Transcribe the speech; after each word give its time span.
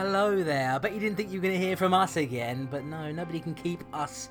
Hello 0.00 0.44
there. 0.44 0.70
I 0.70 0.78
bet 0.78 0.94
you 0.94 1.00
didn't 1.00 1.16
think 1.16 1.32
you 1.32 1.40
were 1.40 1.42
going 1.42 1.58
to 1.58 1.66
hear 1.66 1.76
from 1.76 1.92
us 1.92 2.16
again, 2.16 2.68
but 2.70 2.84
no, 2.84 3.10
nobody 3.10 3.40
can 3.40 3.52
keep 3.52 3.82
us 3.92 4.28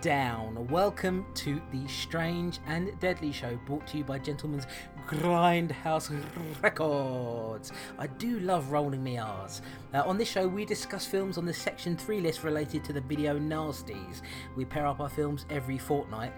down. 0.00 0.66
Welcome 0.66 1.24
to 1.34 1.62
the 1.70 1.86
Strange 1.86 2.58
and 2.66 2.98
Deadly 2.98 3.30
Show, 3.30 3.56
brought 3.64 3.86
to 3.86 3.98
you 3.98 4.02
by 4.02 4.18
Gentleman's 4.18 4.66
Grindhouse 5.06 6.12
Records. 6.60 7.70
I 7.96 8.08
do 8.08 8.40
love 8.40 8.72
rolling 8.72 9.04
me 9.04 9.16
R's. 9.16 9.62
Uh, 9.94 10.02
on 10.04 10.18
this 10.18 10.28
show, 10.28 10.48
we 10.48 10.64
discuss 10.64 11.06
films 11.06 11.38
on 11.38 11.46
the 11.46 11.54
Section 11.54 11.96
3 11.96 12.20
list 12.20 12.42
related 12.42 12.82
to 12.82 12.92
the 12.92 13.00
video 13.00 13.38
nasties. 13.38 14.20
We 14.56 14.64
pair 14.64 14.84
up 14.84 14.98
our 14.98 15.08
films 15.08 15.46
every 15.48 15.78
fortnight. 15.78 16.32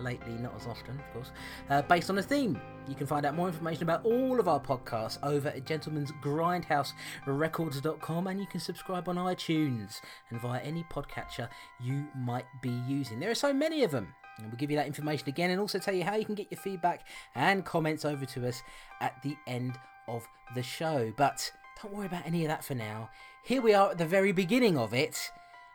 Lately, 0.00 0.32
not 0.32 0.56
as 0.56 0.66
often, 0.66 0.98
of 0.98 1.12
course, 1.12 1.30
uh, 1.68 1.82
based 1.82 2.08
on 2.10 2.18
a 2.18 2.22
theme. 2.22 2.60
You 2.88 2.94
can 2.94 3.06
find 3.06 3.26
out 3.26 3.34
more 3.34 3.48
information 3.48 3.82
about 3.82 4.02
all 4.04 4.40
of 4.40 4.48
our 4.48 4.58
podcasts 4.58 5.18
over 5.22 5.48
at 5.48 5.64
gentleman'sgrindhouserecords.com 5.64 8.26
and 8.26 8.40
you 8.40 8.46
can 8.46 8.60
subscribe 8.60 9.06
on 9.08 9.16
iTunes 9.16 10.00
and 10.30 10.40
via 10.40 10.60
any 10.60 10.84
podcatcher 10.84 11.50
you 11.80 12.06
might 12.16 12.46
be 12.62 12.80
using. 12.88 13.20
There 13.20 13.30
are 13.30 13.34
so 13.34 13.52
many 13.52 13.84
of 13.84 13.90
them. 13.90 14.14
And 14.38 14.46
we'll 14.48 14.56
give 14.56 14.70
you 14.70 14.78
that 14.78 14.86
information 14.86 15.28
again 15.28 15.50
and 15.50 15.60
also 15.60 15.78
tell 15.78 15.92
you 15.94 16.04
how 16.04 16.16
you 16.16 16.24
can 16.24 16.34
get 16.34 16.50
your 16.50 16.58
feedback 16.60 17.06
and 17.34 17.62
comments 17.64 18.06
over 18.06 18.24
to 18.24 18.48
us 18.48 18.62
at 19.00 19.22
the 19.22 19.36
end 19.46 19.78
of 20.08 20.26
the 20.54 20.62
show. 20.62 21.12
But 21.16 21.52
don't 21.82 21.94
worry 21.94 22.06
about 22.06 22.26
any 22.26 22.44
of 22.44 22.48
that 22.48 22.64
for 22.64 22.74
now. 22.74 23.10
Here 23.44 23.60
we 23.60 23.74
are 23.74 23.90
at 23.90 23.98
the 23.98 24.06
very 24.06 24.32
beginning 24.32 24.78
of 24.78 24.94
it. 24.94 25.30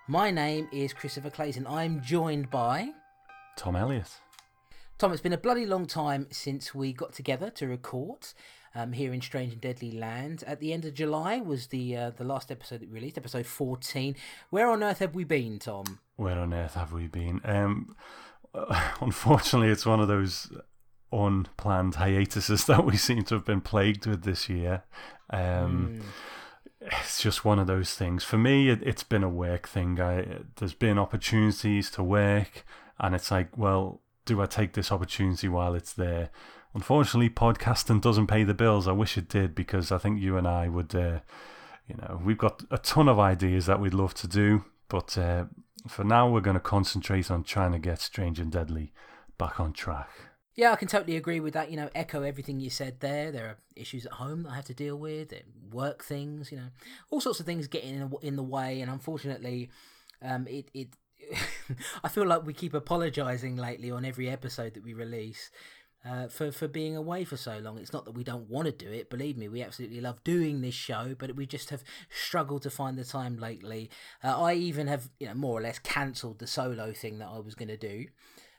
My 0.08 0.32
name 0.32 0.68
is 0.72 0.94
Christopher 0.94 1.30
Clayton. 1.30 1.68
I'm 1.68 2.02
joined 2.02 2.50
by 2.50 2.94
Tom 3.56 3.76
Elliott. 3.76 4.20
Tom, 4.98 5.12
it's 5.12 5.22
been 5.22 5.34
a 5.34 5.38
bloody 5.38 5.66
long 5.66 5.86
time 5.86 6.28
since 6.32 6.74
we 6.74 6.94
got 6.94 7.14
together 7.14 7.50
to 7.52 7.68
record 7.68 8.28
um, 8.74 8.94
here 8.94 9.14
in 9.14 9.22
Strange 9.22 9.54
and 9.54 9.62
Deadly 9.62 9.92
Land. 9.92 10.44
At 10.48 10.60
the 10.60 10.74
end 10.74 10.86
of 10.86 10.94
July 10.94 11.40
was 11.40 11.68
the 11.68 11.96
uh, 11.96 12.12
the 12.12 12.24
last 12.24 12.52
episode 12.52 12.82
that 12.82 12.90
we 12.90 12.96
released, 12.96 13.18
episode 13.18 13.46
14. 13.46 14.16
Where 14.50 14.70
on 14.70 14.84
earth 14.84 15.00
have 15.00 15.16
we 15.16 15.24
been, 15.24 15.60
Tom? 15.60 16.00
Where 16.16 16.40
on 16.40 16.54
earth 16.54 16.76
have 16.76 16.94
we 16.94 17.08
been? 17.08 17.42
Um, 17.44 17.96
unfortunately, 19.02 19.70
it's 19.70 19.86
one 19.86 20.00
of 20.00 20.08
those 20.08 20.52
unplanned 21.12 21.96
hiatuses 21.96 22.66
that 22.66 22.86
we 22.86 22.98
seem 22.98 23.24
to 23.24 23.36
have 23.36 23.46
been 23.46 23.62
plagued 23.62 24.06
with 24.06 24.24
this 24.24 24.50
year. 24.50 24.84
Um, 25.30 26.02
mm. 26.02 26.02
It's 26.82 27.22
just 27.22 27.44
one 27.44 27.58
of 27.58 27.68
those 27.68 27.96
things. 27.96 28.24
For 28.24 28.38
me, 28.38 28.70
it, 28.70 28.86
has 28.86 29.04
been 29.04 29.24
a 29.24 29.30
work 29.30 29.68
thing. 29.68 30.00
I, 30.00 30.44
there's 30.58 30.74
been 30.74 31.00
opportunities 31.00 31.90
to 31.92 32.04
work, 32.04 32.64
and 33.00 33.16
it's 33.16 33.32
like, 33.32 33.58
well, 33.58 34.02
do 34.26 34.42
I 34.42 34.46
take 34.46 34.74
this 34.74 34.92
opportunity 34.92 35.48
while 35.48 35.76
it's 35.76 35.94
there? 35.94 36.30
Unfortunately, 36.74 37.30
podcasting 37.30 38.02
doesn't 38.02 38.28
pay 38.28 38.44
the 38.44 38.54
bills. 38.54 38.88
I 38.88 38.92
wish 38.92 39.18
it 39.18 39.30
did 39.30 39.56
because 39.56 39.92
I 39.92 39.98
think 39.98 40.20
you 40.20 40.38
and 40.38 40.48
I 40.48 40.68
would, 40.68 40.94
uh, 40.94 41.20
you 41.88 41.96
know, 41.98 42.20
we've 42.24 42.38
got 42.38 42.64
a 42.72 42.78
ton 42.78 43.08
of 43.08 43.20
ideas 43.20 43.66
that 43.68 43.80
we'd 43.80 43.94
love 43.94 44.14
to 44.16 44.28
do, 44.28 44.66
but 44.90 45.18
uh, 45.18 45.46
for 45.88 46.04
now, 46.04 46.30
we're 46.30 46.42
going 46.42 46.56
to 46.56 46.60
concentrate 46.60 47.30
on 47.30 47.44
trying 47.44 47.72
to 47.72 47.80
get 47.80 48.02
Strange 48.02 48.40
and 48.40 48.52
Deadly 48.52 48.92
back 49.38 49.60
on 49.60 49.74
track. 49.74 50.10
Yeah, 50.56 50.72
I 50.72 50.78
can 50.78 50.88
totally 50.88 51.18
agree 51.18 51.42
with 51.42 51.54
that. 51.54 51.70
You 51.70 51.78
know, 51.78 51.90
echo 51.94 52.24
everything 52.24 52.60
you 52.60 52.70
said 52.70 53.02
there. 53.02 53.32
There 53.32 53.46
are 53.46 53.58
issues 53.76 54.06
at 54.06 54.14
home 54.14 54.44
that 54.44 54.52
I 54.52 54.56
have 54.56 54.66
to 54.66 54.74
deal 54.74 54.96
with, 54.96 55.34
work 55.70 56.04
things, 56.04 56.52
you 56.52 56.58
know, 56.58 56.70
all 57.10 57.20
sorts 57.20 57.42
of 57.42 57.46
things 57.46 57.68
getting 57.68 58.10
in, 58.22 58.36
the 58.36 58.44
way. 58.44 58.80
And 58.80 58.90
unfortunately, 58.90 59.70
um, 60.22 60.48
it, 60.48 60.72
it 60.74 60.90
I 62.04 62.10
feel 62.10 62.26
like 62.26 62.46
we 62.46 62.54
keep 62.54 62.74
apologising 62.74 63.58
lately 63.58 63.92
on 63.92 64.06
every 64.06 64.30
episode 64.30 64.74
that 64.74 64.84
we 64.84 64.94
release 64.94 65.52
uh, 66.08 66.28
for 66.28 66.52
for 66.52 66.68
being 66.68 66.96
away 66.96 67.24
for 67.24 67.38
so 67.38 67.58
long. 67.60 67.78
It's 67.78 67.94
not 67.94 68.06
that 68.06 68.12
we 68.12 68.24
don't 68.24 68.50
want 68.50 68.68
to 68.68 68.72
do 68.72 68.92
it. 68.92 69.10
Believe 69.10 69.38
me, 69.38 69.48
we 69.48 69.64
absolutely 69.64 70.02
love 70.02 70.24
doing 70.24 70.62
this 70.62 70.76
show, 70.76 71.16
but 71.18 71.36
we 71.36 71.46
just 71.46 71.72
have 71.72 71.84
struggled 72.10 72.62
to 72.64 72.70
find 72.70 72.98
the 72.98 73.04
time 73.04 73.38
lately. 73.38 73.90
Uh, 74.24 74.42
I 74.42 74.54
even 74.54 74.88
have, 74.88 75.10
you 75.20 75.28
know, 75.28 75.34
more 75.34 75.58
or 75.58 75.62
less 75.62 75.80
cancelled 75.80 76.40
the 76.40 76.48
solo 76.48 76.94
thing 76.94 77.18
that 77.20 77.28
I 77.28 77.40
was 77.40 77.56
going 77.56 77.70
to 77.70 77.78
do. 77.78 78.06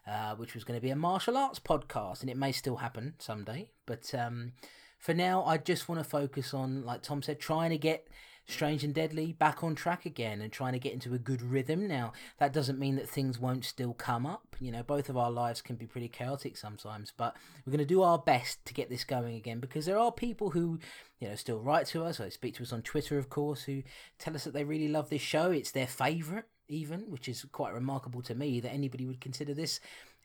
Uh, 0.08 0.36
which 0.36 0.54
was 0.54 0.62
going 0.62 0.78
to 0.78 0.80
be 0.80 0.90
a 0.90 0.94
martial 0.94 1.36
arts 1.36 1.58
podcast, 1.58 2.20
and 2.20 2.30
it 2.30 2.36
may 2.36 2.52
still 2.52 2.76
happen 2.76 3.14
someday. 3.18 3.68
But 3.86 4.14
um, 4.14 4.52
for 5.00 5.12
now, 5.14 5.42
I 5.42 5.58
just 5.58 5.88
want 5.88 6.00
to 6.00 6.08
focus 6.08 6.54
on, 6.54 6.84
like 6.84 7.02
Tom 7.02 7.22
said, 7.22 7.40
trying 7.40 7.70
to 7.70 7.76
get 7.76 8.06
Strange 8.48 8.84
and 8.84 8.94
Deadly 8.94 9.32
back 9.32 9.64
on 9.64 9.74
track 9.74 10.06
again 10.06 10.40
and 10.40 10.52
trying 10.52 10.72
to 10.72 10.78
get 10.78 10.92
into 10.92 11.14
a 11.14 11.18
good 11.18 11.42
rhythm. 11.42 11.88
Now, 11.88 12.12
that 12.38 12.52
doesn't 12.52 12.78
mean 12.78 12.94
that 12.96 13.08
things 13.08 13.40
won't 13.40 13.64
still 13.64 13.92
come 13.92 14.24
up. 14.24 14.54
You 14.60 14.70
know, 14.70 14.84
both 14.84 15.08
of 15.08 15.16
our 15.16 15.30
lives 15.30 15.60
can 15.60 15.74
be 15.74 15.86
pretty 15.86 16.08
chaotic 16.08 16.56
sometimes, 16.56 17.12
but 17.16 17.36
we're 17.64 17.72
going 17.72 17.78
to 17.78 17.84
do 17.84 18.02
our 18.02 18.18
best 18.18 18.64
to 18.66 18.74
get 18.74 18.88
this 18.88 19.02
going 19.02 19.34
again 19.34 19.58
because 19.58 19.86
there 19.86 19.98
are 19.98 20.12
people 20.12 20.50
who, 20.50 20.78
you 21.18 21.28
know, 21.28 21.34
still 21.34 21.58
write 21.58 21.86
to 21.88 22.04
us 22.04 22.20
or 22.20 22.30
speak 22.30 22.54
to 22.54 22.62
us 22.62 22.72
on 22.72 22.82
Twitter, 22.82 23.18
of 23.18 23.28
course, 23.28 23.64
who 23.64 23.82
tell 24.18 24.36
us 24.36 24.44
that 24.44 24.54
they 24.54 24.64
really 24.64 24.88
love 24.88 25.10
this 25.10 25.22
show. 25.22 25.50
It's 25.50 25.72
their 25.72 25.88
favourite, 25.88 26.44
even, 26.68 27.00
which 27.10 27.28
is 27.28 27.44
quite 27.50 27.74
remarkable 27.74 28.22
to 28.22 28.34
me 28.34 28.60
that 28.60 28.72
anybody 28.72 29.06
would 29.06 29.20
consider 29.20 29.54
this 29.54 29.80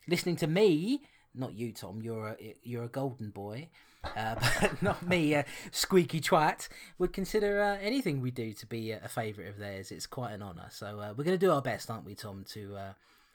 listening 0.08 0.36
to 0.38 0.48
me. 0.48 1.02
Not 1.34 1.54
you, 1.54 1.72
Tom. 1.72 2.02
You're 2.02 2.28
a 2.28 2.56
you're 2.62 2.84
a 2.84 2.90
golden 2.90 3.30
boy 3.30 3.70
uh, 4.04 4.36
but 4.62 4.82
not 4.82 5.08
me, 5.08 5.36
uh, 5.36 5.44
squeaky 5.72 6.22
twat, 6.22 6.68
would 6.98 7.14
consider 7.14 7.62
uh, 7.62 7.78
anything 7.82 8.22
we 8.22 8.32
do 8.32 8.54
to 8.54 8.66
be 8.66 8.92
a, 8.92 9.08
favourite 9.08 9.50
of 9.50 9.58
theirs. 9.58 9.92
It's 9.92 10.08
quite 10.08 10.32
an 10.32 10.42
honour. 10.42 10.68
So 10.70 11.00
uh, 11.00 11.14
we're 11.16 11.24
going 11.24 11.38
to 11.38 11.46
do 11.46 11.52
our 11.52 11.62
best, 11.62 11.90
aren't 11.90 12.06
we, 12.06 12.16
Tom, 12.16 12.46
to 12.50 12.76
uh, 12.76 12.94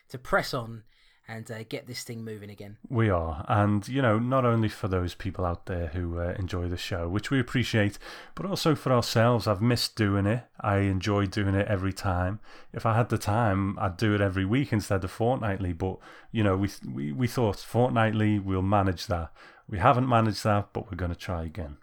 to 0.09 0.19
press 0.19 0.55
on 0.55 0.85
and 1.29 1.51
uh, 1.51 1.65
get 1.69 1.87
this 1.87 2.05
thing 2.05 2.25
moving 2.25 2.51
again. 2.51 2.77
We 2.89 3.11
are. 3.11 3.45
And, 3.49 3.87
you 3.89 4.01
know, 4.01 4.19
not 4.19 4.45
only 4.45 4.69
for 4.69 4.87
those 4.87 5.15
people 5.15 5.45
out 5.45 5.67
there 5.67 5.89
who 5.89 6.21
enjoy 6.21 6.69
the 6.69 6.77
show, 6.77 7.09
which 7.09 7.31
we 7.31 7.41
appreciate, 7.41 7.99
but 8.37 8.47
also 8.47 8.77
for 8.77 8.93
ourselves. 8.93 9.49
I've 9.49 9.61
missed 9.61 9.97
doing 9.97 10.27
it. 10.27 10.45
I 10.61 10.79
enjoy 10.79 11.27
doing 11.27 11.57
it 11.57 11.67
every 11.67 11.93
time. 11.93 12.39
If 12.73 12.87
I 12.87 12.95
had 12.95 13.09
the 13.09 13.19
time, 13.19 13.77
I'd 13.81 13.97
do 13.97 14.15
it 14.15 14.21
every 14.21 14.45
week 14.45 14.73
instead 14.73 15.03
of 15.03 15.11
fortnightly. 15.11 15.73
But, 15.73 15.99
you 16.31 16.45
know, 16.45 16.57
we, 16.57 16.71
we, 16.89 17.13
we 17.13 17.27
thought 17.27 17.59
fortnightly, 17.59 18.39
we'll 18.39 18.63
manage 18.63 19.07
that. 19.09 19.33
We 19.69 19.79
haven't 19.79 20.09
managed 20.09 20.45
that, 20.45 20.69
but 20.73 20.91
we're 20.91 20.97
going 20.97 21.13
to 21.13 21.19
try 21.19 21.45
again. 21.45 21.79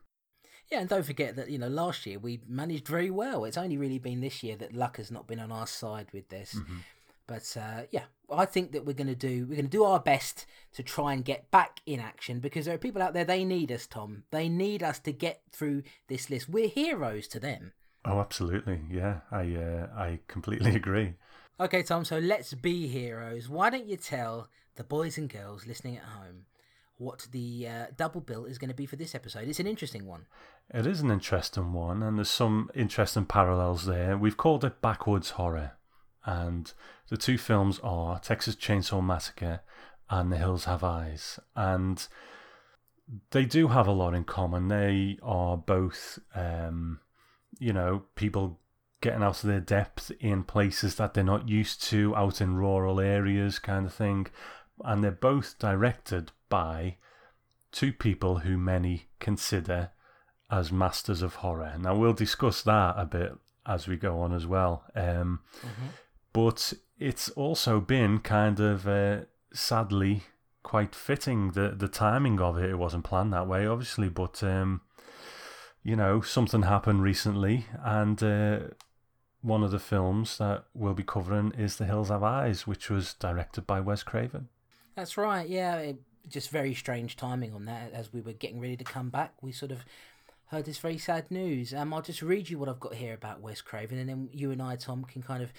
Yeah, 0.72 0.80
and 0.80 0.90
don't 0.90 1.06
forget 1.06 1.36
that 1.36 1.50
you 1.50 1.60
know 1.60 1.68
last 1.68 2.06
year 2.06 2.18
we 2.18 2.40
managed 2.48 2.88
very 2.88 3.12
well. 3.12 3.46
It's 3.46 3.57
only 3.57 3.78
really 3.78 4.00
been 4.00 4.22
this 4.22 4.42
year 4.42 4.56
that 4.57 4.74
luck 4.74 4.98
has 4.98 5.12
not 5.12 5.28
been 5.28 5.40
on 5.40 5.52
our 5.52 5.68
side 5.68 6.07
with 6.13 6.30
this. 6.30 6.56
Mm-hmm. 6.56 6.78
But 7.28 7.57
uh, 7.57 7.84
yeah, 7.92 8.06
I 8.31 8.46
think 8.46 8.72
that 8.72 8.86
we're 8.86 8.94
going 8.94 9.07
to 9.07 9.16
do 9.16 9.46
we're 9.46 9.56
going 9.56 9.66
to 9.66 9.78
do 9.78 9.84
our 9.84 10.00
best 10.00 10.46
to 10.74 10.84
try 10.84 11.13
and 11.13 11.24
get 11.24 11.52
back 11.52 11.81
in 11.86 12.00
action 12.00 12.40
because 12.40 12.66
there 12.66 12.75
are 12.75 12.80
people 12.80 13.02
out 13.02 13.13
there 13.13 13.24
they 13.24 13.46
need 13.46 13.72
us, 13.72 13.86
Tom. 13.86 14.24
They 14.31 14.50
need 14.50 14.81
us 14.84 15.00
to 15.00 15.12
get 15.12 15.42
through 15.52 15.84
this 16.07 16.30
list. 16.30 16.50
We're 16.50 16.68
heroes 16.68 17.28
to 17.30 17.40
them. 17.40 17.74
Oh, 18.06 18.19
absolutely. 18.19 18.81
Yeah, 18.90 19.19
I 19.31 19.56
uh, 19.56 19.88
I 19.96 20.19
completely 20.28 20.75
agree. 20.75 21.13
Okay, 21.60 21.84
Tom. 21.84 22.04
So 22.04 22.18
let's 22.18 22.54
be 22.54 22.88
heroes. 22.88 23.48
Why 23.48 23.69
don't 23.69 23.88
you 23.88 23.98
tell 23.98 24.50
the 24.75 24.84
boys 24.84 25.18
and 25.18 25.30
girls 25.30 25.68
listening 25.68 25.98
at 25.98 26.04
home 26.04 26.46
what 26.98 27.28
the 27.31 27.68
uh, 27.68 27.86
double 27.98 28.22
bill 28.22 28.45
is 28.45 28.57
going 28.57 28.69
to 28.69 28.75
be 28.75 28.86
for 28.86 28.95
this 28.95 29.16
episode. 29.16 29.48
It's 29.48 29.60
an 29.60 29.68
interesting 29.68 30.06
one. 30.06 30.25
It 30.74 30.86
is 30.86 31.01
an 31.01 31.12
interesting 31.12 31.74
one, 31.74 32.01
and 32.04 32.18
there's 32.18 32.30
some 32.30 32.69
interesting 32.74 33.25
parallels 33.25 33.86
there. 33.86 34.18
We've 34.18 34.38
called 34.38 34.63
it 34.63 34.81
Backwoods 34.81 35.31
Horror, 35.31 35.74
and 36.25 36.72
the 37.10 37.18
two 37.18 37.38
films 37.38 37.80
are 37.84 38.19
Texas 38.19 38.56
Chainsaw 38.56 39.04
Massacre 39.04 39.62
and 40.10 40.31
The 40.31 40.38
Hills 40.38 40.66
Have 40.66 40.84
Eyes. 40.84 41.40
And 41.56 42.06
they 43.31 43.45
do 43.45 43.69
have 43.69 43.88
a 43.88 43.92
lot 43.92 44.13
in 44.13 44.24
common. 44.24 44.68
They 44.68 45.18
are 45.22 45.57
both, 45.57 46.19
um, 46.36 47.00
you 47.60 47.74
know, 47.74 48.04
people 48.16 48.60
getting 49.01 49.22
out 49.22 49.44
of 49.44 49.50
their 49.50 49.60
depth 49.60 50.12
in 50.19 50.44
places 50.44 50.95
that 50.95 51.13
they're 51.13 51.24
not 51.24 51.50
used 51.50 51.84
to, 51.84 52.16
out 52.16 52.40
in 52.40 52.56
rural 52.56 53.01
areas, 53.01 53.60
kind 53.60 53.86
of 53.86 53.94
thing. 53.94 54.28
And 54.83 55.03
they're 55.03 55.12
both 55.12 55.57
directed 55.59 56.31
by 56.50 56.97
two 57.71 57.94
people 57.94 58.39
who 58.39 58.57
many 58.57 59.07
consider 59.19 59.91
as 60.51 60.71
masters 60.71 61.21
of 61.21 61.35
horror. 61.35 61.75
Now, 61.80 61.95
we'll 61.95 62.13
discuss 62.13 62.62
that 62.63 62.95
a 62.97 63.06
bit 63.06 63.33
as 63.65 63.88
we 63.88 63.95
go 63.95 64.19
on 64.19 64.33
as 64.33 64.45
well. 64.45 64.83
Um, 64.95 65.39
mm-hmm. 65.59 65.88
But 66.31 66.74
it's 67.00 67.30
also 67.30 67.80
been 67.80 68.19
kind 68.19 68.59
of 68.59 68.88
uh, 68.88 69.21
sadly 69.53 70.24
quite 70.63 70.95
fitting 70.95 71.51
the 71.51 71.69
the 71.69 71.88
timing 71.88 72.39
of 72.39 72.57
it. 72.57 72.69
It 72.69 72.77
wasn't 72.77 73.03
planned 73.03 73.33
that 73.33 73.47
way, 73.47 73.68
obviously, 73.68 74.09
but 74.09 74.44
um, 74.44 74.81
you 75.83 75.95
know 75.95 76.21
something 76.21 76.63
happened 76.63 77.03
recently, 77.03 77.65
and 77.83 78.21
uh, 78.24 78.59
one 79.41 79.63
of 79.63 79.71
the 79.71 79.80
films 79.80 80.38
that 80.38 80.65
we'll 80.74 80.94
be 80.94 81.03
covering 81.03 81.51
is 81.57 81.75
The 81.75 81.85
Hills 81.85 82.09
Have 82.09 82.24
Eyes, 82.24 82.65
which 82.65 82.89
was 82.89 83.13
directed 83.13 83.68
by 83.68 83.81
Wes 83.81 84.01
Craven. 84.01 84.47
That's 84.95 85.18
right. 85.18 85.48
Yeah, 85.48 85.78
it, 85.78 85.98
just 86.30 86.50
very 86.50 86.74
strange 86.74 87.16
timing 87.16 87.54
on 87.54 87.66
that. 87.66 87.92
As 87.94 88.13
we 88.13 88.22
were 88.22 88.34
getting 88.34 88.60
ready 88.60 88.78
to 88.78 88.84
come 88.84 89.10
back, 89.10 89.34
we 89.42 89.51
sort 89.51 89.72
of 89.72 89.86
heard 90.48 90.66
this 90.66 90.78
very 90.78 90.98
sad 90.98 91.30
news. 91.31 91.74
Um, 91.74 91.94
I'll 91.94 92.01
just 92.01 92.22
read 92.22 92.50
you 92.50 92.57
what 92.60 92.69
I've 92.69 92.80
got 92.80 92.94
here 92.94 93.13
about 93.13 93.42
Wes 93.42 93.62
Craven, 93.62 93.98
and 93.98 94.07
then 94.07 94.30
you 94.31 94.51
and 94.51 94.62
I, 94.62 94.75
Tom, 94.75 95.04
can 95.04 95.22
kind 95.22 95.44
of, 95.44 95.51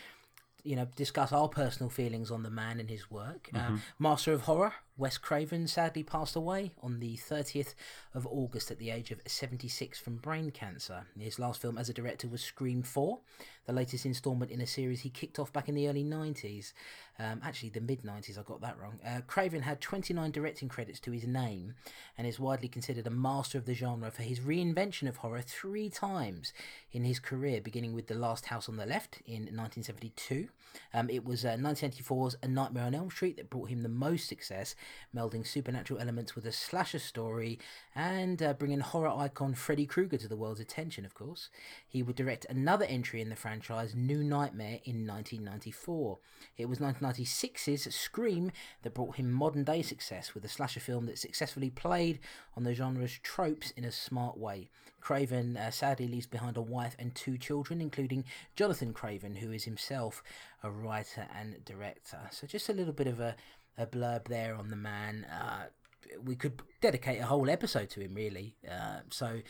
you 0.63 0.77
know, 0.77 0.87
discuss 0.97 1.33
our 1.33 1.49
personal 1.49 1.91
feelings 1.91 2.31
on 2.31 2.43
the 2.43 2.51
man 2.51 2.81
and 2.81 2.89
his 2.89 3.11
work. 3.11 3.51
Uh, 3.55 3.59
mm-hmm. 3.59 3.75
Uh, 3.75 3.79
Master 3.99 4.33
of 4.33 4.43
Horror, 4.43 4.75
Wes 4.97 5.19
Craven 5.19 5.67
sadly 5.67 6.05
passed 6.05 6.37
away 6.37 6.71
on 6.81 7.01
the 7.01 7.17
30th 7.17 7.75
of 8.15 8.29
August 8.29 8.71
at 8.71 8.79
the 8.79 8.91
age 8.91 9.11
of 9.11 9.21
76 9.27 9.99
from 9.99 10.19
brain 10.19 10.53
cancer. 10.53 11.07
His 11.19 11.41
last 11.41 11.61
film 11.61 11.77
as 11.77 11.89
a 11.89 11.93
director 11.93 12.29
was 12.29 12.43
Scream 12.43 12.85
4, 12.85 13.19
the 13.67 13.73
latest 13.73 14.07
installment 14.07 14.53
in 14.53 14.61
a 14.61 14.67
series 14.67 15.01
he 15.01 15.11
kicked 15.11 15.41
off 15.41 15.53
back 15.53 15.69
in 15.69 15.75
the 15.75 15.89
early 15.89 16.05
90s. 16.05 16.73
Um, 17.19 17.41
actually, 17.43 17.71
the 17.71 17.81
mid 17.81 18.03
90s, 18.03 18.39
I 18.39 18.43
got 18.43 18.61
that 18.61 18.79
wrong. 18.79 19.01
Uh, 19.05 19.21
Craven 19.27 19.63
had 19.63 19.81
29 19.81 20.31
directing 20.31 20.69
credits 20.69 21.01
to 21.01 21.11
his 21.11 21.27
name 21.27 21.75
and 22.17 22.27
is 22.27 22.39
widely 22.39 22.69
considered 22.69 23.07
a 23.07 23.11
master 23.11 23.59
of 23.59 23.67
the 23.67 23.75
genre 23.75 24.13
for 24.13 24.23
his 24.23 24.41
reinvention 24.41 25.09
of 25.09 25.17
horror 25.17 25.43
three 25.43 25.89
times 25.89 26.53
in 26.93 27.05
his 27.05 27.19
career, 27.19 27.61
beginning 27.61 27.95
with 27.95 28.07
The 28.07 28.15
Last 28.15 28.47
House 28.47 28.69
on 28.69 28.77
the 28.77 28.87
Left 28.87 29.21
in 29.27 29.43
1972. 29.43 30.49
Um, 30.93 31.11
it 31.11 31.25
was 31.25 31.45
uh, 31.45 31.57
1994's 31.57 32.37
A 32.43 32.49
Nightmare 32.49 32.85
on 32.85 32.95
Elm 32.95 33.11
Street 33.11 33.37
that 33.37 33.51
brought 33.51 33.71
him 33.71 33.83
the 33.83 33.89
most 33.89 34.29
success, 34.29 34.75
melding 35.15 35.47
supernatural 35.47 36.01
elements 36.01 36.35
with 36.35 36.47
a 36.47 36.53
slasher 36.53 36.99
story 36.99 37.59
and 37.95 38.43
uh, 38.43 38.53
bringing 38.53 38.81
horror 38.81 39.09
icon 39.09 39.55
Freddy 39.55 39.87
Krueger 39.87 40.17
to 40.19 40.29
the 40.29 40.37
world's 40.37 40.61
attention, 40.61 41.05
of 41.05 41.15
course. 41.15 41.49
He 41.87 42.03
would 42.03 42.17
direct 42.17 42.47
another 42.49 42.85
entry 42.85 43.21
in 43.21 43.29
the 43.29 43.37
franchise, 43.37 43.95
New 43.95 44.23
Nightmare, 44.23 44.81
in 44.85 45.07
1994. 45.07 46.19
It 46.57 46.69
was 46.69 46.79
1996's 46.79 47.95
Scream 47.95 48.53
that 48.83 48.95
brought 48.95 49.17
him 49.17 49.33
modern 49.33 49.65
day 49.65 49.83
success 49.83 50.35
with 50.35 50.45
a 50.45 50.49
slasher 50.49 50.81
film 50.81 51.07
that 51.07 51.19
successfully 51.19 51.71
played 51.71 52.19
on 52.57 52.65
the 52.65 52.75
genre's 52.75 53.19
tropes 53.23 53.71
in 53.73 53.85
a 53.85 53.93
smart 53.93 54.37
way. 54.37 54.69
Craven 55.05 55.59
uh, 55.59 55.71
sadly 55.71 56.09
leaves 56.09 56.27
behind 56.27 56.57
a 56.57 56.63
wife 56.63 56.97
and 56.99 57.15
two 57.15 57.37
children, 57.37 57.83
including 57.83 58.25
Jonathan 58.57 58.95
Craven, 58.95 59.37
who 59.37 59.53
is 59.53 59.65
himself 59.65 60.23
a 60.63 60.71
writer 60.71 61.27
and 61.39 61.63
director. 61.65 62.21
So, 62.31 62.47
just 62.47 62.71
a 62.71 62.73
little 62.73 62.95
bit 62.95 63.07
of 63.07 63.21
a, 63.21 63.37
a 63.77 63.87
blurb 63.87 64.29
there 64.29 64.55
on 64.55 64.69
the 64.69 64.77
man. 64.77 65.27
Uh, 65.33 65.65
we 66.25 66.37
could 66.37 66.63
dedicate 66.81 67.21
a 67.21 67.27
whole 67.27 67.51
episode 67.51 67.91
to 67.91 68.01
him, 68.01 68.15
really. 68.15 68.55
Uh, 68.71 69.01
so, 69.11 69.41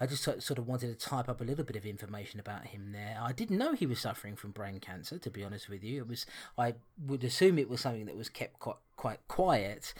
I 0.00 0.06
just 0.06 0.24
sort 0.24 0.58
of 0.58 0.66
wanted 0.66 0.98
to 0.98 1.06
type 1.06 1.28
up 1.28 1.40
a 1.40 1.44
little 1.44 1.64
bit 1.64 1.76
of 1.76 1.86
information 1.86 2.40
about 2.40 2.66
him 2.66 2.92
there. 2.92 3.18
I 3.20 3.32
didn't 3.32 3.58
know 3.58 3.74
he 3.74 3.86
was 3.86 4.00
suffering 4.00 4.36
from 4.36 4.50
brain 4.50 4.80
cancer, 4.80 5.18
to 5.18 5.30
be 5.30 5.44
honest 5.44 5.68
with 5.68 5.84
you. 5.84 6.02
It 6.02 6.08
was 6.08 6.26
I 6.58 6.74
would 7.06 7.24
assume 7.24 7.58
it 7.58 7.68
was 7.68 7.80
something 7.80 8.06
that 8.06 8.16
was 8.16 8.28
kept 8.28 8.58
quite 8.58 8.76
quite 8.96 9.20
quiet. 9.28 9.94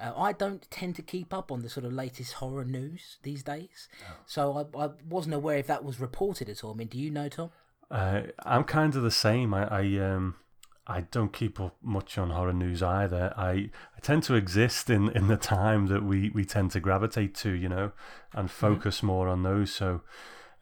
Uh, 0.00 0.12
I 0.16 0.32
don't 0.32 0.70
tend 0.70 0.96
to 0.96 1.02
keep 1.02 1.34
up 1.34 1.50
on 1.50 1.62
the 1.62 1.68
sort 1.68 1.84
of 1.84 1.92
latest 1.92 2.34
horror 2.34 2.64
news 2.64 3.18
these 3.22 3.42
days, 3.42 3.88
oh. 4.02 4.14
so 4.24 4.68
I, 4.74 4.84
I, 4.84 4.90
wasn't 5.08 5.34
aware 5.34 5.58
if 5.58 5.66
that 5.66 5.84
was 5.84 6.00
reported 6.00 6.48
at 6.48 6.64
all. 6.64 6.72
I 6.72 6.76
mean, 6.76 6.88
do 6.88 6.98
you 6.98 7.10
know, 7.10 7.28
Tom? 7.28 7.50
Uh, 7.90 8.22
I'm 8.44 8.64
kind 8.64 8.94
of 8.94 9.02
the 9.02 9.10
same. 9.10 9.52
I, 9.52 9.66
I 9.66 9.98
um 9.98 10.36
I 10.90 11.02
don't 11.12 11.32
keep 11.32 11.60
up 11.60 11.76
much 11.82 12.18
on 12.18 12.30
horror 12.30 12.52
news 12.52 12.82
either. 12.82 13.32
I, 13.36 13.70
I 13.96 14.00
tend 14.02 14.24
to 14.24 14.34
exist 14.34 14.90
in, 14.90 15.08
in 15.10 15.28
the 15.28 15.36
time 15.36 15.86
that 15.86 16.02
we, 16.02 16.30
we 16.30 16.44
tend 16.44 16.72
to 16.72 16.80
gravitate 16.80 17.34
to, 17.36 17.50
you 17.52 17.68
know, 17.68 17.92
and 18.32 18.48
mm-hmm. 18.48 18.66
focus 18.66 18.98
mm-hmm. 18.98 19.06
more 19.06 19.28
on 19.28 19.44
those. 19.44 19.72
So, 19.72 20.00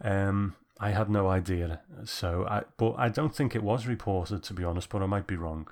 um, 0.02 0.54
I 0.78 0.90
had 0.90 1.08
no 1.08 1.28
idea. 1.28 1.80
So, 2.04 2.46
I 2.46 2.64
but 2.76 2.94
I 2.98 3.08
don't 3.08 3.34
think 3.34 3.56
it 3.56 3.62
was 3.62 3.86
reported 3.86 4.42
to 4.44 4.54
be 4.54 4.62
honest. 4.62 4.90
But 4.90 5.02
I 5.02 5.06
might 5.06 5.26
be 5.26 5.36
wrong. 5.36 5.69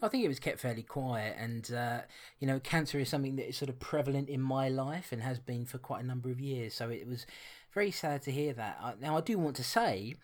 I 0.00 0.08
think 0.08 0.24
it 0.24 0.28
was 0.28 0.38
kept 0.38 0.60
fairly 0.60 0.82
quiet, 0.82 1.36
and 1.38 1.70
uh, 1.72 2.00
you 2.38 2.46
know, 2.46 2.60
cancer 2.60 2.98
is 2.98 3.08
something 3.08 3.36
that 3.36 3.48
is 3.48 3.56
sort 3.56 3.68
of 3.68 3.80
prevalent 3.80 4.28
in 4.28 4.40
my 4.40 4.68
life 4.68 5.12
and 5.12 5.22
has 5.22 5.38
been 5.38 5.66
for 5.66 5.78
quite 5.78 6.02
a 6.02 6.06
number 6.06 6.30
of 6.30 6.40
years. 6.40 6.74
So 6.74 6.90
it 6.90 7.06
was 7.06 7.26
very 7.72 7.90
sad 7.90 8.22
to 8.22 8.30
hear 8.30 8.52
that. 8.54 9.00
Now, 9.00 9.16
I 9.18 9.20
do 9.20 9.38
want 9.38 9.56
to 9.56 9.64
say 9.64 10.14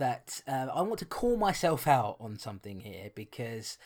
that 0.00 0.40
uh, 0.48 0.66
I 0.74 0.82
want 0.82 0.98
to 0.98 1.04
call 1.04 1.36
myself 1.36 1.86
out 1.86 2.16
on 2.20 2.38
something 2.38 2.80
here 2.80 3.10
because 3.14 3.78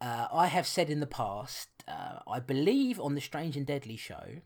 uh, 0.00 0.28
I 0.32 0.46
have 0.46 0.66
said 0.66 0.90
in 0.90 1.00
the 1.00 1.06
past, 1.06 1.68
uh, 1.88 2.20
I 2.28 2.38
believe 2.38 3.00
on 3.00 3.14
the 3.14 3.20
Strange 3.20 3.56
and 3.56 3.66
Deadly 3.66 3.96
show. 3.96 4.42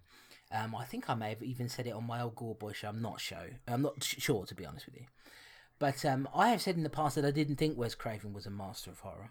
Um, 0.51 0.75
I 0.75 0.85
think 0.85 1.11
I 1.11 1.15
may 1.15 1.29
have 1.31 1.43
even 1.43 1.69
said 1.69 1.87
it 1.87 1.93
on 1.93 2.07
my 2.07 2.23
old 2.23 2.37
Gore 2.37 2.55
Boy 2.55 2.73
show. 2.73 2.89
I'm 2.89 3.03
not 3.03 3.21
sure. 3.21 3.51
I'm 3.67 3.83
not 3.83 4.03
sure 4.03 4.47
to 4.47 4.55
be 4.55 4.65
honest 4.65 4.87
with 4.87 4.97
you. 4.97 5.07
But 5.79 6.05
um, 6.05 6.29
I 6.35 6.49
have 6.51 6.63
said 6.63 6.77
in 6.77 6.85
the 6.85 6.91
past 6.91 7.17
that 7.17 7.25
I 7.25 7.31
didn't 7.31 7.57
think 7.57 7.77
Wes 7.77 7.95
Craven 7.95 8.33
was 8.33 8.47
a 8.47 8.51
master 8.51 8.91
of 8.91 9.01
horror. 9.01 9.31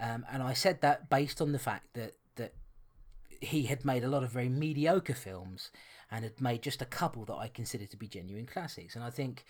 Um, 0.00 0.24
and 0.30 0.42
I 0.42 0.52
said 0.52 0.80
that 0.80 1.08
based 1.08 1.40
on 1.40 1.52
the 1.52 1.58
fact 1.58 1.94
that 1.94 2.14
that 2.36 2.54
he 3.40 3.64
had 3.64 3.84
made 3.84 4.04
a 4.04 4.08
lot 4.08 4.22
of 4.22 4.30
very 4.30 4.48
mediocre 4.48 5.14
films 5.14 5.70
and 6.10 6.24
had 6.24 6.40
made 6.40 6.62
just 6.62 6.82
a 6.82 6.86
couple 6.86 7.24
that 7.26 7.34
I 7.34 7.48
consider 7.48 7.86
to 7.86 7.96
be 7.96 8.08
genuine 8.08 8.46
classics. 8.46 8.94
And 8.94 9.04
I 9.04 9.10
think 9.10 9.44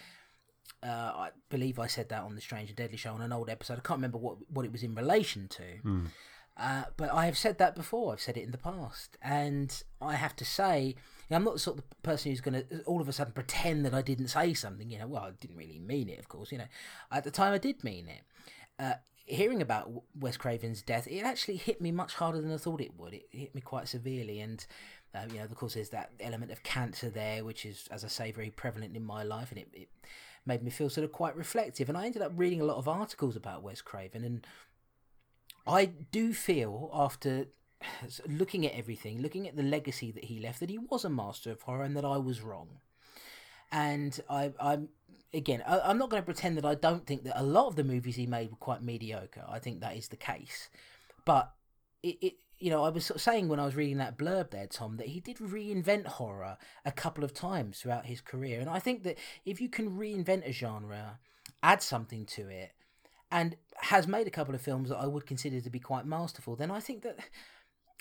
uh, 0.82 0.86
I 1.14 1.30
believe 1.48 1.78
I 1.78 1.86
said 1.86 2.08
that 2.10 2.22
on 2.22 2.34
the 2.34 2.40
Strange 2.40 2.68
and 2.68 2.76
Deadly 2.76 2.96
show 2.96 3.12
on 3.12 3.22
an 3.22 3.32
old 3.32 3.50
episode. 3.50 3.74
I 3.74 3.80
can't 3.80 3.98
remember 3.98 4.18
what 4.18 4.36
what 4.50 4.64
it 4.64 4.72
was 4.72 4.82
in 4.82 4.94
relation 4.94 5.48
to. 5.48 5.62
Mm. 5.84 6.06
Uh, 6.56 6.84
but 6.96 7.12
I 7.12 7.26
have 7.26 7.36
said 7.36 7.58
that 7.58 7.74
before. 7.74 8.12
I've 8.12 8.20
said 8.20 8.38
it 8.38 8.42
in 8.42 8.50
the 8.50 8.58
past, 8.58 9.18
and 9.20 9.82
I 10.00 10.14
have 10.14 10.34
to 10.36 10.44
say, 10.44 10.94
I'm 11.30 11.44
not 11.44 11.54
the 11.54 11.60
sort 11.60 11.78
of 11.78 12.02
person 12.02 12.30
who's 12.30 12.40
going 12.40 12.64
to 12.64 12.82
all 12.84 13.02
of 13.02 13.08
a 13.08 13.12
sudden 13.12 13.34
pretend 13.34 13.84
that 13.84 13.92
I 13.92 14.00
didn't 14.00 14.28
say 14.28 14.54
something. 14.54 14.88
You 14.88 15.00
know, 15.00 15.06
well, 15.06 15.24
I 15.24 15.30
didn't 15.38 15.56
really 15.56 15.78
mean 15.78 16.08
it, 16.08 16.18
of 16.18 16.28
course. 16.28 16.50
You 16.50 16.58
know, 16.58 16.68
at 17.12 17.24
the 17.24 17.30
time 17.30 17.52
I 17.52 17.58
did 17.58 17.84
mean 17.84 18.08
it. 18.08 18.22
Uh, 18.78 18.94
hearing 19.26 19.60
about 19.60 19.90
Wes 20.18 20.36
Craven's 20.36 20.82
death, 20.82 21.06
it 21.08 21.24
actually 21.24 21.56
hit 21.56 21.80
me 21.80 21.90
much 21.90 22.14
harder 22.14 22.40
than 22.40 22.52
I 22.52 22.56
thought 22.56 22.80
it 22.80 22.96
would. 22.96 23.12
It 23.12 23.26
hit 23.32 23.54
me 23.54 23.60
quite 23.60 23.88
severely, 23.88 24.40
and 24.40 24.64
uh, 25.14 25.24
you 25.30 25.38
know, 25.38 25.44
of 25.44 25.54
course, 25.56 25.74
there's 25.74 25.90
that 25.90 26.12
element 26.20 26.52
of 26.52 26.62
cancer 26.62 27.10
there, 27.10 27.44
which 27.44 27.66
is, 27.66 27.86
as 27.90 28.04
I 28.04 28.08
say, 28.08 28.32
very 28.32 28.50
prevalent 28.50 28.96
in 28.96 29.04
my 29.04 29.22
life, 29.24 29.50
and 29.50 29.58
it, 29.58 29.68
it 29.72 29.88
made 30.46 30.62
me 30.62 30.70
feel 30.70 30.88
sort 30.88 31.04
of 31.04 31.12
quite 31.12 31.36
reflective. 31.36 31.88
And 31.88 31.98
I 31.98 32.06
ended 32.06 32.22
up 32.22 32.32
reading 32.34 32.60
a 32.60 32.64
lot 32.64 32.76
of 32.76 32.88
articles 32.88 33.36
about 33.36 33.62
Wes 33.62 33.82
Craven, 33.82 34.24
and 34.24 34.46
I 35.66 35.86
do 35.86 36.32
feel 36.32 36.90
after 36.92 37.46
looking 38.26 38.66
at 38.66 38.74
everything, 38.74 39.20
looking 39.20 39.46
at 39.48 39.56
the 39.56 39.62
legacy 39.62 40.10
that 40.12 40.24
he 40.24 40.38
left, 40.38 40.60
that 40.60 40.70
he 40.70 40.78
was 40.78 41.04
a 41.04 41.10
master 41.10 41.50
of 41.50 41.62
horror, 41.62 41.84
and 41.84 41.96
that 41.96 42.04
I 42.04 42.16
was 42.16 42.40
wrong. 42.40 42.80
And 43.72 44.18
I, 44.30 44.52
I'm 44.60 44.88
again, 45.34 45.62
I, 45.66 45.90
am 45.90 45.98
not 45.98 46.10
going 46.10 46.22
to 46.22 46.24
pretend 46.24 46.56
that 46.56 46.64
I 46.64 46.74
don't 46.74 47.06
think 47.06 47.24
that 47.24 47.40
a 47.40 47.42
lot 47.42 47.66
of 47.66 47.76
the 47.76 47.84
movies 47.84 48.16
he 48.16 48.26
made 48.26 48.50
were 48.50 48.56
quite 48.56 48.82
mediocre. 48.82 49.44
I 49.48 49.58
think 49.58 49.80
that 49.80 49.96
is 49.96 50.08
the 50.08 50.16
case, 50.16 50.70
but 51.24 51.52
it, 52.02 52.16
it 52.20 52.34
you 52.58 52.70
know, 52.70 52.84
I 52.84 52.88
was 52.88 53.10
saying 53.16 53.48
when 53.48 53.60
I 53.60 53.64
was 53.64 53.76
reading 53.76 53.98
that 53.98 54.16
blurb 54.16 54.50
there, 54.50 54.66
Tom, 54.66 54.96
that 54.96 55.08
he 55.08 55.20
did 55.20 55.38
reinvent 55.38 56.06
horror 56.06 56.56
a 56.84 56.92
couple 56.92 57.22
of 57.22 57.34
times 57.34 57.80
throughout 57.80 58.06
his 58.06 58.20
career, 58.20 58.60
and 58.60 58.70
I 58.70 58.78
think 58.78 59.02
that 59.02 59.18
if 59.44 59.60
you 59.60 59.68
can 59.68 59.90
reinvent 59.90 60.48
a 60.48 60.52
genre, 60.52 61.18
add 61.62 61.82
something 61.82 62.24
to 62.26 62.48
it, 62.48 62.72
and 63.30 63.56
has 63.82 64.06
made 64.06 64.26
a 64.26 64.30
couple 64.30 64.54
of 64.54 64.60
films 64.60 64.88
that 64.88 64.98
I 64.98 65.06
would 65.06 65.26
consider 65.26 65.60
to 65.60 65.70
be 65.70 65.80
quite 65.80 66.06
masterful, 66.06 66.56
then 66.56 66.70
I 66.70 66.80
think 66.80 67.02
that 67.02 67.18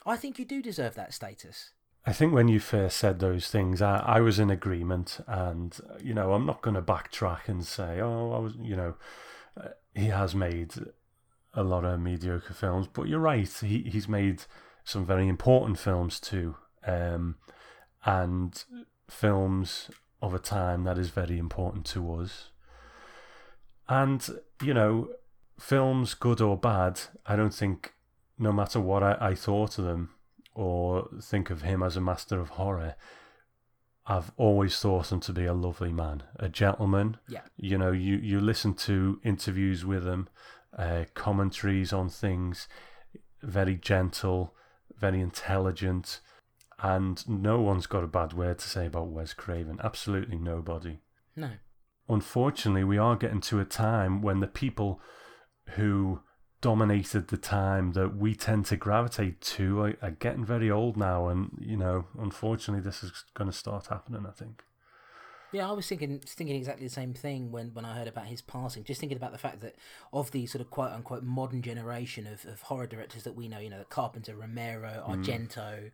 I 0.05 0.15
think 0.15 0.39
you 0.39 0.45
do 0.45 0.62
deserve 0.62 0.95
that 0.95 1.13
status. 1.13 1.71
I 2.05 2.13
think 2.13 2.33
when 2.33 2.47
you 2.47 2.59
first 2.59 2.97
said 2.97 3.19
those 3.19 3.47
things, 3.47 3.81
I, 3.81 3.97
I 3.97 4.21
was 4.21 4.38
in 4.38 4.51
agreement, 4.51 5.19
and 5.27 5.77
you 6.01 6.13
know, 6.13 6.33
I'm 6.33 6.45
not 6.45 6.62
going 6.62 6.75
to 6.75 6.81
backtrack 6.81 7.47
and 7.47 7.65
say, 7.65 8.00
oh, 8.00 8.31
I 8.31 8.39
was, 8.39 8.53
you 8.62 8.75
know, 8.75 8.93
uh, 9.59 9.69
he 9.93 10.07
has 10.07 10.35
made 10.35 10.74
a 11.55 11.63
lot 11.63 11.85
of 11.85 12.00
mediocre 12.00 12.53
films, 12.53 12.88
but 12.88 13.07
you're 13.07 13.19
right, 13.19 13.50
he 13.62 13.83
he's 13.83 14.07
made 14.07 14.43
some 14.83 15.05
very 15.05 15.27
important 15.27 15.79
films 15.79 16.19
too, 16.19 16.55
um, 16.85 17.35
and 18.03 18.63
films 19.09 19.89
of 20.21 20.33
a 20.33 20.39
time 20.39 20.83
that 20.83 20.97
is 20.97 21.09
very 21.09 21.38
important 21.38 21.85
to 21.85 22.13
us. 22.15 22.50
And 23.88 24.27
you 24.62 24.74
know, 24.74 25.09
films, 25.59 26.13
good 26.13 26.41
or 26.41 26.57
bad, 26.57 27.01
I 27.25 27.35
don't 27.35 27.53
think, 27.53 27.93
no 28.38 28.51
matter 28.51 28.79
what 28.79 29.03
I, 29.03 29.17
I 29.19 29.35
thought 29.35 29.77
of 29.77 29.85
them, 29.85 30.12
or 30.53 31.09
think 31.21 31.50
of 31.50 31.62
him 31.62 31.83
as 31.83 31.97
a 31.97 32.01
master 32.01 32.39
of 32.39 32.50
horror, 32.50 32.95
I've 34.07 34.31
always 34.38 34.79
thought 34.79 35.12
him 35.12 35.19
to 35.21 35.33
be 35.33 35.45
a 35.45 35.53
lovely 35.53 35.91
man, 35.91 36.24
a 36.38 36.47
gentleman. 36.47 37.17
Yeah. 37.27 37.41
You 37.57 37.77
know, 37.77 37.91
you, 37.91 38.17
you 38.17 38.39
listen 38.39 38.74
to 38.75 39.19
interviews 39.24 39.83
with 39.83 40.05
him, 40.05 40.29
uh, 40.77 41.05
commentaries 41.13 41.94
on 41.94 42.10
things, 42.10 42.67
very 43.41 43.75
gentle, 43.75 44.53
very 44.98 45.22
intelligent, 45.22 46.22
and 46.79 47.27
no 47.27 47.62
one's 47.62 47.88
got 47.88 48.03
a 48.03 48.08
bad 48.08 48.34
word 48.34 48.60
to 48.60 48.70
say 48.70 48.86
about 48.86 49.08
Wes 49.08 49.34
Craven. 49.34 49.79
Absolutely 49.84 50.38
nobody. 50.38 51.00
No. 51.36 51.51
Unfortunately, 52.08 52.84
we 52.84 52.98
are 52.98 53.15
getting 53.15 53.41
to 53.41 53.60
a 53.60 53.65
time 53.65 54.22
when 54.22 54.39
the 54.39 54.48
people 54.48 55.01
who 55.72 56.22
dominated 56.62 57.27
the 57.27 57.38
time 57.38 57.94
that 57.94 58.15
we 58.15 58.36
tend 58.36 58.65
to 58.65 58.75
gravitate 58.75 59.41
to 59.41 59.82
are, 59.82 59.94
are 60.01 60.12
getting 60.12 60.46
very 60.46 60.70
old 60.70 60.98
now, 60.98 61.27
and 61.27 61.58
you 61.60 61.77
know, 61.77 62.05
unfortunately, 62.20 62.84
this 62.84 63.03
is 63.03 63.24
going 63.34 63.50
to 63.50 63.55
start 63.55 63.88
happening. 63.88 64.25
I 64.27 64.32
think. 64.32 64.63
Yeah, 65.55 65.69
I 65.69 65.71
was 65.74 65.88
thinking 65.88 66.19
thinking 66.19 66.55
exactly 66.55 66.85
the 66.85 66.93
same 66.93 67.13
thing 67.13 67.51
when, 67.51 67.74
when 67.74 67.85
I 67.85 67.95
heard 67.97 68.07
about 68.07 68.25
his 68.25 68.41
passing. 68.41 68.83
Just 68.83 69.00
thinking 69.00 69.17
about 69.17 69.31
the 69.31 69.38
fact 69.38 69.62
that 69.62 69.75
of 70.12 70.31
the 70.31 70.45
sort 70.45 70.62
of 70.62 70.69
quote 70.69 70.91
unquote 70.91 71.24
modern 71.24 71.62
generation 71.62 72.27
of, 72.27 72.45
of 72.45 72.62
horror 72.63 72.88
directors 72.88 73.24
that 73.24 73.35
we 73.35 73.47
know, 73.47 73.59
you 73.59 73.69
know, 73.69 73.83
Carpenter, 73.89 74.35
Romero, 74.35 75.03
mm. 75.07 75.15
Argento, 75.15 75.57
mm. 75.57 75.91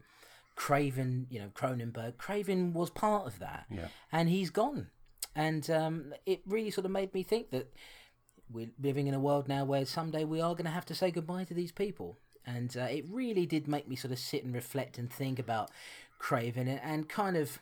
Craven, 0.56 1.27
you 1.30 1.39
know, 1.39 1.50
Cronenberg. 1.53 2.18
Craven 2.18 2.74
was 2.74 2.89
part 2.89 3.27
of 3.27 3.39
that, 3.39 3.65
yeah. 3.70 3.88
and 4.12 4.30
he's 4.30 4.50
gone. 4.50 4.88
And 5.36 5.70
um, 5.70 6.13
it 6.25 6.41
really 6.46 6.72
sort 6.72 6.86
of 6.86 6.91
made 6.91 7.13
me 7.13 7.24
think 7.24 7.51
that 7.51 7.72
we're 8.51 8.72
living 8.82 9.08
in 9.08 9.13
a 9.13 9.20
world 9.20 9.48
now 9.48 9.63
where 9.63 9.86
someday 9.86 10.25
we 10.25 10.41
are 10.41 10.53
going 10.53 10.65
to 10.65 10.72
have 10.72 10.86
to 10.88 10.96
say 10.96 11.10
goodbye 11.10 11.46
to 11.46 11.53
these 11.53 11.72
people. 11.72 12.18
and 12.46 12.75
uh, 12.75 12.82
it 12.82 13.06
really 13.10 13.46
did 13.46 13.68
make 13.68 13.88
me 13.88 13.96
sort 13.96 14.12
of 14.12 14.20
sit 14.20 14.44
and 14.44 14.53
reflect 14.53 14.98
and 14.98 15.12
think 15.12 15.39
about 15.39 15.70
Craven 16.20 16.68
and, 16.68 16.82
and 16.84 17.10
kind 17.10 17.38
of 17.38 17.60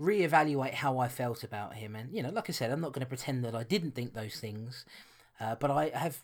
reevaluate 0.00 0.74
how 0.74 0.98
I 0.98 1.08
felt 1.08 1.44
about 1.44 1.74
him. 1.74 1.94
And 1.94 2.14
you 2.14 2.22
know, 2.22 2.30
like 2.30 2.48
I 2.48 2.52
said, 2.52 2.70
I'm 2.70 2.80
not 2.80 2.92
going 2.92 3.04
to 3.04 3.06
pretend 3.06 3.44
that 3.44 3.54
I 3.54 3.62
didn't 3.62 3.94
think 3.94 4.14
those 4.14 4.36
things, 4.36 4.84
uh, 5.40 5.56
but 5.56 5.70
I 5.70 5.90
have. 5.94 6.22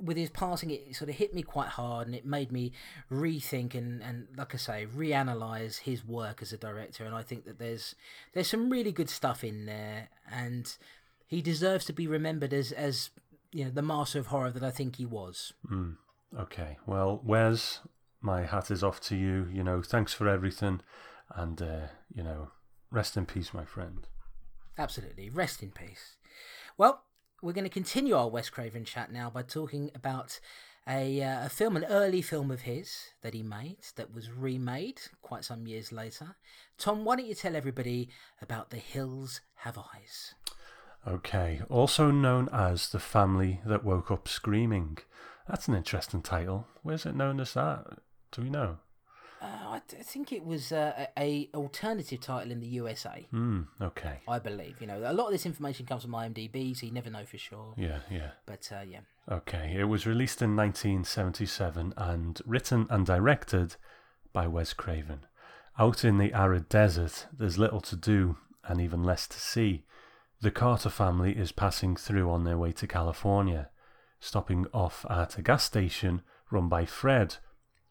With 0.00 0.16
his 0.16 0.30
passing, 0.30 0.70
it 0.70 0.96
sort 0.96 1.10
of 1.10 1.16
hit 1.16 1.34
me 1.34 1.42
quite 1.42 1.68
hard, 1.68 2.06
and 2.06 2.16
it 2.16 2.24
made 2.24 2.50
me 2.50 2.72
rethink 3.12 3.74
and, 3.74 4.02
and 4.02 4.26
like 4.36 4.54
I 4.54 4.58
say, 4.58 4.86
reanalyze 4.86 5.80
his 5.80 6.04
work 6.04 6.40
as 6.40 6.52
a 6.52 6.56
director. 6.56 7.04
And 7.04 7.14
I 7.14 7.22
think 7.22 7.44
that 7.44 7.58
there's 7.58 7.94
there's 8.32 8.48
some 8.48 8.70
really 8.70 8.92
good 8.92 9.10
stuff 9.10 9.44
in 9.44 9.66
there, 9.66 10.08
and 10.30 10.74
he 11.26 11.42
deserves 11.42 11.84
to 11.86 11.92
be 11.92 12.06
remembered 12.06 12.52
as 12.52 12.72
as 12.72 13.10
you 13.52 13.64
know 13.64 13.70
the 13.70 13.82
master 13.82 14.18
of 14.18 14.28
horror 14.28 14.50
that 14.50 14.64
I 14.64 14.70
think 14.70 14.96
he 14.96 15.06
was. 15.06 15.52
Mm. 15.70 15.96
Okay, 16.38 16.78
well, 16.86 17.20
Wes, 17.22 17.80
my 18.20 18.44
hat 18.44 18.70
is 18.70 18.82
off 18.82 19.00
to 19.02 19.16
you. 19.16 19.48
You 19.52 19.62
know, 19.62 19.82
thanks 19.82 20.12
for 20.12 20.28
everything, 20.28 20.80
and 21.34 21.62
uh, 21.62 21.86
you 22.12 22.22
know, 22.22 22.50
rest 22.94 23.16
in 23.16 23.26
peace, 23.26 23.52
my 23.52 23.64
friend. 23.64 24.06
Absolutely, 24.78 25.28
rest 25.28 25.62
in 25.62 25.70
peace. 25.70 26.16
Well, 26.78 27.02
we're 27.42 27.52
going 27.52 27.64
to 27.64 27.70
continue 27.70 28.16
our 28.16 28.28
Wes 28.28 28.48
Craven 28.48 28.84
chat 28.84 29.12
now 29.12 29.28
by 29.28 29.42
talking 29.42 29.90
about 29.94 30.40
a, 30.88 31.22
uh, 31.22 31.46
a 31.46 31.48
film, 31.48 31.76
an 31.76 31.84
early 31.84 32.22
film 32.22 32.50
of 32.50 32.62
his 32.62 33.10
that 33.22 33.34
he 33.34 33.42
made 33.42 33.78
that 33.96 34.14
was 34.14 34.30
remade 34.30 35.00
quite 35.22 35.44
some 35.44 35.66
years 35.66 35.92
later. 35.92 36.36
Tom, 36.78 37.04
why 37.04 37.16
don't 37.16 37.26
you 37.26 37.34
tell 37.34 37.56
everybody 37.56 38.08
about 38.40 38.70
The 38.70 38.78
Hills 38.78 39.40
Have 39.56 39.78
Eyes? 39.78 40.34
Okay, 41.06 41.60
also 41.68 42.10
known 42.10 42.48
as 42.52 42.88
The 42.88 42.98
Family 42.98 43.60
That 43.66 43.84
Woke 43.84 44.10
Up 44.10 44.26
Screaming. 44.26 44.98
That's 45.48 45.68
an 45.68 45.74
interesting 45.74 46.22
title. 46.22 46.66
Where's 46.82 47.04
it 47.04 47.14
known 47.14 47.40
as 47.40 47.54
that? 47.54 47.98
Do 48.32 48.42
we 48.42 48.50
know? 48.50 48.78
Uh, 49.44 49.78
I, 49.78 49.80
think 50.02 50.32
it 50.32 50.44
was 50.44 50.72
uh, 50.72 51.06
a, 51.18 51.50
alternative 51.54 52.20
title 52.20 52.50
in 52.50 52.60
the 52.60 52.66
USA. 52.66 53.26
Hmm. 53.30 53.62
okay. 53.80 54.20
I 54.26 54.38
believe. 54.38 54.80
You 54.80 54.86
know, 54.86 55.02
a 55.04 55.12
lot 55.12 55.26
of 55.26 55.32
this 55.32 55.44
information 55.44 55.84
comes 55.84 56.02
from 56.02 56.12
IMDb, 56.12 56.74
so 56.74 56.86
you 56.86 56.92
never 56.92 57.10
know 57.10 57.24
for 57.26 57.36
sure. 57.36 57.74
Yeah, 57.76 57.98
yeah. 58.10 58.30
But 58.46 58.70
uh, 58.72 58.84
yeah. 58.88 59.00
Okay, 59.30 59.76
it 59.78 59.84
was 59.84 60.06
released 60.06 60.40
in 60.40 60.56
1977 60.56 61.92
and 61.96 62.40
written 62.46 62.86
and 62.88 63.04
directed 63.04 63.76
by 64.32 64.46
Wes 64.46 64.72
Craven. 64.72 65.26
Out 65.78 66.04
in 66.04 66.18
the 66.18 66.32
arid 66.32 66.68
desert, 66.68 67.26
there's 67.36 67.58
little 67.58 67.80
to 67.82 67.96
do 67.96 68.36
and 68.66 68.80
even 68.80 69.02
less 69.02 69.26
to 69.28 69.38
see. 69.38 69.84
The 70.40 70.50
Carter 70.50 70.90
family 70.90 71.32
is 71.32 71.52
passing 71.52 71.96
through 71.96 72.30
on 72.30 72.44
their 72.44 72.58
way 72.58 72.72
to 72.72 72.86
California, 72.86 73.68
stopping 74.20 74.66
off 74.72 75.04
at 75.10 75.36
a 75.36 75.42
gas 75.42 75.64
station 75.64 76.22
run 76.50 76.68
by 76.68 76.84
Fred, 76.86 77.36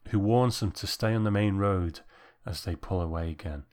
who 0.09 0.19
warns 0.19 0.59
them 0.59 0.71
to 0.71 0.87
stay 0.87 1.13
on 1.13 1.23
the 1.23 1.31
main 1.31 1.57
road 1.57 2.01
as 2.45 2.63
they 2.63 2.75
pull 2.75 3.01
away 3.01 3.31
again. 3.31 3.63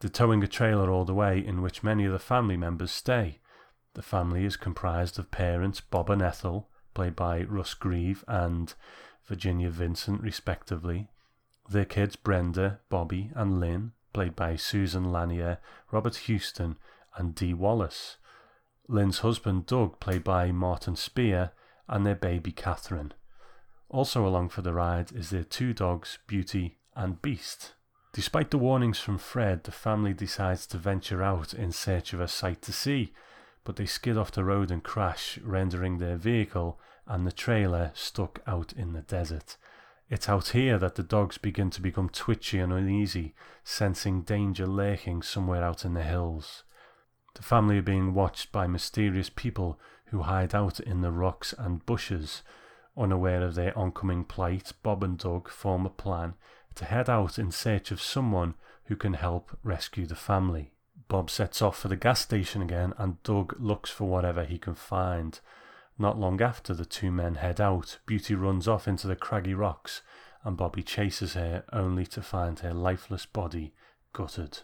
They're 0.00 0.10
towing 0.10 0.42
a 0.42 0.48
trailer 0.48 0.90
all 0.90 1.04
the 1.04 1.14
way 1.14 1.38
in 1.38 1.62
which 1.62 1.82
many 1.82 2.04
of 2.04 2.12
the 2.12 2.18
family 2.18 2.56
members 2.56 2.90
stay. 2.90 3.38
The 3.94 4.02
family 4.02 4.44
is 4.44 4.56
comprised 4.56 5.18
of 5.18 5.30
parents 5.30 5.80
Bob 5.80 6.10
and 6.10 6.20
Ethel, 6.20 6.68
played 6.94 7.16
by 7.16 7.42
Russ 7.42 7.74
Grieve 7.74 8.24
and 8.26 8.74
Virginia 9.26 9.70
Vincent, 9.70 10.20
respectively, 10.20 11.08
their 11.68 11.84
kids 11.84 12.16
Brenda, 12.16 12.80
Bobby, 12.90 13.30
and 13.34 13.58
Lynn, 13.60 13.92
played 14.12 14.36
by 14.36 14.56
Susan 14.56 15.10
Lanier, 15.10 15.58
Robert 15.90 16.16
Houston, 16.16 16.76
and 17.16 17.34
Dee 17.34 17.54
Wallace. 17.54 18.18
Lynn's 18.86 19.20
husband 19.20 19.66
Doug, 19.66 19.98
played 20.00 20.22
by 20.22 20.52
Martin 20.52 20.96
Speer, 20.96 21.52
and 21.88 22.04
their 22.04 22.14
baby 22.14 22.52
Catherine. 22.52 23.12
Also 23.94 24.26
along 24.26 24.48
for 24.48 24.60
the 24.60 24.72
ride 24.72 25.12
is 25.12 25.30
their 25.30 25.44
two 25.44 25.72
dogs, 25.72 26.18
Beauty 26.26 26.78
and 26.96 27.22
Beast. 27.22 27.74
Despite 28.12 28.50
the 28.50 28.58
warnings 28.58 28.98
from 28.98 29.18
Fred, 29.18 29.62
the 29.62 29.70
family 29.70 30.12
decides 30.12 30.66
to 30.66 30.78
venture 30.78 31.22
out 31.22 31.54
in 31.54 31.70
search 31.70 32.12
of 32.12 32.20
a 32.20 32.26
sight 32.26 32.60
to 32.62 32.72
see, 32.72 33.12
but 33.62 33.76
they 33.76 33.86
skid 33.86 34.18
off 34.18 34.32
the 34.32 34.42
road 34.42 34.72
and 34.72 34.82
crash, 34.82 35.38
rendering 35.44 35.98
their 35.98 36.16
vehicle 36.16 36.80
and 37.06 37.24
the 37.24 37.30
trailer 37.30 37.92
stuck 37.94 38.40
out 38.48 38.72
in 38.72 38.94
the 38.94 39.02
desert. 39.02 39.56
It's 40.10 40.28
out 40.28 40.48
here 40.48 40.76
that 40.78 40.96
the 40.96 41.04
dogs 41.04 41.38
begin 41.38 41.70
to 41.70 41.80
become 41.80 42.08
twitchy 42.08 42.58
and 42.58 42.72
uneasy, 42.72 43.32
sensing 43.62 44.22
danger 44.22 44.66
lurking 44.66 45.22
somewhere 45.22 45.62
out 45.62 45.84
in 45.84 45.94
the 45.94 46.02
hills. 46.02 46.64
The 47.36 47.44
family 47.44 47.78
are 47.78 47.82
being 47.82 48.12
watched 48.12 48.50
by 48.50 48.66
mysterious 48.66 49.30
people 49.30 49.78
who 50.06 50.22
hide 50.22 50.52
out 50.52 50.80
in 50.80 51.00
the 51.00 51.12
rocks 51.12 51.54
and 51.56 51.86
bushes. 51.86 52.42
Unaware 52.96 53.42
of 53.42 53.54
their 53.54 53.76
oncoming 53.76 54.24
plight, 54.24 54.72
Bob 54.82 55.02
and 55.02 55.18
Doug 55.18 55.48
form 55.48 55.84
a 55.84 55.90
plan 55.90 56.34
to 56.76 56.84
head 56.84 57.10
out 57.10 57.38
in 57.38 57.50
search 57.50 57.90
of 57.90 58.00
someone 58.00 58.54
who 58.84 58.96
can 58.96 59.14
help 59.14 59.56
rescue 59.62 60.06
the 60.06 60.14
family. 60.14 60.72
Bob 61.08 61.30
sets 61.30 61.60
off 61.60 61.78
for 61.78 61.88
the 61.88 61.96
gas 61.96 62.20
station 62.20 62.62
again, 62.62 62.94
and 62.98 63.22
Doug 63.22 63.56
looks 63.58 63.90
for 63.90 64.08
whatever 64.08 64.44
he 64.44 64.58
can 64.58 64.74
find. 64.74 65.40
Not 65.98 66.18
long 66.18 66.40
after 66.40 66.74
the 66.74 66.84
two 66.84 67.10
men 67.10 67.36
head 67.36 67.60
out, 67.60 67.98
Beauty 68.06 68.34
runs 68.34 68.66
off 68.66 68.88
into 68.88 69.06
the 69.06 69.16
craggy 69.16 69.54
rocks, 69.54 70.02
and 70.44 70.56
Bobby 70.56 70.82
chases 70.82 71.34
her 71.34 71.64
only 71.72 72.06
to 72.06 72.22
find 72.22 72.58
her 72.60 72.74
lifeless 72.74 73.26
body 73.26 73.74
gutted. 74.12 74.60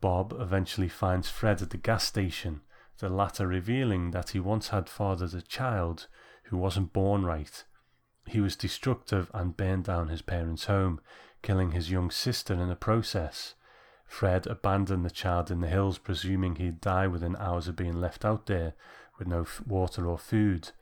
Bob 0.00 0.34
eventually 0.38 0.88
finds 0.88 1.28
Fred 1.28 1.60
at 1.60 1.70
the 1.70 1.76
gas 1.76 2.04
station, 2.04 2.62
the 2.98 3.08
latter 3.08 3.46
revealing 3.46 4.10
that 4.10 4.30
he 4.30 4.40
once 4.40 4.68
had 4.68 4.88
fathered 4.88 5.34
a 5.34 5.42
child 5.42 6.06
who 6.50 6.56
wasn't 6.56 6.92
born 6.92 7.24
right. 7.24 7.64
He 8.26 8.40
was 8.40 8.56
destructive 8.56 9.30
and 9.32 9.56
burned 9.56 9.84
down 9.84 10.08
his 10.08 10.22
parents' 10.22 10.66
home, 10.66 11.00
killing 11.42 11.70
his 11.70 11.90
young 11.90 12.10
sister 12.10 12.54
in 12.54 12.68
the 12.68 12.76
process. 12.76 13.54
Fred 14.04 14.46
abandoned 14.46 15.04
the 15.04 15.10
child 15.10 15.50
in 15.50 15.60
the 15.60 15.68
hills, 15.68 15.96
presuming 15.98 16.56
he'd 16.56 16.80
die 16.80 17.06
within 17.06 17.36
hours 17.36 17.68
of 17.68 17.76
being 17.76 18.00
left 18.00 18.24
out 18.24 18.46
there 18.46 18.74
with 19.18 19.28
no 19.28 19.46
water 19.66 20.06
or 20.06 20.18
food. 20.18 20.72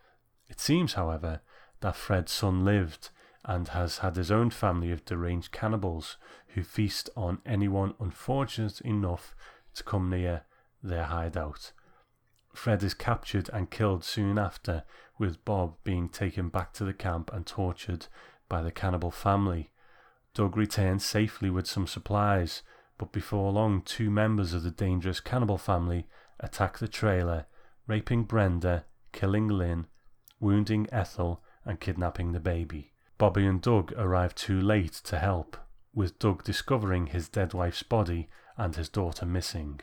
It 0.48 0.60
seems, 0.60 0.94
however, 0.94 1.42
that 1.80 1.96
Fred's 1.96 2.32
son 2.32 2.64
lived 2.64 3.10
and 3.44 3.68
has 3.68 3.98
had 3.98 4.16
his 4.16 4.30
own 4.30 4.50
family 4.50 4.90
of 4.90 5.04
deranged 5.04 5.52
cannibals 5.52 6.16
who 6.48 6.62
feast 6.62 7.10
on 7.16 7.40
anyone 7.44 7.94
unfortunate 8.00 8.80
enough 8.80 9.34
to 9.74 9.84
come 9.84 10.08
near 10.08 10.42
their 10.82 11.04
hideout. 11.04 11.72
Fred 12.58 12.82
is 12.82 12.92
captured 12.92 13.48
and 13.52 13.70
killed 13.70 14.02
soon 14.02 14.36
after, 14.36 14.82
with 15.16 15.44
Bob 15.44 15.76
being 15.84 16.08
taken 16.08 16.48
back 16.48 16.72
to 16.72 16.84
the 16.84 16.92
camp 16.92 17.32
and 17.32 17.46
tortured 17.46 18.08
by 18.48 18.62
the 18.62 18.72
cannibal 18.72 19.12
family. 19.12 19.70
Doug 20.34 20.56
returns 20.56 21.04
safely 21.04 21.50
with 21.50 21.68
some 21.68 21.86
supplies, 21.86 22.62
but 22.98 23.12
before 23.12 23.52
long, 23.52 23.82
two 23.82 24.10
members 24.10 24.54
of 24.54 24.64
the 24.64 24.72
dangerous 24.72 25.20
cannibal 25.20 25.56
family 25.56 26.08
attack 26.40 26.78
the 26.78 26.88
trailer, 26.88 27.46
raping 27.86 28.24
Brenda, 28.24 28.86
killing 29.12 29.46
Lynn, 29.46 29.86
wounding 30.40 30.88
Ethel, 30.90 31.44
and 31.64 31.78
kidnapping 31.78 32.32
the 32.32 32.40
baby. 32.40 32.92
Bobby 33.18 33.46
and 33.46 33.62
Doug 33.62 33.92
arrive 33.96 34.34
too 34.34 34.60
late 34.60 34.94
to 35.04 35.20
help, 35.20 35.56
with 35.94 36.18
Doug 36.18 36.42
discovering 36.42 37.06
his 37.06 37.28
dead 37.28 37.54
wife's 37.54 37.84
body 37.84 38.28
and 38.56 38.74
his 38.74 38.88
daughter 38.88 39.24
missing. 39.24 39.80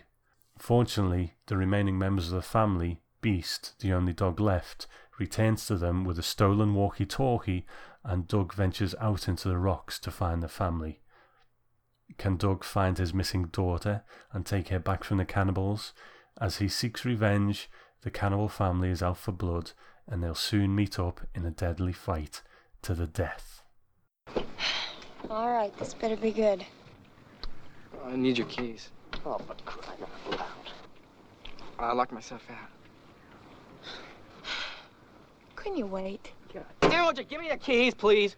Fortunately, 0.58 1.36
the 1.48 1.58
remaining 1.58 1.98
members 1.98 2.28
of 2.28 2.36
the 2.36 2.42
family, 2.42 3.02
Beast, 3.22 3.74
the 3.80 3.94
only 3.94 4.14
dog 4.14 4.40
left, 4.40 4.88
returns 5.20 5.66
to 5.68 5.78
them 5.78 6.04
with 6.04 6.20
a 6.20 6.24
stolen 6.24 6.74
walkie 6.74 7.06
talkie, 7.06 7.66
and 8.04 8.28
Doug 8.28 8.54
ventures 8.54 8.96
out 9.00 9.28
into 9.28 9.48
the 9.48 9.58
rocks 9.58 10.00
to 10.00 10.12
find 10.12 10.42
the 10.44 10.48
family. 10.48 11.02
Can 12.18 12.38
Doug 12.38 12.64
find 12.64 12.98
his 12.98 13.14
missing 13.14 13.46
daughter 13.46 14.04
and 14.32 14.46
take 14.46 14.70
her 14.70 14.80
back 14.80 15.04
from 15.04 15.18
the 15.18 15.26
cannibals? 15.26 15.94
As 16.40 16.58
he 16.58 16.68
seeks 16.68 17.06
revenge, 17.06 17.70
the 18.02 18.12
cannibal 18.12 18.50
family 18.50 18.90
is 18.90 19.02
out 19.02 19.18
for 19.18 19.32
blood, 19.32 19.72
and 20.08 20.24
they'll 20.24 20.36
soon 20.36 20.76
meet 20.76 21.00
up 21.00 21.22
in 21.34 21.46
a 21.46 21.52
deadly 21.52 21.94
fight 21.94 22.42
to 22.84 22.94
the 22.94 23.08
death. 23.08 23.64
All 25.30 25.50
right, 25.50 25.76
this 25.80 25.94
better 25.94 26.16
be 26.16 26.32
good. 26.32 26.64
I 28.06 28.16
need 28.16 28.38
your 28.38 28.48
keys. 28.48 28.90
Oh, 29.28 29.42
but 29.48 29.66
crying 29.66 30.02
out 30.04 30.32
loud. 30.32 30.50
I 31.80 31.94
locked 31.94 32.12
myself 32.12 32.44
out. 32.50 32.70
Couldn't 35.56 35.80
you 35.80 35.88
wait? 35.88 36.32
God 36.54 36.66
damn, 36.82 37.08
would 37.08 37.18
you 37.18 37.24
give 37.24 37.42
me 37.42 37.50
the 37.50 37.58
keys, 37.58 37.96
please? 37.96 38.36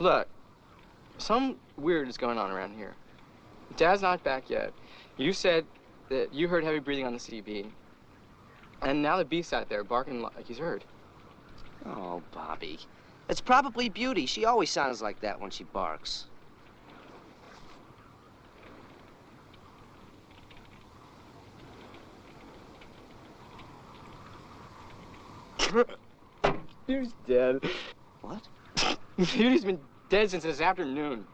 Look, 0.00 0.26
some 1.18 1.58
weird 1.76 2.08
is 2.08 2.16
going 2.16 2.38
on 2.38 2.50
around 2.50 2.74
here. 2.74 2.94
Dad's 3.76 4.02
not 4.02 4.24
back 4.24 4.50
yet. 4.50 4.72
You 5.16 5.32
said 5.32 5.64
that 6.08 6.34
you 6.34 6.48
heard 6.48 6.64
heavy 6.64 6.80
breathing 6.80 7.06
on 7.06 7.12
the 7.12 7.18
CB. 7.20 7.66
And 8.82 9.02
now 9.02 9.18
the 9.18 9.24
beast's 9.24 9.52
out 9.52 9.68
there 9.68 9.84
barking 9.84 10.22
like 10.22 10.46
he's 10.46 10.58
hurt. 10.58 10.84
Oh, 11.84 12.22
Bobby. 12.32 12.78
It's 13.28 13.40
probably 13.40 13.88
Beauty. 13.88 14.26
She 14.26 14.44
always 14.44 14.70
sounds 14.70 15.02
like 15.02 15.20
that 15.20 15.40
when 15.40 15.50
she 15.50 15.64
barks. 15.64 16.26
Beauty's 26.86 27.14
dead. 27.26 27.62
What? 28.22 28.42
Beauty's 29.16 29.64
been 29.64 29.78
dead 30.08 30.30
since 30.30 30.42
this 30.42 30.60
afternoon. 30.60 31.24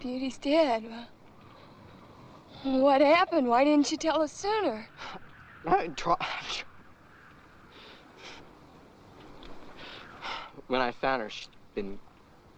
Beauty's 0.00 0.36
dead. 0.38 0.84
What 2.62 3.00
happened? 3.00 3.48
Why 3.48 3.64
didn't 3.64 3.90
you 3.90 3.96
tell 3.96 4.20
us 4.20 4.32
sooner? 4.32 4.86
I 5.66 5.88
tried. 5.88 6.16
When 10.70 10.80
I 10.80 10.92
found 10.92 11.20
her, 11.20 11.28
she'd 11.28 11.48
been 11.74 11.98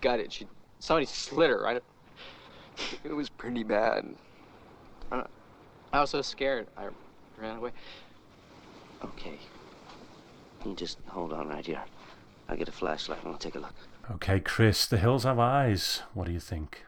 gutted. 0.02 0.30
She 0.30 0.46
somebody 0.80 1.06
slit 1.06 1.48
her 1.48 1.62
right. 1.62 1.82
It 3.04 3.12
was 3.12 3.30
pretty 3.30 3.64
bad. 3.64 4.04
I, 5.10 5.24
I 5.94 6.00
was 6.02 6.10
so 6.10 6.20
scared. 6.20 6.66
I 6.76 6.88
ran 7.38 7.56
away. 7.56 7.70
Okay. 9.02 9.38
You 10.66 10.74
just 10.74 10.98
hold 11.06 11.32
on 11.32 11.48
right 11.48 11.64
here. 11.64 11.82
I'll 12.50 12.56
get 12.58 12.68
a 12.68 12.72
flashlight 12.72 13.24
and 13.24 13.32
I'll 13.32 13.38
take 13.38 13.54
a 13.54 13.60
look. 13.60 13.74
Okay, 14.10 14.40
Chris, 14.40 14.84
The 14.84 14.98
Hills 14.98 15.24
Have 15.24 15.38
Eyes. 15.38 16.02
What 16.12 16.26
do 16.26 16.32
you 16.32 16.40
think? 16.40 16.84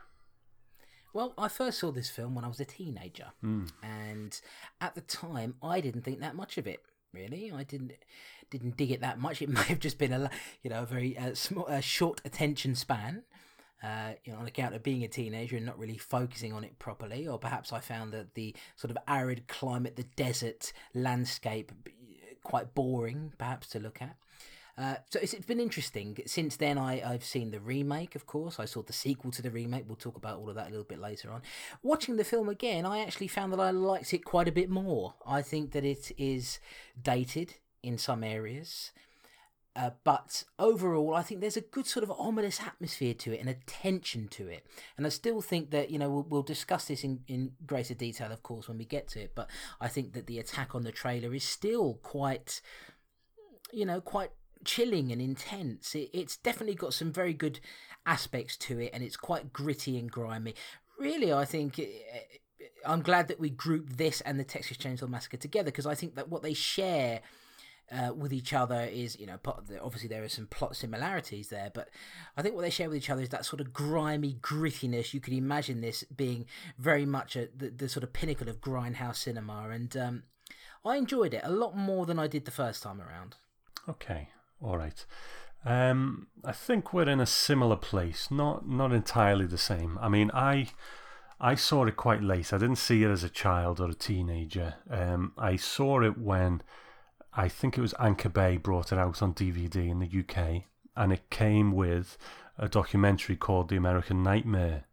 Well, 1.15 1.33
I 1.39 1.49
first 1.49 1.79
saw 1.79 1.91
this 1.91 2.11
film 2.11 2.35
when 2.35 2.45
I 2.45 2.49
was 2.49 2.61
a 2.61 2.67
teenager, 2.67 3.29
hmm. 3.41 3.67
and 3.83 4.39
at 4.81 4.95
the 4.95 5.01
time, 5.01 5.55
I 5.63 5.81
didn't 5.81 6.03
think 6.03 6.21
that 6.21 6.35
much 6.35 6.59
of 6.59 6.67
it. 6.67 6.83
Really, 7.15 7.53
I 7.53 7.63
didn't 7.63 7.93
didn't 8.51 8.77
dig 8.77 8.91
it 8.91 9.01
that 9.01 9.19
much. 9.19 9.43
It 9.43 9.49
may 9.51 9.63
have 9.63 9.81
just 9.81 9.99
been 9.99 10.13
a 10.13 10.31
you 10.63 10.71
know 10.71 10.83
a 10.83 10.87
very 10.87 11.17
uh, 11.17 11.35
small, 11.35 11.67
uh, 11.69 11.81
short 11.81 12.21
attention 12.25 12.75
span, 12.75 13.23
uh, 13.83 14.13
you 14.25 14.33
know, 14.33 14.39
on 14.39 14.47
account 14.47 14.75
of 14.75 14.83
being 14.83 15.05
a 15.05 15.09
teenager 15.09 15.57
and 15.57 15.67
not 15.67 15.79
really 15.79 15.99
focusing 15.99 16.53
on 16.53 16.65
it 16.65 16.79
properly, 16.79 17.27
or 17.27 17.39
perhaps 17.39 17.73
I 17.73 17.81
found 17.81 18.13
that 18.13 18.35
the 18.35 18.55
sort 18.77 18.91
of 18.91 18.99
arid 19.07 19.47
climate, 19.47 19.97
the 19.97 20.07
desert 20.17 20.73
landscape, 20.95 21.71
quite 22.43 22.75
boring, 22.75 23.33
perhaps 23.39 23.69
to 23.69 23.79
look 23.79 24.01
at. 24.01 24.17
Uh, 24.77 24.97
so 25.11 25.21
it's, 25.23 25.35
it's 25.35 25.47
been 25.47 25.61
interesting. 25.61 26.19
Since 26.27 26.57
then, 26.57 26.79
I, 26.79 27.13
I've 27.13 27.25
seen 27.25 27.51
the 27.51 27.61
remake, 27.61 28.17
of 28.17 28.27
course. 28.27 28.59
I 28.59 28.65
saw 28.65 28.83
the 28.83 28.93
sequel 28.93 29.31
to 29.33 29.43
the 29.43 29.51
remake. 29.51 29.85
We'll 29.87 29.97
talk 29.97 30.17
about 30.17 30.39
all 30.39 30.49
of 30.49 30.57
that 30.57 30.67
a 30.69 30.71
little 30.71 30.85
bit 30.85 30.99
later 30.99 31.31
on. 31.31 31.43
Watching 31.83 32.17
the 32.17 32.25
film 32.25 32.49
again, 32.49 32.85
I 32.85 33.01
actually 33.01 33.29
found 33.29 33.53
that 33.53 33.61
I 33.61 33.71
liked 33.71 34.13
it 34.13 34.25
quite 34.25 34.49
a 34.49 34.53
bit 34.53 34.69
more. 34.69 35.15
I 35.27 35.43
think 35.43 35.73
that 35.73 35.85
it 35.85 36.11
is 36.19 36.59
dated 37.01 37.55
in 37.85 37.99
some 37.99 38.25
areas. 38.25 38.91
Uh, 39.77 39.91
but 40.05 40.45
overall, 40.57 41.15
I 41.15 41.23
think 41.23 41.41
there's 41.41 41.57
a 41.57 41.61
good 41.61 41.87
sort 41.87 42.05
of 42.05 42.11
ominous 42.13 42.61
atmosphere 42.61 43.15
to 43.15 43.33
it 43.33 43.41
and 43.41 43.49
a 43.49 43.57
tension 43.67 44.29
to 44.29 44.47
it. 44.47 44.65
And 44.97 45.05
I 45.05 45.09
still 45.09 45.41
think 45.41 45.73
that, 45.73 45.91
you 45.91 45.99
know, 45.99 46.09
we'll, 46.09 46.27
we'll 46.29 46.43
discuss 46.43 46.85
this 46.85 47.03
in, 47.03 47.21
in 47.27 47.53
greater 47.67 47.95
detail, 47.95 48.31
of 48.31 48.45
course, 48.45 48.69
when 48.69 48.79
we 48.79 48.85
get 48.85 49.09
to 49.09 49.21
it. 49.21 49.33
But 49.35 49.51
I 49.81 49.89
think 49.89 50.13
that 50.13 50.29
the 50.29 50.39
attack 50.39 50.77
on 50.77 50.85
the 50.85 50.93
trailer 50.93 51.35
is 51.35 51.43
still 51.43 51.95
quite, 52.03 52.61
you 53.73 53.85
know, 53.85 54.01
quite 54.01 54.31
chilling 54.65 55.11
and 55.11 55.21
intense. 55.21 55.95
It, 55.97 56.11
it's 56.13 56.37
definitely 56.37 56.77
got 56.77 56.95
some 56.95 57.13
very 57.13 57.35
good 57.35 57.59
aspects 58.07 58.57
to 58.59 58.79
it, 58.79 58.91
and 58.93 59.03
it's 59.03 59.17
quite 59.17 59.53
gritty 59.53 59.99
and 59.99 60.11
grimy. 60.11 60.55
Really, 60.99 61.33
I 61.33 61.45
think 61.45 61.79
eh, 61.79 61.85
I'm 62.87 63.03
glad 63.03 63.29
that 63.29 63.41
we 63.41 63.51
grouped 63.51 63.97
this 63.99 64.21
and 64.23 64.39
the 64.39 64.45
Texas 64.45 64.77
Chainsaw 64.77 65.09
Massacre 65.09 65.37
together 65.37 65.67
because 65.67 65.87
I 65.87 65.95
think 65.95 66.15
that 66.15 66.29
what 66.29 66.43
they 66.43 66.55
share. 66.55 67.21
Uh, 67.93 68.15
with 68.15 68.33
each 68.33 68.55
other 68.55 68.89
is 68.91 69.21
you 69.21 69.27
know 69.27 69.39
obviously 69.83 70.09
there 70.09 70.25
are 70.25 70.29
some 70.29 70.47
plot 70.47 70.75
similarities 70.75 71.49
there 71.49 71.71
but 71.75 71.91
i 72.35 72.41
think 72.41 72.55
what 72.55 72.63
they 72.63 72.71
share 72.71 72.89
with 72.89 72.97
each 72.97 73.11
other 73.11 73.21
is 73.21 73.29
that 73.29 73.45
sort 73.45 73.61
of 73.61 73.75
grimy 73.75 74.39
grittiness 74.41 75.13
you 75.13 75.21
could 75.21 75.35
imagine 75.35 75.83
this 75.83 76.03
being 76.05 76.47
very 76.79 77.05
much 77.05 77.37
a, 77.37 77.47
the, 77.55 77.69
the 77.69 77.87
sort 77.87 78.03
of 78.03 78.11
pinnacle 78.15 78.49
of 78.49 78.59
grindhouse 78.59 79.17
cinema 79.17 79.69
and 79.69 79.99
um, 79.99 80.23
i 80.83 80.97
enjoyed 80.97 81.35
it 81.35 81.43
a 81.45 81.53
lot 81.53 81.77
more 81.77 82.07
than 82.07 82.19
i 82.19 82.27
did 82.27 82.47
the 82.47 82.51
first 82.51 82.83
time 82.83 83.03
around 83.03 83.37
Okay, 83.89 84.29
all 84.63 84.79
right. 84.79 85.05
Um, 85.65 86.29
I 86.45 86.53
think 86.53 86.93
we're 86.93 87.09
in 87.09 87.21
a 87.21 87.27
similar 87.27 87.77
place, 87.77 88.31
not 88.31 88.69
not 88.69 88.93
entirely 88.93 89.47
the 89.47 89.59
same. 89.59 89.99
I 90.01 90.09
mean, 90.09 90.31
I 90.33 90.69
I 91.41 91.55
saw 91.55 91.85
it 91.85 91.97
quite 91.97 92.23
late. 92.23 92.53
I 92.53 92.59
didn't 92.59 92.77
see 92.77 93.03
it 93.03 93.11
as 93.11 93.25
a 93.25 93.29
child 93.29 93.81
or 93.81 93.91
a 93.91 93.95
teenager. 93.95 94.75
Um, 94.91 95.33
I 95.37 95.57
saw 95.57 96.03
it 96.03 96.19
when 96.19 96.63
I 97.37 97.49
think 97.49 97.77
it 97.77 97.81
was 97.81 97.95
Anchor 97.99 98.29
Bay 98.29 98.57
brought 98.57 98.93
it 98.93 98.99
out 98.99 99.23
on 99.23 99.35
DVD 99.35 99.89
in 99.89 99.99
the 99.99 100.07
UK, 100.21 100.65
and 100.97 101.13
it 101.13 101.31
came 101.31 101.73
with 101.73 102.17
a 102.59 102.69
documentary 102.69 103.37
called 103.37 103.69
The 103.69 103.77
American 103.77 104.23
Nightmare, 104.23 104.85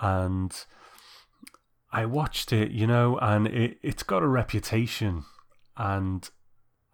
and 0.00 0.54
I 1.92 2.06
watched 2.06 2.52
it, 2.52 2.70
you 2.70 2.86
know, 2.86 3.18
and 3.18 3.46
it 3.48 3.78
it's 3.82 4.02
got 4.02 4.22
a 4.22 4.28
reputation, 4.28 5.24
and 5.76 6.28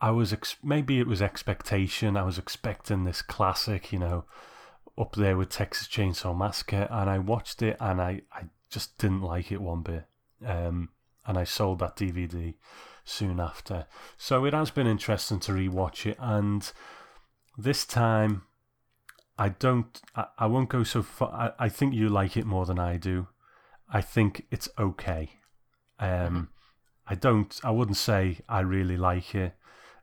I 0.01 0.11
was 0.11 0.33
ex- 0.33 0.57
maybe 0.63 0.99
it 0.99 1.07
was 1.07 1.23
expectation. 1.23 2.17
I 2.17 2.25
was 2.25 2.39
expecting 2.39 3.05
this 3.05 3.23
classic, 3.23 3.93
you 3.93 3.99
know, 3.99 4.25
up 4.99 5.15
there 5.15 5.37
with 5.37 5.49
Texas 5.49 5.87
Chainsaw 5.87 6.37
Massacre, 6.37 6.89
and 6.91 7.09
I 7.09 7.19
watched 7.19 7.63
it 7.63 7.77
and 7.79 8.01
I, 8.01 8.23
I 8.33 8.47
just 8.69 8.99
didn't 8.99 9.23
like 9.23 9.53
it 9.53 9.61
one 9.61 9.83
bit. 9.83 10.05
Um, 10.45 10.89
and 11.25 11.39
I 11.39 11.45
sold 11.45 11.79
that 11.79 11.97
DVD 11.97 12.55
soon 13.05 13.41
after. 13.41 13.87
So 14.17 14.45
it 14.45 14.55
has 14.55 14.71
been 14.71 14.87
interesting 14.87 15.41
to 15.41 15.53
rewatch 15.53 16.07
it, 16.07 16.17
and 16.21 16.71
this 17.59 17.85
time 17.85 18.43
I 19.39 19.51
don't. 19.51 20.01
I, 20.15 20.27
I 20.39 20.47
won't 20.47 20.69
go 20.69 20.85
so 20.85 21.03
far. 21.03 21.31
I, 21.59 21.65
I 21.67 21.69
think 21.69 21.95
you 21.95 22.09
like 22.09 22.37
it 22.37 22.47
more 22.47 22.67
than 22.67 22.79
I 22.79 22.97
do. 22.97 23.29
I 23.93 24.01
think 24.01 24.47
it's 24.51 24.69
okay. 24.79 25.31
Um, 25.99 26.49
I 27.07 27.15
don't. 27.15 27.59
I 27.63 27.71
wouldn't 27.71 27.97
say 27.97 28.39
I 28.49 28.61
really 28.61 28.97
like 28.97 29.35
it. 29.35 29.55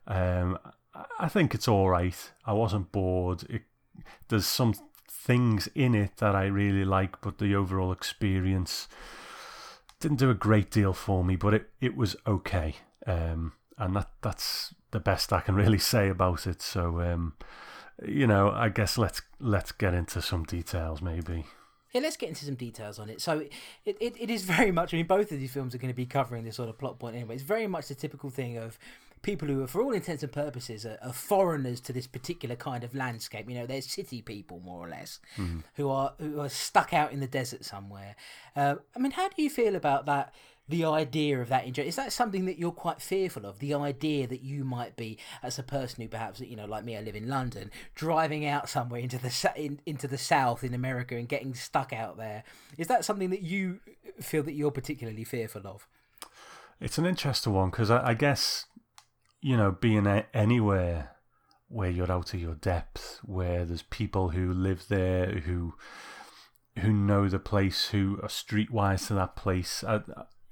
Um, 0.07 0.57
I- 0.63 0.73
I 1.17 1.29
think 1.29 1.53
it's 1.55 1.67
all 1.67 1.89
right. 1.89 2.31
I 2.45 2.51
wasn't 2.51 2.91
bored. 2.91 3.43
It, 3.49 3.61
there's 4.27 4.47
some 4.47 4.73
things 5.07 5.67
in 5.75 5.95
it 5.95 6.17
that 6.17 6.35
I 6.35 6.47
really 6.47 6.83
like, 6.83 7.21
but 7.21 7.37
the 7.37 7.55
overall 7.55 7.91
experience 7.93 8.87
didn't 10.01 10.17
do 10.17 10.29
a 10.29 10.33
great 10.33 10.71
deal 10.71 10.91
for 10.93 11.23
me. 11.23 11.35
But 11.37 11.53
it, 11.53 11.69
it 11.79 11.95
was 11.95 12.15
okay, 12.27 12.75
um, 13.07 13.53
and 13.77 13.95
that 13.95 14.09
that's 14.21 14.73
the 14.91 14.99
best 14.99 15.31
I 15.31 15.41
can 15.41 15.55
really 15.55 15.77
say 15.77 16.09
about 16.09 16.47
it. 16.47 16.61
So, 16.61 17.01
um, 17.01 17.33
you 18.05 18.27
know, 18.27 18.51
I 18.51 18.69
guess 18.69 18.97
let's 18.97 19.21
let's 19.39 19.71
get 19.71 19.93
into 19.93 20.21
some 20.21 20.43
details, 20.43 21.01
maybe. 21.01 21.45
Yeah, 21.91 22.01
let's 22.01 22.17
get 22.17 22.29
into 22.29 22.45
some 22.45 22.55
details 22.55 22.99
on 22.99 23.09
it. 23.09 23.19
So, 23.19 23.39
it, 23.83 23.97
it, 23.99 24.15
it 24.19 24.29
is 24.29 24.43
very 24.57 24.71
much, 24.71 24.93
I 24.93 24.97
mean, 24.97 25.07
both 25.07 25.31
of 25.31 25.39
these 25.39 25.51
films 25.51 25.73
are 25.73 25.79
going 25.79 25.91
to 25.91 25.97
be 25.97 26.05
covering 26.05 26.43
this 26.43 26.55
sort 26.55 26.69
of 26.69 26.77
plot 26.77 26.99
point 26.99 27.15
anyway. 27.15 27.33
It's 27.33 27.43
very 27.43 27.65
much 27.65 27.87
the 27.87 27.95
typical 27.95 28.29
thing 28.29 28.57
of 28.57 28.77
people 29.21 29.47
who 29.47 29.63
are, 29.63 29.67
for 29.67 29.81
all 29.81 29.91
intents 29.91 30.21
and 30.21 30.31
purposes, 30.31 30.85
are, 30.85 30.97
are 31.01 31.13
foreigners 31.13 31.79
to 31.81 31.93
this 31.93 32.07
particular 32.07 32.55
kind 32.55 32.83
of 32.83 32.93
landscape. 32.93 33.49
You 33.49 33.55
know, 33.55 33.65
they're 33.65 33.81
city 33.81 34.21
people, 34.21 34.59
more 34.59 34.85
or 34.85 34.89
less, 34.89 35.19
who 35.75 35.89
are 35.89 36.13
who 36.19 36.39
are 36.39 36.49
stuck 36.49 36.93
out 36.93 37.11
in 37.11 37.19
the 37.19 37.27
desert 37.27 37.65
somewhere. 37.65 38.15
Uh, 38.55 38.75
I 38.95 38.99
mean, 38.99 39.11
how 39.11 39.29
do 39.29 39.41
you 39.41 39.49
feel 39.49 39.75
about 39.75 40.05
that? 40.05 40.33
The 40.69 40.85
idea 40.85 41.41
of 41.41 41.49
that 41.49 41.65
injury 41.65 41.87
is 41.87 41.95
that 41.95 42.13
something 42.13 42.45
that 42.45 42.59
you're 42.59 42.71
quite 42.71 43.01
fearful 43.01 43.45
of. 43.45 43.57
The 43.57 43.73
idea 43.73 44.27
that 44.27 44.41
you 44.41 44.63
might 44.63 44.95
be, 44.95 45.17
as 45.41 45.57
a 45.57 45.63
person 45.63 46.03
who 46.03 46.07
perhaps 46.07 46.39
you 46.39 46.55
know, 46.55 46.65
like 46.65 46.85
me, 46.85 46.95
I 46.95 47.01
live 47.01 47.15
in 47.15 47.27
London, 47.27 47.71
driving 47.95 48.45
out 48.45 48.69
somewhere 48.69 48.99
into 48.99 49.17
the 49.17 49.53
in, 49.55 49.81
into 49.87 50.07
the 50.07 50.17
south 50.17 50.63
in 50.63 50.75
America 50.75 51.15
and 51.15 51.27
getting 51.27 51.55
stuck 51.55 51.91
out 51.91 52.17
there. 52.17 52.43
Is 52.77 52.87
that 52.87 53.03
something 53.03 53.31
that 53.31 53.41
you 53.41 53.79
feel 54.21 54.43
that 54.43 54.53
you're 54.53 54.69
particularly 54.69 55.23
fearful 55.23 55.65
of? 55.65 55.87
It's 56.79 56.99
an 56.99 57.05
interesting 57.05 57.53
one 57.53 57.71
because 57.71 57.89
I, 57.89 58.09
I 58.09 58.13
guess, 58.13 58.65
you 59.41 59.57
know, 59.57 59.71
being 59.71 60.07
anywhere 60.33 61.15
where 61.67 61.89
you're 61.89 62.11
out 62.11 62.33
of 62.33 62.39
your 62.39 62.55
depth, 62.55 63.19
where 63.23 63.65
there's 63.65 63.81
people 63.83 64.29
who 64.29 64.53
live 64.53 64.87
there, 64.87 65.39
who 65.39 65.73
who 66.79 66.93
know 66.93 67.27
the 67.27 67.39
place, 67.39 67.87
who 67.89 68.19
are 68.21 68.29
streetwise 68.29 69.07
to 69.07 69.15
that 69.15 69.35
place. 69.35 69.83
I, 69.83 70.01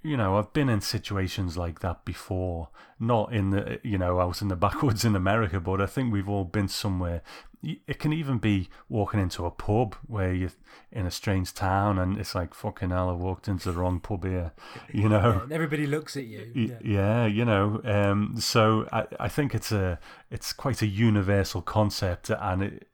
you 0.04 0.16
know, 0.16 0.38
I've 0.38 0.54
been 0.54 0.70
in 0.70 0.82
situations 0.82 1.58
like 1.58 1.80
that 1.82 2.06
before. 2.06 2.70
Not 3.00 3.34
in 3.34 3.52
the, 3.52 3.80
you 3.84 3.98
know, 3.98 4.20
out 4.20 4.42
in 4.42 4.48
the 4.48 4.56
backwoods 4.68 5.06
in 5.06 5.16
America, 5.16 5.60
but 5.60 5.82
I 5.82 5.86
think 5.86 6.12
we've 6.12 6.30
all 6.30 6.46
been 6.46 6.68
somewhere. 6.68 7.22
It 7.64 8.00
can 8.00 8.14
even 8.14 8.38
be 8.38 8.70
walking 8.88 9.20
into 9.20 9.46
a 9.46 9.52
pub 9.52 9.96
where 10.06 10.32
you're 10.32 10.52
in 10.92 11.08
a 11.08 11.12
strange 11.12 11.54
town 11.54 11.98
and 11.98 12.18
it's 12.18 12.36
like, 12.36 12.54
fucking 12.54 12.92
hell, 12.92 13.10
I 13.10 13.14
walked 13.14 13.48
into 13.48 13.72
the 13.72 13.78
wrong 13.80 14.00
pub 14.00 14.24
here, 14.24 14.54
you 14.94 15.10
know. 15.10 15.42
And 15.44 15.52
everybody 15.52 15.88
looks 15.88 16.16
at 16.16 16.26
you. 16.26 16.52
Y- 16.56 16.78
yeah, 16.84 17.26
you 17.26 17.44
know. 17.44 17.82
Um, 17.84 18.36
so 18.38 18.88
I, 18.92 19.08
I 19.20 19.28
think 19.28 19.56
it's 19.56 19.72
a 19.72 20.00
it's 20.30 20.54
quite 20.54 20.82
a 20.82 20.88
universal 20.88 21.62
concept, 21.64 22.30
and 22.30 22.62
it 22.62 22.88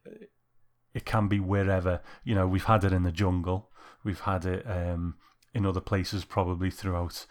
it 0.94 1.06
can 1.06 1.28
be 1.28 1.40
wherever. 1.40 2.02
You 2.24 2.36
know, 2.36 2.48
we've 2.48 2.64
had 2.64 2.86
it 2.86 2.94
in 2.94 3.04
the 3.04 3.12
jungle, 3.12 3.70
we've 4.04 4.22
had 4.22 4.46
it 4.46 4.66
um, 4.66 5.16
in 5.54 5.66
other 5.66 5.82
places, 5.82 6.26
probably 6.26 6.72
throughout 6.72 7.26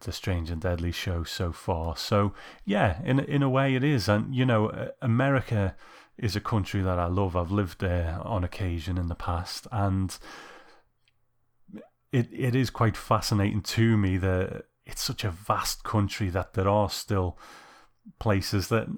the 0.00 0.12
Strange 0.12 0.50
and 0.50 0.60
Deadly 0.60 0.92
show 0.92 1.24
so 1.24 1.52
far. 1.52 1.96
So 1.96 2.32
yeah, 2.64 3.00
in 3.04 3.20
in 3.20 3.42
a 3.42 3.50
way, 3.50 3.74
it 3.74 3.84
is, 3.84 4.08
and 4.08 4.34
you 4.34 4.44
know, 4.44 4.90
America 5.00 5.76
is 6.18 6.36
a 6.36 6.40
country 6.40 6.82
that 6.82 6.98
I 6.98 7.06
love. 7.06 7.36
I've 7.36 7.50
lived 7.50 7.80
there 7.80 8.18
on 8.22 8.44
occasion 8.44 8.98
in 8.98 9.08
the 9.08 9.14
past, 9.14 9.66
and 9.70 10.16
it 12.12 12.28
it 12.32 12.54
is 12.54 12.70
quite 12.70 12.96
fascinating 12.96 13.62
to 13.62 13.96
me 13.96 14.16
that 14.18 14.64
it's 14.86 15.02
such 15.02 15.24
a 15.24 15.30
vast 15.30 15.84
country 15.84 16.28
that 16.30 16.54
there 16.54 16.68
are 16.68 16.90
still 16.90 17.38
places 18.18 18.68
that 18.68 18.88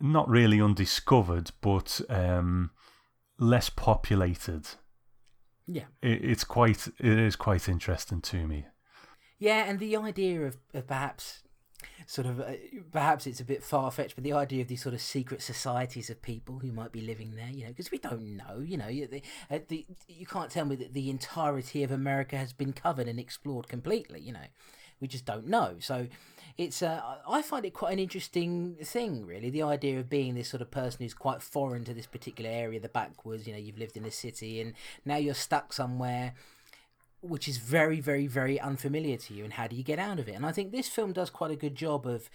not 0.00 0.28
really 0.28 0.60
undiscovered, 0.60 1.50
but 1.60 2.00
um, 2.08 2.70
less 3.38 3.68
populated. 3.70 4.66
Yeah. 5.72 5.84
It, 6.02 6.24
it's 6.24 6.44
quite 6.44 6.88
it 6.98 7.18
is 7.18 7.36
quite 7.36 7.68
interesting 7.68 8.20
to 8.22 8.46
me. 8.46 8.66
Yeah, 9.38 9.64
and 9.68 9.78
the 9.80 9.96
idea 9.96 10.42
of, 10.42 10.58
of 10.72 10.86
perhaps 10.86 11.42
sort 12.06 12.26
of 12.26 12.40
uh, 12.40 12.52
perhaps 12.90 13.26
it's 13.26 13.40
a 13.40 13.44
bit 13.44 13.62
far 13.62 13.90
fetched, 13.90 14.14
but 14.14 14.24
the 14.24 14.32
idea 14.32 14.62
of 14.62 14.68
these 14.68 14.82
sort 14.82 14.94
of 14.94 15.00
secret 15.00 15.42
societies 15.42 16.10
of 16.10 16.22
people 16.22 16.58
who 16.58 16.72
might 16.72 16.92
be 16.92 17.00
living 17.00 17.34
there, 17.34 17.50
you 17.50 17.64
know, 17.64 17.70
because 17.70 17.90
we 17.90 17.98
don't 17.98 18.36
know, 18.36 18.60
you 18.60 18.76
know, 18.76 18.88
the, 18.88 19.22
uh, 19.50 19.58
the, 19.68 19.86
you 20.08 20.26
can't 20.26 20.50
tell 20.50 20.64
me 20.64 20.76
that 20.76 20.94
the 20.94 21.10
entirety 21.10 21.82
of 21.82 21.90
America 21.90 22.36
has 22.36 22.52
been 22.52 22.72
covered 22.72 23.08
and 23.08 23.18
explored 23.18 23.68
completely, 23.68 24.20
you 24.20 24.32
know, 24.32 24.46
we 25.00 25.08
just 25.08 25.24
don't 25.24 25.46
know. 25.46 25.76
So 25.80 26.06
it's 26.58 26.82
uh, 26.82 27.00
I 27.28 27.42
find 27.42 27.64
it 27.64 27.72
quite 27.74 27.92
an 27.92 27.98
interesting 27.98 28.76
thing, 28.82 29.26
really. 29.26 29.50
The 29.50 29.62
idea 29.62 29.98
of 30.00 30.08
being 30.08 30.34
this 30.34 30.48
sort 30.48 30.60
of 30.62 30.70
person 30.70 30.98
who's 31.02 31.14
quite 31.14 31.42
foreign 31.42 31.84
to 31.84 31.94
this 31.94 32.06
particular 32.06 32.50
area, 32.50 32.80
the 32.80 32.88
backwoods. 32.88 33.46
You 33.46 33.52
know, 33.54 33.58
you've 33.58 33.78
lived 33.78 33.96
in 33.96 34.04
a 34.04 34.10
city 34.10 34.60
and 34.60 34.74
now 35.04 35.16
you're 35.16 35.34
stuck 35.34 35.72
somewhere 35.72 36.34
which 37.24 37.46
is 37.46 37.58
very, 37.58 38.00
very, 38.00 38.26
very 38.26 38.58
unfamiliar 38.60 39.16
to 39.16 39.32
you, 39.32 39.44
and 39.44 39.52
how 39.52 39.68
do 39.68 39.76
you 39.76 39.84
get 39.84 39.96
out 40.00 40.18
of 40.18 40.28
it? 40.28 40.32
And 40.32 40.44
I 40.44 40.50
think 40.50 40.72
this 40.72 40.88
film 40.88 41.12
does 41.12 41.30
quite 41.30 41.52
a 41.52 41.56
good 41.56 41.76
job 41.76 42.04
of 42.06 42.28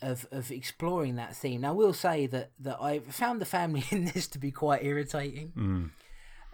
of 0.00 0.26
of 0.32 0.50
exploring 0.50 1.16
that 1.16 1.36
theme. 1.36 1.60
Now, 1.60 1.68
I 1.68 1.72
will 1.72 1.92
say 1.92 2.26
that 2.28 2.52
that 2.60 2.78
I 2.80 3.00
found 3.00 3.38
the 3.40 3.44
family 3.44 3.84
in 3.90 4.06
this 4.06 4.26
to 4.28 4.38
be 4.38 4.50
quite 4.50 4.82
irritating, 4.82 5.52
Mm. 5.56 5.90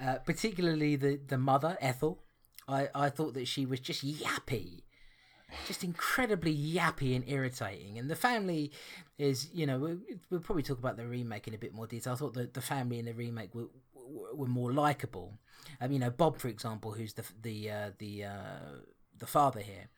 uh, 0.04 0.18
particularly 0.18 0.96
the 0.96 1.20
the 1.24 1.38
mother 1.38 1.78
Ethel. 1.80 2.18
I 2.66 2.88
I 2.92 3.08
thought 3.08 3.34
that 3.34 3.46
she 3.46 3.66
was 3.66 3.78
just 3.78 4.04
yappy. 4.04 4.82
Just 5.66 5.84
incredibly 5.84 6.56
yappy 6.56 7.14
and 7.14 7.24
irritating, 7.28 7.98
and 7.98 8.10
the 8.10 8.16
family 8.16 8.72
is, 9.18 9.48
you 9.52 9.66
know, 9.66 9.78
we'll, 9.78 9.98
we'll 10.30 10.40
probably 10.40 10.62
talk 10.62 10.78
about 10.78 10.96
the 10.96 11.06
remake 11.06 11.48
in 11.48 11.54
a 11.54 11.58
bit 11.58 11.74
more 11.74 11.86
detail. 11.86 12.12
I 12.12 12.16
thought 12.16 12.34
that 12.34 12.54
the 12.54 12.60
family 12.60 12.98
in 12.98 13.04
the 13.06 13.14
remake 13.14 13.54
were 13.54 13.68
were, 14.34 14.46
more 14.46 14.72
likable. 14.72 15.38
Um, 15.80 15.92
you 15.92 15.98
know, 15.98 16.10
Bob, 16.10 16.38
for 16.38 16.48
example, 16.48 16.92
who's 16.92 17.14
the 17.14 17.24
the 17.42 17.70
uh, 17.70 17.90
the 17.98 18.24
uh, 18.24 18.78
the 19.18 19.26
father 19.26 19.60
here, 19.60 19.88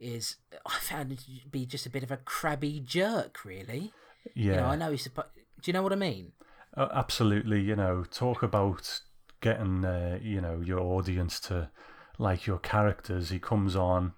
is 0.00 0.36
I 0.66 0.78
found 0.80 1.12
him 1.12 1.18
to 1.18 1.48
be 1.50 1.66
just 1.66 1.86
a 1.86 1.90
bit 1.90 2.02
of 2.02 2.10
a 2.10 2.16
crabby 2.18 2.80
jerk, 2.80 3.44
really. 3.44 3.92
Yeah, 4.34 4.52
You 4.52 4.60
know, 4.60 4.66
I 4.66 4.76
know 4.76 4.90
he's 4.90 5.02
supposed. 5.02 5.28
Do 5.60 5.68
you 5.70 5.72
know 5.72 5.82
what 5.82 5.92
I 5.92 5.96
mean? 5.96 6.32
Uh, 6.76 6.88
absolutely. 6.92 7.60
You 7.60 7.76
know, 7.76 8.04
talk 8.10 8.42
about 8.42 9.00
getting 9.40 9.84
uh, 9.84 10.18
you 10.20 10.40
know 10.40 10.60
your 10.64 10.80
audience 10.80 11.40
to 11.40 11.70
like 12.18 12.46
your 12.46 12.58
characters. 12.58 13.30
He 13.30 13.38
comes 13.38 13.76
on, 13.76 14.12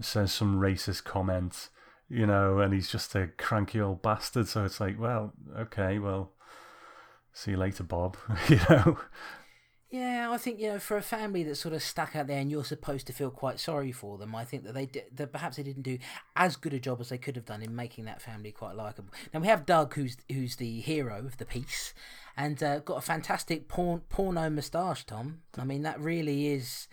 says 0.00 0.32
some 0.32 0.60
racist 0.60 1.04
comment, 1.04 1.68
you 2.08 2.26
know, 2.26 2.58
and 2.58 2.72
he's 2.72 2.90
just 2.90 3.14
a 3.14 3.28
cranky 3.38 3.80
old 3.80 4.02
bastard. 4.02 4.48
So 4.48 4.64
it's 4.64 4.80
like, 4.80 4.98
well, 4.98 5.32
okay, 5.56 5.98
well, 5.98 6.32
see 7.32 7.52
you 7.52 7.56
later, 7.56 7.82
Bob. 7.82 8.16
you 8.48 8.60
know, 8.68 8.98
Yeah, 9.94 10.32
I 10.32 10.38
think 10.38 10.58
you 10.58 10.72
know 10.72 10.80
for 10.80 10.96
a 10.96 11.02
family 11.02 11.44
that's 11.44 11.60
sort 11.60 11.72
of 11.72 11.80
stuck 11.80 12.16
out 12.16 12.26
there, 12.26 12.40
and 12.40 12.50
you're 12.50 12.64
supposed 12.64 13.06
to 13.06 13.12
feel 13.12 13.30
quite 13.30 13.60
sorry 13.60 13.92
for 13.92 14.18
them. 14.18 14.34
I 14.34 14.44
think 14.44 14.64
that 14.64 14.74
they 14.74 14.86
did, 14.86 15.04
that 15.14 15.30
perhaps 15.30 15.56
they 15.56 15.62
didn't 15.62 15.84
do 15.84 15.98
as 16.34 16.56
good 16.56 16.74
a 16.74 16.80
job 16.80 17.00
as 17.00 17.10
they 17.10 17.18
could 17.18 17.36
have 17.36 17.44
done 17.44 17.62
in 17.62 17.76
making 17.76 18.06
that 18.06 18.20
family 18.20 18.50
quite 18.50 18.74
likable. 18.74 19.14
Now 19.32 19.38
we 19.38 19.46
have 19.46 19.64
Doug, 19.64 19.94
who's 19.94 20.16
who's 20.28 20.56
the 20.56 20.80
hero 20.80 21.18
of 21.18 21.36
the 21.36 21.44
piece, 21.44 21.94
and 22.36 22.60
uh, 22.60 22.80
got 22.80 22.98
a 22.98 23.02
fantastic 23.02 23.68
porn, 23.68 24.00
porno 24.08 24.50
moustache. 24.50 25.06
Tom, 25.06 25.42
I 25.56 25.62
mean 25.62 25.82
that 25.82 26.00
really 26.00 26.48
is. 26.48 26.88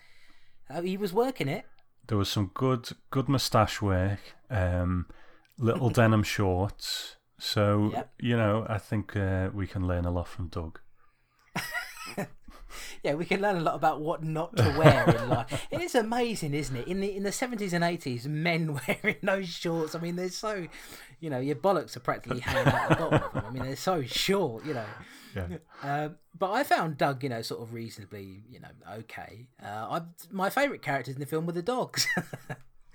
Uh, 0.70 0.82
he 0.82 0.96
was 0.96 1.12
working 1.12 1.48
it. 1.48 1.64
There 2.08 2.18
was 2.18 2.28
some 2.28 2.50
good 2.54 2.88
good 3.10 3.28
moustache 3.28 3.80
work, 3.82 4.20
um, 4.50 5.06
little 5.58 5.90
denim 5.98 6.22
shorts. 6.22 7.16
So 7.38 7.90
Yep. 7.92 8.12
you 8.20 8.36
know, 8.36 8.66
I 8.68 8.78
think 8.78 9.16
uh, 9.16 9.50
we 9.52 9.66
can 9.66 9.86
learn 9.86 10.04
a 10.04 10.10
lot 10.10 10.28
from 10.28 10.48
Doug. 10.48 10.80
Yeah, 13.02 13.14
we 13.14 13.24
can 13.24 13.40
learn 13.42 13.56
a 13.56 13.60
lot 13.60 13.74
about 13.74 14.00
what 14.00 14.22
not 14.22 14.56
to 14.56 14.74
wear 14.78 15.04
in 15.10 15.28
life. 15.36 15.66
It 15.70 15.80
is 15.82 15.94
amazing, 15.94 16.54
isn't 16.54 16.74
it? 16.74 16.86
In 16.88 17.00
the 17.00 17.14
in 17.16 17.22
the 17.24 17.32
seventies 17.32 17.72
and 17.72 17.82
eighties, 17.84 18.26
men 18.28 18.78
wearing 18.88 19.16
those 19.22 19.48
shorts. 19.48 19.94
I 19.94 19.98
mean, 19.98 20.14
they're 20.16 20.28
so, 20.30 20.66
you 21.20 21.28
know, 21.28 21.40
your 21.40 21.56
bollocks 21.56 21.96
are 21.96 22.00
practically 22.00 22.40
hanging 22.40 22.72
out 22.72 22.88
the 22.90 22.94
bottom 22.94 23.22
of 23.24 23.32
them. 23.34 23.44
I 23.46 23.50
mean, 23.50 23.62
they're 23.64 23.76
so 23.76 24.02
short, 24.04 24.64
you 24.64 24.74
know. 24.74 24.84
Yeah. 25.34 25.46
Um, 25.82 26.16
but 26.38 26.50
I 26.50 26.64
found 26.64 26.98
Doug, 26.98 27.22
you 27.22 27.28
know, 27.28 27.42
sort 27.42 27.62
of 27.62 27.72
reasonably, 27.72 28.42
you 28.50 28.60
know, 28.60 28.68
okay. 28.98 29.48
Uh, 29.62 29.66
I 30.00 30.02
my 30.30 30.50
favourite 30.50 30.82
characters 30.82 31.14
in 31.14 31.20
the 31.20 31.26
film 31.26 31.46
were 31.46 31.52
the 31.52 31.62
dogs. 31.62 32.06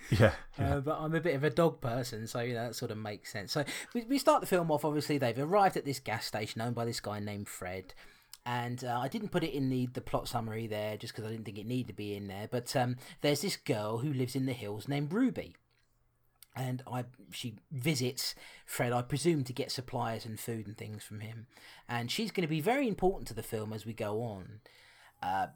Yeah, 0.09 0.31
yeah. 0.59 0.75
Uh, 0.75 0.79
but 0.79 0.97
I'm 0.99 1.15
a 1.15 1.21
bit 1.21 1.35
of 1.35 1.43
a 1.43 1.49
dog 1.49 1.81
person, 1.81 2.27
so 2.27 2.39
you 2.39 2.53
know 2.53 2.67
that 2.67 2.75
sort 2.75 2.91
of 2.91 2.97
makes 2.97 3.31
sense. 3.31 3.51
So 3.51 3.63
we, 3.93 4.03
we 4.03 4.17
start 4.17 4.41
the 4.41 4.47
film 4.47 4.71
off. 4.71 4.85
Obviously, 4.85 5.17
they've 5.17 5.37
arrived 5.37 5.77
at 5.77 5.85
this 5.85 5.99
gas 5.99 6.25
station 6.25 6.61
owned 6.61 6.75
by 6.75 6.85
this 6.85 6.99
guy 6.99 7.19
named 7.19 7.47
Fred, 7.47 7.93
and 8.45 8.83
uh, 8.83 8.99
I 8.99 9.07
didn't 9.07 9.29
put 9.29 9.43
it 9.43 9.53
in 9.53 9.69
the 9.69 9.87
the 9.87 10.01
plot 10.01 10.27
summary 10.27 10.67
there 10.67 10.97
just 10.97 11.13
because 11.13 11.27
I 11.27 11.31
didn't 11.31 11.45
think 11.45 11.57
it 11.57 11.67
needed 11.67 11.87
to 11.87 11.93
be 11.93 12.15
in 12.15 12.27
there. 12.27 12.47
But 12.49 12.75
um, 12.75 12.97
there's 13.21 13.41
this 13.41 13.57
girl 13.57 13.99
who 13.99 14.13
lives 14.13 14.35
in 14.35 14.45
the 14.45 14.53
hills 14.53 14.87
named 14.87 15.13
Ruby, 15.13 15.55
and 16.57 16.81
I 16.91 17.05
she 17.31 17.55
visits 17.71 18.35
Fred, 18.65 18.91
I 18.91 19.01
presume, 19.01 19.43
to 19.45 19.53
get 19.53 19.71
supplies 19.71 20.25
and 20.25 20.39
food 20.39 20.67
and 20.67 20.77
things 20.77 21.03
from 21.03 21.19
him, 21.19 21.47
and 21.87 22.09
she's 22.09 22.31
going 22.31 22.47
to 22.47 22.47
be 22.47 22.61
very 22.61 22.87
important 22.87 23.27
to 23.27 23.33
the 23.33 23.43
film 23.43 23.71
as 23.73 23.85
we 23.85 23.93
go 23.93 24.21
on. 24.21 24.59
Uh, 25.21 25.47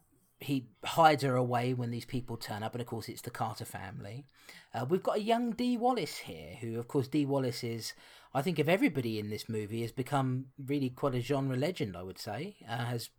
he 0.41 0.65
hides 0.83 1.21
her 1.23 1.35
away 1.35 1.73
when 1.73 1.91
these 1.91 2.05
people 2.05 2.35
turn 2.35 2.63
up, 2.63 2.73
and 2.73 2.81
of 2.81 2.87
course, 2.87 3.07
it's 3.07 3.21
the 3.21 3.29
Carter 3.29 3.63
family. 3.63 4.25
Uh, 4.73 4.85
we've 4.89 5.03
got 5.03 5.17
a 5.17 5.21
young 5.21 5.51
Dee 5.51 5.77
Wallace 5.77 6.17
here, 6.17 6.55
who, 6.59 6.79
of 6.79 6.87
course, 6.87 7.07
Dee 7.07 7.25
Wallace 7.25 7.63
is, 7.63 7.93
I 8.33 8.41
think, 8.41 8.57
of 8.57 8.67
everybody 8.67 9.19
in 9.19 9.29
this 9.29 9.47
movie, 9.47 9.81
has 9.81 9.91
become 9.91 10.47
really 10.57 10.89
quite 10.89 11.13
a 11.13 11.21
genre 11.21 11.55
legend. 11.55 11.95
I 11.95 12.03
would 12.03 12.19
say 12.19 12.55
uh, 12.67 12.85
has. 12.85 13.09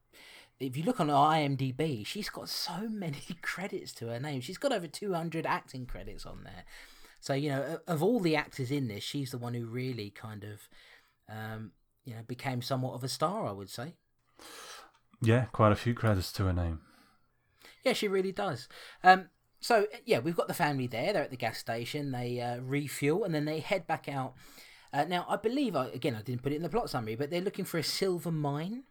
If 0.61 0.77
you 0.77 0.85
look 0.85 1.01
on 1.01 1.09
IMDb, 1.09 2.07
she's 2.07 2.29
got 2.29 2.49
so 2.49 2.89
many 2.91 3.23
credits 3.41 3.93
to 3.95 4.09
her 4.09 4.21
name. 4.21 4.41
She's 4.41 4.59
got 4.59 4.73
over 4.73 4.87
200 4.87 5.47
acting 5.47 5.87
credits 5.87 6.27
on 6.27 6.45
there. 6.45 6.65
So, 7.23 7.35
you 7.35 7.51
know, 7.51 7.79
of 7.87 8.03
all 8.03 8.19
the 8.19 8.35
actors 8.35 8.73
in 8.73 8.89
this, 8.89 9.05
she's 9.05 9.31
the 9.31 9.39
one 9.39 9.55
who 9.55 9.65
really 9.65 10.11
kind 10.11 10.43
of, 10.43 10.69
um, 11.29 11.71
you 12.05 12.15
know, 12.15 12.23
became 12.27 12.61
somewhat 12.63 12.95
of 12.95 13.05
a 13.05 13.09
star, 13.09 13.47
I 13.47 13.53
would 13.53 13.71
say. 13.71 13.95
yeah, 15.23 15.45
quite 15.53 15.71
a 15.71 15.77
few 15.77 15.95
credits 15.95 16.33
to 16.33 16.45
her 16.47 16.53
name. 16.53 16.81
Yeah, 17.85 17.93
she 17.93 18.09
really 18.09 18.33
does. 18.33 18.69
Um, 19.05 19.29
so 19.61 19.87
yeah, 20.05 20.19
we've 20.19 20.37
got 20.37 20.49
the 20.49 20.55
family 20.55 20.89
there. 20.89 21.13
They're 21.13 21.23
at 21.23 21.31
the 21.31 21.37
gas 21.37 21.59
station. 21.59 22.11
They 22.11 22.41
uh, 22.41 22.59
refuel 22.61 23.23
and 23.23 23.33
then 23.33 23.45
they 23.45 23.61
head 23.61 23.87
back 23.87 24.09
out. 24.09 24.35
Uh, 24.93 25.05
now, 25.05 25.25
I 25.29 25.37
believe 25.37 25.77
I, 25.77 25.87
again 25.91 26.17
I 26.17 26.23
didn't 26.23 26.43
put 26.43 26.51
it 26.53 26.57
in 26.57 26.63
the 26.63 26.69
plot 26.69 26.91
summary, 26.91 27.15
but 27.15 27.31
they're 27.31 27.41
looking 27.41 27.65
for 27.65 27.79
a 27.79 27.85
silver 27.85 28.33
mine. 28.33 28.83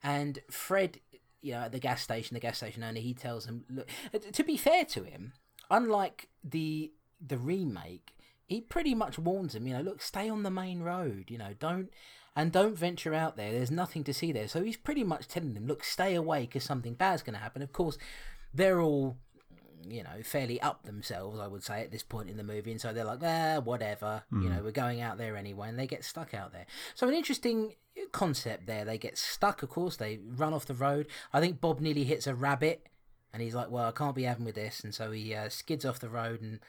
And 0.00 0.38
Fred, 0.48 1.00
you 1.42 1.54
know, 1.54 1.62
at 1.62 1.72
the 1.72 1.80
gas 1.80 2.02
station, 2.02 2.34
the 2.34 2.40
gas 2.40 2.58
station 2.58 2.84
owner, 2.84 3.00
he 3.00 3.14
tells 3.14 3.46
them, 3.46 3.64
look. 3.68 3.88
uh, 4.14 4.18
To 4.32 4.44
be 4.44 4.56
fair 4.56 4.84
to 4.84 5.02
him, 5.02 5.32
unlike 5.72 6.28
the 6.44 6.92
the 7.24 7.38
remake, 7.38 8.14
he 8.46 8.60
pretty 8.60 8.94
much 8.94 9.18
warns 9.18 9.52
them, 9.52 9.66
you 9.66 9.74
know, 9.74 9.82
look, 9.82 10.00
stay 10.00 10.28
on 10.28 10.42
the 10.42 10.50
main 10.50 10.80
road, 10.80 11.26
you 11.28 11.38
know, 11.38 11.54
don't 11.58 11.90
and 12.38 12.52
don't 12.52 12.78
venture 12.78 13.14
out 13.14 13.36
there. 13.36 13.50
There's 13.50 13.70
nothing 13.70 14.04
to 14.04 14.14
see 14.14 14.30
there. 14.30 14.46
So 14.46 14.62
he's 14.62 14.76
pretty 14.76 15.02
much 15.02 15.26
telling 15.26 15.54
them, 15.54 15.66
look, 15.66 15.82
stay 15.82 16.14
away 16.14 16.42
because 16.42 16.62
something 16.62 16.94
bad's 16.94 17.22
going 17.22 17.34
to 17.34 17.42
happen. 17.42 17.62
Of 17.62 17.72
course, 17.72 17.98
they're 18.54 18.80
all, 18.80 19.16
you 19.84 20.04
know, 20.04 20.22
fairly 20.22 20.60
up 20.60 20.84
themselves, 20.84 21.40
I 21.40 21.48
would 21.48 21.64
say, 21.64 21.82
at 21.82 21.90
this 21.90 22.04
point 22.04 22.30
in 22.30 22.36
the 22.36 22.44
movie. 22.44 22.70
And 22.70 22.80
so 22.80 22.92
they're 22.92 23.04
like, 23.04 23.24
ah, 23.24 23.60
whatever. 23.62 24.22
You 24.30 24.50
know, 24.50 24.60
we're 24.62 24.70
going 24.70 25.00
out 25.00 25.18
there 25.18 25.36
anyway. 25.36 25.68
And 25.68 25.76
they 25.76 25.88
get 25.88 26.04
stuck 26.04 26.32
out 26.32 26.52
there. 26.52 26.66
So 26.94 27.08
an 27.08 27.14
interesting 27.14 27.74
concept 28.12 28.66
there. 28.68 28.84
They 28.84 28.98
get 28.98 29.18
stuck, 29.18 29.64
of 29.64 29.68
course. 29.68 29.96
They 29.96 30.20
run 30.24 30.54
off 30.54 30.64
the 30.64 30.74
road. 30.74 31.08
I 31.32 31.40
think 31.40 31.60
Bob 31.60 31.80
nearly 31.80 32.04
hits 32.04 32.28
a 32.28 32.36
rabbit. 32.36 32.86
And 33.32 33.42
he's 33.42 33.54
like, 33.56 33.68
well, 33.68 33.88
I 33.88 33.90
can't 33.90 34.14
be 34.14 34.22
having 34.22 34.44
with 34.44 34.54
this. 34.54 34.84
And 34.84 34.94
so 34.94 35.10
he 35.10 35.34
uh, 35.34 35.48
skids 35.48 35.84
off 35.84 35.98
the 35.98 36.08
road 36.08 36.40
and. 36.40 36.60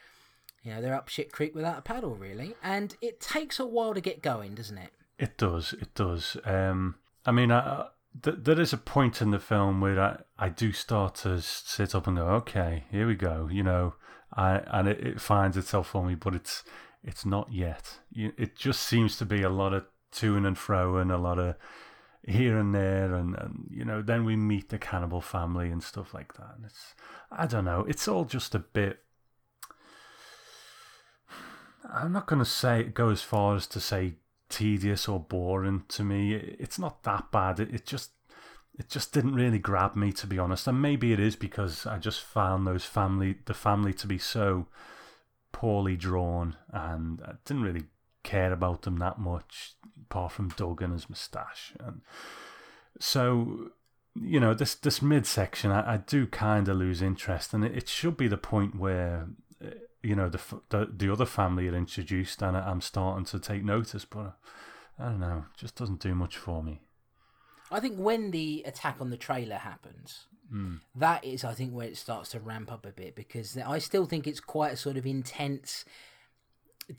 You 0.63 0.73
know, 0.73 0.81
they're 0.81 0.95
up 0.95 1.07
shit 1.07 1.31
creek 1.31 1.55
without 1.55 1.79
a 1.79 1.81
paddle, 1.81 2.15
really. 2.15 2.55
And 2.63 2.95
it 3.01 3.19
takes 3.19 3.59
a 3.59 3.65
while 3.65 3.93
to 3.93 4.01
get 4.01 4.21
going, 4.21 4.55
doesn't 4.55 4.77
it? 4.77 4.91
It 5.17 5.37
does. 5.37 5.73
It 5.73 5.93
does. 5.95 6.37
Um, 6.45 6.95
I 7.25 7.31
mean, 7.31 7.51
I, 7.51 7.87
th- 8.21 8.37
there 8.41 8.59
is 8.59 8.73
a 8.73 8.77
point 8.77 9.21
in 9.21 9.31
the 9.31 9.39
film 9.39 9.81
where 9.81 9.99
I, 9.99 10.17
I 10.37 10.49
do 10.49 10.71
start 10.71 11.15
to 11.15 11.41
sit 11.41 11.93
up 11.93 12.07
and 12.07 12.17
go, 12.17 12.27
okay, 12.27 12.85
here 12.91 13.07
we 13.07 13.15
go. 13.15 13.49
You 13.51 13.63
know, 13.63 13.95
I 14.33 14.61
and 14.67 14.87
it, 14.87 14.99
it 14.99 15.21
finds 15.21 15.57
itself 15.57 15.87
for 15.89 16.03
me, 16.03 16.15
but 16.15 16.35
it's 16.35 16.63
it's 17.03 17.25
not 17.25 17.51
yet. 17.51 17.99
It 18.13 18.55
just 18.55 18.81
seems 18.81 19.17
to 19.17 19.25
be 19.25 19.41
a 19.41 19.49
lot 19.49 19.73
of 19.73 19.85
to 20.11 20.35
and 20.35 20.57
fro 20.57 20.97
and 20.97 21.11
a 21.11 21.17
lot 21.17 21.39
of 21.39 21.55
here 22.27 22.57
and 22.57 22.75
there, 22.75 23.13
and, 23.13 23.35
and 23.35 23.67
you 23.69 23.85
know, 23.85 24.01
then 24.01 24.25
we 24.25 24.35
meet 24.35 24.69
the 24.69 24.77
cannibal 24.77 25.21
family 25.21 25.69
and 25.69 25.81
stuff 25.81 26.13
like 26.13 26.33
that. 26.33 26.55
And 26.55 26.65
it's 26.65 26.93
I 27.31 27.47
don't 27.47 27.65
know. 27.65 27.85
It's 27.87 28.07
all 28.07 28.25
just 28.25 28.55
a 28.55 28.59
bit. 28.59 28.99
I'm 31.91 32.11
not 32.11 32.27
going 32.27 32.39
to 32.39 32.45
say 32.45 32.83
go 32.83 33.09
as 33.09 33.21
far 33.21 33.55
as 33.55 33.67
to 33.67 33.79
say 33.79 34.15
tedious 34.49 35.07
or 35.07 35.19
boring 35.19 35.83
to 35.89 36.03
me. 36.03 36.33
It's 36.33 36.79
not 36.79 37.03
that 37.03 37.31
bad. 37.31 37.59
It, 37.59 37.73
it 37.73 37.85
just 37.85 38.11
it 38.77 38.89
just 38.89 39.13
didn't 39.13 39.35
really 39.35 39.59
grab 39.59 39.95
me 39.95 40.11
to 40.13 40.27
be 40.27 40.39
honest. 40.39 40.67
And 40.67 40.81
maybe 40.81 41.13
it 41.13 41.19
is 41.19 41.35
because 41.35 41.85
I 41.85 41.97
just 41.97 42.21
found 42.21 42.65
those 42.65 42.85
family 42.85 43.37
the 43.45 43.53
family 43.53 43.93
to 43.93 44.07
be 44.07 44.17
so 44.17 44.67
poorly 45.51 45.95
drawn 45.95 46.55
and 46.71 47.21
I 47.25 47.33
didn't 47.45 47.63
really 47.63 47.85
care 48.23 48.53
about 48.53 48.83
them 48.83 48.97
that 48.97 49.19
much. 49.19 49.75
apart 50.09 50.31
from 50.31 50.49
Doug 50.49 50.81
and 50.81 50.93
his 50.93 51.09
moustache. 51.09 51.73
And 51.79 52.01
so, 52.99 53.71
you 54.15 54.39
know, 54.39 54.53
this 54.53 54.75
this 54.75 55.01
midsection, 55.01 55.71
I, 55.71 55.93
I 55.93 55.97
do 55.97 56.27
kind 56.27 56.67
of 56.67 56.77
lose 56.77 57.01
interest, 57.01 57.53
and 57.53 57.63
it, 57.63 57.75
it 57.75 57.87
should 57.87 58.17
be 58.17 58.27
the 58.27 58.37
point 58.37 58.75
where 58.75 59.27
you 60.01 60.15
know 60.15 60.29
the 60.29 60.39
the, 60.69 60.89
the 60.91 61.11
other 61.11 61.25
family 61.25 61.67
are 61.67 61.75
introduced, 61.75 62.41
and 62.41 62.55
I'm 62.55 62.81
starting 62.81 63.25
to 63.25 63.39
take 63.39 63.63
notice, 63.63 64.05
but 64.05 64.37
I 64.97 65.05
don't 65.05 65.19
know, 65.19 65.45
just 65.57 65.75
doesn't 65.75 66.01
do 66.01 66.13
much 66.13 66.37
for 66.37 66.61
me. 66.63 66.81
I 67.71 67.79
think 67.79 67.97
when 67.97 68.31
the 68.31 68.63
attack 68.65 68.97
on 68.99 69.09
the 69.09 69.17
trailer 69.17 69.57
happens, 69.57 70.25
hmm. 70.49 70.75
that 70.95 71.23
is, 71.23 71.43
I 71.43 71.53
think, 71.53 71.73
where 71.73 71.87
it 71.87 71.97
starts 71.97 72.29
to 72.31 72.39
ramp 72.39 72.71
up 72.71 72.85
a 72.85 72.91
bit 72.91 73.15
because 73.15 73.57
I 73.57 73.79
still 73.79 74.05
think 74.05 74.25
it's 74.25 74.39
quite 74.39 74.73
a 74.73 74.77
sort 74.77 74.97
of 74.97 75.05
intense, 75.05 75.85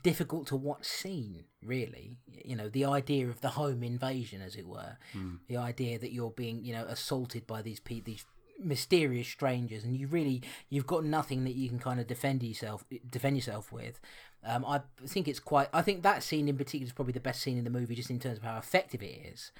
difficult 0.01 0.47
to 0.47 0.55
watch 0.55 0.85
scene. 0.85 1.43
Really, 1.63 2.17
you 2.45 2.55
know, 2.55 2.69
the 2.69 2.85
idea 2.85 3.27
of 3.27 3.41
the 3.41 3.49
home 3.49 3.83
invasion, 3.83 4.41
as 4.41 4.55
it 4.55 4.67
were, 4.67 4.97
hmm. 5.11 5.35
the 5.47 5.57
idea 5.57 5.99
that 5.99 6.13
you're 6.13 6.31
being, 6.31 6.63
you 6.63 6.73
know, 6.73 6.85
assaulted 6.85 7.45
by 7.45 7.61
these 7.61 7.79
people, 7.79 8.13
these 8.13 8.25
mysterious 8.63 9.27
strangers, 9.27 9.83
and 9.83 9.95
you 9.97 10.07
really, 10.07 10.41
you've 10.69 10.87
got 10.87 11.03
nothing 11.03 11.43
that 11.43 11.55
you 11.55 11.69
can 11.69 11.79
kind 11.79 11.99
of 11.99 12.07
defend 12.07 12.43
yourself, 12.43 12.85
defend 13.09 13.35
yourself 13.35 13.71
with. 13.71 13.99
Um, 14.43 14.65
I 14.65 14.81
think 15.05 15.27
it's 15.27 15.39
quite. 15.39 15.69
I 15.73 15.81
think 15.81 16.03
that 16.03 16.23
scene 16.23 16.47
in 16.47 16.57
particular 16.57 16.85
is 16.85 16.93
probably 16.93 17.13
the 17.13 17.19
best 17.19 17.41
scene 17.41 17.57
in 17.57 17.63
the 17.63 17.69
movie, 17.69 17.95
just 17.95 18.09
in 18.09 18.19
terms 18.19 18.37
of 18.37 18.43
how 18.43 18.57
effective 18.57 19.03
it 19.03 19.31
is 19.33 19.51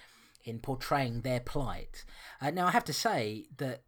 in 0.43 0.59
portraying 0.59 1.21
their 1.21 1.39
plight. 1.39 2.03
Uh, 2.41 2.51
now, 2.51 2.67
I 2.67 2.71
have 2.71 2.85
to 2.85 2.93
say 2.93 3.45
that, 3.57 3.83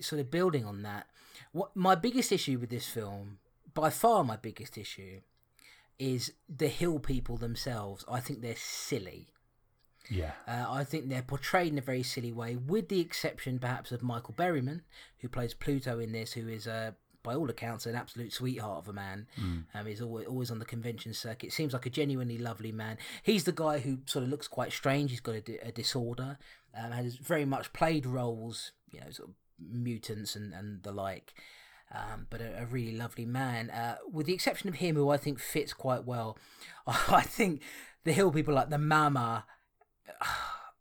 sort 0.00 0.20
of 0.20 0.30
building 0.30 0.64
on 0.64 0.82
that, 0.82 1.06
what 1.52 1.76
my 1.76 1.94
biggest 1.94 2.32
issue 2.32 2.58
with 2.58 2.70
this 2.70 2.86
film, 2.86 3.38
by 3.74 3.90
far 3.90 4.24
my 4.24 4.36
biggest 4.36 4.78
issue, 4.78 5.20
is 5.98 6.32
the 6.48 6.68
hill 6.68 6.98
people 6.98 7.36
themselves. 7.36 8.04
I 8.10 8.20
think 8.20 8.40
they're 8.40 8.54
silly. 8.56 9.28
Yeah, 10.10 10.32
Uh, 10.46 10.66
I 10.68 10.84
think 10.84 11.08
they're 11.08 11.22
portrayed 11.22 11.72
in 11.72 11.78
a 11.78 11.82
very 11.82 12.02
silly 12.02 12.32
way, 12.32 12.56
with 12.56 12.88
the 12.88 13.00
exception 13.00 13.58
perhaps 13.58 13.92
of 13.92 14.02
Michael 14.02 14.34
Berryman, 14.34 14.80
who 15.20 15.28
plays 15.28 15.54
Pluto 15.54 15.98
in 16.00 16.10
this, 16.12 16.32
who 16.32 16.48
is 16.48 16.66
uh, 16.66 16.92
by 17.22 17.34
all 17.34 17.48
accounts 17.48 17.86
an 17.86 17.94
absolute 17.94 18.32
sweetheart 18.32 18.78
of 18.78 18.88
a 18.88 18.92
man. 18.92 19.26
Um, 19.38 19.86
he's 19.86 20.00
always, 20.02 20.26
always 20.26 20.50
on 20.50 20.58
the 20.58 20.64
convention 20.64 21.14
circuit. 21.14 21.52
Seems 21.52 21.72
like 21.72 21.86
a 21.86 21.90
genuinely 21.90 22.38
lovely 22.38 22.72
man. 22.72 22.98
He's 23.22 23.44
the 23.44 23.52
guy 23.52 23.78
who 23.78 23.98
sort 24.06 24.24
of 24.24 24.30
looks 24.30 24.48
quite 24.48 24.72
strange. 24.72 25.10
He's 25.10 25.20
got 25.20 25.36
a, 25.36 25.68
a 25.68 25.72
disorder. 25.72 26.38
Um, 26.76 26.92
has 26.92 27.16
very 27.16 27.44
much 27.44 27.72
played 27.72 28.06
roles, 28.06 28.72
you 28.90 29.00
know, 29.00 29.10
sort 29.10 29.28
of 29.28 29.34
mutants 29.58 30.34
and, 30.34 30.52
and 30.54 30.82
the 30.82 30.92
like. 30.92 31.34
Um, 31.92 32.26
but 32.30 32.40
a, 32.40 32.62
a 32.62 32.66
really 32.66 32.96
lovely 32.96 33.26
man. 33.26 33.70
Uh, 33.70 33.96
with 34.10 34.26
the 34.26 34.34
exception 34.34 34.68
of 34.68 34.76
him, 34.76 34.96
who 34.96 35.10
I 35.10 35.16
think 35.16 35.38
fits 35.38 35.72
quite 35.72 36.04
well. 36.04 36.38
I 36.86 37.22
think 37.22 37.60
the 38.04 38.12
hill 38.12 38.32
people 38.32 38.54
like 38.54 38.70
the 38.70 38.78
Mama 38.78 39.44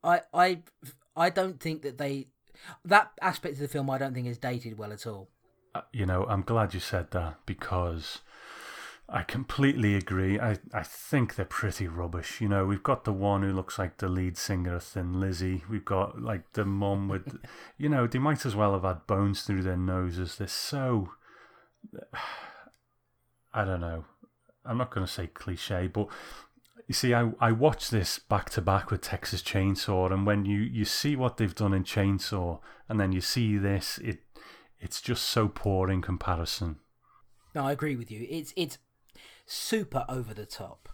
I 0.03 0.21
I 0.33 0.59
I 1.15 1.29
don't 1.29 1.59
think 1.59 1.81
that 1.83 1.97
they 1.97 2.27
that 2.85 3.11
aspect 3.21 3.55
of 3.55 3.59
the 3.59 3.67
film 3.67 3.89
I 3.89 3.97
don't 3.97 4.13
think 4.13 4.27
is 4.27 4.37
dated 4.37 4.77
well 4.77 4.91
at 4.91 5.07
all. 5.07 5.29
Uh, 5.75 5.81
you 5.93 6.05
know, 6.05 6.25
I'm 6.27 6.41
glad 6.41 6.73
you 6.73 6.79
said 6.79 7.11
that 7.11 7.37
because 7.45 8.19
I 9.11 9.23
completely 9.23 9.95
agree. 9.95 10.39
I, 10.39 10.57
I 10.73 10.83
think 10.83 11.35
they're 11.35 11.45
pretty 11.45 11.87
rubbish. 11.87 12.41
You 12.41 12.47
know, 12.47 12.65
we've 12.65 12.83
got 12.83 13.05
the 13.05 13.13
one 13.13 13.41
who 13.41 13.51
looks 13.51 13.79
like 13.79 13.97
the 13.97 14.07
lead 14.07 14.37
singer 14.37 14.75
of 14.75 14.83
Thin 14.83 15.19
Lizzy. 15.19 15.63
We've 15.69 15.85
got 15.85 16.21
like 16.21 16.53
the 16.53 16.65
mum 16.65 17.07
with, 17.07 17.39
you 17.77 17.89
know, 17.89 18.05
they 18.07 18.19
might 18.19 18.45
as 18.45 18.55
well 18.55 18.73
have 18.73 18.83
had 18.83 19.07
bones 19.07 19.41
through 19.41 19.63
their 19.63 19.77
noses. 19.77 20.35
They're 20.35 20.47
so, 20.47 21.11
I 23.53 23.65
don't 23.65 23.81
know. 23.81 24.05
I'm 24.63 24.77
not 24.77 24.91
going 24.91 25.05
to 25.05 25.11
say 25.11 25.27
cliche, 25.27 25.87
but 25.87 26.07
you 26.89 26.95
see, 26.95 27.13
I, 27.13 27.31
I 27.39 27.51
watched 27.51 27.91
this 27.91 28.17
back 28.17 28.49
to 28.49 28.61
back 28.61 28.89
with 28.89 29.01
Texas 29.01 29.43
Chainsaw, 29.43 30.11
and 30.11 30.25
when 30.25 30.45
you, 30.45 30.57
you 30.61 30.85
see 30.85 31.15
what 31.15 31.37
they've 31.37 31.53
done 31.53 31.71
in 31.71 31.83
Chainsaw, 31.83 32.61
and 32.89 32.99
then 32.99 33.11
you 33.11 33.21
see 33.21 33.59
this, 33.59 33.99
it 33.99 34.21
it's 34.79 34.99
just 34.99 35.25
so 35.25 35.47
poor 35.47 35.91
in 35.91 36.01
comparison. 36.01 36.77
No, 37.53 37.67
I 37.67 37.73
agree 37.73 37.95
with 37.95 38.09
you. 38.09 38.25
It's 38.27 38.53
it's 38.55 38.79
super 39.45 40.03
over 40.09 40.33
the 40.33 40.47
top, 40.47 40.89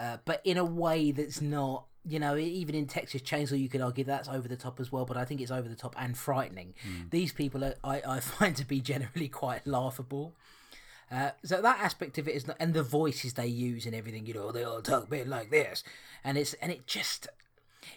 uh, 0.00 0.16
but 0.24 0.40
in 0.44 0.56
a 0.56 0.64
way 0.64 1.12
that's 1.12 1.42
not. 1.42 1.84
You 2.06 2.18
know, 2.20 2.38
even 2.38 2.74
in 2.74 2.86
Texas 2.86 3.20
Chainsaw, 3.20 3.60
you 3.60 3.68
could 3.68 3.82
argue 3.82 4.04
that's 4.04 4.30
over 4.30 4.48
the 4.48 4.56
top 4.56 4.80
as 4.80 4.90
well. 4.90 5.04
But 5.04 5.18
I 5.18 5.26
think 5.26 5.42
it's 5.42 5.50
over 5.50 5.68
the 5.68 5.76
top 5.76 5.94
and 5.98 6.16
frightening. 6.16 6.72
These 7.10 7.32
people, 7.32 7.62
are, 7.62 7.74
I 7.84 8.00
I 8.06 8.20
find 8.38 8.56
to 8.56 8.64
be 8.64 8.80
generally 8.80 9.28
quite 9.28 9.66
laughable. 9.66 10.34
Uh, 11.10 11.30
so 11.44 11.62
that 11.62 11.80
aspect 11.80 12.18
of 12.18 12.28
it 12.28 12.34
is 12.34 12.46
not, 12.46 12.56
and 12.60 12.74
the 12.74 12.82
voices 12.82 13.34
they 13.34 13.46
use 13.46 13.86
and 13.86 13.94
everything, 13.94 14.26
you 14.26 14.34
know, 14.34 14.52
they 14.52 14.64
all 14.64 14.82
talk 14.82 15.04
a 15.04 15.10
bit 15.10 15.28
like 15.28 15.50
this, 15.50 15.82
and 16.22 16.36
it's 16.36 16.54
and 16.54 16.70
it 16.70 16.86
just, 16.86 17.28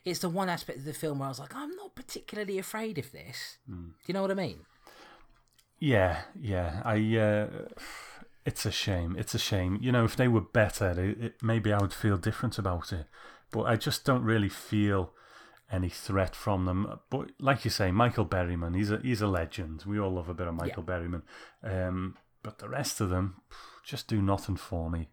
it's 0.05 0.19
the 0.19 0.29
one 0.29 0.49
aspect 0.49 0.79
of 0.79 0.85
the 0.85 0.93
film 0.93 1.19
where 1.19 1.27
I 1.27 1.29
was 1.29 1.39
like, 1.39 1.55
I'm 1.55 1.75
not 1.75 1.95
particularly 1.95 2.57
afraid 2.57 2.97
of 2.97 3.11
this. 3.11 3.57
Do 3.67 4.07
you 4.07 4.13
know 4.13 4.21
what 4.21 4.31
I 4.31 4.35
mean? 4.35 4.59
Yeah, 5.79 6.21
yeah. 6.39 6.81
I. 6.85 7.17
Uh, 7.17 7.47
it's 8.45 8.65
a 8.65 8.71
shame. 8.71 9.15
It's 9.19 9.35
a 9.35 9.39
shame. 9.39 9.77
You 9.81 9.91
know, 9.91 10.03
if 10.03 10.15
they 10.15 10.27
were 10.27 10.41
better, 10.41 10.89
it, 10.91 11.23
it, 11.23 11.33
maybe 11.43 11.71
I 11.71 11.79
would 11.79 11.93
feel 11.93 12.17
different 12.17 12.57
about 12.57 12.91
it. 12.91 13.05
But 13.51 13.63
I 13.63 13.75
just 13.75 14.03
don't 14.05 14.23
really 14.23 14.49
feel 14.49 15.13
any 15.71 15.89
threat 15.89 16.35
from 16.35 16.65
them. 16.65 16.99
But 17.09 17.31
like 17.39 17.65
you 17.65 17.71
say, 17.71 17.91
Michael 17.91 18.25
Berryman, 18.25 18.75
he's 18.75 18.91
a 18.91 18.97
he's 18.97 19.21
a 19.21 19.27
legend. 19.27 19.83
We 19.85 19.99
all 19.99 20.11
love 20.11 20.29
a 20.29 20.33
bit 20.33 20.47
of 20.47 20.55
Michael 20.55 20.83
Berryman. 20.83 21.21
Um, 21.63 22.17
but 22.43 22.59
the 22.59 22.69
rest 22.69 23.01
of 23.01 23.09
them 23.09 23.41
just 23.83 24.07
do 24.07 24.21
nothing 24.21 24.55
for 24.55 24.89
me. 24.89 25.09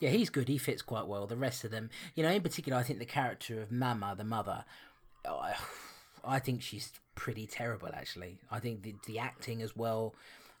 Yeah, 0.00 0.10
he's 0.10 0.30
good. 0.30 0.48
He 0.48 0.56
fits 0.58 0.80
quite 0.82 1.06
well. 1.06 1.26
The 1.26 1.36
rest 1.36 1.62
of 1.64 1.70
them, 1.70 1.90
you 2.14 2.22
know, 2.22 2.30
in 2.30 2.40
particular, 2.42 2.78
I 2.78 2.82
think 2.82 2.98
the 2.98 3.04
character 3.04 3.60
of 3.60 3.70
Mama, 3.70 4.14
the 4.16 4.24
mother, 4.24 4.64
I, 5.28 5.54
I 6.24 6.38
think 6.38 6.62
she's 6.62 6.92
pretty 7.14 7.46
terrible. 7.46 7.88
Actually, 7.92 8.38
I 8.50 8.60
think 8.60 8.82
the 8.82 8.94
the 9.06 9.18
acting 9.18 9.60
as 9.62 9.76
well. 9.76 10.14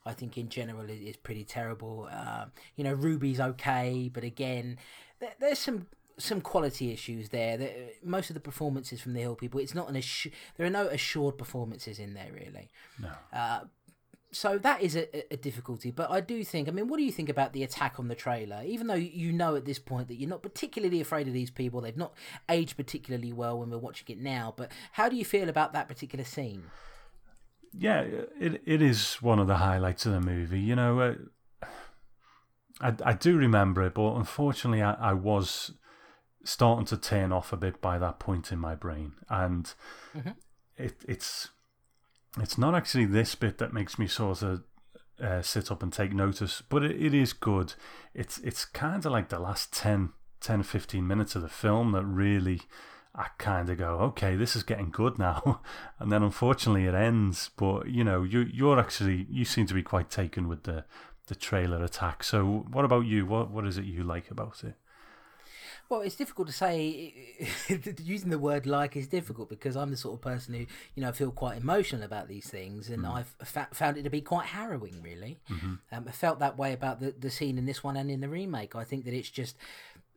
I 0.04 0.12
think 0.14 0.36
in 0.38 0.48
general 0.48 0.88
is, 0.88 1.00
is 1.00 1.16
pretty 1.16 1.44
terrible. 1.44 2.08
Uh, 2.10 2.46
you 2.76 2.84
know, 2.84 2.92
Ruby's 2.94 3.40
okay, 3.40 4.10
but 4.12 4.24
again, 4.24 4.78
there, 5.20 5.32
there's 5.40 5.58
some 5.58 5.86
some 6.18 6.42
quality 6.42 6.92
issues 6.92 7.30
there. 7.30 7.56
There- 7.56 7.88
Most 8.04 8.28
of 8.28 8.34
the 8.34 8.40
performances 8.40 9.00
from 9.00 9.14
the 9.14 9.20
Hill 9.20 9.36
people, 9.36 9.58
it's 9.60 9.74
not 9.74 9.88
an 9.88 9.94
assu- 9.96 10.32
there 10.58 10.66
are 10.66 10.70
no 10.70 10.86
assured 10.88 11.38
performances 11.38 11.98
in 11.98 12.12
there 12.12 12.30
really. 12.32 12.68
No. 13.00 13.08
Uh, 13.32 13.60
so 14.32 14.58
that 14.58 14.82
is 14.82 14.96
a, 14.96 15.32
a 15.32 15.36
difficulty. 15.36 15.90
But 15.90 16.10
I 16.10 16.20
do 16.20 16.44
think, 16.44 16.68
I 16.68 16.70
mean, 16.70 16.88
what 16.88 16.98
do 16.98 17.02
you 17.02 17.12
think 17.12 17.28
about 17.28 17.52
the 17.52 17.62
attack 17.62 17.98
on 17.98 18.08
the 18.08 18.14
trailer? 18.14 18.62
Even 18.64 18.86
though 18.86 18.94
you 18.94 19.32
know 19.32 19.56
at 19.56 19.64
this 19.64 19.78
point 19.78 20.08
that 20.08 20.16
you're 20.16 20.28
not 20.28 20.42
particularly 20.42 21.00
afraid 21.00 21.26
of 21.26 21.34
these 21.34 21.50
people, 21.50 21.80
they've 21.80 21.96
not 21.96 22.14
aged 22.48 22.76
particularly 22.76 23.32
well 23.32 23.58
when 23.58 23.70
we're 23.70 23.78
watching 23.78 24.06
it 24.08 24.22
now. 24.22 24.54
But 24.56 24.70
how 24.92 25.08
do 25.08 25.16
you 25.16 25.24
feel 25.24 25.48
about 25.48 25.72
that 25.72 25.88
particular 25.88 26.24
scene? 26.24 26.64
yeah, 27.72 28.04
it 28.38 28.62
it 28.64 28.82
is 28.82 29.14
one 29.16 29.38
of 29.38 29.46
the 29.46 29.56
highlights 29.56 30.06
of 30.06 30.12
the 30.12 30.20
movie. 30.20 30.60
You 30.60 30.76
know, 30.76 31.00
uh, 31.00 31.66
I 32.80 32.94
I 33.04 33.12
do 33.12 33.36
remember 33.36 33.82
it, 33.84 33.94
but 33.94 34.14
unfortunately, 34.14 34.82
I, 34.82 34.94
I 34.94 35.12
was 35.12 35.72
starting 36.44 36.86
to 36.86 36.96
turn 36.96 37.32
off 37.32 37.52
a 37.52 37.56
bit 37.56 37.80
by 37.80 37.98
that 37.98 38.18
point 38.18 38.50
in 38.50 38.58
my 38.58 38.74
brain, 38.74 39.12
and 39.28 39.72
it 40.76 40.96
it's 41.06 41.50
it's 42.38 42.58
not 42.58 42.74
actually 42.74 43.06
this 43.06 43.34
bit 43.34 43.58
that 43.58 43.72
makes 43.72 43.98
me 43.98 44.06
sort 44.06 44.42
of 44.42 44.62
uh, 45.20 45.42
sit 45.42 45.70
up 45.70 45.82
and 45.82 45.92
take 45.92 46.12
notice, 46.12 46.62
but 46.68 46.82
it, 46.82 47.00
it 47.00 47.14
is 47.14 47.32
good. 47.32 47.74
It's 48.14 48.38
it's 48.38 48.64
kind 48.64 49.04
of 49.04 49.12
like 49.12 49.28
the 49.28 49.38
last 49.38 49.72
10, 49.72 50.10
10, 50.40 50.62
15 50.62 51.06
minutes 51.06 51.34
of 51.34 51.42
the 51.42 51.48
film 51.48 51.92
that 51.92 52.04
really 52.04 52.62
I 53.14 53.26
kind 53.38 53.68
of 53.68 53.78
go, 53.78 53.98
okay, 53.98 54.36
this 54.36 54.54
is 54.54 54.62
getting 54.62 54.90
good 54.90 55.18
now, 55.18 55.60
and 55.98 56.12
then 56.12 56.22
unfortunately 56.22 56.86
it 56.86 56.94
ends. 56.94 57.50
But 57.56 57.88
you 57.88 58.04
know, 58.04 58.22
you 58.22 58.40
you're 58.52 58.78
actually 58.78 59.26
you 59.28 59.44
seem 59.44 59.66
to 59.66 59.74
be 59.74 59.82
quite 59.82 60.10
taken 60.10 60.48
with 60.48 60.62
the 60.64 60.84
the 61.26 61.34
trailer 61.34 61.82
attack. 61.82 62.24
So 62.24 62.66
what 62.70 62.84
about 62.84 63.06
you? 63.06 63.26
What 63.26 63.50
what 63.50 63.66
is 63.66 63.78
it 63.78 63.84
you 63.84 64.04
like 64.04 64.30
about 64.30 64.62
it? 64.64 64.74
Well, 65.90 66.02
it's 66.02 66.14
difficult 66.14 66.46
to 66.46 66.54
say. 66.54 67.12
Using 68.02 68.30
the 68.30 68.38
word 68.38 68.64
"like" 68.64 68.96
is 68.96 69.08
difficult 69.08 69.48
because 69.50 69.76
I'm 69.76 69.90
the 69.90 69.96
sort 69.96 70.14
of 70.14 70.20
person 70.20 70.54
who, 70.54 70.60
you 70.94 71.02
know, 71.02 71.10
feel 71.10 71.32
quite 71.32 71.58
emotional 71.58 72.04
about 72.04 72.28
these 72.28 72.48
things, 72.48 72.88
and 72.88 73.04
I've 73.04 73.34
fa- 73.42 73.68
found 73.72 73.98
it 73.98 74.04
to 74.04 74.10
be 74.10 74.20
quite 74.20 74.46
harrowing. 74.46 75.02
Really, 75.02 75.40
um, 75.50 76.06
I 76.08 76.12
felt 76.12 76.38
that 76.38 76.56
way 76.56 76.72
about 76.72 77.00
the 77.00 77.10
the 77.18 77.28
scene 77.28 77.58
in 77.58 77.66
this 77.66 77.82
one 77.82 77.96
and 77.96 78.08
in 78.08 78.20
the 78.20 78.28
remake. 78.28 78.76
I 78.76 78.84
think 78.84 79.04
that 79.04 79.14
it's 79.14 79.30
just, 79.30 79.56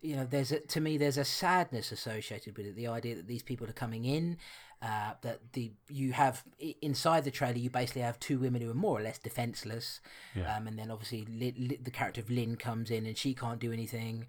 you 0.03 0.15
know, 0.15 0.27
there's 0.29 0.51
a 0.51 0.59
to 0.59 0.79
me 0.79 0.97
there's 0.97 1.17
a 1.17 1.25
sadness 1.25 1.91
associated 1.91 2.55
with 2.55 2.67
it. 2.67 2.75
The 2.75 2.87
idea 2.87 3.15
that 3.15 3.27
these 3.27 3.41
people 3.41 3.67
are 3.67 3.73
coming 3.73 4.05
in, 4.05 4.37
uh, 4.83 5.13
that 5.23 5.39
the 5.53 5.71
you 5.89 6.13
have 6.13 6.43
inside 6.83 7.23
the 7.23 7.31
trailer, 7.31 7.57
you 7.57 7.71
basically 7.71 8.03
have 8.03 8.19
two 8.19 8.37
women 8.37 8.61
who 8.61 8.69
are 8.69 8.75
more 8.75 8.99
or 8.99 9.01
less 9.01 9.17
defenseless, 9.17 10.01
Yeah. 10.35 10.55
um, 10.55 10.67
and 10.67 10.77
then 10.77 10.91
obviously 10.91 11.25
Li- 11.25 11.55
Li- 11.57 11.79
the 11.81 11.89
character 11.89 12.21
of 12.21 12.29
Lynn 12.29 12.57
comes 12.57 12.91
in 12.91 13.07
and 13.07 13.17
she 13.17 13.33
can't 13.33 13.59
do 13.59 13.71
anything 13.73 14.27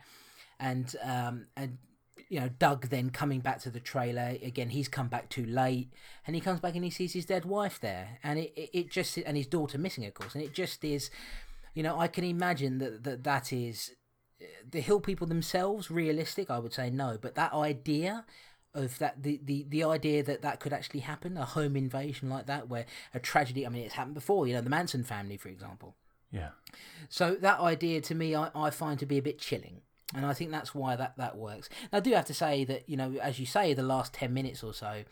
and 0.60 0.94
um 1.02 1.46
and 1.56 1.78
you 2.28 2.40
know 2.40 2.48
Doug 2.58 2.88
then 2.88 3.10
coming 3.10 3.40
back 3.40 3.60
to 3.60 3.70
the 3.70 3.80
trailer 3.80 4.36
again 4.42 4.70
he's 4.70 4.88
come 4.88 5.08
back 5.08 5.28
too 5.28 5.44
late 5.44 5.90
and 6.26 6.34
he 6.34 6.40
comes 6.40 6.60
back 6.60 6.74
and 6.74 6.84
he 6.84 6.90
sees 6.90 7.12
his 7.12 7.26
dead 7.26 7.44
wife 7.44 7.78
there 7.80 8.18
and 8.22 8.38
it, 8.38 8.52
it, 8.56 8.70
it 8.72 8.90
just 8.90 9.16
and 9.18 9.36
his 9.36 9.46
daughter 9.46 9.78
missing 9.78 10.04
of 10.06 10.14
course 10.14 10.34
and 10.34 10.42
it 10.42 10.54
just 10.54 10.84
is 10.84 11.10
you 11.74 11.82
know 11.82 11.98
I 11.98 12.08
can 12.08 12.24
imagine 12.24 12.78
that 12.78 13.04
that, 13.04 13.24
that 13.24 13.52
is 13.52 13.92
the 14.68 14.80
hill 14.80 15.00
people 15.00 15.26
themselves 15.26 15.90
realistic? 15.90 16.50
I 16.50 16.58
would 16.58 16.72
say 16.72 16.90
no, 16.90 17.16
but 17.20 17.34
that 17.36 17.52
idea 17.54 18.24
of 18.74 18.98
that 18.98 19.22
the, 19.22 19.40
the 19.44 19.64
the 19.68 19.84
idea 19.84 20.22
that 20.22 20.42
that 20.42 20.58
could 20.60 20.72
actually 20.72 21.00
happen 21.00 21.36
a 21.36 21.44
home 21.44 21.76
invasion 21.76 22.28
like 22.28 22.46
that 22.46 22.68
where 22.68 22.84
a 23.14 23.20
tragedy 23.20 23.64
i 23.64 23.68
mean 23.70 23.84
it's 23.84 23.94
happened 23.94 24.14
before 24.14 24.48
you 24.48 24.52
know 24.52 24.60
the 24.60 24.68
manson 24.68 25.04
family 25.04 25.36
for 25.36 25.48
example 25.48 25.94
Yeah. 26.32 26.48
so 27.08 27.36
that 27.36 27.60
idea 27.60 28.00
to 28.00 28.16
me 28.16 28.34
i, 28.34 28.50
I 28.52 28.70
find 28.70 28.98
to 28.98 29.06
be 29.06 29.16
a 29.16 29.22
bit 29.22 29.38
chilling 29.38 29.82
and 30.14 30.26
i 30.26 30.32
think 30.32 30.50
that's 30.50 30.74
why 30.74 30.96
that 30.96 31.16
that 31.16 31.36
works 31.36 31.68
now, 31.92 31.98
i 31.98 32.00
do 32.00 32.12
have 32.12 32.26
to 32.26 32.34
say 32.34 32.64
that 32.64 32.88
you 32.88 32.96
know 32.96 33.14
as 33.22 33.38
you 33.38 33.46
say 33.46 33.72
the 33.74 33.82
last 33.82 34.12
10 34.12 34.32
minutes 34.32 34.62
or 34.62 34.74
so 34.74 35.04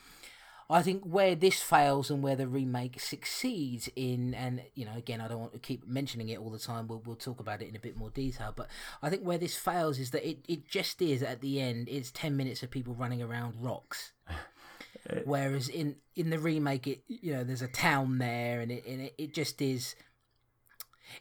I 0.73 0.83
think 0.83 1.05
where 1.05 1.35
this 1.35 1.61
fails 1.61 2.11
and 2.11 2.23
where 2.23 2.35
the 2.35 2.49
remake 2.49 2.99
succeeds 2.99 3.91
in, 3.95 4.33
and 4.33 4.63
you 4.75 4.87
know, 4.87 4.97
again, 4.97 5.21
I 5.21 5.29
don't 5.29 5.41
want 5.41 5.53
to 5.53 5.59
keep 5.59 5.87
mentioning 5.87 6.31
it 6.31 6.39
all 6.39 6.51
the 6.51 6.59
time. 6.59 6.89
We'll 6.89 7.03
we'll 7.05 7.17
talk 7.17 7.41
about 7.41 7.61
it 7.61 7.69
in 7.69 7.77
a 7.77 7.81
bit 7.81 7.97
more 7.97 8.09
detail. 8.09 8.55
But 8.57 8.69
I 9.03 9.11
think 9.11 9.23
where 9.23 9.37
this 9.37 9.55
fails 9.55 9.99
is 9.99 10.13
that 10.13 10.27
it, 10.27 10.39
it 10.49 10.67
just 10.67 11.03
is 11.03 11.23
at 11.23 11.43
the 11.43 11.61
end. 11.61 11.89
It's 11.91 12.11
ten 12.11 12.39
minutes 12.39 12.63
of 12.63 12.71
people 12.71 12.95
running 12.95 13.23
around 13.23 13.55
rocks. 13.61 14.13
Whereas 15.25 15.69
in 15.69 15.97
in 16.17 16.31
the 16.31 16.39
remake, 16.39 16.87
it 16.87 17.03
you 17.07 17.35
know, 17.35 17.45
there's 17.45 17.63
a 17.63 17.69
town 17.69 18.17
there, 18.17 18.61
and 18.61 18.73
it 18.73 18.87
and 18.87 19.03
it, 19.03 19.15
it 19.19 19.35
just 19.35 19.61
is. 19.61 19.95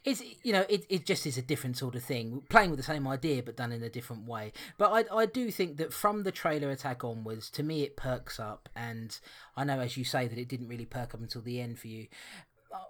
It's 0.04 0.22
you 0.42 0.52
know 0.52 0.64
it, 0.68 0.84
it 0.88 1.06
just 1.06 1.26
is 1.26 1.38
a 1.38 1.42
different 1.42 1.76
sort 1.76 1.94
of 1.94 2.02
thing. 2.02 2.42
Playing 2.48 2.70
with 2.70 2.78
the 2.78 2.84
same 2.84 3.06
idea 3.06 3.42
but 3.42 3.56
done 3.56 3.72
in 3.72 3.82
a 3.82 3.90
different 3.90 4.26
way. 4.26 4.52
But 4.78 4.92
I, 4.92 5.16
I 5.16 5.26
do 5.26 5.50
think 5.50 5.76
that 5.78 5.92
from 5.92 6.22
the 6.22 6.32
trailer 6.32 6.70
attack 6.70 7.04
onwards 7.04 7.50
to 7.50 7.62
me 7.62 7.82
it 7.82 7.96
perks 7.96 8.38
up. 8.38 8.68
And 8.74 9.18
I 9.56 9.64
know 9.64 9.80
as 9.80 9.96
you 9.96 10.04
say 10.04 10.26
that 10.28 10.38
it 10.38 10.48
didn't 10.48 10.68
really 10.68 10.86
perk 10.86 11.14
up 11.14 11.20
until 11.20 11.42
the 11.42 11.60
end 11.60 11.78
for 11.78 11.88
you. 11.88 12.06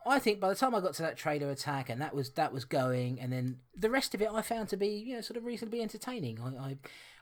I 0.06 0.18
think 0.18 0.40
by 0.40 0.48
the 0.48 0.54
time 0.54 0.74
I 0.74 0.80
got 0.80 0.94
to 0.94 1.02
that 1.02 1.16
trailer 1.16 1.50
attack 1.50 1.88
and 1.88 2.00
that 2.00 2.14
was 2.14 2.30
that 2.30 2.52
was 2.52 2.64
going 2.64 3.20
and 3.20 3.32
then 3.32 3.58
the 3.76 3.90
rest 3.90 4.14
of 4.14 4.22
it 4.22 4.28
I 4.32 4.42
found 4.42 4.68
to 4.68 4.76
be 4.76 4.88
you 4.88 5.16
know 5.16 5.20
sort 5.20 5.36
of 5.36 5.44
reasonably 5.44 5.82
entertaining. 5.82 6.38
I, 6.40 6.70
I 6.70 6.76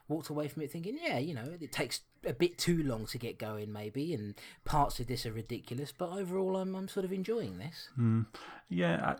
walked 0.07 0.29
away 0.29 0.47
from 0.47 0.61
it 0.61 0.71
thinking 0.71 0.99
yeah 1.01 1.17
you 1.17 1.33
know 1.33 1.43
it 1.59 1.71
takes 1.71 2.01
a 2.25 2.33
bit 2.33 2.57
too 2.57 2.83
long 2.83 3.05
to 3.07 3.17
get 3.17 3.39
going 3.39 3.71
maybe 3.71 4.13
and 4.13 4.35
parts 4.65 4.99
of 4.99 5.07
this 5.07 5.25
are 5.25 5.31
ridiculous 5.31 5.91
but 5.91 6.09
overall 6.11 6.57
I'm, 6.57 6.75
I'm 6.75 6.87
sort 6.87 7.05
of 7.05 7.13
enjoying 7.13 7.57
this. 7.57 7.89
Hmm. 7.95 8.23
Yeah, 8.69 9.15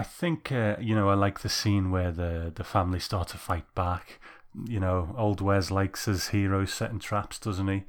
I, 0.00 0.02
think 0.02 0.52
uh, 0.52 0.76
you 0.80 0.94
know 0.94 1.08
I 1.08 1.14
like 1.14 1.40
the 1.40 1.48
scene 1.48 1.90
where 1.90 2.12
the 2.12 2.52
the 2.54 2.64
family 2.64 3.00
start 3.00 3.28
to 3.28 3.38
fight 3.38 3.72
back. 3.74 4.20
You 4.66 4.80
know, 4.80 5.14
old 5.18 5.40
Wes 5.40 5.70
likes 5.70 6.06
his 6.06 6.28
heroes 6.28 6.72
setting 6.72 6.98
traps, 6.98 7.38
doesn't 7.38 7.68
he? 7.68 7.84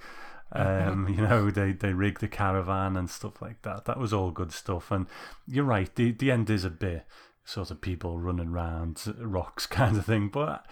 Um, 0.52 1.08
you 1.18 1.22
know, 1.22 1.50
they 1.50 1.72
they 1.72 1.94
rig 1.94 2.20
the 2.20 2.28
caravan 2.28 2.96
and 2.98 3.10
stuff 3.10 3.42
like 3.42 3.62
that. 3.62 3.86
That 3.86 4.00
was 4.00 4.14
all 4.14 4.32
good 4.32 4.52
stuff. 4.52 4.92
And 4.92 5.08
you're 5.48 5.64
right, 5.64 5.94
the 5.96 6.12
the 6.12 6.32
end 6.32 6.50
is 6.50 6.66
a 6.66 6.70
bit 6.70 7.06
sort 7.46 7.72
of 7.72 7.80
people 7.80 8.20
running 8.20 8.50
around 8.50 9.02
rocks 9.20 9.66
kind 9.68 9.98
of 9.98 10.06
thing, 10.06 10.30
but. 10.30 10.66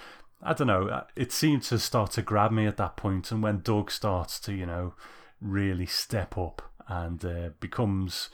I 0.43 0.54
don't 0.54 0.67
know. 0.67 1.04
It 1.15 1.32
seemed 1.32 1.63
to 1.63 1.80
start 1.80 2.12
to 2.12 2.21
grab 2.21 2.52
me 2.52 2.67
at 2.67 2.78
that 2.78 2.98
point. 2.98 3.24
point, 3.24 3.32
and 3.32 3.41
when 3.41 3.62
Doug 3.62 3.89
starts 3.89 4.39
to, 4.41 4.54
you 4.54 4.65
know, 4.67 4.93
really 5.41 5.86
step 5.86 6.38
up 6.38 6.62
and 6.88 7.24
uh, 7.24 7.50
becomes 7.60 8.30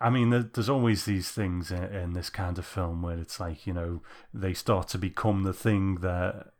I 0.00 0.10
mean, 0.10 0.30
there's 0.52 0.68
always 0.68 1.04
these 1.04 1.30
things 1.30 1.70
in, 1.70 2.12
this 2.12 2.30
kind 2.30 2.58
of 2.58 2.66
film 2.66 3.02
where 3.02 3.18
it's 3.18 3.40
like 3.40 3.66
you 3.66 3.72
know 3.72 4.02
they 4.32 4.54
start 4.54 4.88
to 4.88 4.98
become 4.98 5.42
the 5.42 5.52
thing 5.52 5.96
that 5.96 6.52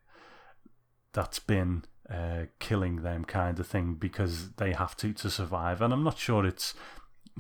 that's 1.12 1.38
been 1.38 1.84
uh, 2.10 2.46
killing 2.58 3.02
them, 3.02 3.24
kind 3.24 3.58
of 3.58 3.66
thing, 3.66 3.94
because 3.94 4.52
they 4.52 4.72
have 4.72 4.96
to 4.98 5.12
to 5.12 5.30
survive. 5.30 5.80
And 5.80 5.92
I'm 5.92 6.04
not 6.04 6.18
sure 6.18 6.44
it's 6.44 6.74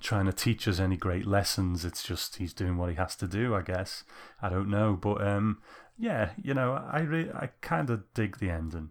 trying 0.00 0.26
to 0.26 0.32
teach 0.32 0.68
us 0.68 0.78
any 0.78 0.96
great 0.96 1.26
lessons. 1.26 1.84
It's 1.84 2.02
just 2.02 2.36
he's 2.36 2.52
doing 2.52 2.76
what 2.76 2.90
he 2.90 2.96
has 2.96 3.16
to 3.16 3.26
do, 3.26 3.54
I 3.54 3.62
guess. 3.62 4.04
I 4.40 4.48
don't 4.48 4.70
know, 4.70 4.94
but 4.94 5.26
um, 5.26 5.58
yeah, 5.98 6.30
you 6.40 6.54
know, 6.54 6.74
I 6.74 7.00
re- 7.00 7.30
I 7.34 7.50
kind 7.60 7.90
of 7.90 8.12
dig 8.14 8.38
the 8.38 8.50
ending. 8.50 8.90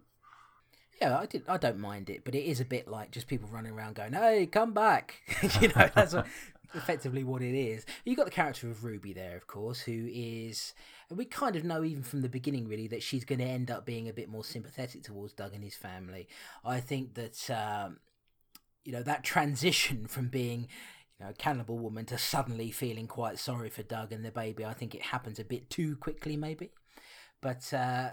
Yeah, 1.02 1.18
I 1.18 1.26
did. 1.26 1.44
I 1.48 1.58
don't 1.58 1.80
mind 1.80 2.10
it, 2.10 2.24
but 2.24 2.36
it 2.36 2.46
is 2.46 2.62
a 2.62 2.66
bit 2.66 2.88
like 2.88 3.12
just 3.12 3.28
people 3.28 3.50
running 3.52 3.74
around 3.74 3.96
going, 3.96 4.14
"Hey, 4.14 4.46
come 4.46 4.74
back!" 4.74 5.22
you 5.62 5.68
know, 5.70 5.90
that's 5.94 6.14
what, 6.14 6.26
effectively 6.74 7.24
what 7.24 7.42
it 7.42 7.56
is. 7.56 7.86
You 8.06 8.16
got 8.16 8.26
the 8.26 8.32
character 8.32 8.70
of 8.70 8.84
Ruby 8.84 9.14
there, 9.14 9.36
of 9.36 9.48
course, 9.48 9.82
who 9.82 10.08
is. 10.12 10.74
We 11.10 11.26
kind 11.26 11.56
of 11.56 11.64
know 11.64 11.84
even 11.84 12.04
from 12.04 12.22
the 12.22 12.30
beginning, 12.30 12.68
really, 12.68 12.88
that 12.88 13.04
she's 13.04 13.26
going 13.26 13.40
to 13.40 13.46
end 13.46 13.70
up 13.70 13.86
being 13.86 14.08
a 14.08 14.14
bit 14.14 14.30
more 14.30 14.44
sympathetic 14.44 15.04
towards 15.04 15.34
Doug 15.34 15.54
and 15.54 15.64
his 15.64 15.76
family. 15.76 16.28
I 16.64 16.80
think 16.80 17.16
that 17.16 17.50
um, 17.50 18.00
you 18.86 18.94
know 18.94 19.04
that 19.04 19.24
transition 19.24 20.08
from 20.08 20.30
being 20.30 20.68
you 21.20 21.26
know, 21.26 21.32
a 21.32 21.34
cannibal 21.34 21.78
woman 21.78 22.06
to 22.06 22.18
suddenly 22.18 22.72
feeling 22.72 23.08
quite 23.08 23.38
sorry 23.38 23.70
for 23.70 23.84
Doug 23.84 24.14
and 24.14 24.24
the 24.24 24.32
baby. 24.32 24.64
I 24.64 24.74
think 24.74 24.96
it 24.96 25.02
happens 25.02 25.40
a 25.40 25.44
bit 25.44 25.70
too 25.70 25.98
quickly, 25.98 26.38
maybe. 26.38 26.72
But 27.42 27.74
uh, 27.74 28.12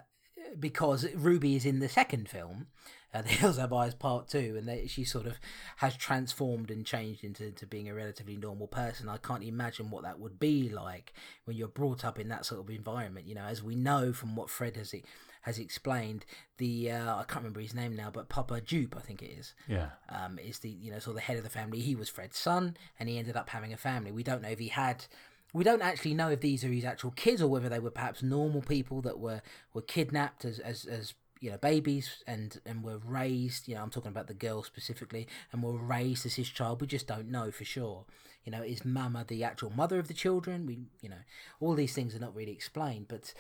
because 0.59 1.07
Ruby 1.15 1.57
is 1.57 1.65
in 1.65 1.81
the 1.81 1.89
second 1.89 2.29
film, 2.29 2.67
uh, 3.15 3.23
The 3.23 3.29
Hills 3.29 3.59
Have 3.59 3.73
Eyes 3.73 3.95
Part 3.95 4.29
Two, 4.29 4.55
and 4.59 4.69
they, 4.69 4.87
she 4.87 5.05
sort 5.05 5.27
of 5.27 5.39
has 5.77 5.97
transformed 5.97 6.71
and 6.71 6.85
changed 6.85 7.25
into, 7.25 7.47
into 7.47 7.67
being 7.67 7.89
a 7.89 7.95
relatively 7.95 8.37
normal 8.37 8.67
person. 8.67 9.09
I 9.09 9.19
can't 9.19 9.45
imagine 9.45 9.91
what 9.91 10.03
that 10.05 10.19
would 10.19 10.39
be 10.39 10.69
like 10.69 11.13
when 11.45 11.57
you're 11.57 11.69
brought 11.69 12.05
up 12.05 12.19
in 12.19 12.29
that 12.29 12.47
sort 12.47 12.61
of 12.61 12.71
environment. 12.71 13.27
You 13.27 13.35
know, 13.35 13.45
as 13.45 13.63
we 13.63 13.75
know 13.75 14.13
from 14.13 14.37
what 14.37 14.51
Fred 14.51 14.77
has 14.77 14.95
has 15.43 15.59
explained, 15.59 16.25
the 16.59 16.91
uh, 16.93 17.17
I 17.17 17.25
can't 17.25 17.43
remember 17.43 17.61
his 17.61 17.75
name 17.75 17.97
now, 17.97 18.11
but 18.13 18.29
Papa 18.29 18.61
Jupe, 18.61 18.97
I 18.97 19.01
think 19.01 19.23
it 19.23 19.31
is 19.31 19.55
Yeah, 19.69 19.91
um, 20.09 20.39
is 20.39 20.61
the 20.61 20.71
you 20.71 20.91
know 20.91 20.99
sort 20.99 21.17
of 21.17 21.17
the 21.17 21.23
head 21.23 21.37
of 21.37 21.45
the 21.45 21.51
family. 21.51 21.81
He 21.81 21.95
was 21.95 22.09
Fred's 22.09 22.39
son, 22.39 22.77
and 22.99 23.09
he 23.09 23.19
ended 23.19 23.37
up 23.37 23.51
having 23.51 23.73
a 23.73 23.77
family. 23.77 24.13
We 24.13 24.23
don't 24.23 24.43
know 24.43 24.49
if 24.51 24.59
he 24.59 24.69
had. 24.69 25.05
We 25.53 25.65
don't 25.65 25.83
actually 25.83 26.15
know 26.15 26.31
if 26.31 26.41
these 26.41 26.65
are 26.65 26.69
his 26.69 26.85
actual 26.85 27.11
kids 27.11 27.43
or 27.43 27.49
whether 27.49 27.69
they 27.69 27.79
were 27.79 27.91
perhaps 27.91 28.23
normal 28.23 28.63
people 28.63 29.03
that 29.03 29.19
were 29.19 29.43
were 29.75 29.83
kidnapped 29.83 30.45
as 30.45 30.59
as, 30.59 30.85
as 30.85 31.15
you 31.41 31.51
know 31.51 31.59
babies 31.59 32.23
and 32.27 32.59
and 32.65 32.83
were 32.83 32.99
raised. 32.99 33.69
You 33.69 33.75
know, 33.75 33.83
I'm 33.83 33.91
talking 33.91 34.11
about 34.11 34.29
the 34.29 34.35
girl 34.35 34.63
specifically, 34.63 35.27
and 35.53 35.63
were 35.63 35.77
raised 35.77 36.25
as 36.25 36.37
his 36.37 36.49
child. 36.49 36.81
We 36.81 36.87
just 36.87 37.07
don't 37.07 37.31
know 37.31 37.51
for 37.51 37.65
sure. 37.65 38.05
You 38.45 38.53
know, 38.53 38.63
is 38.63 38.85
Mama 38.85 39.25
the 39.27 39.45
actual 39.45 39.71
mother 39.71 39.99
of 39.99 40.09
the 40.09 40.15
children? 40.15 40.67
We 40.67 40.79
you 41.03 41.11
know 41.11 41.23
all 41.61 41.75
these 41.75 41.95
things 41.95 42.15
are 42.15 42.21
not 42.21 42.35
really 42.35 42.53
explained, 42.53 43.07
but 43.09 43.35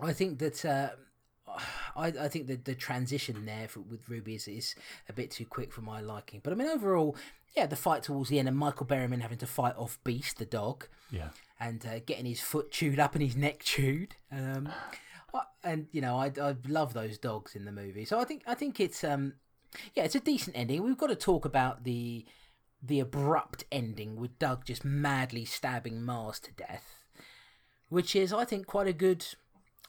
I 0.00 0.12
think 0.12 0.38
that. 0.38 0.64
Uh, 0.64 0.90
I, 1.94 2.06
I 2.06 2.28
think 2.28 2.46
that 2.46 2.64
the 2.64 2.74
transition 2.74 3.44
there 3.44 3.68
for, 3.68 3.80
with 3.80 4.08
Ruby 4.08 4.36
is, 4.36 4.48
is 4.48 4.74
a 5.10 5.12
bit 5.12 5.30
too 5.30 5.44
quick 5.44 5.70
for 5.70 5.82
my 5.82 6.00
liking. 6.00 6.40
But 6.42 6.54
I 6.54 6.56
mean, 6.56 6.68
overall, 6.68 7.16
yeah, 7.56 7.66
the 7.66 7.76
fight 7.76 8.02
towards 8.02 8.30
the 8.30 8.38
end 8.38 8.48
and 8.48 8.56
Michael 8.56 8.86
Berryman 8.86 9.20
having 9.20 9.38
to 9.38 9.46
fight 9.46 9.76
off 9.76 9.98
Beast, 10.04 10.38
the 10.38 10.46
dog, 10.46 10.86
yeah. 11.10 11.28
and 11.60 11.84
uh, 11.86 11.98
getting 12.06 12.26
his 12.26 12.40
foot 12.40 12.70
chewed 12.70 12.98
up 12.98 13.14
and 13.14 13.22
his 13.22 13.36
neck 13.36 13.60
chewed. 13.60 14.16
Um, 14.30 14.68
and 15.64 15.86
you 15.92 16.00
know, 16.00 16.16
I, 16.16 16.32
I 16.40 16.56
love 16.66 16.94
those 16.94 17.18
dogs 17.18 17.54
in 17.54 17.64
the 17.64 17.72
movie. 17.72 18.04
So 18.04 18.18
I 18.18 18.24
think 18.24 18.42
I 18.46 18.54
think 18.54 18.80
it's 18.80 19.04
um, 19.04 19.34
yeah, 19.94 20.04
it's 20.04 20.14
a 20.14 20.20
decent 20.20 20.56
ending. 20.56 20.82
We've 20.82 20.98
got 20.98 21.08
to 21.08 21.16
talk 21.16 21.44
about 21.44 21.84
the 21.84 22.24
the 22.82 23.00
abrupt 23.00 23.64
ending 23.70 24.16
with 24.16 24.38
Doug 24.38 24.64
just 24.64 24.84
madly 24.84 25.44
stabbing 25.44 26.02
Mars 26.02 26.40
to 26.40 26.52
death, 26.52 27.00
which 27.88 28.16
is 28.16 28.32
I 28.32 28.44
think 28.44 28.66
quite 28.66 28.88
a 28.88 28.92
good 28.92 29.24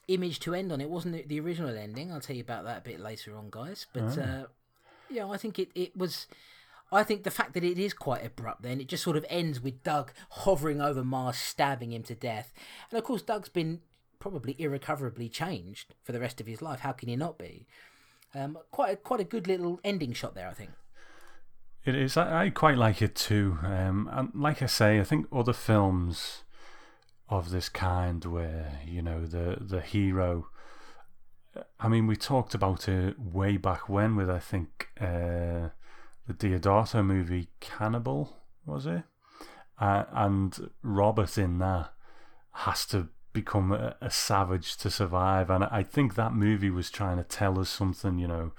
image 0.08 0.40
to 0.42 0.54
end 0.54 0.72
on. 0.72 0.82
It 0.82 0.90
wasn't 0.90 1.16
the- 1.16 1.24
the 1.24 1.40
original 1.40 1.76
ending. 1.76 2.12
I'll 2.12 2.20
tell 2.20 2.36
you 2.36 2.42
about 2.44 2.66
that 2.66 2.80
a 2.80 2.82
bit 2.82 3.00
later 3.00 3.36
on, 3.38 3.48
guys. 3.50 3.88
But 3.94 4.18
uh, 4.18 4.46
yeah, 5.10 5.28
I 5.28 5.38
think 5.38 5.60
it, 5.60 5.70
it 5.76 5.96
was. 5.96 6.28
I 6.94 7.04
think 7.04 7.24
the 7.24 7.32
fact 7.32 7.54
that 7.54 7.64
it 7.64 7.78
is 7.78 7.94
quite 7.94 8.26
abrupt, 8.26 8.62
then 8.62 8.80
it 8.80 8.88
just 8.88 9.04
sort 9.04 9.18
of 9.18 9.26
ends 9.30 9.62
with 9.62 9.84
Doug 9.84 10.12
hovering 10.30 10.82
over 10.82 11.04
Mars, 11.04 11.38
stabbing 11.38 11.92
him 11.92 12.04
to 12.04 12.16
death, 12.16 12.54
and 12.90 12.98
of 12.98 13.04
course 13.04 13.22
Doug's 13.22 13.50
been 13.50 13.82
probably 14.20 14.56
irrecoverably 14.58 15.28
changed 15.28 15.94
for 16.02 16.14
the 16.14 16.20
rest 16.20 16.40
of 16.40 16.48
his 16.48 16.62
life. 16.62 16.80
How 16.80 16.94
can 16.94 17.10
he 17.10 17.16
not 17.16 17.38
be? 17.38 17.68
Um, 18.34 18.58
quite 18.72 18.94
a, 18.94 18.96
quite 18.96 19.20
a 19.20 19.26
good 19.26 19.48
little 19.48 19.80
ending 19.84 20.14
shot 20.14 20.34
there, 20.34 20.48
I 20.48 20.54
think. 20.54 20.72
It 21.86 21.96
is. 21.96 22.16
I, 22.16 22.46
I 22.46 22.50
quite 22.50 22.78
like 22.78 23.02
it 23.02 23.16
too. 23.16 23.58
Um, 23.64 24.10
and 24.12 24.32
like 24.34 24.62
I 24.62 24.68
say, 24.68 25.00
I 25.00 25.04
think 25.04 25.28
other 25.32 25.54
films 25.54 26.44
of 27.28 27.52
this 27.52 27.68
kind, 27.68 28.24
where 28.24 28.80
you 28.86 29.02
know 29.02 29.26
the 29.26 29.58
the 29.60 29.82
hero. 29.82 30.48
I 31.80 31.88
mean, 31.88 32.08
we 32.08 32.16
talked 32.16 32.56
about 32.56 32.88
it 32.88 33.20
way 33.20 33.58
back 33.58 33.90
when 33.90 34.16
with 34.16 34.30
I 34.30 34.40
think 34.40 34.88
uh, 35.00 35.70
the 36.28 36.34
Deodato 36.34 37.06
movie 37.06 37.50
Cannibal 37.60 38.38
was 38.66 38.86
it, 38.86 39.04
uh, 39.80 40.06
and 40.12 40.70
Robert 40.82 41.38
in 41.38 41.60
that 41.60 41.92
has 42.52 42.86
to 42.88 43.10
become 43.34 43.72
a, 43.72 43.96
a 44.00 44.12
savage 44.12 44.78
to 44.78 44.90
survive, 44.90 45.50
and 45.50 45.64
I 45.66 45.84
think 45.84 46.16
that 46.16 46.34
movie 46.34 46.70
was 46.70 46.90
trying 46.90 47.18
to 47.18 47.24
tell 47.24 47.60
us 47.60 47.70
something, 47.70 48.20
you 48.20 48.28
know 48.28 48.52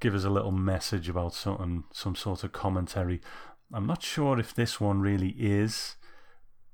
give 0.00 0.14
us 0.14 0.24
a 0.24 0.30
little 0.30 0.50
message 0.50 1.08
about 1.08 1.34
something, 1.34 1.84
some 1.92 2.16
sort 2.16 2.42
of 2.42 2.52
commentary. 2.52 3.20
I'm 3.72 3.86
not 3.86 4.02
sure 4.02 4.38
if 4.38 4.54
this 4.54 4.80
one 4.80 5.00
really 5.00 5.34
is, 5.38 5.96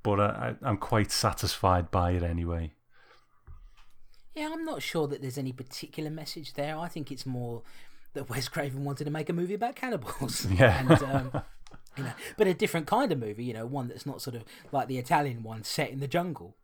but 0.02 0.20
I, 0.20 0.24
I, 0.62 0.68
I'm 0.68 0.78
quite 0.78 1.10
satisfied 1.10 1.90
by 1.90 2.12
it 2.12 2.22
anyway. 2.22 2.72
Yeah, 4.34 4.50
I'm 4.52 4.64
not 4.64 4.82
sure 4.82 5.08
that 5.08 5.20
there's 5.20 5.38
any 5.38 5.52
particular 5.52 6.10
message 6.10 6.54
there. 6.54 6.78
I 6.78 6.88
think 6.88 7.10
it's 7.10 7.26
more 7.26 7.62
that 8.16 8.28
Wes 8.28 8.48
Craven 8.48 8.84
wanted 8.84 9.04
to 9.04 9.10
make 9.10 9.28
a 9.28 9.32
movie 9.32 9.54
about 9.54 9.76
cannibals. 9.76 10.46
Yeah. 10.50 10.80
and, 10.80 11.02
um, 11.02 11.42
you 11.96 12.04
know, 12.04 12.12
but 12.36 12.46
a 12.46 12.54
different 12.54 12.86
kind 12.86 13.10
of 13.12 13.18
movie. 13.18 13.44
You 13.44 13.54
know, 13.54 13.64
one 13.66 13.88
that's 13.88 14.04
not 14.04 14.20
sort 14.20 14.36
of 14.36 14.44
like 14.72 14.88
the 14.88 14.98
Italian 14.98 15.42
one 15.42 15.64
set 15.64 15.90
in 15.90 16.00
the 16.00 16.08
jungle. 16.08 16.56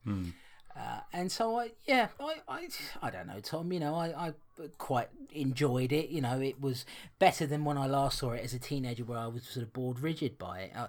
Uh, 0.74 1.00
and 1.12 1.30
so 1.30 1.58
I, 1.58 1.72
yeah, 1.86 2.08
I, 2.18 2.36
I, 2.48 2.68
I 3.02 3.10
don't 3.10 3.26
know, 3.26 3.40
Tom. 3.40 3.72
You 3.72 3.80
know, 3.80 3.94
I, 3.94 4.28
I 4.28 4.32
quite 4.78 5.08
enjoyed 5.32 5.92
it. 5.92 6.08
You 6.08 6.22
know, 6.22 6.40
it 6.40 6.60
was 6.60 6.84
better 7.18 7.46
than 7.46 7.64
when 7.64 7.76
I 7.76 7.86
last 7.86 8.18
saw 8.18 8.32
it 8.32 8.42
as 8.42 8.54
a 8.54 8.58
teenager, 8.58 9.04
where 9.04 9.18
I 9.18 9.26
was 9.26 9.42
sort 9.44 9.64
of 9.64 9.72
bored 9.72 10.00
rigid 10.00 10.38
by 10.38 10.60
it. 10.60 10.72
I, 10.74 10.86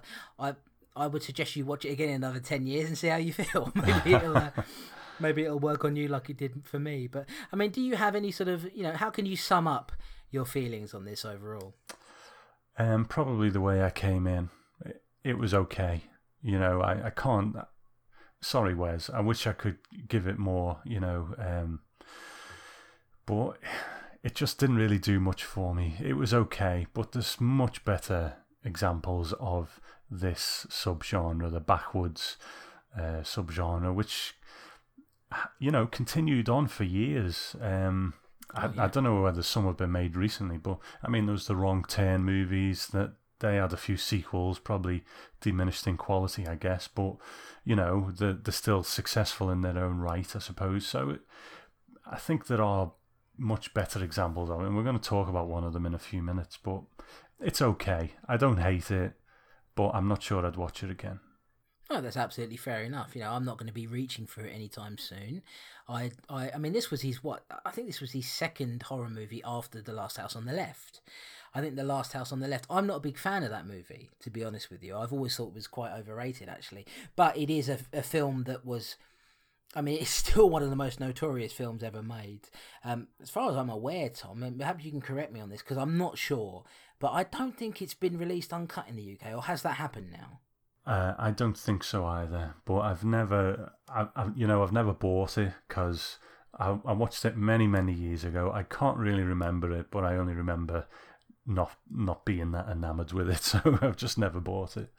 I, 0.48 0.54
I 0.96 1.06
would 1.06 1.22
suggest 1.22 1.54
you 1.56 1.64
watch 1.66 1.84
it 1.84 1.90
again 1.90 2.08
in 2.08 2.14
another 2.16 2.40
ten 2.40 2.66
years 2.66 2.88
and 2.88 2.96
see 2.96 3.08
how 3.08 3.16
you 3.16 3.32
feel. 3.34 3.70
Maybe 3.74 4.14
it'll, 4.14 4.36
uh, 4.36 4.50
maybe 5.20 5.42
it'll 5.44 5.58
work 5.58 5.84
on 5.84 5.96
you 5.96 6.08
like 6.08 6.30
it 6.30 6.38
did 6.38 6.62
for 6.64 6.78
me. 6.78 7.06
But 7.06 7.26
I 7.52 7.56
mean, 7.56 7.70
do 7.70 7.80
you 7.82 7.96
have 7.96 8.14
any 8.14 8.30
sort 8.30 8.48
of, 8.48 8.66
you 8.74 8.82
know, 8.84 8.92
how 8.92 9.10
can 9.10 9.26
you 9.26 9.36
sum 9.36 9.66
up 9.68 9.92
your 10.30 10.44
feelings 10.44 10.94
on 10.94 11.04
this 11.04 11.24
overall? 11.24 11.74
Um, 12.78 13.04
probably 13.04 13.50
the 13.50 13.60
way 13.60 13.82
I 13.82 13.90
came 13.90 14.26
in. 14.26 14.50
It, 14.84 15.02
it 15.22 15.38
was 15.38 15.54
okay. 15.54 16.02
You 16.42 16.58
know, 16.58 16.80
I, 16.80 17.06
I 17.06 17.10
can't. 17.10 17.56
Sorry, 18.40 18.74
Wes. 18.74 19.08
I 19.08 19.20
wish 19.20 19.46
I 19.46 19.52
could 19.52 19.78
give 20.08 20.26
it 20.26 20.38
more. 20.38 20.80
You 20.84 21.00
know, 21.00 21.34
um, 21.38 21.80
but 23.26 23.58
it 24.22 24.34
just 24.34 24.58
didn't 24.58 24.76
really 24.76 24.98
do 24.98 25.20
much 25.20 25.44
for 25.44 25.74
me. 25.74 25.96
It 26.02 26.14
was 26.14 26.34
okay, 26.34 26.86
but 26.94 27.12
there's 27.12 27.40
much 27.40 27.84
better 27.84 28.34
examples 28.64 29.34
of 29.38 29.80
this 30.10 30.66
subgenre, 30.70 31.50
the 31.50 31.60
backwoods 31.60 32.36
uh, 32.96 33.22
subgenre, 33.22 33.94
which 33.94 34.34
you 35.58 35.70
know 35.70 35.86
continued 35.86 36.48
on 36.48 36.66
for 36.66 36.84
years. 36.84 37.56
Um, 37.60 38.14
I, 38.54 38.84
I 38.84 38.88
don't 38.88 39.04
know 39.04 39.20
whether 39.20 39.42
some 39.42 39.66
have 39.66 39.76
been 39.76 39.92
made 39.92 40.16
recently, 40.16 40.58
but 40.58 40.78
I 41.02 41.08
mean, 41.08 41.26
there 41.26 41.32
was 41.32 41.46
the 41.46 41.56
Wrong 41.56 41.84
Turn 41.86 42.24
movies 42.24 42.88
that 42.88 43.14
they 43.40 43.56
had 43.56 43.72
a 43.72 43.76
few 43.76 43.96
sequels, 43.96 44.58
probably 44.58 45.04
diminished 45.40 45.86
in 45.86 45.96
quality, 45.96 46.46
I 46.46 46.54
guess, 46.54 46.88
but 46.88 47.16
you 47.64 47.76
know, 47.76 48.10
they're, 48.16 48.34
they're 48.34 48.52
still 48.52 48.82
successful 48.82 49.50
in 49.50 49.62
their 49.62 49.78
own 49.78 49.98
right, 49.98 50.34
I 50.34 50.38
suppose. 50.38 50.86
So 50.86 51.10
it, 51.10 51.20
I 52.10 52.16
think 52.16 52.46
there 52.46 52.62
are 52.62 52.92
much 53.36 53.74
better 53.74 54.02
examples 54.02 54.50
of 54.50 54.60
it, 54.60 54.66
and 54.66 54.76
we're 54.76 54.84
going 54.84 54.98
to 54.98 55.08
talk 55.08 55.28
about 55.28 55.48
one 55.48 55.64
of 55.64 55.72
them 55.72 55.86
in 55.86 55.94
a 55.94 55.98
few 55.98 56.22
minutes, 56.22 56.58
but 56.62 56.82
it's 57.40 57.60
okay. 57.60 58.12
I 58.28 58.36
don't 58.36 58.58
hate 58.58 58.90
it, 58.90 59.14
but 59.74 59.90
I'm 59.90 60.08
not 60.08 60.22
sure 60.22 60.46
I'd 60.46 60.56
watch 60.56 60.82
it 60.82 60.90
again. 60.90 61.20
Oh, 61.90 62.00
that's 62.00 62.16
absolutely 62.16 62.56
fair 62.56 62.82
enough. 62.82 63.14
You 63.14 63.20
know, 63.20 63.32
I'm 63.32 63.44
not 63.44 63.58
going 63.58 63.66
to 63.66 63.74
be 63.74 63.86
reaching 63.86 64.26
for 64.26 64.44
it 64.44 64.54
anytime 64.54 64.96
soon. 64.96 65.42
I, 65.86 66.12
I, 66.28 66.50
I 66.54 66.58
mean, 66.58 66.72
this 66.72 66.90
was 66.90 67.02
his 67.02 67.22
what? 67.22 67.44
I 67.64 67.70
think 67.70 67.86
this 67.86 68.00
was 68.00 68.12
his 68.12 68.26
second 68.26 68.84
horror 68.84 69.10
movie 69.10 69.42
after 69.44 69.82
The 69.82 69.92
Last 69.92 70.16
House 70.16 70.34
on 70.34 70.46
the 70.46 70.52
Left. 70.52 71.00
I 71.54 71.60
think 71.60 71.76
The 71.76 71.84
Last 71.84 72.12
House 72.12 72.32
on 72.32 72.40
the 72.40 72.48
Left. 72.48 72.66
I'm 72.70 72.86
not 72.86 72.96
a 72.96 73.00
big 73.00 73.18
fan 73.18 73.42
of 73.42 73.50
that 73.50 73.66
movie, 73.66 74.10
to 74.20 74.30
be 74.30 74.44
honest 74.44 74.70
with 74.70 74.82
you. 74.82 74.96
I've 74.96 75.12
always 75.12 75.36
thought 75.36 75.48
it 75.48 75.54
was 75.54 75.66
quite 75.66 75.92
overrated, 75.92 76.48
actually. 76.48 76.86
But 77.16 77.36
it 77.36 77.50
is 77.50 77.68
a, 77.68 77.78
a 77.92 78.02
film 78.02 78.44
that 78.44 78.64
was. 78.64 78.96
I 79.76 79.82
mean, 79.82 79.98
it's 80.00 80.10
still 80.10 80.48
one 80.48 80.62
of 80.62 80.70
the 80.70 80.76
most 80.76 81.00
notorious 81.00 81.52
films 81.52 81.82
ever 81.82 82.02
made. 82.02 82.48
Um, 82.82 83.08
as 83.22 83.30
far 83.30 83.50
as 83.50 83.56
I'm 83.56 83.70
aware, 83.70 84.08
Tom, 84.08 84.42
and 84.42 84.58
perhaps 84.58 84.84
you 84.84 84.90
can 84.90 85.00
correct 85.00 85.32
me 85.32 85.40
on 85.40 85.50
this 85.50 85.62
because 85.62 85.78
I'm 85.78 85.98
not 85.98 86.16
sure, 86.16 86.64
but 86.98 87.12
I 87.12 87.24
don't 87.24 87.56
think 87.56 87.82
it's 87.82 87.94
been 87.94 88.18
released 88.18 88.52
uncut 88.52 88.88
in 88.88 88.96
the 88.96 89.18
UK, 89.20 89.34
or 89.34 89.42
has 89.42 89.62
that 89.62 89.74
happened 89.74 90.10
now? 90.10 90.40
Uh, 90.86 91.14
I 91.18 91.30
don't 91.30 91.56
think 91.56 91.82
so 91.82 92.04
either. 92.04 92.54
But 92.64 92.80
I've 92.80 93.04
never, 93.04 93.72
I, 93.88 94.08
I, 94.14 94.30
you 94.34 94.46
know, 94.46 94.62
I've 94.62 94.72
never 94.72 94.92
bought 94.92 95.38
it 95.38 95.52
because 95.68 96.18
I, 96.58 96.78
I 96.84 96.92
watched 96.92 97.24
it 97.24 97.36
many, 97.36 97.66
many 97.66 97.92
years 97.92 98.24
ago. 98.24 98.52
I 98.52 98.62
can't 98.64 98.98
really 98.98 99.22
remember 99.22 99.72
it, 99.72 99.86
but 99.90 100.04
I 100.04 100.16
only 100.16 100.34
remember 100.34 100.86
not 101.46 101.72
not 101.90 102.24
being 102.24 102.52
that 102.52 102.68
enamored 102.68 103.12
with 103.12 103.28
it. 103.28 103.42
So 103.42 103.78
I've 103.82 103.96
just 103.96 104.18
never 104.18 104.40
bought 104.40 104.76
it. 104.76 104.90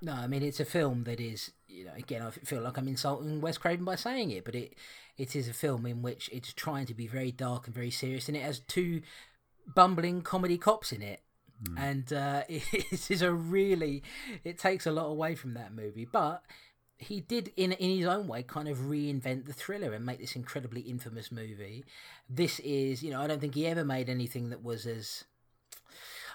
No, 0.00 0.12
I 0.12 0.26
mean 0.26 0.42
it's 0.42 0.60
a 0.60 0.64
film 0.64 1.04
that 1.04 1.20
is, 1.20 1.50
you 1.66 1.84
know, 1.84 1.92
again 1.96 2.22
I 2.22 2.30
feel 2.30 2.62
like 2.62 2.76
I'm 2.76 2.88
insulting 2.88 3.40
Wes 3.40 3.58
Craven 3.58 3.84
by 3.84 3.96
saying 3.96 4.30
it, 4.30 4.44
but 4.44 4.54
it 4.54 4.74
it 5.16 5.34
is 5.34 5.48
a 5.48 5.52
film 5.52 5.86
in 5.86 6.02
which 6.02 6.28
it's 6.32 6.52
trying 6.52 6.86
to 6.86 6.94
be 6.94 7.06
very 7.06 7.32
dark 7.32 7.66
and 7.66 7.74
very 7.74 7.90
serious, 7.90 8.28
and 8.28 8.36
it 8.36 8.42
has 8.42 8.60
two 8.60 9.02
bumbling 9.74 10.22
comedy 10.22 10.58
cops 10.58 10.92
in 10.92 11.02
it, 11.02 11.20
mm. 11.62 11.78
and 11.78 12.12
uh, 12.12 12.42
it 12.48 13.10
is 13.10 13.22
a 13.22 13.32
really 13.32 14.02
it 14.44 14.58
takes 14.58 14.86
a 14.86 14.92
lot 14.92 15.06
away 15.06 15.34
from 15.34 15.54
that 15.54 15.74
movie, 15.74 16.04
but 16.04 16.42
he 16.98 17.20
did 17.20 17.52
in 17.56 17.72
in 17.72 17.98
his 17.98 18.06
own 18.06 18.26
way 18.26 18.42
kind 18.42 18.68
of 18.68 18.78
reinvent 18.78 19.46
the 19.46 19.52
thriller 19.52 19.92
and 19.92 20.04
make 20.04 20.18
this 20.18 20.36
incredibly 20.36 20.82
infamous 20.82 21.30
movie. 21.30 21.84
This 22.28 22.58
is, 22.60 23.02
you 23.02 23.10
know, 23.10 23.20
I 23.20 23.26
don't 23.26 23.40
think 23.40 23.54
he 23.54 23.66
ever 23.66 23.84
made 23.84 24.08
anything 24.08 24.50
that 24.50 24.62
was 24.62 24.86
as 24.86 25.24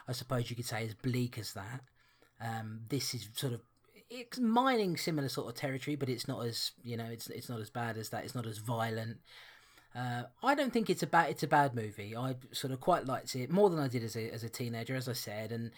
I 0.08 0.14
suppose 0.14 0.50
you 0.50 0.56
could 0.56 0.66
say 0.66 0.86
as 0.86 0.94
bleak 0.94 1.38
as 1.38 1.54
that. 1.54 1.82
Um, 2.42 2.82
this 2.90 3.14
is 3.14 3.30
sort 3.36 3.54
of 3.54 3.62
it's 4.10 4.40
mining 4.40 4.96
similar 4.96 5.30
sort 5.30 5.50
of 5.50 5.56
territory, 5.56 5.96
but 5.96 6.10
it's 6.10 6.28
not 6.28 6.46
as 6.46 6.72
you 6.84 6.96
know 6.96 7.06
it's 7.06 7.28
it's 7.28 7.50
not 7.50 7.60
as 7.60 7.70
bad 7.70 7.98
as 7.98 8.10
that. 8.10 8.24
It's 8.24 8.36
not 8.36 8.46
as 8.46 8.60
violent. 8.60 9.18
Uh, 9.96 10.24
I 10.44 10.56
don't 10.56 10.74
think 10.74 10.90
it's 10.90 11.04
a 11.04 11.08
bad 11.08 11.30
it's 11.30 11.44
a 11.44 11.48
bad 11.48 11.76
movie. 11.76 12.16
I 12.16 12.36
sort 12.52 12.74
of 12.74 12.80
quite 12.80 13.06
liked 13.06 13.36
it 13.36 13.52
more 13.52 13.70
than 13.70 13.80
I 13.80 13.88
did 13.88 14.04
as 14.04 14.16
a 14.16 14.32
as 14.32 14.44
a 14.44 14.50
teenager, 14.50 14.96
as 14.96 15.08
I 15.08 15.14
said, 15.14 15.52
and 15.52 15.72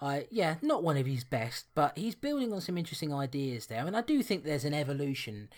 I 0.00 0.26
yeah, 0.30 0.56
not 0.62 0.82
one 0.82 0.96
of 0.96 1.06
his 1.06 1.24
best, 1.24 1.66
but 1.74 1.96
he's 1.96 2.14
building 2.14 2.52
on 2.52 2.60
some 2.60 2.76
interesting 2.76 3.14
ideas 3.14 3.66
there, 3.66 3.86
and 3.86 3.96
I 3.96 4.02
do 4.02 4.22
think 4.22 4.44
there's 4.44 4.64
an 4.64 4.74
evolution 4.74 5.48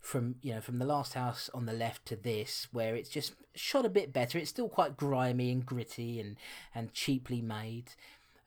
from 0.00 0.34
you 0.42 0.54
know 0.54 0.60
from 0.60 0.78
the 0.78 0.84
last 0.84 1.14
house 1.14 1.48
on 1.54 1.64
the 1.66 1.72
left 1.72 2.04
to 2.06 2.16
this 2.16 2.66
where 2.72 2.96
it's 2.96 3.08
just 3.08 3.34
shot 3.54 3.86
a 3.86 3.90
bit 3.90 4.12
better. 4.12 4.36
It's 4.38 4.50
still 4.50 4.68
quite 4.68 4.96
grimy 4.96 5.50
and 5.50 5.64
gritty 5.64 6.20
and 6.20 6.36
and 6.74 6.92
cheaply 6.92 7.40
made 7.40 7.92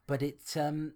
but 0.08 0.22
it's 0.22 0.56
um 0.58 0.94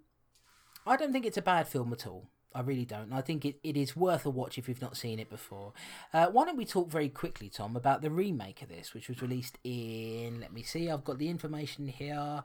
i 0.86 0.96
don't 0.96 1.12
think 1.12 1.26
it's 1.26 1.36
a 1.36 1.42
bad 1.42 1.66
film 1.66 1.92
at 1.92 2.06
all 2.06 2.28
I 2.54 2.60
really 2.62 2.84
don't. 2.84 3.12
I 3.12 3.20
think 3.20 3.44
it, 3.44 3.60
it 3.62 3.76
is 3.76 3.94
worth 3.94 4.26
a 4.26 4.30
watch 4.30 4.58
if 4.58 4.68
you've 4.68 4.82
not 4.82 4.96
seen 4.96 5.18
it 5.20 5.30
before. 5.30 5.72
Uh, 6.12 6.26
why 6.26 6.44
don't 6.44 6.56
we 6.56 6.64
talk 6.64 6.90
very 6.90 7.08
quickly, 7.08 7.48
Tom, 7.48 7.76
about 7.76 8.02
the 8.02 8.10
remake 8.10 8.60
of 8.62 8.68
this, 8.68 8.92
which 8.92 9.08
was 9.08 9.22
released 9.22 9.58
in, 9.62 10.40
let 10.40 10.52
me 10.52 10.62
see, 10.62 10.90
I've 10.90 11.04
got 11.04 11.18
the 11.18 11.28
information 11.28 11.86
here. 11.86 12.42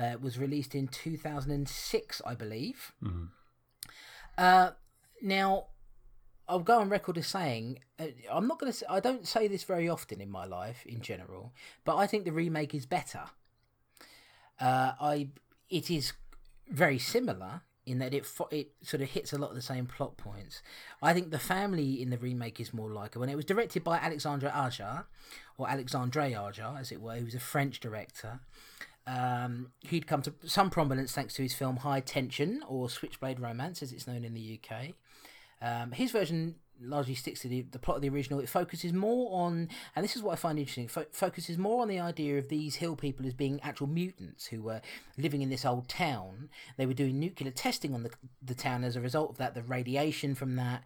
Uh, 0.00 0.04
it 0.04 0.20
was 0.20 0.38
released 0.38 0.74
in 0.74 0.86
2006, 0.86 2.22
I 2.24 2.34
believe. 2.34 2.92
Mm-hmm. 3.02 3.24
Uh, 4.38 4.70
now, 5.20 5.66
I'll 6.48 6.60
go 6.60 6.78
on 6.78 6.88
record 6.88 7.18
as 7.18 7.26
saying 7.26 7.80
uh, 7.98 8.06
I'm 8.30 8.46
not 8.46 8.58
going 8.58 8.72
to. 8.72 8.92
I 8.92 8.98
don't 8.98 9.26
say 9.26 9.46
this 9.46 9.62
very 9.62 9.88
often 9.88 10.20
in 10.20 10.30
my 10.30 10.44
life 10.46 10.84
in 10.84 11.00
general, 11.00 11.52
but 11.84 11.96
I 11.96 12.08
think 12.08 12.24
the 12.24 12.32
remake 12.32 12.74
is 12.74 12.86
better. 12.86 13.22
Uh, 14.60 14.92
I 15.00 15.28
it 15.68 15.90
is 15.90 16.12
very 16.68 16.98
similar 16.98 17.62
in 17.86 17.98
that 17.98 18.14
it 18.14 18.26
it 18.50 18.70
sort 18.82 19.02
of 19.02 19.10
hits 19.10 19.32
a 19.32 19.38
lot 19.38 19.50
of 19.50 19.56
the 19.56 19.62
same 19.62 19.86
plot 19.86 20.16
points. 20.16 20.62
I 21.02 21.12
think 21.12 21.30
the 21.30 21.38
family 21.38 22.00
in 22.00 22.10
the 22.10 22.18
remake 22.18 22.60
is 22.60 22.74
more 22.74 22.90
likable, 22.90 23.22
and 23.22 23.32
it 23.32 23.36
was 23.36 23.44
directed 23.44 23.84
by 23.84 23.98
Alexandre 23.98 24.50
Aja, 24.54 25.06
or 25.56 25.68
Alexandre 25.68 26.20
Aja, 26.20 26.76
as 26.78 26.92
it 26.92 27.00
were, 27.00 27.16
who 27.16 27.24
was 27.24 27.34
a 27.34 27.40
French 27.40 27.80
director. 27.80 28.40
Um, 29.06 29.72
he'd 29.80 30.06
come 30.06 30.22
to 30.22 30.34
some 30.44 30.70
prominence 30.70 31.12
thanks 31.12 31.34
to 31.34 31.42
his 31.42 31.54
film 31.54 31.78
High 31.78 32.00
Tension 32.00 32.62
or 32.68 32.88
Switchblade 32.88 33.40
Romance, 33.40 33.82
as 33.82 33.92
it's 33.92 34.06
known 34.06 34.24
in 34.24 34.34
the 34.34 34.60
UK. 34.60 34.94
Um, 35.62 35.92
his 35.92 36.10
version 36.10 36.56
largely 36.80 37.14
sticks 37.14 37.40
to 37.40 37.48
the, 37.48 37.62
the 37.62 37.78
plot 37.78 37.96
of 37.96 38.02
the 38.02 38.08
original. 38.08 38.40
It 38.40 38.48
focuses 38.48 38.92
more 38.92 39.30
on, 39.32 39.68
and 39.94 40.04
this 40.04 40.16
is 40.16 40.22
what 40.22 40.32
I 40.32 40.36
find 40.36 40.58
interesting, 40.58 40.88
fo- 40.88 41.06
focuses 41.12 41.58
more 41.58 41.82
on 41.82 41.88
the 41.88 42.00
idea 42.00 42.38
of 42.38 42.48
these 42.48 42.76
hill 42.76 42.96
people 42.96 43.26
as 43.26 43.34
being 43.34 43.60
actual 43.62 43.86
mutants 43.86 44.46
who 44.46 44.62
were 44.62 44.80
living 45.16 45.42
in 45.42 45.50
this 45.50 45.64
old 45.64 45.88
town. 45.88 46.48
They 46.76 46.86
were 46.86 46.94
doing 46.94 47.18
nuclear 47.18 47.50
testing 47.50 47.94
on 47.94 48.02
the, 48.02 48.10
the 48.42 48.54
town 48.54 48.84
as 48.84 48.96
a 48.96 49.00
result 49.00 49.30
of 49.30 49.36
that, 49.38 49.54
the 49.54 49.62
radiation 49.62 50.34
from 50.34 50.56
that. 50.56 50.84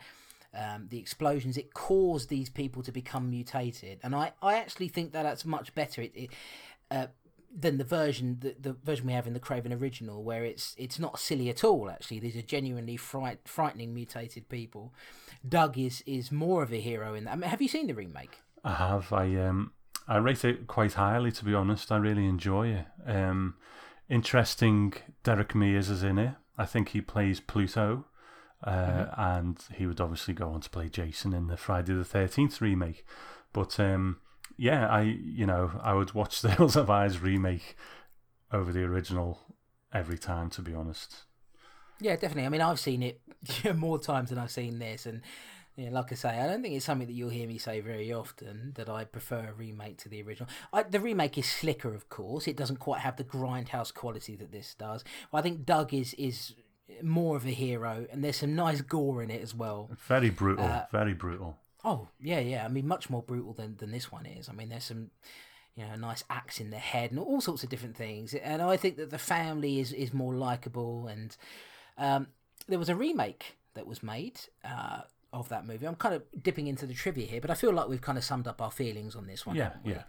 Um, 0.56 0.86
the 0.88 1.00
explosions 1.00 1.56
it 1.56 1.74
caused 1.74 2.28
these 2.28 2.48
people 2.48 2.84
to 2.84 2.92
become 2.92 3.28
mutated 3.28 3.98
and 4.04 4.14
i, 4.14 4.30
I 4.40 4.54
actually 4.54 4.86
think 4.86 5.10
that 5.10 5.24
that's 5.24 5.44
much 5.44 5.74
better 5.74 6.00
it, 6.00 6.12
it 6.14 6.30
uh, 6.92 7.06
than 7.56 7.78
the 7.78 7.84
version 7.84 8.38
the, 8.40 8.56
the 8.58 8.76
version 8.84 9.06
we 9.06 9.12
have 9.12 9.26
in 9.26 9.32
the 9.32 9.40
Craven 9.40 9.72
original, 9.72 10.22
where 10.22 10.44
it's 10.44 10.74
it's 10.76 10.98
not 10.98 11.18
silly 11.18 11.48
at 11.48 11.62
all. 11.62 11.88
Actually, 11.88 12.18
these 12.18 12.36
are 12.36 12.42
genuinely 12.42 12.96
fright, 12.96 13.38
frightening 13.44 13.94
mutated 13.94 14.48
people. 14.48 14.92
Doug 15.48 15.78
is 15.78 16.02
is 16.06 16.32
more 16.32 16.62
of 16.62 16.72
a 16.72 16.80
hero 16.80 17.14
in 17.14 17.24
that. 17.24 17.32
I 17.32 17.36
mean, 17.36 17.50
have 17.50 17.62
you 17.62 17.68
seen 17.68 17.86
the 17.86 17.94
remake? 17.94 18.38
I 18.64 18.74
have. 18.74 19.12
I 19.12 19.36
um 19.36 19.72
I 20.08 20.16
rate 20.16 20.44
it 20.44 20.66
quite 20.66 20.94
highly. 20.94 21.30
To 21.32 21.44
be 21.44 21.54
honest, 21.54 21.92
I 21.92 21.96
really 21.98 22.26
enjoy 22.26 22.68
it. 22.68 22.86
Um, 23.06 23.54
interesting. 24.08 24.94
Derek 25.22 25.54
Mears 25.54 25.90
is 25.90 26.02
in 26.02 26.18
it. 26.18 26.34
I 26.58 26.66
think 26.66 26.90
he 26.90 27.00
plays 27.00 27.40
Pluto. 27.40 28.06
Uh, 28.62 28.70
mm-hmm. 28.70 29.20
and 29.20 29.58
he 29.74 29.86
would 29.86 30.00
obviously 30.00 30.32
go 30.32 30.48
on 30.48 30.58
to 30.62 30.70
play 30.70 30.88
Jason 30.88 31.34
in 31.34 31.48
the 31.48 31.56
Friday 31.56 31.92
the 31.92 32.04
Thirteenth 32.04 32.62
remake. 32.62 33.04
But 33.52 33.78
um, 33.78 34.20
yeah, 34.56 34.88
I 34.88 35.02
you 35.02 35.46
know 35.46 35.72
I 35.82 35.94
would 35.94 36.14
watch 36.14 36.40
the 36.40 36.50
Hills 36.50 36.74
Have 36.74 36.90
Eyes 36.90 37.20
remake 37.20 37.76
over 38.52 38.72
the 38.72 38.82
original 38.84 39.40
every 39.92 40.18
time. 40.18 40.50
To 40.50 40.62
be 40.62 40.74
honest. 40.74 41.24
Yeah, 42.00 42.14
definitely. 42.14 42.46
I 42.46 42.48
mean, 42.48 42.60
I've 42.60 42.80
seen 42.80 43.02
it 43.02 43.20
more 43.76 43.98
times 43.98 44.30
than 44.30 44.38
I've 44.38 44.50
seen 44.50 44.78
this, 44.78 45.06
and 45.06 45.22
yeah, 45.76 45.90
like 45.90 46.12
I 46.12 46.14
say, 46.14 46.28
I 46.28 46.46
don't 46.46 46.62
think 46.62 46.74
it's 46.74 46.84
something 46.84 47.06
that 47.06 47.14
you'll 47.14 47.30
hear 47.30 47.48
me 47.48 47.58
say 47.58 47.80
very 47.80 48.12
often 48.12 48.72
that 48.76 48.88
I 48.88 49.04
prefer 49.04 49.48
a 49.48 49.52
remake 49.52 49.98
to 49.98 50.08
the 50.08 50.22
original. 50.22 50.48
I, 50.72 50.84
the 50.84 51.00
remake 51.00 51.36
is 51.36 51.46
slicker, 51.46 51.94
of 51.94 52.08
course. 52.08 52.46
It 52.46 52.56
doesn't 52.56 52.76
quite 52.76 53.00
have 53.00 53.16
the 53.16 53.24
grindhouse 53.24 53.92
quality 53.92 54.36
that 54.36 54.52
this 54.52 54.74
does. 54.74 55.02
I 55.32 55.42
think 55.42 55.66
Doug 55.66 55.92
is 55.92 56.14
is 56.14 56.54
more 57.02 57.36
of 57.36 57.44
a 57.44 57.50
hero, 57.50 58.06
and 58.12 58.22
there's 58.22 58.36
some 58.36 58.54
nice 58.54 58.82
gore 58.82 59.22
in 59.22 59.30
it 59.30 59.42
as 59.42 59.54
well. 59.54 59.90
Very 60.06 60.30
brutal. 60.30 60.64
Uh, 60.64 60.84
very 60.92 61.14
brutal. 61.14 61.58
Oh 61.84 62.08
yeah, 62.20 62.40
yeah. 62.40 62.64
I 62.64 62.68
mean, 62.68 62.88
much 62.88 63.10
more 63.10 63.22
brutal 63.22 63.52
than 63.52 63.76
than 63.76 63.90
this 63.90 64.10
one 64.10 64.26
is. 64.26 64.48
I 64.48 64.52
mean, 64.52 64.68
there's 64.68 64.84
some 64.84 65.10
you 65.76 65.84
know 65.84 65.92
a 65.92 65.96
nice 65.96 66.24
axe 66.30 66.60
in 66.60 66.70
the 66.70 66.78
head 66.78 67.10
and 67.10 67.20
all 67.20 67.40
sorts 67.40 67.62
of 67.62 67.68
different 67.68 67.96
things. 67.96 68.34
And 68.34 68.62
I 68.62 68.76
think 68.76 68.96
that 68.96 69.10
the 69.10 69.18
family 69.18 69.80
is 69.80 69.92
is 69.92 70.12
more 70.12 70.34
likable. 70.34 71.06
And 71.06 71.36
um, 71.98 72.28
there 72.68 72.78
was 72.78 72.88
a 72.88 72.96
remake 72.96 73.56
that 73.74 73.86
was 73.86 74.02
made. 74.02 74.40
Uh, 74.64 75.02
of 75.34 75.48
that 75.48 75.66
movie. 75.66 75.84
I'm 75.84 75.96
kind 75.96 76.14
of 76.14 76.22
dipping 76.42 76.68
into 76.68 76.86
the 76.86 76.94
trivia 76.94 77.26
here, 77.26 77.40
but 77.40 77.50
I 77.50 77.54
feel 77.54 77.72
like 77.72 77.88
we've 77.88 78.00
kind 78.00 78.16
of 78.16 78.22
summed 78.22 78.46
up 78.46 78.62
our 78.62 78.70
feelings 78.70 79.16
on 79.16 79.26
this 79.26 79.44
one. 79.44 79.56
Yeah, 79.56 79.72
we? 79.84 79.92
yeah. 79.92 80.02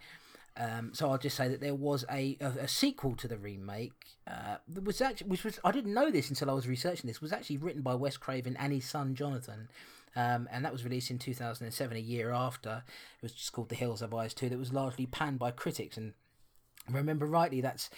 Um, 0.56 0.94
so 0.94 1.10
I'll 1.10 1.18
just 1.18 1.36
say 1.36 1.48
that 1.48 1.60
there 1.60 1.74
was 1.74 2.04
a, 2.10 2.38
a, 2.40 2.46
a 2.60 2.68
sequel 2.68 3.14
to 3.16 3.28
the 3.28 3.36
remake. 3.36 3.92
Uh, 4.26 4.56
that 4.68 4.84
was 4.84 5.00
actually, 5.00 5.28
which 5.28 5.44
was 5.44 5.58
I 5.64 5.72
didn't 5.72 5.92
know 5.92 6.10
this 6.10 6.30
until 6.30 6.48
I 6.48 6.54
was 6.54 6.66
researching 6.66 7.08
this. 7.08 7.20
Was 7.20 7.32
actually 7.32 7.58
written 7.58 7.82
by 7.82 7.94
Wes 7.94 8.16
Craven 8.16 8.56
and 8.56 8.72
his 8.72 8.88
son 8.88 9.14
Jonathan, 9.14 9.68
um, 10.16 10.48
and 10.50 10.64
that 10.64 10.72
was 10.72 10.82
released 10.84 11.10
in 11.10 11.18
2007, 11.18 11.96
a 11.96 12.00
year 12.00 12.32
after. 12.32 12.82
It 13.18 13.22
was 13.22 13.32
just 13.32 13.52
called 13.52 13.68
The 13.68 13.74
Hills 13.76 14.00
Have 14.00 14.12
Eyes 14.14 14.34
Too. 14.34 14.48
That 14.48 14.58
was 14.58 14.72
largely 14.72 15.06
panned 15.06 15.38
by 15.38 15.50
critics, 15.52 15.96
and 15.96 16.14
remember 16.90 17.26
rightly, 17.26 17.60
that's 17.60 17.90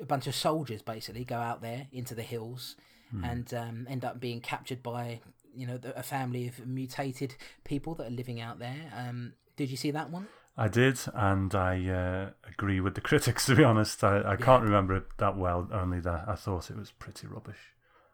a 0.00 0.04
bunch 0.06 0.26
of 0.26 0.34
soldiers 0.34 0.82
basically 0.82 1.24
go 1.24 1.36
out 1.36 1.62
there 1.62 1.86
into 1.92 2.14
the 2.14 2.22
hills 2.22 2.76
and 3.22 3.52
um, 3.52 3.86
end 3.90 4.06
up 4.06 4.18
being 4.20 4.40
captured 4.40 4.82
by 4.82 5.20
you 5.54 5.66
know 5.66 5.76
the- 5.76 5.98
a 5.98 6.02
family 6.02 6.48
of 6.48 6.66
mutated 6.66 7.34
people 7.62 7.94
that 7.96 8.06
are 8.06 8.10
living 8.10 8.40
out 8.40 8.58
there. 8.58 8.90
Um, 8.96 9.34
did 9.56 9.68
you 9.68 9.76
see 9.76 9.90
that 9.90 10.08
one? 10.08 10.28
I 10.56 10.68
did, 10.68 10.98
and 11.14 11.54
I 11.54 11.86
uh, 11.88 12.30
agree 12.48 12.80
with 12.80 12.94
the 12.94 13.00
critics. 13.10 13.44
To 13.46 13.54
be 13.54 13.64
honest, 13.64 14.02
I, 14.02 14.22
I 14.32 14.36
can't 14.36 14.62
remember 14.64 14.96
it 14.96 15.04
that 15.18 15.36
well. 15.36 15.68
Only 15.70 16.00
that 16.00 16.24
I 16.26 16.36
thought 16.36 16.70
it 16.70 16.76
was 16.76 16.90
pretty 16.92 17.26
rubbish. 17.26 17.58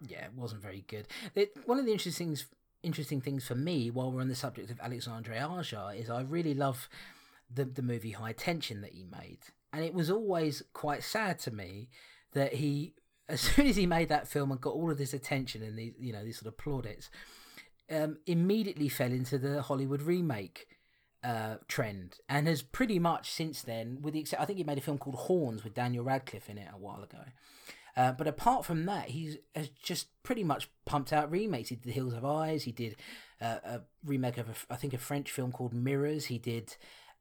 Yeah, 0.04 0.24
it 0.24 0.32
wasn't 0.34 0.62
very 0.62 0.84
good. 0.88 1.06
It, 1.36 1.56
one 1.66 1.78
of 1.78 1.84
the 1.86 1.92
interesting 1.92 2.28
things, 2.28 2.46
interesting 2.82 3.20
things 3.20 3.46
for 3.46 3.54
me, 3.54 3.90
while 3.90 4.10
we're 4.10 4.20
on 4.20 4.28
the 4.28 4.34
subject 4.34 4.70
of 4.70 4.80
Alexandre 4.80 5.34
Aja, 5.34 5.88
is 5.88 6.10
I 6.10 6.22
really 6.22 6.54
love 6.54 6.88
the 7.52 7.64
the 7.64 7.82
movie 7.82 8.12
High 8.12 8.32
Tension 8.32 8.80
that 8.82 8.92
he 8.92 9.04
made, 9.04 9.40
and 9.72 9.84
it 9.84 9.94
was 9.94 10.10
always 10.10 10.62
quite 10.72 11.02
sad 11.02 11.38
to 11.40 11.50
me 11.50 11.88
that 12.32 12.54
he, 12.54 12.94
as 13.28 13.40
soon 13.40 13.66
as 13.66 13.76
he 13.76 13.86
made 13.86 14.08
that 14.08 14.28
film 14.28 14.50
and 14.50 14.60
got 14.60 14.74
all 14.74 14.90
of 14.90 14.98
this 14.98 15.14
attention 15.14 15.62
and 15.62 15.78
these 15.78 15.94
you 15.98 16.12
know 16.12 16.24
these 16.24 16.38
sort 16.38 16.48
of 16.48 16.58
plaudits, 16.58 17.10
um, 17.90 18.18
immediately 18.26 18.88
fell 18.88 19.12
into 19.12 19.38
the 19.38 19.62
Hollywood 19.62 20.02
remake 20.02 20.66
uh, 21.24 21.56
trend 21.66 22.18
and 22.28 22.46
has 22.46 22.62
pretty 22.62 22.98
much 22.98 23.30
since 23.30 23.62
then, 23.62 23.98
with 24.02 24.14
the 24.14 24.20
except 24.20 24.42
I 24.42 24.44
think 24.44 24.58
he 24.58 24.64
made 24.64 24.78
a 24.78 24.82
film 24.82 24.98
called 24.98 25.16
Horns 25.16 25.64
with 25.64 25.74
Daniel 25.74 26.04
Radcliffe 26.04 26.48
in 26.48 26.58
it 26.58 26.68
a 26.72 26.78
while 26.78 27.02
ago. 27.02 27.24
Uh, 27.96 28.12
but 28.12 28.26
apart 28.26 28.64
from 28.64 28.86
that, 28.86 29.08
he's 29.10 29.36
has 29.54 29.68
just 29.82 30.06
pretty 30.22 30.44
much 30.44 30.70
pumped 30.86 31.12
out 31.12 31.30
remakes. 31.30 31.68
He 31.70 31.74
did 31.76 31.84
The 31.84 31.92
Hills 31.92 32.14
Have 32.14 32.24
Eyes. 32.24 32.62
He 32.64 32.72
did 32.72 32.96
uh, 33.40 33.58
a 33.64 33.80
remake 34.04 34.38
of 34.38 34.48
a, 34.48 34.54
I 34.72 34.76
think 34.76 34.94
a 34.94 34.98
French 34.98 35.30
film 35.30 35.50
called 35.52 35.72
Mirrors. 35.74 36.26
He 36.26 36.38
did 36.38 36.76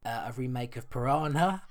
uh, 0.06 0.30
a 0.30 0.34
remake 0.34 0.76
of 0.78 0.90
Piranha. 0.90 1.64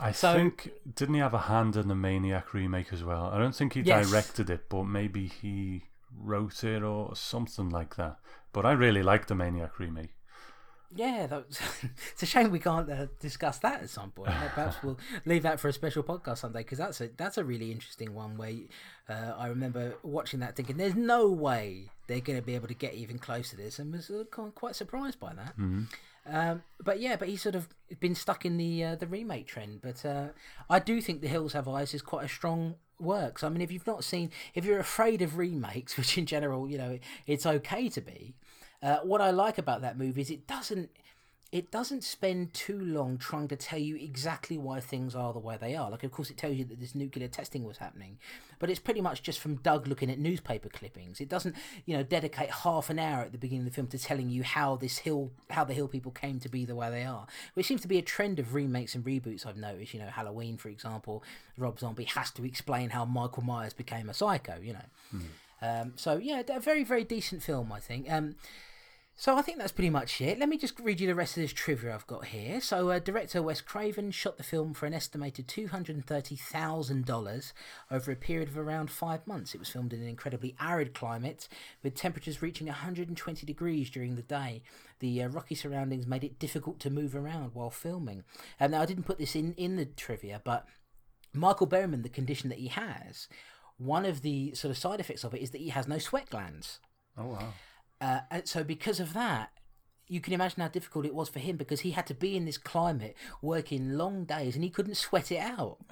I 0.00 0.12
So- 0.12 0.32
think 0.34 0.70
didn't 0.94 1.14
he 1.14 1.20
have 1.20 1.34
a 1.34 1.38
hand 1.40 1.76
in 1.76 1.88
the 1.88 1.94
Maniac 1.94 2.54
remake 2.54 2.92
as 2.92 3.04
well? 3.04 3.26
I 3.26 3.38
don't 3.38 3.54
think 3.54 3.74
he 3.74 3.80
Yes. 3.82 4.08
directed 4.10 4.48
it, 4.50 4.68
but 4.70 4.84
maybe 4.84 5.26
he 5.28 5.84
wrote 6.16 6.64
it 6.64 6.82
or 6.82 7.14
something 7.16 7.68
like 7.68 7.96
that. 7.96 8.16
But 8.52 8.64
I 8.64 8.72
really 8.72 9.02
like 9.02 9.26
the 9.26 9.34
Maniac 9.34 9.78
remake. 9.78 10.13
Yeah, 10.94 11.26
was, 11.26 11.60
it's 12.12 12.22
a 12.22 12.26
shame 12.26 12.50
we 12.50 12.60
can't 12.60 12.90
uh, 12.90 13.06
discuss 13.20 13.58
that 13.58 13.82
at 13.82 13.90
some 13.90 14.10
point. 14.10 14.30
Perhaps 14.30 14.76
we'll 14.82 14.98
leave 15.24 15.42
that 15.42 15.58
for 15.60 15.68
a 15.68 15.72
special 15.72 16.02
podcast 16.02 16.38
someday 16.38 16.60
because 16.60 16.78
that's 16.78 17.00
a 17.00 17.10
that's 17.16 17.38
a 17.38 17.44
really 17.44 17.72
interesting 17.72 18.14
one. 18.14 18.36
Where 18.36 18.52
uh, 19.08 19.32
I 19.36 19.48
remember 19.48 19.94
watching 20.02 20.40
that, 20.40 20.56
thinking, 20.56 20.76
"There's 20.76 20.94
no 20.94 21.28
way 21.28 21.90
they're 22.06 22.20
going 22.20 22.38
to 22.38 22.44
be 22.44 22.54
able 22.54 22.68
to 22.68 22.74
get 22.74 22.94
even 22.94 23.18
close 23.18 23.50
to 23.50 23.56
this," 23.56 23.78
and 23.78 23.92
was 23.92 24.10
uh, 24.10 24.24
quite 24.54 24.76
surprised 24.76 25.18
by 25.18 25.32
that. 25.34 25.54
Um, 26.26 26.62
but 26.82 27.00
yeah, 27.00 27.16
but 27.16 27.28
he's 27.28 27.42
sort 27.42 27.54
of 27.54 27.68
been 28.00 28.14
stuck 28.14 28.44
in 28.44 28.56
the 28.56 28.84
uh, 28.84 28.94
the 28.96 29.06
remake 29.06 29.46
trend. 29.46 29.80
But 29.82 30.04
uh, 30.04 30.28
I 30.70 30.78
do 30.78 31.00
think 31.00 31.20
The 31.20 31.28
Hills 31.28 31.52
Have 31.52 31.68
Eyes 31.68 31.92
is 31.92 32.02
quite 32.02 32.24
a 32.24 32.28
strong 32.28 32.76
work. 32.98 33.38
So 33.38 33.46
I 33.46 33.50
mean, 33.50 33.60
if 33.60 33.70
you've 33.70 33.86
not 33.86 34.04
seen, 34.04 34.30
if 34.54 34.64
you're 34.64 34.78
afraid 34.78 35.22
of 35.22 35.36
remakes, 35.36 35.96
which 35.98 36.16
in 36.16 36.26
general, 36.26 36.68
you 36.68 36.78
know, 36.78 36.98
it's 37.26 37.46
okay 37.46 37.88
to 37.90 38.00
be. 38.00 38.34
Uh, 38.84 38.98
what 38.98 39.22
I 39.22 39.30
like 39.30 39.56
about 39.56 39.80
that 39.80 39.96
movie 39.96 40.20
is 40.20 40.30
it 40.30 40.46
doesn't 40.46 40.90
it 41.54 41.70
doesn't 41.70 42.02
spend 42.02 42.52
too 42.52 42.80
long 42.80 43.16
trying 43.16 43.46
to 43.46 43.54
tell 43.54 43.78
you 43.78 43.94
exactly 43.94 44.58
why 44.58 44.80
things 44.80 45.14
are 45.14 45.32
the 45.32 45.38
way 45.38 45.56
they 45.56 45.76
are. 45.76 45.88
Like, 45.88 46.02
of 46.02 46.10
course, 46.10 46.28
it 46.28 46.36
tells 46.36 46.56
you 46.56 46.64
that 46.64 46.80
this 46.80 46.96
nuclear 46.96 47.28
testing 47.28 47.62
was 47.62 47.76
happening, 47.78 48.18
but 48.58 48.70
it's 48.70 48.80
pretty 48.80 49.00
much 49.00 49.22
just 49.22 49.38
from 49.38 49.58
Doug 49.58 49.86
looking 49.86 50.10
at 50.10 50.18
newspaper 50.18 50.68
clippings. 50.68 51.20
It 51.20 51.28
doesn't, 51.28 51.54
you 51.86 51.96
know, 51.96 52.02
dedicate 52.02 52.50
half 52.50 52.90
an 52.90 52.98
hour 52.98 53.22
at 53.22 53.30
the 53.30 53.38
beginning 53.38 53.68
of 53.68 53.72
the 53.72 53.74
film 53.76 53.86
to 53.88 53.98
telling 54.00 54.30
you 54.30 54.42
how 54.42 54.74
this 54.74 54.98
hill, 54.98 55.30
how 55.48 55.62
the 55.62 55.74
hill 55.74 55.86
people 55.86 56.10
came 56.10 56.40
to 56.40 56.48
be 56.48 56.64
the 56.64 56.74
way 56.74 56.90
they 56.90 57.04
are. 57.04 57.28
Which 57.54 57.66
seems 57.66 57.82
to 57.82 57.88
be 57.88 57.98
a 57.98 58.02
trend 58.02 58.40
of 58.40 58.52
remakes 58.52 58.96
and 58.96 59.04
reboots. 59.04 59.46
I've 59.46 59.56
noticed. 59.56 59.94
You 59.94 60.00
know, 60.00 60.08
Halloween, 60.08 60.56
for 60.56 60.70
example, 60.70 61.22
Rob 61.56 61.78
Zombie 61.78 62.02
has 62.02 62.32
to 62.32 62.44
explain 62.44 62.90
how 62.90 63.04
Michael 63.04 63.44
Myers 63.44 63.74
became 63.74 64.08
a 64.08 64.14
psycho. 64.14 64.58
You 64.60 64.72
know. 64.72 65.20
Um, 65.62 65.92
so 65.94 66.16
yeah, 66.16 66.42
a 66.48 66.58
very 66.58 66.82
very 66.82 67.04
decent 67.04 67.44
film, 67.44 67.70
I 67.70 67.78
think. 67.78 68.10
Um, 68.10 68.34
so 69.16 69.36
I 69.36 69.42
think 69.42 69.58
that's 69.58 69.72
pretty 69.72 69.90
much 69.90 70.20
it. 70.20 70.38
Let 70.38 70.48
me 70.48 70.58
just 70.58 70.78
read 70.80 71.00
you 71.00 71.06
the 71.06 71.14
rest 71.14 71.36
of 71.36 71.42
this 71.42 71.52
trivia 71.52 71.94
I've 71.94 72.06
got 72.06 72.26
here. 72.26 72.60
So 72.60 72.90
uh, 72.90 72.98
director 72.98 73.42
Wes 73.42 73.60
Craven 73.60 74.10
shot 74.10 74.36
the 74.36 74.42
film 74.42 74.74
for 74.74 74.86
an 74.86 74.94
estimated 74.94 75.46
two 75.48 75.68
hundred 75.68 75.96
and 75.96 76.06
thirty 76.06 76.36
thousand 76.36 77.06
dollars 77.06 77.52
over 77.90 78.10
a 78.10 78.16
period 78.16 78.48
of 78.48 78.58
around 78.58 78.90
five 78.90 79.26
months. 79.26 79.54
It 79.54 79.58
was 79.58 79.68
filmed 79.68 79.92
in 79.92 80.02
an 80.02 80.08
incredibly 80.08 80.56
arid 80.60 80.94
climate 80.94 81.48
with 81.82 81.94
temperatures 81.94 82.42
reaching 82.42 82.66
one 82.66 82.76
hundred 82.76 83.08
and 83.08 83.16
twenty 83.16 83.46
degrees 83.46 83.90
during 83.90 84.16
the 84.16 84.22
day. 84.22 84.62
The 84.98 85.22
uh, 85.22 85.28
rocky 85.28 85.54
surroundings 85.54 86.06
made 86.06 86.24
it 86.24 86.38
difficult 86.38 86.80
to 86.80 86.90
move 86.90 87.14
around 87.14 87.50
while 87.54 87.70
filming. 87.70 88.24
And 88.58 88.72
now 88.72 88.82
I 88.82 88.86
didn't 88.86 89.04
put 89.04 89.18
this 89.18 89.36
in 89.36 89.54
in 89.54 89.76
the 89.76 89.84
trivia, 89.86 90.40
but 90.44 90.66
Michael 91.32 91.66
Berryman, 91.66 92.02
the 92.02 92.08
condition 92.08 92.48
that 92.48 92.58
he 92.58 92.68
has, 92.68 93.28
one 93.76 94.04
of 94.06 94.22
the 94.22 94.54
sort 94.54 94.70
of 94.70 94.78
side 94.78 95.00
effects 95.00 95.24
of 95.24 95.34
it 95.34 95.42
is 95.42 95.50
that 95.50 95.60
he 95.60 95.70
has 95.70 95.88
no 95.88 95.98
sweat 95.98 96.30
glands. 96.30 96.78
Oh 97.18 97.26
wow! 97.26 97.52
Uh, 98.04 98.20
and 98.30 98.46
so 98.46 98.62
because 98.62 99.00
of 99.00 99.14
that, 99.14 99.50
you 100.08 100.20
can 100.20 100.34
imagine 100.34 100.60
how 100.60 100.68
difficult 100.68 101.06
it 101.06 101.14
was 101.14 101.30
for 101.30 101.38
him 101.38 101.56
because 101.56 101.80
he 101.80 101.92
had 101.92 102.06
to 102.06 102.12
be 102.14 102.36
in 102.36 102.44
this 102.44 102.58
climate 102.58 103.16
working 103.40 103.96
long 103.96 104.24
days 104.24 104.54
and 104.54 104.62
he 104.62 104.68
couldn't 104.68 104.96
sweat 104.96 105.32
it 105.32 105.38
out. 105.38 105.78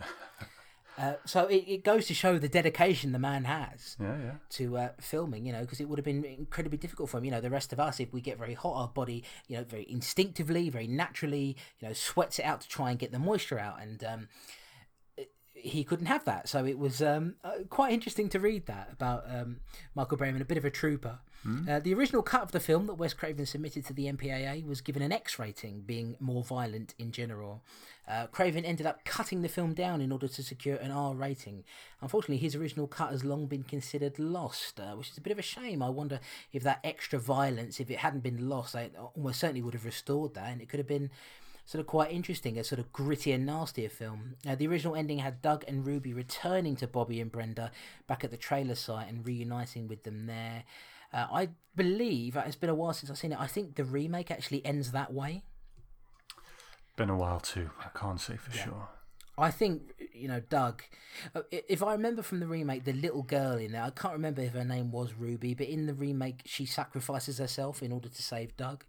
Uh, 0.98 1.14
so 1.24 1.46
it, 1.46 1.64
it 1.66 1.84
goes 1.84 2.06
to 2.06 2.12
show 2.12 2.38
the 2.38 2.50
dedication 2.50 3.12
the 3.12 3.18
man 3.18 3.44
has 3.44 3.96
Yeah, 3.98 4.14
yeah. 4.22 4.32
to 4.50 4.76
uh, 4.76 4.88
filming, 5.00 5.46
you 5.46 5.52
know, 5.52 5.62
because 5.62 5.80
it 5.80 5.88
would 5.88 5.98
have 5.98 6.04
been 6.04 6.22
incredibly 6.22 6.76
difficult 6.76 7.08
for 7.08 7.16
him. 7.16 7.24
You 7.24 7.30
know, 7.30 7.40
the 7.40 7.48
rest 7.48 7.72
of 7.72 7.80
us, 7.80 7.98
if 7.98 8.12
we 8.12 8.20
get 8.20 8.36
very 8.36 8.52
hot, 8.52 8.74
our 8.76 8.88
body, 8.88 9.24
you 9.48 9.56
know, 9.56 9.64
very 9.64 9.86
instinctively, 9.88 10.68
very 10.68 10.86
naturally, 10.86 11.56
you 11.80 11.88
know, 11.88 11.94
sweats 11.94 12.38
it 12.38 12.42
out 12.42 12.60
to 12.60 12.68
try 12.68 12.90
and 12.90 12.98
get 12.98 13.10
the 13.10 13.18
moisture 13.18 13.58
out. 13.58 13.80
And 13.80 14.04
um, 14.04 14.28
he 15.54 15.82
couldn't 15.82 16.06
have 16.06 16.26
that. 16.26 16.48
So 16.48 16.66
it 16.66 16.78
was 16.78 17.00
um, 17.00 17.36
uh, 17.42 17.64
quite 17.70 17.94
interesting 17.94 18.28
to 18.28 18.38
read 18.38 18.66
that 18.66 18.90
about 18.92 19.24
um, 19.28 19.60
Michael 19.94 20.18
Berryman, 20.18 20.42
a 20.42 20.44
bit 20.44 20.58
of 20.58 20.64
a 20.66 20.70
trooper. 20.70 21.20
Uh, 21.68 21.80
the 21.80 21.94
original 21.94 22.22
cut 22.22 22.42
of 22.42 22.52
the 22.52 22.60
film 22.60 22.86
that 22.86 22.94
Wes 22.94 23.14
Craven 23.14 23.46
submitted 23.46 23.84
to 23.86 23.92
the 23.92 24.06
MPAA 24.06 24.64
was 24.66 24.80
given 24.80 25.02
an 25.02 25.12
X 25.12 25.38
rating, 25.38 25.80
being 25.80 26.16
more 26.20 26.44
violent 26.44 26.94
in 26.98 27.10
general. 27.10 27.62
Uh, 28.06 28.26
Craven 28.26 28.64
ended 28.64 28.86
up 28.86 29.04
cutting 29.04 29.42
the 29.42 29.48
film 29.48 29.74
down 29.74 30.00
in 30.00 30.12
order 30.12 30.28
to 30.28 30.42
secure 30.42 30.76
an 30.76 30.90
R 30.90 31.14
rating. 31.14 31.64
Unfortunately, 32.00 32.36
his 32.36 32.54
original 32.54 32.86
cut 32.86 33.10
has 33.10 33.24
long 33.24 33.46
been 33.46 33.62
considered 33.62 34.18
lost, 34.18 34.78
uh, 34.78 34.94
which 34.94 35.10
is 35.10 35.18
a 35.18 35.20
bit 35.20 35.32
of 35.32 35.38
a 35.38 35.42
shame. 35.42 35.82
I 35.82 35.88
wonder 35.88 36.20
if 36.52 36.62
that 36.62 36.80
extra 36.84 37.18
violence, 37.18 37.80
if 37.80 37.90
it 37.90 37.98
hadn't 37.98 38.22
been 38.22 38.48
lost, 38.48 38.74
they 38.74 38.90
almost 39.14 39.40
certainly 39.40 39.62
would 39.62 39.74
have 39.74 39.84
restored 39.84 40.34
that, 40.34 40.50
and 40.50 40.60
it 40.60 40.68
could 40.68 40.78
have 40.78 40.88
been 40.88 41.10
sort 41.64 41.80
of 41.80 41.86
quite 41.86 42.12
interesting, 42.12 42.58
a 42.58 42.64
sort 42.64 42.80
of 42.80 42.92
grittier, 42.92 43.40
nastier 43.40 43.88
film. 43.88 44.34
Uh, 44.46 44.54
the 44.54 44.66
original 44.66 44.96
ending 44.96 45.18
had 45.18 45.42
Doug 45.42 45.64
and 45.68 45.86
Ruby 45.86 46.12
returning 46.12 46.76
to 46.76 46.86
Bobby 46.86 47.20
and 47.20 47.30
Brenda 47.30 47.70
back 48.06 48.24
at 48.24 48.30
the 48.30 48.36
trailer 48.36 48.74
site 48.74 49.08
and 49.08 49.26
reuniting 49.26 49.88
with 49.88 50.02
them 50.02 50.26
there. 50.26 50.64
Uh, 51.12 51.26
I 51.32 51.48
believe 51.76 52.36
it's 52.36 52.56
been 52.56 52.70
a 52.70 52.74
while 52.74 52.92
since 52.92 53.10
I've 53.10 53.18
seen 53.18 53.32
it. 53.32 53.40
I 53.40 53.46
think 53.46 53.76
the 53.76 53.84
remake 53.84 54.30
actually 54.30 54.64
ends 54.64 54.92
that 54.92 55.12
way. 55.12 55.42
Been 56.96 57.10
a 57.10 57.16
while 57.16 57.40
too. 57.40 57.70
I 57.80 57.96
can't 57.98 58.20
say 58.20 58.36
for 58.36 58.52
sure. 58.52 58.88
I 59.38 59.50
think 59.50 59.94
you 60.12 60.28
know 60.28 60.40
Doug. 60.40 60.82
uh, 61.34 61.42
If 61.50 61.82
I 61.82 61.92
remember 61.92 62.22
from 62.22 62.40
the 62.40 62.46
remake, 62.46 62.84
the 62.84 62.92
little 62.92 63.22
girl 63.22 63.56
in 63.56 63.72
there, 63.72 63.82
I 63.82 63.90
can't 63.90 64.12
remember 64.12 64.42
if 64.42 64.52
her 64.52 64.64
name 64.64 64.90
was 64.92 65.14
Ruby, 65.14 65.54
but 65.54 65.68
in 65.68 65.86
the 65.86 65.94
remake, 65.94 66.42
she 66.44 66.66
sacrifices 66.66 67.38
herself 67.38 67.82
in 67.82 67.92
order 67.92 68.08
to 68.10 68.22
save 68.22 68.56
Doug. 68.56 68.84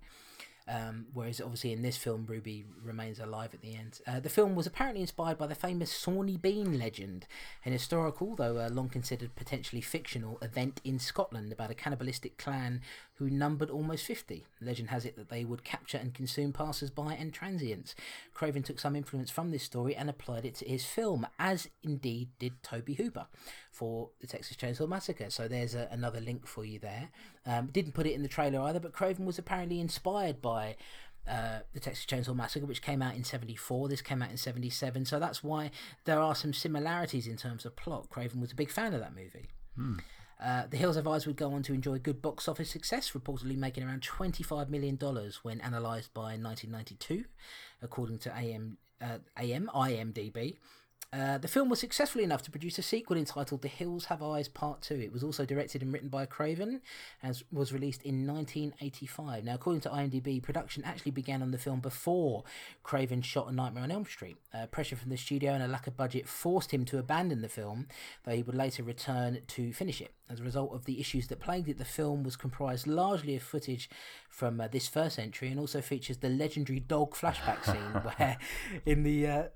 Um, 0.68 1.08
whereas 1.14 1.42
obviously 1.42 1.74
in 1.74 1.82
this 1.82 1.98
film, 1.98 2.26
Ruby 2.26 2.66
remains 2.82 3.20
alive 3.20 3.54
at 3.54 3.62
the 3.62 3.76
end. 3.76 4.00
Uh, 4.08 4.20
the 4.20 4.30
film 4.30 4.56
was 4.56 4.66
apparently 4.66 5.02
inspired 5.02 5.38
by 5.38 5.48
the 5.48 5.56
famous 5.56 5.92
Sawney 5.92 6.38
Bean 6.38 6.80
legend, 6.80 7.28
an 7.66 7.74
historical, 7.74 8.36
though 8.36 8.58
uh, 8.58 8.70
long 8.70 8.90
considered 8.90 9.36
potentially 9.36 9.82
fictional, 9.82 10.38
event 10.42 10.80
in 10.84 11.00
Scotland 11.00 11.52
about 11.52 11.72
a 11.72 11.76
cannibalistic 11.76 12.38
clan 12.38 12.82
who 13.16 13.30
numbered 13.30 13.70
almost 13.70 14.06
50. 14.06 14.46
Legend 14.60 14.90
has 14.90 15.06
it 15.06 15.16
that 15.16 15.30
they 15.30 15.46
would 15.46 15.64
capture 15.64 15.98
and 15.98 16.14
consume 16.14 16.52
passers 16.52 16.90
by 16.90 17.14
and 17.14 17.32
transients. 17.32 17.96
Craven 18.34 18.64
took 18.64 18.80
some 18.80 18.96
influence 18.96 19.30
from 19.30 19.52
this 19.52 19.64
story 19.64 19.96
and 19.96 20.10
applied 20.10 20.46
it 20.46 20.56
to 20.56 20.66
his 20.66 20.86
film, 20.86 21.28
as 21.38 21.70
indeed 21.84 22.30
did 22.40 22.54
Tobe 22.64 22.96
Hooper 22.98 23.28
for 23.72 24.10
the 24.20 24.28
Texas 24.28 24.58
Chainsaw 24.58 24.88
Massacre. 24.88 25.30
So 25.30 25.48
there's 25.48 25.76
a, 25.76 25.88
another 25.92 26.20
link 26.20 26.48
for 26.48 26.66
you 26.66 26.80
there. 26.80 27.10
Um, 27.46 27.68
didn't 27.68 27.94
put 27.94 28.08
it 28.08 28.14
in 28.14 28.24
the 28.24 28.28
trailer 28.28 28.60
either, 28.62 28.80
but 28.80 28.94
Craven 28.94 29.26
was 29.26 29.38
apparently 29.38 29.80
inspired 29.80 30.42
by 30.42 30.76
uh, 31.28 31.60
the 31.74 31.80
Texas 31.80 32.06
Chainsaw 32.06 32.36
Massacre, 32.36 32.66
which 32.66 32.82
came 32.82 33.02
out 33.02 33.16
in 33.16 33.24
74. 33.24 33.88
This 33.88 34.02
came 34.02 34.22
out 34.22 34.32
in 34.32 34.38
77. 34.38 35.06
So 35.06 35.20
that's 35.20 35.44
why 35.44 35.72
there 36.06 36.20
are 36.20 36.36
some 36.36 36.54
similarities 36.54 37.28
in 37.28 37.38
terms 37.38 37.66
of 37.66 37.76
plot. 37.76 38.10
Craven 38.10 38.42
was 38.42 38.52
a 38.52 38.56
big 38.56 38.72
fan 38.72 38.94
of 38.94 39.00
that 39.00 39.16
movie. 39.16 39.46
Uh, 40.42 40.64
the 40.70 40.78
Hills 40.78 40.96
Have 40.96 41.08
Eyes 41.08 41.26
would 41.26 41.38
go 41.38 41.54
on 41.54 41.64
to 41.64 41.74
enjoy 41.74 42.00
good 42.00 42.22
box 42.22 42.48
office 42.48 42.70
success, 42.70 43.12
reportedly 43.12 43.58
making 43.58 43.84
around 43.84 44.02
$25 44.02 44.70
million 44.70 44.98
when 45.44 45.62
analysed 45.62 46.14
by 46.14 46.36
1992, 46.38 47.26
according 47.82 48.18
to 48.20 48.36
AM, 48.36 48.78
uh, 49.02 49.20
AM 49.38 49.70
IMDb. 49.74 50.58
Uh, 51.14 51.38
the 51.38 51.48
film 51.48 51.70
was 51.70 51.80
successful 51.80 52.22
enough 52.22 52.42
to 52.42 52.50
produce 52.50 52.80
a 52.80 52.82
sequel 52.82 53.18
entitled 53.18 53.62
The 53.62 53.68
Hills 53.68 54.06
Have 54.06 54.24
Eyes 54.24 54.48
Part 54.48 54.82
2. 54.82 54.96
It 54.96 55.14
was 55.14 55.24
also 55.24 55.46
directed 55.46 55.84
and 55.84 55.94
written 55.94 56.10
by 56.10 56.26
Craven 56.26 56.82
and 57.22 57.44
was 57.52 57.72
released 57.72 58.02
in 58.02 58.26
1985. 58.26 59.44
Now, 59.44 59.54
according 59.54 59.82
to 59.82 59.90
IMDb, 59.90 60.42
production 60.42 60.84
actually 60.84 61.12
began 61.12 61.44
on 61.44 61.52
the 61.52 61.60
film 61.60 61.82
before 61.82 62.44
Craven 62.82 63.22
shot 63.22 63.48
A 63.48 63.52
Nightmare 63.52 63.84
on 63.84 63.92
Elm 63.92 64.06
Street. 64.06 64.38
Uh, 64.52 64.66
pressure 64.66 64.96
from 64.96 65.12
the 65.12 65.18
studio 65.18 65.52
and 65.52 65.62
a 65.62 65.68
lack 65.68 65.86
of 65.86 65.96
budget 65.96 66.28
forced 66.28 66.72
him 66.72 66.84
to 66.86 66.98
abandon 66.98 67.42
the 67.42 67.50
film, 67.50 67.88
though 68.24 68.36
he 68.36 68.42
would 68.42 68.56
later 68.56 68.82
return 68.82 69.40
to 69.50 69.72
finish 69.72 70.02
it. 70.02 70.14
As 70.32 70.40
a 70.40 70.44
result 70.44 70.74
of 70.74 70.86
the 70.86 71.00
issues 71.00 71.28
that 71.28 71.40
plagued 71.40 71.70
it, 71.70 71.78
the 71.78 71.86
film 71.86 72.24
was 72.24 72.36
comprised 72.36 72.88
largely 72.88 73.36
of 73.36 73.44
footage 73.44 73.88
from 74.30 74.60
uh, 74.60 74.68
this 74.68 74.88
first 74.88 75.20
entry 75.20 75.50
and 75.50 75.60
also 75.60 75.80
features 75.80 76.18
the 76.18 76.30
legendary 76.30 76.80
dog 76.80 77.14
flashback 77.14 77.64
scene 77.64 78.02
where, 78.18 78.38
in 78.84 79.04
the. 79.04 79.52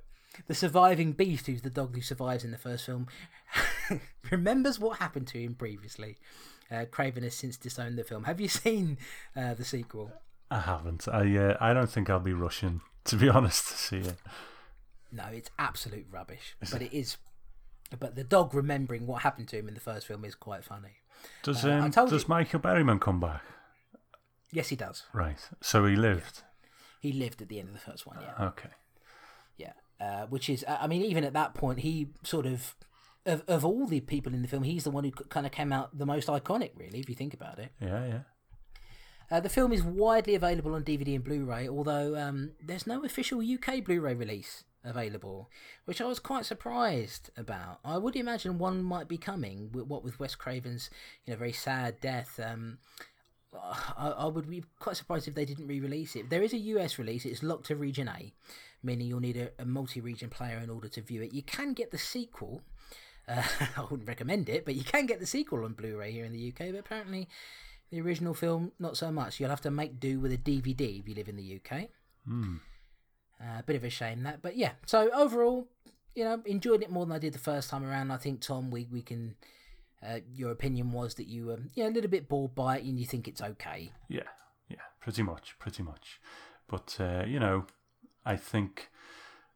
The 0.46 0.54
surviving 0.56 1.14
beast, 1.14 1.48
who's 1.48 1.62
the 1.64 1.70
dog 1.70 1.96
who 1.96 2.02
survives 2.02 2.44
in 2.44 2.52
the 2.52 2.58
first 2.58 2.86
film, 2.86 3.08
remembers 4.32 4.80
what 4.80 5.00
happened 5.00 5.28
to 5.28 5.40
him 5.42 5.56
previously. 5.56 6.18
Uh, 6.70 6.86
Craven 6.90 7.24
has 7.24 7.34
since 7.36 7.58
disowned 7.58 7.98
the 7.98 8.04
film. 8.04 8.26
Have 8.26 8.40
you 8.42 8.48
seen 8.48 8.98
uh, 9.36 9.54
the 9.54 9.66
sequel? 9.66 10.12
I 10.52 10.60
haven't. 10.62 11.08
I 11.08 11.36
uh, 11.38 11.58
I 11.60 11.74
don't 11.74 11.90
think 11.90 12.10
I'll 12.10 12.20
be 12.20 12.34
rushing 12.34 12.82
to 13.06 13.16
be 13.16 13.30
honest 13.30 13.68
to 13.70 13.74
see 13.74 13.98
it. 13.98 14.16
No, 15.12 15.24
it's 15.32 15.50
absolute 15.58 16.06
rubbish. 16.12 16.56
But 16.72 16.82
it 16.82 16.94
is. 16.94 17.18
But 17.98 18.16
the 18.16 18.24
dog 18.26 18.54
remembering 18.54 19.08
what 19.08 19.22
happened 19.24 19.48
to 19.50 19.58
him 19.58 19.68
in 19.70 19.74
the 19.74 19.80
first 19.80 20.08
film 20.08 20.26
is 20.26 20.36
quite 20.36 20.64
funny. 20.66 20.98
Does 21.44 21.64
Uh, 21.66 21.72
um, 21.72 21.90
does 21.92 22.12
you- 22.24 22.28
Michael 22.28 22.60
Berryman 22.60 23.00
come 23.00 23.20
back? 23.20 23.42
Yes, 24.52 24.68
he 24.70 24.76
does. 24.76 25.04
Right. 25.14 25.40
So 25.62 25.86
he 25.86 25.96
lived. 25.96 26.44
He 27.02 27.14
lived 27.14 27.42
at 27.42 27.48
the 27.50 27.60
end 27.60 27.70
of 27.70 27.74
the 27.76 27.80
first 27.80 28.06
one. 28.06 28.18
Yeah, 28.22 28.48
Okay. 28.48 28.70
Uh, 30.00 30.28
which 30.28 30.50
is, 30.50 30.64
I 30.68 30.86
mean, 30.86 31.02
even 31.02 31.24
at 31.24 31.34
that 31.34 31.54
point, 31.54 31.80
he 31.80 32.10
sort 32.24 32.46
of. 32.46 32.76
Of, 33.26 33.44
of 33.50 33.66
all 33.66 33.88
the 33.88 34.00
people 34.00 34.34
in 34.34 34.42
the 34.42 34.48
film, 34.48 34.64
he's 34.64 34.86
the 34.86 34.90
one 34.90 35.04
who 35.04 35.12
kind 35.12 35.46
of 35.46 35.52
came 35.52 35.74
out 35.74 35.98
the 35.98 36.06
most 36.06 36.30
iconic, 36.30 36.72
really, 36.78 37.00
if 37.00 37.10
you 37.10 37.16
think 37.16 37.34
about 37.34 37.60
it. 37.60 37.74
Yeah, 37.82 38.06
yeah. 38.06 38.20
Uh, 39.30 39.42
the 39.42 39.50
film 39.50 39.74
is 39.74 39.84
widely 39.84 40.34
available 40.34 40.74
on 40.74 40.84
DVD 40.84 41.16
and 41.16 41.24
Blu-ray, 41.24 41.68
although 41.68 42.18
um, 42.18 42.52
there's 42.64 42.88
no 42.88 43.04
official 43.04 43.42
UK 43.42 43.84
Blu-ray 43.84 44.14
release 44.14 44.64
available, 44.84 45.50
which 45.86 46.00
I 46.00 46.06
was 46.06 46.20
quite 46.20 46.46
surprised 46.46 47.30
about. 47.36 47.80
I 47.84 47.98
would 47.98 48.16
imagine 48.16 48.58
one 48.58 48.82
might 48.82 49.08
be 49.08 49.18
coming. 49.18 49.70
With, 49.74 49.88
what 49.88 50.04
with 50.04 50.20
Wes 50.20 50.36
Craven's, 50.36 50.90
you 51.26 51.34
know, 51.34 51.38
very 51.38 51.52
sad 51.52 52.00
death. 52.00 52.40
Um, 52.42 52.78
I, 53.54 54.14
I 54.18 54.26
would 54.26 54.50
be 54.50 54.64
quite 54.80 54.98
surprised 54.98 55.28
if 55.28 55.36
they 55.36 55.46
didn't 55.46 55.68
re-release 55.68 56.16
it. 56.16 56.30
There 56.30 56.44
is 56.44 56.54
a 56.54 56.58
US 56.58 57.00
release. 57.00 57.26
It's 57.26 57.44
locked 57.44 57.68
to 57.68 57.76
Region 57.76 58.08
A, 58.10 58.34
meaning 58.84 59.08
you'll 59.08 59.20
need 59.20 59.38
a, 59.38 59.50
a 59.60 59.66
multi-region 59.66 60.30
player 60.30 60.58
in 60.58 60.70
order 60.70 60.88
to 60.90 61.02
view 61.02 61.22
it. 61.22 61.34
You 61.34 61.44
can 61.44 61.74
get 61.74 61.92
the 61.92 61.98
sequel. 61.98 62.62
Uh, 63.28 63.44
I 63.78 63.82
wouldn't 63.82 64.08
recommend 64.08 64.50
it, 64.50 64.66
but 64.66 64.76
you 64.76 64.84
can 64.84 65.06
get 65.06 65.20
the 65.20 65.26
sequel 65.26 65.64
on 65.66 65.74
Blu-ray 65.74 66.12
here 66.12 66.26
in 66.26 66.34
the 66.34 66.50
UK. 66.50 66.72
But 66.72 66.80
apparently, 66.80 67.28
the 67.92 68.02
original 68.02 68.34
film 68.34 68.72
not 68.80 68.98
so 68.98 69.12
much. 69.12 69.40
You'll 69.40 69.50
have 69.50 69.62
to 69.62 69.72
make 69.72 70.00
do 70.00 70.20
with 70.20 70.34
a 70.34 70.38
DVD 70.38 71.00
if 71.00 71.08
you 71.08 71.16
live 71.16 71.30
in 71.30 71.38
the 71.38 71.60
UK. 71.60 71.90
Hmm. 72.28 72.58
A 73.40 73.64
bit 73.64 73.76
of 73.76 73.84
a 73.84 73.90
shame 73.90 74.24
that, 74.24 74.42
but 74.42 74.58
yeah. 74.58 74.72
So 74.86 75.12
overall, 75.14 75.68
you 76.16 76.24
know, 76.24 76.42
enjoyed 76.46 76.82
it 76.82 76.90
more 76.90 77.06
than 77.06 77.16
I 77.16 77.20
did 77.20 77.34
the 77.34 77.40
first 77.40 77.70
time 77.70 77.86
around. 77.86 78.12
I 78.12 78.18
think 78.18 78.42
Tom, 78.42 78.72
we 78.72 78.88
we 78.92 79.02
can. 79.02 79.36
Uh, 80.06 80.20
your 80.32 80.52
opinion 80.52 80.92
was 80.92 81.16
that 81.16 81.28
you 81.28 81.48
were 81.48 81.60
yeah 81.74 81.88
a 81.88 81.90
little 81.90 82.10
bit 82.10 82.30
bored 82.30 82.54
by 82.54 82.78
it 82.78 82.84
and 82.84 83.00
you 83.00 83.06
think 83.06 83.28
it's 83.28 83.42
okay. 83.42 83.92
Yeah, 84.08 84.30
yeah, 84.70 84.78
pretty 85.02 85.24
much, 85.24 85.56
pretty 85.60 85.84
much. 85.84 86.20
But 86.68 86.98
uh, 87.00 87.24
you 87.26 87.40
know, 87.40 87.66
I 88.26 88.36
think 88.36 88.90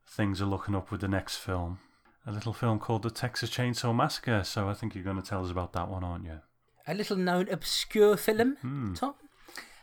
things 0.07 0.41
are 0.41 0.45
looking 0.45 0.75
up 0.75 0.91
with 0.91 1.01
the 1.01 1.07
next 1.07 1.37
film, 1.37 1.79
a 2.25 2.31
little 2.31 2.53
film 2.53 2.79
called 2.79 3.03
The 3.03 3.11
Texas 3.11 3.49
Chainsaw 3.49 3.95
Massacre. 3.95 4.43
So 4.43 4.67
I 4.67 4.73
think 4.73 4.95
you're 4.95 5.03
going 5.03 5.21
to 5.21 5.27
tell 5.27 5.43
us 5.43 5.51
about 5.51 5.73
that 5.73 5.89
one, 5.89 6.03
aren't 6.03 6.25
you? 6.25 6.39
A 6.87 6.93
little 6.93 7.17
known 7.17 7.47
obscure 7.49 8.17
film, 8.17 8.95
Tom. 8.95 9.13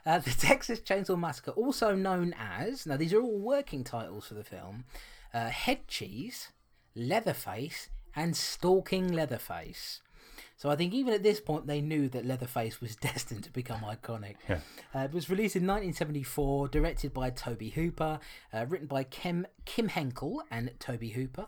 Uh, 0.05 0.19
the 0.19 0.31
Texas 0.31 0.81
Chainsaw 0.81 1.19
Massacre, 1.19 1.51
also 1.53 1.95
known 1.95 2.35
as 2.39 2.87
now 2.87 2.97
these 2.97 3.13
are 3.13 3.21
all 3.21 3.39
working 3.39 3.85
titles 3.85 4.27
for 4.27 4.35
the 4.35 4.43
film: 4.45 4.85
uh, 5.33 5.51
Head 5.51 5.87
Cheese, 5.87 6.49
Leatherface, 6.97 7.89
and 8.17 8.37
Stalking 8.37 9.13
Leatherface. 9.13 10.01
So 10.59 10.69
I 10.71 10.75
think 10.75 10.93
even 10.93 11.15
at 11.15 11.23
this 11.23 11.41
point 11.41 11.69
they 11.69 11.81
knew 11.81 12.09
that 12.09 12.27
Leatherface 12.27 12.81
was 12.81 12.97
destined 13.01 13.45
to 13.45 13.53
become 13.53 13.81
iconic. 13.81 14.35
Yeah. 14.49 14.59
Uh, 14.93 15.05
it 15.05 15.13
was 15.13 15.31
released 15.31 15.55
in 15.55 15.63
1974, 15.63 16.69
directed 16.69 17.15
by 17.15 17.31
Tobe 17.31 17.73
Hooper, 17.73 18.19
uh, 18.53 18.67
written 18.69 18.89
by 18.89 19.05
Kim 19.05 19.47
Kim 19.65 19.89
Henkel 19.89 20.43
and 20.51 20.73
Tobe 20.81 21.13
Hooper. 21.13 21.47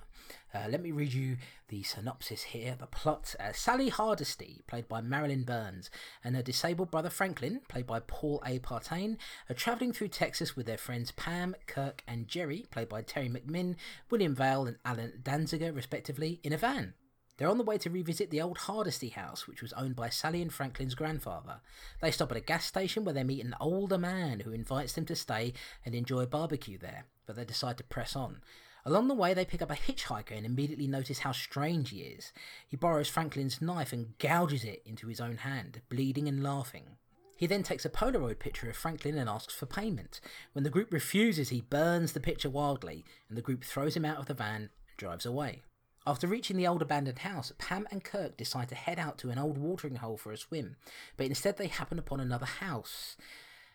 Uh, 0.54 0.66
let 0.68 0.80
me 0.80 0.92
read 0.92 1.12
you 1.12 1.38
the 1.68 1.82
synopsis 1.82 2.42
here. 2.42 2.76
The 2.78 2.86
plot: 2.86 3.34
uh, 3.40 3.52
Sally 3.52 3.88
Hardesty, 3.88 4.62
played 4.68 4.86
by 4.86 5.00
Marilyn 5.00 5.42
Burns, 5.42 5.90
and 6.22 6.36
her 6.36 6.42
disabled 6.42 6.92
brother 6.92 7.10
Franklin, 7.10 7.62
played 7.68 7.88
by 7.88 7.98
Paul 7.98 8.40
A. 8.46 8.60
Partain, 8.60 9.16
are 9.48 9.54
travelling 9.54 9.92
through 9.92 10.08
Texas 10.08 10.54
with 10.54 10.66
their 10.66 10.78
friends 10.78 11.10
Pam, 11.10 11.56
Kirk, 11.66 12.04
and 12.06 12.28
Jerry, 12.28 12.66
played 12.70 12.88
by 12.88 13.02
Teri 13.02 13.28
McMinn, 13.28 13.74
William 14.08 14.36
Vail, 14.36 14.66
and 14.66 14.76
Allen 14.84 15.20
Danziger, 15.20 15.74
respectively, 15.74 16.38
in 16.44 16.52
a 16.52 16.56
van. 16.56 16.94
They're 17.40 17.48
on 17.48 17.56
the 17.56 17.64
way 17.64 17.78
to 17.78 17.88
revisit 17.88 18.28
the 18.28 18.42
old 18.42 18.58
Hardesty 18.58 19.08
house, 19.08 19.48
which 19.48 19.62
was 19.62 19.72
owned 19.72 19.96
by 19.96 20.10
Sally 20.10 20.42
and 20.42 20.52
Franklin's 20.52 20.94
grandfather. 20.94 21.62
They 22.02 22.10
stop 22.10 22.30
at 22.32 22.36
a 22.36 22.42
gas 22.42 22.66
station 22.66 23.02
where 23.02 23.14
they 23.14 23.24
meet 23.24 23.42
an 23.42 23.54
older 23.58 23.96
man 23.96 24.40
who 24.40 24.52
invites 24.52 24.92
them 24.92 25.06
to 25.06 25.16
stay 25.16 25.54
and 25.82 25.94
enjoy 25.94 26.20
a 26.20 26.26
barbecue 26.26 26.76
there, 26.76 27.06
but 27.24 27.36
they 27.36 27.46
decide 27.46 27.78
to 27.78 27.84
press 27.84 28.14
on. 28.14 28.42
Along 28.84 29.08
the 29.08 29.14
way, 29.14 29.32
they 29.32 29.46
pick 29.46 29.62
up 29.62 29.70
a 29.70 29.74
hitchhiker 29.74 30.36
and 30.36 30.44
immediately 30.44 30.86
notice 30.86 31.20
how 31.20 31.32
strange 31.32 31.88
he 31.88 32.00
is. 32.00 32.30
He 32.68 32.76
borrows 32.76 33.08
Franklin's 33.08 33.62
knife 33.62 33.94
and 33.94 34.18
gouges 34.18 34.62
it 34.62 34.82
into 34.84 35.06
his 35.06 35.18
own 35.18 35.38
hand, 35.38 35.80
bleeding 35.88 36.28
and 36.28 36.42
laughing. 36.42 36.98
He 37.38 37.46
then 37.46 37.62
takes 37.62 37.86
a 37.86 37.90
Polaroid 37.90 38.38
picture 38.38 38.68
of 38.68 38.76
Franklin 38.76 39.16
and 39.16 39.30
asks 39.30 39.54
for 39.54 39.64
payment. 39.64 40.20
When 40.52 40.64
the 40.64 40.68
group 40.68 40.92
refuses, 40.92 41.48
he 41.48 41.62
burns 41.62 42.12
the 42.12 42.20
picture 42.20 42.50
wildly, 42.50 43.02
and 43.30 43.38
the 43.38 43.42
group 43.42 43.64
throws 43.64 43.96
him 43.96 44.04
out 44.04 44.18
of 44.18 44.26
the 44.26 44.34
van 44.34 44.60
and 44.60 44.70
drives 44.98 45.24
away. 45.24 45.62
After 46.06 46.26
reaching 46.26 46.56
the 46.56 46.66
old 46.66 46.80
abandoned 46.80 47.18
house, 47.18 47.52
Pam 47.58 47.86
and 47.90 48.02
Kirk 48.02 48.38
decide 48.38 48.70
to 48.70 48.74
head 48.74 48.98
out 48.98 49.18
to 49.18 49.28
an 49.28 49.38
old 49.38 49.58
watering 49.58 49.96
hole 49.96 50.16
for 50.16 50.32
a 50.32 50.36
swim, 50.38 50.76
but 51.18 51.26
instead 51.26 51.58
they 51.58 51.66
happen 51.66 51.98
upon 51.98 52.20
another 52.20 52.46
house. 52.46 53.18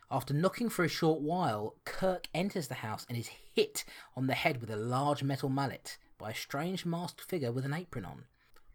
After 0.09 0.33
knocking 0.33 0.69
for 0.69 0.83
a 0.83 0.89
short 0.89 1.21
while, 1.21 1.75
Kirk 1.85 2.27
enters 2.33 2.67
the 2.67 2.75
house 2.75 3.05
and 3.07 3.17
is 3.17 3.29
hit 3.53 3.85
on 4.15 4.25
the 4.25 4.33
head 4.33 4.59
with 4.59 4.71
a 4.71 4.75
large 4.75 5.21
metal 5.21 5.49
mallet 5.49 5.97
by 6.17 6.31
a 6.31 6.35
strange 6.35 6.83
masked 6.83 7.21
figure 7.21 7.51
with 7.51 7.63
an 7.63 7.73
apron 7.73 8.05
on. 8.05 8.23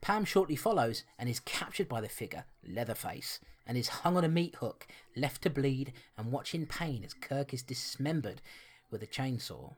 Pam 0.01 0.25
shortly 0.25 0.57
follows 0.57 1.03
and 1.19 1.29
is 1.29 1.41
captured 1.41 1.89
by 1.89 2.01
the 2.01 2.09
figure, 2.09 2.45
Leatherface, 2.67 3.41
and 3.67 3.77
is 3.77 3.89
hung 3.89 4.17
on 4.17 4.25
a 4.25 4.29
meat 4.29 4.55
hook, 4.57 4.87
left 5.17 5.43
to 5.43 5.51
bleed 5.51 5.93
and 6.17 6.31
watch 6.31 6.55
in 6.55 6.67
pain 6.67 7.03
as 7.05 7.15
Kirk 7.15 7.53
is 7.53 7.63
dismembered 7.63 8.41
with 8.91 9.03
a 9.03 9.07
chainsaw. 9.07 9.75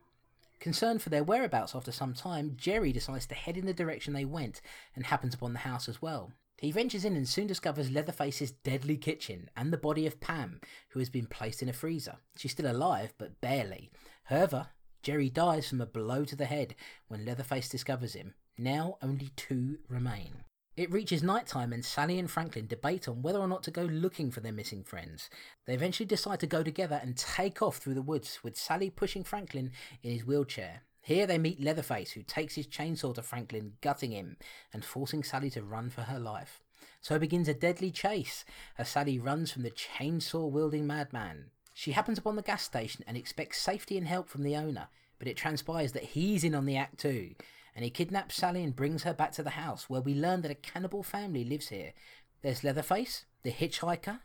Concerned 0.63 1.01
for 1.01 1.09
their 1.09 1.25
whereabouts 1.25 1.75
after 1.75 1.91
some 1.91 2.13
time, 2.13 2.53
Jerry 2.55 2.93
decides 2.93 3.25
to 3.25 3.35
head 3.35 3.57
in 3.57 3.65
the 3.65 3.73
direction 3.73 4.13
they 4.13 4.23
went 4.23 4.61
and 4.95 5.05
happens 5.05 5.33
upon 5.33 5.51
the 5.51 5.59
house 5.59 5.89
as 5.89 6.01
well. 6.01 6.31
He 6.57 6.71
ventures 6.71 7.03
in 7.03 7.17
and 7.17 7.27
soon 7.27 7.47
discovers 7.47 7.91
Leatherface's 7.91 8.53
deadly 8.53 8.95
kitchen 8.95 9.49
and 9.57 9.73
the 9.73 9.77
body 9.77 10.07
of 10.07 10.21
Pam, 10.21 10.61
who 10.91 10.99
has 10.99 11.09
been 11.09 11.25
placed 11.25 11.61
in 11.61 11.67
a 11.67 11.73
freezer. 11.73 12.15
She's 12.37 12.53
still 12.53 12.71
alive, 12.71 13.13
but 13.17 13.41
barely. 13.41 13.91
However, 14.23 14.67
Jerry 15.01 15.29
dies 15.29 15.67
from 15.67 15.81
a 15.81 15.85
blow 15.85 16.23
to 16.23 16.35
the 16.37 16.45
head 16.45 16.75
when 17.09 17.25
Leatherface 17.25 17.67
discovers 17.67 18.13
him. 18.13 18.33
Now 18.57 18.97
only 19.01 19.31
two 19.35 19.79
remain. 19.89 20.45
It 20.75 20.91
reaches 20.91 21.21
nighttime 21.21 21.71
and 21.71 21.85
Sally 21.85 22.17
and 22.17 22.29
Franklin 22.29 22.65
debate 22.65 23.07
on 23.07 23.21
whether 23.21 23.37
or 23.37 23.47
not 23.47 23.61
to 23.63 23.71
go 23.71 23.83
looking 23.83 24.31
for 24.31 24.39
their 24.39 24.51
missing 24.51 24.83
friends. 24.83 25.29
They 25.67 25.75
eventually 25.75 26.07
decide 26.07 26.39
to 26.39 26.47
go 26.47 26.63
together 26.63 26.99
and 26.99 27.15
take 27.15 27.61
off 27.61 27.77
through 27.77 27.93
the 27.93 28.01
woods, 28.01 28.39
with 28.41 28.57
Sally 28.57 28.89
pushing 28.89 29.23
Franklin 29.23 29.71
in 30.01 30.11
his 30.11 30.25
wheelchair. 30.25 30.81
Here 31.01 31.27
they 31.27 31.37
meet 31.37 31.61
Leatherface, 31.61 32.13
who 32.13 32.23
takes 32.23 32.55
his 32.55 32.65
chainsaw 32.65 33.13
to 33.13 33.21
Franklin, 33.21 33.73
gutting 33.81 34.11
him 34.11 34.37
and 34.73 34.83
forcing 34.83 35.21
Sally 35.21 35.51
to 35.51 35.61
run 35.61 35.91
for 35.91 36.01
her 36.01 36.19
life. 36.19 36.59
So 37.01 37.19
begins 37.19 37.47
a 37.47 37.53
deadly 37.53 37.91
chase 37.91 38.43
as 38.75 38.89
Sally 38.89 39.19
runs 39.19 39.51
from 39.51 39.61
the 39.61 39.71
chainsaw 39.71 40.49
wielding 40.49 40.87
madman. 40.87 41.51
She 41.75 41.91
happens 41.91 42.17
upon 42.17 42.35
the 42.35 42.41
gas 42.41 42.63
station 42.63 43.03
and 43.05 43.15
expects 43.15 43.59
safety 43.59 43.95
and 43.95 44.07
help 44.07 44.27
from 44.27 44.41
the 44.41 44.55
owner, 44.55 44.87
but 45.19 45.27
it 45.27 45.37
transpires 45.37 45.91
that 45.91 46.03
he's 46.03 46.43
in 46.43 46.55
on 46.55 46.65
the 46.65 46.77
act 46.77 46.99
too, 46.99 47.35
and 47.75 47.83
he 47.83 47.89
kidnaps 47.89 48.35
Sally 48.35 48.63
and 48.63 48.75
brings 48.75 49.03
her 49.03 49.13
back 49.13 49.31
to 49.33 49.43
the 49.43 49.51
house, 49.51 49.89
where 49.89 50.01
we 50.01 50.13
learn 50.13 50.41
that 50.41 50.51
a 50.51 50.55
cannibal 50.55 51.03
family 51.03 51.43
lives 51.43 51.69
here. 51.69 51.93
There's 52.41 52.63
Leatherface, 52.63 53.25
the 53.43 53.51
hitchhiker, 53.51 54.19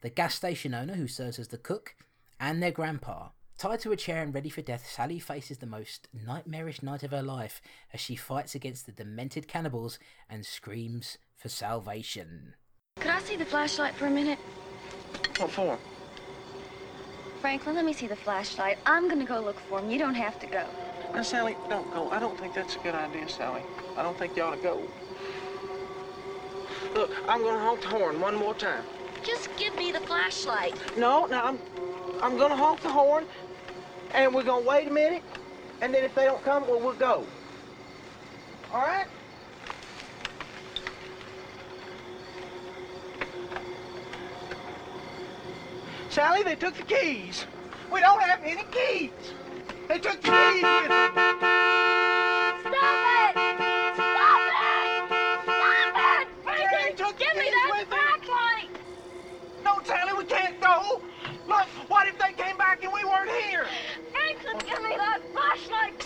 the 0.00 0.10
gas 0.10 0.34
station 0.34 0.74
owner 0.74 0.94
who 0.94 1.08
serves 1.08 1.38
as 1.38 1.48
the 1.48 1.58
cook, 1.58 1.94
and 2.38 2.62
their 2.62 2.70
grandpa. 2.70 3.28
Tied 3.56 3.80
to 3.80 3.92
a 3.92 3.96
chair 3.96 4.22
and 4.22 4.34
ready 4.34 4.50
for 4.50 4.62
death, 4.62 4.86
Sally 4.86 5.18
faces 5.18 5.58
the 5.58 5.66
most 5.66 6.08
nightmarish 6.12 6.82
night 6.82 7.02
of 7.04 7.12
her 7.12 7.22
life 7.22 7.62
as 7.92 8.00
she 8.00 8.16
fights 8.16 8.54
against 8.54 8.86
the 8.86 8.92
demented 8.92 9.46
cannibals 9.46 9.98
and 10.28 10.44
screams 10.44 11.18
for 11.36 11.48
salvation. 11.48 12.54
Could 12.96 13.10
I 13.10 13.20
see 13.20 13.36
the 13.36 13.44
flashlight 13.44 13.94
for 13.94 14.06
a 14.06 14.10
minute? 14.10 14.38
What 15.38 15.50
for? 15.50 15.78
Franklin, 17.40 17.76
let 17.76 17.84
me 17.84 17.92
see 17.92 18.06
the 18.06 18.16
flashlight. 18.16 18.78
I'm 18.86 19.08
gonna 19.08 19.24
go 19.24 19.38
look 19.40 19.60
for 19.68 19.78
him. 19.78 19.90
You 19.90 19.98
don't 19.98 20.14
have 20.14 20.38
to 20.40 20.46
go. 20.46 20.66
Now, 21.14 21.22
Sally, 21.22 21.56
don't 21.68 21.88
go. 21.92 22.10
I 22.10 22.18
don't 22.18 22.36
think 22.36 22.54
that's 22.54 22.74
a 22.74 22.78
good 22.80 22.94
idea, 22.94 23.28
Sally. 23.28 23.62
I 23.96 24.02
don't 24.02 24.18
think 24.18 24.36
you 24.36 24.42
ought 24.42 24.56
to 24.56 24.62
go. 24.62 24.82
Look, 26.94 27.12
I'm 27.28 27.40
gonna 27.42 27.60
honk 27.60 27.82
the 27.82 27.88
horn 27.88 28.20
one 28.20 28.34
more 28.34 28.54
time. 28.54 28.82
Just 29.22 29.48
give 29.56 29.76
me 29.76 29.92
the 29.92 30.00
flashlight. 30.00 30.74
No, 30.98 31.26
no, 31.26 31.40
I'm, 31.40 31.58
I'm 32.20 32.36
gonna 32.36 32.56
honk 32.56 32.80
the 32.80 32.88
horn, 32.88 33.26
and 34.12 34.34
we're 34.34 34.42
gonna 34.42 34.66
wait 34.66 34.88
a 34.88 34.90
minute, 34.90 35.22
and 35.80 35.94
then 35.94 36.02
if 36.02 36.14
they 36.16 36.24
don't 36.24 36.42
come, 36.42 36.66
well, 36.66 36.80
we'll 36.80 36.94
go. 36.94 37.24
All 38.72 38.80
right? 38.80 39.06
Sally, 46.10 46.42
they 46.42 46.56
took 46.56 46.74
the 46.74 46.82
keys. 46.82 47.46
We 47.92 48.00
don't 48.00 48.20
have 48.20 48.40
any 48.42 48.64
keys. 48.72 49.10
They 49.86 49.98
took 49.98 50.22
the 50.22 52.03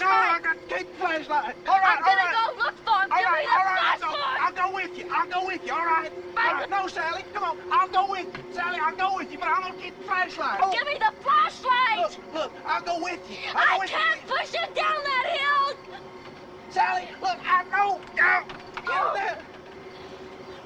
No, 0.01 0.07
I 0.07 0.41
got 0.43 0.57
to 0.61 0.75
take 0.75 0.91
the 0.93 0.99
flashlight. 0.99 1.57
All 1.67 1.75
right, 1.79 1.99
I'm 1.99 2.05
all 2.05 2.15
gonna 2.15 2.31
right. 2.31 2.57
go 2.57 2.63
look 2.63 2.77
for 2.87 2.99
him. 3.03 3.13
All 3.13 3.19
give 3.19 3.27
right, 3.27 3.43
me 3.43 3.47
the 3.47 3.53
all 3.53 3.65
right, 3.67 3.83
I'll 3.83 3.99
flashlight! 3.99 4.41
I'll 4.41 4.53
go 4.55 4.75
with 4.75 4.99
you. 4.99 5.05
I'll 5.11 5.29
go 5.29 5.47
with 5.47 5.67
you, 5.67 5.73
all 5.73 5.87
right? 5.87 6.13
All 6.37 6.55
right, 6.55 6.71
no, 6.71 6.87
Sally, 6.87 7.25
come 7.35 7.45
on. 7.45 7.59
I'll 7.73 7.89
go 7.89 8.11
with 8.11 8.27
you. 8.27 8.55
Sally, 8.55 8.79
I'll 8.81 8.97
go 8.97 9.17
with 9.17 9.33
you, 9.33 9.39
but 9.39 9.49
I'm 9.49 9.63
going 9.63 9.75
to 9.75 9.83
keep 9.83 9.99
the 9.99 10.05
flashlight. 10.05 10.61
Oh, 10.63 10.73
Give 10.73 10.87
me 10.87 10.99
the 10.99 11.13
flashlight! 11.23 11.99
look, 11.99 12.35
look, 12.35 12.53
I'll 12.65 12.83
go 12.83 13.03
with 13.03 13.21
you. 13.31 13.37
I'll 13.55 13.55
go 13.55 13.75
I 13.75 13.79
with 13.79 13.91
can't 13.91 14.21
you. 14.23 14.35
push 14.35 14.55
it 14.55 14.75
down 14.75 14.99
that 15.05 15.27
hill! 15.39 15.77
Sally, 16.71 17.09
look, 17.21 17.39
I 17.45 17.65
know. 17.65 18.01
Go. 18.15 18.43
Get 18.77 18.87
oh. 18.89 19.13
there. 19.15 19.39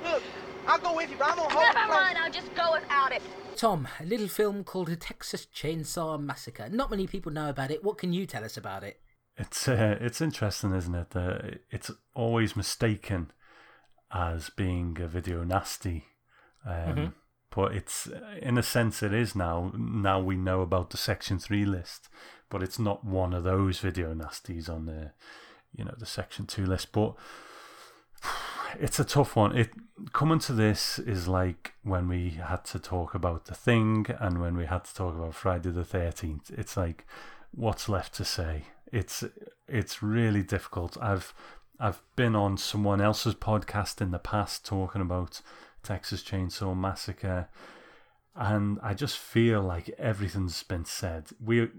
Look, 0.05 0.23
I'll 0.67 0.79
go 0.79 0.97
with 0.97 1.11
you, 1.11 1.17
but 1.19 1.29
I'm 1.31 1.37
going 1.37 1.49
to 1.49 1.55
hold 1.55 1.67
the 1.67 1.75
Never 1.75 1.89
mind. 1.93 2.19
I'll 2.19 2.31
just 2.31 2.55
go 2.55 2.73
without 2.73 3.13
it. 3.13 3.23
Tom, 3.57 3.87
a 4.01 4.05
little 4.05 4.29
film 4.29 4.65
called 4.65 4.89
The 4.89 4.97
Texas 4.97 5.47
Chainsaw 5.55 6.21
Massacre. 6.21 6.69
Not 6.69 6.91
many 6.91 7.07
people 7.07 7.31
know 7.31 7.49
about 7.49 7.71
it. 7.71 7.85
What 7.85 7.99
can 7.99 8.13
you 8.13 8.27
tell 8.27 8.45
us 8.45 8.57
about 8.57 8.83
it? 8.83 8.99
It's 9.37 9.67
uh, 9.67 9.97
it's 10.01 10.21
interesting, 10.21 10.75
isn't 10.75 10.95
it? 10.95 11.11
That 11.11 11.61
it's 11.71 11.91
always 12.15 12.55
mistaken 12.55 13.31
as 14.13 14.51
being 14.51 14.99
a 15.01 15.07
video 15.07 15.43
nasty, 15.43 16.05
um, 16.67 17.15
but 17.55 17.75
it's 17.75 18.09
in 18.41 18.59
a 18.59 18.63
sense 18.63 19.03
it 19.03 19.15
is 19.15 19.35
now. 19.35 19.73
Now 19.77 20.21
we 20.21 20.37
know 20.37 20.61
about 20.61 20.91
the 20.91 20.99
Section 20.99 21.39
Three 21.39 21.65
list, 21.65 22.09
but 22.51 22.63
it's 22.63 22.79
not 22.79 23.05
one 23.05 23.33
of 23.33 23.45
those 23.45 23.79
video 23.79 24.13
nasties 24.13 24.69
on 24.69 24.85
the, 24.85 25.13
you 25.75 25.85
know, 25.85 25.95
the 25.99 26.07
Section 26.07 26.47
Two 26.47 26.67
list. 26.67 26.93
But 26.93 27.15
it's 28.79 29.01
a 29.01 29.05
tough 29.05 29.35
one. 29.35 29.57
It 29.57 29.71
coming 30.13 30.41
to 30.41 30.53
this 30.53 30.99
is 30.99 31.27
like 31.27 31.73
when 31.83 32.07
we 32.07 32.31
had 32.31 32.67
to 32.67 32.79
talk 32.79 33.15
about 33.15 33.47
the 33.47 33.55
thing 33.55 34.07
and 34.21 34.43
when 34.43 34.59
we 34.59 34.67
had 34.67 34.85
to 34.85 34.95
talk 34.95 35.15
about 35.15 35.35
Friday 35.35 35.71
the 35.71 35.85
Thirteenth. 35.85 36.51
It's 36.51 36.77
like 36.77 37.07
what's 37.51 37.89
left 37.89 38.15
to 38.17 38.27
say. 38.27 38.65
It's 38.93 39.25
it's 39.67 40.03
really 40.03 40.43
difficult. 40.43 40.97
I've 41.01 41.35
I've 41.81 42.03
been 42.15 42.37
on 42.37 42.57
someone 42.59 43.01
else's 43.01 43.35
podcast 43.35 44.01
in 44.01 44.13
the 44.13 44.19
past 44.19 44.65
talking 44.65 45.01
about 45.01 45.41
Texas 45.83 46.23
Chainsaw 46.23 46.77
Massacre, 46.77 47.49
and 48.37 48.79
I 48.83 48.95
just 48.95 49.19
feel 49.19 49.63
like 49.63 49.89
everything's 49.99 50.63
been 50.63 50.85
said. 50.85 51.29
We 51.45 51.71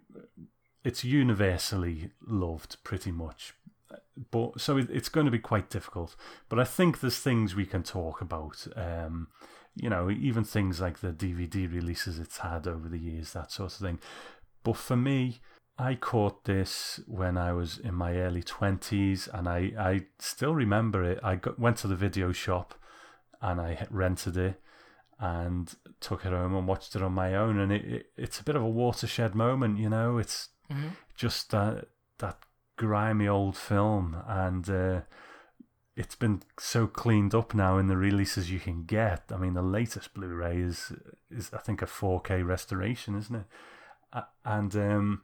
it's 0.84 1.06
universally 1.06 2.10
loved 2.28 2.84
pretty 2.84 3.12
much 3.12 3.54
but 4.32 4.60
so 4.60 4.78
it, 4.78 4.90
it's 4.92 5.10
going 5.10 5.26
to 5.26 5.32
be 5.32 5.40
quite 5.40 5.70
difficult. 5.70 6.16
But 6.50 6.60
I 6.60 6.64
think 6.64 7.00
there's 7.00 7.18
things 7.18 7.56
we 7.56 7.66
can 7.66 7.84
talk 7.84 8.22
about. 8.22 8.68
Um, 8.76 9.28
you 9.76 9.90
know, 9.90 10.10
even 10.10 10.44
things 10.44 10.80
like 10.80 11.00
the 11.00 11.12
DVD 11.12 11.72
releases 11.72 12.20
it's 12.20 12.38
had 12.40 12.68
over 12.68 12.88
the 12.88 13.00
years, 13.00 13.34
that 13.34 13.52
sort 13.52 13.74
of 13.74 13.80
thing. 13.80 14.00
But 14.64 14.78
for 14.78 14.96
me, 14.96 15.42
I 15.78 15.96
caught 15.96 16.46
this 16.46 17.00
when 17.08 17.38
I 17.38 17.52
was 17.54 17.80
in 17.80 17.96
my 17.96 18.16
early 18.18 18.44
twenties, 18.44 19.28
and 19.34 19.48
I 19.48 19.72
I 19.78 20.06
still 20.20 20.54
remember 20.54 21.04
it. 21.04 21.20
I 21.24 21.36
got, 21.36 21.60
went 21.60 21.78
to 21.78 21.88
the 21.88 21.96
video 21.96 22.32
shop, 22.32 22.76
and 23.42 23.60
I 23.60 23.88
rented 23.90 24.38
it. 24.38 24.60
And 25.20 25.74
took 26.02 26.26
it 26.26 26.34
home 26.34 26.54
and 26.54 26.68
watched 26.68 26.98
it 26.98 27.02
on 27.02 27.14
my 27.14 27.34
own, 27.34 27.58
and 27.58 27.72
it, 27.72 27.86
it 27.86 28.06
it's 28.18 28.40
a 28.40 28.44
bit 28.44 28.58
of 28.58 28.62
a 28.62 28.70
watershed 28.70 29.36
moment, 29.36 29.80
you 29.80 29.90
know. 29.90 30.18
It's 30.18 30.50
just 31.16 31.52
that 31.52 31.88
that 32.18 32.40
grimy 32.76 33.28
old 33.28 33.56
film, 33.56 34.18
and 34.28 34.70
uh, 34.70 35.02
it's 35.96 36.16
been 36.16 36.42
so 36.60 36.88
cleaned 36.88 37.34
up 37.36 37.54
now 37.54 37.78
in 37.78 37.88
the 37.88 37.98
releases 37.98 38.52
you 38.52 38.60
can 38.60 38.84
get. 38.84 39.24
I 39.32 39.38
mean, 39.38 39.54
the 39.54 39.62
latest 39.62 40.14
Blu-ray 40.14 40.58
is 40.58 40.92
is 41.30 41.52
I 41.54 41.60
think 41.60 41.82
a 41.82 41.86
4K 41.86 42.46
restoration, 42.46 43.16
isn't 43.16 43.36
it? 43.36 43.46
And 44.44 44.76
um, 44.76 45.22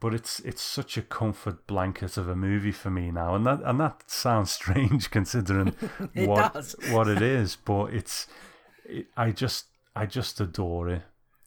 but 0.00 0.14
it's 0.14 0.40
it's 0.40 0.62
such 0.62 0.96
a 0.96 1.02
comfort 1.02 1.66
blanket 1.66 2.16
of 2.16 2.28
a 2.28 2.36
movie 2.36 2.72
for 2.72 2.90
me 2.90 3.10
now, 3.10 3.34
and 3.34 3.46
that 3.46 3.60
and 3.64 3.80
that 3.80 4.10
sounds 4.10 4.50
strange 4.60 5.10
considering 5.10 5.74
what 6.14 6.54
does. 6.54 6.76
what 6.90 7.08
it 7.08 7.22
is, 7.40 7.56
but 7.56 7.92
it's 7.92 8.26
it, 8.84 9.06
I 9.16 9.30
just 9.30 9.66
I 9.94 10.06
just 10.06 10.40
adore 10.40 10.88
it, 10.88 11.02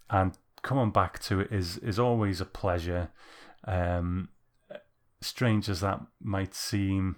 and 0.10 0.38
coming 0.62 0.92
back 0.92 1.20
to 1.20 1.40
it 1.40 1.52
is 1.52 1.78
is 1.78 2.00
always 2.00 2.42
a 2.42 2.46
pleasure. 2.46 3.10
Um, 3.66 4.30
strange 5.22 5.68
as 5.70 5.82
that 5.82 6.00
might 6.22 6.56
seem, 6.56 7.18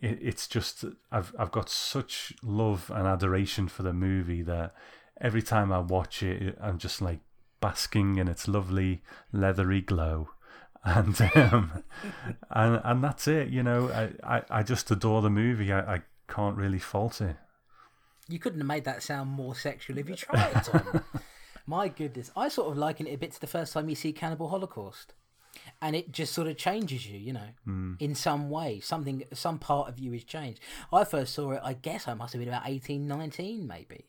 it, 0.00 0.18
it's 0.20 0.46
just 0.48 0.84
I've 1.12 1.34
I've 1.38 1.52
got 1.52 1.68
such 1.68 2.32
love 2.42 2.90
and 2.94 3.06
adoration 3.06 3.68
for 3.68 3.82
the 3.82 3.92
movie 3.92 4.42
that 4.42 4.74
every 5.20 5.42
time 5.42 5.72
I 5.72 5.78
watch 5.78 6.22
it, 6.22 6.58
I'm 6.60 6.78
just 6.78 7.00
like 7.00 7.20
basking 7.60 8.16
in 8.16 8.28
its 8.28 8.48
lovely 8.48 9.02
leathery 9.32 9.80
glow. 9.80 10.30
And 10.94 11.18
um, 11.34 11.82
and 12.50 12.80
and 12.84 13.02
that's 13.02 13.26
it, 13.26 13.48
you 13.48 13.62
know. 13.62 13.88
I, 13.88 14.36
I, 14.36 14.42
I 14.50 14.62
just 14.62 14.90
adore 14.90 15.22
the 15.22 15.30
movie. 15.30 15.72
I, 15.72 15.94
I 15.94 16.02
can't 16.28 16.58
really 16.58 16.78
fault 16.78 17.22
it. 17.22 17.36
You 18.28 18.38
couldn't 18.38 18.60
have 18.60 18.66
made 18.66 18.84
that 18.84 19.02
sound 19.02 19.30
more 19.30 19.54
sexual 19.54 19.96
if 19.96 20.08
you 20.10 20.14
tried, 20.14 20.62
Tom. 20.64 21.02
My 21.66 21.88
goodness. 21.88 22.30
I 22.36 22.48
sort 22.48 22.70
of 22.70 22.76
liken 22.76 23.06
it 23.06 23.14
a 23.14 23.18
bit 23.18 23.32
to 23.32 23.40
the 23.40 23.46
first 23.46 23.72
time 23.72 23.88
you 23.88 23.94
see 23.94 24.12
Cannibal 24.12 24.48
Holocaust. 24.48 25.14
And 25.80 25.96
it 25.96 26.12
just 26.12 26.34
sort 26.34 26.48
of 26.48 26.56
changes 26.58 27.06
you, 27.06 27.18
you 27.18 27.32
know, 27.32 27.48
in 28.00 28.14
some 28.14 28.50
way. 28.50 28.80
Something, 28.80 29.24
some 29.32 29.58
part 29.58 29.88
of 29.88 29.98
you 29.98 30.12
is 30.12 30.24
changed. 30.24 30.60
I 30.92 31.04
first 31.04 31.32
saw 31.32 31.52
it, 31.52 31.60
I 31.62 31.74
guess 31.74 32.08
I 32.08 32.14
must 32.14 32.32
have 32.34 32.40
been 32.40 32.48
about 32.48 32.68
18, 32.68 33.06
19 33.06 33.66
maybe. 33.66 34.04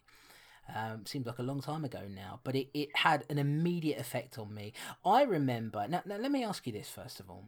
Um, 0.73 1.05
seems 1.05 1.27
like 1.27 1.37
a 1.39 1.43
long 1.43 1.61
time 1.61 1.85
ago 1.85 2.01
now, 2.09 2.39
but 2.43 2.55
it, 2.55 2.69
it 2.73 2.89
had 2.95 3.23
an 3.29 3.37
immediate 3.37 3.99
effect 3.99 4.39
on 4.39 4.53
me. 4.53 4.73
I 5.05 5.23
remember, 5.23 5.85
now, 5.87 6.01
now 6.05 6.17
let 6.17 6.31
me 6.31 6.43
ask 6.43 6.65
you 6.65 6.73
this 6.73 6.89
first 6.89 7.19
of 7.19 7.29
all. 7.29 7.45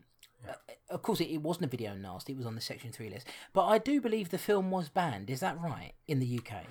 Uh, 0.47 0.53
of 0.91 1.01
course, 1.01 1.19
it, 1.19 1.25
it 1.31 1.41
wasn't 1.41 1.65
a 1.65 1.67
video 1.67 1.95
nasty, 1.95 2.33
it 2.33 2.37
was 2.37 2.45
on 2.45 2.53
the 2.53 2.61
Section 2.61 2.91
3 2.91 3.09
list, 3.09 3.27
but 3.53 3.65
I 3.65 3.79
do 3.79 3.99
believe 3.99 4.29
the 4.29 4.37
film 4.37 4.69
was 4.69 4.89
banned. 4.89 5.31
Is 5.31 5.39
that 5.39 5.59
right? 5.59 5.93
In 6.07 6.19
the 6.19 6.39
UK? 6.39 6.63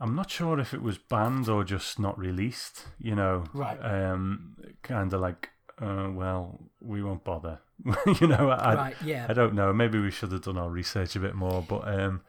I'm 0.00 0.14
not 0.14 0.30
sure 0.30 0.58
if 0.58 0.74
it 0.74 0.82
was 0.82 0.98
banned 0.98 1.48
or 1.48 1.64
just 1.64 1.98
not 1.98 2.18
released. 2.18 2.86
You 2.98 3.14
know, 3.14 3.44
Right. 3.52 3.78
Um, 3.78 4.56
kind 4.82 5.12
of 5.12 5.20
like, 5.20 5.50
uh, 5.80 6.08
well, 6.12 6.60
we 6.80 7.02
won't 7.02 7.24
bother. 7.24 7.60
you 8.20 8.26
know, 8.26 8.50
I, 8.50 8.74
Right, 8.74 8.96
yeah. 9.04 9.26
I 9.28 9.32
don't 9.32 9.54
know. 9.54 9.72
Maybe 9.72 9.98
we 9.98 10.10
should 10.10 10.32
have 10.32 10.42
done 10.42 10.58
our 10.58 10.70
research 10.70 11.16
a 11.16 11.20
bit 11.20 11.34
more, 11.34 11.64
but 11.66 11.86
um, 11.88 12.22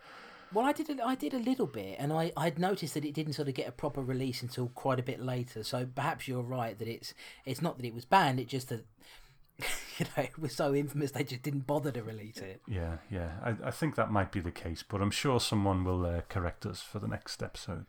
Well, 0.55 0.65
I 0.65 0.71
did. 0.71 0.89
A, 0.89 1.03
I 1.03 1.15
did 1.15 1.33
a 1.33 1.39
little 1.39 1.67
bit, 1.67 1.97
and 1.99 2.13
I 2.13 2.31
I'd 2.37 2.57
noticed 2.57 2.93
that 2.93 3.03
it 3.03 3.13
didn't 3.13 3.33
sort 3.33 3.49
of 3.49 3.53
get 3.53 3.67
a 3.67 3.73
proper 3.73 4.01
release 4.01 4.41
until 4.41 4.69
quite 4.69 5.01
a 5.01 5.03
bit 5.03 5.19
later. 5.19 5.63
So 5.63 5.85
perhaps 5.85 6.29
you're 6.29 6.41
right 6.41 6.79
that 6.79 6.87
it's 6.87 7.13
it's 7.43 7.61
not 7.61 7.75
that 7.75 7.85
it 7.85 7.93
was 7.93 8.05
banned. 8.05 8.39
It 8.39 8.47
just 8.47 8.69
that 8.69 8.85
you 9.99 10.05
know 10.05 10.23
it 10.23 10.39
was 10.39 10.55
so 10.55 10.73
infamous 10.73 11.11
they 11.11 11.25
just 11.25 11.43
didn't 11.43 11.67
bother 11.67 11.91
to 11.91 12.01
release 12.01 12.37
it. 12.37 12.61
Yeah, 12.69 12.99
yeah. 13.11 13.31
I, 13.43 13.67
I 13.67 13.71
think 13.71 13.95
that 13.95 14.11
might 14.11 14.31
be 14.31 14.39
the 14.39 14.49
case, 14.49 14.81
but 14.81 15.01
I'm 15.01 15.11
sure 15.11 15.41
someone 15.41 15.83
will 15.83 16.05
uh, 16.05 16.21
correct 16.29 16.65
us 16.65 16.81
for 16.81 16.99
the 16.99 17.07
next 17.09 17.43
episode. 17.43 17.87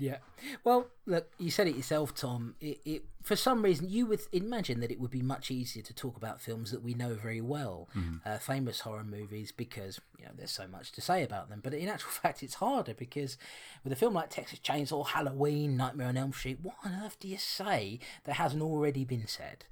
Yeah. 0.00 0.16
Well, 0.64 0.86
look, 1.06 1.30
you 1.38 1.50
said 1.50 1.68
it 1.68 1.76
yourself, 1.76 2.14
Tom. 2.14 2.54
It, 2.60 2.80
it 2.84 3.04
for 3.22 3.36
some 3.36 3.62
reason 3.62 3.88
you 3.90 4.06
would 4.06 4.20
imagine 4.32 4.80
that 4.80 4.90
it 4.90 4.98
would 4.98 5.10
be 5.10 5.22
much 5.22 5.50
easier 5.50 5.82
to 5.82 5.92
talk 5.92 6.16
about 6.16 6.40
films 6.40 6.70
that 6.70 6.82
we 6.82 6.94
know 6.94 7.14
very 7.14 7.40
well, 7.42 7.88
uh, 8.24 8.38
famous 8.38 8.80
horror 8.80 9.04
movies, 9.04 9.52
because 9.52 10.00
you 10.18 10.24
know 10.24 10.30
there's 10.36 10.50
so 10.50 10.66
much 10.66 10.90
to 10.92 11.00
say 11.00 11.22
about 11.22 11.50
them. 11.50 11.60
But 11.62 11.74
in 11.74 11.88
actual 11.88 12.10
fact, 12.22 12.42
it's 12.42 12.54
harder 12.54 12.94
because 12.94 13.36
with 13.84 13.92
a 13.92 13.96
film 13.96 14.14
like 14.14 14.30
Texas 14.30 14.58
Chainsaw, 14.58 15.06
Halloween, 15.06 15.76
Nightmare 15.76 16.08
on 16.08 16.16
Elm 16.16 16.32
Street, 16.32 16.58
what 16.62 16.76
on 16.84 16.98
earth 17.04 17.18
do 17.20 17.28
you 17.28 17.38
say 17.38 17.98
that 18.24 18.36
hasn't 18.36 18.62
already 18.62 19.04
been 19.04 19.26
said? 19.26 19.66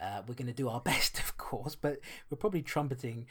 Uh, 0.00 0.22
we're 0.26 0.34
going 0.34 0.46
to 0.46 0.52
do 0.52 0.68
our 0.68 0.80
best, 0.84 1.18
of 1.18 1.36
course, 1.36 1.74
but 1.74 1.98
we're 2.30 2.38
probably 2.38 2.62
trumpeting, 2.62 3.26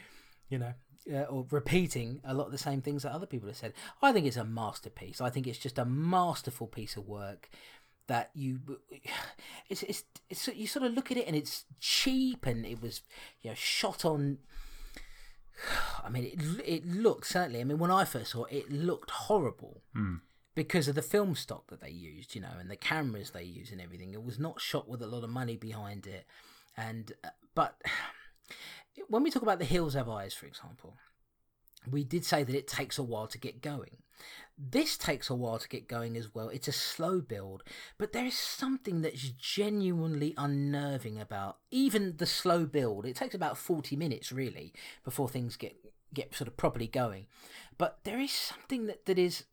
you 0.48 0.58
know, 0.58 0.74
uh, 1.12 1.22
or 1.22 1.46
repeating 1.50 2.20
a 2.24 2.34
lot 2.34 2.46
of 2.46 2.52
the 2.52 2.58
same 2.58 2.80
things 2.80 3.02
that 3.02 3.12
other 3.12 3.26
people 3.26 3.48
have 3.48 3.56
said. 3.56 3.72
I 4.02 4.12
think 4.12 4.26
it's 4.26 4.36
a 4.36 4.44
masterpiece. 4.44 5.20
I 5.20 5.30
think 5.30 5.46
it's 5.46 5.58
just 5.58 5.78
a 5.78 5.84
masterful 5.84 6.66
piece 6.66 6.96
of 6.96 7.06
work 7.06 7.48
that 8.08 8.30
you 8.34 8.60
it's, 9.68 9.82
it's 9.84 10.04
it's 10.28 10.48
you 10.48 10.66
sort 10.66 10.84
of 10.84 10.92
look 10.92 11.10
at 11.10 11.16
it 11.16 11.26
and 11.26 11.36
it's 11.36 11.64
cheap 11.78 12.44
and 12.44 12.66
it 12.66 12.82
was 12.82 13.02
you 13.42 13.50
know 13.50 13.54
shot 13.54 14.04
on 14.04 14.38
I 16.04 16.08
mean 16.08 16.24
it 16.24 16.40
it 16.64 16.86
looked 16.86 17.26
certainly 17.26 17.60
I 17.60 17.64
mean 17.64 17.78
when 17.78 17.90
I 17.90 18.04
first 18.04 18.32
saw 18.32 18.44
it 18.44 18.56
it 18.56 18.72
looked 18.72 19.10
horrible 19.10 19.82
because 20.54 20.88
of 20.88 20.96
the 20.96 21.02
film 21.02 21.36
stock 21.36 21.68
that 21.68 21.80
they 21.80 21.90
used 21.90 22.34
you 22.34 22.40
know 22.40 22.56
and 22.58 22.70
the 22.70 22.76
cameras 22.76 23.30
they 23.30 23.44
used 23.44 23.72
and 23.72 23.80
everything 23.80 24.12
it 24.12 24.24
was 24.24 24.38
not 24.38 24.60
shot 24.60 24.88
with 24.88 25.02
a 25.02 25.06
lot 25.06 25.22
of 25.22 25.30
money 25.30 25.56
behind 25.56 26.06
it 26.06 26.26
and 26.76 27.12
uh, 27.22 27.28
but 27.54 27.80
when 29.08 29.22
we 29.22 29.30
talk 29.30 29.42
about 29.42 29.58
the 29.58 29.64
hills 29.64 29.94
have 29.94 30.08
eyes 30.08 30.34
for 30.34 30.46
example 30.46 30.96
we 31.90 32.04
did 32.04 32.24
say 32.24 32.42
that 32.44 32.54
it 32.54 32.66
takes 32.66 32.98
a 32.98 33.02
while 33.02 33.26
to 33.28 33.38
get 33.38 33.62
going. 33.62 33.98
This 34.58 34.96
takes 34.96 35.30
a 35.30 35.34
while 35.34 35.58
to 35.58 35.68
get 35.68 35.88
going 35.88 36.16
as 36.16 36.34
well. 36.34 36.48
It's 36.48 36.66
a 36.66 36.72
slow 36.72 37.20
build, 37.20 37.62
but 37.96 38.12
there 38.12 38.24
is 38.24 38.36
something 38.36 39.02
that's 39.02 39.30
genuinely 39.30 40.34
unnerving 40.36 41.20
about 41.20 41.58
even 41.70 42.16
the 42.16 42.26
slow 42.26 42.66
build. 42.66 43.06
It 43.06 43.14
takes 43.14 43.34
about 43.34 43.56
40 43.56 43.94
minutes 43.94 44.32
really 44.32 44.72
before 45.04 45.28
things 45.28 45.56
get 45.56 45.76
get 46.12 46.34
sort 46.34 46.48
of 46.48 46.56
properly 46.56 46.88
going. 46.88 47.26
But 47.76 48.00
there 48.04 48.18
is 48.18 48.32
something 48.32 48.86
that, 48.86 49.06
that 49.06 49.18
is 49.18 49.44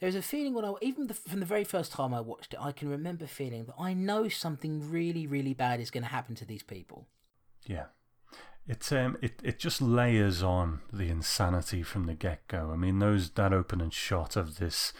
there's 0.00 0.14
a 0.14 0.22
feeling 0.22 0.52
when 0.52 0.64
I 0.66 0.74
even 0.82 1.06
the, 1.06 1.14
from 1.14 1.40
the 1.40 1.46
very 1.46 1.64
first 1.64 1.92
time 1.92 2.12
I 2.12 2.20
watched 2.20 2.52
it, 2.52 2.60
I 2.60 2.72
can 2.72 2.90
remember 2.90 3.26
feeling 3.26 3.64
that 3.64 3.76
I 3.78 3.94
know 3.94 4.28
something 4.28 4.90
really 4.90 5.26
really 5.26 5.54
bad 5.54 5.80
is 5.80 5.90
going 5.90 6.04
to 6.04 6.10
happen 6.10 6.34
to 6.34 6.44
these 6.44 6.62
people. 6.62 7.08
Yeah. 7.66 7.86
It 8.68 8.92
um 8.92 9.16
it, 9.22 9.40
it 9.44 9.58
just 9.58 9.80
layers 9.80 10.42
on 10.42 10.80
the 10.92 11.08
insanity 11.08 11.82
from 11.82 12.06
the 12.06 12.14
get 12.14 12.46
go. 12.48 12.70
I 12.72 12.76
mean 12.76 12.98
those 12.98 13.30
that 13.30 13.52
opening 13.52 13.90
shot 13.90 14.36
of 14.36 14.58
this 14.58 14.92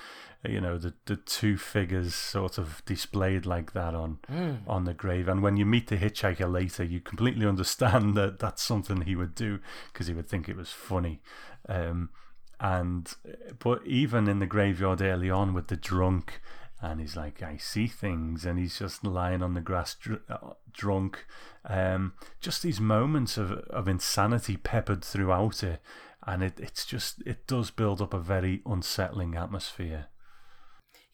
you 0.49 0.61
know, 0.61 0.79
the 0.79 0.95
the 1.07 1.17
two 1.17 1.57
figures 1.57 2.15
sort 2.15 2.59
of 2.59 2.83
displayed 2.85 3.47
like 3.47 3.73
that 3.73 3.95
on 3.95 4.19
on 4.67 4.85
the 4.85 4.95
grave. 4.95 5.29
And 5.29 5.43
when 5.43 5.57
you 5.57 5.67
meet 5.67 5.89
the 5.89 5.97
hitchhiker 5.97 6.51
later, 6.51 6.85
you 6.85 7.01
completely 7.01 7.47
understand 7.55 8.17
that 8.17 8.39
that's 8.39 8.63
something 8.63 9.03
he 9.03 9.17
would 9.17 9.35
do 9.35 9.59
because 9.93 10.07
he 10.07 10.15
would 10.15 10.29
think 10.29 10.49
it 10.49 10.57
was 10.57 10.71
funny. 10.71 11.21
Um, 11.69 12.11
and 12.59 13.15
but 13.59 13.87
even 13.87 14.29
in 14.29 14.39
the 14.39 14.47
graveyard 14.47 15.03
early 15.03 15.31
on 15.31 15.53
with 15.53 15.69
the 15.69 15.77
drunk, 15.77 16.41
and 16.81 17.01
he's 17.01 17.17
like, 17.17 17.43
I 17.43 17.57
see 17.57 17.87
things, 17.87 18.45
and 18.45 18.59
he's 18.59 18.79
just 18.79 19.05
lying 19.05 19.43
on 19.43 19.55
the 19.55 19.61
grass 19.61 19.95
dr- 19.95 20.23
uh, 20.29 20.55
drunk. 20.73 21.27
Um, 21.65 22.13
just 22.41 22.63
these 22.63 22.81
moments 22.81 23.39
of 23.39 23.53
of 23.53 23.89
insanity 23.89 24.57
peppered 24.57 25.05
throughout 25.05 25.63
it, 25.63 25.81
and 26.27 26.43
it 26.43 26.61
it's 26.61 26.85
just 26.85 27.23
it 27.25 27.47
does 27.47 27.71
build 27.71 28.03
up 28.03 28.13
a 28.13 28.19
very 28.19 28.63
unsettling 28.67 29.35
atmosphere. 29.37 30.09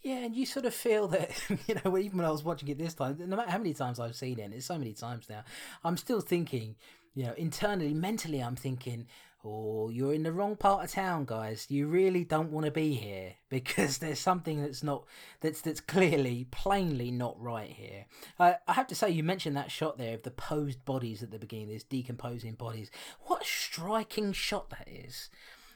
Yeah, 0.02 0.24
and 0.24 0.34
you 0.34 0.46
sort 0.46 0.66
of 0.66 0.74
feel 0.74 1.06
that, 1.08 1.30
you 1.68 1.76
know, 1.84 1.96
even 1.96 2.18
when 2.18 2.26
I 2.26 2.30
was 2.30 2.42
watching 2.42 2.68
it 2.68 2.78
this 2.78 2.94
time, 2.94 3.16
no 3.20 3.36
matter 3.36 3.50
how 3.50 3.58
many 3.58 3.72
times 3.72 4.00
I've 4.00 4.16
seen 4.16 4.40
it, 4.40 4.52
it's 4.52 4.66
so 4.66 4.76
many 4.76 4.94
times 4.94 5.26
now, 5.30 5.44
I'm 5.84 5.96
still 5.96 6.20
thinking, 6.20 6.74
you 7.14 7.24
know, 7.24 7.34
internally, 7.34 7.94
mentally, 7.94 8.40
I'm 8.40 8.56
thinking, 8.56 9.06
oh, 9.44 9.88
you're 9.88 10.14
in 10.14 10.22
the 10.22 10.32
wrong 10.32 10.56
part 10.56 10.84
of 10.84 10.90
town, 10.90 11.24
guys. 11.24 11.66
You 11.68 11.86
really 11.86 12.24
don't 12.24 12.52
want 12.52 12.66
to 12.66 12.72
be 12.72 12.94
here 12.94 13.34
because 13.48 13.98
there's 13.98 14.18
something 14.18 14.62
that's 14.62 14.82
not, 14.82 15.04
that's 15.40 15.60
that's 15.60 15.80
clearly, 15.80 16.46
plainly 16.50 17.10
not 17.10 17.40
right 17.40 17.70
here. 17.70 18.06
Uh, 18.38 18.54
I 18.68 18.74
have 18.74 18.86
to 18.88 18.94
say, 18.94 19.10
you 19.10 19.22
mentioned 19.22 19.56
that 19.56 19.70
shot 19.70 19.98
there 19.98 20.14
of 20.14 20.22
the 20.22 20.30
posed 20.30 20.84
bodies 20.84 21.22
at 21.22 21.30
the 21.30 21.38
beginning, 21.38 21.68
these 21.68 21.84
decomposing 21.84 22.54
bodies. 22.54 22.90
What 23.22 23.42
a 23.42 23.46
striking 23.46 24.32
shot 24.32 24.70
that 24.70 24.88
is. 24.88 25.30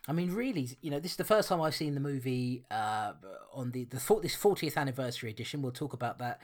I 0.08 0.12
mean, 0.12 0.32
really, 0.32 0.68
you 0.82 0.90
know, 0.90 1.00
this 1.00 1.12
is 1.12 1.16
the 1.16 1.24
first 1.24 1.48
time 1.48 1.60
I've 1.60 1.74
seen 1.74 1.94
the 1.94 2.00
movie 2.00 2.64
uh, 2.70 3.12
on 3.52 3.72
the 3.72 3.84
the 3.84 3.96
this 4.22 4.36
40th 4.36 4.76
anniversary 4.76 5.30
edition. 5.30 5.62
We'll 5.62 5.72
talk 5.72 5.92
about 5.92 6.18
that, 6.18 6.40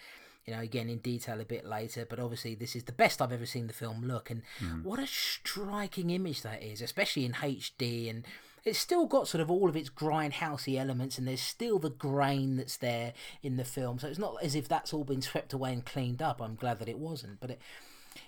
you 0.47 0.55
know, 0.55 0.61
again 0.61 0.89
in 0.89 0.99
detail 0.99 1.41
a 1.41 1.45
bit 1.45 1.65
later. 1.65 2.07
But 2.09 2.19
obviously, 2.19 2.55
this 2.55 2.75
is 2.75 2.85
the 2.85 2.93
best 2.93 3.23
I've 3.23 3.33
ever 3.33 3.47
seen 3.47 3.67
the 3.67 3.73
film 3.73 4.05
look, 4.05 4.31
and 4.31 4.43
what 4.83 4.99
a 4.99 5.07
striking 5.07 6.11
image 6.11 6.43
that 6.43 6.63
is, 6.63 6.81
especially 6.83 7.25
in 7.25 7.33
HD. 7.33 8.11
And 8.11 8.25
it's 8.65 8.79
still 8.79 9.07
got 9.07 9.29
sort 9.29 9.41
of 9.41 9.51
all 9.51 9.69
of 9.69 9.77
its 9.77 9.91
grindhousey 9.91 10.79
elements, 10.79 11.19
and 11.19 11.27
there's 11.27 11.41
still 11.41 11.79
the 11.79 11.91
grain 11.91 12.57
that's 12.57 12.77
there 12.77 13.13
in 13.43 13.57
the 13.57 13.65
film. 13.65 13.99
So 13.99 14.09
it's 14.09 14.19
not 14.19 14.37
as 14.43 14.55
if 14.55 14.69
that's 14.69 14.93
all 14.93 15.05
been 15.05 15.23
swept 15.23 15.53
away 15.53 15.73
and 15.73 15.85
cleaned 15.85 16.23
up. 16.23 16.41
I'm 16.41 16.57
glad 16.57 16.79
that 16.79 16.89
it 16.89 16.99
wasn't, 16.99 17.41
but 17.41 17.51
it. 17.51 17.61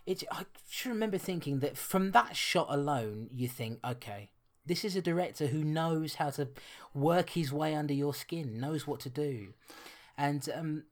It, 0.06 0.24
I 0.30 0.46
should 0.66 0.88
remember 0.92 1.18
thinking 1.18 1.58
that 1.60 1.76
from 1.76 2.12
that 2.12 2.36
shot 2.36 2.68
alone, 2.70 3.28
you 3.30 3.48
think, 3.48 3.80
okay, 3.84 4.30
this 4.64 4.84
is 4.84 4.96
a 4.96 5.02
director 5.02 5.48
who 5.48 5.62
knows 5.62 6.14
how 6.14 6.30
to 6.30 6.48
work 6.94 7.30
his 7.30 7.52
way 7.52 7.74
under 7.74 7.92
your 7.92 8.14
skin, 8.14 8.58
knows 8.58 8.86
what 8.86 9.00
to 9.00 9.10
do, 9.10 9.48
and 10.16 10.48
um, 10.54 10.84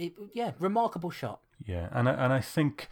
it, 0.00 0.14
yeah, 0.32 0.52
remarkable 0.58 1.10
shot. 1.10 1.40
Yeah, 1.64 1.88
and 1.92 2.08
I, 2.08 2.12
and 2.12 2.32
I 2.32 2.40
think, 2.40 2.88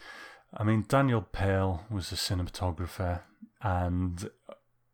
I 0.54 0.62
mean, 0.62 0.84
Daniel 0.86 1.22
Pearl 1.22 1.84
was 1.90 2.12
a 2.12 2.16
cinematographer, 2.16 3.22
and 3.62 4.30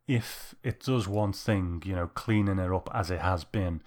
if 0.07 0.55
it 0.62 0.81
does 0.81 1.09
one 1.09 1.33
thing, 1.33 1.83
you 1.85 1.95
know, 1.95 2.07
cleaning 2.07 2.59
it 2.59 2.73
up 2.73 2.89
as 2.95 3.11
it 3.11 3.21
has 3.21 3.45
been, 3.45 3.83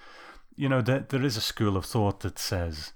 you 0.56 0.68
know, 0.68 0.82
there 0.82 1.06
there 1.08 1.24
is 1.24 1.38
a 1.38 1.42
school 1.42 1.78
of 1.78 1.86
thought 1.86 2.20
that 2.22 2.38
says, 2.38 2.92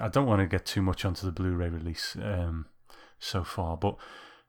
I 0.00 0.08
don't 0.08 0.26
want 0.26 0.40
to 0.40 0.46
get 0.46 0.66
too 0.66 0.82
much 0.82 1.04
onto 1.04 1.24
the 1.24 1.32
Blu-ray 1.32 1.68
release 1.68 2.16
um, 2.20 2.66
so 3.18 3.44
far, 3.44 3.76
but 3.76 3.96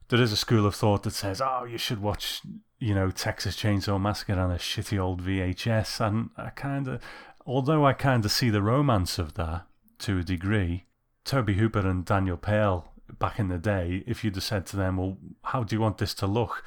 there 0.09 0.21
is 0.21 0.31
a 0.31 0.37
school 0.37 0.65
of 0.65 0.75
thought 0.75 1.03
that 1.03 1.13
says, 1.13 1.41
oh, 1.41 1.65
you 1.69 1.77
should 1.77 2.01
watch, 2.01 2.41
you 2.79 2.95
know, 2.95 3.11
Texas 3.11 3.55
Chainsaw 3.55 4.01
Massacre 4.01 4.39
on 4.39 4.51
a 4.51 4.55
shitty 4.55 4.99
old 4.99 5.21
VHS, 5.21 6.05
and 6.05 6.29
I 6.37 6.49
kind 6.49 6.87
of, 6.87 7.01
although 7.45 7.85
I 7.85 7.93
kind 7.93 8.25
of 8.25 8.31
see 8.31 8.49
the 8.49 8.61
romance 8.61 9.19
of 9.19 9.35
that 9.35 9.67
to 10.03 10.19
a 10.19 10.23
degree, 10.23 10.85
Tobe 11.25 11.49
Hooper 11.51 11.79
and 11.87 12.05
Daniel 12.05 12.37
Pearl 12.37 12.91
back 13.19 13.39
in 13.39 13.47
the 13.49 13.57
day, 13.57 14.03
if 14.07 14.23
you'd 14.23 14.35
have 14.35 14.43
said 14.43 14.65
to 14.67 14.77
them, 14.77 14.97
well, 14.97 15.17
how 15.43 15.63
do 15.63 15.75
you 15.75 15.81
want 15.81 15.97
this 15.97 16.13
to 16.15 16.27
look? 16.27 16.63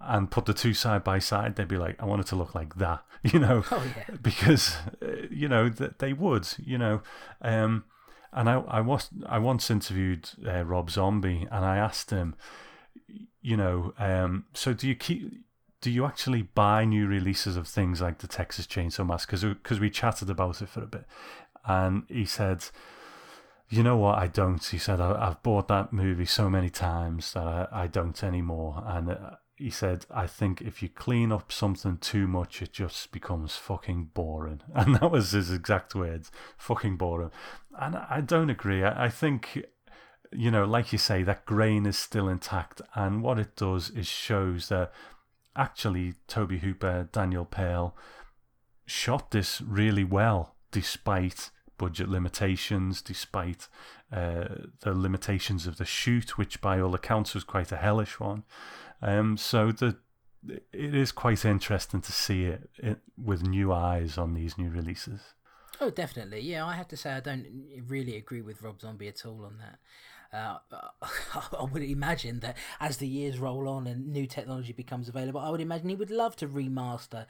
And 0.00 0.30
put 0.30 0.44
the 0.44 0.52
two 0.54 0.74
side 0.74 1.02
by 1.04 1.18
side, 1.18 1.56
they'd 1.56 1.68
be 1.68 1.78
like, 1.78 1.96
I 2.00 2.04
want 2.04 2.20
it 2.20 2.26
to 2.28 2.36
look 2.36 2.54
like 2.54 2.74
that, 2.76 3.02
you 3.22 3.38
know, 3.38 3.64
Oh, 3.70 3.82
yeah. 3.96 4.16
because, 4.20 4.76
uh, 5.02 5.26
you 5.30 5.48
know, 5.48 5.68
th- 5.70 5.92
they 5.98 6.12
would, 6.12 6.46
you 6.58 6.76
know. 6.78 7.00
Um, 7.40 7.84
and 8.32 8.48
I, 8.50 8.60
I, 8.68 8.80
was, 8.82 9.08
I 9.26 9.38
once 9.38 9.70
interviewed 9.70 10.28
uh, 10.46 10.64
Rob 10.64 10.90
Zombie 10.90 11.48
and 11.50 11.64
I 11.64 11.78
asked 11.78 12.10
him, 12.10 12.34
you 13.40 13.56
know, 13.56 13.94
um, 13.98 14.44
so 14.52 14.74
do 14.74 14.86
you 14.86 14.94
keep, 14.94 15.32
do 15.80 15.90
you 15.90 16.04
actually 16.04 16.42
buy 16.42 16.84
new 16.84 17.06
releases 17.06 17.56
of 17.56 17.66
things 17.68 18.00
like 18.02 18.18
the 18.18 18.26
Texas 18.26 18.66
Chainsaw 18.66 19.06
Massacre? 19.06 19.54
Because 19.54 19.78
we 19.80 19.88
chatted 19.88 20.28
about 20.28 20.60
it 20.60 20.68
for 20.68 20.82
a 20.82 20.86
bit. 20.86 21.04
And 21.66 22.04
he 22.08 22.24
said, 22.24 22.64
you 23.68 23.82
know 23.82 23.96
what? 23.96 24.18
I 24.18 24.28
don't. 24.28 24.62
He 24.64 24.78
said, 24.78 25.00
I, 25.00 25.28
I've 25.28 25.42
bought 25.42 25.68
that 25.68 25.92
movie 25.92 26.26
so 26.26 26.48
many 26.48 26.70
times 26.70 27.32
that 27.32 27.46
I, 27.46 27.68
I 27.72 27.86
don't 27.88 28.22
anymore. 28.22 28.82
And 28.86 29.10
uh, 29.10 29.30
he 29.56 29.70
said, 29.70 30.06
I 30.10 30.26
think 30.26 30.60
if 30.60 30.82
you 30.82 30.88
clean 30.88 31.32
up 31.32 31.50
something 31.50 31.96
too 31.98 32.28
much, 32.28 32.62
it 32.62 32.72
just 32.72 33.10
becomes 33.10 33.56
fucking 33.56 34.10
boring. 34.14 34.60
And 34.74 34.96
that 34.96 35.10
was 35.10 35.32
his 35.32 35.50
exact 35.50 35.94
words 35.94 36.30
fucking 36.56 36.96
boring. 36.96 37.32
And 37.78 37.96
I 37.96 38.20
don't 38.20 38.50
agree. 38.50 38.84
I, 38.84 39.06
I 39.06 39.08
think, 39.08 39.64
you 40.30 40.50
know, 40.50 40.64
like 40.64 40.92
you 40.92 40.98
say, 40.98 41.22
that 41.24 41.46
grain 41.46 41.86
is 41.86 41.98
still 41.98 42.28
intact. 42.28 42.80
And 42.94 43.22
what 43.22 43.38
it 43.38 43.56
does 43.56 43.90
is 43.90 44.06
shows 44.06 44.68
that 44.68 44.92
actually 45.56 46.14
Tobe 46.28 46.60
Hooper, 46.60 47.08
Daniel 47.10 47.46
Pearl 47.46 47.96
shot 48.84 49.32
this 49.32 49.60
really 49.60 50.04
well 50.04 50.54
despite 50.70 51.50
budget 51.78 52.08
limitations, 52.08 53.02
despite 53.02 53.68
uh, 54.12 54.46
the 54.80 54.94
limitations 54.94 55.66
of 55.66 55.76
the 55.76 55.84
shoot, 55.84 56.38
which 56.38 56.60
by 56.60 56.80
all 56.80 56.94
accounts 56.94 57.34
was 57.34 57.44
quite 57.44 57.72
a 57.72 57.76
hellish 57.76 58.18
one. 58.20 58.44
Um, 59.02 59.36
so 59.36 59.72
the 59.72 59.96
it 60.72 60.94
is 60.94 61.12
quite 61.12 61.44
interesting 61.44 62.00
to 62.00 62.12
see 62.12 62.44
it, 62.44 62.70
it 62.78 62.98
with 63.22 63.42
new 63.42 63.72
eyes 63.72 64.16
on 64.16 64.34
these 64.34 64.56
new 64.56 64.70
releases. 64.70 65.20
Oh, 65.80 65.90
definitely. 65.90 66.40
Yeah, 66.40 66.64
I 66.64 66.74
have 66.74 66.88
to 66.88 66.96
say 66.96 67.12
I 67.12 67.20
don't 67.20 67.46
really 67.86 68.16
agree 68.16 68.42
with 68.42 68.62
Rob 68.62 68.80
Zombie 68.80 69.08
at 69.08 69.26
all 69.26 69.44
on 69.44 69.58
that. 69.58 69.78
Uh, 70.32 70.58
I 71.58 71.64
would 71.64 71.82
imagine 71.82 72.40
that 72.40 72.56
as 72.80 72.96
the 72.96 73.06
years 73.06 73.38
roll 73.38 73.68
on 73.68 73.86
and 73.86 74.08
new 74.08 74.26
technology 74.26 74.72
becomes 74.72 75.08
available, 75.08 75.40
I 75.40 75.50
would 75.50 75.60
imagine 75.60 75.88
he 75.88 75.96
would 75.96 76.10
love 76.10 76.36
to 76.36 76.48
remaster, 76.48 77.26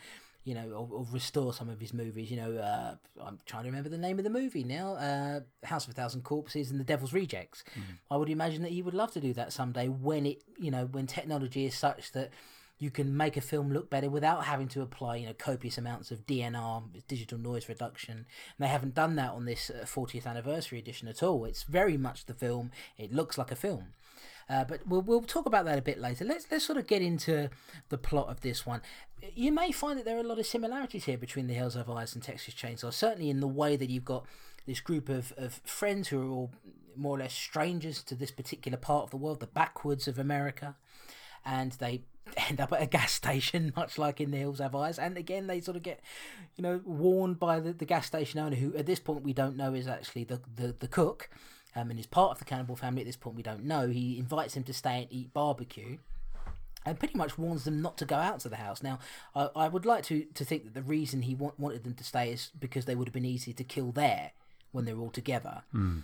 you 0.47 0.55
know, 0.55 0.71
or, 0.71 0.89
or 0.99 1.07
restore 1.11 1.53
some 1.53 1.69
of 1.69 1.81
his 1.81 1.93
movies. 1.93 2.31
You 2.31 2.37
know, 2.37 2.57
uh, 2.57 2.95
I'm 3.21 3.41
trying 3.47 3.65
to 3.65 3.69
remember 3.69 3.89
the 3.89 3.99
name 3.99 4.19
of 4.19 4.25
the 4.25 4.31
movie 4.31 4.63
now 4.63 4.95
uh, 4.95 5.41
House 5.67 5.87
of 5.87 5.91
a 5.91 5.95
Thousand 5.95 6.23
Corpses 6.23 6.71
and 6.71 6.79
The 6.79 6.85
Devil's 6.85 7.13
Rejects. 7.13 7.65
Mm. 7.75 7.99
I 8.13 8.17
would 8.17 8.31
imagine 8.31 8.63
that 8.63 8.71
he 8.71 8.81
would 8.81 8.95
love 8.95 9.13
to 9.13 9.21
do 9.21 9.33
that 9.35 9.53
someday 9.53 9.89
when 9.89 10.25
it, 10.25 10.45
you 10.57 10.71
know, 10.71 10.87
when 10.87 11.09
technology 11.09 11.67
is 11.67 11.75
such 11.75 12.13
that 12.13 12.31
you 12.79 12.93
can 12.93 13.17
make 13.17 13.37
a 13.37 13.41
film 13.41 13.73
look 13.73 13.91
better 13.91 14.09
without 14.09 14.45
having 14.45 14.69
to 14.69 14.83
apply 14.83 15.17
you 15.17 15.27
know 15.27 15.33
copious 15.33 15.79
amounts 15.79 16.11
of 16.11 16.27
DNR 16.27 16.85
digital 17.09 17.39
noise 17.39 17.69
reduction 17.69 18.15
and 18.19 18.27
they 18.59 18.69
haven't 18.69 18.95
done 18.95 19.17
that 19.17 19.31
on 19.31 19.47
this 19.47 19.71
40th 19.85 20.27
uh, 20.27 20.29
anniversary 20.29 20.79
edition 20.79 21.09
at 21.09 21.23
all 21.23 21.47
it's 21.47 21.63
very 21.63 21.97
much 21.97 22.27
the 22.27 22.35
film 22.35 22.71
it 22.99 23.15
looks 23.15 23.39
like 23.39 23.51
a 23.51 23.57
film 23.57 23.95
uh, 24.49 24.65
but 24.65 24.87
we'll, 24.87 25.03
we'll 25.03 25.23
talk 25.23 25.47
about 25.47 25.65
that 25.65 25.79
a 25.79 25.83
bit 25.83 26.01
later. 26.01 26.25
Let's 26.25 26.47
let's 26.51 26.65
sort 26.65 26.79
of 26.79 26.87
get 26.87 27.03
into 27.03 27.51
the 27.89 27.99
plot 27.99 28.29
of 28.29 28.41
this 28.43 28.65
one. 28.65 28.81
You 29.35 29.51
may 29.51 29.73
find 29.73 29.99
that 29.99 30.05
there 30.05 30.17
are 30.17 30.21
a 30.21 30.27
lot 30.27 30.39
of 30.39 30.47
similarities 30.47 31.05
here 31.05 31.19
between 31.19 31.47
The 31.47 31.55
Hills 31.55 31.75
Have 31.75 31.91
Eyes 31.91 32.15
and 32.15 32.23
Texas 32.23 32.55
Chainsaw. 32.55 32.93
Certainly 32.93 33.31
in 33.31 33.41
the 33.41 33.49
way 33.49 33.77
that 33.77 33.91
you've 33.91 34.05
got 34.05 34.25
this 34.67 34.81
group 34.81 35.09
of, 35.09 35.33
of 35.37 35.61
friends 35.65 36.09
who 36.09 36.21
are 36.21 36.31
all 36.31 36.51
more 36.95 37.17
or 37.17 37.21
less 37.21 37.35
strangers 37.35 38.03
to 38.05 38.15
this 38.15 38.31
particular 38.31 38.79
part 38.79 39.05
of 39.05 39.11
the 39.11 39.17
world, 39.17 39.41
the 39.41 39.47
backwoods 39.47 40.07
of 40.07 40.19
America, 40.19 40.77
and 41.45 41.73
they 41.73 42.03
end 42.49 42.61
up 42.61 42.73
at 42.73 42.83
a 42.83 42.87
gas 42.87 43.13
station, 43.13 43.73
much 43.77 43.99
like 43.99 44.21
in 44.21 44.31
the 44.31 44.39
Hills 44.39 44.59
Have 44.59 44.75
Eyes. 44.75 44.99
And 44.99 45.17
again, 45.17 45.47
they 45.47 45.61
sort 45.61 45.77
of 45.77 45.83
get, 45.83 46.01
you 46.57 46.63
know, 46.63 46.81
warned 46.85 47.39
by 47.39 47.59
the, 47.59 47.73
the 47.73 47.85
gas 47.85 48.07
station 48.07 48.39
owner, 48.39 48.57
who 48.57 48.77
at 48.77 48.87
this 48.87 49.01
point 49.01 49.23
we 49.23 49.33
don't 49.33 49.57
know 49.57 49.75
is 49.75 49.89
actually 49.89 50.25
the, 50.25 50.41
the, 50.55 50.75
the 50.79 50.89
cook 50.89 51.31
um, 51.77 51.91
and 51.91 52.01
is 52.01 52.07
part 52.07 52.33
of 52.33 52.39
the 52.39 52.45
cannibal 52.45 52.75
family. 52.75 53.03
At 53.03 53.07
this 53.07 53.17
point, 53.17 53.37
we 53.37 53.43
don't 53.43 53.65
know. 53.65 53.89
He 53.89 54.19
invites 54.19 54.55
him 54.55 54.65
to 54.65 54.73
stay 54.73 55.03
and 55.03 55.07
eat 55.11 55.33
barbecue. 55.33 55.99
And 56.85 56.99
pretty 56.99 57.17
much 57.19 57.37
warns 57.37 57.65
them 57.65 57.83
not 57.83 57.99
to 57.99 58.05
go 58.05 58.15
out 58.15 58.41
to 58.41 58.49
the 58.49 58.57
house. 58.57 58.83
Now, 58.83 59.01
I, 59.35 59.51
I 59.57 59.69
would 59.69 59.85
like 59.85 60.05
to, 60.05 60.25
to 60.35 60.45
think 60.45 60.65
that 60.65 60.75
the 60.75 60.83
reason 60.83 61.23
he 61.23 61.35
want, 61.35 61.59
wanted 61.59 61.83
them 61.83 61.95
to 61.95 62.05
stay 62.05 62.31
is 62.31 62.51
because 62.59 62.85
they 62.85 62.95
would 62.95 63.09
have 63.09 63.13
been 63.13 63.25
easy 63.25 63.53
to 63.53 63.65
kill 63.65 63.91
there 63.91 64.31
when 64.71 64.85
they're 64.85 64.99
all 64.99 65.11
together. 65.11 65.63
Mm. 65.75 66.03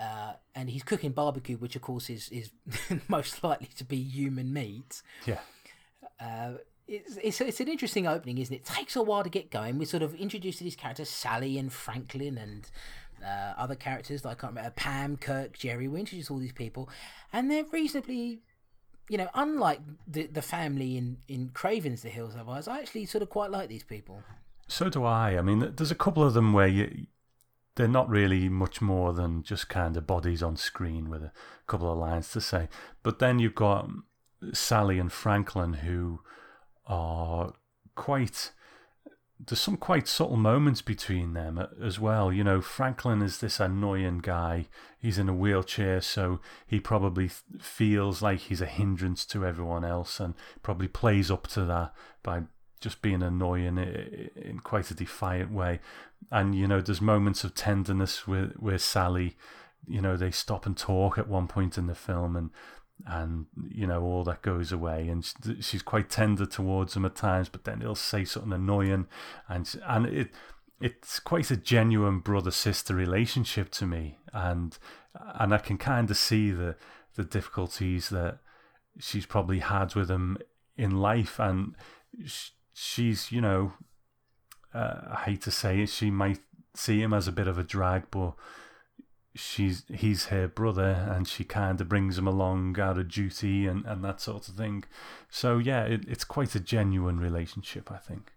Uh, 0.00 0.34
and 0.54 0.70
he's 0.70 0.84
cooking 0.84 1.10
barbecue, 1.10 1.56
which 1.56 1.76
of 1.76 1.82
course 1.82 2.08
is 2.08 2.28
is 2.30 2.50
most 3.08 3.42
likely 3.44 3.68
to 3.76 3.84
be 3.84 3.96
human 3.96 4.52
meat. 4.52 5.02
Yeah. 5.26 5.40
Uh, 6.18 6.52
it's, 6.86 7.16
it's, 7.22 7.40
it's 7.40 7.60
an 7.60 7.68
interesting 7.68 8.06
opening, 8.06 8.38
isn't 8.38 8.54
it? 8.54 8.58
it? 8.58 8.64
Takes 8.64 8.96
a 8.96 9.02
while 9.02 9.22
to 9.22 9.30
get 9.30 9.50
going. 9.50 9.78
We 9.78 9.84
sort 9.84 10.02
of 10.02 10.14
introduced 10.14 10.58
to 10.58 10.64
these 10.64 10.76
characters, 10.76 11.08
Sally 11.08 11.58
and 11.58 11.72
Franklin, 11.72 12.38
and 12.38 12.70
uh, 13.24 13.54
other 13.56 13.74
characters 13.74 14.24
like 14.24 14.38
I 14.38 14.40
can't 14.40 14.52
remember 14.52 14.72
Pam, 14.76 15.16
Kirk, 15.16 15.58
Jerry. 15.58 15.88
We 15.88 16.00
introduce 16.00 16.30
all 16.30 16.38
these 16.38 16.52
people, 16.52 16.88
and 17.32 17.50
they're 17.50 17.64
reasonably, 17.64 18.40
you 19.08 19.18
know, 19.18 19.28
unlike 19.34 19.80
the 20.06 20.26
the 20.26 20.42
family 20.42 20.96
in 20.96 21.18
in 21.28 21.50
Craven's 21.50 22.02
The 22.02 22.08
Hills 22.08 22.34
Have 22.34 22.48
Eyes. 22.48 22.68
I 22.68 22.80
actually 22.80 23.06
sort 23.06 23.22
of 23.22 23.30
quite 23.30 23.50
like 23.50 23.68
these 23.68 23.84
people. 23.84 24.22
So 24.68 24.88
do 24.88 25.04
I. 25.04 25.36
I 25.36 25.42
mean, 25.42 25.72
there's 25.76 25.90
a 25.90 25.96
couple 25.96 26.22
of 26.22 26.34
them 26.34 26.52
where 26.52 26.68
you 26.68 27.06
they're 27.76 27.88
not 27.88 28.08
really 28.08 28.48
much 28.48 28.80
more 28.80 29.12
than 29.12 29.42
just 29.42 29.68
kind 29.68 29.96
of 29.96 30.06
bodies 30.06 30.42
on 30.42 30.56
screen 30.56 31.08
with 31.08 31.22
a 31.22 31.32
couple 31.66 31.90
of 31.90 31.98
lines 31.98 32.30
to 32.32 32.40
say. 32.40 32.68
But 33.02 33.20
then 33.20 33.38
you've 33.38 33.54
got 33.54 33.88
Sally 34.52 34.98
and 34.98 35.10
Franklin 35.10 35.74
who 35.74 36.20
are 36.86 37.54
quite 37.94 38.52
there's 39.46 39.60
some 39.60 39.76
quite 39.76 40.06
subtle 40.06 40.36
moments 40.36 40.82
between 40.82 41.32
them 41.32 41.58
uh, 41.58 41.66
as 41.82 41.98
well. 41.98 42.32
You 42.32 42.44
know, 42.44 42.60
Franklin 42.60 43.22
is 43.22 43.38
this 43.38 43.60
annoying 43.60 44.18
guy. 44.18 44.66
He's 44.98 45.18
in 45.18 45.28
a 45.28 45.34
wheelchair, 45.34 46.00
so 46.00 46.40
he 46.66 46.80
probably 46.80 47.30
feels 47.58 48.22
like 48.22 48.40
he's 48.40 48.60
a 48.60 48.66
hindrance 48.66 49.24
to 49.26 49.46
everyone 49.46 49.84
else 49.84 50.20
and 50.20 50.34
probably 50.62 50.88
plays 50.88 51.30
up 51.30 51.46
to 51.48 51.64
that 51.64 51.94
by 52.22 52.42
just 52.80 53.02
being 53.02 53.22
annoying 53.22 53.78
in 53.78 54.60
quite 54.62 54.90
a 54.90 54.94
defiant 54.94 55.52
way. 55.52 55.80
And, 56.30 56.54
you 56.54 56.66
know, 56.66 56.80
there's 56.80 57.00
moments 57.00 57.44
of 57.44 57.54
tenderness 57.54 58.26
with, 58.26 58.56
with 58.58 58.82
Sally. 58.82 59.36
You 59.86 60.00
know, 60.00 60.16
they 60.16 60.30
stop 60.30 60.66
and 60.66 60.76
talk 60.76 61.18
at 61.18 61.28
one 61.28 61.46
point 61.46 61.78
in 61.78 61.86
the 61.86 61.94
film 61.94 62.36
and 62.36 62.50
and 63.06 63.46
you 63.68 63.86
know 63.86 64.02
all 64.02 64.24
that 64.24 64.42
goes 64.42 64.72
away. 64.72 65.08
And 65.08 65.24
she's 65.60 65.82
quite 65.82 66.10
tender 66.10 66.46
towards 66.46 66.96
him 66.96 67.04
at 67.04 67.16
times 67.16 67.48
but 67.48 67.64
then 67.64 67.80
he'll 67.80 67.94
say 67.94 68.24
something 68.24 68.52
annoying. 68.52 69.06
And 69.48 69.72
and 69.86 70.06
it 70.06 70.30
it's 70.80 71.20
quite 71.20 71.50
a 71.50 71.56
genuine 71.56 72.20
brother 72.20 72.50
sister 72.50 72.94
relationship 72.94 73.70
to 73.72 73.86
me. 73.86 74.18
And 74.32 74.76
and 75.38 75.54
I 75.54 75.58
can 75.58 75.78
kind 75.78 76.10
of 76.10 76.16
see 76.16 76.50
the 76.50 76.76
the 77.14 77.24
difficulties 77.24 78.08
that 78.10 78.38
she's 78.98 79.26
probably 79.26 79.58
had 79.58 79.94
with 79.94 80.10
him 80.10 80.38
in 80.76 80.92
life. 80.92 81.38
And 81.38 81.74
she's 82.72 83.30
you 83.30 83.40
know 83.40 83.74
uh, 84.74 85.00
I 85.12 85.22
hate 85.26 85.42
to 85.42 85.50
say 85.50 85.80
it 85.80 85.88
she 85.88 86.10
might 86.10 86.40
see 86.74 87.02
him 87.02 87.12
as 87.12 87.26
a 87.26 87.32
bit 87.32 87.48
of 87.48 87.58
a 87.58 87.64
drag 87.64 88.04
but 88.10 88.34
she's 89.40 89.84
he's 89.92 90.26
her 90.26 90.46
brother 90.46 91.08
and 91.10 91.26
she 91.26 91.44
kind 91.44 91.80
of 91.80 91.88
brings 91.88 92.18
him 92.18 92.26
along 92.26 92.78
out 92.78 92.98
of 92.98 93.08
duty 93.08 93.66
and, 93.66 93.84
and 93.84 94.04
that 94.04 94.20
sort 94.20 94.48
of 94.48 94.54
thing. 94.54 94.84
So 95.30 95.58
yeah, 95.58 95.84
it, 95.84 96.02
it's 96.06 96.24
quite 96.24 96.54
a 96.54 96.60
genuine 96.60 97.18
relationship, 97.18 97.90
I 97.90 97.96
think. 97.96 98.32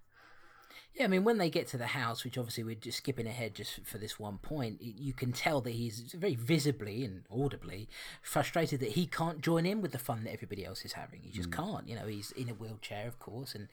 Yeah, 0.96 1.06
I 1.06 1.08
mean, 1.08 1.24
when 1.24 1.40
they 1.40 1.50
get 1.50 1.68
to 1.70 1.78
the 1.78 1.88
house, 1.88 2.24
which 2.24 2.38
obviously 2.38 2.64
we're 2.64 2.76
just 2.76 3.00
skipping 3.00 3.26
ahead 3.26 3.56
just 3.56 3.84
for 3.84 3.98
this 3.98 4.20
one 4.20 4.38
point, 4.38 4.78
you 4.80 5.12
can 5.12 5.32
tell 5.32 5.60
that 5.62 5.72
he's 5.72 6.14
very 6.14 6.36
visibly 6.36 7.04
and 7.04 7.24
audibly 7.32 7.90
frustrated 8.22 8.80
that 8.80 8.92
he 8.92 9.08
can't 9.08 9.42
join 9.42 9.66
in 9.66 9.82
with 9.82 9.92
the 9.92 9.98
fun 9.98 10.24
that 10.24 10.32
everybody 10.32 10.64
else 10.64 10.86
is 10.86 10.94
having. 10.94 11.22
He 11.24 11.32
just 11.32 11.50
mm. 11.50 11.56
can't. 11.56 11.90
You 11.90 11.96
know, 11.96 12.06
he's 12.06 12.32
in 12.34 12.48
a 12.48 12.54
wheelchair, 12.54 13.08
of 13.08 13.18
course, 13.18 13.56
and 13.56 13.70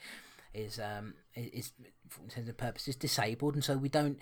is 0.54 0.80
um 0.80 1.14
is 1.36 1.72
for 2.08 2.22
intents 2.22 2.48
and 2.48 2.56
purposes 2.56 2.96
disabled, 2.96 3.54
and 3.54 3.62
so 3.62 3.76
we 3.76 3.88
don't 3.88 4.18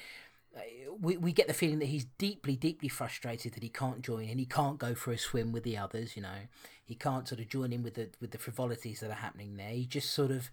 we, 1.00 1.16
we 1.16 1.32
get 1.32 1.46
the 1.46 1.54
feeling 1.54 1.78
that 1.78 1.86
he's 1.86 2.06
deeply, 2.18 2.56
deeply 2.56 2.88
frustrated 2.88 3.54
that 3.54 3.62
he 3.62 3.68
can't 3.68 4.02
join 4.02 4.28
and 4.28 4.40
he 4.40 4.46
can't 4.46 4.78
go 4.78 4.94
for 4.94 5.12
a 5.12 5.18
swim 5.18 5.52
with 5.52 5.62
the 5.62 5.76
others. 5.76 6.16
You 6.16 6.22
know, 6.22 6.48
he 6.84 6.94
can't 6.94 7.28
sort 7.28 7.40
of 7.40 7.48
join 7.48 7.72
in 7.72 7.82
with 7.82 7.94
the 7.94 8.10
with 8.20 8.32
the 8.32 8.38
frivolities 8.38 9.00
that 9.00 9.10
are 9.10 9.14
happening 9.14 9.56
there. 9.56 9.70
He 9.70 9.86
just 9.86 10.10
sort 10.10 10.30
of, 10.30 10.50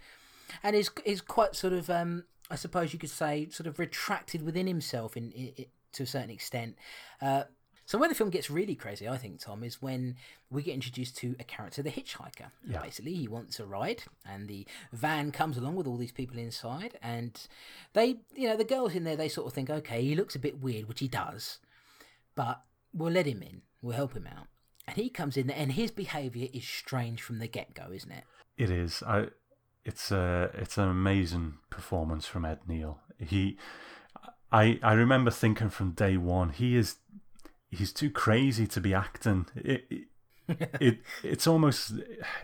and 0.63 0.75
is 0.75 0.89
is 1.03 1.21
quite 1.21 1.55
sort 1.55 1.73
of, 1.73 1.89
um, 1.89 2.25
I 2.49 2.55
suppose 2.55 2.93
you 2.93 2.99
could 2.99 3.09
say, 3.09 3.49
sort 3.49 3.67
of 3.67 3.79
retracted 3.79 4.43
within 4.43 4.67
himself 4.67 5.17
in, 5.17 5.31
in, 5.31 5.47
in 5.55 5.65
to 5.93 6.03
a 6.03 6.05
certain 6.07 6.29
extent. 6.29 6.75
Uh, 7.21 7.43
so 7.85 7.99
where 7.99 8.09
the 8.09 8.15
film 8.15 8.31
gets 8.31 8.49
really 8.49 8.75
crazy, 8.75 9.07
I 9.07 9.17
think, 9.17 9.39
Tom, 9.39 9.63
is 9.63 9.81
when 9.81 10.15
we 10.49 10.63
get 10.63 10.73
introduced 10.73 11.17
to 11.17 11.35
a 11.39 11.43
character, 11.43 11.83
the 11.83 11.91
hitchhiker. 11.91 12.51
Yeah. 12.67 12.81
Basically, 12.81 13.13
he 13.13 13.27
wants 13.27 13.59
a 13.59 13.65
ride, 13.65 14.03
and 14.27 14.47
the 14.47 14.65
van 14.91 15.31
comes 15.31 15.55
along 15.57 15.75
with 15.75 15.85
all 15.85 15.97
these 15.97 16.11
people 16.11 16.39
inside, 16.39 16.97
and 17.01 17.39
they, 17.93 18.17
you 18.35 18.47
know, 18.47 18.57
the 18.57 18.63
girls 18.63 18.95
in 18.95 19.03
there, 19.03 19.15
they 19.15 19.29
sort 19.29 19.45
of 19.47 19.53
think, 19.53 19.69
okay, 19.69 20.01
he 20.01 20.15
looks 20.15 20.35
a 20.35 20.39
bit 20.39 20.61
weird, 20.61 20.87
which 20.87 20.99
he 20.99 21.07
does, 21.07 21.59
but 22.33 22.63
we'll 22.91 23.13
let 23.13 23.27
him 23.27 23.43
in, 23.43 23.61
we'll 23.81 23.95
help 23.95 24.13
him 24.15 24.27
out. 24.27 24.47
And 24.87 24.97
he 24.97 25.09
comes 25.09 25.37
in, 25.37 25.49
and 25.49 25.73
his 25.73 25.91
behaviour 25.91 26.47
is 26.53 26.63
strange 26.63 27.21
from 27.21 27.39
the 27.39 27.47
get 27.47 27.73
go, 27.73 27.91
isn't 27.91 28.11
it? 28.11 28.23
It 28.57 28.69
is. 28.69 29.03
I. 29.05 29.27
It's 29.83 30.11
a. 30.11 30.51
It's 30.53 30.77
an 30.77 30.89
amazing 30.89 31.55
performance 31.69 32.25
from 32.25 32.45
Ed 32.45 32.59
Neal. 32.67 32.99
He. 33.19 33.57
I. 34.51 34.79
I 34.83 34.93
remember 34.93 35.31
thinking 35.31 35.69
from 35.69 35.91
day 35.91 36.17
one, 36.17 36.49
he 36.49 36.75
is 36.75 36.97
he's 37.69 37.93
too 37.93 38.09
crazy 38.09 38.67
to 38.67 38.81
be 38.81 38.93
acting. 38.93 39.47
It, 39.55 39.85
it, 39.89 40.03
it 40.79 40.99
it's 41.23 41.47
almost 41.47 41.93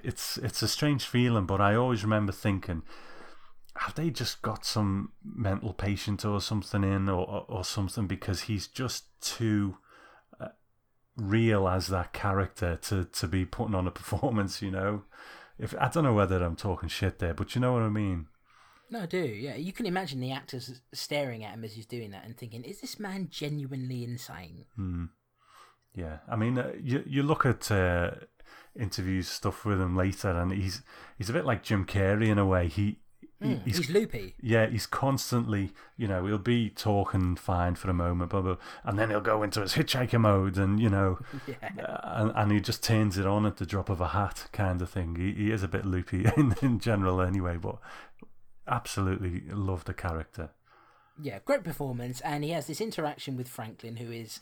it's 0.03 0.37
it's 0.37 0.61
a 0.61 0.67
strange 0.67 1.05
feeling, 1.05 1.45
but 1.45 1.61
I 1.61 1.75
always 1.75 2.03
remember 2.03 2.31
thinking, 2.31 2.83
have 3.75 3.95
they 3.95 4.09
just 4.09 4.41
got 4.41 4.65
some 4.65 5.11
mental 5.23 5.73
patient 5.73 6.25
or 6.25 6.41
something 6.41 6.83
in, 6.83 7.09
or 7.09 7.27
or, 7.27 7.45
or 7.47 7.63
something? 7.63 8.07
Because 8.07 8.41
he's 8.41 8.67
just 8.67 9.05
too 9.21 9.77
uh, 10.39 10.49
real 11.15 11.67
as 11.67 11.87
that 11.87 12.13
character 12.13 12.77
to 12.83 13.05
to 13.05 13.27
be 13.27 13.45
putting 13.45 13.75
on 13.75 13.87
a 13.87 13.91
performance. 14.01 14.61
You 14.61 14.71
know, 14.71 15.03
if 15.59 15.75
I 15.79 15.89
don't 15.89 16.03
know 16.03 16.13
whether 16.13 16.43
I'm 16.43 16.55
talking 16.55 16.89
shit 16.89 17.19
there, 17.19 17.33
but 17.33 17.55
you 17.55 17.61
know 17.61 17.73
what 17.73 17.83
I 17.83 17.89
mean. 17.89 18.27
No, 18.91 18.99
I 19.01 19.05
do. 19.05 19.23
Yeah, 19.25 19.55
you 19.55 19.71
can 19.71 19.85
imagine 19.85 20.19
the 20.19 20.33
actors 20.33 20.81
staring 20.93 21.43
at 21.45 21.53
him 21.53 21.63
as 21.63 21.73
he's 21.73 21.85
doing 21.85 22.11
that 22.11 22.25
and 22.25 22.37
thinking, 22.37 22.63
"Is 22.63 22.81
this 22.81 22.99
man 22.99 23.29
genuinely 23.31 24.03
insane?" 24.03 24.65
Hmm. 24.75 25.05
Yeah, 25.95 26.17
I 26.29 26.35
mean, 26.35 26.57
uh, 26.57 26.73
you 26.79 27.03
you 27.07 27.23
look 27.23 27.45
at 27.45 27.71
uh, 27.71 28.11
interviews 28.77 29.27
stuff 29.29 29.65
with 29.65 29.79
him 29.81 29.95
later, 29.95 30.29
and 30.29 30.51
he's 30.51 30.81
he's 31.17 31.29
a 31.29 31.33
bit 31.33 31.45
like 31.45 31.63
Jim 31.63 31.85
Carrey 31.85 32.27
in 32.27 32.37
a 32.37 32.45
way. 32.45 32.67
He 32.67 32.97
Mm, 33.41 33.65
he's, 33.65 33.89
loopy. 33.89 34.35
yeah, 34.39 34.67
he's 34.67 34.85
constantly, 34.85 35.71
you 35.97 36.07
know, 36.07 36.27
he'll 36.27 36.37
be 36.37 36.69
talking 36.69 37.35
fine 37.35 37.73
for 37.73 37.89
a 37.89 37.93
moment, 37.93 38.29
blah, 38.29 38.41
blah, 38.41 38.57
and 38.83 38.99
then 38.99 39.09
he'll 39.09 39.19
go 39.19 39.41
into 39.41 39.61
his 39.61 39.73
hitchhiker 39.73 40.19
mode, 40.21 40.59
and 40.59 40.79
you 40.79 40.89
know, 40.91 41.17
Yeah. 41.47 41.55
uh, 41.83 41.99
and, 42.21 42.31
and 42.35 42.51
he 42.51 42.59
just 42.59 42.83
turns 42.83 43.17
it 43.17 43.25
on 43.25 43.47
at 43.47 43.57
the 43.57 43.65
drop 43.65 43.89
of 43.89 43.99
a 43.99 44.09
hat, 44.09 44.47
kind 44.51 44.79
of 44.79 44.91
thing. 44.91 45.15
He, 45.15 45.45
he 45.45 45.51
is 45.51 45.63
a 45.63 45.67
bit 45.67 45.85
loopy 45.85 46.25
in, 46.37 46.53
in 46.61 46.79
general, 46.79 47.19
anyway, 47.19 47.57
but 47.57 47.79
absolutely 48.71 49.41
love 49.53 49.85
the 49.85 49.93
character. 49.93 50.49
Yeah, 51.21 51.39
great 51.45 51.63
performance, 51.63 52.21
and 52.21 52.43
he 52.43 52.51
has 52.51 52.67
this 52.67 52.81
interaction 52.81 53.37
with 53.37 53.47
Franklin, 53.47 53.97
who 53.97 54.11
is, 54.11 54.39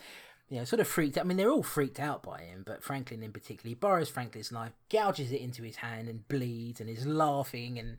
you 0.49 0.57
know, 0.59 0.63
sort 0.63 0.79
of 0.79 0.87
freaked. 0.87 1.17
out. 1.17 1.25
I 1.25 1.27
mean, 1.27 1.35
they're 1.37 1.49
all 1.49 1.63
freaked 1.63 1.99
out 1.99 2.23
by 2.23 2.41
him, 2.41 2.63
but 2.65 2.83
Franklin 2.83 3.23
in 3.23 3.31
particular, 3.33 3.67
he 3.69 3.75
borrows 3.75 4.09
Franklin's 4.09 4.51
knife, 4.51 4.71
gouges 4.89 5.31
it 5.31 5.41
into 5.41 5.63
his 5.63 5.77
hand, 5.77 6.07
and 6.07 6.27
bleeds, 6.29 6.79
and 6.79 6.89
is 6.89 7.05
laughing. 7.05 7.79
And 7.79 7.97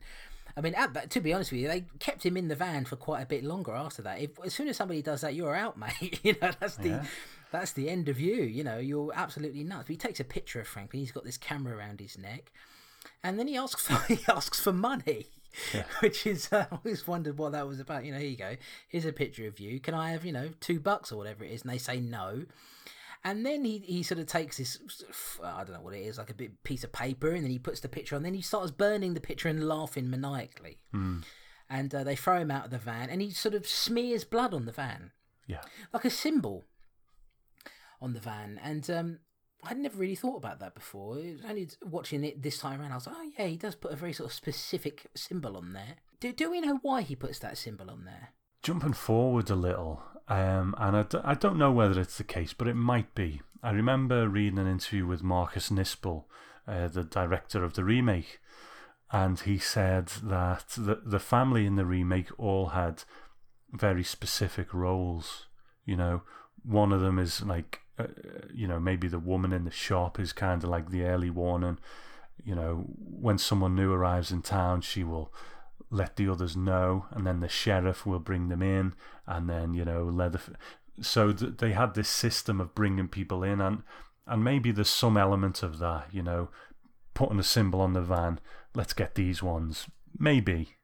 I 0.57 0.61
mean, 0.61 0.73
at, 0.75 1.09
to 1.11 1.21
be 1.21 1.33
honest 1.33 1.51
with 1.51 1.61
you, 1.61 1.67
they 1.67 1.85
kept 1.99 2.25
him 2.25 2.37
in 2.37 2.47
the 2.47 2.55
van 2.55 2.85
for 2.85 2.95
quite 2.95 3.21
a 3.21 3.25
bit 3.27 3.43
longer 3.43 3.73
after 3.73 4.01
that. 4.03 4.19
If 4.19 4.31
as 4.43 4.53
soon 4.53 4.67
as 4.69 4.77
somebody 4.77 5.01
does 5.01 5.21
that, 5.21 5.35
you're 5.35 5.55
out, 5.55 5.77
mate. 6.01 6.19
you 6.23 6.35
know, 6.41 6.51
that's 6.59 6.77
the 6.77 6.89
Yeah. 6.89 7.05
that's 7.51 7.73
the 7.73 7.89
end 7.89 8.09
of 8.09 8.19
you. 8.19 8.35
You 8.41 8.63
know, 8.63 8.79
you're 8.79 9.11
absolutely 9.13 9.63
nuts. 9.63 9.83
But 9.83 9.91
he 9.91 9.97
takes 9.97 10.19
a 10.19 10.23
picture 10.25 10.59
of 10.61 10.67
Franklin. 10.67 11.01
He's 11.01 11.11
got 11.11 11.25
this 11.25 11.37
camera 11.37 11.77
around 11.77 11.99
his 11.99 12.17
neck, 12.17 12.51
and 13.23 13.37
then 13.37 13.47
he 13.47 13.57
asks 13.57 13.85
for 13.85 13.95
he 14.13 14.19
asks 14.27 14.59
for 14.59 14.73
money, 14.73 15.27
which 15.99 16.25
is 16.25 16.51
uh, 16.51 16.65
I 16.71 16.75
always 16.75 17.07
wondered 17.07 17.37
what 17.37 17.51
that 17.53 17.67
was 17.67 17.79
about. 17.79 18.05
You 18.05 18.11
know, 18.13 18.19
here 18.19 18.29
you 18.29 18.37
go. 18.37 18.55
Here's 18.87 19.05
a 19.05 19.11
picture 19.13 19.47
of 19.47 19.59
you. 19.59 19.79
Can 19.79 19.93
I 19.93 20.11
have 20.11 20.25
you 20.25 20.31
know 20.31 20.49
two 20.59 20.79
bucks 20.79 21.11
or 21.11 21.17
whatever 21.17 21.43
it 21.43 21.51
is? 21.51 21.61
And 21.63 21.71
they 21.71 21.77
say 21.77 21.99
no. 21.99 22.43
And 23.23 23.45
then 23.45 23.63
he, 23.65 23.77
he 23.79 24.01
sort 24.01 24.19
of 24.19 24.25
takes 24.25 24.57
this 24.57 24.79
I 25.43 25.63
don't 25.63 25.73
know 25.73 25.81
what 25.81 25.93
it 25.93 25.99
is 26.01 26.17
like 26.17 26.31
a 26.31 26.33
big 26.33 26.63
piece 26.63 26.83
of 26.83 26.91
paper 26.91 27.29
and 27.29 27.43
then 27.43 27.51
he 27.51 27.59
puts 27.59 27.79
the 27.79 27.87
picture 27.87 28.15
on. 28.15 28.23
Then 28.23 28.33
he 28.33 28.41
starts 28.41 28.71
burning 28.71 29.13
the 29.13 29.21
picture 29.21 29.47
and 29.47 29.67
laughing 29.67 30.09
maniacally. 30.09 30.79
And 31.69 31.93
uh, 31.95 32.03
they 32.03 32.15
throw 32.15 32.39
him 32.41 32.49
out 32.51 32.65
of 32.65 32.71
the 32.71 32.79
van 32.79 33.09
and 33.11 33.21
he 33.21 33.29
sort 33.29 33.53
of 33.53 33.67
smears 33.67 34.23
blood 34.23 34.53
on 34.55 34.65
the 34.65 34.71
van 34.71 35.11
Yeah. 35.47 35.61
like 35.93 36.03
a 36.03 36.09
symbol 36.09 36.65
on 38.01 38.13
the 38.13 38.19
van. 38.19 38.59
And 38.63 38.89
um, 38.89 39.19
I'd 39.63 39.77
never 39.77 39.97
really 39.97 40.15
thought 40.15 40.37
about 40.37 40.59
that 40.59 40.75
before. 40.75 41.17
Only 41.47 41.69
watching 41.83 42.23
it 42.23 42.41
this 42.41 42.57
time 42.57 42.81
around, 42.81 42.91
I 42.91 42.95
was 42.95 43.07
like, 43.07 43.15
oh 43.17 43.31
yeah, 43.37 43.47
he 43.47 43.57
does 43.57 43.75
put 43.75 43.91
a 43.91 43.95
very 43.95 44.13
sort 44.13 44.29
of 44.29 44.33
specific 44.33 45.07
symbol 45.15 45.55
on 45.55 45.73
there. 45.73 45.97
Do, 46.19 46.31
do 46.33 46.51
we 46.51 46.61
know 46.61 46.79
why 46.81 47.01
he 47.01 47.15
puts 47.15 47.39
that 47.39 47.57
symbol 47.57 47.89
on 47.89 48.05
there? 48.05 48.29
Jumping 48.63 48.93
forward 48.93 49.49
a 49.49 49.55
little, 49.55 50.03
um, 50.27 50.75
and 50.77 50.95
I, 50.95 51.03
d- 51.03 51.17
I 51.23 51.33
don't 51.33 51.57
know 51.57 51.71
whether 51.71 51.99
it's 51.99 52.17
the 52.17 52.23
case, 52.23 52.53
but 52.53 52.67
it 52.67 52.75
might 52.75 53.15
be. 53.15 53.41
I 53.63 53.71
remember 53.71 54.27
reading 54.27 54.59
an 54.59 54.67
interview 54.67 55.05
with 55.05 55.23
Marcus 55.23 55.69
Nispel, 55.69 56.25
uh, 56.67 56.87
the 56.87 57.03
director 57.03 57.63
of 57.63 57.73
the 57.73 57.83
remake, 57.83 58.39
and 59.11 59.39
he 59.39 59.57
said 59.57 60.07
that 60.23 60.69
the, 60.77 61.01
the 61.03 61.19
family 61.19 61.65
in 61.65 61.75
the 61.75 61.85
remake 61.85 62.27
all 62.37 62.67
had 62.67 63.03
very 63.71 64.03
specific 64.03 64.73
roles. 64.73 65.47
You 65.85 65.97
know, 65.97 66.21
one 66.63 66.91
of 66.91 67.01
them 67.01 67.17
is 67.19 67.41
like, 67.41 67.81
uh, 68.01 68.47
you 68.53 68.67
know, 68.67 68.79
maybe 68.79 69.07
the 69.07 69.19
woman 69.19 69.53
in 69.53 69.65
the 69.65 69.71
shop 69.71 70.19
is 70.19 70.33
kind 70.33 70.63
of 70.63 70.69
like 70.69 70.89
the 70.89 71.03
early 71.03 71.29
warning. 71.29 71.79
You 72.43 72.55
know, 72.55 72.85
when 72.97 73.37
someone 73.37 73.75
new 73.75 73.91
arrives 73.93 74.31
in 74.31 74.41
town, 74.41 74.81
she 74.81 75.03
will 75.03 75.33
let 75.89 76.15
the 76.15 76.29
others 76.29 76.55
know, 76.55 77.05
and 77.11 77.27
then 77.27 77.39
the 77.41 77.49
sheriff 77.49 78.05
will 78.05 78.19
bring 78.19 78.49
them 78.49 78.61
in, 78.61 78.93
and 79.27 79.49
then 79.49 79.73
you 79.73 79.85
know, 79.85 80.03
leather. 80.05 80.39
So 81.01 81.33
th- 81.33 81.57
they 81.57 81.73
had 81.73 81.93
this 81.93 82.09
system 82.09 82.59
of 82.59 82.75
bringing 82.75 83.07
people 83.07 83.43
in, 83.43 83.61
and 83.61 83.83
and 84.25 84.43
maybe 84.43 84.71
there's 84.71 84.89
some 84.89 85.17
element 85.17 85.63
of 85.63 85.79
that. 85.79 86.07
You 86.11 86.23
know, 86.23 86.49
putting 87.13 87.39
a 87.39 87.43
symbol 87.43 87.81
on 87.81 87.93
the 87.93 88.01
van. 88.01 88.39
Let's 88.73 88.93
get 88.93 89.15
these 89.15 89.43
ones. 89.43 89.87
Maybe. 90.17 90.75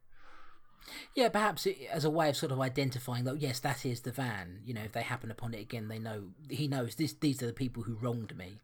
Yeah, 1.15 1.29
perhaps 1.29 1.65
it, 1.65 1.77
as 1.91 2.05
a 2.05 2.09
way 2.09 2.29
of 2.29 2.37
sort 2.37 2.51
of 2.51 2.59
identifying 2.61 3.23
that 3.25 3.39
yes, 3.41 3.59
that 3.59 3.85
is 3.85 4.01
the 4.01 4.11
van. 4.11 4.59
You 4.65 4.73
know, 4.73 4.81
if 4.83 4.91
they 4.93 5.01
happen 5.03 5.31
upon 5.31 5.53
it 5.53 5.61
again, 5.61 5.87
they 5.87 5.99
know 5.99 6.29
he 6.49 6.67
knows 6.67 6.95
this. 6.95 7.13
These 7.13 7.41
are 7.43 7.47
the 7.47 7.53
people 7.53 7.83
who 7.83 7.95
wronged 7.95 8.37
me. 8.37 8.59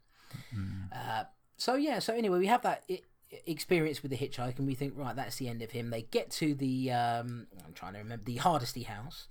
Uh, 0.93 1.23
so 1.57 1.75
yeah, 1.75 1.99
so 1.99 2.13
anyway, 2.13 2.39
we 2.39 2.47
have 2.47 2.61
that 2.63 2.83
i- 2.89 3.01
experience 3.45 4.01
with 4.01 4.11
the 4.11 4.17
hitchhike, 4.17 4.57
and 4.57 4.67
we 4.67 4.75
think 4.75 4.93
right, 4.95 5.15
that's 5.15 5.37
the 5.37 5.47
end 5.47 5.61
of 5.61 5.71
him. 5.71 5.89
They 5.89 6.03
get 6.03 6.31
to 6.31 6.53
the 6.55 6.91
um, 6.91 7.47
I'm 7.65 7.73
trying 7.73 7.93
to 7.93 7.99
remember 7.99 8.25
the 8.25 8.37
Hardesty 8.37 8.83
house, 8.83 9.27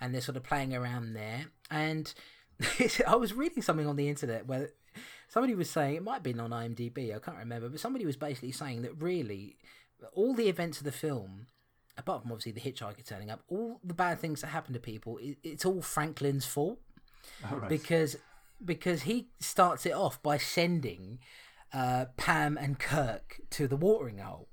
and 0.00 0.14
they're 0.14 0.20
sort 0.20 0.36
of 0.36 0.42
playing 0.42 0.74
around 0.74 1.14
there. 1.14 1.46
And 1.70 2.12
I 3.06 3.16
was 3.16 3.32
reading 3.34 3.62
something 3.62 3.86
on 3.86 3.96
the 3.96 4.08
internet 4.08 4.46
where 4.46 4.70
somebody 5.28 5.54
was 5.54 5.70
saying 5.70 5.96
it 5.96 6.02
might 6.02 6.14
have 6.14 6.22
been 6.22 6.40
on 6.40 6.50
IMDb, 6.50 7.14
I 7.14 7.18
can't 7.20 7.38
remember, 7.38 7.68
but 7.68 7.80
somebody 7.80 8.04
was 8.06 8.16
basically 8.16 8.52
saying 8.52 8.82
that 8.82 9.00
really 9.00 9.56
all 10.12 10.34
the 10.34 10.48
events 10.48 10.78
of 10.78 10.84
the 10.84 10.92
film 10.92 11.46
apart 12.00 12.22
from 12.22 12.32
obviously 12.32 12.52
the 12.52 12.60
hitchhiker 12.60 13.06
turning 13.06 13.30
up, 13.30 13.42
all 13.48 13.78
the 13.84 13.94
bad 13.94 14.18
things 14.18 14.40
that 14.40 14.48
happen 14.48 14.74
to 14.74 14.80
people, 14.80 15.18
it, 15.18 15.38
it's 15.44 15.64
all 15.64 15.82
Franklin's 15.82 16.46
fault 16.46 16.80
because 17.68 18.16
because 18.64 19.02
he 19.02 19.28
starts 19.38 19.86
it 19.86 19.92
off 19.92 20.22
by 20.22 20.36
sending 20.36 21.18
uh, 21.72 22.06
Pam 22.16 22.58
and 22.58 22.78
Kirk 22.78 23.40
to 23.50 23.68
the 23.68 23.76
watering 23.76 24.18
hole, 24.18 24.48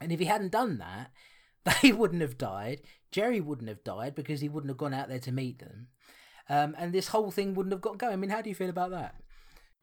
and 0.00 0.10
if 0.10 0.18
he 0.18 0.26
hadn't 0.26 0.52
done 0.52 0.78
that, 0.78 1.10
they 1.82 1.92
wouldn't 1.92 2.22
have 2.22 2.38
died. 2.38 2.80
Jerry 3.10 3.40
wouldn't 3.40 3.68
have 3.68 3.84
died 3.84 4.14
because 4.14 4.40
he 4.40 4.48
wouldn't 4.48 4.70
have 4.70 4.76
gone 4.76 4.94
out 4.94 5.08
there 5.08 5.20
to 5.20 5.32
meet 5.32 5.58
them, 5.60 5.88
um, 6.48 6.74
and 6.78 6.92
this 6.92 7.08
whole 7.08 7.30
thing 7.30 7.54
wouldn't 7.54 7.72
have 7.72 7.82
got 7.82 7.98
going. 7.98 8.14
I 8.14 8.16
mean, 8.16 8.30
how 8.30 8.42
do 8.42 8.48
you 8.48 8.56
feel 8.56 8.70
about 8.70 8.90
that? 8.90 9.14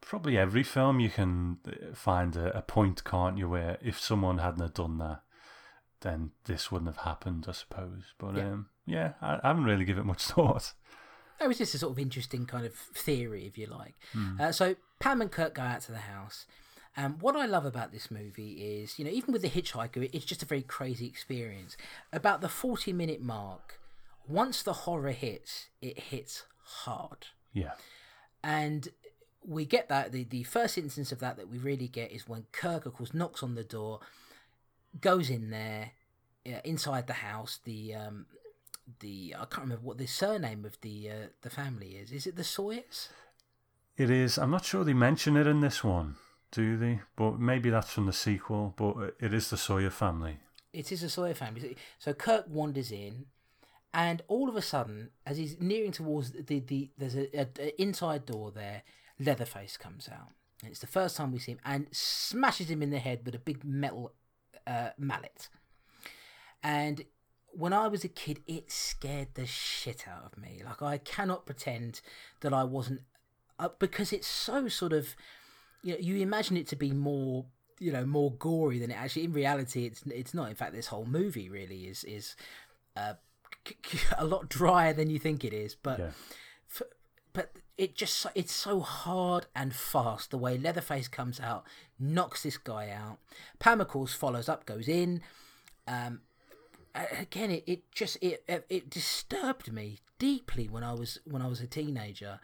Probably 0.01 0.37
every 0.37 0.61
film 0.61 0.99
you 0.99 1.09
can 1.09 1.57
find 1.93 2.35
a, 2.35 2.57
a 2.57 2.61
point, 2.61 3.03
can't 3.03 3.37
you, 3.37 3.49
where 3.49 3.77
if 3.81 3.99
someone 3.99 4.37
hadn't 4.39 4.61
have 4.61 4.73
done 4.73 4.97
that, 4.99 5.21
then 6.01 6.31
this 6.45 6.71
wouldn't 6.71 6.93
have 6.93 7.03
happened, 7.05 7.45
I 7.47 7.53
suppose. 7.53 8.13
But 8.17 8.35
Yeah. 8.35 8.51
um, 8.51 8.67
yeah, 8.85 9.13
I, 9.21 9.35
I 9.43 9.47
haven't 9.47 9.63
really 9.65 9.85
given 9.85 10.03
it 10.03 10.07
much 10.07 10.23
thought. 10.25 10.73
It 11.41 11.47
was 11.47 11.57
just 11.57 11.75
a 11.75 11.77
sort 11.77 11.91
of 11.91 11.99
interesting 11.99 12.45
kind 12.45 12.65
of 12.65 12.73
theory, 12.73 13.45
if 13.45 13.57
you 13.57 13.67
like. 13.67 13.95
Uh, 14.39 14.51
so 14.53 14.75
Pam 14.99 15.21
and 15.21 15.29
Kirk 15.31 15.55
go 15.55 15.63
out 15.63 15.81
to 15.81 15.91
the 15.91 15.97
house. 15.99 16.45
Um, 16.95 17.17
what 17.19 17.35
I 17.35 17.45
love 17.45 17.65
about 17.65 17.91
this 17.91 18.09
movie 18.09 18.53
is, 18.81 18.97
you 18.97 19.03
know, 19.03 19.11
even 19.11 19.33
with 19.33 19.41
the 19.41 19.49
hitchhiker, 19.49 20.09
it's 20.13 20.23
just 20.23 20.41
a 20.43 20.45
very 20.45 20.61
crazy 20.61 21.05
experience. 21.07 21.75
About 22.13 22.39
the 22.39 22.47
40 22.47 22.93
minute 22.93 23.21
mark, 23.21 23.81
once 24.27 24.63
the 24.63 24.71
horror 24.71 25.11
hits, 25.11 25.67
it 25.81 25.99
hits 25.99 26.45
hard. 26.63 27.27
Yeah, 27.51 27.71
And 28.43 28.87
we 29.45 29.65
get 29.65 29.89
that. 29.89 30.11
The, 30.11 30.23
the 30.23 30.43
first 30.43 30.77
instance 30.77 31.11
of 31.11 31.19
that 31.19 31.35
that 31.37 31.49
we 31.49 31.57
really 31.57 31.87
get 31.87 32.11
is 32.11 32.27
when 32.29 32.45
Kirk, 32.51 32.85
of 32.85 32.93
course, 32.93 33.13
knocks 33.13 33.43
on 33.43 33.55
the 33.55 33.63
door, 33.63 33.99
goes 35.01 35.29
in 35.29 35.49
there, 35.49 35.91
uh, 36.47 36.59
inside 36.63 37.07
the 37.07 37.13
house. 37.13 37.59
The 37.63 37.95
um, 37.95 38.25
the 38.99 39.35
I 39.35 39.45
can't 39.45 39.63
remember 39.63 39.83
what 39.83 39.97
the 39.97 40.07
surname 40.07 40.65
of 40.65 40.79
the 40.81 41.09
uh, 41.09 41.27
the 41.41 41.49
family 41.49 41.97
is. 41.97 42.11
Is 42.11 42.27
it 42.27 42.35
the 42.35 42.43
Sawyers? 42.43 43.09
it 43.97 44.09
is. 44.09 44.37
I'm 44.37 44.51
not 44.51 44.65
sure 44.65 44.83
they 44.83 44.93
mention 44.93 45.37
it 45.37 45.47
in 45.47 45.61
this 45.61 45.83
one, 45.83 46.15
do 46.51 46.77
they? 46.77 47.01
But 47.15 47.39
maybe 47.39 47.69
that's 47.69 47.91
from 47.91 48.05
the 48.05 48.13
sequel. 48.13 48.73
But 48.75 49.15
it 49.19 49.33
is 49.33 49.49
the 49.49 49.57
Sawyer 49.57 49.89
family. 49.89 50.39
It 50.73 50.91
is 50.91 51.01
the 51.01 51.09
Sawyer 51.09 51.33
family. 51.33 51.77
So 51.99 52.13
Kirk 52.13 52.45
wanders 52.49 52.91
in, 52.91 53.25
and 53.93 54.21
all 54.27 54.49
of 54.49 54.55
a 54.55 54.61
sudden, 54.61 55.11
as 55.25 55.37
he's 55.37 55.59
nearing 55.59 55.91
towards 55.91 56.31
the 56.31 56.59
the 56.59 56.89
there's 56.97 57.15
a, 57.15 57.39
a, 57.39 57.47
a 57.59 57.81
inside 57.81 58.25
door 58.25 58.51
there. 58.51 58.83
Leatherface 59.17 59.77
comes 59.77 60.09
out, 60.11 60.33
and 60.61 60.71
it's 60.71 60.81
the 60.81 60.87
first 60.87 61.15
time 61.15 61.31
we 61.31 61.39
see 61.39 61.53
him, 61.53 61.59
and 61.63 61.87
smashes 61.91 62.69
him 62.69 62.83
in 62.83 62.89
the 62.89 62.99
head 62.99 63.21
with 63.23 63.33
a 63.33 63.39
big 63.39 63.63
metal 63.63 64.11
uh, 64.67 64.89
mallet. 64.97 65.49
And 66.63 67.03
when 67.51 67.73
I 67.73 67.87
was 67.87 68.03
a 68.03 68.07
kid, 68.09 68.41
it 68.47 68.71
scared 68.71 69.29
the 69.35 69.45
shit 69.45 70.05
out 70.07 70.25
of 70.25 70.37
me. 70.37 70.61
Like 70.65 70.81
I 70.81 70.97
cannot 70.97 71.45
pretend 71.45 72.01
that 72.41 72.53
I 72.53 72.63
wasn't, 72.63 73.01
uh, 73.59 73.69
because 73.79 74.11
it's 74.11 74.27
so 74.27 74.67
sort 74.67 74.91
of, 74.93 75.15
you 75.83 75.93
know, 75.93 75.99
you 75.99 76.17
imagine 76.17 76.57
it 76.57 76.67
to 76.69 76.75
be 76.75 76.91
more, 76.91 77.45
you 77.79 77.91
know, 77.91 78.05
more 78.05 78.31
gory 78.31 78.79
than 78.79 78.91
it 78.91 78.95
actually. 78.95 79.25
In 79.25 79.33
reality, 79.33 79.85
it's 79.85 80.01
it's 80.07 80.33
not. 80.33 80.49
In 80.49 80.55
fact, 80.55 80.73
this 80.73 80.87
whole 80.87 81.05
movie 81.05 81.49
really 81.49 81.83
is 81.87 82.03
is 82.03 82.35
uh, 82.97 83.13
a 84.17 84.25
lot 84.25 84.49
drier 84.49 84.93
than 84.93 85.09
you 85.09 85.19
think 85.19 85.43
it 85.45 85.53
is. 85.53 85.75
But 85.75 85.99
Yeah. 85.99 86.11
f- 86.69 86.81
but 87.33 87.51
it 87.77 87.95
just 87.95 88.25
it's 88.35 88.53
so 88.53 88.79
hard 88.79 89.47
and 89.55 89.75
fast 89.75 90.31
the 90.31 90.37
way 90.37 90.57
Leatherface 90.57 91.07
comes 91.07 91.39
out, 91.39 91.65
knocks 91.99 92.43
this 92.43 92.57
guy 92.57 92.89
out. 92.89 93.19
Pam 93.59 93.81
of 93.81 93.87
course 93.87 94.13
follows 94.13 94.49
up, 94.49 94.65
goes 94.65 94.87
in. 94.87 95.21
Um, 95.87 96.21
again, 96.93 97.51
it, 97.51 97.63
it 97.67 97.91
just 97.91 98.17
it, 98.21 98.43
it 98.69 98.89
disturbed 98.89 99.71
me 99.71 99.99
deeply 100.17 100.67
when 100.67 100.83
I 100.83 100.93
was 100.93 101.19
when 101.25 101.41
I 101.41 101.47
was 101.47 101.61
a 101.61 101.67
teenager 101.67 102.39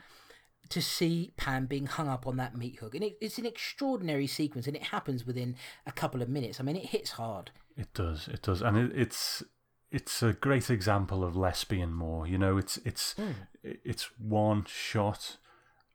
to 0.70 0.82
see 0.82 1.32
Pam 1.36 1.66
being 1.66 1.86
hung 1.86 2.08
up 2.08 2.26
on 2.26 2.38
that 2.38 2.56
meat 2.56 2.80
hook, 2.80 2.96
and 2.96 3.04
it, 3.04 3.18
it's 3.20 3.38
an 3.38 3.46
extraordinary 3.46 4.28
sequence, 4.28 4.68
and 4.68 4.76
it 4.76 4.84
happens 4.84 5.26
within 5.26 5.56
a 5.86 5.92
couple 5.92 6.22
of 6.22 6.30
minutes. 6.30 6.60
I 6.60 6.64
mean, 6.64 6.78
it 6.78 6.88
hits 6.88 7.12
hard. 7.12 7.52
It 7.78 7.94
does. 7.94 8.28
It 8.28 8.42
does, 8.42 8.62
and 8.62 8.78
it, 8.78 8.92
it's 8.96 9.44
it's 9.92 10.24
a 10.24 10.34
great 10.34 10.70
example 10.70 11.24
of 11.24 11.36
less 11.36 11.64
being 11.64 11.94
more. 11.94 12.28
You 12.28 12.38
know, 12.38 12.58
it's 12.58 12.78
it's 12.86 13.16
it's 13.64 14.10
one 14.20 14.66
shot 14.68 15.38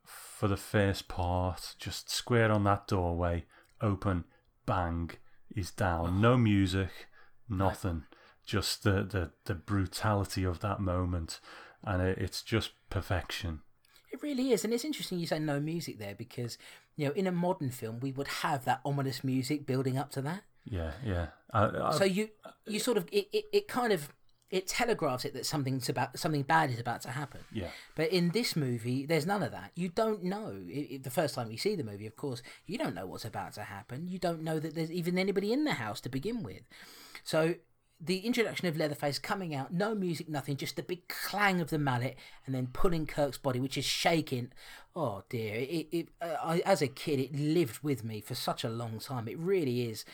for 0.05 0.49
the 0.49 0.57
first 0.57 1.09
part, 1.09 1.75
just 1.79 2.11
square 2.11 2.53
on 2.53 2.65
that 2.65 2.87
doorway, 2.87 3.45
open, 3.81 4.25
bang, 4.67 5.11
he's 5.55 5.71
down. 5.71 6.21
No 6.21 6.37
music, 6.37 6.91
nothing. 7.49 8.05
Just 8.45 8.85
the, 8.85 9.03
the, 9.03 9.31
the 9.47 9.55
brutality 9.55 10.45
of 10.45 10.61
that 10.61 10.79
moment, 10.79 11.41
and 11.83 12.03
it, 12.03 12.19
it's 12.19 12.43
just 12.43 12.73
perfection. 12.91 13.61
It 14.13 14.23
really 14.23 14.53
is, 14.53 14.65
and 14.65 14.73
it's 14.73 14.85
interesting 14.85 15.19
you 15.19 15.27
say 15.27 15.39
no 15.39 15.59
music 15.59 15.99
there 15.99 16.15
because 16.15 16.57
you 16.97 17.07
know 17.07 17.13
in 17.15 17.27
a 17.27 17.33
modern 17.33 17.71
film 17.71 17.99
we 18.01 18.13
would 18.13 18.29
have 18.29 18.65
that 18.65 18.81
ominous 18.85 19.25
music 19.25 19.67
building 19.67 19.99
up 19.99 20.11
to 20.13 20.23
that. 20.23 20.43
Yeah, 20.65 20.93
yeah. 21.05 21.27
I, 21.53 21.65
I, 21.65 21.91
So 21.93 22.05
you 22.05 22.29
you 22.67 22.79
sort 22.79 22.99
of 22.99 23.09
it, 23.11 23.29
it, 23.33 23.45
it 23.53 23.69
kind 23.69 23.93
of 23.93 24.13
it 24.51 24.69
telegraphs 24.69 25.25
it 25.25 25.35
that 25.35 25.45
something's 25.45 25.89
about 25.89 26.19
something 26.19 26.43
bad 26.43 26.71
is 26.71 26.79
about 26.79 27.01
to 27.03 27.11
happen. 27.11 27.41
yeah, 27.53 27.69
But 27.97 28.11
in 28.11 28.31
this 28.31 28.55
movie, 28.55 29.05
there's 29.05 29.27
none 29.27 29.43
of 29.43 29.51
that. 29.53 29.73
You 29.75 29.89
don't 29.89 30.23
know. 30.23 30.63
I 30.69 30.89
I- 30.95 31.01
the 31.03 31.11
first 31.11 31.35
time 31.35 31.51
you 31.51 31.59
see 31.59 31.75
the 31.75 31.83
movie, 31.85 32.07
of 32.07 32.15
course, 32.17 32.43
you 32.67 32.79
don't 32.79 32.95
know 32.95 33.07
what's 33.07 33.25
about 33.25 33.55
to 33.55 33.63
happen. 33.63 34.07
You 34.09 34.19
don't 34.19 34.43
know 34.43 34.61
that 34.61 34.75
there's 34.75 34.93
even 34.93 35.19
anybody 35.19 35.53
in 35.53 35.65
the 35.65 35.73
house 35.75 36.01
to 36.03 36.09
begin 36.09 36.43
with. 36.45 36.63
So 37.25 37.57
the 38.01 38.19
introduction 38.19 38.69
of 38.69 38.77
Leatherface 38.77 39.19
coming 39.19 39.55
out, 39.55 39.73
no 39.73 39.95
music, 39.95 40.29
nothing, 40.29 40.57
just 40.57 40.77
the 40.77 40.83
big 40.83 41.09
clang 41.09 41.61
of 41.61 41.71
the 41.71 41.79
mallet, 41.79 42.17
and 42.45 42.55
then 42.55 42.69
pulling 42.69 43.07
Kirk's 43.07 43.39
body, 43.39 43.59
which 43.59 43.79
is 43.79 43.85
shaking. 43.87 44.53
Oh 44.95 45.25
dear! 45.29 45.57
It, 45.57 45.89
it 45.91 46.09
uh, 46.21 46.37
I, 46.43 46.59
as 46.61 46.83
a 46.83 46.89
kid, 46.89 47.19
it 47.19 47.35
lived 47.35 47.83
with 47.83 48.05
me 48.05 48.21
for 48.21 48.35
such 48.35 48.65
a 48.65 48.69
long 48.69 48.99
time. 49.01 49.27
It 49.29 49.39
really 49.39 49.89
is. 49.91 50.05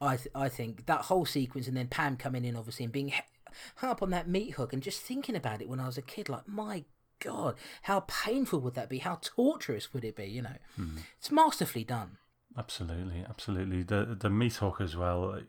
I 0.00 0.16
th- 0.16 0.28
I 0.34 0.48
think 0.48 0.86
that 0.86 1.02
whole 1.02 1.26
sequence, 1.26 1.66
and 1.68 1.76
then 1.76 1.88
Pam 1.88 2.16
coming 2.16 2.44
in, 2.44 2.56
obviously, 2.56 2.84
and 2.84 2.92
being 2.92 3.08
hung 3.10 3.22
up 3.82 4.02
on 4.02 4.10
that 4.10 4.28
meat 4.28 4.52
hook, 4.52 4.72
and 4.72 4.82
just 4.82 5.00
thinking 5.02 5.36
about 5.36 5.60
it 5.60 5.68
when 5.68 5.80
I 5.80 5.86
was 5.86 5.98
a 5.98 6.02
kid, 6.02 6.28
like 6.28 6.46
my 6.48 6.84
God, 7.20 7.56
how 7.82 8.00
painful 8.06 8.60
would 8.60 8.74
that 8.74 8.88
be? 8.88 8.98
How 8.98 9.18
torturous 9.22 9.92
would 9.92 10.04
it 10.04 10.16
be? 10.16 10.26
You 10.26 10.42
know, 10.42 10.56
it's 11.18 11.30
masterfully 11.30 11.84
done. 11.84 12.18
absolutely, 12.56 13.24
absolutely. 13.28 13.82
The 13.82 14.16
the 14.18 14.30
meat 14.30 14.54
hook 14.54 14.80
as 14.80 14.96
well. 14.96 15.40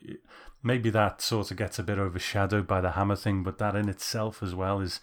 Maybe 0.62 0.90
that 0.90 1.20
sort 1.22 1.50
of 1.50 1.56
gets 1.56 1.78
a 1.78 1.82
bit 1.82 1.98
overshadowed 1.98 2.66
by 2.66 2.80
the 2.80 2.92
hammer 2.92 3.16
thing, 3.16 3.42
but 3.42 3.58
that 3.58 3.76
in 3.76 3.88
itself 3.88 4.42
as 4.42 4.54
well 4.54 4.80
is 4.80 5.00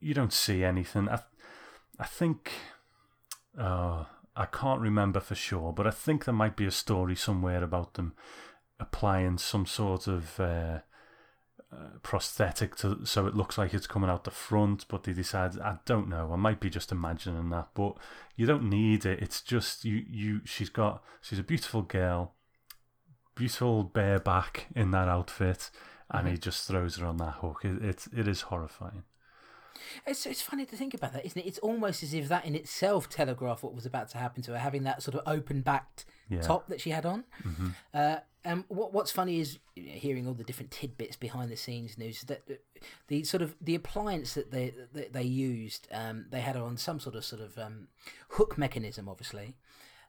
you 0.00 0.14
don't 0.14 0.32
see 0.32 0.64
anything. 0.64 1.08
I 1.08 1.20
I 1.98 2.06
think. 2.06 2.52
Uh, 3.58 4.04
I 4.36 4.46
can't 4.46 4.80
remember 4.80 5.20
for 5.20 5.34
sure, 5.34 5.72
but 5.72 5.86
I 5.86 5.90
think 5.90 6.24
there 6.24 6.32
might 6.32 6.56
be 6.56 6.64
a 6.64 6.70
story 6.70 7.16
somewhere 7.16 7.62
about 7.62 7.94
them 7.94 8.14
applying 8.78 9.38
some 9.38 9.66
sort 9.66 10.06
of 10.06 10.38
uh, 10.40 10.78
uh, 11.72 11.98
prosthetic 12.02 12.74
to 12.76 13.04
so 13.06 13.26
it 13.26 13.34
looks 13.36 13.56
like 13.56 13.72
it's 13.72 13.86
coming 13.86 14.10
out 14.10 14.24
the 14.24 14.30
front, 14.30 14.86
but 14.88 15.04
they 15.04 15.12
decide 15.12 15.58
I 15.60 15.78
don't 15.84 16.08
know. 16.08 16.30
I 16.32 16.36
might 16.36 16.58
be 16.60 16.68
just 16.70 16.90
imagining 16.92 17.50
that, 17.50 17.68
but 17.74 17.96
you 18.36 18.46
don't 18.46 18.68
need 18.68 19.06
it. 19.06 19.20
It's 19.20 19.40
just 19.40 19.84
you. 19.84 20.04
You. 20.08 20.40
She's 20.44 20.68
got. 20.70 21.02
She's 21.20 21.38
a 21.38 21.44
beautiful 21.44 21.82
girl, 21.82 22.34
beautiful 23.34 23.84
bare 23.84 24.18
back 24.18 24.66
in 24.74 24.90
that 24.92 25.08
outfit, 25.08 25.70
and 26.10 26.28
he 26.28 26.36
just 26.36 26.66
throws 26.66 26.96
her 26.96 27.06
on 27.06 27.16
that 27.18 27.34
hook. 27.40 27.60
It, 27.64 27.82
it's 27.82 28.08
it 28.16 28.26
is 28.28 28.42
horrifying. 28.42 29.04
It's 30.06 30.26
it's 30.26 30.42
funny 30.42 30.66
to 30.66 30.76
think 30.76 30.94
about 30.94 31.12
that, 31.14 31.24
isn't 31.24 31.40
it? 31.40 31.46
It's 31.46 31.58
almost 31.60 32.02
as 32.02 32.12
if 32.14 32.28
that 32.28 32.44
in 32.44 32.54
itself 32.54 33.08
telegraphed 33.08 33.62
what 33.62 33.74
was 33.74 33.86
about 33.86 34.08
to 34.10 34.18
happen 34.18 34.42
to 34.42 34.52
her, 34.52 34.58
having 34.58 34.82
that 34.84 35.02
sort 35.02 35.14
of 35.14 35.22
open 35.26 35.62
backed 35.62 36.04
Yeah. 36.28 36.42
top 36.42 36.68
that 36.68 36.80
she 36.80 36.90
had 36.90 37.06
on. 37.06 37.24
Uh, 37.94 38.16
and 38.44 38.64
what 38.68 38.92
what's 38.92 39.10
funny 39.10 39.40
is 39.40 39.58
hearing 39.74 40.26
all 40.26 40.34
the 40.34 40.44
different 40.44 40.70
tidbits 40.70 41.16
behind 41.16 41.50
the 41.50 41.56
scenes 41.56 41.98
news 41.98 42.22
that 42.22 42.46
the, 42.46 42.58
the 43.08 43.24
sort 43.24 43.42
of 43.42 43.54
the 43.60 43.74
appliance 43.74 44.34
that 44.34 44.50
they 44.50 44.72
that 44.92 45.12
they 45.12 45.22
used, 45.22 45.88
um, 45.92 46.26
they 46.30 46.40
had 46.40 46.56
on 46.56 46.76
some 46.76 47.00
sort 47.00 47.16
of 47.16 47.24
sort 47.24 47.42
of 47.42 47.58
um, 47.58 47.88
hook 48.30 48.56
mechanism, 48.56 49.08
obviously. 49.08 49.56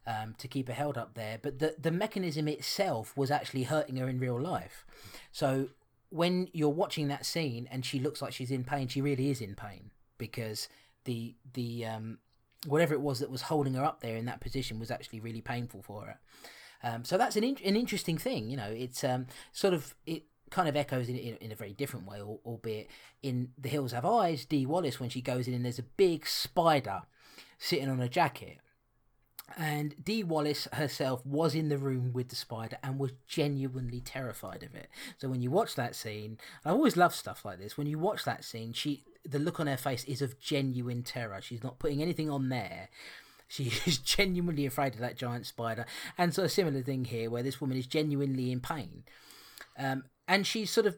Um, 0.04 0.34
to 0.38 0.48
keep 0.48 0.66
her 0.66 0.74
held 0.74 0.98
up 0.98 1.14
there, 1.14 1.38
but 1.40 1.60
the 1.60 1.76
the 1.78 1.92
mechanism 1.92 2.48
itself 2.48 3.16
was 3.16 3.30
actually 3.30 3.62
hurting 3.62 3.98
her 3.98 4.08
in 4.08 4.18
real 4.18 4.40
life. 4.40 4.84
So 5.30 5.68
when 6.08 6.48
you're 6.52 6.68
watching 6.70 7.06
that 7.06 7.24
scene 7.24 7.68
and 7.70 7.86
she 7.86 8.00
looks 8.00 8.20
like 8.20 8.32
she's 8.32 8.50
in 8.50 8.64
pain, 8.64 8.88
she 8.88 9.00
really 9.00 9.30
is 9.30 9.40
in 9.40 9.54
pain 9.54 9.92
because 10.18 10.68
the 11.04 11.36
the 11.54 11.86
um, 11.86 12.18
whatever 12.66 12.94
it 12.94 13.00
was 13.00 13.20
that 13.20 13.30
was 13.30 13.42
holding 13.42 13.74
her 13.74 13.84
up 13.84 14.00
there 14.00 14.16
in 14.16 14.26
that 14.26 14.40
position 14.40 14.78
was 14.78 14.90
actually 14.90 15.20
really 15.20 15.40
painful 15.40 15.82
for 15.82 16.06
her. 16.06 16.18
Um, 16.82 17.04
so 17.04 17.16
that's 17.16 17.36
an 17.36 17.44
in- 17.44 17.58
an 17.64 17.76
interesting 17.76 18.18
thing, 18.18 18.50
you 18.50 18.56
know. 18.56 18.68
It's 18.70 19.04
um, 19.04 19.26
sort 19.52 19.74
of 19.74 19.94
it 20.06 20.24
kind 20.50 20.68
of 20.68 20.76
echoes 20.76 21.08
in, 21.08 21.16
in, 21.16 21.36
in 21.36 21.52
a 21.52 21.56
very 21.56 21.72
different 21.72 22.06
way, 22.06 22.18
al- 22.18 22.40
albeit 22.44 22.88
in 23.22 23.50
The 23.58 23.68
Hills 23.68 23.92
Have 23.92 24.04
Eyes. 24.04 24.44
Dee 24.44 24.66
Wallace 24.66 25.00
when 25.00 25.08
she 25.10 25.22
goes 25.22 25.48
in 25.48 25.62
there's 25.62 25.78
a 25.78 25.84
big 25.84 26.26
spider 26.26 27.02
sitting 27.58 27.88
on 27.88 28.00
a 28.00 28.08
jacket. 28.08 28.58
And 29.56 29.94
Dee 30.02 30.22
Wallace 30.24 30.66
herself 30.72 31.24
was 31.26 31.54
in 31.54 31.68
the 31.68 31.76
room 31.78 32.12
with 32.12 32.28
the 32.28 32.36
spider 32.36 32.78
and 32.82 32.98
was 32.98 33.12
genuinely 33.26 34.00
terrified 34.00 34.62
of 34.62 34.74
it. 34.74 34.88
So 35.18 35.28
when 35.28 35.42
you 35.42 35.50
watch 35.50 35.74
that 35.74 35.94
scene, 35.94 36.38
I 36.64 36.70
always 36.70 36.96
love 36.96 37.14
stuff 37.14 37.44
like 37.44 37.58
this. 37.58 37.76
When 37.76 37.86
you 37.86 37.98
watch 37.98 38.24
that 38.24 38.44
scene, 38.44 38.72
she 38.72 39.04
the 39.24 39.38
look 39.38 39.60
on 39.60 39.66
her 39.66 39.76
face 39.76 40.04
is 40.04 40.22
of 40.22 40.38
genuine 40.40 41.02
terror. 41.02 41.40
She's 41.40 41.62
not 41.62 41.78
putting 41.78 42.02
anything 42.02 42.30
on 42.30 42.48
there. 42.48 42.88
She 43.52 43.64
is 43.86 43.98
genuinely 43.98 44.64
afraid 44.64 44.94
of 44.94 45.00
that 45.00 45.16
giant 45.18 45.44
spider. 45.44 45.84
And 46.16 46.32
so 46.34 46.42
a 46.44 46.48
similar 46.48 46.80
thing 46.80 47.04
here 47.04 47.28
where 47.28 47.42
this 47.42 47.60
woman 47.60 47.76
is 47.76 47.86
genuinely 47.86 48.50
in 48.50 48.60
pain. 48.60 49.04
Um, 49.78 50.04
and 50.26 50.46
she's 50.46 50.70
sort 50.70 50.86
of 50.86 50.96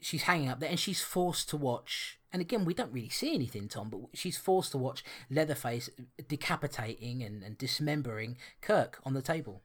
she's 0.00 0.22
hanging 0.22 0.48
up 0.48 0.60
there 0.60 0.70
and 0.70 0.78
she's 0.78 1.00
forced 1.02 1.48
to 1.48 1.56
watch 1.56 2.18
and 2.30 2.42
again 2.42 2.66
we 2.66 2.74
don't 2.74 2.92
really 2.92 3.08
see 3.08 3.34
anything 3.34 3.66
tom 3.68 3.88
but 3.88 4.00
she's 4.12 4.36
forced 4.36 4.70
to 4.72 4.76
watch 4.76 5.02
leatherface 5.30 5.88
decapitating 6.28 7.22
and, 7.22 7.42
and 7.42 7.56
dismembering 7.56 8.36
kirk 8.60 9.00
on 9.06 9.14
the 9.14 9.22
table 9.22 9.62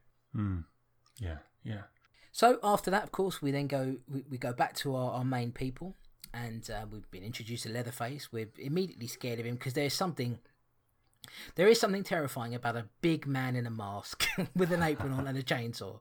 Yeah, 1.20 1.38
yeah. 1.62 1.82
so 2.32 2.58
after 2.64 2.90
that 2.90 3.02
of 3.02 3.12
course 3.12 3.42
we 3.42 3.50
then 3.50 3.66
go 3.66 3.96
we, 4.08 4.24
we 4.30 4.38
go 4.38 4.54
back 4.54 4.74
to 4.76 4.96
our, 4.96 5.12
our 5.12 5.24
main 5.24 5.52
people 5.52 5.94
and 6.32 6.70
uh, 6.70 6.86
we've 6.90 7.10
been 7.10 7.22
introduced 7.22 7.64
to 7.64 7.68
leatherface 7.68 8.32
we're 8.32 8.48
immediately 8.58 9.08
scared 9.08 9.38
of 9.40 9.44
him 9.44 9.56
because 9.56 9.74
there's 9.74 9.92
something 9.92 10.38
there 11.54 11.68
is 11.68 11.80
something 11.80 12.02
terrifying 12.02 12.54
about 12.54 12.76
a 12.76 12.88
big 13.00 13.26
man 13.26 13.56
in 13.56 13.66
a 13.66 13.70
mask 13.70 14.26
with 14.56 14.72
an 14.72 14.82
apron 14.82 15.12
on 15.12 15.26
and 15.26 15.38
a 15.38 15.42
chainsaw 15.42 15.98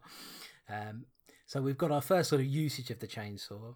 um, 0.70 1.06
so 1.46 1.62
we've 1.62 1.78
got 1.78 1.92
our 1.92 2.02
first 2.02 2.30
sort 2.30 2.42
of 2.42 2.48
usage 2.48 2.90
of 2.90 3.00
the 3.00 3.08
chainsaw 3.08 3.76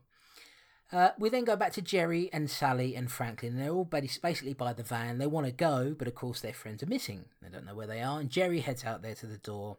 uh, 0.91 1.09
we 1.19 1.29
then 1.29 1.43
go 1.43 1.55
back 1.55 1.73
to 1.73 1.81
Jerry 1.81 2.29
and 2.31 2.49
Sally 2.49 2.95
and 2.95 3.11
Franklin. 3.11 3.57
They're 3.57 3.71
all 3.71 3.83
basically 3.83 4.53
by 4.53 4.71
the 4.73 4.83
van. 4.83 5.17
They 5.17 5.27
want 5.27 5.45
to 5.45 5.51
go, 5.51 5.93
but 5.97 6.07
of 6.07 6.15
course 6.15 6.39
their 6.39 6.53
friends 6.53 6.81
are 6.81 6.87
missing. 6.87 7.25
They 7.41 7.49
don't 7.49 7.65
know 7.65 7.75
where 7.75 7.87
they 7.87 8.01
are. 8.01 8.19
And 8.19 8.29
Jerry 8.29 8.61
heads 8.61 8.85
out 8.85 9.01
there 9.01 9.15
to 9.15 9.27
the 9.27 9.37
door, 9.37 9.77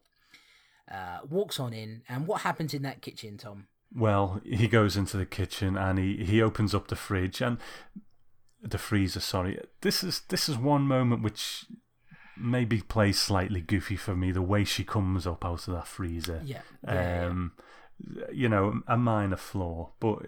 uh, 0.91 1.21
walks 1.29 1.59
on 1.59 1.73
in. 1.73 2.03
And 2.09 2.27
what 2.27 2.43
happens 2.43 2.75
in 2.75 2.83
that 2.83 3.01
kitchen, 3.01 3.39
Tom? 3.39 3.69
Well, 3.95 4.43
he 4.45 4.69
goes 4.69 4.99
into 4.99 5.17
the 5.17 5.25
kitchen 5.25 5.79
and 5.79 5.99
he, 5.99 6.25
he 6.25 6.43
opens 6.43 6.75
up 6.75 6.89
the 6.89 6.97
fridge 6.97 7.41
and 7.41 7.57
the 8.63 8.79
freezer. 8.79 9.21
Sorry, 9.21 9.61
this 9.81 10.03
is 10.03 10.21
this 10.29 10.49
is 10.49 10.57
one 10.57 10.83
moment 10.83 11.23
which 11.23 11.67
maybe 12.37 12.81
plays 12.81 13.19
slightly 13.19 13.61
goofy 13.61 13.97
for 13.97 14.15
me. 14.15 14.31
The 14.33 14.43
way 14.43 14.65
she 14.65 14.85
comes 14.85 15.27
up 15.27 15.45
out 15.45 15.67
of 15.69 15.75
that 15.75 15.87
freezer. 15.87 16.43
Yeah. 16.45 16.61
yeah, 16.85 17.23
yeah. 17.23 17.27
um, 17.27 17.53
you 18.33 18.49
know, 18.49 18.83
a 18.87 18.97
minor 18.97 19.37
flaw, 19.37 19.91
but 20.01 20.23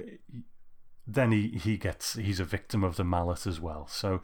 then 1.06 1.32
he, 1.32 1.48
he 1.48 1.76
gets 1.76 2.14
he's 2.14 2.40
a 2.40 2.44
victim 2.44 2.84
of 2.84 2.96
the 2.96 3.04
mallet 3.04 3.46
as 3.46 3.60
well. 3.60 3.86
So 3.88 4.22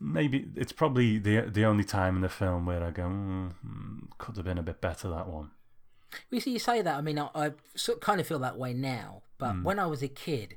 maybe 0.00 0.46
it's 0.56 0.72
probably 0.72 1.18
the 1.18 1.42
the 1.42 1.64
only 1.64 1.84
time 1.84 2.16
in 2.16 2.22
the 2.22 2.28
film 2.28 2.66
where 2.66 2.82
I 2.82 2.90
go, 2.90 3.04
mm, 3.04 3.54
mm, 3.66 3.98
could 4.18 4.36
have 4.36 4.44
been 4.44 4.58
a 4.58 4.62
bit 4.62 4.80
better 4.80 5.08
that 5.08 5.28
one. 5.28 5.50
We 6.30 6.40
see 6.40 6.52
you 6.52 6.58
say 6.58 6.82
that. 6.82 6.96
I 6.96 7.00
mean, 7.00 7.18
I, 7.18 7.28
I 7.34 7.50
sort 7.74 7.98
of 7.98 8.02
kind 8.02 8.20
of 8.20 8.26
feel 8.26 8.38
that 8.38 8.56
way 8.56 8.72
now. 8.72 9.22
But 9.38 9.62
when 9.62 9.78
I 9.78 9.86
was 9.86 10.02
a 10.02 10.08
kid, 10.08 10.56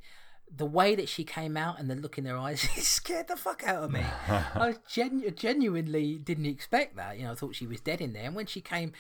the 0.55 0.65
way 0.65 0.95
that 0.95 1.07
she 1.07 1.23
came 1.23 1.55
out 1.55 1.79
and 1.79 1.89
the 1.89 1.95
look 1.95 2.17
in 2.17 2.25
her 2.25 2.35
eyes, 2.37 2.63
it 2.77 2.83
scared 2.83 3.27
the 3.27 3.37
fuck 3.37 3.63
out 3.67 3.83
of 3.83 3.91
me. 3.91 4.01
I 4.27 4.75
genu- 4.87 5.31
genuinely 5.31 6.15
didn't 6.17 6.45
expect 6.47 6.95
that. 6.95 7.17
You 7.17 7.25
know, 7.25 7.31
I 7.31 7.35
thought 7.35 7.55
she 7.55 7.67
was 7.67 7.79
dead 7.81 8.01
in 8.01 8.13
there. 8.13 8.23
And 8.25 8.35
when 8.35 8.45
she 8.47 8.61
came, 8.61 8.93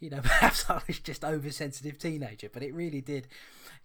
you 0.00 0.10
know, 0.10 0.20
perhaps 0.22 0.68
I 0.70 0.80
was 0.86 0.98
just 0.98 1.24
oversensitive 1.24 1.98
teenager, 1.98 2.48
but 2.52 2.62
it 2.62 2.74
really 2.74 3.00
did 3.00 3.28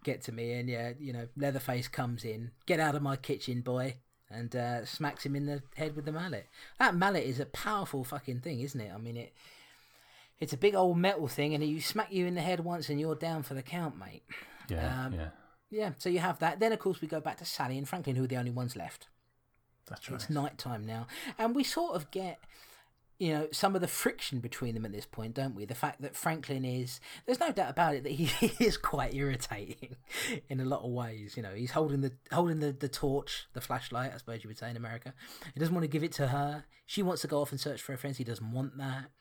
get 0.04 0.22
to 0.24 0.32
me. 0.32 0.54
And 0.54 0.70
yeah, 0.70 0.94
you 1.00 1.14
know, 1.14 1.28
Leatherface 1.38 1.88
comes 1.88 2.24
in, 2.24 2.52
get 2.66 2.80
out 2.80 2.96
of 2.96 3.02
my 3.02 3.16
kitchen, 3.16 3.62
boy, 3.62 3.96
and 4.32 4.56
uh, 4.56 4.86
smacks 4.86 5.26
him 5.26 5.36
in 5.36 5.46
the 5.46 5.62
head 5.76 5.96
with 5.96 6.06
the 6.06 6.12
mallet. 6.12 6.48
That 6.80 6.96
mallet 6.96 7.24
is 7.26 7.40
a 7.40 7.46
powerful 7.48 8.04
fucking 8.04 8.40
thing, 8.42 8.62
isn't 8.62 8.80
it? 8.80 8.92
I 8.94 8.98
mean, 8.98 9.18
it. 9.18 9.34
It's 10.40 10.54
a 10.54 10.58
big 10.58 10.74
old 10.74 10.98
metal 10.98 11.28
thing, 11.28 11.54
and 11.54 11.62
you 11.62 11.82
smack 11.82 12.14
you 12.14 12.26
in 12.26 12.36
the 12.36 12.42
head 12.42 12.62
once, 12.62 12.88
and 12.90 12.98
you're 12.98 13.16
down 13.16 13.44
for 13.44 13.56
the 13.56 13.62
count, 13.62 13.98
mate. 14.00 14.24
Yeah, 14.70 15.06
Um, 15.08 15.14
yeah, 15.14 15.30
Yeah, 15.72 15.92
so 15.98 16.10
you 16.10 16.20
have 16.20 16.40
that. 16.40 16.60
Then, 16.60 16.72
of 16.72 16.80
course, 16.80 17.02
we 17.02 17.08
go 17.08 17.20
back 17.20 17.38
to 17.38 17.46
Sally 17.46 17.78
and 17.78 17.88
Franklin, 17.88 18.16
who 18.16 18.24
are 18.24 18.28
the 18.28 18.38
only 18.38 18.52
ones 18.52 18.76
left. 18.76 19.08
that's 19.88 20.10
right. 20.10 20.16
It's 20.16 20.30
night 20.30 20.58
time 20.58 20.86
now, 20.86 21.08
and 21.38 21.56
we 21.56 21.64
sort 21.64 21.96
of 21.96 22.10
get, 22.12 22.40
you 23.20 23.34
know, 23.34 23.48
some 23.52 23.76
of 23.76 23.82
the 23.82 23.88
friction 23.88 24.40
between 24.40 24.74
them 24.74 24.86
at 24.86 24.92
this 24.92 25.06
point, 25.06 25.36
don't 25.36 25.54
we? 25.56 25.66
The 25.66 25.76
fact 25.76 26.02
that 26.02 26.16
Franklin 26.16 26.66
is, 26.66 27.00
there's 27.26 27.40
no 27.40 27.52
doubt 27.52 27.70
about 27.70 27.94
it 27.96 28.04
that 28.04 28.14
he 28.14 28.32
is 28.64 28.78
quite 28.78 29.14
irritating 29.14 29.96
in 30.50 30.60
a 30.60 30.66
lot 30.66 30.82
of 30.84 30.90
ways. 30.92 31.36
You 31.38 31.44
know, 31.44 31.54
he's 31.54 31.72
holding 31.72 32.02
the 32.02 32.14
holding 32.32 32.60
the, 32.62 32.72
the 32.72 32.90
torch, 32.90 33.46
the 33.54 33.62
flashlight, 33.62 34.12
I 34.14 34.18
suppose 34.18 34.44
you 34.44 34.48
would 34.48 34.58
say 34.58 34.70
in 34.72 34.78
America. 34.78 35.14
He 35.54 35.60
doesn't 35.60 35.74
want 35.76 35.84
to 35.84 35.90
give 35.90 36.04
it 36.04 36.14
to 36.14 36.28
her. 36.30 36.66
She 36.88 37.04
wants 37.04 37.22
to 37.22 37.28
go 37.28 37.42
off 37.42 37.52
and 37.52 37.60
search 37.60 37.82
for 37.82 37.92
her 37.92 37.98
friends. 37.98 38.18
He 38.18 38.24
doesn't 38.24 38.52
want 38.52 38.78
that. 38.80 39.12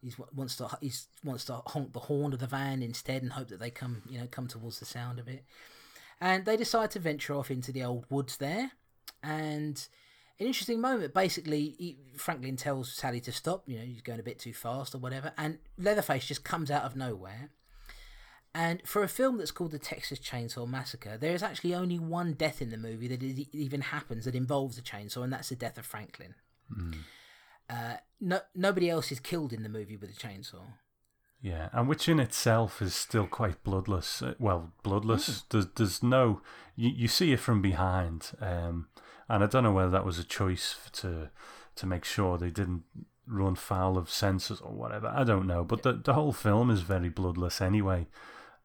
he 0.00 0.14
wants 0.34 0.56
to 0.56 0.68
he 0.80 0.90
wants 1.22 1.44
to 1.46 1.60
honk 1.66 1.92
the 1.92 2.00
horn 2.00 2.32
of 2.32 2.38
the 2.38 2.46
van 2.46 2.82
instead 2.82 3.22
and 3.22 3.32
hope 3.32 3.48
that 3.48 3.60
they 3.60 3.70
come 3.70 4.00
you 4.08 4.18
know 4.18 4.26
come 4.30 4.46
towards 4.46 4.78
the 4.78 4.86
sound 4.86 5.18
of 5.18 5.28
it. 5.28 5.44
And 6.22 6.44
they 6.44 6.56
decide 6.56 6.92
to 6.92 7.00
venture 7.00 7.34
off 7.34 7.50
into 7.50 7.72
the 7.72 7.82
old 7.82 8.06
woods 8.08 8.36
there, 8.36 8.70
and 9.24 9.88
an 10.38 10.46
interesting 10.46 10.80
moment. 10.80 11.12
Basically, 11.12 11.74
he, 11.76 11.98
Franklin 12.16 12.54
tells 12.54 12.92
Sally 12.92 13.18
to 13.22 13.32
stop. 13.32 13.68
You 13.68 13.80
know, 13.80 13.84
he's 13.84 14.02
going 14.02 14.20
a 14.20 14.22
bit 14.22 14.38
too 14.38 14.52
fast 14.52 14.94
or 14.94 14.98
whatever, 14.98 15.32
and 15.36 15.58
Leatherface 15.76 16.24
just 16.26 16.44
comes 16.44 16.70
out 16.70 16.84
of 16.84 16.94
nowhere. 16.94 17.50
And 18.54 18.82
for 18.86 19.02
a 19.02 19.08
film 19.08 19.38
that's 19.38 19.50
called 19.50 19.72
The 19.72 19.80
Texas 19.80 20.20
Chainsaw 20.20 20.68
Massacre, 20.68 21.16
there 21.18 21.34
is 21.34 21.42
actually 21.42 21.74
only 21.74 21.98
one 21.98 22.34
death 22.34 22.62
in 22.62 22.70
the 22.70 22.76
movie 22.76 23.08
that 23.08 23.22
even 23.52 23.80
happens 23.80 24.24
that 24.24 24.36
involves 24.36 24.78
a 24.78 24.82
chainsaw, 24.82 25.24
and 25.24 25.32
that's 25.32 25.48
the 25.48 25.56
death 25.56 25.76
of 25.76 25.86
Franklin. 25.86 26.34
Mm. 26.72 26.98
Uh, 27.68 27.96
no, 28.20 28.40
nobody 28.54 28.88
else 28.88 29.10
is 29.10 29.18
killed 29.18 29.52
in 29.52 29.64
the 29.64 29.68
movie 29.68 29.96
with 29.96 30.10
a 30.10 30.12
chainsaw. 30.12 30.62
Yeah, 31.42 31.70
and 31.72 31.88
which 31.88 32.08
in 32.08 32.20
itself 32.20 32.80
is 32.80 32.94
still 32.94 33.26
quite 33.26 33.64
bloodless. 33.64 34.22
Uh, 34.22 34.34
well, 34.38 34.72
bloodless. 34.84 35.28
Mm. 35.28 35.42
There's, 35.50 35.66
there's 35.74 36.02
no. 36.02 36.40
You, 36.76 36.90
you 36.90 37.08
see 37.08 37.32
it 37.32 37.40
from 37.40 37.60
behind, 37.60 38.30
um, 38.40 38.86
and 39.28 39.42
I 39.42 39.48
don't 39.48 39.64
know 39.64 39.72
whether 39.72 39.90
that 39.90 40.06
was 40.06 40.20
a 40.20 40.24
choice 40.24 40.76
to 40.92 41.30
to 41.74 41.86
make 41.86 42.04
sure 42.04 42.38
they 42.38 42.50
didn't 42.50 42.84
run 43.26 43.56
foul 43.56 43.98
of 43.98 44.08
censors 44.08 44.60
or 44.60 44.72
whatever. 44.72 45.08
I 45.08 45.24
don't 45.24 45.48
know, 45.48 45.64
but 45.64 45.82
the 45.82 45.94
the 45.94 46.14
whole 46.14 46.32
film 46.32 46.70
is 46.70 46.82
very 46.82 47.08
bloodless 47.08 47.60
anyway. 47.60 48.06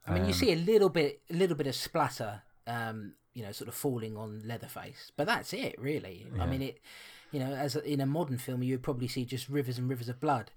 I 0.06 0.14
mean, 0.14 0.22
um, 0.24 0.28
you 0.28 0.34
see 0.34 0.54
a 0.54 0.56
little 0.56 0.90
bit, 0.90 1.22
a 1.32 1.34
little 1.34 1.58
bit 1.58 1.68
of 1.68 1.76
splatter, 1.76 2.44
um, 2.66 3.14
you 3.34 3.44
know, 3.44 3.52
sort 3.52 3.68
of 3.68 3.74
falling 3.74 4.16
on 4.16 4.44
Leatherface, 4.46 5.12
but 5.18 5.26
that's 5.26 5.52
it, 5.52 5.76
really. 5.80 6.28
Yeah. 6.34 6.44
I 6.44 6.46
mean, 6.46 6.62
it, 6.62 6.80
you 7.32 7.40
know, 7.40 7.52
as 7.54 7.76
in 7.76 8.00
a 8.00 8.06
modern 8.06 8.38
film, 8.38 8.64
you 8.64 8.76
would 8.76 8.84
probably 8.84 9.08
see 9.08 9.26
just 9.26 9.50
rivers 9.50 9.78
and 9.78 9.90
rivers 9.90 10.08
of 10.08 10.20
blood 10.20 10.52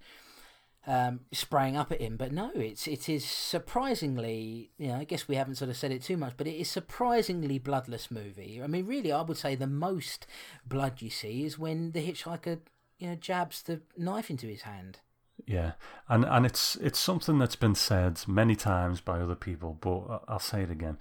um, 0.87 1.21
spraying 1.31 1.77
up 1.77 1.91
at 1.91 2.01
him. 2.01 2.17
But 2.17 2.31
no, 2.31 2.51
it's 2.55 2.87
it 2.87 3.07
is 3.07 3.25
surprisingly, 3.25 4.71
you 4.77 4.89
know, 4.89 4.95
I 4.95 5.03
guess 5.03 5.27
we 5.27 5.35
haven't 5.35 5.55
sort 5.55 5.69
of 5.69 5.77
said 5.77 5.91
it 5.91 6.03
too 6.03 6.17
much, 6.17 6.33
but 6.37 6.47
it 6.47 6.55
is 6.55 6.69
surprisingly 6.69 7.59
bloodless 7.59 8.11
movie. 8.11 8.61
I 8.63 8.67
mean, 8.67 8.85
really, 8.85 9.11
I 9.11 9.21
would 9.21 9.37
say 9.37 9.55
the 9.55 9.67
most 9.67 10.27
blood 10.65 11.01
you 11.01 11.09
see 11.09 11.45
is 11.45 11.59
when 11.59 11.91
the 11.91 12.05
hitchhiker, 12.05 12.59
you 12.97 13.09
know, 13.09 13.15
jabs 13.15 13.61
the 13.61 13.81
knife 13.97 14.29
into 14.29 14.47
his 14.47 14.63
hand. 14.63 14.99
Yeah, 15.45 15.73
and 16.07 16.25
and 16.25 16.45
it's 16.45 16.75
it's 16.77 16.99
something 16.99 17.39
that's 17.39 17.55
been 17.55 17.75
said 17.75 18.21
many 18.27 18.55
times 18.55 19.01
by 19.01 19.19
other 19.19 19.35
people, 19.35 19.77
but 19.79 20.23
I'll 20.27 20.39
say 20.39 20.61
it 20.61 20.71
again. 20.71 20.97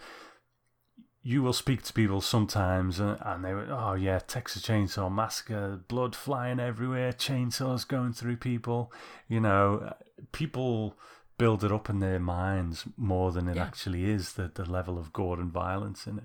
You 1.23 1.43
will 1.43 1.53
speak 1.53 1.83
to 1.83 1.93
people 1.93 2.23
sometimes, 2.23 2.99
and, 2.99 3.19
and 3.21 3.45
they 3.45 3.53
were, 3.53 3.67
oh 3.71 3.95
yeah, 3.95 4.21
Texas 4.21 4.63
Chainsaw 4.63 5.13
Massacre, 5.13 5.81
blood 5.87 6.17
flying 6.17 6.59
everywhere, 6.59 7.13
chainsaws 7.13 7.87
going 7.87 8.15
through 8.15 8.37
people. 8.37 8.91
You 9.29 9.41
know, 9.41 9.91
uh, 9.91 9.93
people 10.33 10.97
build 11.37 11.63
it 11.63 11.73
up 11.73 11.91
in 11.91 11.99
their 11.99 12.19
minds 12.19 12.85
more 12.97 13.33
than 13.33 13.49
it 13.49 13.57
yeah. 13.57 13.65
actually 13.65 14.09
is. 14.11 14.33
The 14.33 14.51
the 14.53 14.65
level 14.65 14.99
of 14.99 15.13
gore 15.13 15.39
and 15.39 15.53
violence 15.53 16.07
in 16.07 16.19
it. 16.19 16.25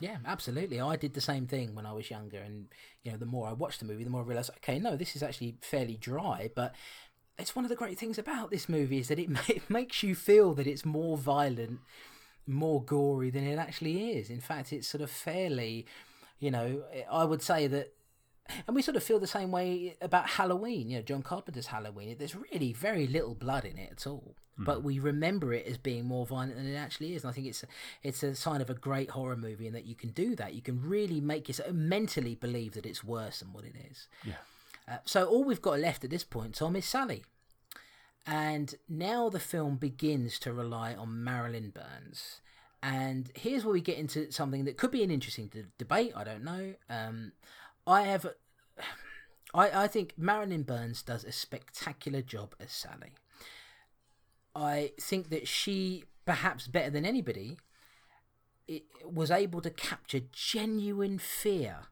Yeah, 0.00 0.16
absolutely. 0.26 0.80
I 0.80 0.96
did 0.96 1.14
the 1.14 1.20
same 1.20 1.46
thing 1.46 1.74
when 1.74 1.86
I 1.86 1.92
was 1.92 2.10
younger, 2.10 2.38
and 2.38 2.66
you 3.04 3.12
know, 3.12 3.18
the 3.18 3.24
more 3.24 3.48
I 3.48 3.52
watched 3.52 3.80
the 3.80 3.86
movie, 3.86 4.04
the 4.04 4.10
more 4.10 4.22
I 4.22 4.24
realised, 4.24 4.50
okay, 4.56 4.78
no, 4.78 4.96
this 4.96 5.16
is 5.16 5.22
actually 5.22 5.56
fairly 5.60 5.96
dry, 5.96 6.50
but 6.54 6.74
it's 7.38 7.56
one 7.56 7.64
of 7.64 7.68
the 7.68 7.76
great 7.76 7.98
things 7.98 8.18
about 8.18 8.50
this 8.50 8.68
movie 8.68 8.98
is 8.98 9.08
that 9.08 9.18
it, 9.18 9.30
it 9.48 9.70
makes 9.70 10.02
you 10.02 10.14
feel 10.14 10.54
that 10.54 10.66
it's 10.66 10.84
more 10.84 11.16
violent, 11.16 11.80
more 12.46 12.82
gory 12.82 13.30
than 13.30 13.46
it 13.46 13.58
actually 13.58 14.12
is. 14.12 14.30
In 14.30 14.40
fact, 14.40 14.72
it's 14.72 14.88
sort 14.88 15.02
of 15.02 15.10
fairly, 15.10 15.86
you 16.38 16.50
know, 16.50 16.82
I 17.10 17.24
would 17.24 17.42
say 17.42 17.66
that 17.68 17.92
and 18.66 18.74
we 18.74 18.82
sort 18.82 18.96
of 18.96 19.02
feel 19.02 19.18
the 19.18 19.26
same 19.26 19.50
way 19.50 19.96
about 20.00 20.30
Halloween, 20.30 20.90
you 20.90 20.96
know, 20.96 21.02
John 21.02 21.22
Carpenter's 21.22 21.68
Halloween. 21.68 22.16
There's 22.18 22.34
really 22.34 22.72
very 22.72 23.06
little 23.06 23.34
blood 23.34 23.64
in 23.64 23.78
it 23.78 23.90
at 23.92 24.06
all, 24.06 24.34
mm. 24.60 24.64
but 24.64 24.82
we 24.82 24.98
remember 24.98 25.52
it 25.52 25.66
as 25.66 25.78
being 25.78 26.04
more 26.04 26.26
violent 26.26 26.56
than 26.56 26.66
it 26.66 26.76
actually 26.76 27.14
is. 27.14 27.22
And 27.22 27.30
I 27.30 27.34
think 27.34 27.46
it's 27.46 27.62
a, 27.62 27.66
it's 28.02 28.22
a 28.22 28.34
sign 28.34 28.60
of 28.60 28.68
a 28.68 28.74
great 28.74 29.10
horror 29.10 29.36
movie, 29.36 29.66
and 29.66 29.76
that 29.76 29.86
you 29.86 29.94
can 29.94 30.10
do 30.10 30.34
that. 30.36 30.54
You 30.54 30.62
can 30.62 30.82
really 30.82 31.20
make 31.20 31.48
yourself 31.48 31.72
mentally 31.72 32.34
believe 32.34 32.74
that 32.74 32.86
it's 32.86 33.04
worse 33.04 33.40
than 33.40 33.52
what 33.52 33.64
it 33.64 33.74
is. 33.90 34.08
Yeah. 34.24 34.34
Uh, 34.88 34.96
so 35.04 35.24
all 35.24 35.44
we've 35.44 35.62
got 35.62 35.78
left 35.78 36.04
at 36.04 36.10
this 36.10 36.24
point, 36.24 36.56
Tom, 36.56 36.74
is 36.76 36.84
Sally. 36.84 37.24
And 38.26 38.74
now 38.88 39.28
the 39.28 39.40
film 39.40 39.76
begins 39.76 40.38
to 40.40 40.52
rely 40.52 40.94
on 40.94 41.24
Marilyn 41.24 41.70
Burns. 41.70 42.40
And 42.82 43.30
here's 43.34 43.64
where 43.64 43.72
we 43.72 43.80
get 43.80 43.98
into 43.98 44.30
something 44.30 44.64
that 44.64 44.76
could 44.76 44.90
be 44.90 45.02
an 45.02 45.10
interesting 45.10 45.48
d- 45.48 45.64
debate. 45.78 46.12
I 46.16 46.24
don't 46.24 46.44
know. 46.44 46.74
Um, 46.88 47.32
I 47.86 48.02
have. 48.02 48.26
I, 49.54 49.84
I 49.84 49.88
think 49.88 50.14
Marilyn 50.16 50.62
Burns 50.62 51.02
does 51.02 51.24
a 51.24 51.32
spectacular 51.32 52.22
job 52.22 52.54
as 52.58 52.72
Sally. 52.72 53.12
I 54.54 54.92
think 55.00 55.30
that 55.30 55.46
she, 55.48 56.04
perhaps 56.24 56.66
better 56.66 56.90
than 56.90 57.04
anybody, 57.04 57.58
was 59.04 59.30
able 59.30 59.60
to 59.60 59.70
capture 59.70 60.20
genuine 60.32 61.18
fear 61.18 61.88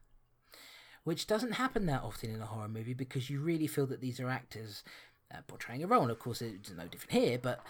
which 1.03 1.27
doesn't 1.27 1.53
happen 1.53 1.85
that 1.87 2.03
often 2.03 2.29
in 2.29 2.41
a 2.41 2.45
horror 2.45 2.67
movie 2.67 2.93
because 2.93 3.29
you 3.29 3.39
really 3.39 3.67
feel 3.67 3.87
that 3.87 4.01
these 4.01 4.19
are 4.19 4.29
actors 4.29 4.83
uh, 5.33 5.41
portraying 5.47 5.83
a 5.83 5.87
role. 5.87 6.03
And 6.03 6.11
of 6.11 6.19
course, 6.19 6.41
it's 6.41 6.71
no 6.71 6.87
different 6.87 7.11
here, 7.11 7.39
but 7.41 7.63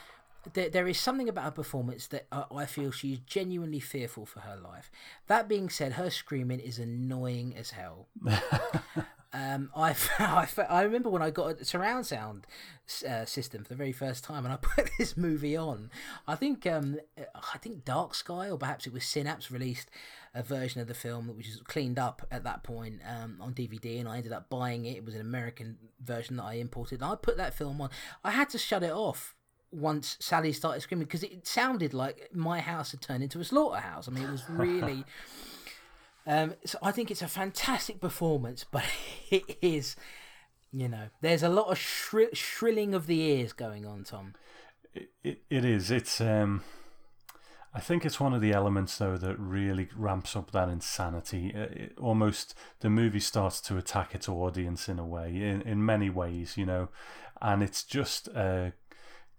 there, 0.53 0.69
there 0.69 0.87
is 0.87 0.99
something 0.99 1.29
about 1.29 1.45
her 1.45 1.51
performance 1.51 2.07
that 2.07 2.27
uh, 2.31 2.45
I 2.53 2.65
feel 2.65 2.91
she's 2.91 3.19
genuinely 3.19 3.79
fearful 3.79 4.25
for 4.25 4.41
her 4.41 4.57
life. 4.57 4.91
That 5.27 5.47
being 5.47 5.69
said, 5.69 5.93
her 5.93 6.09
screaming 6.09 6.59
is 6.59 6.79
annoying 6.79 7.55
as 7.55 7.71
hell. 7.71 8.07
Um, 9.33 9.69
I, 9.75 9.95
I, 10.19 10.47
I 10.69 10.81
remember 10.81 11.09
when 11.09 11.21
I 11.21 11.29
got 11.29 11.61
a 11.61 11.65
surround 11.65 12.05
sound 12.05 12.45
uh, 13.07 13.25
system 13.25 13.63
for 13.63 13.69
the 13.69 13.75
very 13.75 13.91
first 13.91 14.23
time, 14.23 14.45
and 14.45 14.53
I 14.53 14.57
put 14.61 14.89
this 14.97 15.15
movie 15.15 15.55
on. 15.55 15.89
I 16.27 16.35
think 16.35 16.65
um, 16.67 16.99
I 17.17 17.57
think 17.57 17.85
Dark 17.85 18.13
Sky, 18.13 18.49
or 18.49 18.57
perhaps 18.57 18.85
it 18.85 18.93
was 18.93 19.05
Synapse, 19.05 19.51
released 19.51 19.89
a 20.33 20.41
version 20.41 20.79
of 20.79 20.87
the 20.87 20.93
film 20.93 21.27
which 21.35 21.47
was 21.47 21.61
cleaned 21.65 21.99
up 21.99 22.25
at 22.31 22.43
that 22.45 22.63
point 22.63 23.01
um, 23.07 23.37
on 23.41 23.53
DVD, 23.53 23.99
and 23.99 24.07
I 24.07 24.17
ended 24.17 24.31
up 24.31 24.49
buying 24.49 24.85
it. 24.85 24.97
It 24.97 25.05
was 25.05 25.15
an 25.15 25.21
American 25.21 25.77
version 26.01 26.37
that 26.37 26.43
I 26.43 26.53
imported, 26.53 27.01
and 27.01 27.11
I 27.11 27.15
put 27.15 27.37
that 27.37 27.53
film 27.53 27.81
on. 27.81 27.89
I 28.23 28.31
had 28.31 28.49
to 28.49 28.57
shut 28.57 28.83
it 28.83 28.91
off 28.91 29.35
once 29.71 30.17
Sally 30.19 30.53
started 30.53 30.81
screaming 30.81 31.05
because 31.05 31.23
it 31.23 31.47
sounded 31.47 31.93
like 31.93 32.29
my 32.33 32.59
house 32.59 32.91
had 32.91 33.01
turned 33.01 33.23
into 33.23 33.39
a 33.39 33.43
slaughterhouse. 33.43 34.07
I 34.07 34.11
mean, 34.11 34.23
it 34.23 34.31
was 34.31 34.43
really. 34.49 35.03
Um, 36.25 36.53
so 36.65 36.77
I 36.81 36.91
think 36.91 37.11
it's 37.11 37.21
a 37.21 37.27
fantastic 37.27 37.99
performance, 37.99 38.65
but 38.69 38.83
it 39.29 39.57
is, 39.61 39.97
you 40.71 40.87
know, 40.87 41.09
there's 41.21 41.43
a 41.43 41.49
lot 41.49 41.67
of 41.67 41.77
shri- 41.77 42.33
shrilling 42.33 42.93
of 42.93 43.07
the 43.07 43.19
ears 43.19 43.51
going 43.51 43.85
on, 43.85 44.03
Tom. 44.05 44.35
It, 44.93 45.09
it, 45.23 45.41
it 45.49 45.65
is. 45.65 45.91
It's. 45.91 46.21
Um, 46.21 46.63
I 47.73 47.79
think 47.79 48.05
it's 48.05 48.19
one 48.19 48.33
of 48.33 48.41
the 48.41 48.51
elements 48.51 48.97
though 48.97 49.17
that 49.17 49.39
really 49.39 49.89
ramps 49.95 50.35
up 50.35 50.51
that 50.51 50.69
insanity. 50.69 51.49
It, 51.49 51.71
it, 51.71 51.97
almost 51.99 52.53
the 52.81 52.89
movie 52.89 53.19
starts 53.19 53.61
to 53.61 53.77
attack 53.77 54.13
its 54.13 54.27
audience 54.27 54.89
in 54.89 54.99
a 54.99 55.05
way, 55.05 55.29
in 55.29 55.61
in 55.61 55.85
many 55.85 56.09
ways, 56.09 56.57
you 56.57 56.65
know, 56.65 56.89
and 57.41 57.63
it's 57.63 57.83
just 57.83 58.27
a 58.29 58.73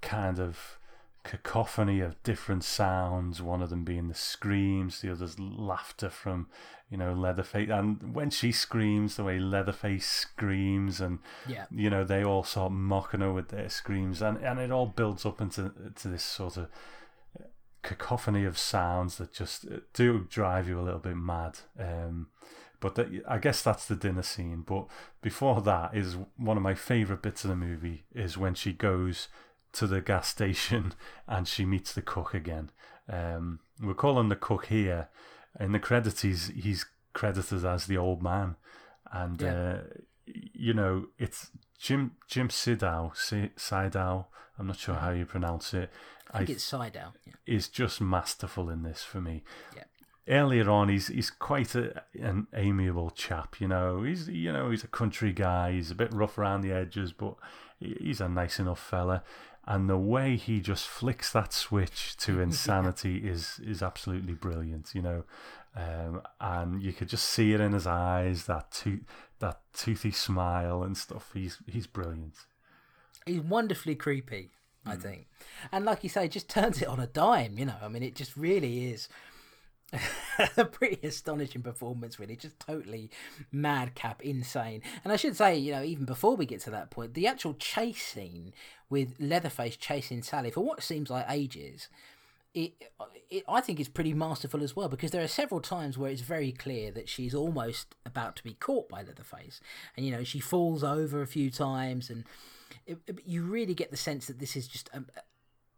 kind 0.00 0.38
of 0.38 0.78
cacophony 1.24 2.00
of 2.00 2.20
different 2.22 2.64
sounds, 2.64 3.40
one 3.40 3.62
of 3.62 3.70
them 3.70 3.84
being 3.84 4.08
the 4.08 4.14
screams, 4.14 5.00
the 5.00 5.12
other's 5.12 5.38
laughter 5.38 6.10
from, 6.10 6.48
you 6.90 6.96
know, 6.96 7.12
Leatherface. 7.12 7.70
And 7.70 8.14
when 8.14 8.30
she 8.30 8.50
screams, 8.50 9.16
the 9.16 9.24
way 9.24 9.38
Leatherface 9.38 10.06
screams, 10.06 11.00
and, 11.00 11.20
yeah. 11.46 11.66
you 11.70 11.90
know, 11.90 12.04
they 12.04 12.24
all 12.24 12.42
start 12.42 12.72
mocking 12.72 13.20
her 13.20 13.32
with 13.32 13.48
their 13.48 13.68
screams. 13.68 14.20
And, 14.20 14.38
and 14.38 14.58
it 14.58 14.72
all 14.72 14.86
builds 14.86 15.24
up 15.24 15.40
into 15.40 15.72
to 15.94 16.08
this 16.08 16.24
sort 16.24 16.56
of 16.56 16.68
cacophony 17.82 18.44
of 18.44 18.58
sounds 18.58 19.18
that 19.18 19.32
just 19.32 19.66
uh, 19.66 19.78
do 19.92 20.26
drive 20.28 20.68
you 20.68 20.78
a 20.78 20.82
little 20.82 21.00
bit 21.00 21.16
mad. 21.16 21.58
Um, 21.78 22.28
but 22.80 22.94
that, 22.96 23.08
I 23.28 23.38
guess 23.38 23.62
that's 23.62 23.86
the 23.86 23.96
dinner 23.96 24.22
scene. 24.22 24.64
But 24.66 24.86
before 25.20 25.60
that 25.62 25.94
is 25.94 26.16
one 26.36 26.56
of 26.56 26.62
my 26.62 26.74
favourite 26.74 27.22
bits 27.22 27.44
of 27.44 27.50
the 27.50 27.56
movie 27.56 28.04
is 28.14 28.38
when 28.38 28.54
she 28.54 28.72
goes 28.72 29.28
to 29.74 29.86
the 29.86 30.00
gas 30.00 30.28
station 30.28 30.94
and 31.28 31.46
she 31.46 31.64
meets 31.64 31.92
the 31.92 32.02
cook 32.02 32.34
again. 32.34 32.70
Um, 33.08 33.60
we 33.80 33.94
call 33.94 34.18
him 34.18 34.28
the 34.28 34.36
cook 34.36 34.66
here. 34.66 35.08
In 35.60 35.72
the 35.72 35.78
credits, 35.78 36.22
he's, 36.22 36.48
he's 36.48 36.86
credited 37.12 37.64
as 37.64 37.86
the 37.86 37.98
old 37.98 38.22
man. 38.22 38.56
And, 39.12 39.40
yeah. 39.40 39.52
uh, 39.52 39.80
you 40.26 40.72
know, 40.72 41.06
it's 41.18 41.50
Jim 41.78 42.12
Jim 42.28 42.48
Siedow, 42.48 43.12
Siedow, 43.56 44.26
I'm 44.58 44.66
not 44.68 44.76
sure 44.76 44.94
how 44.94 45.10
you 45.10 45.26
pronounce 45.26 45.74
it. 45.74 45.90
I 46.32 46.38
think 46.38 46.50
I, 46.50 46.52
it's 46.52 46.70
Siedow. 46.70 47.12
Yeah. 47.26 47.32
Is 47.46 47.68
just 47.68 48.00
masterful 48.00 48.68
in 48.70 48.82
this 48.82 49.02
for 49.02 49.20
me. 49.20 49.42
Yeah. 49.76 49.84
Earlier 50.28 50.70
on, 50.70 50.88
he's 50.88 51.08
he's 51.08 51.30
quite 51.30 51.74
a, 51.74 52.04
an 52.14 52.46
amiable 52.54 53.10
chap. 53.10 53.60
You 53.60 53.68
know, 53.68 54.02
he's 54.02 54.28
you 54.28 54.52
know 54.52 54.70
he's 54.70 54.84
a 54.84 54.88
country 54.88 55.32
guy. 55.32 55.72
He's 55.72 55.90
a 55.90 55.96
bit 55.96 56.12
rough 56.12 56.38
around 56.38 56.60
the 56.60 56.72
edges, 56.72 57.12
but 57.12 57.34
he's 57.80 58.20
a 58.20 58.28
nice 58.28 58.58
enough 58.60 58.78
fella 58.80 59.24
and 59.64 59.88
the 59.88 59.96
way 59.96 60.36
he 60.36 60.60
just 60.60 60.86
flicks 60.88 61.30
that 61.32 61.52
switch 61.52 62.16
to 62.16 62.40
insanity 62.48 63.18
is 63.18 63.60
is 63.64 63.82
absolutely 63.82 64.34
brilliant 64.34 64.90
you 64.94 65.02
know 65.02 65.24
um, 65.74 66.20
and 66.40 66.82
you 66.82 66.92
could 66.92 67.08
just 67.08 67.24
see 67.24 67.52
it 67.52 67.60
in 67.60 67.72
his 67.72 67.86
eyes 67.86 68.46
that 68.46 68.70
to- 68.70 69.04
that 69.38 69.60
toothy 69.72 70.10
smile 70.10 70.82
and 70.82 70.96
stuff 70.96 71.30
he's 71.32 71.58
he's 71.66 71.86
brilliant 71.86 72.34
He's 73.26 73.40
wonderfully 73.40 73.94
creepy, 73.94 74.50
I 74.84 74.96
mm. 74.96 75.02
think, 75.02 75.26
and 75.70 75.84
like 75.84 76.02
you 76.02 76.08
say, 76.08 76.28
just 76.28 76.48
turns 76.48 76.82
it 76.82 76.88
on 76.88 76.98
a 76.98 77.06
dime. 77.06 77.58
You 77.58 77.66
know, 77.66 77.76
I 77.82 77.88
mean, 77.88 78.02
it 78.02 78.14
just 78.14 78.36
really 78.36 78.90
is 78.90 79.08
a 80.56 80.64
pretty 80.64 81.06
astonishing 81.06 81.62
performance, 81.62 82.18
really. 82.18 82.36
Just 82.36 82.58
totally 82.58 83.10
madcap, 83.50 84.22
insane. 84.22 84.82
And 85.04 85.12
I 85.12 85.16
should 85.16 85.36
say, 85.36 85.56
you 85.56 85.72
know, 85.72 85.82
even 85.82 86.04
before 86.04 86.36
we 86.36 86.46
get 86.46 86.60
to 86.62 86.70
that 86.70 86.90
point, 86.90 87.14
the 87.14 87.26
actual 87.26 87.54
chase 87.54 88.02
scene 88.02 88.52
with 88.88 89.14
Leatherface 89.18 89.76
chasing 89.76 90.22
Sally 90.22 90.50
for 90.50 90.60
what 90.62 90.82
seems 90.82 91.10
like 91.10 91.26
ages. 91.28 91.88
It, 92.54 92.72
it, 93.30 93.44
I 93.48 93.62
think 93.62 93.80
is 93.80 93.88
pretty 93.88 94.12
masterful 94.12 94.62
as 94.62 94.76
well 94.76 94.88
because 94.88 95.10
there 95.10 95.22
are 95.24 95.28
several 95.28 95.60
times 95.60 95.96
where 95.96 96.10
it's 96.10 96.20
very 96.20 96.52
clear 96.52 96.90
that 96.90 97.08
she's 97.08 97.34
almost 97.34 97.94
about 98.04 98.36
to 98.36 98.44
be 98.44 98.52
caught 98.52 98.90
by 98.90 99.02
Leatherface, 99.02 99.62
and 99.96 100.04
you 100.04 100.12
know 100.12 100.22
she 100.22 100.38
falls 100.38 100.84
over 100.84 101.22
a 101.22 101.26
few 101.26 101.50
times, 101.50 102.10
and 102.10 102.24
it, 102.86 102.98
you 103.24 103.42
really 103.44 103.74
get 103.74 103.90
the 103.90 103.96
sense 103.96 104.26
that 104.26 104.38
this 104.38 104.56
is 104.56 104.66
just 104.68 104.90
um, 104.94 105.06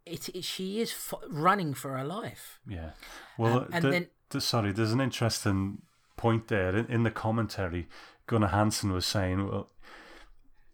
it, 0.05 0.29
it, 0.29 0.43
she 0.43 0.79
is 0.81 0.91
f- 0.91 1.19
running 1.29 1.73
for 1.73 1.97
her 1.97 2.03
life. 2.03 2.59
Yeah. 2.67 2.91
Well, 3.37 3.59
Um, 3.59 3.69
and 3.73 3.83
the- 3.85 3.89
then- 3.91 4.07
the- 4.29 4.41
sorry, 4.41 4.71
there's 4.71 4.91
an 4.91 5.01
interesting 5.01 5.81
point 6.17 6.47
there 6.47 6.75
in, 6.75 6.85
in 6.87 7.03
the 7.03 7.11
commentary. 7.11 7.87
Gunnar 8.27 8.47
Hansen 8.47 8.91
was 8.91 9.05
saying, 9.05 9.47
well, 9.47 9.69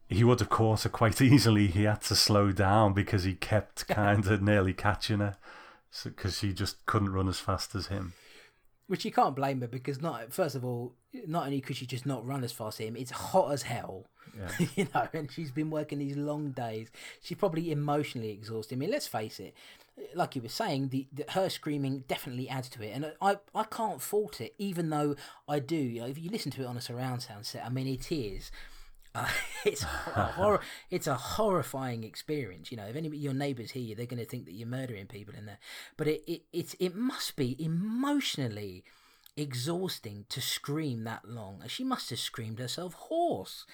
he 0.07 0.23
would 0.23 0.39
have 0.39 0.49
caught 0.49 0.84
her 0.84 0.89
quite 0.89 1.22
easily. 1.31 1.68
He 1.68 1.84
had 1.84 2.02
to 2.03 2.15
slow 2.15 2.52
down 2.52 2.93
because 2.93 3.23
he 3.23 3.34
kept 3.35 3.88
kind 3.88 4.26
of 4.27 4.41
nearly 4.41 4.73
catching 4.73 5.19
her 5.19 5.38
because 6.03 6.38
she 6.39 6.53
just 6.53 6.85
couldn't 6.85 7.14
run 7.14 7.27
as 7.30 7.39
fast 7.39 7.76
as 7.76 7.88
him. 7.88 8.14
Which 8.88 9.06
you 9.06 9.11
can't 9.11 9.35
blame 9.35 9.61
her 9.61 9.68
because 9.68 10.02
not 10.02 10.34
first 10.34 10.56
of 10.56 10.65
all, 10.65 10.95
not 11.26 11.45
only 11.45 11.61
could 11.61 11.77
she 11.77 11.85
just 11.85 12.06
not 12.06 12.26
run 12.26 12.43
as 12.43 12.52
fast 12.52 12.80
as 12.81 12.88
him, 12.88 12.95
it's 12.98 13.11
hot 13.11 13.52
as 13.53 13.64
hell. 13.64 14.07
Yeah. 14.38 14.68
you 14.76 14.88
know, 14.93 15.07
and 15.14 15.31
she's 15.31 15.52
been 15.52 15.69
working 15.69 15.99
these 15.99 16.18
long 16.18 16.52
days. 16.52 16.89
She's 17.22 17.38
probably 17.38 17.72
emotionally 17.72 18.31
exhausted. 18.31 18.76
I 18.76 18.77
mean, 18.77 18.91
let's 18.91 19.07
face 19.07 19.39
it. 19.39 19.53
Like 20.15 20.35
you 20.35 20.41
were 20.41 20.49
saying, 20.49 20.89
the, 20.89 21.07
the 21.14 21.26
her 21.30 21.49
screaming 21.49 22.06
definitely 22.07 22.49
adds 22.49 22.69
to 22.69 22.81
it, 22.81 22.91
and 22.95 23.11
I 23.22 23.38
I 23.53 23.65
can't 23.65 24.02
fault 24.02 24.39
it, 24.41 24.56
even 24.57 24.89
though 24.89 25.15
I 25.48 25.60
do. 25.60 25.76
You 25.76 26.02
know, 26.02 26.07
if 26.07 26.18
you 26.18 26.30
listen 26.30 26.52
to 26.53 26.64
it 26.64 26.65
on 26.65 26.77
a 26.77 26.81
surround 26.81 27.22
sound 27.22 27.45
set, 27.45 27.65
I 27.65 27.69
mean, 27.69 27.88
it 27.88 28.11
is 28.11 28.52
uh, 29.14 29.27
it's 29.65 29.84
a 29.84 29.85
horror. 30.35 30.61
It's 30.89 31.07
a 31.07 31.15
horrifying 31.15 32.03
experience. 32.03 32.72
You 32.72 32.77
know, 32.77 32.85
if 32.85 32.95
any 32.95 33.10
your 33.10 33.34
neighbours 33.34 33.72
hear 33.72 33.84
you, 33.84 33.95
they're 33.95 34.06
going 34.06 34.23
to 34.23 34.30
think 34.30 34.45
that 34.45 34.53
you're 34.53 34.68
murdering 34.68 35.07
people 35.07 35.34
in 35.35 35.45
there. 35.45 35.60
But 35.98 36.07
it 36.07 36.23
it 36.27 36.41
it, 36.53 36.76
it 36.80 36.95
must 36.95 37.35
be 37.35 37.61
emotionally 37.64 38.84
exhausting 39.38 40.26
to 40.30 40.41
scream 40.41 41.03
that 41.06 41.26
long. 41.27 41.64
She 41.68 41.84
must 41.84 42.10
have 42.10 42.19
screamed 42.19 42.60
herself 42.60 42.93
hoarse 42.93 43.65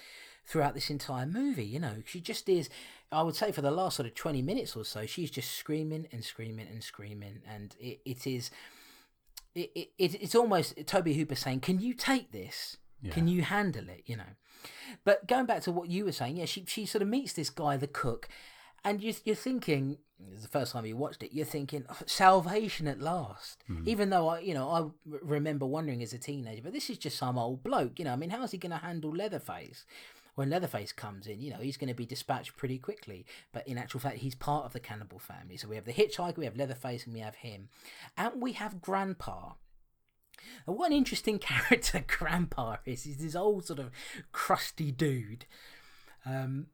throughout 0.48 0.74
this 0.74 0.90
entire 0.90 1.26
movie. 1.26 1.64
You 1.66 1.78
know, 1.80 2.02
she 2.06 2.20
just 2.20 2.48
is. 2.48 2.68
I 3.12 3.22
would 3.22 3.36
say 3.36 3.52
for 3.52 3.62
the 3.62 3.70
last 3.70 3.96
sort 3.96 4.06
of 4.08 4.14
twenty 4.14 4.42
minutes 4.42 4.74
or 4.76 4.84
so, 4.84 5.06
she's 5.06 5.30
just 5.30 5.52
screaming 5.52 6.08
and 6.12 6.24
screaming 6.24 6.66
and 6.70 6.82
screaming, 6.82 7.40
and 7.48 7.74
it, 7.78 8.00
it 8.04 8.26
is. 8.26 8.50
It, 9.54 9.70
it, 9.74 9.88
it- 9.98 10.22
it's 10.22 10.34
almost 10.34 10.74
Tobe 10.86 11.08
Hooper 11.08 11.34
saying, 11.34 11.60
"Can 11.60 11.80
you 11.80 11.94
take 11.94 12.32
this? 12.32 12.76
Can 13.12 13.28
you 13.28 13.42
handle 13.42 13.88
it?" 13.88 14.02
You 14.06 14.16
know. 14.16 14.32
But 15.04 15.26
going 15.28 15.46
back 15.46 15.62
to 15.62 15.72
what 15.72 15.88
you 15.88 16.04
were 16.04 16.12
saying, 16.12 16.36
yeah, 16.36 16.44
she 16.46 16.64
she 16.66 16.84
sort 16.86 17.02
of 17.02 17.08
meets 17.08 17.32
this 17.32 17.50
guy, 17.50 17.76
the 17.76 17.86
cook, 17.86 18.28
and 18.84 19.02
you, 19.02 19.14
you're 19.24 19.36
thinking 19.36 19.98
the 20.42 20.48
first 20.48 20.72
time 20.72 20.84
you 20.84 20.96
watched 20.96 21.22
it, 21.22 21.32
you're 21.32 21.46
thinking 21.46 21.84
"Oh, 21.88 21.96
salvation 22.06 22.88
at 22.88 23.00
last. 23.00 23.62
Mm. 23.70 23.86
Even 23.86 24.10
though 24.10 24.28
I, 24.28 24.40
you 24.40 24.52
know, 24.52 24.68
I 24.68 25.16
remember 25.22 25.64
wondering 25.64 26.02
as 26.02 26.12
a 26.12 26.18
teenager, 26.18 26.60
but 26.62 26.72
this 26.72 26.90
is 26.90 26.98
just 26.98 27.16
some 27.18 27.38
old 27.38 27.62
bloke. 27.62 27.98
You 27.98 28.04
know, 28.04 28.12
I 28.12 28.16
mean, 28.16 28.30
how 28.30 28.42
is 28.42 28.50
he 28.50 28.58
going 28.58 28.72
to 28.72 28.78
handle 28.78 29.10
Leatherface? 29.14 29.84
When 30.38 30.50
Leatherface 30.50 30.92
comes 30.92 31.26
in, 31.26 31.40
you 31.40 31.50
know, 31.50 31.56
he's 31.56 31.76
going 31.76 31.88
to 31.88 31.94
be 31.94 32.06
dispatched 32.06 32.56
pretty 32.56 32.78
quickly. 32.78 33.26
But 33.50 33.66
in 33.66 33.76
actual 33.76 33.98
fact, 33.98 34.18
he's 34.18 34.36
part 34.36 34.66
of 34.66 34.72
the 34.72 34.78
cannibal 34.78 35.18
family. 35.18 35.56
So 35.56 35.66
we 35.66 35.74
have 35.74 35.84
the 35.84 35.92
hitchhiker, 35.92 36.36
we 36.36 36.44
have 36.44 36.56
Leatherface, 36.56 37.04
and 37.04 37.12
we 37.12 37.18
have 37.18 37.34
him, 37.34 37.70
and 38.16 38.40
we 38.40 38.52
have 38.52 38.80
Grandpa. 38.80 39.54
And 40.64 40.76
what 40.76 40.92
an 40.92 40.96
interesting 40.96 41.38
character 41.40 42.04
Grandpa 42.06 42.76
is. 42.84 43.02
He's 43.02 43.18
this 43.18 43.34
old 43.34 43.66
sort 43.66 43.80
of 43.80 43.90
crusty 44.30 44.92
dude. 44.92 45.44
Um, 46.24 46.68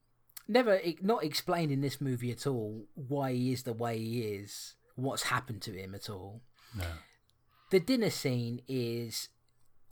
never, 0.47 0.79
not 1.01 1.25
explained 1.25 1.73
in 1.73 1.81
this 1.81 2.03
movie 2.03 2.33
at 2.33 2.47
all 2.47 2.85
why 2.95 3.33
he 3.33 3.51
is 3.51 3.63
the 3.63 3.73
way 3.73 3.99
he 3.99 4.21
is, 4.25 4.75
what's 4.95 5.23
happened 5.23 5.63
to 5.63 5.73
him 5.73 5.95
at 5.95 6.11
all. 6.11 6.43
No. 6.77 6.85
The 7.71 7.81
dinner 7.81 8.11
scene 8.11 8.61
is, 8.69 9.31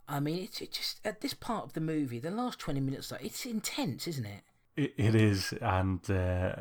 I 0.07 0.19
mean, 0.19 0.43
it's, 0.43 0.61
it's 0.61 0.77
just 0.77 0.99
at 1.05 1.21
this 1.21 1.33
part 1.33 1.63
of 1.63 1.73
the 1.73 1.81
movie, 1.81 2.19
the 2.19 2.31
last 2.31 2.59
twenty 2.59 2.79
minutes, 2.79 3.11
or 3.11 3.17
so, 3.17 3.25
it's 3.25 3.45
intense, 3.45 4.07
isn't 4.07 4.25
it? 4.25 4.41
It, 4.75 4.93
it 4.97 5.15
is, 5.15 5.53
and 5.61 6.09
uh, 6.09 6.55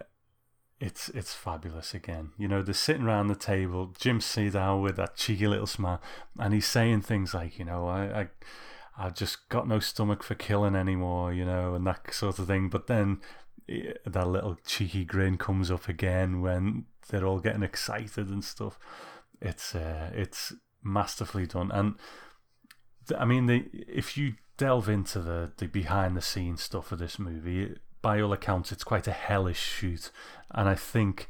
it's 0.81 1.09
it's 1.11 1.33
fabulous 1.33 1.95
again. 1.95 2.33
You 2.37 2.49
know, 2.49 2.63
they're 2.63 2.75
sitting 2.75 3.05
around 3.05 3.29
the 3.29 3.37
table, 3.37 3.95
Jim 3.99 4.19
Siedow 4.19 4.83
with 4.83 4.97
that 4.97 5.17
cheeky 5.17 5.47
little 5.47 5.67
smile, 5.67 6.01
and 6.39 6.53
he's 6.53 6.67
saying 6.67 7.03
things 7.03 7.35
like, 7.35 7.59
you 7.59 7.65
know, 7.65 7.87
I, 7.87 8.21
I 8.21 8.29
I've 8.99 9.15
just 9.15 9.49
got 9.49 9.69
no 9.69 9.79
stomach 9.79 10.23
for 10.23 10.35
killing 10.35 10.75
anymore, 10.75 11.33
you 11.33 11.45
know, 11.45 11.75
and 11.75 11.87
that 11.87 12.13
sort 12.13 12.39
of 12.39 12.47
thing. 12.47 12.69
But 12.69 12.89
then 12.89 13.21
eh, 13.69 13.93
that 14.05 14.29
little 14.29 14.59
cheeky 14.67 15.05
grin 15.05 15.39
comes 15.39 15.71
up 15.71 15.89
again 15.89 16.43
when 16.43 16.87
they're 17.09 17.27
all 17.27 17.41
getting 17.41 17.63
excited 17.63 18.29
and 18.29 18.45
stuff. 18.45 18.79
It's 19.41 19.75
uh, 19.75 20.11
it's 20.15 20.53
masterfully 20.83 21.47
done, 21.47 21.71
and 21.73 21.95
I 23.19 23.25
mean, 23.25 23.47
the, 23.47 23.67
if 23.73 24.17
you 24.17 24.35
delve 24.57 24.89
into 24.89 25.21
the, 25.21 25.53
the 25.57 25.67
behind 25.67 26.17
the 26.17 26.23
scenes 26.23 26.63
stuff 26.63 26.93
of 26.93 26.99
this 26.99 27.19
movie, 27.19 27.77
by 28.01 28.21
all 28.21 28.33
accounts, 28.33 28.73
it's 28.73 28.85
quite 28.85 29.07
a 29.07 29.13
hellish 29.13 29.61
shoot, 29.61 30.11
and 30.51 30.69
I 30.69 30.75
think 30.75 31.29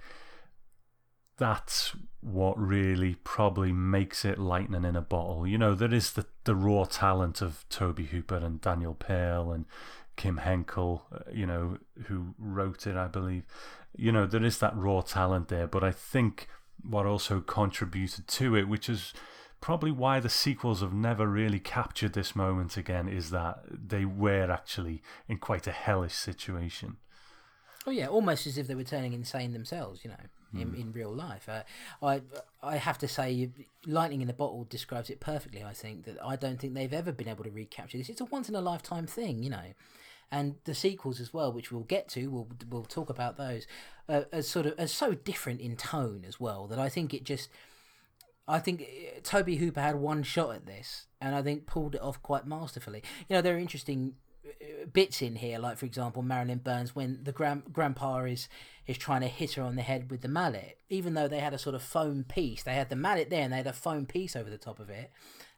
that's 1.36 1.96
what 2.20 2.58
really 2.58 3.16
probably 3.24 3.72
makes 3.72 4.24
it 4.24 4.38
lightning 4.38 4.84
in 4.84 4.96
a 4.96 5.00
bottle. 5.00 5.46
You 5.46 5.58
know, 5.58 5.74
there 5.74 5.92
is 5.92 6.12
the, 6.12 6.26
the 6.44 6.54
raw 6.54 6.84
talent 6.84 7.42
of 7.42 7.64
Tobe 7.68 8.06
Hooper 8.06 8.36
and 8.36 8.60
Daniel 8.60 8.94
Pearl 8.94 9.50
and 9.50 9.64
Kim 10.16 10.36
Henkel, 10.36 11.04
uh, 11.12 11.18
you 11.32 11.46
know, 11.46 11.78
who 12.06 12.34
wrote 12.38 12.86
it, 12.86 12.96
I 12.96 13.08
believe. 13.08 13.44
You 13.96 14.12
know, 14.12 14.26
there 14.26 14.44
is 14.44 14.58
that 14.58 14.76
raw 14.76 15.00
talent 15.00 15.48
there, 15.48 15.66
but 15.66 15.82
I 15.82 15.90
think 15.90 16.48
what 16.88 17.06
also 17.06 17.40
contributed 17.40 18.28
to 18.28 18.56
it, 18.56 18.68
which 18.68 18.88
is 18.88 19.12
probably 19.62 19.90
why 19.90 20.20
the 20.20 20.28
sequels 20.28 20.82
have 20.82 20.92
never 20.92 21.26
really 21.26 21.58
captured 21.60 22.12
this 22.12 22.36
moment 22.36 22.76
again, 22.76 23.08
is 23.08 23.30
that 23.30 23.62
they 23.70 24.04
were 24.04 24.50
actually 24.50 25.02
in 25.26 25.38
quite 25.38 25.66
a 25.66 25.72
hellish 25.72 26.12
situation. 26.12 26.98
Oh 27.86 27.90
yeah, 27.90 28.08
almost 28.08 28.46
as 28.46 28.58
if 28.58 28.66
they 28.66 28.74
were 28.74 28.84
turning 28.84 29.14
insane 29.14 29.52
themselves, 29.54 30.04
you 30.04 30.10
know, 30.10 30.60
in, 30.60 30.74
in 30.74 30.92
real 30.92 31.12
life. 31.12 31.48
Uh, 31.48 31.62
I 32.02 32.20
I 32.62 32.76
have 32.76 32.98
to 32.98 33.08
say, 33.08 33.50
lightning 33.86 34.20
in 34.20 34.28
a 34.28 34.34
bottle 34.34 34.66
describes 34.68 35.10
it 35.10 35.18
perfectly. 35.18 35.64
I 35.64 35.72
think 35.72 36.04
that 36.04 36.18
I 36.22 36.36
don't 36.36 36.60
think 36.60 36.74
they've 36.74 36.92
ever 36.92 37.10
been 37.10 37.28
able 37.28 37.44
to 37.44 37.50
recapture 37.50 37.98
this. 37.98 38.10
It's 38.10 38.20
a 38.20 38.26
once 38.26 38.48
in 38.48 38.54
a 38.54 38.60
lifetime 38.60 39.06
thing, 39.06 39.42
you 39.42 39.50
know. 39.50 39.72
And 40.30 40.56
the 40.64 40.74
sequels 40.74 41.20
as 41.20 41.34
well, 41.34 41.52
which 41.52 41.70
we'll 41.72 41.82
get 41.82 42.08
to, 42.10 42.28
we'll 42.28 42.48
we'll 42.70 42.84
talk 42.84 43.10
about 43.10 43.36
those, 43.36 43.66
uh, 44.08 44.22
are 44.32 44.42
sort 44.42 44.66
of 44.66 44.74
are 44.78 44.86
so 44.86 45.14
different 45.14 45.60
in 45.60 45.76
tone 45.76 46.24
as 46.26 46.38
well 46.38 46.66
that 46.68 46.78
I 46.78 46.88
think 46.88 47.12
it 47.14 47.24
just, 47.24 47.50
I 48.52 48.58
think 48.58 48.82
uh, 48.82 49.20
Tobe 49.22 49.48
Hooper 49.48 49.80
had 49.80 49.96
one 49.96 50.22
shot 50.22 50.54
at 50.54 50.66
this, 50.66 51.06
and 51.20 51.34
I 51.34 51.42
think 51.42 51.66
pulled 51.66 51.94
it 51.94 52.02
off 52.02 52.22
quite 52.22 52.46
masterfully. 52.46 53.02
You 53.28 53.36
know, 53.36 53.42
there 53.42 53.56
are 53.56 53.58
interesting 53.58 54.14
uh, 54.46 54.86
bits 54.92 55.22
in 55.22 55.36
here, 55.36 55.58
like 55.58 55.78
for 55.78 55.86
example, 55.86 56.22
Marilyn 56.22 56.58
Burns 56.58 56.94
when 56.94 57.24
the 57.24 57.32
grand 57.32 57.72
grandpa 57.72 58.24
is 58.24 58.48
is 58.86 58.98
trying 58.98 59.22
to 59.22 59.28
hit 59.28 59.54
her 59.54 59.62
on 59.62 59.76
the 59.76 59.82
head 59.82 60.10
with 60.10 60.20
the 60.20 60.28
mallet. 60.28 60.78
Even 60.90 61.14
though 61.14 61.28
they 61.28 61.38
had 61.40 61.54
a 61.54 61.58
sort 61.58 61.74
of 61.74 61.82
foam 61.82 62.24
piece, 62.24 62.62
they 62.62 62.74
had 62.74 62.90
the 62.90 62.96
mallet 62.96 63.30
there 63.30 63.42
and 63.42 63.52
they 63.52 63.58
had 63.58 63.66
a 63.66 63.72
foam 63.72 64.04
piece 64.04 64.36
over 64.36 64.50
the 64.50 64.58
top 64.58 64.78
of 64.78 64.90
it. 64.90 65.10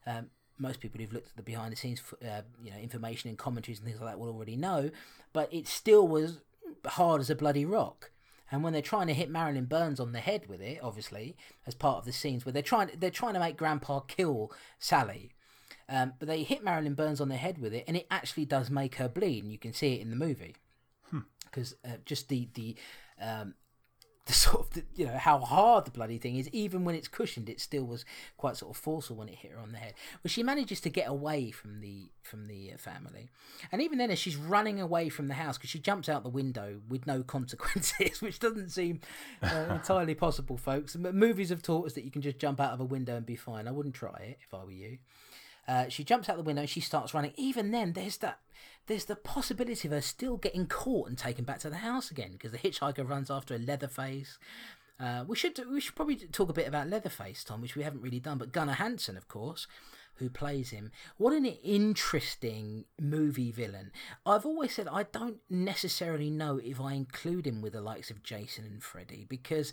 Um, 0.06 0.30
most 0.56 0.80
people 0.80 1.00
who've 1.00 1.12
looked 1.12 1.30
at 1.30 1.36
the 1.36 1.42
behind 1.42 1.72
the 1.72 1.76
scenes, 1.76 2.00
uh, 2.22 2.42
you 2.62 2.70
know, 2.70 2.76
information 2.76 3.28
and 3.28 3.36
commentaries 3.38 3.78
and 3.78 3.88
things 3.88 4.00
like 4.00 4.10
that 4.10 4.18
will 4.18 4.28
already 4.28 4.56
know. 4.56 4.90
But 5.32 5.52
it 5.52 5.66
still 5.66 6.06
was 6.06 6.38
hard 6.86 7.20
as 7.20 7.30
a 7.30 7.34
bloody 7.34 7.64
rock. 7.64 8.12
And 8.54 8.62
when 8.62 8.72
they're 8.72 8.82
trying 8.82 9.08
to 9.08 9.14
hit 9.14 9.30
Marilyn 9.30 9.64
Burns 9.64 9.98
on 9.98 10.12
the 10.12 10.20
head 10.20 10.46
with 10.48 10.60
it, 10.60 10.78
obviously, 10.80 11.36
as 11.66 11.74
part 11.74 11.98
of 11.98 12.04
the 12.04 12.12
scenes 12.12 12.46
where 12.46 12.52
they're 12.52 12.62
trying, 12.62 12.88
they're 12.96 13.10
trying 13.10 13.34
to 13.34 13.40
make 13.40 13.56
Grandpa 13.56 13.98
kill 13.98 14.52
Sally. 14.78 15.32
Um, 15.88 16.12
but 16.20 16.28
they 16.28 16.44
hit 16.44 16.62
Marilyn 16.62 16.94
Burns 16.94 17.20
on 17.20 17.28
the 17.28 17.36
head 17.36 17.58
with 17.58 17.74
it, 17.74 17.82
and 17.88 17.96
it 17.96 18.06
actually 18.12 18.44
does 18.44 18.70
make 18.70 18.94
her 18.94 19.08
bleed, 19.08 19.42
and 19.42 19.50
you 19.50 19.58
can 19.58 19.72
see 19.72 19.94
it 19.94 20.02
in 20.02 20.10
the 20.10 20.16
movie 20.16 20.54
because 21.44 21.74
uh, 21.84 21.96
just 22.06 22.28
the 22.28 22.48
the 22.54 22.76
um, 23.20 23.54
the 24.26 24.32
sort 24.32 24.60
of 24.60 24.70
the, 24.70 24.84
you 24.96 25.06
know 25.06 25.18
how 25.18 25.38
hard 25.38 25.84
the 25.84 25.90
bloody 25.90 26.16
thing 26.16 26.36
is. 26.36 26.48
Even 26.50 26.84
when 26.84 26.94
it's 26.94 27.08
cushioned, 27.08 27.48
it 27.48 27.60
still 27.60 27.84
was 27.84 28.04
quite 28.36 28.56
sort 28.56 28.74
of 28.74 28.80
forceful 28.80 29.16
when 29.16 29.28
it 29.28 29.34
hit 29.34 29.52
her 29.52 29.58
on 29.58 29.72
the 29.72 29.78
head. 29.78 29.94
But 30.22 30.30
she 30.30 30.42
manages 30.42 30.80
to 30.80 30.90
get 30.90 31.08
away 31.08 31.50
from 31.50 31.80
the 31.80 32.10
from 32.22 32.46
the 32.46 32.72
uh, 32.72 32.78
family, 32.78 33.28
and 33.70 33.82
even 33.82 33.98
then, 33.98 34.10
as 34.10 34.18
she's 34.18 34.36
running 34.36 34.80
away 34.80 35.10
from 35.10 35.28
the 35.28 35.34
house, 35.34 35.58
because 35.58 35.70
she 35.70 35.78
jumps 35.78 36.08
out 36.08 36.22
the 36.22 36.30
window 36.30 36.80
with 36.88 37.06
no 37.06 37.22
consequences, 37.26 38.22
which 38.22 38.38
doesn't 38.38 38.70
seem 38.70 39.00
uh, 39.42 39.66
entirely 39.70 40.14
possible, 40.14 40.56
folks. 40.56 40.96
Movies 40.96 41.50
have 41.50 41.62
taught 41.62 41.86
us 41.86 41.92
that 41.92 42.04
you 42.04 42.10
can 42.10 42.22
just 42.22 42.38
jump 42.38 42.60
out 42.60 42.72
of 42.72 42.80
a 42.80 42.84
window 42.84 43.16
and 43.16 43.26
be 43.26 43.36
fine. 43.36 43.68
I 43.68 43.72
wouldn't 43.72 43.94
try 43.94 44.16
it 44.20 44.38
if 44.40 44.54
I 44.54 44.64
were 44.64 44.70
you. 44.72 44.98
Uh, 45.66 45.88
she 45.88 46.04
jumps 46.04 46.28
out 46.28 46.36
the 46.36 46.42
window. 46.42 46.62
And 46.62 46.68
she 46.70 46.80
starts 46.80 47.14
running. 47.14 47.32
Even 47.36 47.70
then, 47.70 47.92
there's 47.92 48.18
that. 48.18 48.38
There's 48.86 49.06
the 49.06 49.16
possibility 49.16 49.88
of 49.88 49.92
her 49.92 50.00
still 50.00 50.36
getting 50.36 50.66
caught 50.66 51.08
and 51.08 51.16
taken 51.16 51.44
back 51.44 51.58
to 51.60 51.70
the 51.70 51.76
house 51.76 52.10
again 52.10 52.32
because 52.32 52.52
the 52.52 52.58
hitchhiker 52.58 53.08
runs 53.08 53.30
after 53.30 53.54
a 53.54 53.58
Leatherface. 53.58 54.38
Uh, 55.00 55.24
we 55.26 55.34
should 55.34 55.58
we 55.70 55.80
should 55.80 55.96
probably 55.96 56.16
talk 56.16 56.48
a 56.48 56.54
bit 56.54 56.68
about 56.68 56.88
Leatherface, 56.88 57.42
Tom, 57.44 57.60
which 57.60 57.76
we 57.76 57.82
haven't 57.82 58.02
really 58.02 58.20
done. 58.20 58.38
But 58.38 58.52
Gunnar 58.52 58.74
Hansen, 58.74 59.16
of 59.16 59.26
course, 59.26 59.66
who 60.16 60.30
plays 60.30 60.70
him. 60.70 60.92
What 61.16 61.32
an 61.32 61.46
interesting 61.46 62.84
movie 63.00 63.50
villain. 63.50 63.90
I've 64.24 64.46
always 64.46 64.74
said 64.74 64.86
I 64.88 65.04
don't 65.04 65.38
necessarily 65.50 66.30
know 66.30 66.60
if 66.62 66.80
I 66.80 66.92
include 66.92 67.46
him 67.46 67.60
with 67.60 67.72
the 67.72 67.80
likes 67.80 68.10
of 68.10 68.22
Jason 68.22 68.64
and 68.64 68.82
Freddy 68.82 69.26
because 69.28 69.72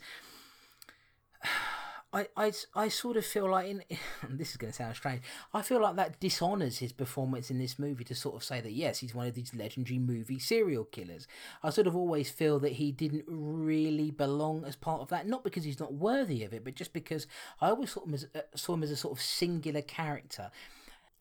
I, 2.14 2.28
I, 2.36 2.52
I 2.76 2.90
sort 2.90 3.16
of 3.16 3.26
feel 3.26 3.50
like 3.50 3.70
in 3.70 3.84
this 4.30 4.52
is 4.52 4.58
going 4.58 4.72
to 4.72 4.76
sound 4.76 4.96
strange. 4.96 5.22
I 5.54 5.62
feel 5.62 5.82
like 5.82 5.96
that 5.96 6.20
dishonors 6.20 6.80
his 6.80 6.92
performance 6.92 7.50
in 7.50 7.58
this 7.58 7.80
movie 7.80 8.04
to 8.06 8.16
sort 8.16 8.36
of 8.36 8.44
say 8.44 8.60
that 8.60 8.74
yes, 8.74 9.00
he's 9.00 9.16
one 9.16 9.28
of 9.28 9.34
these 9.34 9.54
legendary 9.54 10.00
movie 10.00 10.40
serial 10.40 10.84
killers. 10.86 11.28
I 11.64 11.70
sort 11.70 11.88
of 11.88 11.96
always 11.96 12.30
feel 12.30 12.60
that 12.60 12.74
he 12.74 12.92
didn't 12.92 13.26
really 13.28 14.12
belong 14.12 14.66
as 14.66 14.76
part 14.76 15.02
of 15.02 15.10
that, 15.10 15.28
not 15.28 15.44
because 15.44 15.64
he's 15.64 15.80
not 15.80 15.94
worthy 15.94 16.44
of 16.44 16.54
it, 16.54 16.64
but 16.64 16.76
just 16.76 16.92
because 16.92 17.28
I 17.62 17.70
always 17.70 17.92
saw 17.92 18.04
him 18.04 18.14
as 18.14 18.28
uh, 18.36 18.42
saw 18.56 18.74
him 18.74 18.84
as 18.84 18.92
a 18.92 18.98
sort 18.98 19.18
of 19.18 19.24
singular 19.24 19.82
character. 19.82 20.52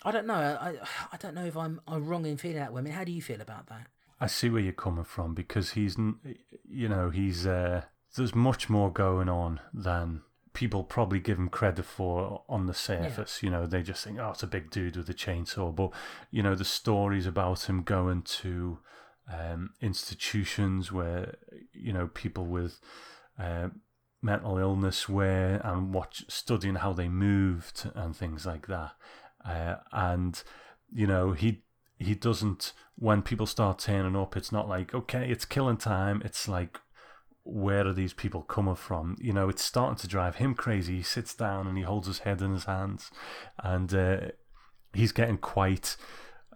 I 0.05 0.11
don't 0.11 0.27
know. 0.27 0.35
I 0.35 0.77
I 1.13 1.17
don't 1.19 1.35
know 1.35 1.45
if 1.45 1.57
I'm 1.57 1.81
I'm 1.87 2.07
wrong 2.07 2.27
in 2.27 2.37
feeling 2.37 2.59
that 2.59 2.73
way. 2.73 2.81
I 2.81 2.83
mean, 2.83 2.95
how 2.95 3.05
do 3.05 3.13
you 3.13 3.23
feel 3.23 3.41
about 3.41 3.69
that? 3.69 3.87
I 4.21 4.27
see 4.27 4.51
where 4.51 4.61
you're 4.61 4.73
coming 4.73 5.05
from 5.05 5.35
because 5.35 5.71
he's, 5.71 5.97
you 6.69 6.89
know, 6.89 7.09
he's 7.09 7.47
uh, 7.47 7.83
there's 8.17 8.35
much 8.35 8.69
more 8.69 8.93
going 8.93 9.29
on 9.29 9.61
than 9.73 10.23
people 10.53 10.83
probably 10.83 11.21
give 11.21 11.39
him 11.39 11.49
credit 11.49 11.85
for 11.85 12.43
on 12.49 12.67
the 12.67 12.75
surface. 12.75 13.41
Yeah. 13.43 13.47
You 13.47 13.53
know, 13.53 13.67
they 13.67 13.83
just 13.83 14.05
think, 14.05 14.19
oh, 14.19 14.31
it's 14.31 14.43
a 14.43 14.49
big 14.49 14.71
dude 14.71 14.97
with 14.97 15.09
a 15.09 15.15
chainsaw. 15.15 15.75
But, 15.75 15.91
you 16.31 16.43
know, 16.43 16.55
the 16.55 16.65
stories 16.65 17.27
about 17.27 17.69
him 17.69 17.83
going 17.83 18.23
to 18.23 18.79
um, 19.33 19.71
institutions 19.81 20.91
where, 20.91 21.37
you 21.73 21.93
know, 21.93 22.09
people 22.09 22.47
with 22.47 22.81
uh, 23.39 23.69
mental 24.23 24.59
illness 24.59 25.09
were 25.09 25.61
and 25.63 25.95
watch 25.95 26.25
studying 26.29 26.77
how 26.77 26.93
they 26.93 27.09
moved 27.09 27.91
and 27.95 28.17
things 28.17 28.45
like 28.45 28.67
that. 28.67 28.93
Uh, 29.45 29.77
and, 29.93 30.43
you 30.93 31.07
know, 31.07 31.33
he 31.33 31.63
he 32.01 32.15
doesn't 32.15 32.73
when 32.97 33.23
people 33.23 33.47
start 33.47 33.79
turning 33.79 34.17
up 34.17 34.37
it's 34.37 34.51
not 34.51 34.67
like 34.69 34.95
okay 34.95 35.31
it's 35.31 35.45
killing 35.45 35.77
time 35.77 36.23
it's 36.25 36.49
like 36.49 36.81
where 37.51 37.87
are 37.87 37.93
these 37.93 38.13
people 38.13 38.43
coming 38.43 38.77
from? 38.77 39.17
You 39.21 39.33
know, 39.33 39.49
it's 39.49 39.65
starting 39.65 39.97
to 39.97 40.07
drive 40.07 40.37
him 40.37 40.55
crazy. 40.55 40.97
He 40.99 41.03
sits 41.03 41.35
down 41.35 41.67
and 41.67 41.77
he 41.77 41.85
holds 41.85 42.07
his 42.07 42.21
head 42.21 42.41
in 42.41 42.53
his 42.53 42.65
hands, 42.65 43.11
and 43.63 43.93
uh, 43.93 44.21
he's 44.93 45.13
getting 45.13 45.39
quite 45.39 45.97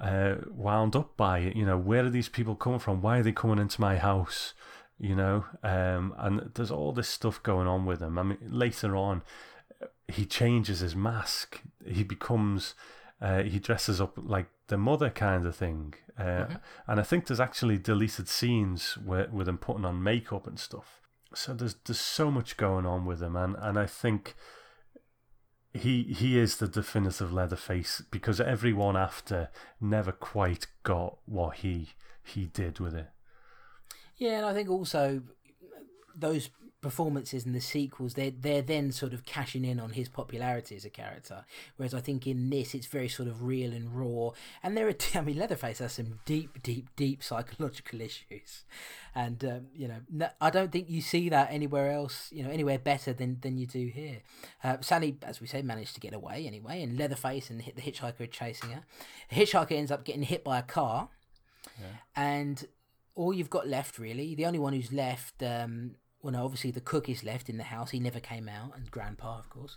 uh, 0.01 0.37
wound 0.51 0.97
up 0.97 1.17
by 1.17 1.41
it. 1.41 1.57
You 1.57 1.67
know, 1.67 1.79
where 1.79 2.05
are 2.05 2.11
these 2.11 2.29
people 2.29 2.55
coming 2.55 2.79
from? 2.79 3.03
Why 3.03 3.19
are 3.19 3.23
they 3.23 3.33
coming 3.33 3.59
into 3.59 3.81
my 3.81 3.97
house? 3.97 4.55
You 4.99 5.17
know, 5.17 5.45
um, 5.63 6.15
and 6.19 6.53
there's 6.55 6.71
all 6.71 6.93
this 6.93 7.09
stuff 7.09 7.43
going 7.43 7.67
on 7.67 7.85
with 7.85 8.01
him. 8.01 8.17
I 8.17 8.23
mean, 8.23 8.39
later 8.49 8.95
on, 8.95 9.23
he 10.07 10.25
changes 10.25 10.79
his 10.81 10.95
mask. 10.95 11.61
He 11.85 12.05
becomes, 12.05 12.75
uh, 13.21 13.43
he 13.43 13.59
dresses 13.59 14.01
up 14.01 14.13
like 14.17 14.47
the 14.69 14.79
mother 14.79 15.11
kind 15.11 15.47
of 15.47 15.57
thing. 15.57 15.95
Uh, 16.19 16.23
mm-hmm. 16.23 16.57
And 16.87 17.01
I 17.01 17.03
think 17.03 17.27
there's 17.27 17.41
actually 17.41 17.79
deleted 17.79 18.29
scenes 18.29 18.97
where, 19.05 19.29
with 19.31 19.49
him 19.49 19.59
putting 19.59 19.85
on 19.85 20.03
makeup 20.03 20.47
and 20.47 20.59
stuff. 20.59 21.01
So 21.35 21.53
there's 21.53 21.75
there's 21.85 22.01
so 22.01 22.31
much 22.31 22.57
going 22.57 22.87
on 22.87 23.07
with 23.07 23.21
him, 23.21 23.35
and, 23.35 23.57
and 23.59 23.77
I 23.77 23.87
think 23.87 24.37
he 25.73 26.05
he 26.05 26.39
is 26.39 26.59
the 26.59 26.69
definitive 26.69 27.33
Leatherface 27.33 28.03
because 28.11 28.41
everyone 28.41 28.97
after 28.97 29.49
never 29.81 30.13
quite 30.13 30.69
got 30.85 31.19
what 31.25 31.57
he 31.57 31.89
he 32.23 32.47
did 32.47 32.79
with 32.79 32.95
it. 32.95 33.09
Yeah, 34.17 34.39
and 34.39 34.47
I 34.47 34.55
think 34.55 34.71
also 34.71 35.23
those 36.15 36.51
performances 36.85 37.47
and 37.47 37.55
the 37.55 37.61
sequels, 37.61 38.13
they're 38.13 38.31
they're 38.31 38.63
then 38.63 38.93
sort 38.93 39.15
of 39.15 39.25
cashing 39.25 39.65
in 39.65 39.81
on 39.81 39.91
his 39.91 40.09
popularity 40.09 40.77
as 40.77 40.85
a 40.85 40.91
character. 40.91 41.47
Whereas 41.77 41.95
I 41.95 42.01
think 42.01 42.27
in 42.27 42.51
this, 42.51 42.75
it's 42.75 42.87
very 42.87 43.09
sort 43.09 43.27
of 43.27 43.43
real 43.43 43.73
and 43.73 43.91
raw. 43.91 44.31
And 44.63 44.77
there 44.77 44.87
are, 44.87 44.95
I 45.15 45.23
mean, 45.23 45.39
Leatherface 45.39 45.79
has 45.79 45.95
some 45.95 46.21
deep, 46.27 46.63
deep, 46.63 46.91
deep 46.95 47.25
psychological 47.25 48.01
issues, 48.09 48.65
and 49.15 49.43
um, 49.45 49.67
you 49.75 49.89
know, 49.89 50.29
I 50.41 50.51
don't 50.51 50.71
think 50.71 50.91
you 50.91 51.01
see 51.01 51.31
that 51.31 51.49
anywhere 51.51 51.91
else. 51.91 52.29
You 52.31 52.45
know, 52.45 52.51
anywhere 52.51 52.79
better 52.79 53.15
than 53.15 53.39
than 53.41 53.57
you 53.57 53.67
do 53.67 53.87
here. 53.87 54.21
Uh, 54.63 54.77
Sally, 54.83 55.17
as 55.23 55.41
we 55.41 55.47
say, 55.47 55.63
managed 55.63 55.95
to 55.95 56.01
get 56.01 56.13
away 56.13 56.47
anyway, 56.47 56.83
and 56.83 56.99
Leatherface 56.99 57.49
and 57.49 57.61
the 57.61 57.83
hitchhiker 57.83 58.21
are 58.21 58.27
chasing 58.27 58.71
her. 58.71 58.83
The 59.31 59.37
hitchhiker 59.37 59.73
ends 59.73 59.91
up 59.91 60.05
getting 60.05 60.23
hit 60.23 60.45
by 60.45 60.59
a 60.59 60.63
car, 60.63 61.09
yeah. 61.81 61.87
and 62.15 62.69
all 63.17 63.33
you've 63.33 63.51
got 63.51 63.69
left 63.69 63.97
really 63.97 64.35
the 64.35 64.45
only 64.45 64.59
one 64.59 64.73
who's 64.73 64.93
left 64.93 65.41
um, 65.43 65.93
well, 66.25 66.33
no, 66.33 66.43
obviously 66.43 66.71
the 66.71 66.81
cook 66.81 67.11
is 67.11 67.23
left 67.23 67.51
in 67.51 67.59
the 67.59 67.65
house. 67.65 67.91
He 67.91 68.01
never 68.01 68.19
came 68.19 68.49
out, 68.49 68.75
and 68.75 68.91
Grandpa, 68.91 69.39
of 69.39 69.51
course. 69.51 69.77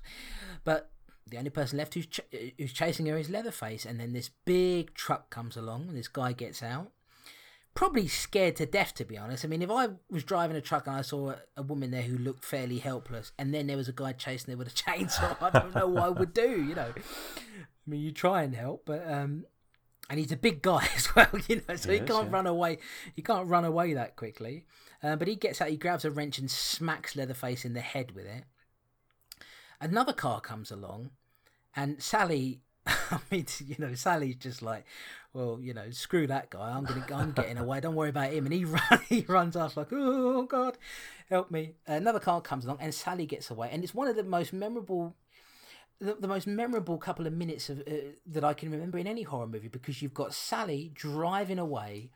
But 0.64 0.90
the 1.28 1.38
only 1.38 1.50
person 1.50 1.78
left 1.78 1.94
who's 1.94 2.08
ch- 2.08 2.22
who's 2.58 2.72
chasing 2.72 3.06
her 3.08 3.18
is 3.18 3.30
Leatherface. 3.30 3.86
And 3.86 4.00
then 4.00 4.14
this 4.14 4.30
big 4.46 4.94
truck 4.94 5.30
comes 5.30 5.58
along, 5.58 5.90
and 5.90 5.98
this 5.98 6.08
guy 6.08 6.32
gets 6.32 6.64
out. 6.64 6.94
Probably 7.74 8.08
scared 8.08 8.56
to 8.56 8.66
death, 8.66 8.94
to 8.96 9.04
be 9.04 9.18
honest. 9.18 9.44
I 9.44 9.50
mean, 9.50 9.62
if 9.62 9.70
I 9.70 9.90
was 10.10 10.24
driving 10.24 10.56
a 10.56 10.62
truck 10.62 10.88
and 10.88 10.96
I 10.96 11.02
saw 11.02 11.32
a, 11.32 11.38
a 11.58 11.64
woman 11.64 11.92
there 11.92 12.02
who 12.04 12.18
looked 12.18 12.46
fairly 12.46 12.80
helpless, 12.80 13.34
and 13.38 13.54
then 13.54 13.68
there 13.68 13.76
was 13.76 13.90
a 13.90 13.94
guy 13.94 14.14
chasing 14.14 14.54
her 14.54 14.58
with 14.58 14.70
a 14.70 14.72
chainsaw, 14.84 15.36
I 15.42 15.50
don't 15.50 15.76
know 15.76 15.88
what 15.88 16.04
I 16.04 16.10
would 16.10 16.34
do. 16.34 16.64
You 16.64 16.76
know, 16.76 16.94
I 16.96 17.90
mean, 17.90 18.00
you 18.00 18.14
try 18.14 18.44
and 18.44 18.56
help, 18.56 18.84
but 18.86 19.06
um, 19.06 19.44
and 20.10 20.18
he's 20.18 20.32
a 20.32 20.38
big 20.38 20.62
guy 20.62 20.88
as 20.96 21.14
well, 21.14 21.28
you 21.50 21.62
know, 21.68 21.76
so 21.76 21.92
he, 21.92 22.00
he 22.00 22.06
can't 22.06 22.30
yeah. 22.30 22.34
run 22.34 22.48
away. 22.48 22.78
He 23.18 23.22
can't 23.22 23.50
run 23.50 23.66
away 23.66 23.96
that 23.96 24.16
quickly. 24.16 24.64
Uh, 25.04 25.16
but 25.16 25.28
he 25.28 25.36
gets 25.36 25.62
out, 25.62 25.70
he 25.70 25.78
grabs 25.78 26.06
a 26.06 26.12
wrench 26.12 26.40
and 26.40 26.50
smacks 26.50 27.16
Leatherface 27.16 27.66
in 27.66 27.74
the 27.74 27.82
head 27.82 28.12
with 28.16 28.26
it. 28.26 28.44
Another 29.80 30.14
car 30.14 30.42
comes 30.42 30.72
along, 30.72 31.12
and 31.76 32.02
Sally. 32.02 32.62
I 32.88 33.20
mean, 33.30 33.46
you 33.66 33.76
know, 33.80 33.94
Sally's 33.94 34.38
just 34.38 34.62
like, 34.62 34.86
well, 35.34 35.60
you 35.62 35.74
know, 35.74 35.92
screw 35.92 36.26
that 36.28 36.50
guy. 36.50 36.72
I'm 36.72 36.86
gonna, 36.86 37.06
I'm 37.14 37.32
getting 37.32 37.58
away. 37.58 37.80
Don't 37.80 37.96
worry 37.96 38.10
about 38.10 38.32
him. 38.32 38.46
And 38.46 38.54
he 38.54 38.66
run, 38.66 39.02
he 39.08 39.26
runs 39.28 39.56
off 39.56 39.78
like, 39.78 39.90
oh 39.92 40.44
God, 40.44 40.78
help 41.30 41.52
me. 41.52 41.76
Another 41.86 42.20
car 42.20 42.42
comes 42.42 42.66
along, 42.66 42.78
and 42.80 42.94
Sally 42.94 43.26
gets 43.26 43.52
away. 43.52 43.70
And 43.72 43.84
it's 43.84 43.94
one 43.94 44.08
of 44.08 44.16
the 44.16 44.24
most 44.24 44.54
memorable 44.54 45.16
the, 46.00 46.16
the, 46.16 46.28
most 46.28 46.48
memorable 46.48 46.98
couple 46.98 47.26
of 47.26 47.34
minutes 47.34 47.70
of, 47.70 47.80
uh, 47.82 47.92
that 48.28 48.44
I 48.44 48.54
can 48.54 48.72
remember 48.72 48.98
in 48.98 49.08
any 49.08 49.24
horror 49.24 49.48
movie 49.48 49.68
because 49.68 50.02
you've 50.02 50.14
got 50.14 50.34
Sally 50.34 50.92
driving 50.94 51.60
away 51.60 52.12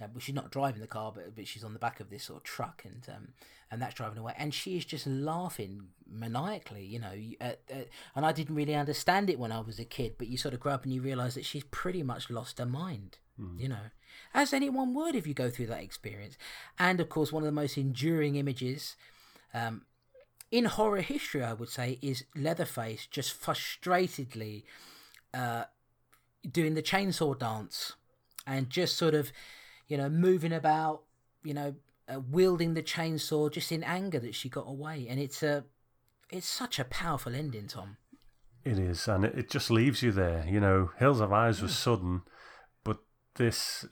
uh, 0.00 0.06
well, 0.12 0.20
she's 0.20 0.34
not 0.34 0.50
driving 0.50 0.80
the 0.80 0.86
car, 0.86 1.12
but 1.14 1.34
but 1.34 1.48
she's 1.48 1.64
on 1.64 1.72
the 1.72 1.78
back 1.78 2.00
of 2.00 2.10
this 2.10 2.24
sort 2.24 2.38
of 2.38 2.44
truck, 2.44 2.82
and 2.84 3.06
um, 3.14 3.28
and 3.70 3.80
that's 3.80 3.94
driving 3.94 4.18
away, 4.18 4.34
and 4.36 4.52
she 4.52 4.76
is 4.76 4.84
just 4.84 5.06
laughing 5.06 5.88
maniacally, 6.10 6.84
you 6.84 6.98
know. 6.98 7.12
Uh, 7.40 7.52
uh, 7.72 7.84
and 8.14 8.26
I 8.26 8.32
didn't 8.32 8.54
really 8.54 8.74
understand 8.74 9.30
it 9.30 9.38
when 9.38 9.52
I 9.52 9.60
was 9.60 9.78
a 9.78 9.84
kid, 9.84 10.14
but 10.18 10.28
you 10.28 10.36
sort 10.36 10.54
of 10.54 10.60
grow 10.60 10.72
up 10.72 10.84
and 10.84 10.92
you 10.92 11.00
realise 11.00 11.34
that 11.34 11.44
she's 11.44 11.64
pretty 11.64 12.02
much 12.02 12.30
lost 12.30 12.58
her 12.58 12.66
mind, 12.66 13.18
mm. 13.40 13.58
you 13.58 13.68
know, 13.68 13.90
as 14.34 14.52
anyone 14.52 14.94
would 14.94 15.14
if 15.14 15.26
you 15.26 15.34
go 15.34 15.48
through 15.48 15.66
that 15.66 15.82
experience. 15.82 16.36
And 16.78 17.00
of 17.00 17.08
course, 17.08 17.32
one 17.32 17.42
of 17.42 17.46
the 17.46 17.52
most 17.52 17.78
enduring 17.78 18.36
images. 18.36 18.96
Um, 19.54 19.82
in 20.52 20.66
horror 20.66 21.00
history, 21.00 21.42
I 21.42 21.54
would 21.54 21.70
say, 21.70 21.98
is 22.02 22.24
Leatherface 22.36 23.06
just 23.06 23.40
frustratedly 23.40 24.62
uh, 25.34 25.64
doing 26.48 26.74
the 26.74 26.82
chainsaw 26.82 27.36
dance 27.36 27.94
and 28.46 28.70
just 28.70 28.96
sort 28.96 29.14
of 29.14 29.32
you 29.88 29.96
know, 29.96 30.08
moving 30.08 30.52
about, 30.52 31.02
you 31.44 31.54
know, 31.54 31.74
uh, 32.08 32.20
wielding 32.30 32.74
the 32.74 32.82
chainsaw 32.82 33.50
just 33.50 33.72
in 33.72 33.84
anger 33.84 34.18
that 34.18 34.34
she 34.34 34.48
got 34.48 34.68
away. 34.68 35.06
And 35.08 35.20
it's 35.20 35.42
a, 35.42 35.64
it's 36.30 36.46
such 36.46 36.78
a 36.78 36.84
powerful 36.84 37.34
ending, 37.34 37.68
Tom. 37.68 37.96
It 38.64 38.78
is, 38.80 39.06
and 39.06 39.24
it 39.24 39.48
just 39.48 39.70
leaves 39.70 40.02
you 40.02 40.10
there. 40.10 40.44
You 40.48 40.58
know, 40.58 40.90
Hills 40.98 41.20
Have 41.20 41.32
Eyes 41.32 41.62
was 41.62 41.76
sudden, 41.76 42.22
but 42.82 42.98
this, 43.36 43.86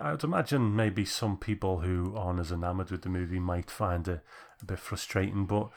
I 0.00 0.12
would 0.12 0.24
imagine 0.24 0.74
maybe 0.74 1.04
some 1.04 1.36
people 1.36 1.80
who 1.80 2.16
aren't 2.16 2.40
as 2.40 2.50
enamored 2.50 2.90
with 2.90 3.02
the 3.02 3.10
movie 3.10 3.38
might 3.38 3.70
find 3.70 4.08
it 4.08 4.20
a 4.62 4.64
bit 4.64 4.78
frustrating. 4.78 5.44
But 5.44 5.68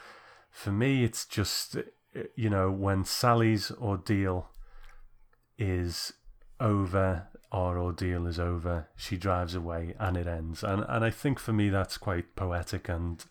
for 0.50 0.72
me, 0.72 1.04
it's 1.04 1.26
just, 1.26 1.76
you 2.34 2.48
know, 2.48 2.70
when 2.70 3.04
Sally's 3.04 3.70
ordeal 3.72 4.48
is 5.58 6.14
over 6.58 7.28
our 7.52 7.78
ordeal 7.78 8.26
is 8.26 8.40
over. 8.40 8.88
She 8.96 9.16
drives 9.16 9.54
away, 9.54 9.94
and 10.00 10.16
it 10.16 10.26
ends. 10.26 10.64
And 10.64 10.84
and 10.88 11.04
I 11.04 11.10
think 11.10 11.38
for 11.38 11.52
me 11.52 11.68
that's 11.68 11.98
quite 11.98 12.34
poetic 12.34 12.88
and 12.88 13.24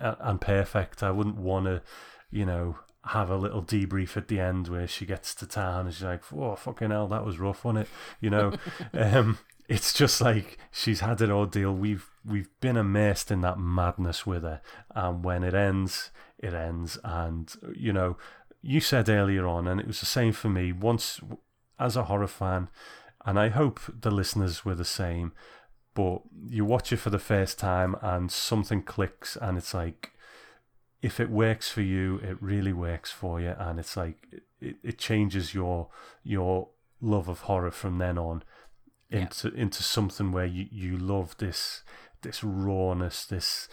uh, 0.00 0.14
and 0.20 0.40
perfect. 0.40 1.02
I 1.02 1.10
wouldn't 1.10 1.36
want 1.36 1.66
to, 1.66 1.82
you 2.30 2.46
know, 2.46 2.78
have 3.06 3.30
a 3.30 3.36
little 3.36 3.62
debrief 3.62 4.16
at 4.16 4.28
the 4.28 4.40
end 4.40 4.68
where 4.68 4.86
she 4.86 5.04
gets 5.04 5.34
to 5.34 5.46
town 5.46 5.86
and 5.86 5.94
she's 5.94 6.04
like, 6.04 6.22
"Oh 6.32 6.54
fucking 6.54 6.90
hell, 6.90 7.08
that 7.08 7.24
was 7.24 7.38
rough, 7.38 7.64
wasn't 7.64 7.86
it?" 7.86 7.88
You 8.20 8.30
know, 8.30 8.52
um, 8.94 9.38
it's 9.68 9.92
just 9.92 10.20
like 10.20 10.58
she's 10.70 11.00
had 11.00 11.20
an 11.20 11.30
ordeal. 11.30 11.74
We've 11.74 12.08
we've 12.24 12.50
been 12.60 12.76
immersed 12.76 13.30
in 13.30 13.40
that 13.42 13.58
madness 13.58 14.24
with 14.24 14.44
her, 14.44 14.60
and 14.94 15.24
when 15.24 15.42
it 15.42 15.54
ends, 15.54 16.10
it 16.38 16.54
ends. 16.54 16.98
And 17.02 17.52
you 17.74 17.92
know, 17.92 18.16
you 18.62 18.80
said 18.80 19.08
earlier 19.08 19.46
on, 19.46 19.66
and 19.66 19.80
it 19.80 19.86
was 19.86 20.00
the 20.00 20.06
same 20.06 20.32
for 20.32 20.48
me. 20.48 20.72
Once, 20.72 21.20
as 21.78 21.96
a 21.96 22.04
horror 22.04 22.28
fan, 22.28 22.68
and 23.24 23.38
I 23.38 23.48
hope 23.48 23.80
the 24.00 24.10
listeners 24.10 24.64
were 24.64 24.74
the 24.74 24.84
same. 24.84 25.32
But 25.94 26.22
you 26.48 26.64
watch 26.64 26.92
it 26.92 26.96
for 26.96 27.10
the 27.10 27.18
first 27.18 27.58
time, 27.58 27.96
and 28.02 28.30
something 28.30 28.82
clicks, 28.82 29.36
and 29.36 29.56
it's 29.56 29.72
like, 29.72 30.12
if 31.02 31.20
it 31.20 31.30
works 31.30 31.70
for 31.70 31.82
you, 31.82 32.16
it 32.16 32.36
really 32.40 32.72
works 32.72 33.10
for 33.12 33.40
you, 33.40 33.54
and 33.58 33.78
it's 33.78 33.96
like 33.96 34.26
it, 34.60 34.76
it 34.82 34.98
changes 34.98 35.54
your 35.54 35.88
your 36.22 36.68
love 37.00 37.28
of 37.28 37.40
horror 37.40 37.70
from 37.70 37.98
then 37.98 38.18
on 38.18 38.42
into 39.10 39.48
yeah. 39.48 39.62
into 39.62 39.82
something 39.82 40.32
where 40.32 40.46
you, 40.46 40.66
you 40.70 40.96
love 40.96 41.36
this 41.38 41.82
this 42.22 42.42
rawness, 42.42 43.24
this 43.24 43.68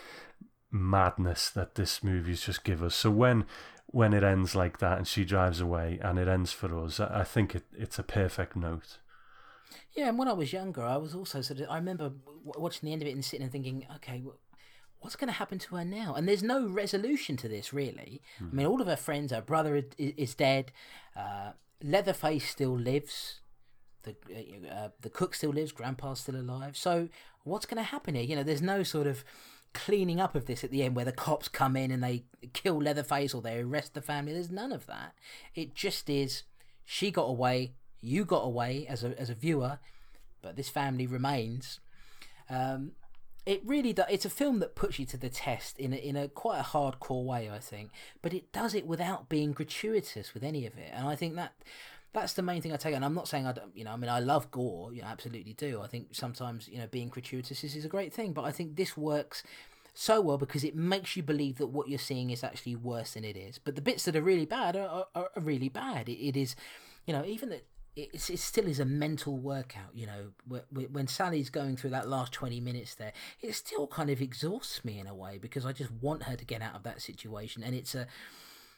madness 0.69 1.49
that 1.49 1.75
this 1.75 2.03
movie's 2.03 2.41
just 2.41 2.63
give 2.63 2.83
us. 2.83 2.95
So 2.95 3.09
when 3.09 3.45
when 3.87 4.13
it 4.13 4.23
ends 4.23 4.55
like 4.55 4.79
that 4.79 4.97
and 4.97 5.07
she 5.07 5.25
drives 5.25 5.59
away 5.59 5.99
and 6.01 6.17
it 6.19 6.27
ends 6.27 6.51
for 6.53 6.77
us, 6.83 6.99
I 6.99 7.23
think 7.23 7.55
it, 7.55 7.63
it's 7.77 7.99
a 7.99 8.03
perfect 8.03 8.55
note. 8.55 8.99
Yeah, 9.93 10.09
and 10.09 10.17
when 10.17 10.27
I 10.27 10.33
was 10.33 10.53
younger, 10.53 10.83
I 10.83 10.97
was 10.97 11.15
also 11.15 11.41
sort 11.41 11.59
of. 11.59 11.69
I 11.69 11.75
remember 11.75 12.11
watching 12.43 12.87
the 12.87 12.93
end 12.93 13.01
of 13.01 13.07
it 13.07 13.13
and 13.13 13.23
sitting 13.23 13.43
and 13.43 13.51
thinking, 13.51 13.85
okay, 13.97 14.23
what's 14.99 15.15
going 15.15 15.27
to 15.27 15.33
happen 15.33 15.59
to 15.59 15.75
her 15.75 15.85
now? 15.85 16.13
And 16.15 16.27
there's 16.27 16.43
no 16.43 16.67
resolution 16.67 17.37
to 17.37 17.47
this, 17.47 17.73
really. 17.73 18.21
I 18.51 18.55
mean, 18.55 18.65
all 18.65 18.81
of 18.81 18.87
her 18.87 18.95
friends, 18.95 19.31
her 19.31 19.41
brother 19.41 19.83
is 19.97 20.35
dead, 20.35 20.71
uh, 21.15 21.51
Leatherface 21.83 22.47
still 22.47 22.77
lives, 22.77 23.41
the 24.03 24.15
uh, 24.71 24.89
the 25.01 25.09
cook 25.09 25.33
still 25.33 25.49
lives, 25.51 25.71
Grandpa's 25.71 26.19
still 26.19 26.35
alive. 26.35 26.77
So 26.77 27.09
what's 27.43 27.65
going 27.65 27.77
to 27.83 27.89
happen 27.89 28.15
here? 28.15 28.23
You 28.23 28.35
know, 28.35 28.43
there's 28.43 28.61
no 28.61 28.83
sort 28.83 29.07
of 29.07 29.23
cleaning 29.73 30.19
up 30.19 30.35
of 30.35 30.45
this 30.45 30.63
at 30.63 30.69
the 30.69 30.83
end 30.83 30.95
where 30.95 31.05
the 31.05 31.11
cops 31.11 31.47
come 31.47 31.75
in 31.75 31.91
and 31.91 32.03
they 32.03 32.25
kill 32.53 32.79
Leatherface 32.79 33.33
or 33.33 33.41
they 33.41 33.59
arrest 33.59 33.93
the 33.93 34.01
family. 34.01 34.33
There's 34.33 34.51
none 34.51 34.71
of 34.71 34.85
that. 34.87 35.13
It 35.55 35.73
just 35.73 36.09
is 36.09 36.43
she 36.85 37.09
got 37.09 37.23
away, 37.23 37.73
you 38.01 38.25
got 38.25 38.43
away 38.43 38.85
as 38.87 39.03
a 39.03 39.19
as 39.19 39.29
a 39.29 39.35
viewer, 39.35 39.79
but 40.41 40.55
this 40.55 40.69
family 40.69 41.07
remains. 41.07 41.79
Um, 42.49 42.93
it 43.45 43.61
really 43.65 43.91
does. 43.91 44.05
It's 44.09 44.25
a 44.25 44.29
film 44.29 44.59
that 44.59 44.75
puts 44.75 44.99
you 44.99 45.05
to 45.07 45.17
the 45.17 45.29
test 45.29 45.79
in 45.79 45.93
a, 45.93 45.95
in 45.95 46.15
a 46.15 46.27
quite 46.27 46.59
a 46.59 46.63
hardcore 46.63 47.25
way, 47.25 47.49
I 47.49 47.57
think. 47.57 47.89
But 48.21 48.33
it 48.33 48.51
does 48.51 48.75
it 48.75 48.85
without 48.85 49.29
being 49.29 49.51
gratuitous 49.51 50.33
with 50.33 50.43
any 50.43 50.65
of 50.65 50.77
it, 50.77 50.91
and 50.93 51.07
I 51.07 51.15
think 51.15 51.35
that 51.35 51.53
that's 52.13 52.33
the 52.33 52.41
main 52.41 52.61
thing 52.61 52.73
I 52.73 52.77
take. 52.77 52.95
And 52.95 53.05
I'm 53.05 53.13
not 53.13 53.27
saying 53.27 53.47
I 53.47 53.53
don't, 53.53 53.75
you 53.75 53.83
know, 53.83 53.91
I 53.91 53.95
mean, 53.95 54.09
I 54.09 54.19
love 54.19 54.51
gore, 54.51 54.93
you 54.93 55.01
know, 55.01 55.07
absolutely 55.07 55.53
do. 55.53 55.81
I 55.81 55.87
think 55.87 56.07
sometimes, 56.11 56.67
you 56.67 56.77
know, 56.77 56.87
being 56.87 57.09
gratuitous 57.09 57.63
is, 57.63 57.75
is 57.75 57.85
a 57.85 57.89
great 57.89 58.13
thing, 58.13 58.33
but 58.33 58.43
I 58.43 58.51
think 58.51 58.75
this 58.75 58.97
works 58.97 59.43
so 59.93 60.21
well 60.21 60.37
because 60.37 60.63
it 60.63 60.75
makes 60.75 61.15
you 61.15 61.23
believe 61.23 61.57
that 61.57 61.67
what 61.67 61.87
you're 61.87 61.99
seeing 61.99 62.29
is 62.29 62.43
actually 62.43 62.75
worse 62.75 63.13
than 63.13 63.23
it 63.23 63.37
is. 63.37 63.59
But 63.59 63.75
the 63.75 63.81
bits 63.81 64.05
that 64.05 64.15
are 64.15 64.21
really 64.21 64.45
bad 64.45 64.75
are, 64.75 65.05
are, 65.15 65.29
are 65.35 65.41
really 65.41 65.69
bad. 65.69 66.09
It, 66.09 66.19
it 66.21 66.37
is, 66.37 66.55
you 67.05 67.13
know, 67.13 67.23
even 67.25 67.49
that 67.49 67.65
it's, 67.95 68.29
it 68.29 68.39
still 68.39 68.67
is 68.67 68.79
a 68.79 68.85
mental 68.85 69.37
workout, 69.37 69.93
you 69.93 70.05
know. 70.05 70.59
When 70.91 71.07
Sally's 71.07 71.49
going 71.49 71.75
through 71.75 71.89
that 71.91 72.07
last 72.07 72.31
20 72.31 72.59
minutes 72.61 72.95
there, 72.95 73.13
it 73.41 73.53
still 73.53 73.87
kind 73.87 74.09
of 74.09 74.21
exhausts 74.21 74.85
me 74.85 74.99
in 74.99 75.07
a 75.07 75.15
way 75.15 75.37
because 75.37 75.65
I 75.65 75.73
just 75.73 75.91
want 75.91 76.23
her 76.23 76.35
to 76.35 76.45
get 76.45 76.61
out 76.61 76.75
of 76.75 76.83
that 76.83 77.01
situation. 77.01 77.63
And 77.63 77.75
it's 77.75 77.93
a, 77.93 78.07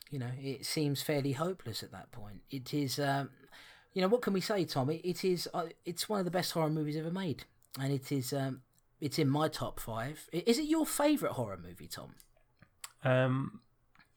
you 0.10 0.20
know, 0.20 0.32
it 0.42 0.66
seems 0.66 1.02
fairly 1.02 1.34
hopeless 1.34 1.84
at 1.84 1.92
that 1.92 2.12
point. 2.12 2.42
It 2.50 2.74
is, 2.74 2.98
um, 3.00 3.30
you 3.94 4.02
know, 4.02 4.08
what 4.08 4.22
can 4.22 4.34
we 4.34 4.42
say, 4.42 4.66
Tom? 4.66 4.90
It, 4.90 5.02
it 5.04 5.24
is, 5.24 5.48
uh, 5.54 5.68
it's 5.86 6.10
one 6.10 6.20
of 6.20 6.26
the 6.26 6.32
best 6.32 6.52
horror 6.52 6.70
movies 6.70 6.98
ever 6.98 7.12
made. 7.12 7.46
And 7.80 7.94
it 7.94 8.12
is, 8.12 8.34
um, 8.34 8.62
it's 9.00 9.20
in 9.20 9.30
my 9.30 9.48
top 9.48 9.80
five. 9.80 10.28
Is 10.32 10.58
it 10.58 10.64
your 10.64 10.86
favourite 10.86 11.34
horror 11.34 11.60
movie, 11.62 11.88
Tom? 11.88 12.16
Um, 13.04 13.60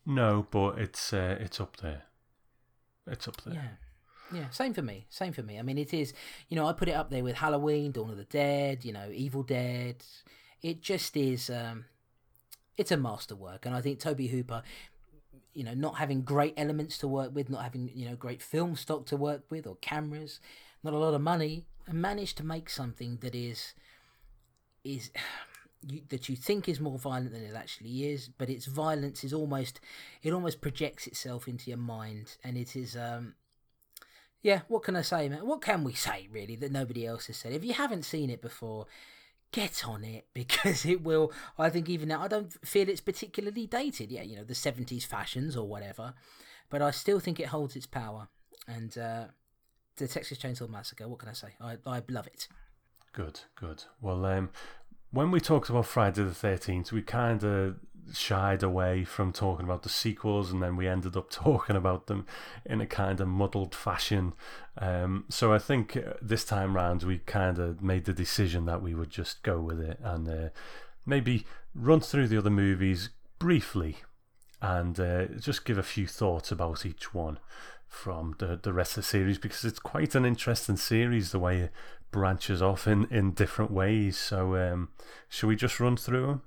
no, 0.06 0.46
but 0.50 0.78
it's 0.78 1.12
uh, 1.12 1.36
it's 1.40 1.60
up 1.60 1.78
there. 1.78 2.04
It's 3.06 3.26
up 3.26 3.42
there. 3.42 3.54
Yeah. 3.54 3.85
Yeah, 4.32 4.48
same 4.50 4.74
for 4.74 4.82
me. 4.82 5.06
Same 5.08 5.32
for 5.32 5.42
me. 5.42 5.58
I 5.58 5.62
mean, 5.62 5.78
it 5.78 5.94
is, 5.94 6.12
you 6.48 6.56
know, 6.56 6.66
I 6.66 6.72
put 6.72 6.88
it 6.88 6.92
up 6.92 7.10
there 7.10 7.22
with 7.22 7.36
Halloween, 7.36 7.92
Dawn 7.92 8.10
of 8.10 8.16
the 8.16 8.24
Dead, 8.24 8.84
you 8.84 8.92
know, 8.92 9.08
Evil 9.12 9.42
Dead. 9.42 10.04
It 10.62 10.82
just 10.82 11.16
is, 11.16 11.48
um, 11.48 11.84
it's 12.76 12.90
a 12.90 12.96
masterwork. 12.96 13.66
And 13.66 13.74
I 13.74 13.80
think 13.80 14.00
Tobe 14.00 14.22
Hooper, 14.22 14.62
you 15.54 15.64
know, 15.64 15.74
not 15.74 15.96
having 15.96 16.22
great 16.22 16.54
elements 16.56 16.98
to 16.98 17.08
work 17.08 17.34
with, 17.34 17.48
not 17.48 17.62
having, 17.62 17.90
you 17.94 18.08
know, 18.08 18.16
great 18.16 18.42
film 18.42 18.74
stock 18.76 19.06
to 19.06 19.16
work 19.16 19.44
with 19.48 19.66
or 19.66 19.76
cameras, 19.76 20.40
not 20.82 20.92
a 20.92 20.98
lot 20.98 21.14
of 21.14 21.20
money, 21.20 21.66
and 21.86 22.00
managed 22.00 22.36
to 22.38 22.44
make 22.44 22.68
something 22.68 23.18
that 23.20 23.34
is, 23.34 23.74
is, 24.82 25.10
you, 25.86 26.00
that 26.08 26.28
you 26.28 26.34
think 26.34 26.68
is 26.68 26.80
more 26.80 26.98
violent 26.98 27.32
than 27.32 27.44
it 27.44 27.54
actually 27.54 28.06
is, 28.06 28.28
but 28.28 28.50
its 28.50 28.66
violence 28.66 29.22
is 29.22 29.32
almost, 29.32 29.78
it 30.22 30.32
almost 30.32 30.60
projects 30.60 31.06
itself 31.06 31.46
into 31.46 31.70
your 31.70 31.78
mind, 31.78 32.36
and 32.42 32.56
it 32.56 32.74
is, 32.74 32.96
um, 32.96 33.34
yeah, 34.46 34.60
what 34.68 34.84
can 34.84 34.94
I 34.94 35.02
say, 35.02 35.28
man? 35.28 35.44
What 35.44 35.60
can 35.60 35.82
we 35.82 35.92
say, 35.92 36.28
really, 36.30 36.54
that 36.54 36.70
nobody 36.70 37.04
else 37.04 37.26
has 37.26 37.36
said? 37.36 37.52
If 37.52 37.64
you 37.64 37.72
haven't 37.72 38.04
seen 38.04 38.30
it 38.30 38.40
before, 38.40 38.86
get 39.50 39.84
on 39.88 40.04
it 40.04 40.26
because 40.34 40.86
it 40.86 41.02
will. 41.02 41.32
I 41.58 41.68
think 41.68 41.88
even 41.88 42.10
now, 42.10 42.22
I 42.22 42.28
don't 42.28 42.52
feel 42.64 42.88
it's 42.88 43.00
particularly 43.00 43.66
dated. 43.66 44.12
Yeah, 44.12 44.22
you 44.22 44.36
know, 44.36 44.44
the 44.44 44.54
70s 44.54 45.04
fashions 45.04 45.56
or 45.56 45.66
whatever, 45.66 46.14
but 46.70 46.80
I 46.80 46.92
still 46.92 47.18
think 47.18 47.40
it 47.40 47.48
holds 47.48 47.74
its 47.74 47.86
power. 47.86 48.28
And 48.68 48.96
uh, 48.96 49.24
the 49.96 50.06
Texas 50.06 50.38
Chainsaw 50.38 50.68
Massacre, 50.68 51.08
what 51.08 51.18
can 51.18 51.28
I 51.28 51.32
say? 51.32 51.48
I, 51.60 51.78
I 51.84 52.02
love 52.08 52.28
it. 52.28 52.46
Good, 53.12 53.40
good. 53.56 53.82
Well, 54.00 54.24
um, 54.26 54.50
when 55.10 55.32
we 55.32 55.40
talked 55.40 55.70
about 55.70 55.86
Friday 55.86 56.22
the 56.22 56.30
13th, 56.30 56.92
we 56.92 57.02
kind 57.02 57.42
of 57.42 57.80
shied 58.12 58.62
away 58.62 59.04
from 59.04 59.32
talking 59.32 59.64
about 59.64 59.82
the 59.82 59.88
sequels, 59.88 60.52
and 60.52 60.62
then 60.62 60.76
we 60.76 60.88
ended 60.88 61.16
up 61.16 61.30
talking 61.30 61.76
about 61.76 62.06
them 62.06 62.26
in 62.64 62.80
a 62.80 62.86
kind 62.86 63.20
of 63.20 63.28
muddled 63.28 63.74
fashion. 63.74 64.34
Um, 64.78 65.24
so 65.28 65.52
I 65.52 65.58
think 65.58 65.96
uh, 65.96 66.14
this 66.20 66.44
time 66.44 66.76
round 66.76 67.02
we 67.02 67.18
kind 67.18 67.58
of 67.58 67.82
made 67.82 68.04
the 68.04 68.12
decision 68.12 68.66
that 68.66 68.82
we 68.82 68.94
would 68.94 69.10
just 69.10 69.42
go 69.42 69.60
with 69.60 69.80
it 69.80 69.98
and 70.02 70.28
uh, 70.28 70.48
maybe 71.04 71.46
run 71.74 72.00
through 72.00 72.28
the 72.28 72.38
other 72.38 72.50
movies 72.50 73.10
briefly 73.38 73.98
and 74.60 74.98
uh, 74.98 75.26
just 75.38 75.64
give 75.64 75.78
a 75.78 75.82
few 75.82 76.06
thoughts 76.06 76.50
about 76.50 76.86
each 76.86 77.14
one 77.14 77.38
from 77.86 78.34
the, 78.38 78.58
the 78.62 78.72
rest 78.72 78.92
of 78.92 79.04
the 79.04 79.08
series 79.08 79.38
because 79.38 79.64
it's 79.64 79.78
quite 79.78 80.14
an 80.14 80.24
interesting 80.24 80.76
series 80.76 81.30
the 81.30 81.38
way 81.38 81.60
it 81.60 81.72
branches 82.10 82.60
off 82.62 82.86
in, 82.86 83.06
in 83.10 83.32
different 83.32 83.70
ways. 83.70 84.16
So, 84.16 84.56
um, 84.56 84.88
should 85.28 85.48
we 85.48 85.56
just 85.56 85.80
run 85.80 85.96
through 85.96 86.26
them? 86.26 86.42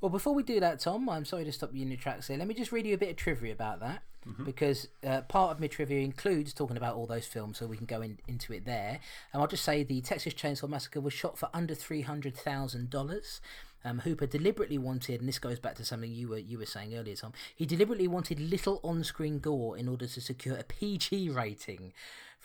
Well, 0.00 0.10
before 0.10 0.34
we 0.34 0.42
do 0.42 0.60
that, 0.60 0.80
Tom, 0.80 1.08
I'm 1.08 1.24
sorry 1.24 1.44
to 1.44 1.52
stop 1.52 1.70
you 1.72 1.82
in 1.82 1.88
your 1.88 1.98
tracks 1.98 2.28
here. 2.28 2.36
Let 2.36 2.48
me 2.48 2.54
just 2.54 2.72
read 2.72 2.86
you 2.86 2.94
a 2.94 2.98
bit 2.98 3.10
of 3.10 3.16
trivia 3.16 3.52
about 3.52 3.80
that. 3.80 4.02
Mm-hmm. 4.28 4.44
Because 4.44 4.88
uh, 5.06 5.20
part 5.22 5.52
of 5.52 5.60
my 5.60 5.68
trivia 5.68 6.00
includes 6.00 6.52
talking 6.52 6.76
about 6.76 6.96
all 6.96 7.06
those 7.06 7.26
films, 7.26 7.58
so 7.58 7.66
we 7.66 7.76
can 7.76 7.86
go 7.86 8.02
in, 8.02 8.18
into 8.26 8.52
it 8.52 8.64
there. 8.64 8.98
And 9.32 9.40
I'll 9.40 9.46
just 9.46 9.62
say 9.62 9.84
the 9.84 10.00
Texas 10.00 10.34
Chainsaw 10.34 10.68
Massacre 10.68 11.00
was 11.00 11.12
shot 11.12 11.38
for 11.38 11.48
under 11.54 11.74
three 11.74 12.02
hundred 12.02 12.36
thousand 12.36 12.90
dollars. 12.90 13.40
Um, 13.84 14.00
Hooper 14.00 14.26
deliberately 14.26 14.78
wanted, 14.78 15.20
and 15.20 15.28
this 15.28 15.38
goes 15.38 15.60
back 15.60 15.76
to 15.76 15.84
something 15.84 16.12
you 16.12 16.26
were 16.26 16.38
you 16.38 16.58
were 16.58 16.66
saying 16.66 16.96
earlier, 16.96 17.14
Tom. 17.14 17.34
He 17.54 17.66
deliberately 17.66 18.08
wanted 18.08 18.40
little 18.40 18.80
on-screen 18.82 19.38
gore 19.38 19.78
in 19.78 19.88
order 19.88 20.08
to 20.08 20.20
secure 20.20 20.56
a 20.56 20.64
PG 20.64 21.30
rating 21.30 21.92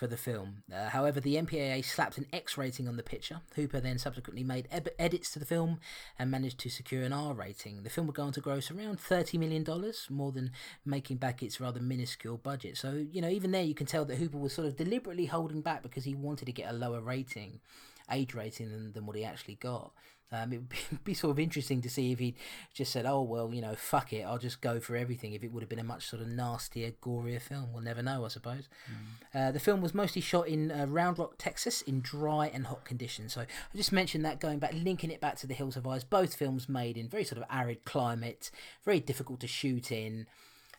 for 0.01 0.07
the 0.07 0.17
film. 0.17 0.63
Uh, 0.73 0.89
however, 0.89 1.19
the 1.19 1.35
MPAA 1.35 1.85
slapped 1.85 2.17
an 2.17 2.25
X 2.33 2.57
rating 2.57 2.87
on 2.87 2.97
the 2.97 3.03
picture. 3.03 3.41
Hooper 3.55 3.79
then 3.79 3.99
subsequently 3.99 4.43
made 4.43 4.67
eb- 4.71 4.89
edits 4.97 5.29
to 5.33 5.37
the 5.37 5.45
film 5.45 5.79
and 6.17 6.31
managed 6.31 6.57
to 6.61 6.71
secure 6.71 7.03
an 7.03 7.13
R 7.13 7.35
rating. 7.35 7.83
The 7.83 7.91
film 7.91 8.07
would 8.07 8.15
go 8.15 8.23
on 8.23 8.31
to 8.31 8.41
gross 8.41 8.71
around 8.71 8.97
$30 8.97 9.37
million, 9.37 9.63
more 10.09 10.31
than 10.31 10.53
making 10.83 11.17
back 11.17 11.43
its 11.43 11.61
rather 11.61 11.79
minuscule 11.79 12.37
budget. 12.37 12.77
So, 12.77 13.05
you 13.11 13.21
know, 13.21 13.29
even 13.29 13.51
there 13.51 13.61
you 13.61 13.75
can 13.75 13.85
tell 13.85 14.03
that 14.05 14.17
Hooper 14.17 14.39
was 14.39 14.53
sort 14.53 14.67
of 14.67 14.75
deliberately 14.75 15.27
holding 15.27 15.61
back 15.61 15.83
because 15.83 16.05
he 16.05 16.15
wanted 16.15 16.45
to 16.45 16.51
get 16.51 16.71
a 16.71 16.73
lower 16.73 16.99
rating, 16.99 17.59
age 18.11 18.33
rating, 18.33 18.71
than, 18.71 18.93
than 18.93 19.05
what 19.05 19.15
he 19.15 19.23
actually 19.23 19.53
got. 19.53 19.91
Um, 20.31 20.53
it 20.53 20.57
would 20.59 21.03
be, 21.03 21.13
sort 21.13 21.31
of 21.31 21.39
interesting 21.39 21.81
to 21.81 21.89
see 21.89 22.11
if 22.11 22.19
he 22.19 22.35
just 22.73 22.91
said, 22.91 23.05
"Oh 23.05 23.21
well, 23.21 23.53
you 23.53 23.61
know, 23.61 23.75
fuck 23.75 24.13
it, 24.13 24.21
I'll 24.21 24.37
just 24.37 24.61
go 24.61 24.79
for 24.79 24.95
everything." 24.95 25.33
If 25.33 25.43
it 25.43 25.51
would 25.51 25.61
have 25.61 25.69
been 25.69 25.79
a 25.79 25.83
much 25.83 26.07
sort 26.07 26.21
of 26.21 26.27
nastier, 26.29 26.93
gorier 27.01 27.41
film, 27.41 27.73
we'll 27.73 27.83
never 27.83 28.01
know, 28.01 28.23
I 28.25 28.29
suppose. 28.29 28.69
Mm. 28.89 29.49
Uh, 29.49 29.51
the 29.51 29.59
film 29.59 29.81
was 29.81 29.93
mostly 29.93 30.21
shot 30.21 30.47
in 30.47 30.71
uh, 30.71 30.85
Round 30.87 31.19
Rock, 31.19 31.35
Texas, 31.37 31.81
in 31.81 32.01
dry 32.01 32.49
and 32.53 32.67
hot 32.67 32.85
conditions. 32.85 33.33
So 33.33 33.41
I 33.41 33.45
just 33.75 33.91
mentioned 33.91 34.23
that 34.25 34.39
going 34.39 34.59
back, 34.59 34.73
linking 34.73 35.11
it 35.11 35.21
back 35.21 35.35
to 35.37 35.47
The 35.47 35.53
Hills 35.53 35.75
Have 35.75 35.87
Eyes. 35.87 36.03
Both 36.03 36.35
films 36.35 36.69
made 36.69 36.97
in 36.97 37.09
very 37.09 37.23
sort 37.23 37.41
of 37.41 37.47
arid 37.49 37.83
climate, 37.85 38.51
very 38.85 38.99
difficult 38.99 39.39
to 39.41 39.47
shoot 39.47 39.91
in. 39.91 40.27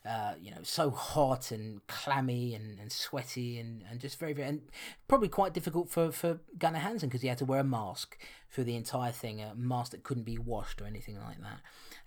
Uh, 0.05 0.35
you 0.41 0.51
know, 0.51 0.59
so 0.65 0.91
hot 0.91 1.53
and 1.53 1.87
clammy 1.87 2.57
and, 2.57 2.81
and 2.81 2.91
sweaty 2.91 3.61
and, 3.61 3.85
and 3.89 4.01
just 4.01 4.19
very, 4.19 4.33
very, 4.33 4.49
and 4.49 4.63
probably 5.07 5.29
quite 5.29 5.55
difficult 5.55 5.89
for, 5.89 6.11
for 6.11 6.41
Gunnar 6.59 6.81
Hansen 6.81 7.09
because 7.09 7.23
he 7.23 7.29
had 7.29 7.39
to 7.39 7.45
wear 7.45 7.61
a 7.61 7.65
mask 7.65 8.19
through 8.51 8.65
the 8.65 8.75
entire 8.75 9.13
thing, 9.13 9.41
a 9.41 9.55
mask 9.55 9.93
that 9.93 10.03
couldn't 10.03 10.25
be 10.25 10.39
washed 10.39 10.83
or 10.83 10.87
anything 10.87 11.21
like 11.21 11.39
that. 11.41 11.61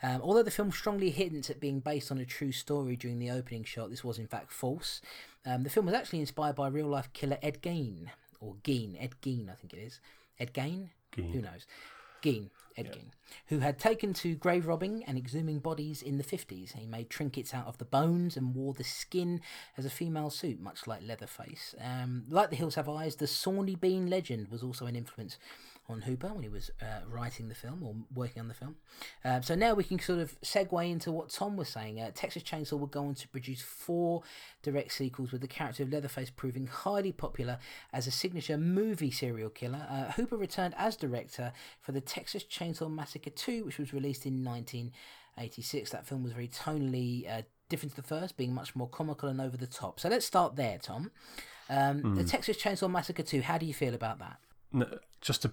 Um, 0.04 0.22
although 0.22 0.44
the 0.44 0.52
film 0.52 0.72
strongly 0.72 1.10
hints 1.10 1.50
at 1.50 1.62
being 1.62 1.80
based 1.80 2.12
on 2.12 2.18
a 2.18 2.26
true 2.26 2.52
story 2.52 2.98
during 2.98 3.18
the 3.18 3.32
opening 3.32 3.64
shot, 3.64 3.90
this 3.90 4.04
was 4.04 4.20
in 4.20 4.28
fact 4.28 4.52
false. 4.52 5.02
Um, 5.46 5.64
the 5.64 5.70
film 5.70 5.86
was 5.86 5.96
actually 5.96 6.20
inspired 6.20 6.56
by 6.58 6.68
real 6.68 6.88
life 6.88 7.12
killer 7.14 7.38
Ed 7.42 7.62
Gein, 7.62 8.08
or 8.42 8.56
Gein, 8.64 9.02
Ed 9.02 9.16
Gein, 9.22 9.50
I 9.50 9.54
think 9.54 9.74
it 9.74 9.80
is. 9.80 10.02
Ed 10.38 10.54
Gein? 10.54 10.90
Gein. 11.14 11.32
Who 11.32 11.42
knows? 11.42 11.66
Gein. 12.26 12.50
Ed 12.78 12.92
Gein, 12.92 13.12
who 13.48 13.60
had 13.60 13.80
taken 13.80 14.14
to 14.16 14.36
grave 14.36 14.68
robbing 14.68 15.04
and 15.06 15.18
exhuming 15.18 15.60
bodies 15.60 16.02
in 16.02 16.18
the 16.18 16.24
50s. 16.24 16.74
He 16.74 16.86
made 16.86 17.10
trinkets 17.10 17.54
out 17.54 17.68
of 17.68 17.78
the 17.78 17.86
bones 17.86 18.36
and 18.36 18.54
wore 18.54 18.74
the 18.74 18.84
skin 18.84 19.40
as 19.78 19.86
a 19.86 19.90
female 19.90 20.30
suit, 20.30 20.60
much 20.60 20.86
like 20.86 21.02
Leatherface. 21.02 21.74
Um, 21.80 22.26
like 22.30 22.50
The 22.50 22.58
Hills 22.58 22.76
Have 22.76 22.90
Eyes, 22.90 23.16
the 23.16 23.28
Sawney 23.28 23.76
Bean 23.76 24.10
legend 24.10 24.50
was 24.50 24.62
also 24.62 24.88
an 24.88 24.96
influence 24.96 25.38
on 25.88 26.02
Hooper 26.02 26.30
when 26.34 26.42
he 26.44 26.50
was 26.50 26.72
uh, 26.82 27.02
writing 27.08 27.48
the 27.48 27.54
film 27.56 27.84
or 27.84 27.94
working 28.14 28.42
on 28.42 28.48
the 28.48 28.54
film. 28.56 28.76
Uh, 29.24 29.40
so 29.42 29.54
now 29.54 29.74
we 29.76 29.84
can 29.84 30.00
sort 30.00 30.20
of 30.20 30.40
segue 30.42 30.90
into 30.90 31.12
what 31.12 31.30
Tom 31.30 31.56
was 31.56 31.70
saying. 31.70 32.02
Uh, 32.02 32.10
Texas 32.16 32.42
Chainsaw 32.42 32.80
will 32.80 32.88
go 32.88 33.06
on 33.06 33.14
to 33.16 33.28
produce 33.28 33.62
four 33.62 34.24
direct 34.64 34.92
sequels, 34.94 35.32
with 35.32 35.42
the 35.42 35.48
character 35.48 35.84
of 35.84 35.92
Leatherface 35.92 36.32
proving 36.32 36.66
highly 36.68 37.12
popular 37.12 37.60
as 37.94 38.08
a 38.08 38.12
signature 38.12 38.58
movie 38.58 39.12
serial 39.12 39.50
killer. 39.52 39.86
Uh, 39.90 40.12
Hooper 40.14 40.38
returned 40.38 40.74
as 40.78 40.96
director 40.96 41.54
for 41.82 41.92
the 41.92 42.02
Texas 42.02 42.44
Chainsaw 42.44 42.92
Massacre 42.92 43.30
2, 43.30 43.64
which 43.66 43.78
was 43.78 43.94
released 43.94 44.26
in 44.26 44.44
1986. 44.44 45.92
That 45.92 46.06
film 46.08 46.24
was 46.24 46.34
very 46.34 46.48
tonally 46.48 47.30
uh, 47.32 47.44
different 47.70 47.92
to 47.96 48.02
the 48.02 48.08
first, 48.08 48.38
being 48.38 48.54
much 48.54 48.76
more 48.76 48.88
comical 48.90 49.30
and 49.30 49.40
over 49.42 49.58
the 49.58 49.68
top. 49.68 50.00
So 50.00 50.10
let's 50.10 50.26
start 50.26 50.56
there, 50.56 50.78
Tom. 50.78 51.12
Um, 51.70 52.16
The 52.16 52.24
Texas 52.24 52.58
Chainsaw 52.58 52.90
Massacre 52.90 53.24
2, 53.24 53.42
how 53.42 53.58
do 53.58 53.66
you 53.66 53.74
feel 53.74 53.94
about 53.94 54.20
that? 54.20 54.38
N- 54.74 55.00
Just 55.22 55.42
to, 55.44 55.52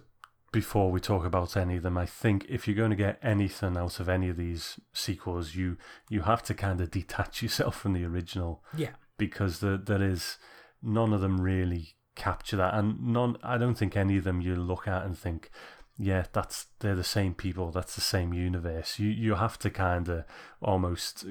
before 0.53 0.89
we 0.91 1.01
talk 1.01 1.25
about 1.25 1.57
any 1.57 1.75
of 1.77 1.83
them, 1.83 1.97
I 1.97 2.05
think 2.05 2.45
if 2.47 2.65
you're 2.67 2.77
going 2.77 2.91
to 2.91 2.95
get 3.07 3.19
anything 3.21 3.75
out 3.75 3.99
of 3.99 4.07
any 4.07 4.29
of 4.29 4.37
these 4.37 4.79
sequels, 4.93 5.55
you 5.55 5.75
you 6.09 6.21
have 6.21 6.41
to 6.43 6.53
kind 6.53 6.79
of 6.79 6.91
detach 6.91 7.41
yourself 7.43 7.75
from 7.75 7.91
the 7.93 8.05
original 8.05 8.63
Yeah. 8.77 8.91
because 9.17 9.59
there 9.59 9.77
there 9.77 10.01
is 10.01 10.37
none 10.81 11.11
of 11.11 11.19
them 11.21 11.41
really 11.41 11.95
capture 12.15 12.55
that, 12.57 12.73
and 12.75 13.01
none. 13.03 13.35
I 13.43 13.57
don't 13.57 13.75
think 13.77 13.97
any 13.97 14.17
of 14.17 14.23
them 14.23 14.39
you 14.41 14.55
look 14.55 14.87
at 14.87 15.03
and 15.05 15.17
think, 15.17 15.49
yeah, 15.97 16.25
that's 16.31 16.67
they're 16.79 16.95
the 16.95 17.03
same 17.03 17.33
people, 17.33 17.71
that's 17.71 17.95
the 17.95 18.01
same 18.15 18.33
universe. 18.33 18.99
You 18.99 19.09
you 19.09 19.35
have 19.35 19.57
to 19.59 19.69
kind 19.69 20.07
of 20.07 20.23
almost 20.61 21.25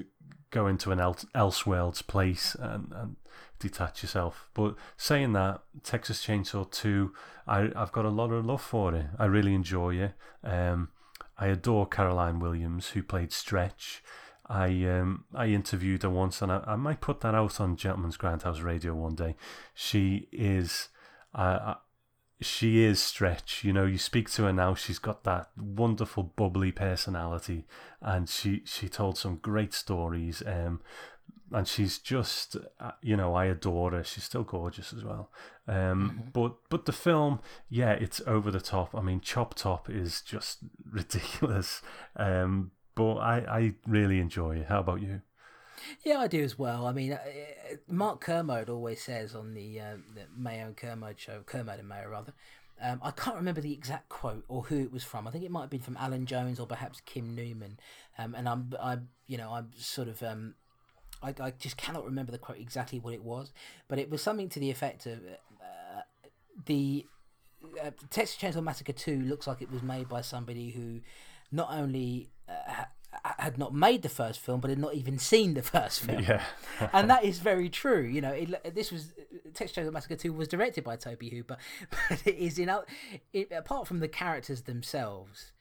go 0.53 0.67
into 0.67 0.91
an 0.91 0.99
else 0.99 1.25
elseworld's 1.33 2.01
place 2.01 2.55
and, 2.55 2.93
and 2.95 3.15
detach 3.59 4.03
yourself. 4.03 4.49
But 4.53 4.75
saying 4.95 5.33
that, 5.33 5.61
Texas 5.83 6.25
Chainsaw 6.25 6.69
Two, 6.71 7.13
I 7.47 7.71
I've 7.75 7.91
got 7.91 8.05
a 8.05 8.09
lot 8.09 8.31
of 8.31 8.45
love 8.45 8.61
for 8.61 8.93
it. 8.95 9.07
I 9.17 9.25
really 9.25 9.53
enjoy 9.53 9.95
it. 9.95 10.13
Um, 10.43 10.89
I 11.37 11.47
adore 11.47 11.87
Caroline 11.87 12.39
Williams, 12.39 12.89
who 12.89 13.03
played 13.03 13.31
Stretch. 13.31 14.03
I 14.47 14.67
um 14.85 15.25
I 15.33 15.47
interviewed 15.47 16.03
her 16.03 16.09
once, 16.09 16.41
and 16.41 16.51
I, 16.51 16.63
I 16.67 16.75
might 16.75 17.01
put 17.01 17.21
that 17.21 17.33
out 17.35 17.59
on 17.59 17.75
Gentleman's 17.75 18.17
Grindhouse 18.17 18.63
Radio 18.63 18.93
one 18.93 19.15
day. 19.15 19.35
She 19.73 20.27
is, 20.31 20.89
she 22.43 22.83
is 22.83 23.01
Stretch. 23.01 23.63
You 23.63 23.73
know, 23.73 23.85
you 23.85 23.97
speak 23.97 24.29
to 24.31 24.43
her 24.43 24.53
now. 24.53 24.75
She's 24.75 24.99
got 24.99 25.23
that 25.23 25.49
wonderful 25.57 26.23
bubbly 26.23 26.71
personality, 26.71 27.65
and 28.01 28.29
she 28.29 28.61
she 28.65 28.89
told 28.89 29.17
some 29.17 29.37
great 29.37 29.73
stories. 29.73 30.43
Um, 30.45 30.81
and 31.51 31.67
she's 31.67 31.99
just, 31.99 32.57
uh, 32.79 32.91
you 33.01 33.15
know, 33.15 33.35
I 33.35 33.45
adore 33.45 33.91
her. 33.91 34.03
She's 34.03 34.23
still 34.23 34.43
gorgeous 34.43 34.91
as 34.91 35.03
well. 35.03 35.29
Um, 35.67 36.23
but 36.33 36.55
but 36.69 36.85
the 36.85 36.91
film, 36.91 37.39
yeah, 37.69 37.91
it's 37.91 38.21
over 38.25 38.49
the 38.49 38.59
top. 38.59 38.95
I 38.95 39.01
mean, 39.01 39.21
Chop 39.21 39.53
Top 39.53 39.89
is 39.89 40.21
just 40.21 40.59
ridiculous. 40.91 41.81
Um, 42.15 42.71
but 42.95 43.15
I 43.17 43.37
I 43.47 43.73
really 43.87 44.19
enjoy 44.19 44.57
it. 44.57 44.67
How 44.67 44.79
about 44.79 45.01
you? 45.01 45.21
Yeah, 46.03 46.19
I 46.19 46.27
do 46.27 46.43
as 46.43 46.57
well. 46.57 46.85
I 46.85 46.91
mean, 46.91 47.13
uh, 47.13 47.19
Mark 47.87 48.21
Kermode 48.21 48.69
always 48.69 49.01
says 49.01 49.35
on 49.35 49.53
the, 49.53 49.79
uh, 49.79 49.95
the 50.15 50.21
Mayo 50.35 50.67
and 50.67 50.77
Kermode 50.77 51.19
show, 51.19 51.41
Kermode 51.45 51.79
and 51.79 51.87
Mayo 51.87 52.09
rather. 52.09 52.33
Um, 52.81 52.99
I 53.01 53.11
can't 53.11 53.35
remember 53.35 53.61
the 53.61 53.71
exact 53.71 54.09
quote 54.09 54.43
or 54.47 54.63
who 54.63 54.79
it 54.79 54.91
was 54.91 55.03
from. 55.03 55.27
I 55.27 55.31
think 55.31 55.43
it 55.43 55.51
might 55.51 55.61
have 55.61 55.69
been 55.69 55.79
from 55.79 55.95
Alan 55.97 56.25
Jones 56.25 56.59
or 56.59 56.67
perhaps 56.67 57.01
Kim 57.05 57.35
Newman. 57.35 57.79
Um, 58.17 58.35
and 58.35 58.49
I'm, 58.49 58.73
I, 58.81 58.97
you 59.27 59.37
know, 59.37 59.51
I'm 59.51 59.69
sort 59.77 60.07
of, 60.07 60.21
um, 60.23 60.55
I, 61.21 61.33
I 61.39 61.51
just 61.51 61.77
cannot 61.77 62.03
remember 62.03 62.31
the 62.31 62.37
quote 62.37 62.59
exactly 62.59 62.99
what 62.99 63.13
it 63.13 63.23
was, 63.23 63.53
but 63.87 63.99
it 63.99 64.09
was 64.09 64.21
something 64.21 64.49
to 64.49 64.59
the 64.59 64.69
effect 64.69 65.05
of 65.05 65.19
uh, 65.61 66.01
the 66.65 67.05
uh, 67.81 67.91
Texas 68.09 68.37
Chainsaw 68.37 68.63
Massacre 68.63 68.91
Two 68.91 69.21
looks 69.21 69.47
like 69.47 69.61
it 69.61 69.71
was 69.71 69.81
made 69.81 70.09
by 70.09 70.21
somebody 70.21 70.71
who 70.71 70.99
not 71.51 71.69
only 71.71 72.29
uh, 72.49 72.85
had 73.23 73.57
not 73.57 73.73
made 73.73 74.01
the 74.01 74.09
first 74.09 74.39
film, 74.39 74.59
but 74.59 74.69
had 74.69 74.79
not 74.79 74.93
even 74.95 75.17
seen 75.17 75.53
the 75.53 75.61
first 75.75 76.01
film. 76.01 76.23
Yeah. 76.23 76.43
and 76.91 77.09
that 77.09 77.23
is 77.23 77.39
very 77.39 77.69
true. 77.69 78.01
You 78.01 78.21
know, 78.21 78.31
it, 78.31 78.75
this 78.75 78.91
was 78.91 79.13
Texas 79.53 79.77
Chainsaw 79.77 79.93
Massacre 79.93 80.15
Two 80.15 80.33
was 80.33 80.47
directed 80.47 80.83
by 80.83 80.95
Tobe 80.95 81.23
Hooper, 81.23 81.57
but 82.09 82.21
it 82.25 82.35
is 82.35 82.59
in 82.59 82.71
it, 83.31 83.51
apart 83.51 83.87
from 83.87 83.99
the 83.99 84.07
characters 84.07 84.63
themselves, 84.63 85.51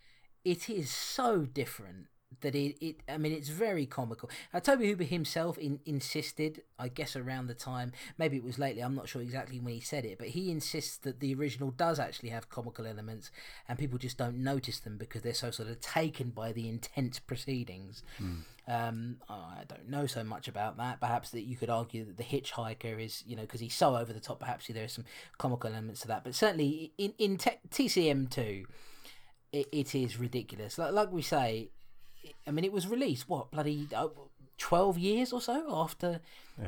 it 0.44 0.68
is 0.68 0.90
so 0.90 1.44
different 1.44 2.06
that 2.40 2.54
it, 2.54 2.76
it 2.84 2.96
I 3.08 3.18
mean 3.18 3.32
it's 3.32 3.48
very 3.48 3.86
comical. 3.86 4.30
Uh, 4.52 4.60
Tobe 4.60 4.80
Hooper 4.80 5.04
himself 5.04 5.58
in, 5.58 5.80
insisted, 5.84 6.62
I 6.78 6.88
guess 6.88 7.16
around 7.16 7.46
the 7.46 7.54
time, 7.54 7.92
maybe 8.18 8.36
it 8.36 8.44
was 8.44 8.58
lately, 8.58 8.82
I'm 8.82 8.94
not 8.94 9.08
sure 9.08 9.22
exactly 9.22 9.60
when 9.60 9.74
he 9.74 9.80
said 9.80 10.04
it, 10.04 10.18
but 10.18 10.28
he 10.28 10.50
insists 10.50 10.96
that 10.98 11.20
the 11.20 11.34
original 11.34 11.70
does 11.70 11.98
actually 11.98 12.30
have 12.30 12.48
comical 12.48 12.86
elements 12.86 13.30
and 13.68 13.78
people 13.78 13.98
just 13.98 14.18
don't 14.18 14.38
notice 14.38 14.80
them 14.80 14.96
because 14.96 15.22
they're 15.22 15.34
so 15.34 15.50
sort 15.50 15.68
of 15.68 15.80
taken 15.80 16.30
by 16.30 16.52
the 16.52 16.68
intense 16.68 17.18
proceedings. 17.18 18.02
Um, 18.68 19.16
I 19.28 19.64
don't 19.66 19.88
know 19.90 20.06
so 20.06 20.22
much 20.22 20.46
about 20.46 20.76
that. 20.76 21.00
Perhaps 21.00 21.30
that 21.30 21.42
you 21.42 21.56
could 21.56 21.70
argue 21.70 22.04
that 22.04 22.16
the 22.16 22.22
hitchhiker 22.22 23.04
is, 23.04 23.24
you 23.26 23.34
know, 23.34 23.42
because 23.42 23.60
he's 23.60 23.74
so 23.74 23.96
over 23.96 24.12
the 24.12 24.20
top. 24.20 24.38
Perhaps 24.38 24.68
there 24.68 24.84
are 24.84 24.88
some 24.88 25.04
comical 25.36 25.70
elements 25.70 26.02
to 26.02 26.08
that. 26.08 26.22
But 26.24 26.34
certainly 26.34 26.92
in 26.96 27.12
in 27.18 27.38
te- 27.38 27.58
TCM 27.70 28.30
two, 28.30 28.66
it, 29.52 29.68
it 29.72 29.94
is 29.94 30.18
ridiculous. 30.18 30.78
Like 30.78 30.92
like 30.92 31.12
we 31.12 31.22
say, 31.22 31.70
I 32.46 32.50
mean, 32.50 32.64
it 32.64 32.72
was 32.72 32.86
released 32.86 33.28
what 33.28 33.50
bloody 33.50 33.88
uh, 33.94 34.08
twelve 34.58 34.98
years 34.98 35.32
or 35.32 35.40
so 35.40 35.66
after 35.70 36.20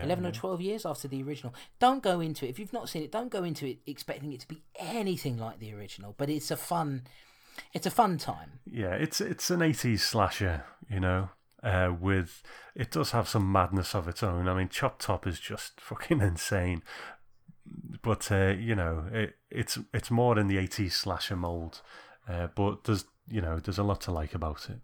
eleven 0.03 0.27
or 0.27 0.33
twelve 0.33 0.61
years 0.61 0.85
after 0.85 1.09
the 1.09 1.23
original. 1.23 1.55
Don't 1.79 2.03
go 2.03 2.21
into 2.21 2.47
it 2.47 2.51
if 2.51 2.59
you've 2.59 2.73
not 2.73 2.89
seen 2.89 3.03
it. 3.03 3.13
Don't 3.13 3.31
go 3.31 3.45
into 3.45 3.67
it 3.67 3.79
expecting 3.87 4.33
it 4.33 4.41
to 4.41 4.49
be 4.49 4.63
anything 4.77 5.39
like 5.39 5.59
the 5.59 5.73
original. 5.75 6.15
But 6.17 6.31
it's 6.31 6.51
a 6.51 6.57
fun, 6.57 7.03
it's 7.73 7.87
a 7.87 7.91
fun 7.91 8.19
time. 8.19 8.61
Yeah, 8.71 8.95
it's 8.95 9.21
it's 9.21 9.51
an 9.51 9.63
eighties 9.63 10.03
slasher, 10.03 10.65
you 10.91 11.01
know. 11.01 11.31
Uh, 11.63 11.95
with 11.99 12.43
it 12.75 12.91
does 12.91 13.13
have 13.13 13.27
some 13.27 13.51
madness 13.51 13.95
of 13.95 14.07
its 14.07 14.23
own. 14.23 14.49
I 14.49 14.55
mean, 14.55 14.69
Chop 14.69 14.99
Top 14.99 15.27
is 15.27 15.41
just 15.41 15.81
fucking 15.81 16.21
insane, 16.21 16.83
but 18.03 18.31
uh, 18.31 18.55
you 18.59 18.75
know, 18.75 19.05
it, 19.13 19.37
it's 19.51 19.79
it's 19.93 20.11
more 20.11 20.39
in 20.39 20.49
the 20.49 20.59
eighties 20.59 20.95
slasher 20.95 21.37
mold. 21.37 21.81
Uh, 22.29 22.49
but 22.55 22.85
there's 22.85 23.05
you 23.29 23.41
know 23.41 23.59
there's 23.59 23.79
a 23.79 23.83
lot 23.83 24.01
to 24.03 24.11
like 24.11 24.35
about 24.35 24.69
it. 24.69 24.81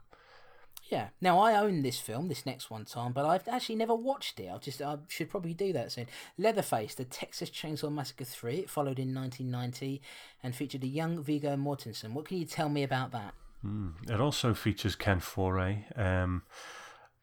Yeah. 0.91 1.09
Now 1.21 1.39
I 1.39 1.57
own 1.57 1.83
this 1.83 2.01
film, 2.01 2.29
this 2.29 2.45
next 2.45 2.69
one, 2.69 2.85
Tom, 2.85 3.13
but 3.13 3.25
I've 3.25 3.47
actually 3.47 3.77
never 3.77 3.95
watched 3.95 4.41
it. 4.41 4.51
I've 4.53 4.61
just 4.61 4.83
I 4.83 4.99
should 5.09 5.31
probably 5.31 5.55
do 5.55 5.73
that 5.73 5.93
soon. 5.93 6.07
Leatherface, 6.37 6.97
the 6.97 7.05
Texas 7.05 7.49
Chainsaw 7.49 7.93
Massacre 7.93 8.25
three. 8.25 8.57
It 8.57 8.71
followed 8.71 8.99
in 8.99 9.15
1990 9.15 10.03
and 10.43 10.55
featured 10.55 10.83
a 10.83 10.89
young 10.89 11.23
Viggo 11.23 11.57
Mortensen. 11.57 12.13
What 12.13 12.27
can 12.27 12.39
you 12.39 12.45
tell 12.45 12.69
me 12.69 12.83
about 12.83 13.13
that? 13.13 13.35
Mm. 13.65 14.11
It 14.11 14.21
also 14.21 14.53
features 14.53 14.97
Ken 14.97 15.21
Foree. 15.21 15.85
Um, 15.97 16.43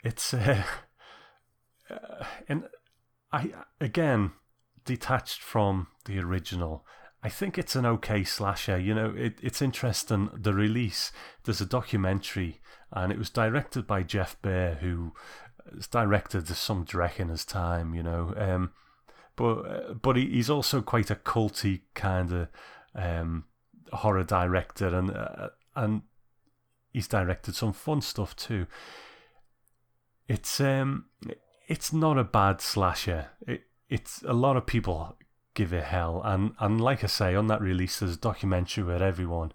it's 0.02 0.34
uh, 0.34 0.64
uh, 1.90 2.24
and 2.48 2.64
I 3.34 3.52
again 3.82 4.32
detached 4.86 5.42
from 5.42 5.88
the 6.06 6.20
original. 6.20 6.86
I 7.22 7.30
think 7.30 7.58
it's 7.58 7.76
an 7.76 7.86
okay 7.86 8.24
slasher. 8.24 8.80
You 8.80 8.94
know, 8.94 9.14
it, 9.18 9.40
it's 9.42 9.62
interesting. 9.62 10.30
The 10.34 10.54
release, 10.54 11.12
there's 11.44 11.60
a 11.60 11.66
documentary, 11.66 12.62
and 12.92 13.12
it 13.12 13.18
was 13.18 13.30
directed 13.30 13.86
by 13.86 14.04
Jeff 14.04 14.42
Burr, 14.42 14.78
who 14.82 15.14
has 15.74 15.88
directed 15.88 16.48
some 16.48 16.86
Drek 16.86 17.20
in 17.20 17.30
his 17.30 17.46
time. 17.46 17.94
You 17.94 18.04
know, 18.04 18.34
um, 18.38 18.72
but 19.36 19.54
uh, 19.60 19.94
but 19.94 20.16
he, 20.16 20.28
he's 20.28 20.50
also 20.50 20.82
quite 20.82 21.12
a 21.12 21.16
culty 21.16 21.82
kind 21.94 22.32
of 22.32 22.48
um, 22.96 23.46
horror 23.94 24.24
director, 24.24 24.88
and 24.88 25.12
uh, 25.12 25.50
and 25.76 26.02
he's 26.92 27.08
directed 27.08 27.56
some 27.56 27.74
fun 27.74 28.02
stuff 28.02 28.36
too. 28.36 28.68
It's 30.28 30.60
um, 30.60 31.06
it's 31.68 31.94
not 31.94 32.18
a 32.18 32.24
bad 32.24 32.62
slasher. 32.62 33.28
It, 33.48 33.64
it's 33.90 34.22
a 34.24 34.34
lot 34.34 34.58
of 34.58 34.66
people 34.66 35.18
give 35.54 35.74
it 35.74 35.86
hell, 35.86 36.22
and 36.26 36.54
and 36.60 36.82
like 36.82 37.04
I 37.04 37.08
say, 37.08 37.36
on 37.36 37.48
that 37.48 37.62
release, 37.62 38.00
there's 38.00 38.16
a 38.16 38.20
documentary 38.20 38.84
where 38.84 39.04
everyone. 39.04 39.54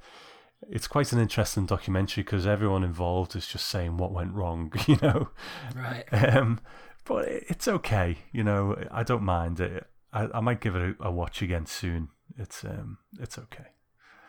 It's 0.71 0.87
quite 0.87 1.13
an 1.13 1.19
interesting 1.19 1.67
documentary 1.67 2.23
because 2.23 2.47
everyone 2.47 2.85
involved 2.85 3.35
is 3.37 3.47
just 3.47 3.67
saying 3.67 3.97
what 3.97 4.13
went 4.13 4.33
wrong, 4.35 4.73
you 4.87 4.99
know. 5.03 5.31
Right. 5.75 6.05
Um, 6.13 6.61
but 7.05 7.29
it's 7.29 7.67
okay, 7.67 8.19
you 8.33 8.45
know. 8.45 8.77
I 8.91 9.03
don't 9.03 9.23
mind 9.25 9.61
it. 9.61 9.87
I, 10.13 10.29
I 10.35 10.41
might 10.41 10.61
give 10.61 10.77
it 10.77 10.97
a, 11.01 11.09
a 11.09 11.11
watch 11.11 11.43
again 11.43 11.67
soon. 11.67 12.09
It's 12.39 12.65
um, 12.65 12.99
it's 13.19 13.39
okay. 13.39 13.69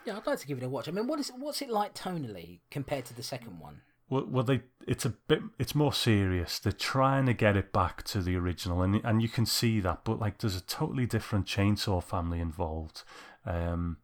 Yeah, 0.06 0.18
I'd 0.18 0.28
like 0.28 0.40
to 0.40 0.48
give 0.48 0.58
it 0.58 0.64
a 0.64 0.70
watch. 0.70 0.88
I 0.88 0.92
mean, 0.92 1.08
what 1.08 1.20
is 1.20 1.32
what's 1.38 1.62
it 1.62 1.70
like 1.70 1.94
tonally 1.94 2.60
compared 2.72 3.06
to 3.06 3.14
the 3.16 3.24
second 3.24 3.60
one? 3.60 3.82
Well, 4.10 4.26
well, 4.28 4.44
they 4.44 4.62
it's 4.88 5.06
a 5.06 5.10
bit 5.10 5.42
it's 5.58 5.76
more 5.76 5.94
serious. 5.94 6.60
They're 6.60 6.72
trying 6.72 7.26
to 7.28 7.34
get 7.34 7.56
it 7.56 7.72
back 7.72 8.04
to 8.04 8.22
the 8.22 8.36
original, 8.36 8.82
and 8.82 9.02
and 9.04 9.22
you 9.22 9.30
can 9.30 9.46
see 9.46 9.80
that. 9.82 10.04
But 10.04 10.20
like, 10.20 10.40
there's 10.40 10.56
a 10.56 10.62
totally 10.62 11.06
different 11.06 11.46
chainsaw 11.46 12.04
family 12.04 12.40
involved. 12.40 13.04
Um, 13.46 13.98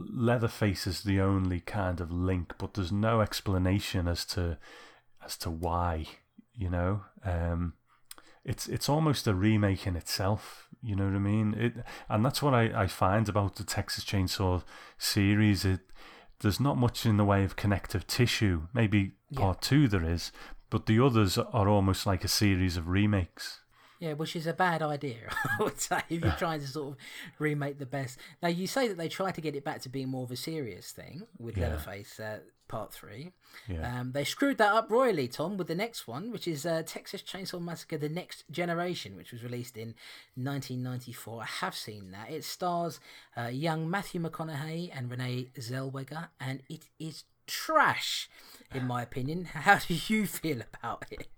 Leatherface 0.00 0.86
is 0.86 1.02
the 1.02 1.20
only 1.20 1.60
kind 1.60 2.00
of 2.00 2.10
link, 2.10 2.54
but 2.58 2.74
there's 2.74 2.92
no 2.92 3.20
explanation 3.20 4.08
as 4.08 4.24
to 4.26 4.58
as 5.24 5.36
to 5.38 5.50
why. 5.50 6.06
You 6.54 6.70
know, 6.70 7.02
um, 7.24 7.74
it's 8.44 8.68
it's 8.68 8.88
almost 8.88 9.26
a 9.26 9.34
remake 9.34 9.86
in 9.86 9.96
itself. 9.96 10.68
You 10.82 10.96
know 10.96 11.04
what 11.04 11.14
I 11.14 11.18
mean? 11.18 11.54
It, 11.58 11.74
and 12.08 12.24
that's 12.24 12.42
what 12.42 12.54
I, 12.54 12.82
I 12.82 12.86
find 12.86 13.28
about 13.28 13.56
the 13.56 13.64
Texas 13.64 14.04
Chainsaw 14.04 14.62
series. 14.98 15.64
It 15.64 15.80
there's 16.40 16.60
not 16.60 16.78
much 16.78 17.04
in 17.04 17.16
the 17.16 17.24
way 17.24 17.44
of 17.44 17.56
connective 17.56 18.06
tissue. 18.06 18.62
Maybe 18.72 19.12
part 19.34 19.60
two 19.60 19.88
there 19.88 20.04
is, 20.04 20.32
but 20.70 20.86
the 20.86 21.04
others 21.04 21.36
are 21.36 21.68
almost 21.68 22.06
like 22.06 22.24
a 22.24 22.28
series 22.28 22.76
of 22.76 22.88
remakes. 22.88 23.59
Yeah, 24.00 24.14
which 24.14 24.34
is 24.34 24.46
a 24.46 24.52
bad 24.54 24.82
idea, 24.82 25.28
I 25.60 25.62
would 25.62 25.78
say, 25.80 26.00
if 26.08 26.22
you're 26.24 26.32
trying 26.32 26.60
to 26.60 26.66
sort 26.66 26.92
of 26.92 26.96
remake 27.38 27.78
the 27.78 27.86
best. 27.86 28.18
Now, 28.42 28.48
you 28.48 28.66
say 28.66 28.88
that 28.88 28.96
they 28.96 29.08
try 29.08 29.30
to 29.30 29.40
get 29.40 29.54
it 29.54 29.62
back 29.64 29.80
to 29.82 29.88
being 29.88 30.08
more 30.08 30.24
of 30.24 30.30
a 30.30 30.36
serious 30.36 30.90
thing 30.90 31.22
with 31.38 31.56
Yeah. 31.58 31.68
Leatherface 31.68 32.18
uh, 32.18 32.38
Part 32.66 32.92
3. 32.94 33.32
Yeah. 33.68 34.00
Um, 34.00 34.12
they 34.12 34.24
screwed 34.24 34.56
that 34.58 34.72
up 34.72 34.90
royally, 34.90 35.28
Tom, 35.28 35.56
with 35.58 35.66
the 35.66 35.74
next 35.74 36.06
one, 36.08 36.30
which 36.32 36.48
is 36.48 36.64
uh, 36.64 36.82
Texas 36.86 37.20
Chainsaw 37.20 37.60
Massacre 37.60 37.98
The 37.98 38.08
Next 38.08 38.44
Generation, 38.50 39.16
which 39.16 39.32
was 39.32 39.42
released 39.44 39.76
in 39.76 39.94
1994. 40.36 41.42
I 41.42 41.46
have 41.46 41.74
seen 41.74 42.10
that. 42.12 42.30
It 42.30 42.44
stars 42.44 43.00
uh, 43.36 43.48
young 43.48 43.90
Matthew 43.90 44.20
McConaughey 44.20 44.90
and 44.96 45.10
Renee 45.10 45.48
Zellweger, 45.58 46.28
and 46.40 46.62
it 46.68 46.88
is 46.98 47.24
trash, 47.46 48.30
in 48.74 48.86
my 48.86 49.02
opinion. 49.02 49.44
How 49.46 49.78
do 49.78 49.94
you 49.94 50.26
feel 50.26 50.62
about 50.72 51.04
it? 51.10 51.28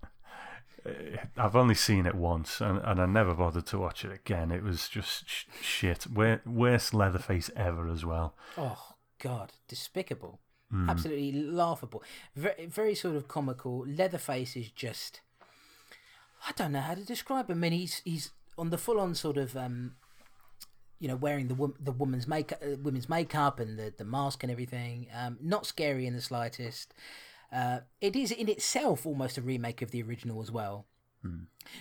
I've 1.37 1.55
only 1.55 1.75
seen 1.75 2.05
it 2.05 2.15
once, 2.15 2.59
and, 2.61 2.79
and 2.83 2.99
I 3.01 3.05
never 3.05 3.33
bothered 3.33 3.65
to 3.67 3.77
watch 3.79 4.03
it 4.03 4.11
again. 4.11 4.51
It 4.51 4.63
was 4.63 4.89
just 4.89 5.27
sh- 5.29 5.45
shit. 5.61 6.07
Wor- 6.07 6.41
Worst 6.45 6.93
Leatherface 6.93 7.49
ever 7.55 7.87
as 7.87 8.03
well. 8.05 8.35
Oh 8.57 8.93
God, 9.19 9.53
despicable, 9.67 10.39
absolutely 10.89 11.31
laughable. 11.31 12.03
Very, 12.35 12.65
very 12.65 12.95
sort 12.95 13.15
of 13.15 13.27
comical. 13.27 13.85
Leatherface 13.87 14.55
is 14.57 14.69
just, 14.71 15.21
I 16.47 16.51
don't 16.53 16.71
know 16.73 16.81
how 16.81 16.95
to 16.95 17.05
describe 17.05 17.49
him. 17.49 17.57
I 17.57 17.69
mean, 17.69 17.79
he's 17.79 18.01
he's 18.03 18.31
on 18.57 18.69
the 18.69 18.77
full 18.77 18.99
on 18.99 19.15
sort 19.15 19.37
of, 19.37 19.55
um, 19.55 19.95
you 20.99 21.07
know, 21.07 21.15
wearing 21.15 21.47
the 21.47 21.55
wo- 21.55 21.75
the 21.79 21.91
woman's 21.93 22.27
makeup, 22.27 22.61
uh, 22.61 22.75
women's 22.81 23.07
makeup, 23.07 23.59
and 23.59 23.79
the 23.79 23.93
the 23.97 24.03
mask 24.05 24.43
and 24.43 24.51
everything. 24.51 25.07
Um, 25.17 25.37
not 25.41 25.65
scary 25.65 26.05
in 26.07 26.13
the 26.15 26.21
slightest. 26.21 26.93
Uh, 27.53 27.81
it 28.01 28.15
is 28.15 28.31
in 28.31 28.49
itself 28.49 29.05
almost 29.05 29.37
a 29.37 29.41
remake 29.41 29.81
of 29.81 29.91
the 29.91 30.01
original 30.01 30.41
as 30.41 30.51
well. 30.51 30.87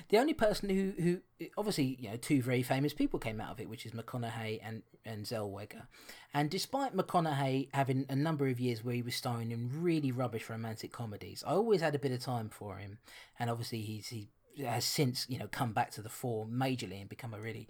The 0.08 0.18
only 0.18 0.34
person 0.34 0.68
who, 0.68 0.92
who 1.02 1.48
obviously 1.56 1.96
you 1.98 2.10
know 2.10 2.16
two 2.16 2.42
very 2.42 2.62
famous 2.62 2.94
people 2.94 3.18
came 3.18 3.40
out 3.40 3.50
of 3.50 3.60
it, 3.60 3.68
which 3.68 3.84
is 3.86 3.92
McConaughey 3.92 4.60
and 4.62 4.82
and 5.04 5.24
Zellweger. 5.24 5.86
And 6.32 6.48
despite 6.48 6.96
McConaughey 6.96 7.68
having 7.74 8.06
a 8.08 8.14
number 8.14 8.46
of 8.46 8.60
years 8.60 8.84
where 8.84 8.94
he 8.94 9.02
was 9.02 9.16
starring 9.16 9.50
in 9.50 9.82
really 9.82 10.12
rubbish 10.12 10.48
romantic 10.48 10.92
comedies, 10.92 11.42
I 11.46 11.52
always 11.52 11.80
had 11.80 11.94
a 11.94 11.98
bit 11.98 12.12
of 12.12 12.20
time 12.20 12.48
for 12.50 12.76
him. 12.76 12.98
And 13.38 13.50
obviously 13.50 13.80
he's 13.80 14.08
he 14.08 14.28
has 14.64 14.84
since 14.84 15.26
you 15.28 15.38
know 15.38 15.48
come 15.48 15.72
back 15.72 15.90
to 15.92 16.02
the 16.02 16.08
fore 16.08 16.46
majorly 16.46 17.00
and 17.00 17.08
become 17.08 17.34
a 17.34 17.40
really 17.40 17.68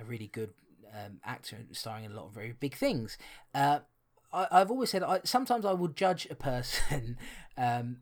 a 0.00 0.04
really 0.04 0.28
good 0.28 0.50
um, 0.94 1.20
actor 1.24 1.58
starring 1.72 2.04
in 2.04 2.12
a 2.12 2.14
lot 2.14 2.26
of 2.26 2.32
very 2.32 2.52
big 2.52 2.74
things. 2.74 3.18
Uh, 3.54 3.80
I, 4.32 4.46
I've 4.50 4.70
always 4.70 4.90
said 4.90 5.02
I, 5.02 5.20
sometimes 5.24 5.64
I 5.64 5.72
will 5.72 5.88
judge 5.88 6.26
a 6.30 6.34
person. 6.34 7.18
Um, 7.58 7.98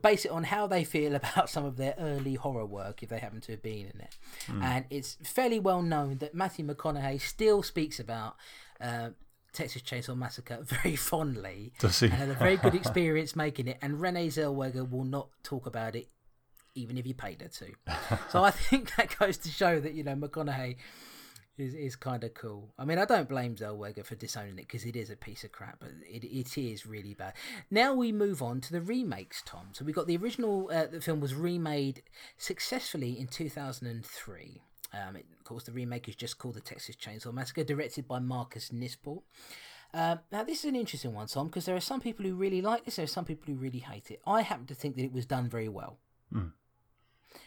base 0.00 0.24
it 0.24 0.30
on 0.30 0.44
how 0.44 0.66
they 0.66 0.82
feel 0.82 1.14
about 1.22 1.50
some 1.50 1.64
of 1.64 1.76
their 1.76 1.94
early 1.98 2.34
horror 2.34 2.64
work 2.64 3.02
if 3.02 3.10
they 3.10 3.18
happen 3.18 3.40
to 3.42 3.52
have 3.52 3.62
been 3.62 3.90
in 3.94 4.00
it. 4.00 4.16
And 4.62 4.86
it's 4.88 5.18
fairly 5.22 5.60
well 5.60 5.82
known 5.82 6.18
that 6.18 6.34
Matthew 6.34 6.66
McConaughey 6.66 7.20
still 7.20 7.62
speaks 7.62 8.00
about 8.00 8.36
uh, 8.80 9.10
Texas 9.52 9.82
Chainsaw 9.82 10.16
Massacre 10.16 10.60
very 10.62 10.96
fondly 10.96 11.72
Does 11.78 12.00
he? 12.00 12.06
and 12.06 12.14
had 12.14 12.28
a 12.30 12.34
very 12.34 12.56
good 12.56 12.74
experience 12.74 13.36
making 13.36 13.68
it. 13.68 13.78
And 13.82 14.00
Renee 14.00 14.28
Zellweger 14.28 14.88
will 14.90 15.04
not 15.04 15.28
talk 15.42 15.66
about 15.66 15.94
it 15.94 16.08
even 16.74 16.98
if 16.98 17.06
you 17.06 17.14
paid 17.14 17.40
her 17.40 17.48
to. 17.48 17.66
so 18.30 18.42
I 18.42 18.50
think 18.50 18.96
that 18.96 19.16
goes 19.18 19.36
to 19.38 19.48
show 19.48 19.80
that, 19.80 19.94
you 19.94 20.02
know, 20.02 20.16
McConaughey 20.16 20.76
is, 21.58 21.74
is 21.74 21.96
kind 21.96 22.24
of 22.24 22.34
cool. 22.34 22.72
I 22.78 22.84
mean, 22.84 22.98
I 22.98 23.04
don't 23.04 23.28
blame 23.28 23.56
Zellweger 23.56 24.04
for 24.04 24.14
disowning 24.14 24.58
it 24.58 24.66
because 24.68 24.84
it 24.84 24.96
is 24.96 25.10
a 25.10 25.16
piece 25.16 25.44
of 25.44 25.52
crap, 25.52 25.78
but 25.80 25.90
it, 26.08 26.24
it 26.24 26.58
is 26.58 26.86
really 26.86 27.14
bad. 27.14 27.34
Now 27.70 27.94
we 27.94 28.12
move 28.12 28.42
on 28.42 28.60
to 28.62 28.72
the 28.72 28.80
remakes, 28.80 29.42
Tom. 29.44 29.68
So 29.72 29.84
we 29.84 29.92
got 29.92 30.06
the 30.06 30.16
original, 30.16 30.70
uh, 30.72 30.86
the 30.86 31.00
film 31.00 31.20
was 31.20 31.34
remade 31.34 32.02
successfully 32.38 33.18
in 33.18 33.26
2003. 33.28 34.62
Um, 34.92 35.16
it, 35.16 35.26
of 35.36 35.44
course, 35.44 35.64
the 35.64 35.72
remake 35.72 36.08
is 36.08 36.16
just 36.16 36.38
called 36.38 36.54
The 36.54 36.60
Texas 36.60 36.96
Chainsaw 36.96 37.32
Massacre, 37.32 37.64
directed 37.64 38.06
by 38.06 38.18
Marcus 38.20 38.70
Nispel. 38.70 39.22
Um, 39.92 40.20
now, 40.32 40.42
this 40.42 40.60
is 40.60 40.64
an 40.64 40.76
interesting 40.76 41.14
one, 41.14 41.26
Tom, 41.26 41.46
because 41.46 41.66
there 41.66 41.76
are 41.76 41.80
some 41.80 42.00
people 42.00 42.24
who 42.24 42.34
really 42.34 42.60
like 42.60 42.84
this, 42.84 42.96
there 42.96 43.04
are 43.04 43.08
some 43.08 43.24
people 43.24 43.46
who 43.46 43.54
really 43.54 43.78
hate 43.78 44.10
it. 44.10 44.20
I 44.26 44.42
happen 44.42 44.66
to 44.66 44.74
think 44.74 44.96
that 44.96 45.04
it 45.04 45.12
was 45.12 45.26
done 45.26 45.48
very 45.48 45.68
well. 45.68 45.98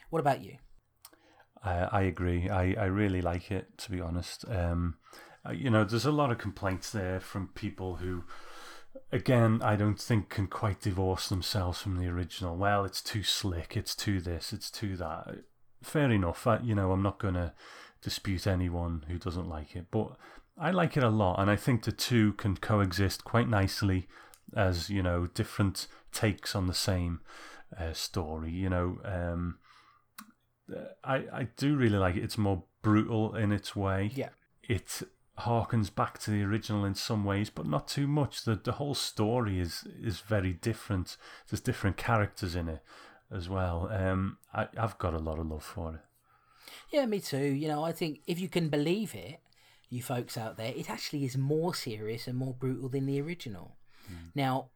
What 0.09 0.19
about 0.19 0.43
you? 0.43 0.57
I, 1.63 1.89
I 1.91 2.01
agree. 2.03 2.49
I, 2.49 2.73
I 2.73 2.85
really 2.85 3.21
like 3.21 3.51
it, 3.51 3.77
to 3.79 3.91
be 3.91 4.01
honest. 4.01 4.45
Um, 4.47 4.95
uh, 5.47 5.51
you 5.51 5.69
know, 5.69 5.83
there's 5.83 6.05
a 6.05 6.11
lot 6.11 6.31
of 6.31 6.37
complaints 6.37 6.91
there 6.91 7.19
from 7.19 7.49
people 7.49 7.95
who, 7.97 8.23
again, 9.11 9.61
I 9.63 9.75
don't 9.75 9.99
think 9.99 10.29
can 10.29 10.47
quite 10.47 10.81
divorce 10.81 11.29
themselves 11.29 11.81
from 11.81 11.97
the 11.97 12.07
original. 12.07 12.57
Well, 12.57 12.85
it's 12.85 13.01
too 13.01 13.23
slick, 13.23 13.77
it's 13.77 13.95
too 13.95 14.19
this, 14.19 14.53
it's 14.53 14.71
too 14.71 14.95
that. 14.97 15.43
Fair 15.83 16.11
enough. 16.11 16.47
I, 16.47 16.59
you 16.59 16.75
know, 16.75 16.91
I'm 16.91 17.03
not 17.03 17.19
going 17.19 17.35
to 17.35 17.53
dispute 18.01 18.47
anyone 18.47 19.05
who 19.07 19.17
doesn't 19.17 19.49
like 19.49 19.75
it, 19.75 19.87
but 19.91 20.17
I 20.57 20.71
like 20.71 20.97
it 20.97 21.03
a 21.03 21.09
lot, 21.09 21.39
and 21.39 21.51
I 21.51 21.55
think 21.55 21.83
the 21.83 21.91
two 21.91 22.33
can 22.33 22.57
coexist 22.57 23.23
quite 23.23 23.47
nicely 23.47 24.07
as, 24.55 24.89
you 24.89 25.03
know, 25.03 25.27
different 25.27 25.87
takes 26.11 26.55
on 26.55 26.67
the 26.67 26.73
same 26.73 27.21
uh, 27.79 27.93
story. 27.93 28.51
You 28.51 28.69
know, 28.69 28.97
um, 29.05 29.59
I, 31.03 31.15
I 31.31 31.47
do 31.55 31.75
really 31.75 31.97
like 31.97 32.15
it. 32.15 32.23
It's 32.23 32.37
more 32.37 32.63
brutal 32.81 33.35
in 33.35 33.51
its 33.51 33.75
way. 33.75 34.11
Yeah. 34.13 34.29
It 34.63 35.03
harkens 35.39 35.93
back 35.93 36.17
to 36.19 36.31
the 36.31 36.43
original 36.43 36.83
in 36.83 36.95
some 36.95 37.23
ways, 37.23 37.49
but 37.49 37.67
not 37.67 37.87
too 37.87 38.07
much. 38.07 38.43
The 38.43 38.55
the 38.55 38.73
whole 38.73 38.95
story 38.95 39.59
is 39.59 39.85
is 40.01 40.19
very 40.19 40.53
different. 40.53 41.17
There's 41.49 41.61
different 41.61 41.97
characters 41.97 42.55
in 42.55 42.67
it 42.67 42.81
as 43.31 43.47
well. 43.47 43.89
Um, 43.91 44.37
I, 44.53 44.67
I've 44.77 44.97
got 44.97 45.13
a 45.13 45.19
lot 45.19 45.39
of 45.39 45.47
love 45.47 45.63
for 45.63 45.95
it. 45.95 46.01
Yeah, 46.91 47.05
me 47.05 47.19
too. 47.19 47.37
You 47.37 47.67
know, 47.67 47.83
I 47.83 47.91
think 47.91 48.21
if 48.27 48.39
you 48.39 48.49
can 48.49 48.69
believe 48.69 49.15
it, 49.15 49.39
you 49.89 50.01
folks 50.01 50.37
out 50.37 50.57
there, 50.57 50.73
it 50.75 50.89
actually 50.89 51.23
is 51.23 51.37
more 51.37 51.73
serious 51.73 52.27
and 52.27 52.37
more 52.37 52.53
brutal 52.53 52.89
than 52.89 53.05
the 53.05 53.21
original. 53.21 53.77
Now, 54.35 54.69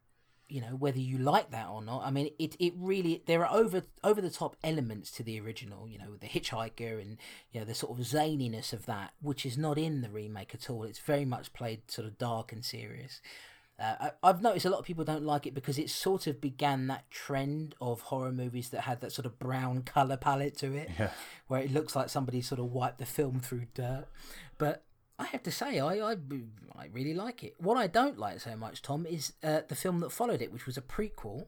you 0.52 0.60
know 0.60 0.76
whether 0.76 0.98
you 0.98 1.18
like 1.18 1.50
that 1.50 1.68
or 1.68 1.82
not. 1.82 2.02
I 2.04 2.10
mean, 2.10 2.30
it 2.38 2.54
it 2.60 2.74
really 2.76 3.22
there 3.26 3.44
are 3.46 3.52
over 3.56 3.82
over 4.04 4.20
the 4.20 4.30
top 4.30 4.56
elements 4.62 5.10
to 5.12 5.22
the 5.22 5.40
original. 5.40 5.88
You 5.88 5.98
know, 5.98 6.10
with 6.10 6.20
the 6.20 6.26
hitchhiker 6.28 7.00
and 7.00 7.16
you 7.50 7.60
know 7.60 7.66
the 7.66 7.74
sort 7.74 7.98
of 7.98 8.04
zaniness 8.04 8.72
of 8.72 8.86
that, 8.86 9.14
which 9.20 9.46
is 9.46 9.56
not 9.56 9.78
in 9.78 10.02
the 10.02 10.10
remake 10.10 10.54
at 10.54 10.68
all. 10.70 10.84
It's 10.84 10.98
very 10.98 11.24
much 11.24 11.52
played 11.52 11.90
sort 11.90 12.06
of 12.06 12.18
dark 12.18 12.52
and 12.52 12.64
serious. 12.64 13.20
Uh, 13.80 13.94
I, 14.22 14.28
I've 14.28 14.42
noticed 14.42 14.66
a 14.66 14.70
lot 14.70 14.78
of 14.80 14.84
people 14.84 15.02
don't 15.04 15.24
like 15.24 15.46
it 15.46 15.54
because 15.54 15.78
it 15.78 15.88
sort 15.90 16.26
of 16.26 16.40
began 16.40 16.86
that 16.88 17.10
trend 17.10 17.74
of 17.80 18.02
horror 18.02 18.30
movies 18.30 18.68
that 18.68 18.82
had 18.82 19.00
that 19.00 19.12
sort 19.12 19.24
of 19.26 19.38
brown 19.38 19.82
color 19.82 20.16
palette 20.18 20.56
to 20.58 20.74
it, 20.74 20.90
Yeah. 20.98 21.10
where 21.48 21.62
it 21.62 21.72
looks 21.72 21.96
like 21.96 22.08
somebody 22.10 22.42
sort 22.42 22.60
of 22.60 22.66
wiped 22.66 22.98
the 22.98 23.06
film 23.06 23.40
through 23.40 23.66
dirt. 23.74 24.04
But 24.58 24.84
I 25.22 25.26
have 25.26 25.42
to 25.44 25.50
say, 25.50 25.78
I 25.78 25.98
I, 25.98 26.16
I 26.76 26.86
really 26.92 27.14
like 27.14 27.44
it. 27.44 27.54
What 27.58 27.76
I 27.76 27.86
don't 27.86 28.18
like 28.18 28.40
so 28.40 28.56
much, 28.56 28.82
Tom, 28.82 29.06
is 29.06 29.32
uh, 29.42 29.60
the 29.68 29.74
film 29.74 30.00
that 30.00 30.10
followed 30.10 30.42
it, 30.42 30.52
which 30.52 30.66
was 30.66 30.76
a 30.76 30.82
prequel 30.82 31.46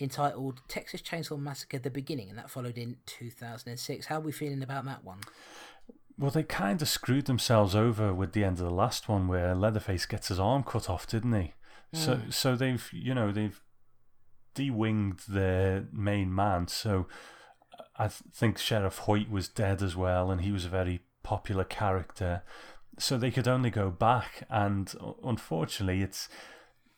entitled 0.00 0.60
Texas 0.68 1.02
Chainsaw 1.02 1.38
Massacre: 1.38 1.78
The 1.78 1.90
Beginning, 1.90 2.28
and 2.28 2.38
that 2.38 2.50
followed 2.50 2.78
in 2.78 2.96
2006. 3.06 4.06
How 4.06 4.18
are 4.18 4.20
we 4.20 4.32
feeling 4.32 4.62
about 4.62 4.84
that 4.84 5.04
one? 5.04 5.18
Well, 6.18 6.30
they 6.30 6.44
kind 6.44 6.80
of 6.80 6.88
screwed 6.88 7.26
themselves 7.26 7.74
over 7.74 8.14
with 8.14 8.32
the 8.32 8.44
end 8.44 8.58
of 8.58 8.64
the 8.64 8.70
last 8.70 9.08
one, 9.08 9.28
where 9.28 9.54
Leatherface 9.54 10.06
gets 10.06 10.28
his 10.28 10.40
arm 10.40 10.62
cut 10.62 10.88
off, 10.88 11.06
didn't 11.06 11.34
he? 11.34 11.52
So, 11.92 12.20
so 12.30 12.56
they've 12.56 12.88
you 12.92 13.14
know 13.14 13.32
they've 13.32 13.60
de-winged 14.54 15.20
their 15.28 15.86
main 15.92 16.34
man. 16.34 16.68
So, 16.68 17.06
I 17.96 18.08
th- 18.08 18.22
think 18.32 18.58
Sheriff 18.58 18.98
Hoyt 18.98 19.30
was 19.30 19.48
dead 19.48 19.82
as 19.82 19.96
well, 19.96 20.30
and 20.30 20.40
he 20.40 20.52
was 20.52 20.64
a 20.64 20.70
very 20.70 21.00
popular 21.22 21.64
character. 21.64 22.42
So 22.98 23.18
they 23.18 23.30
could 23.30 23.46
only 23.48 23.70
go 23.70 23.90
back, 23.90 24.44
and 24.48 24.92
uh, 25.00 25.12
unfortunately, 25.22 26.02
it's 26.02 26.28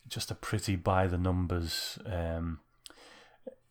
just 0.09 0.31
a 0.31 0.35
pretty 0.35 0.77
by 0.77 1.07
the 1.09 1.19
numbers. 1.19 1.99
Um, 2.07 2.61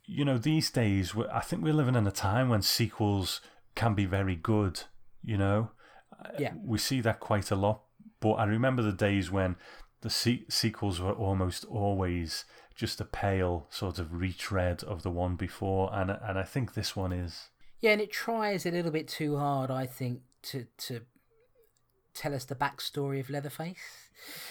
you 0.05 0.25
know, 0.25 0.37
these 0.37 0.69
days, 0.69 1.13
I 1.31 1.39
think 1.39 1.63
we're 1.63 1.73
living 1.73 1.95
in 1.95 2.05
a 2.07 2.11
time 2.11 2.49
when 2.49 2.61
sequels 2.61 3.41
can 3.75 3.93
be 3.93 4.05
very 4.05 4.35
good. 4.35 4.83
You 5.23 5.37
know, 5.37 5.71
Yeah. 6.37 6.53
we 6.63 6.77
see 6.77 7.01
that 7.01 7.19
quite 7.19 7.49
a 7.51 7.55
lot. 7.55 7.81
But 8.19 8.33
I 8.33 8.43
remember 8.45 8.81
the 8.81 8.91
days 8.91 9.31
when 9.31 9.55
the 10.01 10.09
se- 10.09 10.45
sequels 10.49 10.99
were 10.99 11.11
almost 11.13 11.65
always 11.65 12.45
just 12.75 12.99
a 13.01 13.05
pale 13.05 13.67
sort 13.69 13.99
of 13.99 14.13
retread 14.13 14.83
of 14.83 15.01
the 15.03 15.11
one 15.11 15.35
before, 15.35 15.89
and 15.93 16.11
and 16.11 16.37
I 16.37 16.43
think 16.43 16.73
this 16.73 16.95
one 16.95 17.11
is. 17.13 17.49
Yeah, 17.79 17.91
and 17.91 18.01
it 18.01 18.11
tries 18.11 18.65
a 18.65 18.71
little 18.71 18.91
bit 18.91 19.07
too 19.07 19.37
hard, 19.37 19.71
I 19.71 19.85
think, 19.85 20.21
to 20.43 20.67
to 20.77 21.01
tell 22.17 22.33
us 22.33 22.45
the 22.45 22.55
backstory 22.55 23.19
of 23.19 23.29
Leatherface. 23.29 23.77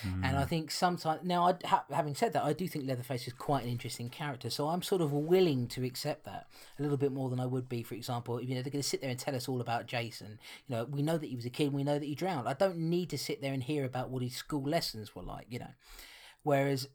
Hmm. 0.03 0.25
And 0.25 0.37
I 0.37 0.45
think 0.45 0.71
sometimes 0.71 1.23
now, 1.25 1.49
I, 1.49 1.55
ha, 1.67 1.85
having 1.91 2.15
said 2.15 2.33
that, 2.35 2.45
I 2.45 2.53
do 2.53 2.69
think 2.69 2.87
Leatherface 2.87 3.27
is 3.27 3.33
quite 3.33 3.65
an 3.65 3.69
interesting 3.69 4.09
character. 4.09 4.49
So 4.49 4.69
I'm 4.69 4.83
sort 4.83 5.03
of 5.03 5.13
willing 5.13 5.67
to 5.69 5.85
accept 5.85 6.25
that 6.25 6.47
a 6.79 6.83
little 6.83 6.97
bit 6.97 7.13
more 7.13 7.29
than 7.29 7.41
I 7.41 7.47
would 7.47 7.69
be, 7.69 7.83
for 7.83 7.95
example, 7.95 8.39
if 8.39 8.49
you 8.49 8.55
know 8.55 8.63
they're 8.63 8.71
going 8.71 8.83
to 8.83 8.89
sit 8.89 9.01
there 9.01 9.11
and 9.11 9.19
tell 9.19 9.35
us 9.35 9.49
all 9.49 9.61
about 9.61 9.87
Jason. 9.87 10.39
You 10.69 10.77
know, 10.77 10.85
we 10.85 11.03
know 11.03 11.19
that 11.19 11.29
he 11.29 11.37
was 11.37 11.47
a 11.47 11.51
kid, 11.51 11.73
we 11.73 11.85
know 11.85 11.99
that 11.99 12.05
he 12.05 12.15
drowned. 12.15 12.49
I 12.49 12.55
don't 12.55 12.79
need 12.79 13.11
to 13.11 13.19
sit 13.19 13.43
there 13.43 13.53
and 13.53 13.63
hear 13.63 13.85
about 13.85 14.11
what 14.11 14.23
his 14.23 14.37
school 14.37 14.63
lessons 14.63 15.15
were 15.15 15.23
like. 15.23 15.47
You 15.51 15.61
know, 15.61 15.75
whereas 16.43 16.89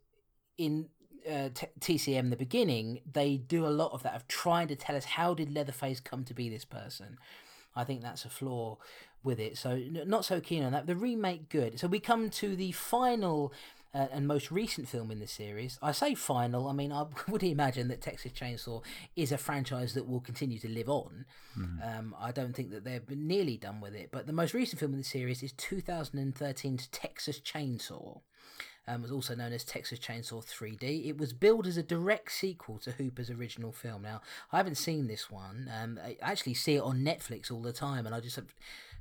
in 0.58 0.90
uh, 1.30 1.50
t- 1.54 1.68
TCM 1.80 2.30
the 2.30 2.36
beginning, 2.36 3.02
they 3.12 3.38
do 3.38 3.66
a 3.66 3.70
lot 3.70 3.92
of 3.92 4.04
that 4.04 4.16
of 4.16 4.28
trying 4.28 4.68
to 4.70 4.76
tell 4.76 4.96
us 4.96 5.06
how 5.06 5.34
did 5.34 5.54
Leatherface 5.54 6.00
come 6.00 6.24
to 6.26 6.34
be 6.34 6.50
this 6.50 6.66
person. 6.66 7.18
I 7.76 7.84
think 7.84 8.02
that's 8.02 8.26
a 8.26 8.30
flaw 8.30 8.78
with 9.24 9.40
it. 9.40 9.58
So 9.58 9.78
not 9.78 10.26
so 10.26 10.40
keen 10.40 10.64
on 10.64 10.72
that. 10.72 10.88
The 10.88 10.96
remake 10.96 11.50
good. 11.50 11.80
So 11.80 11.88
we 11.88 12.00
come 12.00 12.30
to 12.32 12.56
the 12.56 12.72
final. 12.72 13.54
Uh, 13.94 14.08
and 14.14 14.26
most 14.26 14.52
recent 14.52 14.88
film 14.88 15.12
in 15.12 15.20
the 15.20 15.28
series. 15.28 15.78
I 15.82 15.92
say 15.92 16.16
final. 16.16 16.70
I 16.70 16.72
mean, 16.72 16.94
I 16.94 17.08
would 17.28 17.44
imagine 17.44 17.90
that 17.90 18.00
Texas 18.00 18.32
Chainsaw 18.32 18.82
is 19.18 19.34
a 19.34 19.38
franchise 19.38 19.96
that 19.96 20.08
will 20.08 20.22
continue 20.22 20.60
to 20.60 20.70
live 20.70 20.88
on. 20.88 21.26
Um, 21.84 22.16
I 22.18 22.32
don't 22.32 22.56
think 22.56 22.72
that 22.72 22.86
they're 22.86 23.02
nearly 23.10 23.58
done 23.58 23.82
with 23.82 23.94
it. 23.94 24.08
But 24.10 24.28
the 24.28 24.32
most 24.32 24.54
recent 24.54 24.80
film 24.80 24.94
in 24.94 25.00
the 25.00 25.04
series 25.04 25.44
is 25.44 25.52
2013's 25.52 26.88
Texas 26.88 27.42
Chainsaw 27.42 28.22
um, 28.88 29.02
was 29.02 29.12
also 29.12 29.36
known 29.36 29.54
as 29.54 29.64
Texas 29.64 30.00
Chainsaw 30.00 30.44
3D. 30.44 31.08
It 31.08 31.18
was 31.18 31.34
billed 31.34 31.68
as 31.68 31.78
a 31.78 31.84
direct 31.84 32.32
sequel 32.32 32.78
to 32.80 32.92
Hooper's 32.92 33.30
original 33.30 33.72
film. 33.72 34.02
Now, 34.02 34.22
I 34.52 34.58
haven't 34.58 34.76
seen 34.76 35.08
this 35.08 35.30
one. 35.30 35.70
Um, 35.82 36.00
I 36.04 36.18
actually 36.22 36.56
see 36.56 36.76
it 36.76 36.82
on 36.82 37.00
Netflix 37.00 37.52
all 37.52 37.62
the 37.62 37.74
time, 37.74 38.06
and 38.06 38.16
I 38.16 38.20
just 38.20 38.40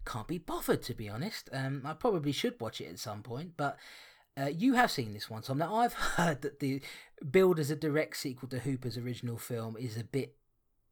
can't 0.05 0.27
be 0.29 0.39
bothered, 0.39 0.83
to 0.83 0.95
be 0.95 1.09
honest. 1.09 1.49
Um, 1.53 1.83
I 1.85 1.93
probably 1.95 2.33
should 2.33 2.61
watch 2.61 2.81
it 2.81 2.89
at 2.89 2.99
some 2.99 3.23
point, 3.23 3.53
but. 3.57 3.77
Uh, 4.41 4.47
you 4.47 4.75
have 4.75 4.93
seen 4.93 5.13
this 5.13 5.29
one, 5.29 5.43
Tom. 5.43 5.59
Now 5.59 5.75
I've 5.75 5.93
heard 6.17 6.41
that 6.43 6.61
the 6.61 6.81
build 7.31 7.59
as 7.59 7.71
a 7.71 7.77
direct 7.77 8.17
sequel 8.17 8.49
to 8.51 8.61
Hooper's 8.61 8.97
original 8.97 9.37
film 9.37 9.77
is 9.77 9.97
a 9.99 10.05
bit 10.05 10.37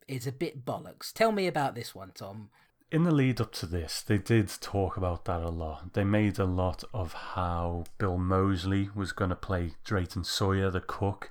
is 0.08 0.26
a 0.26 0.32
bit 0.32 0.64
bollocks. 0.64 1.12
Tell 1.12 1.30
me 1.30 1.46
about 1.46 1.74
this 1.74 1.94
one, 1.94 2.10
Tom. 2.14 2.50
in 2.90 3.04
the 3.04 3.14
lead 3.14 3.40
up 3.40 3.52
to 3.52 3.66
this, 3.66 4.00
they 4.02 4.18
did 4.18 4.48
talk 4.60 4.96
about 4.96 5.24
that 5.26 5.42
a 5.42 5.50
lot. 5.50 5.92
They 5.92 6.04
made 6.04 6.38
a 6.38 6.44
lot 6.46 6.82
of 6.94 7.12
how 7.12 7.84
Bill 7.98 8.16
Moseley 8.18 8.88
was 8.94 9.12
going 9.12 9.30
to 9.30 9.36
play 9.36 9.72
Drayton 9.84 10.24
Sawyer, 10.24 10.70
the 10.70 10.80
cook, 10.80 11.30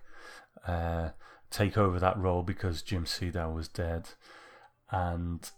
uh, 0.67 1.09
take 1.49 1.77
over 1.77 1.99
that 1.99 2.17
role 2.17 2.43
because 2.43 2.81
Jim 2.83 3.05
Siedow 3.05 3.53
was 3.53 3.67
dead. 3.67 4.09
And, 4.91 5.49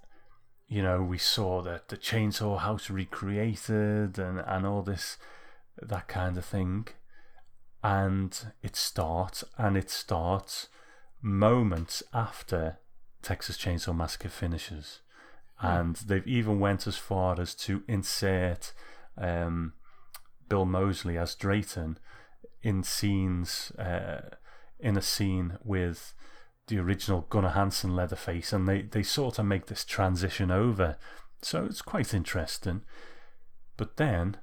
you 0.69 0.81
know, 0.81 1.01
we 1.01 1.17
saw 1.17 1.61
that 1.63 1.89
the 1.89 1.97
Chainsaw 1.97 2.59
House 2.59 2.89
recreated 2.89 4.17
and, 4.17 4.39
and 4.39 4.65
all 4.65 4.81
this, 4.81 5.17
that 5.81 6.07
kind 6.07 6.37
of 6.37 6.45
thing. 6.45 6.87
And 7.83 8.53
it 8.61 8.75
starts, 8.75 9.43
and 9.57 9.75
it 9.75 9.89
starts 9.89 10.67
moments 11.21 12.03
after 12.13 12.77
Texas 13.21 13.57
Chainsaw 13.57 13.95
Massacre 13.95 14.29
finishes 14.29 14.99
and 15.61 15.95
they've 15.97 16.27
even 16.27 16.59
went 16.59 16.87
as 16.87 16.95
far 16.95 17.39
as 17.39 17.53
to 17.53 17.83
insert 17.87 18.71
um, 19.17 19.73
Bill 20.47 20.65
Moseley 20.65 21.17
as 21.17 21.35
Drayton 21.35 21.97
in 22.61 22.83
scenes 22.83 23.71
uh, 23.77 24.21
in 24.79 24.95
a 24.95 25.01
scene 25.01 25.57
with 25.63 26.13
the 26.69 26.79
original 26.79 27.25
Gunnar 27.29 27.49
Hansen 27.49 27.95
Leatherface, 27.95 28.53
and 28.53 28.67
they 28.67 28.83
they 28.83 29.03
sort 29.03 29.37
of 29.37 29.45
make 29.45 29.65
this 29.65 29.83
transition 29.83 30.49
over, 30.49 30.97
so 31.41 31.65
it's 31.65 31.81
quite 31.81 32.13
interesting. 32.13 32.81
But 33.75 33.97
then 33.97 34.37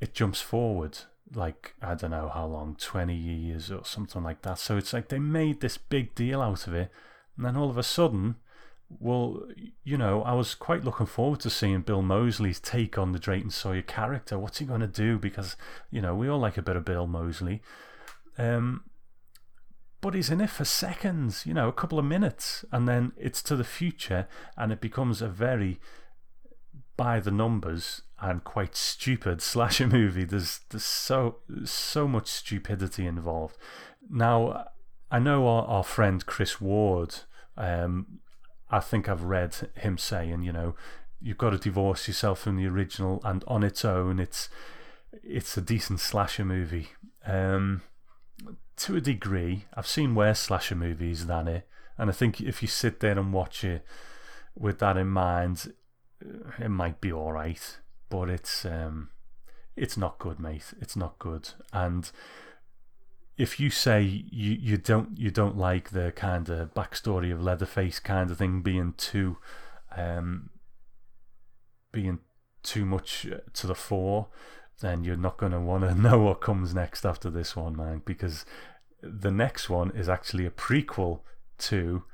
it 0.00 0.14
jumps 0.14 0.40
forward 0.40 0.98
like 1.34 1.74
I 1.82 1.94
don't 1.94 2.10
know 2.12 2.30
how 2.32 2.46
long, 2.46 2.76
twenty 2.78 3.16
years 3.16 3.70
or 3.70 3.84
something 3.84 4.22
like 4.22 4.42
that. 4.42 4.58
So 4.58 4.76
it's 4.76 4.92
like 4.92 5.08
they 5.08 5.18
made 5.18 5.60
this 5.60 5.78
big 5.78 6.14
deal 6.14 6.40
out 6.40 6.66
of 6.66 6.74
it, 6.74 6.90
and 7.36 7.44
then 7.44 7.56
all 7.56 7.70
of 7.70 7.78
a 7.78 7.82
sudden 7.82 8.36
well, 9.00 9.42
you 9.84 9.96
know, 9.96 10.22
I 10.22 10.34
was 10.34 10.54
quite 10.54 10.84
looking 10.84 11.06
forward 11.06 11.40
to 11.40 11.50
seeing 11.50 11.80
Bill 11.82 12.02
Moseley's 12.02 12.60
take 12.60 12.98
on 12.98 13.12
the 13.12 13.18
Drayton 13.18 13.50
Sawyer 13.50 13.82
character. 13.82 14.38
What's 14.38 14.58
he 14.58 14.66
going 14.66 14.80
to 14.80 14.86
do? 14.86 15.18
Because, 15.18 15.56
you 15.90 16.02
know, 16.02 16.14
we 16.14 16.28
all 16.28 16.38
like 16.38 16.58
a 16.58 16.62
bit 16.62 16.76
of 16.76 16.84
Bill 16.84 17.06
Moseley. 17.06 17.62
Um, 18.38 18.84
but 20.02 20.14
he's 20.14 20.30
in 20.30 20.40
it 20.40 20.50
for 20.50 20.64
seconds, 20.64 21.46
you 21.46 21.54
know, 21.54 21.68
a 21.68 21.72
couple 21.72 21.98
of 21.98 22.04
minutes, 22.04 22.64
and 22.72 22.88
then 22.88 23.12
it's 23.16 23.40
to 23.44 23.56
the 23.56 23.64
future, 23.64 24.26
and 24.56 24.72
it 24.72 24.80
becomes 24.80 25.22
a 25.22 25.28
very 25.28 25.80
by 26.96 27.20
the 27.20 27.30
numbers 27.30 28.02
and 28.20 28.44
quite 28.44 28.76
stupid 28.76 29.40
slasher 29.52 29.86
movie. 29.86 30.24
There's 30.24 30.60
there's 30.68 30.84
so 30.84 31.36
so 31.64 32.06
much 32.06 32.26
stupidity 32.26 33.06
involved. 33.06 33.56
Now, 34.10 34.66
I 35.10 35.20
know 35.20 35.46
our, 35.46 35.64
our 35.66 35.84
friend 35.84 36.26
Chris 36.26 36.60
Ward. 36.60 37.20
Um, 37.56 38.18
I 38.70 38.80
think 38.80 39.08
I've 39.08 39.22
read 39.22 39.70
him 39.76 39.98
saying, 39.98 40.42
you 40.42 40.52
know, 40.52 40.74
you've 41.20 41.38
got 41.38 41.50
to 41.50 41.58
divorce 41.58 42.08
yourself 42.08 42.40
from 42.40 42.56
the 42.56 42.66
original, 42.66 43.20
and 43.24 43.44
on 43.46 43.62
its 43.62 43.84
own, 43.84 44.18
it's 44.18 44.48
it's 45.22 45.56
a 45.56 45.60
decent 45.60 46.00
slasher 46.00 46.44
movie. 46.44 46.88
Um, 47.24 47.82
to 48.82 48.96
a 48.96 49.00
degree, 49.00 49.66
I've 49.74 49.86
seen 49.86 50.14
worse 50.14 50.40
slasher 50.40 50.74
movies 50.74 51.26
than 51.26 51.46
it, 51.48 51.68
and 51.96 52.10
I 52.10 52.12
think 52.12 52.40
if 52.40 52.62
you 52.62 52.68
sit 52.68 53.00
there 53.00 53.18
and 53.18 53.32
watch 53.32 53.62
it 53.64 53.84
with 54.56 54.78
that 54.80 54.96
in 54.96 55.08
mind, 55.08 55.72
it 56.58 56.68
might 56.68 57.00
be 57.00 57.12
all 57.12 57.32
right. 57.32 57.78
But 58.08 58.28
it's 58.28 58.64
um, 58.64 59.10
it's 59.76 59.96
not 59.96 60.18
good, 60.18 60.40
mate. 60.40 60.74
It's 60.80 60.96
not 60.96 61.18
good, 61.18 61.50
and 61.72 62.10
if 63.38 63.58
you 63.58 63.70
say 63.70 64.02
you, 64.02 64.52
you 64.52 64.76
don't 64.76 65.16
you 65.16 65.30
don't 65.30 65.56
like 65.56 65.90
the 65.90 66.12
kind 66.12 66.48
of 66.48 66.74
backstory 66.74 67.32
of 67.32 67.42
Leatherface 67.42 68.00
kind 68.00 68.30
of 68.30 68.38
thing 68.38 68.62
being 68.62 68.94
too 68.96 69.38
um, 69.96 70.50
being 71.92 72.18
too 72.62 72.84
much 72.84 73.26
to 73.52 73.66
the 73.66 73.74
fore, 73.74 74.28
then 74.80 75.04
you're 75.04 75.16
not 75.16 75.38
going 75.38 75.52
to 75.52 75.60
want 75.60 75.84
to 75.84 75.94
know 75.94 76.18
what 76.18 76.40
comes 76.40 76.74
next 76.74 77.04
after 77.04 77.30
this 77.30 77.56
one, 77.56 77.76
man. 77.76 78.02
Because 78.04 78.44
the 79.02 79.30
next 79.30 79.68
one 79.68 79.90
is 79.90 80.08
actually 80.08 80.46
a 80.46 80.50
prequel 80.50 81.20
to 81.58 82.04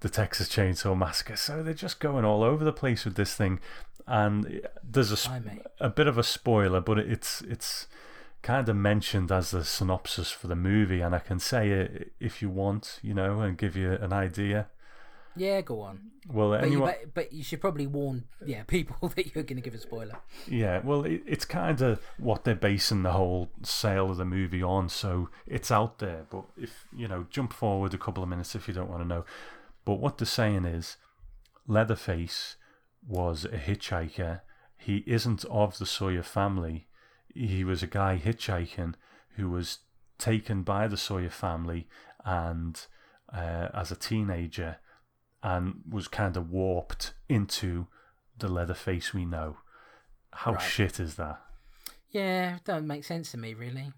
the 0.00 0.08
Texas 0.08 0.48
Chainsaw 0.48 0.96
Massacre, 0.96 1.36
so 1.36 1.62
they're 1.62 1.74
just 1.74 2.00
going 2.00 2.24
all 2.24 2.42
over 2.42 2.64
the 2.64 2.72
place 2.72 3.04
with 3.04 3.16
this 3.16 3.34
thing. 3.34 3.60
And 4.06 4.60
there's 4.82 5.10
a, 5.10 5.16
a 5.80 5.88
bit 5.88 6.06
of 6.06 6.16
a 6.16 6.22
spoiler, 6.22 6.80
but 6.80 6.98
it's 6.98 7.42
it's 7.42 7.88
kind 8.42 8.68
of 8.68 8.76
mentioned 8.76 9.32
as 9.32 9.50
the 9.50 9.64
synopsis 9.64 10.30
for 10.30 10.46
the 10.46 10.54
movie, 10.54 11.00
and 11.00 11.14
I 11.14 11.18
can 11.18 11.40
say 11.40 11.70
it 11.70 12.12
if 12.20 12.40
you 12.40 12.48
want, 12.48 13.00
you 13.02 13.14
know, 13.14 13.40
and 13.40 13.58
give 13.58 13.76
you 13.76 13.92
an 13.92 14.12
idea. 14.12 14.68
Yeah, 15.36 15.60
go 15.60 15.80
on. 15.80 16.00
Well, 16.28 16.50
But, 16.50 16.62
you, 16.62 16.66
anyone, 16.66 16.94
but, 17.04 17.14
but 17.14 17.32
you 17.32 17.44
should 17.44 17.60
probably 17.60 17.86
warn 17.86 18.24
yeah 18.44 18.62
people 18.66 19.08
that 19.14 19.34
you're 19.34 19.44
going 19.44 19.56
to 19.56 19.62
give 19.62 19.74
a 19.74 19.78
spoiler. 19.78 20.16
yeah, 20.48 20.80
well, 20.82 21.04
it, 21.04 21.22
it's 21.26 21.44
kind 21.44 21.80
of 21.80 22.00
what 22.18 22.44
they're 22.44 22.54
basing 22.54 23.02
the 23.02 23.12
whole 23.12 23.50
sale 23.62 24.10
of 24.10 24.16
the 24.16 24.24
movie 24.24 24.62
on, 24.62 24.88
so 24.88 25.28
it's 25.46 25.70
out 25.70 25.98
there. 25.98 26.26
But 26.30 26.44
if 26.56 26.84
you 26.96 27.06
know, 27.06 27.26
jump 27.30 27.52
forward 27.52 27.94
a 27.94 27.98
couple 27.98 28.22
of 28.22 28.28
minutes 28.28 28.54
if 28.54 28.66
you 28.66 28.74
don't 28.74 28.90
want 28.90 29.02
to 29.02 29.08
know. 29.08 29.24
But 29.84 30.00
what 30.00 30.18
they're 30.18 30.26
saying 30.26 30.64
is, 30.64 30.96
Leatherface 31.68 32.56
was 33.06 33.44
a 33.44 33.58
hitchhiker. 33.58 34.40
He 34.76 35.04
isn't 35.06 35.44
of 35.44 35.78
the 35.78 35.86
Sawyer 35.86 36.22
family. 36.22 36.88
He 37.34 37.62
was 37.64 37.82
a 37.82 37.86
guy 37.86 38.20
hitchhiking 38.22 38.94
who 39.36 39.50
was 39.50 39.78
taken 40.18 40.62
by 40.62 40.88
the 40.88 40.96
Sawyer 40.96 41.30
family 41.30 41.86
and 42.24 42.80
uh, 43.32 43.68
as 43.74 43.90
a 43.90 43.96
teenager 43.96 44.78
and 45.46 45.82
was 45.88 46.08
kind 46.08 46.36
of 46.36 46.50
warped 46.50 47.14
into 47.28 47.86
the 48.36 48.48
Leatherface 48.48 49.14
we 49.14 49.24
know. 49.24 49.58
How 50.32 50.52
Right. 50.54 50.60
shit 50.62 50.98
is 50.98 51.14
that? 51.14 51.40
Yeah, 52.10 52.58
don't 52.64 52.86
make 52.86 53.04
sense 53.04 53.30
to 53.30 53.38
me 53.38 53.54
really. 53.54 53.92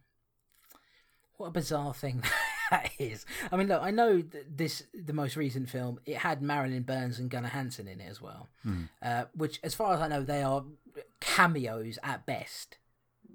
What 1.39 1.47
a 1.47 1.51
bizarre 1.53 1.95
thing 1.95 2.23
that 2.71 2.91
is. 2.99 3.25
I 3.51 3.57
mean, 3.57 3.69
look, 3.69 3.83
I 3.83 3.91
know 3.91 4.21
that 4.21 4.57
this 4.59 4.83
the 4.93 5.13
most 5.13 5.37
recent 5.37 5.71
film 5.71 6.01
it 6.05 6.17
had 6.19 6.43
Marilyn 6.43 6.83
Burns 6.83 7.19
and 7.19 7.31
Gunnar 7.31 7.49
Hansen 7.49 7.89
in 7.89 8.01
it 8.01 8.09
as 8.11 8.21
well, 8.21 8.49
uh, 9.03 9.25
which, 9.35 9.59
as 9.63 9.75
far 9.75 9.95
as 9.95 10.01
I 10.01 10.09
know, 10.09 10.23
they 10.23 10.43
are 10.43 10.65
cameos 11.21 11.99
at 12.03 12.27
best. 12.27 12.77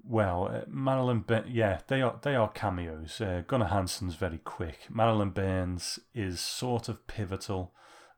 Well, 0.06 0.48
uh, 0.52 0.60
Marilyn, 0.68 1.20
Bur- 1.20 1.46
yeah, 1.48 1.80
they 1.88 2.02
are 2.02 2.18
they 2.22 2.34
are 2.34 2.50
cameos. 2.50 3.20
Uh, 3.20 3.42
Gunnar 3.46 3.68
Hansen's 3.68 4.14
very 4.16 4.38
quick. 4.38 4.80
Marilyn 4.90 5.30
Burns 5.30 5.98
is 6.14 6.40
sort 6.40 6.88
of 6.90 7.06
pivotal 7.06 7.72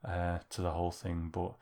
uh, 0.07 0.39
to 0.51 0.63
the 0.63 0.71
whole 0.71 0.91
thing, 0.93 1.29
but 1.33 1.55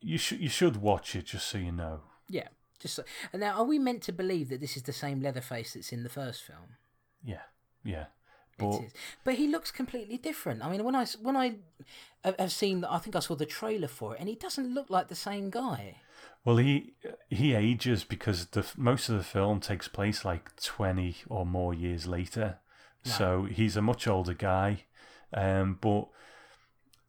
you 0.00 0.18
should 0.18 0.40
you 0.40 0.48
should 0.48 0.76
watch 0.76 1.14
it 1.16 1.26
just 1.26 1.48
so 1.48 1.58
you 1.58 1.72
know. 1.72 2.00
Yeah, 2.28 2.48
just 2.78 2.94
so. 2.94 3.04
And 3.32 3.40
now, 3.40 3.58
are 3.58 3.64
we 3.64 3.78
meant 3.78 4.02
to 4.04 4.12
believe 4.12 4.48
that 4.48 4.60
this 4.60 4.76
is 4.76 4.82
the 4.84 4.92
same 4.92 5.20
Leatherface 5.20 5.74
that's 5.74 5.92
in 5.92 6.02
the 6.02 6.08
first 6.08 6.42
film? 6.42 6.76
Yeah, 7.24 7.42
yeah. 7.84 8.06
But 8.58 8.76
It 8.76 8.84
is. 8.86 8.92
But 9.24 9.34
he 9.34 9.48
looks 9.48 9.70
completely 9.70 10.16
different. 10.16 10.64
I 10.64 10.70
mean, 10.70 10.82
when 10.82 10.94
I 10.96 11.06
when 11.20 11.36
I 11.36 11.56
have- 12.24 12.52
seen, 12.52 12.84
I 12.84 12.98
think 12.98 13.14
I 13.16 13.20
saw 13.20 13.34
the 13.34 13.46
trailer 13.46 13.88
for 13.88 14.14
it, 14.14 14.20
and 14.20 14.28
he 14.28 14.34
doesn't 14.34 14.72
look 14.72 14.88
like 14.88 15.08
the 15.08 15.14
same 15.14 15.50
guy. 15.50 15.96
well, 16.44 16.56
he 16.56 16.94
he 17.28 17.54
ages 17.54 18.04
because 18.04 18.46
the 18.46 18.64
most 18.76 19.08
of 19.08 19.16
the 19.18 19.24
film 19.24 19.60
takes 19.60 19.88
place 19.88 20.24
like 20.24 20.56
twenty 20.62 21.16
or 21.28 21.44
more 21.44 21.74
years 21.74 22.06
later. 22.06 22.58
So 23.04 23.44
he's 23.44 23.76
a 23.76 23.82
much 23.82 24.08
older 24.08 24.34
guy, 24.34 24.86
um, 25.32 25.78
but 25.80 26.08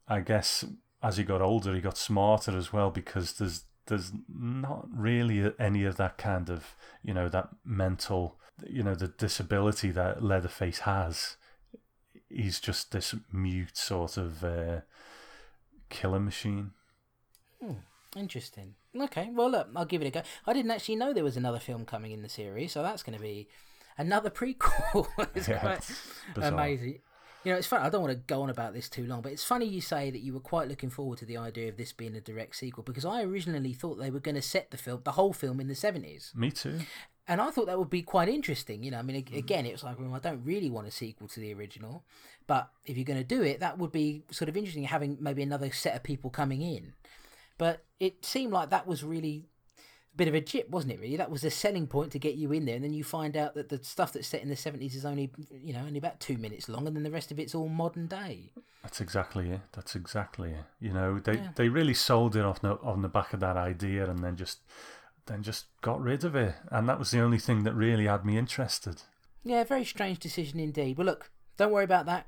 I 0.07 0.21
guess 0.21 0.65
as 1.03 1.17
he 1.17 1.23
got 1.23 1.41
older, 1.41 1.73
he 1.73 1.81
got 1.81 1.97
smarter 1.97 2.57
as 2.57 2.71
well 2.73 2.89
because 2.91 3.33
there's 3.33 3.63
there's 3.87 4.11
not 4.27 4.87
really 4.93 5.51
any 5.59 5.85
of 5.85 5.95
that 5.97 6.17
kind 6.17 6.49
of 6.49 6.75
you 7.03 7.13
know 7.13 7.29
that 7.29 7.49
mental 7.63 8.37
you 8.67 8.83
know 8.83 8.95
the 8.95 9.07
disability 9.07 9.91
that 9.91 10.23
Leatherface 10.23 10.79
has. 10.79 11.37
He's 12.29 12.59
just 12.59 12.91
this 12.91 13.15
mute 13.31 13.77
sort 13.77 14.17
of 14.17 14.43
uh, 14.43 14.81
killer 15.89 16.19
machine. 16.19 16.71
Interesting. 18.15 18.75
Okay, 18.99 19.29
well, 19.31 19.49
look, 19.51 19.67
I'll 19.75 19.85
give 19.85 20.01
it 20.01 20.07
a 20.07 20.11
go. 20.11 20.21
I 20.45 20.53
didn't 20.53 20.71
actually 20.71 20.95
know 20.95 21.13
there 21.13 21.23
was 21.23 21.37
another 21.37 21.59
film 21.59 21.85
coming 21.85 22.11
in 22.11 22.21
the 22.23 22.29
series, 22.29 22.71
so 22.71 22.81
that's 22.81 23.03
going 23.03 23.15
to 23.17 23.21
be 23.21 23.47
another 23.97 24.29
prequel. 24.29 25.07
it's 25.35 25.47
Yeah, 25.47 25.59
quite 25.59 25.77
it's 25.79 25.99
amazing. 26.35 26.99
You 27.43 27.51
know, 27.51 27.57
it's 27.57 27.67
funny. 27.67 27.85
I 27.85 27.89
don't 27.89 28.01
want 28.01 28.13
to 28.13 28.23
go 28.27 28.41
on 28.41 28.49
about 28.49 28.73
this 28.73 28.89
too 28.89 29.05
long, 29.05 29.21
but 29.21 29.31
it's 29.31 29.43
funny 29.43 29.65
you 29.65 29.79
say 29.81 30.09
that 30.09 30.19
you 30.19 30.33
were 30.33 30.39
quite 30.39 30.67
looking 30.67 30.89
forward 30.89 31.19
to 31.19 31.25
the 31.25 31.37
idea 31.37 31.69
of 31.69 31.77
this 31.77 31.93
being 31.93 32.15
a 32.15 32.21
direct 32.21 32.55
sequel 32.55 32.83
because 32.83 33.05
I 33.05 33.23
originally 33.23 33.73
thought 33.73 33.99
they 33.99 34.11
were 34.11 34.19
going 34.19 34.35
to 34.35 34.41
set 34.41 34.71
the 34.71 34.77
film, 34.77 35.01
the 35.03 35.13
whole 35.13 35.33
film, 35.33 35.59
in 35.59 35.67
the 35.67 35.75
seventies, 35.75 36.33
Me 36.35 36.51
too. 36.51 36.79
and 37.27 37.39
I 37.39 37.51
thought 37.51 37.67
that 37.67 37.79
would 37.79 37.89
be 37.89 38.01
quite 38.01 38.27
interesting. 38.27 38.83
You 38.83 38.91
know, 38.91 38.99
I 38.99 39.01
mean, 39.01 39.23
mm-hmm. 39.23 39.37
again, 39.37 39.65
it 39.65 39.71
was 39.71 39.83
like, 39.83 39.99
well, 39.99 40.13
I 40.13 40.19
don't 40.19 40.43
really 40.43 40.69
want 40.69 40.87
a 40.87 40.91
sequel 40.91 41.27
to 41.29 41.39
the 41.39 41.53
original, 41.53 42.03
but 42.47 42.69
if 42.85 42.97
you're 42.97 43.05
going 43.05 43.19
to 43.19 43.23
do 43.23 43.43
it, 43.43 43.59
that 43.59 43.77
would 43.77 43.91
be 43.91 44.23
sort 44.31 44.49
of 44.49 44.57
interesting, 44.57 44.83
having 44.83 45.17
maybe 45.19 45.43
another 45.43 45.71
set 45.71 45.95
of 45.95 46.03
people 46.03 46.29
coming 46.29 46.61
in. 46.61 46.93
But 47.57 47.83
it 47.99 48.25
seemed 48.25 48.53
like 48.53 48.69
that 48.69 48.87
was 48.87 49.03
really 49.03 49.47
bit 50.17 50.27
of 50.27 50.33
a 50.33 50.41
jip, 50.41 50.69
wasn't 50.69 50.93
it? 50.93 50.99
Really, 50.99 51.15
that 51.17 51.31
was 51.31 51.41
the 51.41 51.51
selling 51.51 51.87
point 51.87 52.11
to 52.11 52.19
get 52.19 52.35
you 52.35 52.51
in 52.51 52.65
there, 52.65 52.75
and 52.75 52.83
then 52.83 52.93
you 52.93 53.03
find 53.03 53.37
out 53.37 53.53
that 53.53 53.69
the 53.69 53.81
stuff 53.83 54.11
that's 54.13 54.27
set 54.27 54.41
in 54.41 54.49
the 54.49 54.55
seventies 54.55 54.95
is 54.95 55.05
only, 55.05 55.31
you 55.49 55.73
know, 55.73 55.79
only 55.81 55.97
about 55.97 56.19
two 56.19 56.37
minutes 56.37 56.67
long, 56.67 56.87
and 56.87 56.95
then 56.95 57.03
the 57.03 57.11
rest 57.11 57.31
of 57.31 57.39
it's 57.39 57.55
all 57.55 57.69
modern 57.69 58.07
day. 58.07 58.51
That's 58.83 58.99
exactly 59.01 59.51
it. 59.51 59.61
That's 59.73 59.95
exactly 59.95 60.51
it. 60.51 60.65
You 60.79 60.93
know, 60.93 61.19
they 61.19 61.35
Yeah. 61.35 61.49
they 61.55 61.69
really 61.69 61.93
sold 61.93 62.35
it 62.35 62.43
off 62.43 62.63
on 62.63 63.01
the 63.01 63.09
back 63.09 63.33
of 63.33 63.39
that 63.41 63.57
idea, 63.57 64.09
and 64.09 64.19
then 64.19 64.35
just 64.35 64.59
then 65.27 65.43
just 65.43 65.65
got 65.81 66.01
rid 66.01 66.23
of 66.23 66.35
it, 66.35 66.55
and 66.71 66.87
that 66.89 66.97
was 66.99 67.11
the 67.11 67.19
only 67.19 67.37
thing 67.37 67.63
that 67.63 67.73
really 67.73 68.05
had 68.05 68.25
me 68.25 68.37
interested. 68.37 69.03
Yeah, 69.43 69.63
very 69.63 69.85
strange 69.85 70.19
decision 70.19 70.59
indeed. 70.59 70.97
Well, 70.97 71.05
look, 71.05 71.31
don't 71.57 71.71
worry 71.71 71.83
about 71.83 72.05
that. 72.07 72.27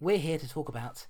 We're 0.00 0.18
here 0.18 0.38
to 0.38 0.48
talk 0.48 0.68
about 0.68 1.06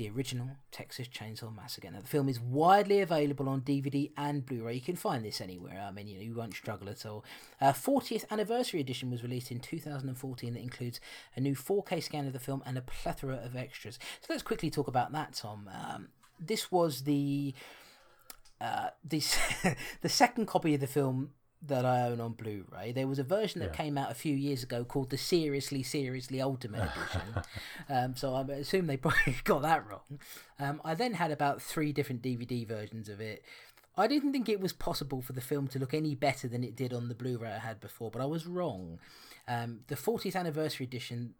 the 0.00 0.08
original 0.08 0.48
Texas 0.72 1.08
Chainsaw 1.08 1.54
Massacre. 1.54 1.90
Now, 1.90 2.00
the 2.00 2.06
film 2.06 2.30
is 2.30 2.40
widely 2.40 3.02
available 3.02 3.50
on 3.50 3.60
DVD 3.60 4.10
and 4.16 4.46
Blu-ray. 4.46 4.76
You 4.76 4.80
can 4.80 4.96
find 4.96 5.22
this 5.22 5.42
anywhere. 5.42 5.78
I 5.86 5.90
mean, 5.90 6.08
you 6.08 6.16
know, 6.16 6.22
you 6.22 6.34
won't 6.34 6.54
struggle 6.54 6.88
at 6.88 7.04
all. 7.04 7.22
Uh, 7.60 7.74
40th 7.74 8.24
anniversary 8.30 8.80
edition 8.80 9.10
was 9.10 9.22
released 9.22 9.50
in 9.50 9.60
2014 9.60 10.54
that 10.54 10.60
includes 10.60 11.00
a 11.36 11.40
new 11.42 11.54
4K 11.54 12.02
scan 12.02 12.26
of 12.26 12.32
the 12.32 12.38
film 12.38 12.62
and 12.64 12.78
a 12.78 12.80
plethora 12.80 13.42
of 13.44 13.54
extras. 13.54 13.98
So 14.22 14.28
let's 14.30 14.42
quickly 14.42 14.70
talk 14.70 14.88
about 14.88 15.12
that, 15.12 15.34
Tom. 15.34 15.68
Um, 15.70 16.08
this 16.40 16.72
was 16.72 17.02
the 17.02 17.52
uh, 18.58 18.88
this 19.04 19.38
the 20.00 20.08
second 20.08 20.46
copy 20.46 20.72
of 20.72 20.80
the 20.80 20.86
film 20.86 21.32
that 21.62 21.84
I 21.84 22.02
own 22.02 22.20
on 22.20 22.32
Blu-ray. 22.32 22.92
There 22.92 23.06
was 23.06 23.18
a 23.18 23.22
version 23.24 23.60
that 23.60 23.70
Yeah. 23.70 23.76
came 23.76 23.98
out 23.98 24.10
a 24.10 24.14
few 24.14 24.34
years 24.34 24.62
ago 24.62 24.82
called 24.84 25.10
the 25.10 25.18
Seriously 25.18 25.82
Seriously 25.82 26.40
Ultimate 26.40 26.88
Edition. 26.96 27.42
um, 27.88 28.16
so 28.16 28.34
I 28.34 28.40
assume 28.52 28.86
they 28.86 28.96
probably 28.96 29.36
got 29.44 29.62
that 29.62 29.86
wrong. 29.86 30.18
Um, 30.58 30.80
I 30.84 30.94
then 30.94 31.14
had 31.14 31.30
about 31.30 31.60
three 31.60 31.92
different 31.92 32.22
DVD 32.22 32.66
versions 32.66 33.08
of 33.10 33.20
it. 33.20 33.44
I 33.96 34.06
didn't 34.06 34.32
think 34.32 34.48
it 34.48 34.60
was 34.60 34.72
possible 34.72 35.20
for 35.20 35.34
the 35.34 35.40
film 35.42 35.68
to 35.68 35.78
look 35.78 35.92
any 35.92 36.14
better 36.14 36.48
than 36.48 36.64
it 36.64 36.76
did 36.76 36.94
on 36.94 37.08
the 37.08 37.14
Blu-ray 37.14 37.50
I 37.52 37.58
had 37.58 37.80
before, 37.80 38.10
but 38.10 38.22
I 38.22 38.26
was 38.26 38.46
wrong. 38.46 38.98
Um, 39.46 39.80
the 39.88 39.96
40th 39.96 40.36
anniversary 40.36 40.86
edition 40.86 41.34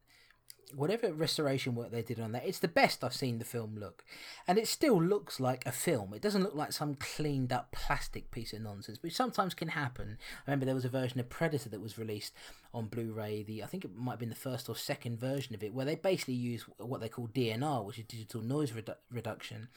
whatever 0.74 1.12
restoration 1.12 1.74
work 1.74 1.90
they 1.90 2.02
did 2.02 2.20
on 2.20 2.32
that, 2.32 2.46
it's 2.46 2.58
the 2.58 2.68
best 2.68 3.02
I've 3.02 3.14
seen 3.14 3.38
the 3.38 3.44
film 3.44 3.76
look. 3.78 4.04
And 4.46 4.58
it 4.58 4.68
still 4.68 5.02
looks 5.02 5.40
like 5.40 5.66
a 5.66 5.72
film. 5.72 6.14
It 6.14 6.22
doesn't 6.22 6.42
look 6.42 6.54
like 6.54 6.72
some 6.72 6.94
cleaned 6.94 7.52
up 7.52 7.72
plastic 7.72 8.30
piece 8.30 8.52
of 8.52 8.62
nonsense, 8.62 8.98
which 9.02 9.14
sometimes 9.14 9.54
can 9.54 9.68
happen. 9.68 10.18
I 10.46 10.50
remember 10.50 10.66
there 10.66 10.74
was 10.74 10.84
a 10.84 10.90
version 10.90 11.20
of 11.20 11.28
Predator 11.28 11.68
that 11.68 11.80
was 11.80 11.98
released 11.98 12.32
on 12.72 12.86
Blu-ray. 12.86 13.42
The 13.42 13.62
I 13.62 13.66
think 13.66 13.84
it 13.84 13.94
might 13.94 14.12
have 14.12 14.20
been 14.20 14.28
the 14.28 14.34
first 14.34 14.68
or 14.68 14.76
second 14.76 15.18
version 15.18 15.54
of 15.54 15.62
it, 15.62 15.74
where 15.74 15.86
they 15.86 15.94
basically 15.96 16.34
use 16.34 16.64
what 16.78 17.00
they 17.00 17.08
call 17.08 17.28
DNR, 17.28 17.84
which 17.84 17.98
is 17.98 18.04
digital 18.04 18.42
noise 18.42 18.72
redu- 18.72 18.96
reduction, 19.10 19.68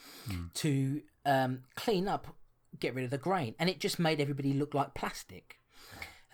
to 0.54 1.02
um, 1.26 1.60
clean 1.74 2.08
up, 2.08 2.34
get 2.78 2.94
rid 2.94 3.04
of 3.04 3.10
the 3.10 3.18
grain, 3.18 3.54
and 3.58 3.68
it 3.68 3.80
just 3.80 3.98
made 3.98 4.20
everybody 4.20 4.52
look 4.52 4.74
like 4.74 4.94
plastic 4.94 5.58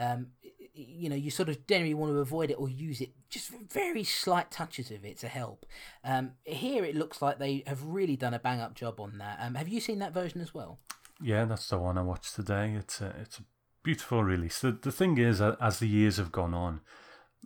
um, 0.00 0.28
you 0.74 1.08
know, 1.08 1.16
you 1.16 1.30
sort 1.30 1.48
of 1.48 1.66
generally 1.66 1.94
want 1.94 2.12
to 2.12 2.18
avoid 2.18 2.50
it 2.50 2.54
or 2.58 2.68
use 2.68 3.00
it, 3.00 3.10
just 3.28 3.50
very 3.50 4.04
slight 4.04 4.50
touches 4.50 4.90
of 4.90 5.04
it 5.04 5.18
to 5.18 5.28
help. 5.28 5.66
Um, 6.04 6.32
here 6.44 6.84
it 6.84 6.96
looks 6.96 7.20
like 7.20 7.38
they 7.38 7.62
have 7.66 7.84
really 7.84 8.16
done 8.16 8.34
a 8.34 8.38
bang 8.38 8.60
up 8.60 8.74
job 8.74 9.00
on 9.00 9.18
that. 9.18 9.38
Um, 9.40 9.54
have 9.54 9.68
you 9.68 9.80
seen 9.80 9.98
that 9.98 10.14
version 10.14 10.40
as 10.40 10.54
well? 10.54 10.78
Yeah, 11.20 11.44
that's 11.44 11.68
the 11.68 11.78
one 11.78 11.98
I 11.98 12.02
watched 12.02 12.34
today. 12.34 12.74
It's 12.78 13.00
a 13.00 13.14
it's 13.20 13.38
a 13.38 13.42
beautiful 13.82 14.24
release. 14.24 14.60
The 14.60 14.72
the 14.72 14.92
thing 14.92 15.18
is, 15.18 15.40
as 15.40 15.78
the 15.78 15.88
years 15.88 16.16
have 16.16 16.32
gone 16.32 16.54
on, 16.54 16.80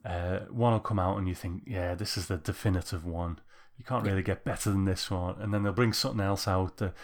uh, 0.04 0.40
one 0.50 0.72
will 0.72 0.80
come 0.80 0.98
out 0.98 1.18
and 1.18 1.28
you 1.28 1.34
think, 1.34 1.62
yeah, 1.66 1.94
this 1.94 2.16
is 2.16 2.26
the 2.26 2.36
definitive 2.36 3.04
one. 3.04 3.40
You 3.76 3.84
can't 3.84 4.06
really 4.06 4.22
get 4.22 4.44
better 4.44 4.70
than 4.70 4.84
this 4.84 5.10
one, 5.10 5.36
and 5.40 5.52
then 5.52 5.64
they'll 5.64 5.72
bring 5.72 5.92
something 5.92 6.24
else 6.24 6.46
out. 6.46 6.76
That, 6.76 6.94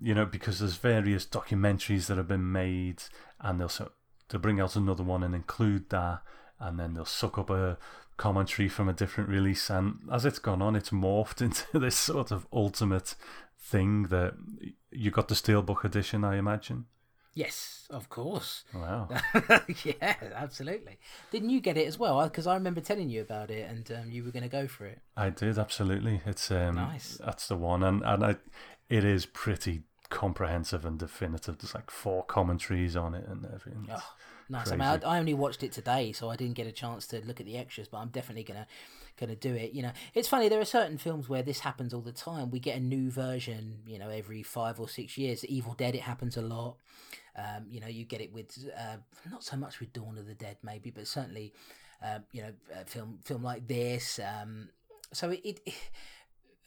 you 0.00 0.14
know, 0.14 0.24
because 0.24 0.60
there's 0.60 0.76
various 0.76 1.26
documentaries 1.26 2.06
that 2.06 2.16
have 2.16 2.28
been 2.28 2.52
made, 2.52 3.02
and 3.40 3.60
they'll 3.60 3.68
so 3.68 3.90
they'll 4.30 4.40
bring 4.40 4.60
out 4.60 4.76
another 4.76 5.02
one 5.02 5.22
and 5.22 5.34
include 5.34 5.90
that, 5.90 6.22
and 6.58 6.78
then 6.78 6.94
they'll 6.94 7.04
suck 7.04 7.38
up 7.38 7.50
a 7.50 7.76
commentary 8.16 8.68
from 8.68 8.88
a 8.88 8.92
different 8.92 9.28
release. 9.30 9.70
And 9.70 9.98
as 10.10 10.24
it's 10.24 10.38
gone 10.38 10.62
on, 10.62 10.76
it's 10.76 10.90
morphed 10.90 11.40
into 11.42 11.78
this 11.78 11.96
sort 11.96 12.30
of 12.30 12.46
ultimate 12.52 13.14
thing 13.58 14.04
that 14.04 14.34
you 14.90 15.10
got 15.10 15.28
the 15.28 15.34
steelbook 15.34 15.84
edition, 15.84 16.24
I 16.24 16.36
imagine. 16.36 16.86
Yes, 17.32 17.86
of 17.90 18.08
course. 18.08 18.64
Wow. 18.74 19.08
yeah, 19.84 20.14
absolutely. 20.34 20.98
Didn't 21.30 21.50
you 21.50 21.60
get 21.60 21.76
it 21.76 21.86
as 21.86 21.98
well? 21.98 22.22
Because 22.24 22.46
I 22.46 22.54
remember 22.54 22.80
telling 22.80 23.08
you 23.08 23.20
about 23.20 23.50
it, 23.50 23.70
and 23.70 23.90
um, 23.92 24.10
you 24.10 24.24
were 24.24 24.32
going 24.32 24.42
to 24.42 24.48
go 24.48 24.66
for 24.66 24.84
it. 24.86 24.98
I 25.16 25.30
did 25.30 25.56
absolutely. 25.56 26.22
It's 26.26 26.50
um, 26.50 26.74
Nice. 26.74 27.18
That's 27.24 27.46
the 27.46 27.56
one, 27.56 27.84
and 27.84 28.02
and 28.04 28.24
I, 28.24 28.36
it 28.88 29.04
is 29.04 29.26
pretty 29.26 29.82
comprehensive 30.10 30.84
and 30.84 30.98
definitive. 30.98 31.58
There's 31.58 31.74
like 31.74 31.90
four 31.90 32.24
commentaries 32.24 32.96
on 32.96 33.14
it 33.14 33.26
and 33.26 33.46
everything. 33.46 33.86
It's 33.88 34.02
Oh, 34.02 34.14
nice. 34.48 34.70
I 34.70 34.76
mean, 34.76 34.82
I. 34.82 35.00
I 35.16 35.18
only 35.18 35.34
watched 35.34 35.62
it 35.62 35.72
today, 35.72 36.12
so 36.12 36.28
I 36.28 36.36
didn't 36.36 36.54
get 36.54 36.66
a 36.66 36.72
chance 36.72 37.06
to 37.08 37.24
look 37.24 37.40
at 37.40 37.46
the 37.46 37.56
extras. 37.56 37.88
But 37.88 37.98
I'm 37.98 38.08
definitely 38.08 38.44
gonna 38.44 38.66
gonna 39.18 39.36
do 39.36 39.54
it. 39.54 39.72
You 39.72 39.82
know, 39.82 39.92
it's 40.14 40.28
funny. 40.28 40.48
There 40.48 40.60
are 40.60 40.66
certain 40.66 40.98
films 40.98 41.28
where 41.28 41.42
this 41.42 41.60
happens 41.60 41.94
all 41.94 42.00
the 42.00 42.12
time. 42.12 42.50
We 42.50 42.58
get 42.58 42.76
a 42.76 42.80
new 42.80 43.10
version, 43.10 43.78
you 43.86 43.98
know, 43.98 44.10
every 44.10 44.42
five 44.42 44.80
or 44.80 44.88
six 44.88 45.16
years. 45.16 45.44
Evil 45.44 45.74
Dead, 45.74 45.94
it 45.94 46.02
happens 46.02 46.36
a 46.36 46.42
lot. 46.42 46.76
Um, 47.36 47.66
you 47.70 47.80
know, 47.80 47.86
you 47.86 48.04
get 48.04 48.20
it 48.20 48.32
with 48.32 48.68
uh, 48.76 48.96
not 49.30 49.44
so 49.44 49.56
much 49.56 49.80
with 49.80 49.92
Dawn 49.92 50.18
of 50.18 50.26
the 50.26 50.34
Dead, 50.34 50.56
maybe, 50.62 50.90
but 50.90 51.06
certainly, 51.06 51.54
uh, 52.04 52.18
you 52.32 52.42
know, 52.42 52.52
a 52.74 52.84
film 52.84 53.20
film 53.24 53.42
like 53.42 53.66
this. 53.68 54.18
Um, 54.18 54.70
so 55.12 55.30
it. 55.30 55.60
it 55.64 55.74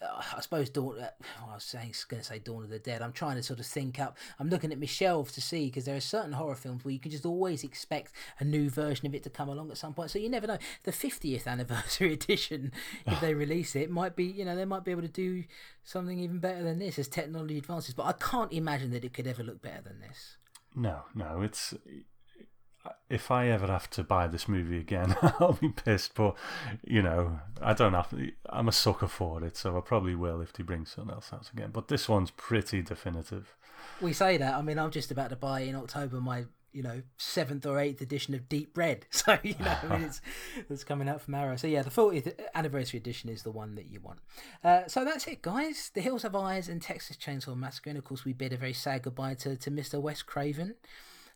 I 0.04 0.42
suppose 0.42 0.70
Dawn. 0.70 1.00
Uh, 1.00 1.10
I 1.50 1.54
was 1.54 1.64
saying, 1.64 1.94
going 2.08 2.22
to 2.22 2.28
say 2.28 2.40
Dawn 2.40 2.64
of 2.64 2.70
the 2.70 2.80
Dead. 2.80 3.02
I'm 3.02 3.14
trying 3.14 3.36
to 3.36 3.44
sort 3.44 3.60
of 3.60 3.66
think 3.66 4.00
up. 4.00 4.18
I'm 4.40 4.50
looking 4.50 4.72
at 4.72 4.80
my 4.80 4.86
shelves 4.86 5.34
to 5.34 5.42
see 5.42 5.66
because 5.66 5.86
there 5.86 5.96
are 5.96 6.02
certain 6.02 6.34
horror 6.34 6.56
films 6.56 6.84
where 6.84 6.94
you 6.94 7.00
can 7.00 7.12
just 7.12 7.26
always 7.26 7.64
expect 7.64 8.14
a 8.40 8.44
new 8.44 8.70
version 8.70 9.08
of 9.08 9.16
it 9.16 9.24
to 9.24 9.30
come 9.30 9.50
along 9.50 9.72
at 9.72 9.78
some 9.78 9.94
point. 9.94 10.12
So 10.12 10.20
you 10.20 10.30
never 10.30 10.48
know. 10.48 10.58
The 10.84 10.92
50th 10.92 11.48
anniversary 11.48 12.14
edition, 12.14 12.72
if 13.06 13.20
they 13.22 13.34
release 13.34 13.76
it, 13.76 13.90
might 13.90 14.16
be 14.16 14.26
you 14.26 14.46
know 14.46 14.56
they 14.56 14.66
might 14.66 14.84
be 14.84 14.92
able 14.92 15.02
to 15.02 15.08
do 15.08 15.44
something 15.84 16.20
even 16.20 16.40
better 16.40 16.64
than 16.64 16.80
this 16.80 17.00
as 17.00 17.08
technology 17.08 17.58
advances. 17.58 17.94
But 17.94 18.06
I 18.06 18.14
can't 18.14 18.52
imagine 18.54 18.92
that 18.92 19.06
it 19.06 19.14
could 19.14 19.28
ever 19.28 19.44
look 19.44 19.62
better 19.62 19.82
than 19.82 20.00
this. 20.00 20.38
No, 20.76 21.02
no, 21.14 21.42
it's. 21.42 21.74
If 23.10 23.32
I 23.32 23.48
ever 23.48 23.68
have 23.68 23.90
to 23.92 24.04
buy 24.04 24.28
this 24.28 24.48
movie 24.48 24.80
again, 24.80 25.16
I'll 25.40 25.54
be 25.54 25.70
pissed. 25.70 26.16
But 26.16 26.36
you 26.86 27.02
know, 27.02 27.40
I 27.62 27.74
don't 27.74 27.94
have. 27.94 28.10
To, 28.10 28.32
I'm 28.50 28.68
a 28.68 28.74
sucker 28.74 29.08
for 29.08 29.44
it, 29.44 29.56
so 29.56 29.78
I 29.78 29.82
probably 29.82 30.16
will 30.16 30.42
if 30.42 30.54
they 30.54 30.64
bring 30.64 30.86
something 30.86 31.14
else 31.14 31.32
out 31.32 31.50
again. 31.54 31.70
But 31.72 31.88
this 31.88 32.10
one's 32.10 32.32
pretty 32.32 32.82
definitive. 32.82 33.56
We 34.02 34.14
say 34.14 34.38
that. 34.38 34.56
I 34.56 34.62
mean, 34.62 34.80
I'm 34.80 34.92
just 34.92 35.12
about 35.12 35.30
to 35.30 35.36
buy 35.36 35.62
in 35.62 35.76
October 35.76 36.20
my 36.20 36.46
you 36.74 36.82
know 36.82 37.04
seventh 37.18 37.66
or 37.66 37.80
eighth 37.80 38.02
edition 38.02 38.34
of 38.34 38.50
Deep 38.50 38.78
Red. 38.78 39.06
So 39.12 39.38
you 39.44 39.56
know, 39.60 39.78
I 39.84 39.88
mean, 39.88 40.04
it's 40.04 40.22
it's 40.70 40.84
coming 40.84 41.08
out 41.08 41.22
from 41.22 41.36
Arrow. 41.36 41.56
So 41.56 41.68
yeah, 41.68 41.84
the 41.84 41.90
40th 41.90 42.34
anniversary 42.56 43.00
edition 43.00 43.30
is 43.30 43.44
the 43.44 43.52
one 43.52 43.76
that 43.76 43.86
you 43.86 44.02
want. 44.02 44.20
Uh, 44.64 44.88
so 44.88 45.06
that's 45.06 45.28
it, 45.28 45.42
guys. 45.42 45.92
The 45.94 46.02
Hills 46.02 46.24
Have 46.24 46.36
Eyes 46.36 46.68
and 46.68 46.82
Texas 46.82 47.16
Chainsaw 47.16 47.56
Massacre, 47.56 47.92
and 47.92 47.98
of 47.98 48.04
course 48.04 48.26
we 48.26 48.34
bid 48.34 48.52
a 48.52 48.58
very 48.58 48.74
sad 48.74 49.04
goodbye 49.04 49.36
to 49.36 49.56
to 49.56 49.72
Mr. 49.72 50.02
Wes 50.02 50.22
Craven. 50.22 50.76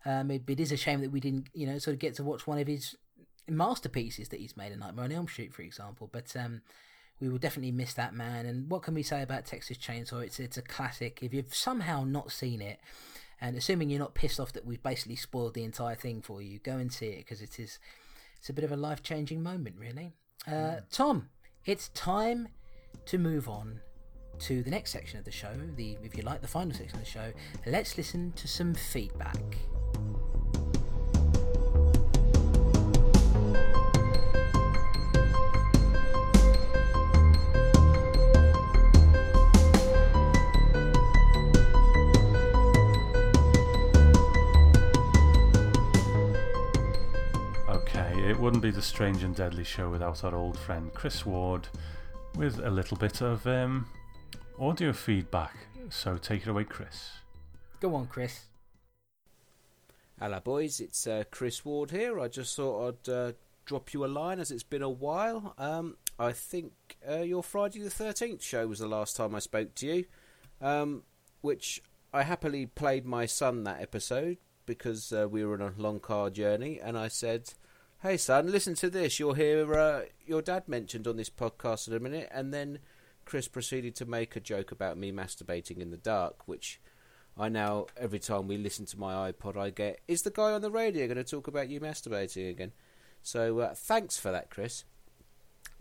Um, 0.05 0.31
it, 0.31 0.43
it 0.47 0.59
is 0.59 0.71
a 0.71 0.77
shame 0.77 1.01
that 1.01 1.11
we 1.11 1.19
didn't, 1.19 1.47
you 1.53 1.67
know, 1.67 1.77
sort 1.79 1.93
of 1.93 1.99
get 1.99 2.15
to 2.15 2.23
watch 2.23 2.47
one 2.47 2.59
of 2.59 2.67
his 2.67 2.95
masterpieces 3.49 4.29
that 4.29 4.39
he's 4.39 4.57
made, 4.57 4.71
a 4.71 4.77
Nightmare 4.77 5.05
on 5.05 5.11
Elm 5.11 5.27
Street, 5.27 5.53
for 5.53 5.61
example. 5.61 6.09
But 6.11 6.35
um, 6.35 6.61
we 7.19 7.29
will 7.29 7.37
definitely 7.37 7.71
miss 7.71 7.93
that 7.95 8.13
man. 8.13 8.45
And 8.45 8.69
what 8.69 8.83
can 8.83 8.93
we 8.93 9.03
say 9.03 9.21
about 9.21 9.45
Texas 9.45 9.77
Chainsaw? 9.77 10.23
It's 10.23 10.39
it's 10.39 10.57
a 10.57 10.61
classic. 10.61 11.19
If 11.21 11.33
you've 11.33 11.53
somehow 11.53 12.03
not 12.03 12.31
seen 12.31 12.61
it, 12.61 12.79
and 13.41 13.55
assuming 13.55 13.89
you're 13.89 13.99
not 13.99 14.15
pissed 14.15 14.39
off 14.39 14.53
that 14.53 14.65
we've 14.65 14.81
basically 14.81 15.15
spoiled 15.15 15.53
the 15.53 15.63
entire 15.63 15.95
thing 15.95 16.21
for 16.21 16.41
you, 16.41 16.59
go 16.59 16.77
and 16.77 16.91
see 16.91 17.07
it 17.07 17.17
because 17.19 17.41
it 17.41 17.59
is 17.59 17.79
it's 18.37 18.49
a 18.49 18.53
bit 18.53 18.63
of 18.63 18.71
a 18.71 18.77
life 18.77 19.01
changing 19.01 19.41
moment, 19.41 19.75
really. 19.79 20.13
Uh, 20.47 20.77
Tom, 20.91 21.29
it's 21.65 21.89
time 21.89 22.47
to 23.05 23.17
move 23.17 23.49
on 23.49 23.81
to 24.39 24.61
the 24.61 24.69
next 24.69 24.91
section 24.91 25.17
of 25.17 25.25
the 25.25 25.31
show. 25.31 25.51
The 25.75 25.97
if 26.03 26.15
you 26.15 26.23
like 26.23 26.41
the 26.41 26.47
final 26.47 26.73
section 26.73 26.99
of 26.99 27.05
the 27.05 27.09
show, 27.09 27.33
let's 27.65 27.97
listen 27.97 28.31
to 28.33 28.47
some 28.47 28.73
feedback. 28.73 29.57
It 48.27 48.37
wouldn't 48.37 48.61
be 48.61 48.71
the 48.71 48.81
Strange 48.81 49.23
and 49.23 49.33
Deadly 49.33 49.63
show 49.63 49.89
without 49.89 50.25
our 50.25 50.35
old 50.35 50.59
friend 50.59 50.93
Chris 50.93 51.25
Ward 51.25 51.65
with 52.35 52.59
a 52.59 52.69
little 52.69 52.97
bit 52.97 53.21
of 53.21 53.47
um, 53.47 53.87
audio 54.59 54.91
feedback. 54.91 55.55
So 55.89 56.17
take 56.17 56.41
it 56.41 56.49
away, 56.49 56.65
Chris. 56.65 57.09
Go 57.79 57.95
on, 57.95 58.07
Chris. 58.07 58.47
Hello, 60.19 60.41
boys. 60.41 60.81
It's 60.81 61.07
uh, 61.07 61.23
Chris 61.31 61.63
Ward 61.63 61.91
here. 61.91 62.19
I 62.19 62.27
just 62.27 62.53
thought 62.53 62.99
I'd 63.07 63.09
uh, 63.09 63.31
drop 63.63 63.93
you 63.93 64.03
a 64.03 64.07
line 64.07 64.41
as 64.41 64.51
it's 64.51 64.61
been 64.61 64.81
a 64.81 64.89
while. 64.89 65.53
Um, 65.57 65.95
I 66.19 66.33
think 66.33 66.73
uh, 67.09 67.21
your 67.21 67.43
Friday 67.43 67.79
the 67.79 67.89
13th 67.89 68.41
show 68.41 68.67
was 68.67 68.79
the 68.79 68.87
last 68.87 69.15
time 69.15 69.35
I 69.35 69.39
spoke 69.39 69.73
to 69.75 69.87
you, 69.87 70.05
um, 70.59 71.03
which 71.39 71.81
I 72.13 72.23
happily 72.23 72.65
played 72.65 73.05
my 73.05 73.25
son 73.25 73.63
that 73.63 73.81
episode 73.81 74.37
because 74.65 75.13
uh, 75.13 75.29
we 75.29 75.45
were 75.45 75.53
on 75.53 75.61
a 75.61 75.81
long 75.81 76.01
car 76.01 76.29
journey, 76.29 76.77
and 76.83 76.97
I 76.97 77.07
said, 77.07 77.53
Hey, 78.07 78.15
son, 78.15 78.49
listen 78.49 78.73
to 78.75 78.89
this. 78.89 79.19
You'll 79.19 79.33
hear 79.33 79.73
uh, 79.73 80.03
your 80.25 80.41
dad 80.41 80.69
mentioned 80.69 81.09
on 81.09 81.17
this 81.17 81.29
podcast 81.29 81.89
in 81.89 81.93
a 81.93 81.99
minute, 81.99 82.29
and 82.31 82.53
then 82.53 82.79
Chris 83.25 83.49
proceeded 83.49 83.95
to 83.95 84.05
make 84.05 84.33
a 84.33 84.39
joke 84.39 84.71
about 84.71 84.97
me 84.97 85.11
masturbating 85.11 85.79
in 85.79 85.91
the 85.91 85.97
dark, 85.97 86.47
which 86.47 86.79
I 87.37 87.49
now, 87.49 87.87
every 87.97 88.19
time 88.19 88.47
we 88.47 88.55
listen 88.55 88.85
to 88.85 88.97
my 88.97 89.29
iPod, 89.29 89.57
I 89.57 89.71
get, 89.71 89.99
is 90.07 90.21
the 90.21 90.29
guy 90.29 90.53
on 90.53 90.61
the 90.61 90.71
radio 90.71 91.05
going 91.05 91.17
to 91.17 91.25
talk 91.25 91.49
about 91.49 91.67
you 91.67 91.81
masturbating 91.81 92.49
again? 92.49 92.71
So 93.23 93.59
uh, 93.59 93.73
thanks 93.75 94.17
for 94.17 94.31
that, 94.31 94.49
Chris. 94.49 94.85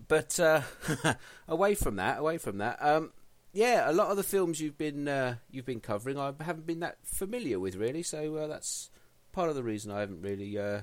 But 0.08 0.40
uh, 0.40 0.62
away 1.46 1.76
from 1.76 1.94
that, 1.94 2.18
away 2.18 2.38
from 2.38 2.58
that, 2.58 2.78
um, 2.80 3.12
yeah, 3.52 3.88
a 3.88 3.92
lot 3.92 4.10
of 4.10 4.16
the 4.16 4.24
films 4.24 4.60
you've 4.60 4.76
been 4.76 5.06
uh, 5.06 5.36
you've 5.48 5.64
been 5.64 5.78
covering, 5.78 6.18
I 6.18 6.32
haven't 6.40 6.66
been 6.66 6.80
that 6.80 6.98
familiar 7.04 7.60
with 7.60 7.76
really. 7.76 8.02
So 8.02 8.34
uh, 8.34 8.46
that's 8.48 8.90
part 9.30 9.48
of 9.48 9.54
the 9.54 9.62
reason 9.62 9.92
I 9.92 10.00
haven't 10.00 10.22
really 10.22 10.58
uh, 10.58 10.80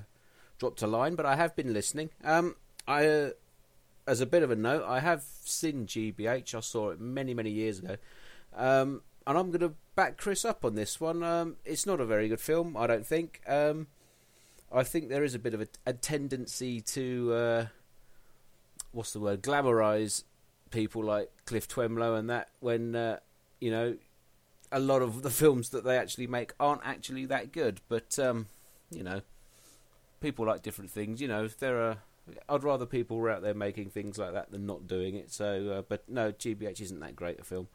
dropped 0.58 0.82
a 0.82 0.86
line, 0.86 1.14
but 1.14 1.26
I 1.26 1.36
have 1.36 1.56
been 1.56 1.72
listening. 1.72 2.10
Um, 2.22 2.56
I, 2.86 3.06
uh, 3.06 3.30
as 4.06 4.20
a 4.20 4.26
bit 4.26 4.42
of 4.42 4.50
a 4.50 4.56
note, 4.56 4.84
I 4.86 5.00
have 5.00 5.24
seen 5.44 5.86
GBH. 5.86 6.54
I 6.54 6.60
saw 6.60 6.90
it 6.90 7.00
many 7.00 7.34
many 7.34 7.50
years 7.50 7.78
ago. 7.78 7.96
Um, 8.54 9.02
and 9.26 9.38
I'm 9.38 9.48
going 9.48 9.60
to 9.60 9.74
back 9.94 10.16
Chris 10.16 10.44
up 10.44 10.64
on 10.64 10.74
this 10.74 11.00
one. 11.00 11.22
Um, 11.22 11.56
it's 11.64 11.86
not 11.86 12.00
a 12.00 12.06
very 12.06 12.28
good 12.28 12.40
film, 12.40 12.76
I 12.76 12.86
don't 12.86 13.06
think. 13.06 13.40
Um, 13.46 13.86
I 14.72 14.82
think 14.82 15.08
there 15.08 15.24
is 15.24 15.34
a 15.34 15.38
bit 15.38 15.54
of 15.54 15.62
a, 15.62 15.68
a 15.86 15.92
tendency 15.92 16.80
to 16.80 17.32
uh, 17.32 17.66
what's 18.92 19.12
the 19.12 19.20
word, 19.20 19.42
glamorize 19.42 20.24
people 20.70 21.04
like 21.04 21.30
Cliff 21.46 21.68
Twemlow 21.68 22.16
and 22.16 22.28
that 22.30 22.48
when 22.60 22.96
uh, 22.96 23.18
you 23.60 23.70
know 23.70 23.96
a 24.72 24.80
lot 24.80 25.02
of 25.02 25.22
the 25.22 25.30
films 25.30 25.70
that 25.70 25.84
they 25.84 25.96
actually 25.96 26.26
make 26.26 26.52
aren't 26.58 26.82
actually 26.84 27.26
that 27.26 27.52
good. 27.52 27.80
But 27.88 28.18
um, 28.18 28.46
you 28.90 29.02
know, 29.02 29.22
people 30.24 30.46
like 30.46 30.62
different 30.62 30.90
things. 30.90 31.20
You 31.20 31.28
know, 31.28 31.44
if 31.44 31.58
there 31.58 31.80
are. 31.80 31.98
I'd 32.48 32.64
rather 32.64 32.86
people 32.86 33.18
were 33.18 33.30
out 33.30 33.42
there 33.42 33.52
making 33.52 33.90
things 33.90 34.16
like 34.16 34.32
that 34.32 34.50
than 34.50 34.64
not 34.64 34.86
doing 34.86 35.14
it. 35.14 35.30
So, 35.30 35.68
uh, 35.68 35.82
but 35.86 36.08
no, 36.08 36.32
GBH 36.32 36.80
isn't 36.80 37.00
that 37.00 37.14
great 37.14 37.38
a 37.38 37.44
film. 37.44 37.68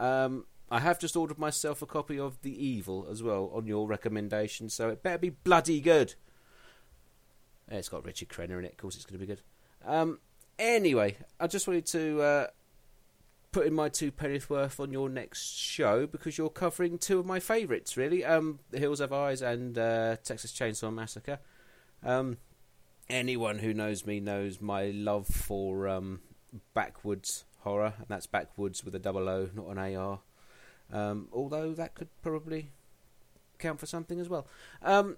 Um, 0.00 0.46
I 0.68 0.80
have 0.80 0.98
just 0.98 1.16
ordered 1.16 1.38
myself 1.38 1.82
a 1.82 1.86
copy 1.86 2.18
of 2.18 2.42
The 2.42 2.50
Evil 2.50 3.06
as 3.08 3.22
well 3.22 3.48
on 3.54 3.68
your 3.68 3.86
recommendation, 3.86 4.68
so 4.68 4.88
it 4.88 5.04
better 5.04 5.18
be 5.18 5.30
bloody 5.30 5.80
good. 5.80 6.14
Yeah, 7.70 7.78
it's 7.78 7.88
got 7.88 8.04
Richard 8.04 8.28
Crenna 8.28 8.58
in 8.58 8.64
it, 8.64 8.72
of 8.72 8.76
course 8.76 8.96
it's 8.96 9.04
going 9.04 9.20
to 9.20 9.24
be 9.24 9.32
good. 9.32 9.42
Um, 9.84 10.18
anyway, 10.58 11.16
I 11.38 11.46
just 11.46 11.68
wanted 11.68 11.86
to 11.86 12.20
uh, 12.20 12.46
put 13.52 13.66
in 13.66 13.74
my 13.74 13.88
two 13.88 14.10
pennies 14.10 14.50
worth 14.50 14.80
on 14.80 14.90
your 14.90 15.08
next 15.08 15.54
show 15.54 16.06
because 16.08 16.36
you're 16.36 16.50
covering 16.50 16.98
two 16.98 17.20
of 17.20 17.26
my 17.26 17.38
favourites, 17.38 17.96
really 17.96 18.24
um, 18.24 18.58
The 18.70 18.80
Hills 18.80 18.98
Have 18.98 19.12
Eyes 19.12 19.42
and 19.42 19.78
uh, 19.78 20.16
Texas 20.24 20.52
Chainsaw 20.52 20.92
Massacre. 20.92 21.38
Um, 22.04 22.38
anyone 23.08 23.58
who 23.58 23.74
knows 23.74 24.06
me 24.06 24.20
knows 24.20 24.60
my 24.60 24.86
love 24.86 25.26
for 25.26 25.88
um, 25.88 26.20
backwoods 26.74 27.44
horror, 27.60 27.94
and 27.98 28.06
that's 28.08 28.26
backwoods 28.26 28.84
with 28.84 28.94
a 28.94 28.98
double 28.98 29.28
O, 29.28 29.48
not 29.54 29.66
an 29.66 29.96
AR. 29.96 30.20
Um, 30.92 31.28
although 31.32 31.72
that 31.72 31.94
could 31.94 32.08
probably 32.22 32.70
count 33.58 33.80
for 33.80 33.86
something 33.86 34.20
as 34.20 34.28
well. 34.28 34.46
Um, 34.82 35.16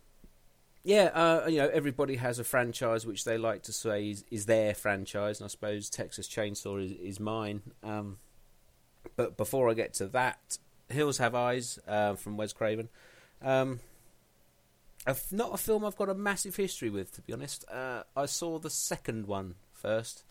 yeah, 0.85 1.11
uh, 1.15 1.47
you 1.49 1.59
know, 1.59 1.69
everybody 1.69 2.17
has 2.17 2.39
a 2.39 2.45
franchise 2.45 3.07
which 3.07 3.25
they 3.25 3.37
like 3.37 3.63
to 3.65 3.73
say 3.73 4.11
is, 4.11 4.25
is 4.31 4.47
their 4.47 4.75
franchise, 4.75 5.41
and 5.41 5.45
I 5.45 5.49
suppose 5.49 5.91
Texas 5.91 6.29
Chainsaw 6.29 6.83
is, 6.83 6.93
is 6.93 7.21
mine. 7.21 7.63
Um, 7.83 8.19
but 9.17 9.37
before 9.37 9.69
I 9.69 9.75
get 9.75 9.93
to 9.95 10.07
that, 10.09 10.59
Hills 10.89 11.19
Have 11.19 11.35
Eyes 11.35 11.79
uh, 11.87 12.15
from 12.15 12.37
Wes 12.37 12.53
Craven. 12.53 12.89
Um, 13.43 13.81
a 15.09 15.13
f- 15.13 15.33
not 15.33 15.55
a 15.55 15.57
film 15.57 15.85
I've 15.85 15.97
got 15.97 16.11
a 16.11 16.15
massive 16.15 16.55
history 16.55 16.91
with, 16.91 17.13
to 17.13 17.23
be 17.23 17.33
honest. 17.33 17.65
Uh, 17.69 18.03
I 18.15 18.27
saw 18.27 18.59
the 18.59 18.71
second 18.71 19.27
one 19.27 19.55
first. 19.73 20.23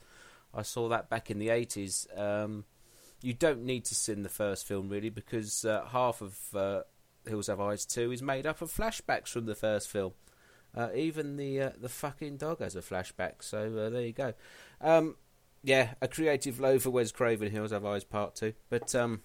I 0.54 0.62
saw 0.62 0.88
that 0.90 1.10
back 1.10 1.32
in 1.32 1.40
the 1.40 1.48
80s. 1.48 2.08
Um, 2.18 2.64
you 3.22 3.34
don't 3.34 3.64
need 3.64 3.86
to 3.86 3.96
see 3.96 4.14
the 4.14 4.30
first 4.30 4.68
film, 4.68 4.88
really, 4.88 5.10
because 5.10 5.66
uh, 5.66 5.86
half 5.92 6.22
of 6.22 6.38
uh, 6.56 6.82
Hills 7.28 7.48
Have 7.48 7.60
Eyes 7.60 7.86
2 7.86 8.12
is 8.12 8.22
made 8.22 8.46
up 8.46 8.62
of 8.62 8.72
flashbacks 8.72 9.30
from 9.30 9.48
the 9.48 9.56
first 9.56 9.90
film. 9.90 10.14
Uh, 10.76 10.90
even 10.94 11.38
the 11.38 11.60
uh, 11.60 11.70
the 11.80 11.90
fucking 11.90 12.38
dog 12.38 12.60
has 12.60 12.76
a 12.76 12.82
flashback, 12.82 13.36
so 13.40 13.58
uh, 13.58 13.90
there 13.90 14.04
you 14.04 14.12
go. 14.12 14.34
Um, 14.80 15.16
yeah, 15.64 15.96
a 16.02 16.08
creative 16.08 16.60
low 16.60 16.78
for 16.78 16.92
Wes 16.92 17.12
Craven, 17.12 17.50
Hills 17.50 17.72
Have 17.72 17.86
Eyes 17.86 18.04
Part 18.04 18.36
2. 18.36 18.54
But 18.70 18.94
um, 18.94 19.22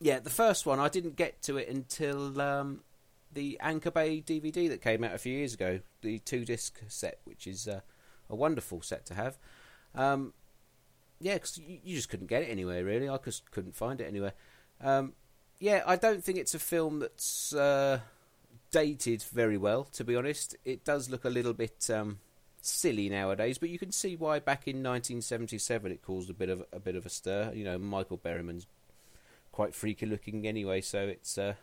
yeah, 0.00 0.18
the 0.18 0.30
first 0.30 0.66
one, 0.66 0.80
I 0.80 0.88
didn't 0.88 1.14
get 1.14 1.40
to 1.42 1.56
it 1.56 1.68
until 1.68 2.40
um, 2.40 2.80
the 3.34 3.58
Anchor 3.60 3.90
Bay 3.90 4.22
DVD 4.24 4.68
that 4.68 4.80
came 4.80 5.04
out 5.04 5.14
a 5.14 5.18
few 5.18 5.36
years 5.36 5.54
ago, 5.54 5.80
the 6.02 6.18
two 6.20 6.44
disc 6.44 6.80
set, 6.88 7.18
which 7.24 7.46
is 7.46 7.68
uh, 7.68 7.80
a 8.30 8.34
wonderful 8.34 8.82
set 8.82 9.06
to 9.06 9.14
have. 9.14 9.38
Um, 9.94 10.32
yeah, 11.20 11.34
because 11.34 11.58
you, 11.58 11.78
you, 11.84 11.96
just 11.96 12.08
couldn't 12.08 12.26
get 12.26 12.42
it 12.42 12.50
anywhere, 12.50 12.84
really. 12.84 13.08
I 13.08 13.16
just 13.18 13.50
couldn't 13.50 13.76
find 13.76 14.00
it 14.00 14.04
anywhere. 14.04 14.32
Um, 14.80 15.12
yeah, 15.58 15.82
I 15.86 15.96
don't 15.96 16.22
think 16.22 16.38
it's 16.38 16.54
a 16.54 16.58
film 16.58 16.98
that's 16.98 17.54
uh, 17.54 18.00
dated 18.70 19.22
very 19.22 19.56
well, 19.56 19.84
to 19.92 20.04
be 20.04 20.16
honest. 20.16 20.56
It 20.64 20.84
does 20.84 21.08
look 21.08 21.24
a 21.24 21.30
little 21.30 21.52
bit 21.52 21.88
um, 21.90 22.18
silly 22.60 23.08
nowadays, 23.08 23.58
but 23.58 23.68
you 23.68 23.78
can 23.78 23.92
see 23.92 24.16
why 24.16 24.40
back 24.40 24.66
in 24.66 24.76
1977 24.76 25.92
it 25.92 26.02
caused 26.02 26.30
a 26.30 26.34
bit 26.34 26.48
of 26.48 26.64
a 26.72 26.80
bit 26.80 26.96
of 26.96 27.06
a 27.06 27.08
stir. 27.08 27.52
You 27.54 27.64
know, 27.64 27.78
Michael 27.78 28.18
Berryman's 28.18 28.66
quite 29.52 29.74
freaky 29.74 30.06
looking 30.06 30.46
anyway, 30.46 30.80
so 30.80 31.06
it's 31.06 31.38
uh, 31.38 31.54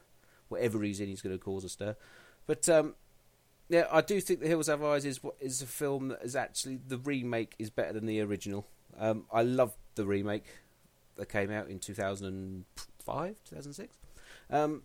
whatever 0.52 0.82
he's 0.84 1.00
in, 1.00 1.08
he's 1.08 1.22
going 1.22 1.38
to 1.38 1.44
cause 1.44 1.64
a 1.64 1.70
stir. 1.70 1.96
But 2.46 2.68
um, 2.70 2.96
yeah, 3.70 3.88
I 3.92 4.02
do 4.02 4.20
think 4.20 4.42
The 4.42 4.48
Hills 4.48 4.68
Have 4.68 4.84
Eyes 4.84 5.06
is 5.06 5.20
is 5.40 5.62
a 5.62 5.66
film 5.66 6.10
that 6.10 6.22
is 6.22 6.36
actually 6.36 6.80
the 6.86 6.98
remake 6.98 7.56
is 7.58 7.70
better 7.70 7.94
than 7.94 8.06
the 8.06 8.22
original. 8.22 8.68
Um, 9.00 9.26
I 9.32 9.44
love 9.44 9.74
the 9.96 10.06
remake 10.06 10.46
that 11.16 11.30
came 11.30 11.52
out 11.52 11.70
in 11.70 11.80
2005, 11.80 13.28
2006. 13.50 13.98
Um, 14.50 14.84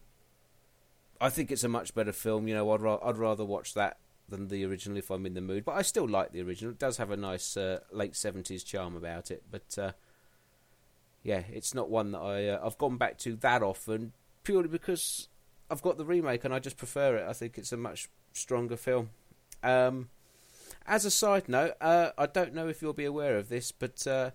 I 1.20 1.30
think 1.30 1.50
it's 1.50 1.64
a 1.64 1.68
much 1.68 1.94
better 1.94 2.12
film. 2.12 2.46
You 2.46 2.54
know, 2.54 2.70
I'd, 2.70 2.80
ra- 2.80 3.00
I'd 3.02 3.16
rather 3.16 3.44
watch 3.44 3.74
that 3.74 3.98
than 4.28 4.48
the 4.48 4.64
original 4.64 4.98
if 4.98 5.10
I'm 5.10 5.26
in 5.26 5.34
the 5.34 5.40
mood. 5.40 5.64
But 5.64 5.76
I 5.76 5.82
still 5.82 6.08
like 6.08 6.32
the 6.32 6.42
original. 6.42 6.72
It 6.72 6.78
does 6.78 6.98
have 6.98 7.10
a 7.10 7.16
nice 7.16 7.56
uh, 7.56 7.80
late 7.90 8.12
70s 8.12 8.64
charm 8.64 8.96
about 8.96 9.30
it. 9.30 9.42
But 9.50 9.78
uh, 9.78 9.92
yeah, 11.22 11.42
it's 11.52 11.74
not 11.74 11.90
one 11.90 12.12
that 12.12 12.20
I, 12.20 12.48
uh, 12.48 12.60
I've 12.64 12.78
gone 12.78 12.96
back 12.98 13.18
to 13.18 13.34
that 13.36 13.62
often 13.62 14.12
purely 14.44 14.68
because 14.68 15.28
I've 15.70 15.82
got 15.82 15.98
the 15.98 16.04
remake 16.04 16.44
and 16.44 16.54
I 16.54 16.58
just 16.58 16.76
prefer 16.76 17.16
it. 17.16 17.28
I 17.28 17.32
think 17.32 17.58
it's 17.58 17.72
a 17.72 17.76
much 17.76 18.08
stronger 18.32 18.76
film. 18.76 19.10
Um, 19.62 20.08
as 20.86 21.04
a 21.04 21.10
side 21.10 21.48
note, 21.48 21.74
uh, 21.80 22.10
I 22.16 22.26
don't 22.26 22.54
know 22.54 22.68
if 22.68 22.80
you'll 22.80 22.92
be 22.92 23.04
aware 23.04 23.36
of 23.36 23.48
this, 23.48 23.72
but 23.72 24.06
uh, 24.06 24.30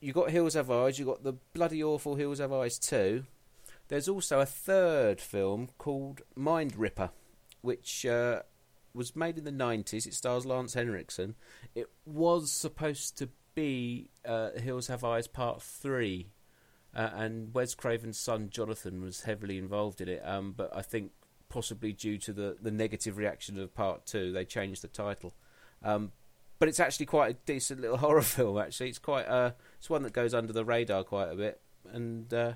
you 0.00 0.12
got 0.12 0.30
Hills 0.30 0.54
Have 0.54 0.70
Eyes, 0.70 0.98
you 0.98 1.04
got 1.04 1.22
the 1.22 1.34
bloody 1.54 1.82
awful 1.82 2.16
Hills 2.16 2.40
Have 2.40 2.52
Eyes 2.52 2.78
2. 2.78 3.24
There's 3.88 4.08
also 4.08 4.40
a 4.40 4.46
third 4.46 5.20
film 5.20 5.68
called 5.78 6.22
Mind 6.34 6.76
Ripper, 6.76 7.10
which 7.60 8.04
uh, 8.06 8.42
was 8.94 9.14
made 9.14 9.38
in 9.38 9.44
the 9.44 9.52
90s. 9.52 10.06
It 10.06 10.14
stars 10.14 10.46
Lance 10.46 10.74
Henriksen. 10.74 11.34
It 11.74 11.90
was 12.04 12.50
supposed 12.50 13.16
to 13.18 13.28
be 13.54 14.08
uh, 14.24 14.50
Hills 14.56 14.88
Have 14.88 15.04
Eyes 15.04 15.28
Part 15.28 15.62
3. 15.62 16.26
Uh, 16.94 17.10
and 17.14 17.54
Wes 17.54 17.74
Craven's 17.74 18.18
son 18.18 18.50
Jonathan 18.50 19.00
was 19.00 19.22
heavily 19.22 19.58
involved 19.58 20.00
in 20.00 20.08
it. 20.08 20.22
Um, 20.24 20.52
but 20.56 20.74
I 20.76 20.82
think 20.82 21.12
possibly 21.48 21.92
due 21.92 22.18
to 22.18 22.32
the, 22.32 22.56
the 22.60 22.70
negative 22.70 23.16
reaction 23.16 23.58
of 23.58 23.74
Part 23.74 24.06
2, 24.06 24.32
they 24.32 24.44
changed 24.44 24.82
the 24.82 24.88
title. 24.88 25.34
Um, 25.82 26.12
but 26.58 26.68
it's 26.68 26.80
actually 26.80 27.06
quite 27.06 27.30
a 27.30 27.38
decent 27.44 27.80
little 27.80 27.96
horror 27.98 28.22
film. 28.22 28.56
Actually, 28.58 28.90
it's 28.90 28.98
quite 29.00 29.26
uh, 29.26 29.50
it's 29.78 29.90
one 29.90 30.04
that 30.04 30.12
goes 30.12 30.32
under 30.32 30.52
the 30.52 30.64
radar 30.64 31.02
quite 31.02 31.28
a 31.28 31.34
bit, 31.34 31.60
and 31.92 32.32
uh, 32.32 32.52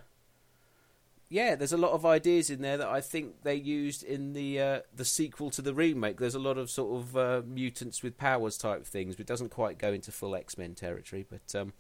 yeah, 1.28 1.56
there's 1.56 1.72
a 1.72 1.76
lot 1.76 1.90
of 1.90 2.06
ideas 2.06 2.48
in 2.48 2.62
there 2.62 2.76
that 2.76 2.86
I 2.86 3.00
think 3.00 3.42
they 3.42 3.56
used 3.56 4.04
in 4.04 4.32
the 4.32 4.60
uh, 4.60 4.80
the 4.94 5.04
sequel 5.04 5.50
to 5.50 5.60
the 5.60 5.74
remake. 5.74 6.20
There's 6.20 6.36
a 6.36 6.38
lot 6.38 6.56
of 6.56 6.70
sort 6.70 7.00
of 7.00 7.16
uh, 7.16 7.42
mutants 7.44 8.04
with 8.04 8.16
powers 8.16 8.56
type 8.56 8.86
things, 8.86 9.16
but 9.16 9.22
it 9.22 9.26
doesn't 9.26 9.50
quite 9.50 9.76
go 9.76 9.92
into 9.92 10.12
full 10.12 10.36
X 10.36 10.56
Men 10.56 10.76
territory. 10.76 11.26
But 11.28 11.58
um, 11.58 11.72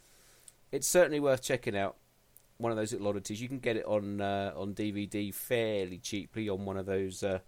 it's 0.72 0.88
certainly 0.88 1.20
worth 1.20 1.42
checking 1.42 1.76
out. 1.76 1.96
One 2.58 2.72
of 2.72 2.76
those 2.76 2.92
little 2.92 3.08
oddities. 3.08 3.40
You 3.40 3.48
can 3.48 3.58
get 3.58 3.76
it 3.76 3.84
on 3.84 4.20
uh, 4.20 4.52
on 4.56 4.74
DVD 4.74 5.32
fairly 5.32 5.98
cheaply 5.98 6.48
on 6.48 6.64
one 6.64 6.76
of 6.76 6.86
those 6.86 7.22
uh, 7.22 7.40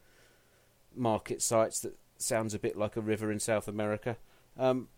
market 0.95 1.41
sites 1.43 1.81
that 1.81 1.97
sounds 2.19 2.55
a 2.55 2.59
bit 2.59 2.77
like 2.77 2.97
a 2.97 3.01
river 3.01 3.33
in 3.33 3.41
South 3.41 3.69
America. 3.69 4.17
Um, 4.59 4.89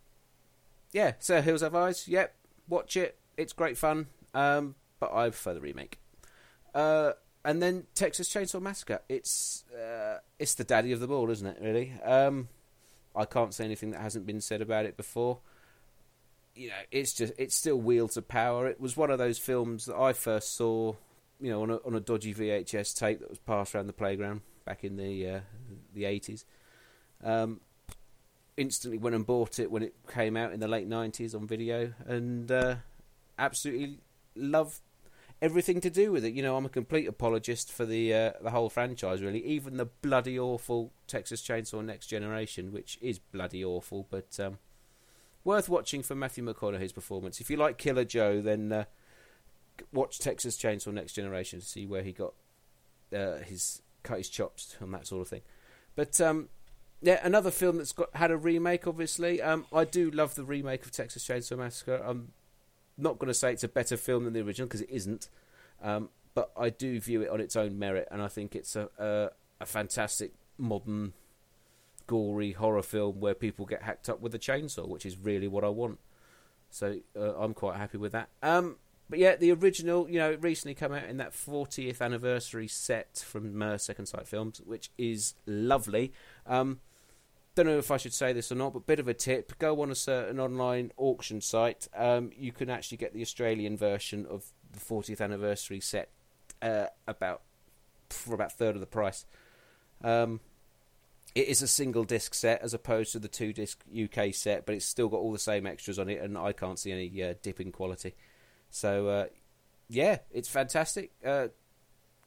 yeah, 0.91 1.13
so 1.19 1.41
Hills 1.41 1.61
Have 1.61 1.75
Eyes. 1.75 2.07
Yep, 2.07 2.35
watch 2.67 2.97
it. 2.97 3.17
It's 3.37 3.53
great 3.53 3.77
fun. 3.77 4.07
Um, 4.33 4.75
but 4.99 5.13
I 5.13 5.29
prefer 5.29 5.53
the 5.53 5.61
remake. 5.61 5.99
Uh, 6.73 7.13
and 7.43 7.61
then 7.61 7.85
Texas 7.95 8.29
Chainsaw 8.29 8.61
Massacre. 8.61 9.01
It's 9.09 9.63
uh, 9.73 10.19
it's 10.39 10.55
the 10.55 10.63
daddy 10.63 10.91
of 10.91 10.99
them 10.99 11.11
all, 11.11 11.29
isn't 11.29 11.47
it? 11.47 11.57
Really. 11.61 11.93
Um, 12.03 12.49
I 13.15 13.25
can't 13.25 13.53
say 13.53 13.65
anything 13.65 13.91
that 13.91 14.01
hasn't 14.01 14.25
been 14.25 14.41
said 14.41 14.61
about 14.61 14.85
it 14.85 14.95
before. 14.95 15.39
You 16.55 16.69
know, 16.69 16.75
it's 16.91 17.13
just 17.13 17.33
it's 17.37 17.55
still 17.55 17.77
wheels 17.77 18.17
of 18.17 18.27
power. 18.27 18.67
It 18.67 18.79
was 18.79 18.97
one 18.97 19.09
of 19.09 19.17
those 19.17 19.37
films 19.37 19.85
that 19.85 19.95
I 19.95 20.13
first 20.13 20.55
saw, 20.55 20.95
you 21.39 21.49
know, 21.49 21.63
on 21.63 21.69
a, 21.71 21.75
on 21.77 21.95
a 21.95 21.99
dodgy 21.99 22.33
VHS 22.33 22.97
tape 22.97 23.19
that 23.19 23.29
was 23.29 23.39
passed 23.39 23.73
around 23.73 23.87
the 23.87 23.93
playground 23.93 24.41
back 24.65 24.83
in 24.83 24.97
the 24.97 25.27
uh, 25.27 25.39
the 25.93 26.05
eighties. 26.05 26.45
Um, 27.23 27.61
instantly 28.57 28.97
went 28.97 29.15
and 29.15 29.25
bought 29.25 29.59
it 29.59 29.71
when 29.71 29.81
it 29.83 29.95
came 30.11 30.35
out 30.35 30.51
in 30.51 30.59
the 30.59 30.67
late 30.67 30.87
nineties 30.87 31.33
on 31.33 31.47
video, 31.47 31.93
and 32.05 32.51
uh, 32.51 32.75
absolutely 33.39 33.99
loved 34.35 34.81
everything 35.41 35.81
to 35.81 35.89
do 35.89 36.11
with 36.11 36.23
it. 36.23 36.33
You 36.33 36.43
know, 36.43 36.55
I'm 36.55 36.65
a 36.65 36.69
complete 36.69 37.07
apologist 37.07 37.71
for 37.71 37.85
the 37.85 38.13
uh, 38.13 38.31
the 38.41 38.51
whole 38.51 38.69
franchise. 38.69 39.21
Really, 39.21 39.43
even 39.45 39.77
the 39.77 39.85
bloody 39.85 40.37
awful 40.37 40.91
Texas 41.07 41.41
Chainsaw 41.41 41.83
Next 41.83 42.07
Generation, 42.07 42.71
which 42.71 42.97
is 43.01 43.19
bloody 43.19 43.63
awful, 43.63 44.07
but 44.09 44.39
um, 44.39 44.59
worth 45.43 45.69
watching 45.69 46.03
for 46.03 46.15
Matthew 46.15 46.43
McConaughey's 46.43 46.91
performance. 46.91 47.39
If 47.39 47.49
you 47.49 47.57
like 47.57 47.77
Killer 47.77 48.05
Joe, 48.05 48.41
then 48.41 48.71
uh, 48.71 48.83
watch 49.91 50.19
Texas 50.19 50.57
Chainsaw 50.57 50.93
Next 50.93 51.13
Generation 51.13 51.59
to 51.59 51.65
see 51.65 51.85
where 51.85 52.03
he 52.03 52.11
got 52.11 52.33
uh, 53.15 53.37
his 53.37 53.81
cut 54.03 54.17
his 54.17 54.29
chops 54.29 54.75
and 54.79 54.93
that 54.93 55.07
sort 55.07 55.21
of 55.21 55.27
thing. 55.27 55.41
But 55.95 56.19
um, 56.21 56.49
yeah, 57.01 57.19
another 57.23 57.51
film 57.51 57.77
that's 57.77 57.91
got 57.91 58.09
had 58.15 58.31
a 58.31 58.37
remake. 58.37 58.87
Obviously, 58.87 59.41
um, 59.41 59.65
I 59.73 59.85
do 59.85 60.11
love 60.11 60.35
the 60.35 60.43
remake 60.43 60.85
of 60.85 60.91
Texas 60.91 61.27
Chainsaw 61.27 61.57
Massacre. 61.57 62.01
I'm 62.05 62.31
not 62.97 63.19
going 63.19 63.27
to 63.27 63.33
say 63.33 63.51
it's 63.51 63.63
a 63.63 63.67
better 63.67 63.97
film 63.97 64.25
than 64.25 64.33
the 64.33 64.41
original 64.41 64.67
because 64.67 64.81
it 64.81 64.89
isn't, 64.89 65.29
um, 65.81 66.09
but 66.33 66.51
I 66.57 66.69
do 66.69 66.99
view 66.99 67.21
it 67.21 67.29
on 67.29 67.41
its 67.41 67.55
own 67.55 67.77
merit, 67.79 68.07
and 68.11 68.21
I 68.21 68.27
think 68.27 68.55
it's 68.55 68.75
a 68.75 68.89
a, 68.97 69.29
a 69.59 69.65
fantastic 69.65 70.33
modern, 70.57 71.13
gory 72.07 72.53
horror 72.53 72.81
film 72.81 73.19
where 73.19 73.33
people 73.33 73.65
get 73.65 73.83
hacked 73.83 74.09
up 74.09 74.21
with 74.21 74.33
a 74.35 74.39
chainsaw, 74.39 74.87
which 74.87 75.05
is 75.05 75.17
really 75.17 75.47
what 75.47 75.63
I 75.63 75.69
want. 75.69 75.99
So 76.69 76.99
uh, 77.15 77.35
I'm 77.37 77.53
quite 77.53 77.77
happy 77.77 77.97
with 77.97 78.13
that. 78.13 78.29
Um, 78.41 78.77
but 79.09 79.19
yeah, 79.19 79.35
the 79.35 79.51
original, 79.51 80.09
you 80.09 80.19
know, 80.19 80.31
it 80.31 80.41
recently 80.41 80.73
came 80.73 80.93
out 80.93 81.03
in 81.03 81.17
that 81.17 81.33
40th 81.33 82.01
anniversary 82.01 82.67
set 82.67 83.23
from 83.27 83.61
uh, 83.61 83.77
Second 83.77 84.05
Sight 84.05 84.25
Films, 84.25 84.61
which 84.65 84.89
is 84.97 85.33
lovely. 85.45 86.13
Um, 86.47 86.79
don't 87.53 87.65
know 87.65 87.77
if 87.77 87.91
I 87.91 87.97
should 87.97 88.13
say 88.13 88.31
this 88.31 88.51
or 88.51 88.55
not, 88.55 88.71
but 88.71 88.85
bit 88.85 88.99
of 88.99 89.09
a 89.09 89.13
tip: 89.13 89.57
go 89.59 89.81
on 89.81 89.91
a 89.91 89.95
certain 89.95 90.39
online 90.39 90.91
auction 90.95 91.41
site. 91.41 91.89
Um, 91.93 92.31
you 92.37 92.53
can 92.53 92.69
actually 92.69 92.97
get 92.97 93.13
the 93.13 93.21
Australian 93.21 93.75
version 93.75 94.25
of 94.25 94.45
the 94.71 94.79
40th 94.79 95.19
anniversary 95.19 95.81
set 95.81 96.09
uh, 96.61 96.85
about 97.07 97.41
for 98.09 98.33
about 98.33 98.53
third 98.53 98.75
of 98.75 98.79
the 98.79 98.87
price. 98.87 99.25
Um, 100.03 100.39
it 101.33 101.47
is 101.47 101.61
a 101.61 101.67
single 101.67 102.03
disc 102.03 102.33
set 102.33 102.61
as 102.61 102.73
opposed 102.73 103.13
to 103.13 103.19
the 103.19 103.27
two 103.27 103.53
disc 103.53 103.83
UK 103.91 104.33
set, 104.33 104.65
but 104.65 104.75
it's 104.75 104.85
still 104.85 105.07
got 105.07 105.17
all 105.17 105.31
the 105.31 105.39
same 105.39 105.65
extras 105.65 105.97
on 105.97 106.09
it, 106.09 106.21
and 106.21 106.37
I 106.37 106.51
can't 106.51 106.77
see 106.77 106.91
any 106.91 107.23
uh, 107.23 107.35
dip 107.41 107.59
in 107.61 107.71
quality. 107.71 108.15
So, 108.69 109.07
uh, 109.07 109.25
yeah, 109.87 110.19
it's 110.31 110.49
fantastic. 110.49 111.11
Uh, 111.25 111.47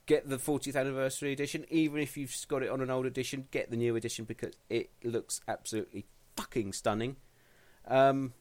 get 0.07 0.29
the 0.29 0.37
40th 0.37 0.77
anniversary 0.77 1.33
edition. 1.33 1.65
Even 1.71 2.01
if 2.01 2.17
you've 2.17 2.35
got 2.49 2.63
it 2.63 2.71
on 2.71 2.81
an 2.81 2.91
old 2.91 3.07
edition, 3.07 3.47
get 3.51 3.71
the 3.71 3.77
new 3.77 3.97
edition 3.97 4.25
because 4.25 4.55
it 4.69 4.91
looks 5.03 5.41
absolutely 5.49 6.07
fucking 6.37 6.73
stunning. 6.73 7.17
Um, 7.87 8.33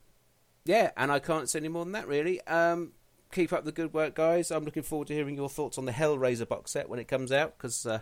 yeah, 0.66 0.92
and 0.96 1.12
I 1.12 1.20
can't 1.20 1.50
say 1.50 1.60
any 1.60 1.68
more 1.68 1.84
than 1.84 1.94
that, 1.94 2.08
really. 2.08 2.42
Um, 2.48 2.94
keep 3.32 3.52
up 3.52 3.66
the 3.66 3.72
good 3.72 3.94
work, 3.94 4.16
guys. 4.16 4.52
I'm 4.52 4.64
looking 4.64 4.84
forward 4.84 5.10
to 5.10 5.14
hearing 5.14 5.36
your 5.36 5.50
thoughts 5.50 5.78
on 5.78 5.86
the 5.86 5.92
Hellraiser 5.92 6.48
box 6.48 6.72
set 6.72 6.88
when 6.88 7.00
it 7.00 7.08
comes 7.08 7.32
out 7.32 7.58
because, 7.58 7.86
uh, 7.86 8.00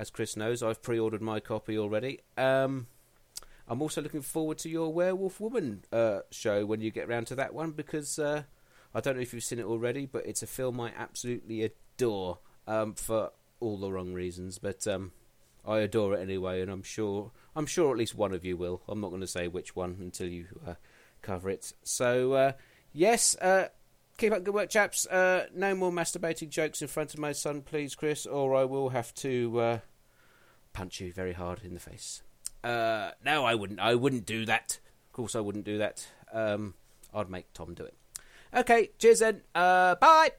as 0.00 0.08
Chris 0.08 0.34
knows, 0.34 0.62
I've 0.62 0.80
pre 0.80 0.98
ordered 0.98 1.20
my 1.20 1.40
copy 1.40 1.76
already. 1.76 2.20
Um, 2.38 2.86
I'm 3.68 3.82
also 3.82 4.00
looking 4.00 4.22
forward 4.22 4.56
to 4.60 4.70
your 4.70 4.90
Werewolf 4.94 5.38
Woman 5.40 5.84
uh, 5.92 6.20
show 6.30 6.64
when 6.64 6.80
you 6.80 6.90
get 6.90 7.06
round 7.06 7.26
to 7.26 7.34
that 7.34 7.52
one 7.52 7.72
because 7.72 8.18
uh, 8.18 8.44
I 8.94 9.00
don't 9.00 9.16
know 9.16 9.20
if 9.20 9.34
you've 9.34 9.44
seen 9.44 9.58
it 9.58 9.66
already, 9.66 10.06
but 10.06 10.24
it's 10.24 10.42
a 10.42 10.46
film 10.46 10.80
I 10.80 10.92
absolutely 10.96 11.64
adore 11.64 12.38
um, 12.66 12.94
for 12.94 13.32
all 13.60 13.76
the 13.76 13.92
wrong 13.92 14.14
reasons. 14.14 14.58
But 14.58 14.86
um, 14.86 15.12
I 15.68 15.80
adore 15.80 16.14
it 16.14 16.20
anyway, 16.22 16.62
and 16.62 16.70
I'm 16.70 16.82
sure 16.82 17.30
I'm 17.54 17.66
sure 17.66 17.92
at 17.92 17.98
least 17.98 18.14
one 18.14 18.32
of 18.32 18.42
you 18.42 18.56
will. 18.56 18.80
I'm 18.88 19.02
not 19.02 19.10
going 19.10 19.20
to 19.20 19.26
say 19.26 19.48
which 19.48 19.76
one 19.76 19.98
until 20.00 20.28
you 20.28 20.46
uh, 20.66 20.74
cover 21.20 21.50
it. 21.50 21.74
So 21.82 22.32
uh, 22.32 22.52
yes, 22.94 23.36
uh, 23.36 23.68
keep 24.16 24.32
up 24.32 24.44
good 24.44 24.54
work, 24.54 24.70
chaps. 24.70 25.06
Uh, 25.06 25.44
no 25.54 25.74
more 25.74 25.92
masturbating 25.92 26.48
jokes 26.48 26.80
in 26.80 26.88
front 26.88 27.12
of 27.12 27.20
my 27.20 27.32
son, 27.32 27.60
please, 27.60 27.94
Chris, 27.94 28.24
or 28.24 28.54
I 28.54 28.64
will 28.64 28.88
have 28.88 29.14
to 29.16 29.60
uh, 29.60 29.78
punch 30.72 31.00
you 31.00 31.12
very 31.12 31.32
hard 31.32 31.60
in 31.64 31.74
the 31.74 31.80
face. 31.80 32.22
Uh, 32.62 33.12
no, 33.24 33.44
I 33.44 33.54
wouldn't. 33.54 33.80
I 33.80 33.94
wouldn't 33.94 34.26
do 34.26 34.44
that. 34.46 34.78
Of 35.08 35.12
course, 35.12 35.34
I 35.34 35.40
wouldn't 35.40 35.64
do 35.64 35.78
that. 35.78 36.06
Um, 36.32 36.74
I'd 37.14 37.30
make 37.30 37.52
Tom 37.52 37.74
do 37.74 37.84
it. 37.84 37.94
Okay, 38.54 38.90
cheers 38.98 39.20
then. 39.20 39.42
bye. 39.54 40.32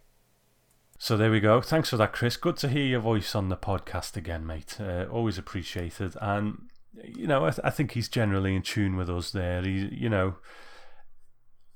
So 1.00 1.18
there 1.18 1.32
we 1.32 1.40
go. 1.40 1.62
Thanks 1.62 1.90
for 1.90 1.98
that, 1.98 2.14
Chris. 2.14 2.38
Good 2.38 2.58
to 2.58 2.68
hear 2.68 2.86
your 2.86 3.00
voice 3.00 3.34
on 3.34 3.50
the 3.50 3.58
podcast 3.58 4.16
again, 4.16 4.46
mate. 4.46 4.78
Uh, 4.80 5.08
always 5.12 5.40
appreciated. 5.40 6.16
And 6.22 6.70
you 7.04 7.26
know, 7.26 7.46
I, 7.46 7.50
th- 7.50 7.62
I, 7.64 7.70
think 7.70 7.94
he's 7.94 8.08
generally 8.08 8.56
in 8.56 8.62
tune 8.62 8.96
with 8.96 9.10
us 9.10 9.32
there. 9.32 9.64
He, 9.64 9.90
you 9.92 10.10
know, 10.10 10.36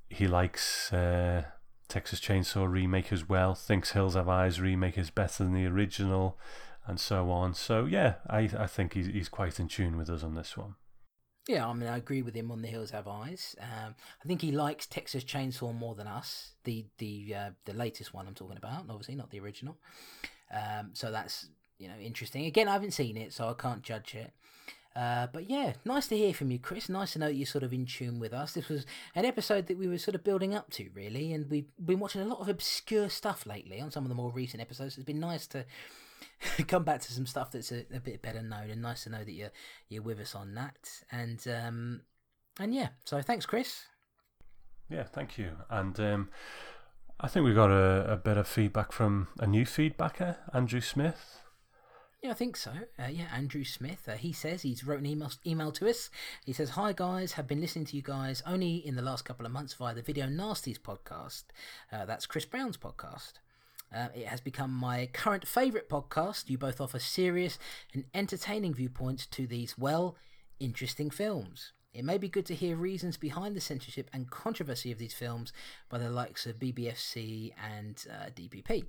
he 0.09 0.27
likes 0.27 0.93
uh, 0.93 1.45
Texas 1.87 2.19
Chainsaw 2.19 2.69
remake 2.69 3.11
as 3.11 3.27
well. 3.27 3.55
Thinks 3.55 3.91
Hills 3.91 4.15
Have 4.15 4.29
Eyes 4.29 4.61
remake 4.61 4.97
is 4.97 5.09
better 5.09 5.43
than 5.43 5.53
the 5.53 5.65
original, 5.65 6.37
and 6.87 6.99
so 6.99 7.29
on. 7.31 7.53
So 7.53 7.85
yeah, 7.85 8.15
I 8.27 8.49
I 8.57 8.67
think 8.67 8.93
he's 8.93 9.07
he's 9.07 9.29
quite 9.29 9.59
in 9.59 9.67
tune 9.67 9.97
with 9.97 10.09
us 10.09 10.23
on 10.23 10.35
this 10.35 10.57
one. 10.57 10.75
Yeah, 11.47 11.67
I 11.67 11.73
mean, 11.73 11.87
I 11.87 11.97
agree 11.97 12.23
with 12.23 12.33
him 12.33 12.49
on 12.49 12.63
The 12.63 12.67
Hills 12.67 12.89
Have 12.89 13.07
Eyes. 13.07 13.55
Um, 13.61 13.93
I 14.23 14.27
think 14.27 14.41
he 14.41 14.51
likes 14.51 14.87
Texas 14.87 15.23
Chainsaw 15.23 15.75
more 15.75 15.93
than 15.93 16.07
us. 16.07 16.53
The 16.63 16.85
the 16.97 17.35
uh, 17.35 17.49
the 17.65 17.73
latest 17.73 18.13
one 18.13 18.27
I'm 18.27 18.33
talking 18.33 18.57
about, 18.57 18.85
obviously 18.89 19.15
not 19.15 19.29
the 19.29 19.39
original. 19.39 19.77
Um, 20.51 20.91
so 20.93 21.11
that's 21.11 21.47
you 21.77 21.87
know 21.87 21.97
interesting. 22.01 22.45
Again, 22.45 22.67
I 22.67 22.73
haven't 22.73 22.91
seen 22.91 23.15
it, 23.15 23.31
so 23.31 23.49
I 23.49 23.53
can't 23.53 23.83
judge 23.83 24.15
it. 24.15 24.33
Uh, 24.95 25.27
but 25.31 25.49
yeah, 25.49 25.73
nice 25.83 26.07
to 26.07 26.15
hear 26.15 26.33
from 26.33 26.49
you, 26.51 26.57
Chris. 26.57 26.87
Nice 26.87 27.13
to 27.13 27.19
know 27.19 27.27
you're 27.27 27.45
sort 27.45 27.65
of 27.65 27.73
in 27.73 27.85
tune 27.85 28.17
with 28.17 28.33
us. 28.33 28.53
This 28.53 28.69
was 28.69 28.85
an 29.13 29.25
episode 29.25 29.67
that 29.67 29.77
we 29.77 29.87
were 29.87 29.97
sort 29.97 30.15
of 30.15 30.23
building 30.23 30.55
up 30.55 30.71
to, 30.71 30.89
really, 30.93 31.33
and 31.33 31.49
we've 31.49 31.67
been 31.83 31.99
watching 31.99 32.21
a 32.21 32.25
lot 32.25 32.39
of 32.39 32.47
obscure 32.47 33.09
stuff 33.09 33.45
lately 33.45 33.81
on 33.81 33.91
some 33.91 34.05
of 34.05 34.09
the 34.09 34.15
more 34.15 34.31
recent 34.31 34.61
episodes. 34.61 34.95
It's 34.95 35.05
been 35.05 35.19
nice 35.19 35.47
to 35.47 35.65
come 36.67 36.83
back 36.83 37.01
to 37.01 37.11
some 37.11 37.25
stuff 37.25 37.51
that's 37.51 37.71
a, 37.71 37.85
a, 37.93 37.99
bit 37.99 38.21
better 38.21 38.41
known, 38.41 38.69
and 38.69 38.81
nice 38.81 39.03
to 39.03 39.09
know 39.09 39.23
that 39.23 39.31
you're 39.31 39.51
you're 39.89 40.03
with 40.03 40.19
us 40.19 40.35
on 40.35 40.53
that. 40.55 41.03
And 41.11 41.45
um, 41.47 42.01
and 42.59 42.73
yeah, 42.73 42.89
so 43.03 43.21
thanks, 43.21 43.45
Chris. 43.45 43.83
Yeah, 44.89 45.03
thank 45.03 45.37
you. 45.37 45.51
And 45.69 45.99
um, 45.99 46.29
I 47.19 47.27
think 47.27 47.45
we 47.45 47.53
got 47.53 47.71
a, 47.71 48.11
a 48.11 48.17
bit 48.17 48.37
of 48.37 48.47
feedback 48.47 48.91
from 48.91 49.29
a 49.39 49.47
new 49.47 49.65
feedbacker, 49.65 50.37
Andrew 50.53 50.81
Smith. 50.81 51.41
Yeah, 52.21 52.31
I 52.31 52.33
think 52.33 52.57
so. 52.57 52.71
Uh, 52.97 53.07
yeah, 53.07 53.27
Andrew 53.33 53.63
Smith. 53.63 54.07
Uh, 54.07 54.13
he 54.15 54.33
says 54.33 54.63
he's 54.63 54.83
wrote 54.83 54.99
an 54.99 55.05
email 55.05 55.31
email 55.45 55.71
to 55.73 55.87
us. 55.87 56.09
He 56.45 56.53
says, 56.53 56.71
"Hi 56.71 56.91
guys, 56.91 57.33
have 57.33 57.47
been 57.47 57.61
listening 57.61 57.85
to 57.85 57.95
you 57.95 58.01
guys 58.01 58.41
only 58.45 58.77
in 58.77 58.95
the 58.95 59.01
last 59.01 59.25
couple 59.25 59.45
of 59.45 59.51
months 59.51 59.73
via 59.73 59.93
the 59.93 60.01
Video 60.01 60.25
Nasties 60.25 60.79
podcast. 60.79 61.43
Uh, 61.91 62.05
that's 62.05 62.25
Chris 62.25 62.45
Brown's 62.45 62.77
podcast. 62.77 63.33
Uh, 63.95 64.07
it 64.13 64.27
has 64.27 64.41
become 64.41 64.71
my 64.71 65.07
current 65.13 65.47
favourite 65.47 65.89
podcast. 65.89 66.49
You 66.49 66.57
both 66.57 66.81
offer 66.81 66.99
serious 66.99 67.57
and 67.93 68.03
entertaining 68.13 68.73
viewpoints 68.73 69.25
to 69.27 69.47
these, 69.47 69.77
well, 69.77 70.17
interesting 70.59 71.09
films. 71.09 71.71
It 71.95 72.03
may 72.03 72.17
be 72.17 72.27
good 72.27 72.45
to 72.47 72.55
hear 72.55 72.75
reasons 72.75 73.15
behind 73.15 73.55
the 73.55 73.61
censorship 73.61 74.09
and 74.11 74.29
controversy 74.29 74.91
of 74.91 74.97
these 74.97 75.13
films 75.13 75.53
by 75.87 75.97
the 75.97 76.09
likes 76.09 76.45
of 76.45 76.59
BBFC 76.59 77.53
and 77.73 78.05
uh, 78.11 78.25
DPP. 78.35 78.83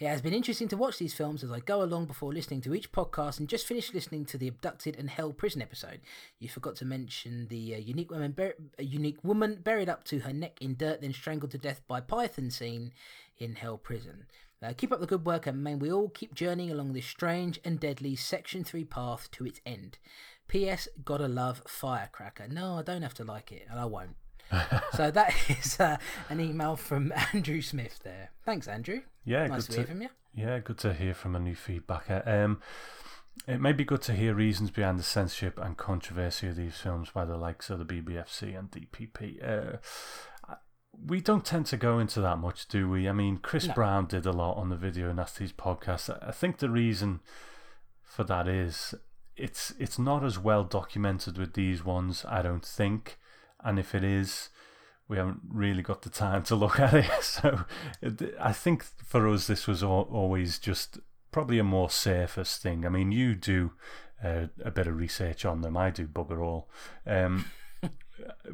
It 0.00 0.08
has 0.08 0.20
been 0.20 0.34
interesting 0.34 0.66
to 0.68 0.76
watch 0.76 0.98
these 0.98 1.14
films 1.14 1.44
as 1.44 1.52
I 1.52 1.60
go 1.60 1.84
along 1.84 2.06
before 2.06 2.32
listening 2.32 2.60
to 2.62 2.74
each 2.74 2.90
podcast 2.90 3.38
and 3.38 3.48
just 3.48 3.64
finished 3.64 3.94
listening 3.94 4.24
to 4.24 4.38
the 4.38 4.48
Abducted 4.48 4.96
and 4.98 5.08
Held 5.08 5.38
Prison 5.38 5.62
episode. 5.62 6.00
You 6.40 6.48
forgot 6.48 6.74
to 6.76 6.84
mention 6.84 7.46
the 7.48 7.76
uh, 7.76 7.78
unique 7.78 8.10
woman, 8.10 8.32
bur- 8.32 8.56
a 8.76 8.84
unique 8.84 9.22
woman 9.22 9.60
buried 9.62 9.88
up 9.88 10.02
to 10.06 10.18
her 10.20 10.32
neck 10.32 10.58
in 10.60 10.74
dirt, 10.74 11.00
then 11.00 11.12
strangled 11.12 11.52
to 11.52 11.58
death 11.58 11.82
by 11.86 12.00
python 12.00 12.50
scene 12.50 12.92
in 13.38 13.54
Hell 13.54 13.78
Prison. 13.78 14.26
Uh, 14.62 14.72
keep 14.76 14.92
up 14.92 15.00
the 15.00 15.06
good 15.06 15.24
work, 15.24 15.46
and 15.46 15.62
may 15.62 15.74
we 15.74 15.92
all 15.92 16.08
keep 16.08 16.34
journeying 16.34 16.70
along 16.70 16.92
this 16.92 17.06
strange 17.06 17.60
and 17.64 17.78
deadly 17.78 18.16
Section 18.16 18.64
3 18.64 18.84
path 18.84 19.30
to 19.32 19.46
its 19.46 19.60
end. 19.64 19.98
P.S. 20.48 20.88
Gotta 21.04 21.28
love 21.28 21.62
Firecracker. 21.66 22.48
No, 22.48 22.78
I 22.78 22.82
don't 22.82 23.02
have 23.02 23.14
to 23.14 23.24
like 23.24 23.52
it, 23.52 23.66
and 23.70 23.78
I 23.78 23.84
won't. 23.84 24.16
so 24.96 25.10
that 25.10 25.34
is 25.48 25.78
uh, 25.78 25.98
an 26.28 26.40
email 26.40 26.74
from 26.74 27.12
Andrew 27.32 27.60
Smith 27.60 28.00
there. 28.02 28.30
Thanks, 28.44 28.66
Andrew. 28.66 29.02
Yeah, 29.24 29.46
nice 29.46 29.66
good 29.66 29.72
to 29.72 29.78
hear 29.80 29.86
from 29.86 30.02
you. 30.02 30.08
Yeah, 30.34 30.58
good 30.58 30.78
to 30.78 30.94
hear 30.94 31.14
from 31.14 31.36
a 31.36 31.38
new 31.38 31.54
feedbacker. 31.54 32.26
Um, 32.26 32.60
it 33.46 33.60
may 33.60 33.72
be 33.72 33.84
good 33.84 34.02
to 34.02 34.14
hear 34.14 34.34
reasons 34.34 34.70
behind 34.70 34.98
the 34.98 35.04
censorship 35.04 35.58
and 35.58 35.76
controversy 35.76 36.48
of 36.48 36.56
these 36.56 36.76
films 36.76 37.10
by 37.10 37.24
the 37.24 37.36
likes 37.36 37.70
of 37.70 37.78
the 37.78 37.84
BBFC 37.84 38.58
and 38.58 38.70
DPP. 38.70 39.46
Uh, 39.46 39.76
we 41.06 41.20
don't 41.20 41.44
tend 41.44 41.66
to 41.66 41.76
go 41.76 41.98
into 41.98 42.20
that 42.20 42.38
much, 42.38 42.66
do 42.68 42.88
we? 42.88 43.08
I 43.08 43.12
mean, 43.12 43.38
Chris 43.38 43.66
No. 43.68 43.74
Brown 43.74 44.06
did 44.06 44.26
a 44.26 44.32
lot 44.32 44.56
on 44.56 44.68
the 44.68 44.76
Video 44.76 45.12
Nasties 45.12 45.52
podcast. 45.52 46.16
I 46.26 46.32
think 46.32 46.58
the 46.58 46.70
reason 46.70 47.20
for 48.02 48.24
that 48.24 48.48
is 48.48 48.94
it's 49.36 49.72
it's 49.78 49.98
not 49.98 50.24
as 50.24 50.38
well 50.38 50.64
documented 50.64 51.38
with 51.38 51.54
these 51.54 51.84
ones, 51.84 52.24
I 52.28 52.42
don't 52.42 52.64
think. 52.64 53.18
And 53.64 53.78
if 53.78 53.94
it 53.94 54.02
is, 54.04 54.48
we 55.08 55.16
haven't 55.16 55.40
really 55.48 55.82
got 55.82 56.02
the 56.02 56.10
time 56.10 56.42
to 56.44 56.54
look 56.64 56.80
at 56.80 56.94
it. 56.94 57.22
So 57.22 57.64
it- 58.02 58.34
I 58.40 58.52
think 58.52 58.82
for 58.82 59.28
us, 59.28 59.46
this 59.46 59.66
was 59.66 59.82
al- 59.82 60.08
always 60.10 60.58
just 60.58 60.98
probably 61.30 61.58
a 61.58 61.64
more 61.64 61.90
surface 61.90 62.56
thing. 62.56 62.84
I 62.84 62.88
mean, 62.88 63.12
you 63.12 63.34
do 63.34 63.72
uh, 64.24 64.46
a 64.64 64.70
bit 64.72 64.86
of 64.88 64.96
research 64.96 65.44
on 65.44 65.60
them. 65.60 65.76
I 65.76 65.90
do 65.90 66.06
bugger 66.06 66.42
all. 66.44 66.68
Um, 67.06 67.44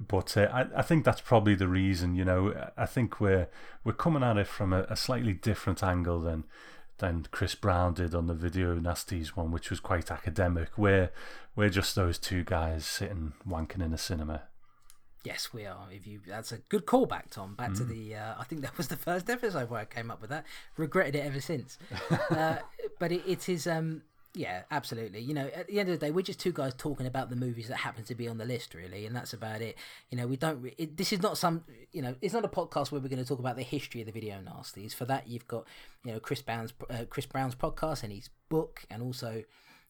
but 0.09 0.36
uh, 0.36 0.49
I, 0.53 0.78
I 0.78 0.82
think 0.82 1.05
that's 1.05 1.20
probably 1.20 1.55
the 1.55 1.69
reason. 1.69 2.15
You 2.15 2.24
know, 2.24 2.70
I 2.77 2.86
think 2.86 3.20
we're 3.20 3.49
we're 3.85 3.93
coming 3.93 4.23
at 4.23 4.36
it 4.36 4.47
from 4.47 4.73
a, 4.73 4.82
a 4.89 4.97
slightly 4.97 5.32
different 5.32 5.82
angle 5.82 6.20
than 6.20 6.45
than 6.99 7.27
Chris 7.31 7.55
Brown 7.55 7.95
did 7.95 8.15
on 8.15 8.27
the 8.27 8.35
Video 8.35 8.77
Nasties 8.77 9.28
one, 9.28 9.51
which 9.51 9.70
was 9.70 9.81
quite 9.81 10.11
academic. 10.11 10.77
We're 10.77 11.11
we're 11.57 11.70
just 11.70 11.95
those 11.95 12.19
two 12.19 12.45
guys 12.45 12.86
sitting 12.86 13.32
wanking 13.49 13.85
in 13.85 13.93
a 13.93 13.99
cinema. 13.99 14.43
Yes, 15.24 15.55
we 15.55 15.65
are. 15.65 15.86
If 15.91 16.07
you, 16.07 16.20
that's 16.27 16.53
a 16.53 16.59
good 16.59 16.85
callback, 16.85 17.31
Tom. 17.31 17.55
Back 17.55 17.70
Mm. 17.70 17.77
to 17.78 17.85
the, 17.85 18.15
uh, 18.15 18.35
I 18.39 18.45
think 18.45 18.61
that 18.61 18.77
was 18.77 18.89
the 18.89 18.97
first 18.99 19.31
episode 19.31 19.70
where 19.70 19.81
I 19.81 19.86
came 19.86 20.11
up 20.11 20.20
with 20.20 20.28
that. 20.28 20.45
Regretted 20.77 21.15
it 21.16 21.24
ever 21.24 21.41
since. 21.41 21.78
uh, 22.31 22.57
but 22.99 23.11
it, 23.11 23.23
it 23.27 23.49
is, 23.49 23.66
um, 23.66 24.03
yeah, 24.35 24.62
absolutely. 24.70 25.20
You 25.20 25.32
know, 25.32 25.48
at 25.55 25.69
the 25.69 25.78
end 25.78 25.89
of 25.89 25.98
the 25.98 26.06
day, 26.06 26.11
we're 26.11 26.23
just 26.23 26.40
two 26.40 26.52
guys 26.52 26.74
talking 26.77 27.06
about 27.06 27.31
the 27.31 27.36
movies 27.36 27.69
that 27.69 27.77
happen 27.77 28.02
to 28.05 28.15
be 28.16 28.27
on 28.27 28.36
the 28.36 28.44
list, 28.44 28.74
really, 28.74 29.06
and 29.06 29.15
that's 29.15 29.32
about 29.32 29.62
it. 29.62 29.77
You 30.11 30.19
know, 30.19 30.27
we 30.27 30.36
don't. 30.36 30.61
re- 30.61 30.74
It, 30.77 30.97
this 30.97 31.12
is 31.12 31.23
not 31.23 31.39
some. 31.39 31.65
You 31.93 32.02
know, 32.02 32.16
it's 32.20 32.35
not 32.35 32.44
a 32.44 32.48
podcast 32.48 32.90
where 32.90 33.01
we're 33.01 33.09
going 33.09 33.23
to 33.23 33.28
talk 33.28 33.39
about 33.39 33.56
the 33.56 33.62
history 33.62 34.01
of 34.01 34.06
the 34.06 34.12
video 34.12 34.36
nasties. 34.36 34.93
For 34.93 35.05
that, 35.05 35.28
you've 35.28 35.47
got, 35.47 35.66
you 36.05 36.12
know, 36.12 36.19
Chris 36.19 36.43
Brown's 36.43 36.73
uh, 36.90 37.05
Chris 37.09 37.27
Brown's 37.27 37.55
podcast 37.55 38.02
and 38.02 38.12
his 38.12 38.28
book, 38.48 38.85
and 38.90 39.02
also 39.02 39.44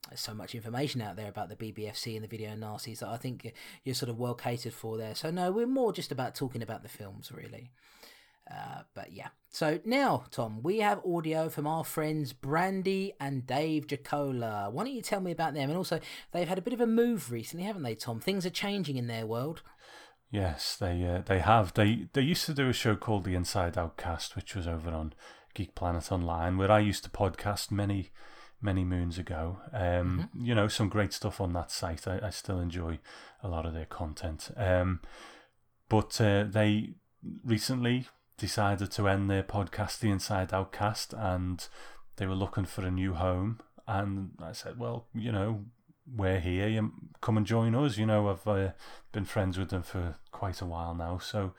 there's 0.09 0.21
so 0.21 0.35
much 0.35 0.53
information 0.53 1.01
out 1.01 1.15
there 1.15 1.29
about 1.29 1.49
the 1.49 1.55
BBFC 1.55 2.13
and 2.13 2.23
the 2.23 2.27
video 2.27 2.51
nasties 2.51 2.99
that 2.99 3.09
I 3.09 3.17
think 3.17 3.51
you're 3.83 3.95
sort 3.95 4.09
of 4.09 4.19
well 4.19 4.35
catered 4.35 4.73
for 4.73 4.97
there. 4.97 5.15
So 5.15 5.31
no, 5.31 5.51
we're 5.51 5.65
more 5.65 5.91
just 5.91 6.11
about 6.11 6.35
talking 6.35 6.61
about 6.61 6.83
the 6.83 6.89
films, 6.89 7.31
really. 7.31 7.71
Uh, 8.49 8.81
but 8.93 9.11
yeah. 9.11 9.29
So 9.49 9.79
now, 9.85 10.25
Tom, 10.31 10.61
we 10.61 10.79
have 10.79 11.01
audio 11.05 11.49
from 11.49 11.65
our 11.65 11.83
friends 11.83 12.33
Brandy 12.33 13.13
and 13.19 13.47
Dave 13.47 13.87
Jacola. 13.87 14.69
Why 14.71 14.83
don't 14.83 14.93
you 14.93 15.01
tell 15.01 15.21
me 15.21 15.31
about 15.31 15.53
them? 15.53 15.69
And 15.69 15.77
also, 15.77 15.99
they've 16.31 16.47
had 16.47 16.57
a 16.57 16.61
bit 16.61 16.73
of 16.73 16.81
a 16.81 16.87
move 16.87 17.31
recently, 17.31 17.65
haven't 17.65 17.83
they, 17.83 17.95
Tom? 17.95 18.19
Things 18.19 18.45
are 18.45 18.51
changing 18.51 18.97
in 18.97 19.07
their 19.07 19.25
world. 19.25 19.63
Yes, 20.29 20.75
they 20.75 21.03
uh, 21.05 21.21
they 21.25 21.39
have. 21.39 21.73
They 21.73 22.07
they 22.13 22.21
used 22.21 22.45
to 22.47 22.53
do 22.53 22.67
a 22.67 22.73
show 22.73 22.95
called 22.95 23.23
The 23.23 23.35
Inside 23.35 23.77
Outcast, 23.77 24.35
which 24.35 24.55
was 24.55 24.67
over 24.67 24.91
on 24.91 25.13
Geek 25.53 25.73
Planet 25.73 26.11
Online, 26.11 26.57
where 26.57 26.71
I 26.71 26.79
used 26.79 27.03
to 27.05 27.09
podcast 27.09 27.71
many 27.71 28.11
many 28.61 28.83
moons 28.83 29.17
ago. 29.17 29.59
Um, 29.71 30.29
You 30.37 30.53
know, 30.53 30.67
some 30.67 30.89
great 30.89 31.13
stuff 31.13 31.39
on 31.39 31.53
that 31.53 31.71
site. 31.71 32.07
I, 32.07 32.19
I 32.21 32.29
still 32.31 32.59
enjoy 32.59 32.99
a 33.41 33.47
lot 33.47 33.65
of 33.65 33.73
their 33.73 33.85
content. 33.85 34.51
Um, 34.57 35.01
but 35.87 36.19
uh, 36.19 36.43
they 36.43 36.95
recently 37.43 38.07
decided 38.37 38.91
to 38.91 39.07
end 39.07 39.29
their 39.29 39.43
podcast, 39.43 39.99
The 39.99 40.09
Inside 40.09 40.53
Out 40.53 40.71
Cast, 40.71 41.13
and 41.13 41.67
they 42.17 42.25
were 42.25 42.35
looking 42.35 42.65
for 42.65 42.85
a 42.85 42.91
new 42.91 43.13
home. 43.13 43.59
And 43.87 44.31
I 44.41 44.51
said, 44.51 44.79
well, 44.79 45.05
you 45.13 45.31
know, 45.31 45.65
we're 46.13 46.39
here. 46.39 46.67
You 46.67 46.91
come 47.21 47.37
and 47.37 47.45
join 47.45 47.75
us. 47.75 47.97
You 47.97 48.05
know, 48.05 48.29
I've 48.29 48.47
uh, 48.47 48.71
been 49.11 49.25
friends 49.25 49.57
with 49.57 49.69
them 49.69 49.83
for 49.83 50.15
quite 50.31 50.61
a 50.61 50.65
while 50.65 50.93
now. 50.95 51.17
So, 51.17 51.53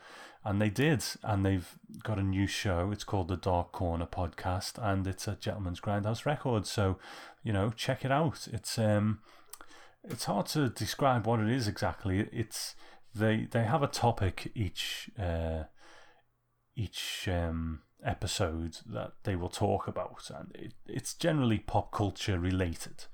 and 0.44 0.60
they 0.60 0.70
did, 0.70 1.04
and 1.22 1.44
they've 1.44 1.78
got 2.02 2.18
a 2.18 2.22
new 2.22 2.46
show. 2.46 2.90
It's 2.92 3.04
called 3.04 3.28
the 3.28 3.36
Dark 3.36 3.72
Corner 3.72 4.06
Podcast, 4.06 4.78
and 4.80 5.06
it's 5.06 5.26
a 5.26 5.36
Gentleman's 5.36 5.80
Grindhouse 5.80 6.24
record. 6.24 6.66
So, 6.66 6.98
you 7.42 7.52
know, 7.52 7.70
check 7.70 8.04
it 8.04 8.12
out. 8.12 8.46
It's 8.52 8.78
um, 8.78 9.20
it's 10.04 10.24
hard 10.24 10.46
to 10.46 10.68
describe 10.68 11.26
what 11.26 11.40
it 11.40 11.48
is 11.48 11.66
exactly. 11.66 12.28
It's 12.32 12.74
they 13.14 13.48
they 13.50 13.64
have 13.64 13.82
a 13.82 13.88
topic 13.88 14.52
each 14.54 15.10
uh 15.18 15.64
each 16.76 17.28
um 17.28 17.80
episode 18.04 18.78
that 18.86 19.12
they 19.24 19.34
will 19.34 19.48
talk 19.48 19.88
about, 19.88 20.30
and 20.34 20.54
it, 20.54 20.74
it's 20.86 21.14
generally 21.14 21.58
pop 21.58 21.90
culture 21.90 22.38
related. 22.38 23.04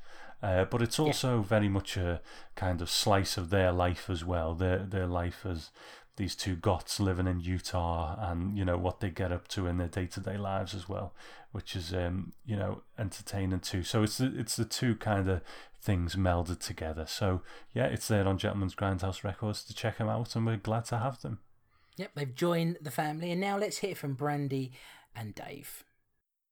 Uh, 0.43 0.65
but 0.65 0.83
it's 0.83 0.99
also 0.99 1.41
very 1.41 1.69
much 1.69 1.97
a 1.97 2.21
kind 2.57 2.83
of 2.83 2.91
slice 2.91 3.37
of 3.37 3.51
their 3.51 3.71
life 3.71 4.11
as 4.11 4.25
well. 4.25 4.55
Their 4.55 4.79
their 4.79 5.07
life 5.07 5.47
as 5.47 5.71
these 6.17 6.35
two 6.35 6.57
gots 6.57 7.01
living 7.01 7.27
in 7.27 7.41
Utah, 7.41 8.17
and 8.19 8.59
you 8.59 8.65
know 8.65 8.77
what 8.77 9.01
they 9.01 9.11
get 9.11 9.33
up 9.33 9.49
to 9.49 9.67
in 9.67 9.79
their 9.79 9.89
day 9.89 10.07
to 10.07 10.21
day 10.21 10.37
lives 10.37 10.75
as 10.75 10.89
well, 10.89 11.15
which 11.53 11.77
is 11.77 11.95
um 11.95 12.33
you 12.45 12.57
know 12.57 12.83
entertaining 12.99 13.61
too. 13.61 13.85
So 13.85 14.03
it's 14.03 14.19
the, 14.19 14.33
it's 14.37 14.57
the 14.57 14.65
two 14.65 14.97
kind 14.97 15.29
of 15.29 15.43
things 15.81 16.17
melded 16.17 16.59
together. 16.59 17.07
So 17.07 17.43
yeah, 17.73 17.87
it's 17.87 18.09
there 18.09 18.27
on 18.27 18.39
Gentleman's 18.39 18.75
Grindhouse 18.75 19.23
Records 19.23 19.63
to 19.65 19.75
check 19.75 19.99
them 19.99 20.09
out, 20.09 20.35
and 20.35 20.45
we're 20.45 20.57
glad 20.57 20.87
to 20.87 20.99
have 20.99 21.23
them. 21.23 21.39
Yep, 21.97 22.13
they've 22.15 22.35
joined 22.35 22.79
the 22.81 22.91
family, 22.91 23.31
and 23.31 23.41
now 23.41 23.59
let's 23.59 23.79
hear 23.79 23.95
from 23.95 24.15
Brandy 24.15 24.73
and 25.15 25.35
Dave. 25.35 25.85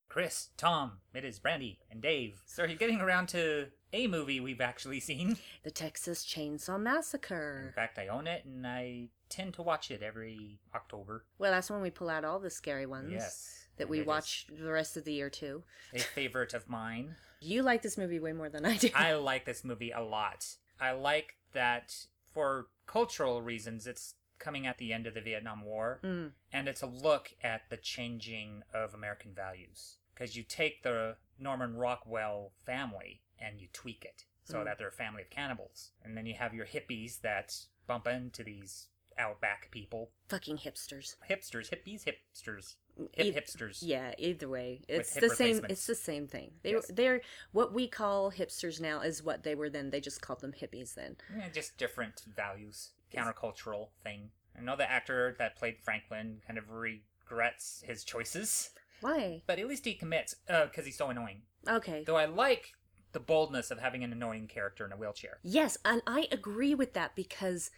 Chris, 0.09 0.49
Tom, 0.57 0.99
it 1.15 1.25
is 1.25 1.39
Brandy 1.39 1.79
and 1.91 2.03
Dave. 2.03 2.43
So 2.45 2.65
you're 2.65 2.77
getting 2.77 3.01
around 3.01 3.29
to 3.29 3.69
a 3.93 4.09
movie 4.09 4.41
we've 4.41 4.61
actually 4.61 5.01
seen. 5.01 5.37
The 5.63 5.71
Texas 5.71 6.25
Chainsaw 6.25 6.81
Massacre. 6.81 7.67
In 7.69 7.73
fact, 7.75 7.99
I 7.99 8.09
own 8.09 8.27
it 8.27 8.45
and 8.45 8.67
I 8.67 9.09
tend 9.29 9.55
to 9.55 9.63
watch 9.63 9.91
it 9.91 10.03
every 10.03 10.59
October. 10.75 11.27
Well, 11.39 11.53
that's 11.53 11.71
when 11.71 11.83
we 11.83 11.91
pull 11.91 12.09
out 12.09 12.25
all 12.25 12.41
the 12.41 12.51
scary 12.51 12.87
ones. 12.87 13.13
Yes. 13.13 13.67
That 13.77 13.85
and 13.85 13.91
we 13.91 14.03
watch 14.03 14.47
the 14.49 14.73
rest 14.73 14.97
of 14.97 15.05
the 15.05 15.13
year 15.13 15.31
too. 15.31 15.63
A 15.95 15.99
favorite 16.15 16.55
of 16.55 16.69
mine. 16.69 17.15
You 17.41 17.63
like 17.63 17.83
this 17.83 17.97
movie 17.97 18.19
way 18.19 18.33
more 18.33 18.49
than 18.49 18.65
I 18.65 18.79
do. 18.79 18.89
I 18.95 19.15
like 19.15 19.45
this 19.45 19.65
movie 19.65 19.93
a 19.93 20.01
lot. 20.01 20.47
I 20.81 20.93
like 20.93 21.37
that 21.53 21.95
for 22.33 22.69
cultural 22.87 23.43
reasons, 23.43 23.87
it's 23.87 24.15
coming 24.41 24.67
at 24.67 24.79
the 24.79 24.93
end 24.93 25.07
of 25.07 25.15
the 25.15 25.21
Vietnam 25.21 25.65
War, 25.65 26.01
Mm. 26.03 26.33
and 26.53 26.69
it's 26.69 26.83
a 26.83 26.87
look 26.87 27.33
at 27.43 27.71
the 27.71 27.77
changing 27.77 28.65
of 28.75 28.93
American 28.95 29.33
values. 29.35 29.99
Because 30.13 30.37
you 30.37 30.43
take 30.43 30.83
the 30.83 31.17
Norman 31.39 31.77
Rockwell 31.77 32.53
family 32.67 33.23
and 33.39 33.61
you 33.61 33.69
tweak 33.73 34.05
it 34.05 34.25
so 34.45 34.59
Mm. 34.59 34.65
that 34.65 34.79
they're 34.79 34.89
a 34.89 34.93
family 34.93 35.23
of 35.23 35.31
cannibals. 35.31 35.93
And 36.03 36.17
then 36.17 36.27
you 36.27 36.35
have 36.35 36.53
your 36.55 36.67
hippies 36.67 37.21
that 37.21 37.55
bump 37.87 38.07
into 38.07 38.43
these 38.43 38.89
outback 39.17 39.71
people. 39.71 40.13
Fucking 40.29 40.59
hipsters. 40.59 41.17
Hipsters, 41.29 41.69
hippies, 41.71 42.05
hipsters. 42.05 42.77
Hip 43.15 43.15
Eith- 43.17 43.35
hipsters. 43.35 43.79
Yeah, 43.83 44.15
either 44.19 44.49
way, 44.49 44.83
it's 44.89 45.15
the 45.15 45.31
same. 45.31 45.65
It's 45.71 45.87
the 45.87 45.95
same 45.95 46.27
thing. 46.27 46.59
They 46.63 46.73
Yes. 46.73 46.87
they're 46.93 47.23
what 47.53 47.73
we 47.73 47.89
call 47.89 48.31
hipsters 48.33 48.79
now 48.81 49.01
is 49.01 49.23
what 49.23 49.43
they 49.43 49.55
were 49.55 49.71
then. 49.71 49.89
They 49.91 50.01
just 50.01 50.21
called 50.21 50.41
them 50.41 50.53
hippies 50.53 50.95
then. 50.95 51.17
Yeah, 51.35 51.49
just 51.49 51.79
different 51.79 52.21
values, 52.27 52.93
countercultural 53.15 53.89
thing. 54.03 54.31
I 54.59 54.63
know 54.63 54.77
the 54.77 54.91
actor 54.91 55.37
that 55.39 55.57
played 55.57 55.79
Franklin 55.79 56.41
kind 56.47 56.59
of 56.59 56.71
regrets 56.71 57.83
his 57.87 58.05
choices, 58.05 58.71
Why? 59.01 59.43
but 59.47 59.59
at 59.59 59.69
least 59.69 59.85
he 59.85 59.95
commits 59.95 60.37
uh, 60.49 60.67
because 60.67 60.85
he's 60.85 60.99
so 60.99 61.09
annoying. 61.09 61.43
Okay. 61.69 62.05
Though 62.07 62.17
I 62.17 62.27
like 62.27 62.73
the 63.13 63.21
boldness 63.21 63.71
of 63.71 63.79
having 63.79 64.05
an 64.05 64.13
annoying 64.13 64.47
character 64.47 64.85
in 64.87 64.93
a 64.93 64.97
wheelchair. 64.97 65.39
Yes, 65.43 65.77
and 65.85 66.03
I 66.07 66.29
agree 66.31 66.75
with 66.75 66.95
that 66.95 67.15
because 67.17 67.71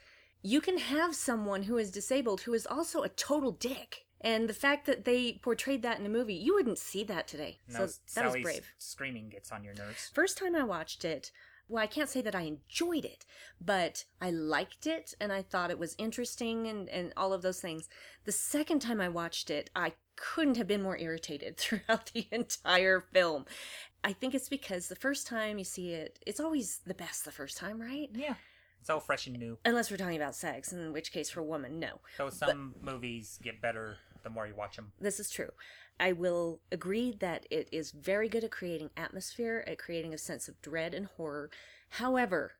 you 0.42 0.60
can 0.60 0.78
have 0.78 1.14
someone 1.14 1.64
who 1.64 1.78
is 1.78 1.90
disabled 1.90 2.42
who 2.42 2.54
is 2.54 2.66
also 2.66 3.02
a 3.02 3.08
total 3.08 3.52
dick. 3.52 4.06
And 4.24 4.48
the 4.48 4.54
fact 4.54 4.86
that 4.86 5.04
they 5.04 5.40
portrayed 5.42 5.82
that 5.82 5.98
in 5.98 6.06
a 6.06 6.08
movie, 6.08 6.34
you 6.34 6.54
wouldn't 6.54 6.78
see 6.78 7.02
that 7.04 7.26
today. 7.26 7.58
Now, 7.68 7.86
so 7.86 7.92
that 8.14 8.32
was 8.32 8.40
brave. 8.40 8.72
screaming 8.78 9.28
gets 9.30 9.50
on 9.50 9.64
your 9.64 9.74
nerves. 9.74 10.10
First 10.14 10.38
time 10.38 10.54
I 10.54 10.62
watched 10.62 11.04
it, 11.04 11.32
well, 11.72 11.82
I 11.82 11.86
can't 11.86 12.08
say 12.10 12.20
that 12.20 12.34
I 12.34 12.42
enjoyed 12.42 13.06
it, 13.06 13.24
but 13.58 14.04
I 14.20 14.30
liked 14.30 14.86
it 14.86 15.14
and 15.18 15.32
I 15.32 15.40
thought 15.40 15.70
it 15.70 15.78
was 15.78 15.96
interesting 15.96 16.66
and, 16.66 16.86
and 16.90 17.14
all 17.16 17.32
of 17.32 17.40
those 17.40 17.62
things. 17.62 17.88
The 18.24 18.32
second 18.32 18.80
time 18.80 19.00
I 19.00 19.08
watched 19.08 19.48
it, 19.48 19.70
I 19.74 19.94
couldn't 20.14 20.58
have 20.58 20.66
been 20.66 20.82
more 20.82 20.98
irritated 20.98 21.56
throughout 21.56 22.12
the 22.12 22.28
entire 22.30 23.00
film. 23.00 23.46
I 24.04 24.12
think 24.12 24.34
it's 24.34 24.50
because 24.50 24.88
the 24.88 24.96
first 24.96 25.26
time 25.26 25.58
you 25.58 25.64
see 25.64 25.92
it, 25.92 26.18
it's 26.26 26.40
always 26.40 26.80
the 26.84 26.92
best 26.92 27.24
the 27.24 27.32
first 27.32 27.56
time, 27.56 27.80
right? 27.80 28.10
Yeah. 28.12 28.34
It's 28.82 28.90
all 28.90 29.00
fresh 29.00 29.26
and 29.26 29.38
new. 29.38 29.56
Unless 29.64 29.90
we're 29.90 29.96
talking 29.96 30.16
about 30.16 30.34
sex, 30.34 30.72
in 30.72 30.92
which 30.92 31.10
case 31.10 31.30
for 31.30 31.40
a 31.40 31.44
woman, 31.44 31.78
no. 31.78 32.00
So 32.18 32.28
some 32.28 32.74
movies 32.82 33.38
get 33.42 33.62
better 33.62 33.96
the 34.24 34.30
more 34.30 34.46
you 34.46 34.54
watch 34.54 34.76
them. 34.76 34.92
This 35.00 35.20
is 35.20 35.30
true. 35.30 35.50
I 36.02 36.10
will 36.12 36.60
agree 36.72 37.12
that 37.20 37.46
it 37.50 37.68
is 37.70 37.92
very 37.92 38.28
good 38.28 38.42
at 38.44 38.50
creating 38.50 38.90
atmosphere, 38.96 39.62
at 39.68 39.78
creating 39.78 40.12
a 40.12 40.18
sense 40.18 40.48
of 40.48 40.60
dread 40.60 40.94
and 40.94 41.06
horror. 41.06 41.48
However, 41.90 42.54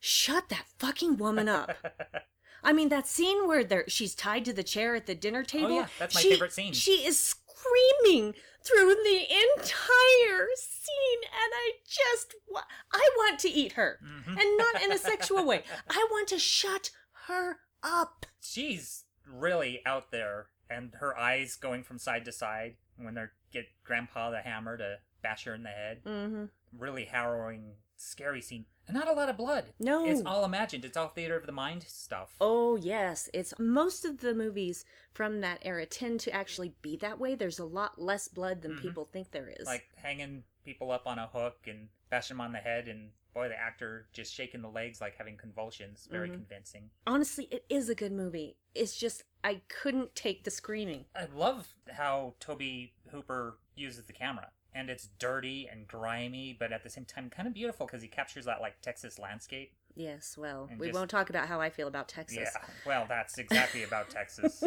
shut 0.00 0.48
that 0.48 0.64
fucking 0.78 1.16
woman 1.16 1.48
up. 1.48 1.76
I 2.64 2.72
mean, 2.72 2.88
that 2.88 3.06
scene 3.06 3.46
where 3.46 3.62
there, 3.62 3.84
she's 3.86 4.16
tied 4.16 4.44
to 4.46 4.52
the 4.52 4.64
chair 4.64 4.96
at 4.96 5.06
the 5.06 5.14
dinner 5.14 5.44
table. 5.44 5.68
Oh, 5.68 5.74
yeah, 5.80 5.86
that's 5.98 6.14
my 6.16 6.20
she- 6.20 6.30
favorite 6.32 6.52
scene. 6.52 6.72
She 6.72 7.06
is 7.06 7.18
screaming 7.20 8.34
through 8.64 8.94
the 9.04 9.20
entire 9.20 10.48
scene, 10.56 11.20
and 11.22 11.52
I 11.54 11.72
just, 11.86 12.34
wa- 12.48 12.62
I 12.92 13.08
want 13.16 13.38
to 13.40 13.48
eat 13.48 13.72
her, 13.74 14.00
Mm-hmm. 14.04 14.38
and 14.38 14.58
not 14.58 14.82
in 14.82 14.90
a 14.92 14.98
sexual 15.10 15.46
way. 15.46 15.62
I 15.88 16.06
want 16.10 16.28
to 16.30 16.38
shut 16.40 16.90
her 17.28 17.58
up. 17.82 18.26
She's 18.40 19.04
really 19.30 19.80
out 19.86 20.10
there, 20.10 20.46
and 20.70 20.94
her 21.00 21.16
eyes 21.18 21.56
going 21.56 21.82
from 21.82 21.98
side 21.98 22.24
to 22.26 22.32
side 22.32 22.76
when 22.96 23.14
they 23.14 23.24
get 23.52 23.66
Grandpa 23.84 24.30
the 24.30 24.40
hammer 24.40 24.76
to 24.76 24.98
bash 25.22 25.44
her 25.44 25.54
in 25.54 25.62
the 25.62 25.68
head. 25.70 26.02
Mm-hmm. 26.04 26.44
Really 26.76 27.04
harrowing, 27.06 27.72
scary 27.96 28.40
scene. 28.40 28.66
And 28.86 28.96
not 28.96 29.08
a 29.08 29.12
lot 29.12 29.28
of 29.28 29.36
blood. 29.36 29.66
No. 29.78 30.06
It's 30.06 30.22
all 30.24 30.44
imagined. 30.44 30.84
It's 30.84 30.96
all 30.96 31.08
theater 31.08 31.36
of 31.36 31.44
the 31.46 31.52
mind 31.52 31.82
stuff. 31.86 32.34
Oh 32.40 32.76
yes, 32.76 33.28
it's 33.34 33.52
most 33.58 34.04
of 34.06 34.18
the 34.18 34.34
movies 34.34 34.84
from 35.12 35.40
that 35.42 35.58
era 35.62 35.84
tend 35.86 36.20
to 36.20 36.30
actually 36.32 36.74
be 36.80 36.96
that 36.98 37.18
way. 37.18 37.34
There's 37.34 37.58
a 37.58 37.64
lot 37.66 38.00
less 38.00 38.28
blood 38.28 38.62
than 38.62 38.72
Mhm. 38.76 38.80
people 38.82 39.04
think 39.04 39.30
there 39.30 39.48
is. 39.48 39.66
Like 39.66 39.88
hanging 39.96 40.44
people 40.64 40.90
up 40.90 41.06
on 41.06 41.18
a 41.18 41.26
hook 41.26 41.66
and 41.66 41.88
bashing 42.10 42.36
them 42.36 42.40
on 42.42 42.52
the 42.52 42.58
head, 42.58 42.88
and 42.88 43.10
boy, 43.34 43.48
the 43.48 43.58
actor 43.60 44.08
just 44.12 44.32
shaking 44.34 44.62
the 44.62 44.70
legs 44.70 45.00
like 45.02 45.16
having 45.16 45.36
convulsions. 45.36 46.06
Very 46.10 46.28
Mhm. 46.30 46.34
convincing. 46.34 46.90
honestly, 47.06 47.44
it 47.50 47.64
is 47.68 47.88
a 47.90 47.94
good 47.94 48.12
movie. 48.12 48.56
It's 48.78 48.96
just 48.96 49.24
I 49.44 49.62
couldn't 49.68 50.14
take 50.14 50.44
the 50.44 50.50
screaming. 50.50 51.04
I 51.16 51.26
love 51.34 51.74
how 51.90 52.34
Tobe 52.40 52.90
Hooper 53.10 53.58
uses 53.76 54.04
the 54.04 54.12
camera. 54.12 54.50
And 54.74 54.90
it's 54.90 55.08
dirty 55.18 55.66
and 55.70 55.88
grimy, 55.88 56.56
but 56.58 56.72
at 56.72 56.84
the 56.84 56.90
same 56.90 57.04
time 57.04 57.30
kind 57.30 57.48
of 57.48 57.54
beautiful 57.54 57.86
because 57.86 58.02
he 58.02 58.08
captures 58.08 58.44
that 58.44 58.60
like 58.60 58.80
Texas 58.80 59.18
landscape. 59.18 59.72
Yes, 59.96 60.36
well, 60.38 60.68
we 60.78 60.88
just- 60.88 60.96
won't 60.98 61.10
talk 61.10 61.28
about 61.30 61.48
how 61.48 61.60
I 61.60 61.70
feel 61.70 61.88
about 61.88 62.08
Texas. 62.08 62.38
Yeah, 62.38 62.64
well, 62.86 63.06
that's 63.08 63.38
exactly 63.38 63.82
about 63.82 64.10
Texas. 64.10 64.62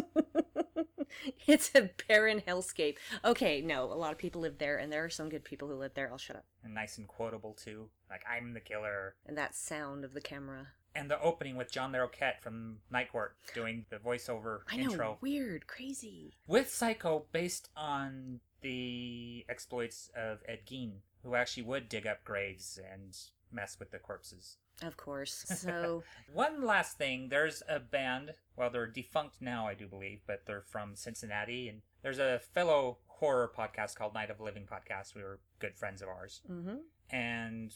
it's 1.47 1.71
a 1.75 1.89
barren 2.07 2.41
hellscape. 2.45 2.97
Okay, 3.23 3.61
no, 3.61 3.85
a 3.85 3.95
lot 3.95 4.11
of 4.11 4.17
people 4.17 4.41
live 4.41 4.57
there, 4.57 4.77
and 4.77 4.91
there 4.91 5.05
are 5.05 5.09
some 5.09 5.29
good 5.29 5.45
people 5.45 5.67
who 5.69 5.75
live 5.75 5.93
there. 5.93 6.11
I'll 6.11 6.17
shut 6.17 6.35
up. 6.35 6.45
and 6.63 6.73
nice 6.73 6.97
and 6.97 7.07
quotable 7.07 7.53
too. 7.53 7.89
Like 8.09 8.23
I'm 8.29 8.53
the 8.53 8.59
killer. 8.59 9.15
And 9.25 9.37
that 9.37 9.55
sound 9.55 10.03
of 10.03 10.13
the 10.13 10.21
camera. 10.21 10.67
And 10.95 11.09
the 11.09 11.19
opening 11.21 11.55
with 11.55 11.71
John 11.71 11.93
Larroquette 11.93 12.41
from 12.41 12.77
Night 12.91 13.11
Court 13.11 13.35
doing 13.53 13.85
the 13.89 13.97
voiceover 13.97 14.59
I 14.69 14.77
know, 14.77 14.83
intro 14.91 15.17
weird, 15.21 15.65
crazy. 15.67 16.33
with 16.47 16.69
Psycho, 16.69 17.25
based 17.31 17.69
on 17.77 18.41
the 18.61 19.45
exploits 19.49 20.09
of 20.15 20.39
Ed 20.47 20.59
Gein, 20.69 20.95
who 21.23 21.35
actually 21.35 21.63
would 21.63 21.87
dig 21.89 22.05
up 22.05 22.23
graves 22.23 22.77
and 22.91 23.17
mess 23.51 23.77
with 23.79 23.91
the 23.91 23.99
corpses. 23.99 24.57
Of 24.83 24.97
course. 24.97 25.45
So, 25.47 26.03
One 26.33 26.63
last 26.65 26.97
thing, 26.97 27.29
there's 27.29 27.61
a 27.69 27.79
band, 27.79 28.33
well, 28.55 28.69
they're 28.69 28.87
defunct 28.87 29.35
now, 29.41 29.67
I 29.67 29.73
do 29.75 29.87
believe, 29.87 30.21
but 30.27 30.45
they're 30.45 30.63
from 30.67 30.95
Cincinnati, 30.95 31.69
and 31.69 31.81
there's 32.01 32.19
a 32.19 32.39
fellow 32.53 32.97
horror 33.07 33.51
podcast 33.55 33.95
called 33.95 34.13
Night 34.13 34.29
of 34.31 34.37
the 34.39 34.43
Living 34.43 34.65
Podcast. 34.71 35.15
We 35.15 35.21
were 35.23 35.39
good 35.59 35.75
friends 35.75 36.01
of 36.01 36.07
ours. 36.09 36.41
hmm 36.47 36.77
And 37.11 37.71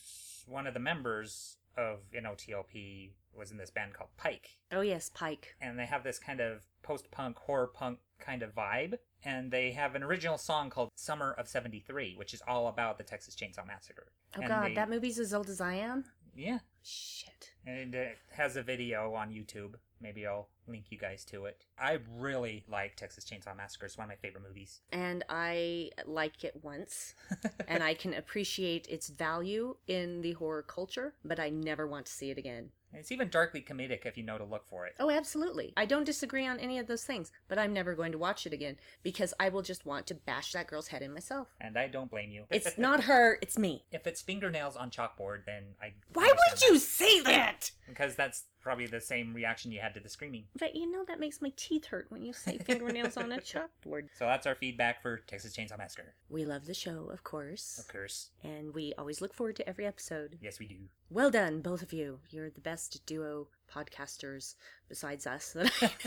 one 0.48 0.66
of 0.68 0.74
the 0.74 0.80
members 0.80 1.58
of 1.78 2.00
NOTLP 2.14 3.12
was 3.34 3.52
in 3.52 3.58
this 3.58 3.72
band 3.72 3.94
called 3.94 4.10
Pike. 4.18 4.58
oh 4.72 4.82
yes, 4.82 5.10
Pike. 5.14 5.56
And 5.62 5.78
they 5.78 5.86
have 5.86 6.04
this 6.04 6.20
kind 6.20 6.40
of 6.40 6.64
post 6.84 7.12
punk, 7.12 7.38
horror 7.38 7.68
punk 7.68 8.00
kind 8.20 8.42
of 8.44 8.56
vibe. 8.56 8.96
And 9.24 9.52
they 9.52 9.72
have 9.72 9.96
an 9.96 10.04
original 10.04 10.38
song 10.38 10.70
called 10.70 10.90
Summer 10.96 11.34
of 11.34 11.48
73, 11.48 12.16
which 12.18 12.34
is 12.34 12.42
all 12.48 12.68
about 12.68 12.98
the 12.98 13.04
Texas 13.04 13.36
Chainsaw 13.36 13.66
Massacre. 13.68 14.08
Oh 14.38 14.42
And 14.42 14.48
god, 14.48 14.70
they- 14.70 14.76
that 14.76 14.90
movie's 14.90 15.20
as 15.20 15.34
old 15.34 15.50
as 15.50 15.60
I 15.60 15.74
am. 15.76 16.06
Yeah. 16.36 16.60
Shit. 16.84 17.52
And 17.66 17.96
it 17.96 18.18
has 18.34 18.56
a 18.56 18.62
video 18.64 19.14
on 19.14 19.30
YouTube. 19.32 19.76
Maybe 20.06 20.28
I'll 20.28 20.50
link 20.68 20.86
you 20.92 21.00
guys 21.00 21.26
to 21.26 21.46
it. 21.46 21.66
I 21.80 21.98
really 22.16 22.64
like 22.70 22.96
Texas 22.96 23.26
Chainsaw 23.26 23.58
Massacre. 23.58 23.88
It's 23.88 23.98
one 23.98 24.06
of 24.06 24.10
my 24.10 24.16
favorite 24.16 24.44
movies. 24.48 24.82
And 24.92 25.24
I 25.30 25.90
like 26.06 26.44
it 26.44 26.60
once, 26.62 27.16
and 27.68 27.82
I 27.82 27.96
can 27.96 28.14
appreciate 28.14 28.86
its 28.88 29.10
value 29.10 29.78
in 29.88 30.22
the 30.22 30.34
horror 30.34 30.62
culture, 30.62 31.16
but 31.26 31.40
I 31.40 31.50
never 31.50 31.88
want 31.88 32.06
to 32.06 32.12
see 32.12 32.30
it 32.30 32.38
again. 32.38 32.70
It's 32.94 33.12
even 33.12 33.30
darkly 33.30 33.62
comedic 33.62 34.06
if 34.06 34.16
you 34.16 34.24
know 34.24 34.38
to 34.38 34.44
look 34.44 34.68
for 34.68 34.86
it. 34.86 34.94
Oh, 35.00 35.10
absolutely. 35.10 35.74
I 35.76 35.86
don't 35.86 36.06
disagree 36.06 36.48
on 36.48 36.60
any 36.60 36.80
of 36.80 36.88
those 36.88 37.04
things, 37.04 37.32
but 37.48 37.58
I'm 37.58 37.74
never 37.74 37.94
going 37.94 38.12
to 38.12 38.18
watch 38.18 38.46
it 38.46 38.54
again 38.54 38.78
because 39.04 39.34
I 39.40 39.50
will 39.50 39.64
just 39.64 39.86
want 39.86 40.08
to 40.08 40.14
bash 40.14 40.54
that 40.54 40.68
girl's 40.68 40.88
head 40.88 41.02
in 41.02 41.14
myself. 41.14 41.48
And 41.60 41.78
I 41.78 41.88
don't 41.88 42.12
blame 42.12 42.32
you. 42.32 42.46
It's 42.56 42.78
not 42.78 43.04
her, 43.06 43.38
it's 43.42 43.58
me. 43.58 43.84
If 43.92 44.08
it's 44.08 44.22
fingernails 44.22 44.78
on 44.78 44.92
chalkboard, 44.92 45.46
then 45.46 45.64
I. 45.82 45.94
Why 46.14 46.24
would 46.24 46.40
understand 46.52 46.74
you 46.74 46.80
say 46.80 47.20
that? 47.22 47.72
Because 47.88 48.16
that's 48.16 48.44
probably 48.66 48.88
the 48.88 49.00
same 49.00 49.32
reaction 49.34 49.72
you 49.72 49.80
had 49.80 49.94
to 49.94 50.00
the 50.02 50.10
screaming. 50.10 50.44
But 50.60 50.76
you 50.76 50.92
know 50.92 51.06
that 51.08 51.20
makes 51.20 51.40
my 51.42 51.54
teeth 51.56 51.86
hurt 51.86 52.08
when 52.10 52.26
you 52.26 52.34
say 52.34 52.58
fingernails 52.66 53.16
on 53.16 53.32
a 53.32 53.38
chalkboard. 53.38 54.10
So 54.18 54.26
that's 54.26 54.46
our 54.48 54.56
feedback 54.56 55.02
for 55.02 55.20
Texas 55.28 55.56
Chainsaw 55.56 55.78
Massacre. 55.78 56.16
We 56.30 56.44
love 56.46 56.66
the 56.66 56.74
show, 56.74 57.10
of 57.14 57.24
course, 57.24 57.78
Of 57.80 57.88
course. 57.88 58.32
and 58.44 58.74
we 58.74 58.92
always 58.98 59.22
look 59.22 59.34
forward 59.34 59.56
to 59.58 59.70
every 59.70 59.86
episode. 59.86 60.40
Yes, 60.42 60.60
we 60.60 60.66
do. 60.68 60.76
Well 61.12 61.30
done, 61.30 61.62
both 61.62 61.84
of 61.84 61.94
you. 61.94 62.20
You're 62.32 62.50
the 62.50 62.60
best 62.60 63.06
duo 63.06 63.48
podcasters 63.72 64.56
besides 64.90 65.28
us. 65.28 65.56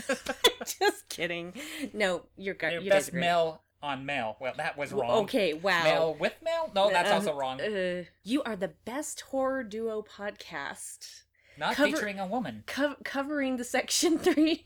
Just 0.79 1.07
kidding. 1.09 1.53
No, 1.93 2.23
you're 2.37 2.53
good. 2.55 2.73
Your 2.73 2.81
you 2.81 2.89
guys 2.89 3.05
best 3.05 3.13
are 3.15 3.19
male 3.19 3.61
on 3.81 4.05
male. 4.05 4.35
Well, 4.41 4.53
that 4.57 4.77
was 4.77 4.91
wrong. 4.91 5.23
Okay, 5.23 5.53
wow. 5.53 5.83
Male 5.83 6.17
with 6.19 6.33
male? 6.43 6.69
No, 6.75 6.89
that's 6.89 7.09
Uh, 7.09 7.13
also 7.15 7.33
wrong. 7.35 7.61
Uh, 7.61 8.03
you 8.23 8.43
are 8.43 8.57
the 8.57 8.67
best 8.85 9.21
horror 9.21 9.63
duo 9.63 10.01
podcast. 10.03 11.21
Not 11.59 11.75
cover- 11.75 11.91
featuring 11.91 12.19
a 12.19 12.25
woman. 12.25 12.63
Co- 12.67 12.95
covering 13.03 13.57
the 13.57 13.63
Section 13.63 14.17
3. 14.19 14.63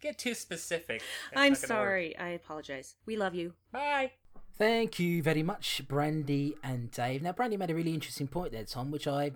Get 0.00 0.18
too 0.18 0.34
specific. 0.34 0.96
It's 0.96 1.04
I'm 1.34 1.52
not 1.52 1.62
gonna 1.62 1.80
work. 1.80 1.88
sorry. 1.88 2.18
I 2.18 2.28
apologize. 2.28 2.94
We 3.06 3.16
love 3.16 3.34
you. 3.34 3.54
Bye. 3.72 4.12
Thank 4.58 4.98
you 4.98 5.22
very 5.22 5.42
much, 5.42 5.82
Brandy 5.88 6.54
and 6.62 6.90
Dave. 6.90 7.22
Now, 7.22 7.32
Brandy 7.32 7.56
made 7.56 7.70
a 7.70 7.74
really 7.74 7.92
interesting 7.92 8.28
point 8.28 8.52
there, 8.52 8.64
Tom, 8.64 8.90
which 8.90 9.06
I 9.08 9.32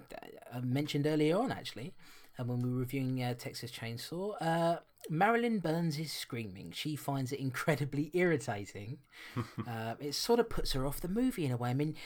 uh, 0.52 0.60
mentioned 0.62 1.06
earlier 1.06 1.36
on, 1.38 1.50
actually, 1.52 1.92
uh, 2.38 2.44
when 2.44 2.62
we 2.62 2.70
were 2.70 2.78
reviewing 2.78 3.22
uh, 3.22 3.34
Texas 3.34 3.70
Chainsaw. 3.70 4.34
Uh, 4.40 4.76
Marilyn 5.08 5.58
Burns 5.58 5.98
is 5.98 6.12
screaming. 6.12 6.72
She 6.74 6.94
finds 6.94 7.32
it 7.32 7.40
incredibly 7.40 8.10
irritating. 8.14 8.98
uh, 9.66 9.94
it 9.98 10.14
sort 10.14 10.40
of 10.40 10.48
puts 10.48 10.72
her 10.72 10.86
off 10.86 11.00
the 11.00 11.08
movie 11.08 11.44
in 11.44 11.52
a 11.52 11.56
way. 11.56 11.70
I 11.70 11.74
mean, 11.74 11.96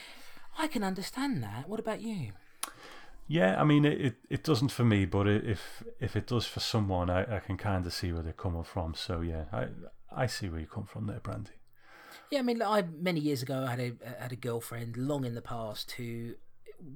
I 0.59 0.69
can 0.69 0.83
understand 0.83 1.43
that. 1.43 1.69
What 1.69 1.81
about 1.81 2.01
you? 2.01 2.31
Yeah, 3.27 3.59
I 3.61 3.65
mean, 3.65 3.85
it, 3.85 4.01
it, 4.01 4.15
it 4.29 4.45
doesn't 4.45 4.69
for 4.69 4.85
me, 4.85 5.07
but 5.07 5.27
if 5.27 5.83
if 5.99 6.15
it 6.15 6.27
does 6.27 6.47
for 6.47 6.61
someone, 6.61 7.09
I, 7.09 7.37
I 7.37 7.41
can 7.41 7.57
kind 7.57 7.87
of 7.87 7.93
see 7.93 8.13
where 8.13 8.23
they're 8.23 8.33
coming 8.33 8.65
from. 8.65 8.95
So 8.95 9.23
yeah, 9.23 9.45
I 9.53 9.69
I 10.15 10.27
see 10.27 10.49
where 10.49 10.61
you 10.61 10.67
come 10.67 10.85
from 10.85 11.07
there, 11.07 11.21
Brandy. 11.21 11.53
Yeah, 12.31 12.41
I 12.41 12.43
mean, 12.43 12.63
I 12.63 12.83
many 12.83 13.21
years 13.21 13.43
ago 13.43 13.65
I 13.67 13.71
had 13.71 13.81
a 13.81 14.21
had 14.21 14.33
a 14.33 14.37
girlfriend 14.37 14.97
long 14.97 15.25
in 15.25 15.35
the 15.35 15.43
past 15.43 15.93
who 15.93 16.35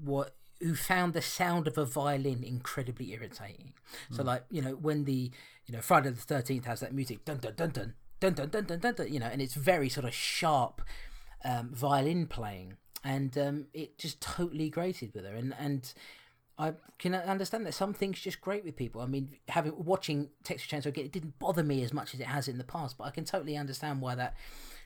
what 0.05 0.35
who 0.61 0.75
found 0.75 1.13
the 1.13 1.23
sound 1.23 1.67
of 1.67 1.79
a 1.79 1.85
violin 1.85 2.43
incredibly 2.43 3.13
irritating. 3.13 3.73
So 4.11 4.23
like 4.23 4.45
you 4.51 4.61
know 4.61 4.73
when 4.73 5.05
the 5.05 5.31
you 5.67 5.75
know 5.75 5.81
Friday 5.81 6.11
the 6.11 6.21
Thirteenth 6.21 6.67
has 6.67 6.81
that 6.81 6.93
music 6.93 7.25
dun 7.25 7.39
dun 7.39 7.55
dun 7.57 7.71
dun 7.71 7.95
dun 8.21 8.35
dun 8.35 8.49
dun 8.51 8.65
dun 8.65 8.79
dun, 8.81 8.95
dun 8.95 9.13
you 9.13 9.21
know, 9.21 9.27
and 9.27 9.41
it's 9.41 9.55
very 9.55 9.89
sort 9.89 10.07
of 10.07 10.13
sharp 10.13 10.83
um, 11.45 11.71
violin 11.73 12.27
playing, 12.27 12.75
and 13.05 13.39
um, 13.39 13.67
it 13.73 13.97
just 13.99 14.21
totally 14.21 14.69
grated 14.69 15.15
with 15.15 15.25
her, 15.25 15.35
and 15.35 15.55
and. 15.59 15.95
I 16.59 16.75
can 16.99 17.15
understand 17.15 17.67
that 17.67 17.75
some 17.75 17.95
things 17.95 18.21
just 18.21 18.41
great 18.41 18.65
with 18.65 18.77
people. 18.77 19.01
I 19.01 19.07
mean, 19.07 19.37
having 19.49 19.73
watching 19.77 20.31
Texas 20.43 20.69
Chainsaw 20.69 20.87
again, 20.87 21.05
it 21.05 21.13
didn't 21.13 21.39
bother 21.39 21.63
me 21.63 21.83
as 21.83 21.93
much 21.93 22.15
as 22.15 22.21
it 22.21 22.27
has 22.27 22.49
in 22.49 22.59
the 22.59 22.65
past, 22.65 22.99
but 22.99 23.05
I 23.05 23.11
can 23.11 23.25
totally 23.25 23.57
understand 23.57 24.01
why 24.01 24.15
that 24.17 24.35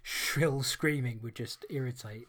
shrill 0.03 0.63
screaming 0.63 1.21
would 1.23 1.35
just 1.35 1.65
irritate 1.71 2.27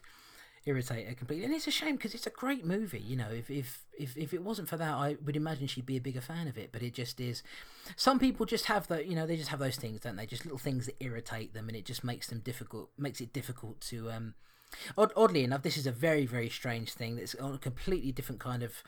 irritate 0.66 1.06
her 1.08 1.14
completely. 1.14 1.44
And 1.44 1.54
it's 1.54 1.68
a 1.68 1.72
shame 1.72 1.98
because 1.98 2.14
it's 2.14 2.26
a 2.26 2.30
great 2.30 2.66
movie. 2.66 3.02
You 3.02 3.18
know, 3.18 3.30
if, 3.30 3.52
if 3.52 3.84
if 4.00 4.16
if 4.16 4.34
it 4.34 4.44
wasn't 4.44 4.70
for 4.70 4.78
that, 4.78 4.94
I 4.94 5.18
would 5.26 5.36
imagine 5.36 5.68
she'd 5.68 5.86
be 5.86 5.98
a 5.98 6.02
bigger 6.02 6.22
fan 6.22 6.48
of 6.48 6.58
it. 6.58 6.72
But 6.72 6.82
it 6.82 6.94
just 6.94 7.20
is. 7.20 7.44
Some 7.98 8.20
people 8.20 8.46
just 8.46 8.66
have 8.66 8.88
the 8.88 9.06
you 9.06 9.16
know 9.16 9.28
they 9.28 9.36
just 9.36 9.50
have 9.50 9.60
those 9.60 9.76
things, 9.76 10.00
don't 10.00 10.16
they? 10.16 10.26
Just 10.26 10.46
little 10.46 10.58
things 10.58 10.86
that 10.86 10.96
irritate 11.02 11.54
them, 11.54 11.68
and 11.68 11.76
it 11.76 11.86
just 11.86 12.04
makes 12.04 12.28
them 12.28 12.40
difficult, 12.40 12.92
makes 12.98 13.20
it 13.20 13.34
difficult 13.34 13.82
to 13.82 14.10
um 14.10 14.36
Odd, 14.98 15.14
oddly 15.16 15.44
enough, 15.44 15.62
this 15.62 15.78
is 15.78 15.86
a 15.88 15.92
very 15.92 16.26
very 16.26 16.50
strange 16.50 16.94
thing. 16.94 17.16
That's 17.16 17.36
on 17.36 17.54
a 17.54 17.58
completely 17.58 18.12
different 18.12 18.42
kind 18.42 18.64
of. 18.64 18.84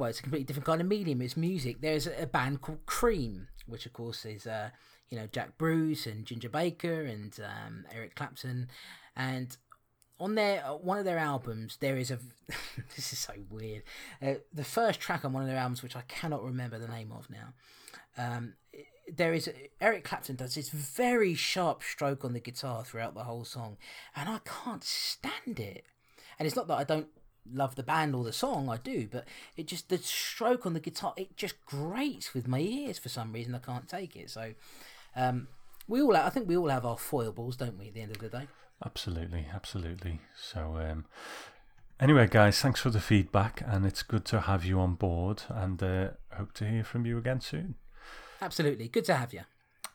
Well, 0.00 0.08
it's 0.08 0.20
a 0.20 0.22
completely 0.22 0.46
different 0.46 0.64
kind 0.64 0.80
of 0.80 0.86
medium. 0.86 1.20
It's 1.20 1.36
music. 1.36 1.82
There's 1.82 2.06
a 2.06 2.26
band 2.26 2.62
called 2.62 2.86
Cream, 2.86 3.48
which 3.66 3.84
of 3.84 3.92
course 3.92 4.24
is 4.24 4.46
uh, 4.46 4.70
you 5.10 5.18
know 5.18 5.26
Jack 5.26 5.58
Bruce 5.58 6.06
and 6.06 6.24
Ginger 6.24 6.48
Baker 6.48 7.02
and 7.02 7.38
um, 7.44 7.84
Eric 7.92 8.14
Clapton, 8.14 8.68
and 9.14 9.54
on 10.18 10.36
their 10.36 10.64
uh, 10.64 10.72
one 10.72 10.98
of 10.98 11.04
their 11.04 11.18
albums 11.18 11.76
there 11.80 11.98
is 11.98 12.10
a 12.10 12.18
this 12.96 13.12
is 13.12 13.18
so 13.18 13.34
weird 13.50 13.82
uh, 14.22 14.34
the 14.52 14.64
first 14.64 15.00
track 15.00 15.22
on 15.24 15.34
one 15.34 15.42
of 15.42 15.48
their 15.48 15.56
albums 15.56 15.82
which 15.82 15.96
i 15.96 16.02
cannot 16.02 16.44
remember 16.44 16.78
the 16.78 16.86
name 16.86 17.10
of 17.10 17.30
now 17.30 17.54
um, 18.18 18.52
there 19.10 19.32
is 19.32 19.50
eric 19.80 20.04
clapton 20.04 20.36
does 20.36 20.56
this 20.56 20.68
very 20.68 21.34
sharp 21.34 21.82
stroke 21.82 22.22
on 22.22 22.34
the 22.34 22.40
guitar 22.40 22.84
throughout 22.84 23.14
the 23.14 23.24
whole 23.24 23.44
song 23.44 23.78
and 24.14 24.28
i 24.28 24.38
can't 24.44 24.84
stand 24.84 25.58
it 25.58 25.86
and 26.38 26.46
it's 26.46 26.56
not 26.56 26.68
that 26.68 26.76
i 26.76 26.84
don't 26.84 27.08
love 27.52 27.74
the 27.74 27.82
band 27.82 28.14
or 28.14 28.24
the 28.24 28.32
song 28.32 28.68
i 28.68 28.76
do 28.76 29.08
but 29.10 29.26
it 29.56 29.66
just 29.66 29.88
the 29.88 29.98
stroke 29.98 30.66
on 30.66 30.74
the 30.74 30.80
guitar 30.80 31.14
it 31.16 31.36
just 31.36 31.64
grates 31.64 32.34
with 32.34 32.46
my 32.46 32.60
ears 32.60 32.98
for 32.98 33.08
some 33.08 33.32
reason 33.32 33.54
i 33.54 33.58
can't 33.58 33.88
take 33.88 34.16
it 34.16 34.30
so 34.30 34.52
um, 35.16 35.48
we 35.88 36.00
all 36.00 36.14
have, 36.14 36.26
i 36.26 36.30
think 36.30 36.48
we 36.48 36.56
all 36.56 36.68
have 36.68 36.86
our 36.86 36.98
foibles 36.98 37.56
don't 37.56 37.78
we 37.78 37.88
at 37.88 37.94
the 37.94 38.02
end 38.02 38.12
of 38.12 38.18
the 38.18 38.28
day 38.28 38.46
Absolutely, 38.84 39.46
absolutely. 39.52 40.20
So, 40.36 40.78
um, 40.78 41.04
anyway, 42.00 42.26
guys, 42.28 42.60
thanks 42.60 42.80
for 42.80 42.90
the 42.90 43.00
feedback, 43.00 43.62
and 43.66 43.84
it's 43.84 44.02
good 44.02 44.24
to 44.26 44.40
have 44.40 44.64
you 44.64 44.80
on 44.80 44.94
board, 44.94 45.42
and 45.48 45.82
uh, 45.82 46.08
hope 46.32 46.52
to 46.54 46.68
hear 46.68 46.82
from 46.82 47.04
you 47.04 47.18
again 47.18 47.40
soon. 47.40 47.74
Absolutely, 48.40 48.88
good 48.88 49.04
to 49.04 49.14
have 49.14 49.34
you. 49.34 49.42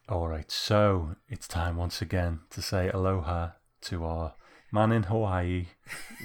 All 0.08 0.28
right, 0.28 0.52
so 0.52 1.16
it's 1.28 1.48
time 1.48 1.78
once 1.78 2.00
again 2.00 2.42
to 2.52 2.62
say 2.62 2.90
aloha 2.90 3.52
to 3.82 4.06
our 4.06 4.36
man 4.72 4.92
in 4.92 5.04
Hawaii, 5.04 5.68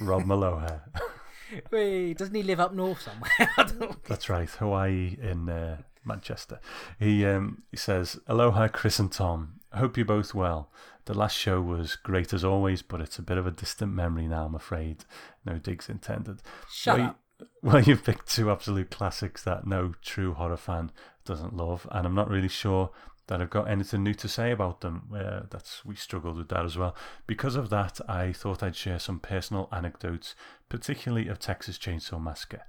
Rob 0.00 0.24
Maloha. 0.24 0.80
Wait, 1.70 2.16
doesn't 2.16 2.34
he 2.34 2.42
live 2.42 2.60
up 2.60 2.74
north 2.74 3.02
somewhere? 3.02 3.96
That's 4.08 4.28
right, 4.28 4.48
Hawaii 4.48 5.16
in 5.20 5.48
uh, 5.48 5.78
Manchester. 6.04 6.60
He 6.98 7.24
um, 7.26 7.62
he 7.70 7.76
says, 7.76 8.20
"Aloha, 8.26 8.68
Chris 8.68 8.98
and 8.98 9.10
Tom. 9.10 9.60
Hope 9.72 9.96
you're 9.96 10.06
both 10.06 10.34
well. 10.34 10.70
The 11.06 11.14
last 11.14 11.36
show 11.36 11.60
was 11.60 11.96
great 11.96 12.32
as 12.32 12.44
always, 12.44 12.82
but 12.82 13.00
it's 13.00 13.18
a 13.18 13.22
bit 13.22 13.38
of 13.38 13.46
a 13.46 13.50
distant 13.50 13.92
memory 13.92 14.28
now, 14.28 14.46
I'm 14.46 14.54
afraid. 14.54 15.04
No 15.44 15.58
digs 15.58 15.88
intended. 15.88 16.40
Shut 16.70 16.98
well, 16.98 17.08
up. 17.08 17.20
You, 17.38 17.46
well, 17.62 17.82
you've 17.82 18.04
picked 18.04 18.28
two 18.28 18.50
absolute 18.50 18.90
classics 18.90 19.42
that 19.44 19.66
no 19.66 19.94
true 20.02 20.34
horror 20.34 20.56
fan 20.56 20.92
doesn't 21.24 21.56
love, 21.56 21.86
and 21.90 22.06
I'm 22.06 22.14
not 22.14 22.28
really 22.28 22.48
sure 22.48 22.90
that 23.31 23.40
I've 23.40 23.48
got 23.48 23.70
anything 23.70 24.02
new 24.02 24.15
to 24.15 24.28
say 24.28 24.51
about 24.51 24.81
them. 24.81 25.09
Uh, 25.15 25.43
that's 25.48 25.85
we 25.85 25.94
struggled 25.94 26.36
with 26.36 26.48
that 26.48 26.65
as 26.65 26.77
well. 26.77 26.97
Because 27.28 27.55
of 27.55 27.70
that, 27.70 28.01
I 28.09 28.32
thought 28.32 28.61
I'd 28.61 28.74
share 28.74 28.98
some 28.98 29.20
personal 29.20 29.69
anecdotes, 29.70 30.35
particularly 30.69 31.28
of 31.28 31.39
Texas 31.39 31.78
Chainsaw 31.78 32.20
Massacre. 32.20 32.62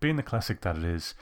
Being 0.00 0.16
the 0.16 0.24
classic 0.24 0.62
that 0.62 0.76
it 0.76 0.82
is, 0.82 1.14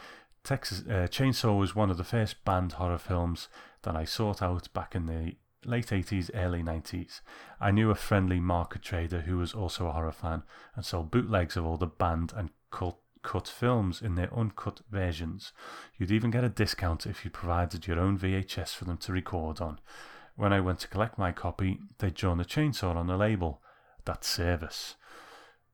Texas 0.45 0.83
uh, 0.89 1.07
Chainsaw 1.11 1.59
was 1.59 1.77
one 1.77 1.91
of 1.91 1.99
the 1.99 2.05
first 2.05 2.43
banned 2.47 2.73
horror 2.73 2.97
films 2.97 3.49
that 3.83 3.95
I 3.95 4.07
sought 4.07 4.41
out 4.41 4.73
back 4.73 4.95
in 4.95 5.05
the 5.05 5.35
late 5.67 5.89
80s, 5.89 6.31
early 6.33 6.63
90s. 6.63 7.21
I 7.61 7.73
knew 7.73 7.91
a 7.91 7.95
friendly 7.95 8.41
market 8.41 8.81
trader 8.81 9.21
who 9.21 9.37
was 9.37 9.53
also 9.53 9.89
a 9.89 9.93
horror 9.93 10.11
fan 10.11 10.43
and 10.75 10.87
sold 10.87 11.11
bootlegs 11.11 11.55
of 11.59 11.67
all 11.67 11.77
the 11.77 11.87
banned 11.87 12.33
and 12.35 12.49
cut, 12.71 12.97
cut 13.23 13.49
films 13.49 14.01
in 14.03 14.15
their 14.15 14.33
uncut 14.35 14.81
versions. 14.91 15.53
You'd 15.99 16.11
even 16.11 16.31
get 16.31 16.45
a 16.45 16.49
discount 16.49 17.07
if 17.07 17.25
you 17.25 17.31
provided 17.31 17.87
your 17.87 17.99
own 17.99 18.19
VHS 18.19 18.75
for 18.75 18.85
them 18.85 18.97
to 18.99 19.13
record 19.13 19.61
on. 19.61 19.79
When 20.37 20.53
I 20.53 20.61
went 20.61 20.79
to 20.81 20.89
collect 20.89 21.19
my 21.19 21.33
copy, 21.33 21.81
they'd 21.99 22.15
drawn 22.15 22.41
a 22.41 22.45
chainsaw 22.45 22.97
on 22.97 23.07
the 23.07 23.17
label. 23.17 23.61
That's 24.05 24.27
service. 24.27 24.97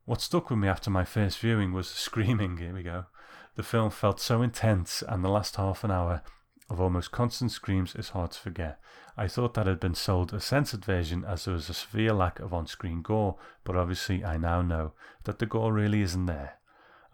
What 0.04 0.20
stuck 0.20 0.50
with 0.50 0.58
me 0.58 0.68
after 0.68 0.90
my 0.90 1.04
first 1.04 1.38
viewing 1.38 1.72
was 1.72 1.90
the 1.90 1.98
screaming. 1.98 2.56
Here 2.58 2.74
we 2.74 2.82
go. 2.82 3.06
The 3.54 3.62
film 3.62 3.90
felt 3.90 4.20
so 4.20 4.42
intense, 4.42 5.02
and 5.06 5.24
the 5.24 5.28
last 5.28 5.56
half 5.56 5.82
an 5.82 5.90
hour 5.90 6.22
of 6.68 6.80
almost 6.80 7.12
constant 7.12 7.52
screams 7.52 7.94
is 7.94 8.10
hard 8.10 8.32
to 8.32 8.40
forget. 8.40 8.80
I 9.16 9.28
thought 9.28 9.54
that 9.54 9.66
had 9.66 9.80
been 9.80 9.94
sold 9.94 10.34
a 10.34 10.40
censored 10.40 10.84
version 10.84 11.24
as 11.24 11.44
there 11.44 11.54
was 11.54 11.70
a 11.70 11.74
severe 11.74 12.12
lack 12.12 12.38
of 12.38 12.52
on 12.52 12.66
screen 12.66 13.02
gore, 13.02 13.36
but 13.64 13.76
obviously 13.76 14.24
I 14.24 14.36
now 14.36 14.62
know 14.62 14.92
that 15.24 15.38
the 15.38 15.46
gore 15.46 15.72
really 15.72 16.02
isn't 16.02 16.26
there. 16.26 16.58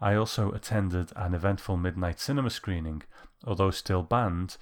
I 0.03 0.15
also 0.15 0.51
attended 0.51 1.13
an 1.15 1.33
eventful 1.33 1.77
midnight 1.77 2.19
cinema 2.19 2.49
screening, 2.49 3.03
although 3.45 3.71
still 3.71 4.03
banned. 4.03 4.57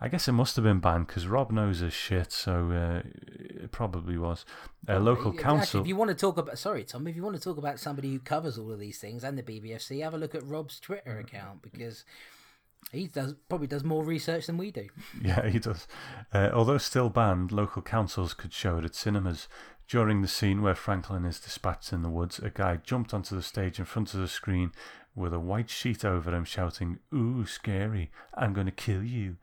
I 0.00 0.08
guess 0.08 0.26
it 0.26 0.32
must 0.32 0.56
have 0.56 0.64
been 0.64 0.80
banned 0.80 1.06
because 1.06 1.26
Rob 1.26 1.52
knows 1.52 1.80
his 1.80 1.92
shit, 1.92 2.32
so 2.32 2.70
uh, 2.70 3.02
it 3.04 3.72
probably 3.72 4.16
was. 4.16 4.46
A 4.88 4.98
local 4.98 5.32
Actually, 5.32 5.42
council. 5.42 5.80
if 5.82 5.86
you 5.86 5.96
want 5.96 6.08
to 6.08 6.14
talk 6.14 6.38
about, 6.38 6.58
sorry, 6.58 6.82
Tom, 6.84 7.06
if 7.06 7.14
you 7.14 7.22
want 7.22 7.36
to 7.36 7.42
talk 7.42 7.58
about 7.58 7.78
somebody 7.78 8.10
who 8.10 8.18
covers 8.18 8.56
all 8.56 8.72
of 8.72 8.78
these 8.78 8.98
things 8.98 9.22
and 9.22 9.36
the 9.36 9.42
BBFC, 9.42 10.02
have 10.02 10.14
a 10.14 10.18
look 10.18 10.34
at 10.34 10.46
Rob's 10.46 10.80
Twitter 10.80 11.18
account 11.18 11.60
because 11.60 12.04
he 12.92 13.06
does 13.06 13.34
probably 13.48 13.66
does 13.66 13.84
more 13.84 14.04
research 14.04 14.46
than 14.46 14.56
we 14.56 14.70
do. 14.70 14.88
Yeah, 15.22 15.46
he 15.48 15.58
does. 15.58 15.86
Uh, 16.32 16.50
although 16.54 16.78
still 16.78 17.10
banned, 17.10 17.52
local 17.52 17.82
councils 17.82 18.32
could 18.32 18.52
show 18.52 18.78
it 18.78 18.84
at 18.84 18.94
cinemas. 18.94 19.48
During 19.88 20.20
the 20.20 20.28
scene 20.28 20.62
where 20.62 20.74
Franklin 20.74 21.24
is 21.24 21.38
dispatched 21.38 21.92
in 21.92 22.02
the 22.02 22.10
woods, 22.10 22.40
a 22.40 22.50
guy 22.50 22.76
jumped 22.76 23.14
onto 23.14 23.36
the 23.36 23.42
stage 23.42 23.78
in 23.78 23.84
front 23.84 24.14
of 24.14 24.20
the 24.20 24.26
screen 24.26 24.72
with 25.14 25.32
a 25.32 25.38
white 25.38 25.70
sheet 25.70 26.04
over 26.04 26.34
him, 26.34 26.44
shouting, 26.44 26.98
"Ooh, 27.14 27.46
scary! 27.46 28.10
I'm 28.34 28.52
going 28.52 28.66
to 28.66 28.72
kill 28.72 29.02
you!" 29.02 29.36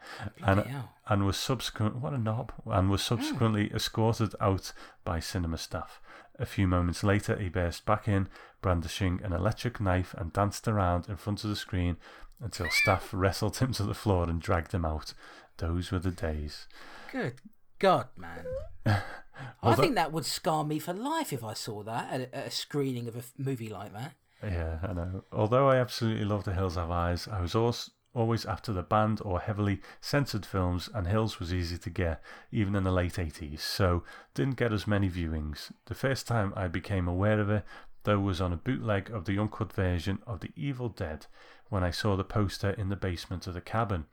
and 0.45 0.59
hell. 0.61 0.93
and 1.07 1.25
was 1.25 1.37
subsequent 1.37 1.95
what 1.95 2.13
a 2.13 2.17
knob, 2.17 2.51
and 2.65 2.89
was 2.89 3.01
hmm. 3.01 3.15
subsequently 3.15 3.71
escorted 3.73 4.35
out 4.41 4.73
by 5.05 5.19
cinema 5.19 5.57
staff. 5.57 6.01
A 6.37 6.45
few 6.45 6.67
moments 6.67 7.03
later, 7.03 7.37
he 7.37 7.47
burst 7.47 7.85
back 7.85 8.07
in, 8.07 8.27
brandishing 8.61 9.21
an 9.23 9.33
electric 9.33 9.79
knife, 9.79 10.13
and 10.17 10.33
danced 10.33 10.67
around 10.67 11.07
in 11.07 11.15
front 11.15 11.43
of 11.43 11.49
the 11.49 11.55
screen 11.55 11.97
until 12.41 12.69
staff 12.69 13.09
wrestled 13.13 13.57
him 13.57 13.71
to 13.73 13.83
the 13.83 13.93
floor 13.93 14.29
and 14.29 14.41
dragged 14.41 14.73
him 14.73 14.83
out. 14.83 15.13
Those 15.57 15.91
were 15.91 15.99
the 15.99 16.11
days. 16.11 16.67
Good 17.11 17.35
God, 17.79 18.07
man. 18.17 18.45
I 19.61 19.75
think 19.75 19.95
that 19.95 20.11
would 20.11 20.25
scar 20.25 20.63
me 20.63 20.79
for 20.79 20.93
life 20.93 21.33
if 21.33 21.43
I 21.43 21.53
saw 21.53 21.83
that 21.83 22.11
at 22.11 22.47
a, 22.47 22.51
screening 22.51 23.07
of 23.07 23.15
a 23.15 23.23
movie 23.37 23.69
like 23.69 23.93
that. 23.93 24.13
Yeah, 24.43 24.79
I 24.83 24.93
know. 24.93 25.23
Although 25.31 25.69
I 25.69 25.77
absolutely 25.77 26.25
love 26.25 26.43
The 26.43 26.53
Hills 26.53 26.75
Have 26.75 26.91
Eyes, 26.91 27.27
I 27.27 27.41
was 27.41 27.55
also 27.55 27.91
always 28.13 28.45
after 28.45 28.71
the 28.71 28.83
banned 28.83 29.21
or 29.23 29.39
heavily 29.39 29.81
censored 29.99 30.45
films, 30.45 30.89
and 30.93 31.07
Hills 31.07 31.39
was 31.39 31.53
easy 31.53 31.77
to 31.77 31.89
get, 31.89 32.21
even 32.51 32.75
in 32.75 32.83
the 32.83 32.91
late 32.91 33.13
80s, 33.13 33.61
so 33.61 34.03
didn't 34.33 34.57
get 34.57 34.73
as 34.73 34.85
many 34.85 35.09
viewings. 35.09 35.71
The 35.85 35.95
first 35.95 36.27
time 36.27 36.53
I 36.55 36.67
became 36.67 37.07
aware 37.07 37.39
of 37.39 37.49
it, 37.49 37.63
though, 38.03 38.19
was 38.19 38.39
on 38.39 38.53
a 38.53 38.57
bootleg 38.57 39.09
of 39.09 39.25
the 39.25 39.39
uncut 39.39 39.73
version 39.73 40.19
of 40.27 40.41
The 40.41 40.51
Evil 40.55 40.89
Dead 40.89 41.25
when 41.69 41.83
I 41.83 41.91
saw 41.91 42.15
the 42.15 42.23
poster 42.23 42.71
in 42.71 42.89
the 42.89 42.95
basement 42.95 43.47
of 43.47 43.55
the 43.55 43.61
cabin. 43.61 44.05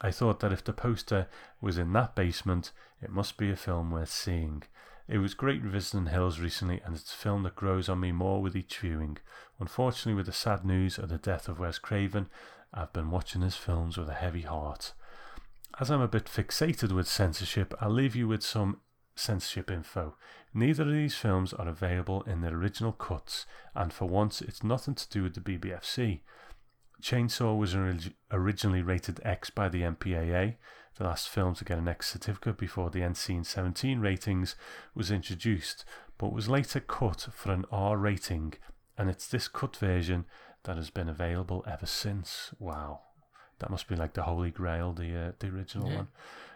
I 0.00 0.10
thought 0.10 0.40
that 0.40 0.52
if 0.52 0.62
the 0.62 0.72
poster 0.72 1.26
was 1.60 1.78
in 1.78 1.92
that 1.94 2.14
basement, 2.14 2.72
it 3.00 3.10
must 3.10 3.36
be 3.36 3.50
a 3.50 3.56
film 3.56 3.90
worth 3.90 4.10
seeing. 4.10 4.62
It 5.08 5.18
was 5.18 5.34
great 5.34 5.62
revisiting 5.62 6.06
Hills 6.06 6.40
recently, 6.40 6.80
and 6.84 6.96
it's 6.96 7.12
a 7.12 7.16
film 7.16 7.44
that 7.44 7.56
grows 7.56 7.88
on 7.88 8.00
me 8.00 8.12
more 8.12 8.42
with 8.42 8.56
each 8.56 8.78
viewing. 8.78 9.18
Unfortunately, 9.60 10.14
with 10.14 10.26
the 10.26 10.32
sad 10.32 10.64
news 10.64 10.98
of 10.98 11.08
the 11.08 11.18
death 11.18 11.48
of 11.48 11.60
Wes 11.60 11.78
Craven, 11.78 12.28
I've 12.74 12.92
been 12.92 13.10
watching 13.10 13.42
his 13.42 13.56
films 13.56 13.96
with 13.96 14.08
a 14.08 14.14
heavy 14.14 14.42
heart. 14.42 14.92
As 15.78 15.90
I'm 15.90 16.00
a 16.00 16.08
bit 16.08 16.24
fixated 16.24 16.92
with 16.92 17.06
censorship, 17.06 17.72
I'll 17.80 17.90
leave 17.90 18.16
you 18.16 18.26
with 18.26 18.42
some 18.42 18.80
censorship 19.14 19.70
info. 19.70 20.16
Neither 20.52 20.82
of 20.82 20.92
these 20.92 21.14
films 21.14 21.52
are 21.52 21.68
available 21.68 22.22
in 22.22 22.40
their 22.40 22.54
original 22.54 22.92
cuts, 22.92 23.46
and 23.74 23.92
for 23.92 24.06
once, 24.08 24.42
it's 24.42 24.64
nothing 24.64 24.94
to 24.94 25.08
do 25.08 25.22
with 25.22 25.34
the 25.34 25.40
BBFC. 25.40 26.20
Chainsaw 27.02 27.56
was 27.56 27.74
orig- 27.74 28.14
originally 28.30 28.82
rated 28.82 29.20
X 29.24 29.50
by 29.50 29.68
the 29.68 29.82
MPAA, 29.82 30.56
the 30.96 31.04
last 31.04 31.28
film 31.28 31.54
to 31.56 31.64
get 31.64 31.78
an 31.78 31.88
X 31.88 32.08
certificate 32.10 32.56
before 32.56 32.90
the 32.90 33.00
NC 33.00 33.44
17 33.44 34.00
ratings 34.00 34.56
was 34.94 35.10
introduced, 35.10 35.84
but 36.18 36.32
was 36.32 36.48
later 36.48 36.80
cut 36.80 37.28
for 37.34 37.52
an 37.52 37.64
R 37.70 37.96
rating, 37.98 38.54
and 38.96 39.10
it's 39.10 39.26
this 39.28 39.46
cut 39.48 39.76
version 39.76 40.24
that 40.64 40.76
has 40.76 40.90
been 40.90 41.08
available 41.08 41.64
ever 41.70 41.86
since. 41.86 42.52
Wow. 42.58 43.00
That 43.58 43.70
must 43.70 43.88
be 43.88 43.96
like 43.96 44.14
the 44.14 44.22
Holy 44.24 44.50
Grail, 44.50 44.92
the 44.92 45.16
uh, 45.16 45.32
the 45.38 45.48
original 45.48 45.88
Yeah. 45.90 45.96
one. 45.96 46.08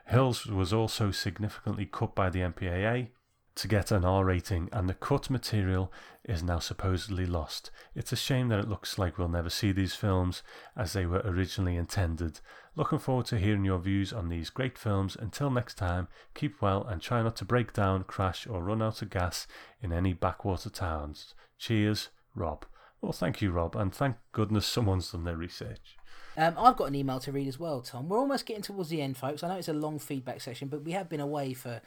Hills 0.07 0.47
was 0.47 0.73
also 0.73 1.10
significantly 1.10 1.86
cut 1.86 2.15
by 2.15 2.31
the 2.31 2.41
MPAA 2.41 3.09
to 3.57 3.69
get 3.69 3.91
an 3.91 4.05
R 4.05 4.25
rating, 4.25 4.69
and 4.73 4.89
the 4.89 4.95
cut 4.95 5.31
material 5.31 5.93
is 6.25 6.43
now 6.43 6.59
supposedly 6.59 7.27
lost. 7.27 7.70
It's 7.95 8.12
a 8.12 8.17
shame 8.17 8.49
that 8.49 8.61
it 8.61 8.69
looks 8.69 8.99
like 8.99 9.19
we'll 9.19 9.29
never 9.29 9.51
see 9.51 9.73
these 9.73 9.95
films 9.95 10.43
as 10.77 10.93
they 10.93 11.07
were 11.07 11.23
originally 11.25 11.77
intended. 11.77 12.41
Looking 12.77 12.99
forward 12.99 13.27
to 13.27 13.39
hearing 13.39 13.65
your 13.65 13.79
views 13.79 14.12
on 14.12 14.29
these 14.29 14.51
great 14.51 14.79
films. 14.79 15.17
Until 15.19 15.51
next 15.51 15.75
time, 15.75 16.09
keep 16.35 16.62
well 16.62 16.85
and 16.85 17.03
try 17.03 17.23
not 17.23 17.37
to 17.37 17.45
break 17.45 17.73
down, 17.73 18.05
crash, 18.05 18.47
or 18.47 18.62
run 18.62 18.81
out 18.81 19.03
of 19.03 19.11
gas 19.11 19.47
in 19.83 19.93
any 19.93 20.12
backwater 20.12 20.70
towns. 20.70 21.35
Cheers, 21.59 22.09
Rob. 22.35 22.65
Well, 23.01 23.12
thank 23.12 23.43
you, 23.43 23.51
Rob, 23.51 23.77
and 23.77 23.93
thank 23.93 24.17
goodness 24.33 24.67
someone's 24.67 25.11
done 25.11 25.25
their 25.25 25.37
research. 25.37 25.97
Um, 26.37 26.55
I've 26.57 26.77
got 26.77 26.89
an 26.89 26.95
email 26.95 27.19
to 27.20 27.33
read 27.33 27.49
as 27.49 27.59
well, 27.59 27.81
Tom. 27.81 28.09
We're 28.09 28.19
almost 28.19 28.47
getting 28.47 28.62
towards 28.62 28.89
the 28.89 29.03
end, 29.03 29.17
folks. 29.17 29.43
I 29.43 29.49
know 29.49 29.57
it's 29.57 29.69
a 29.69 29.73
long 29.73 29.99
feedback 29.99 30.41
session, 30.41 30.69
but 30.69 30.85
we 30.85 30.93
have 30.93 31.09
been 31.09 31.20
away 31.20 31.55
for 31.55 31.81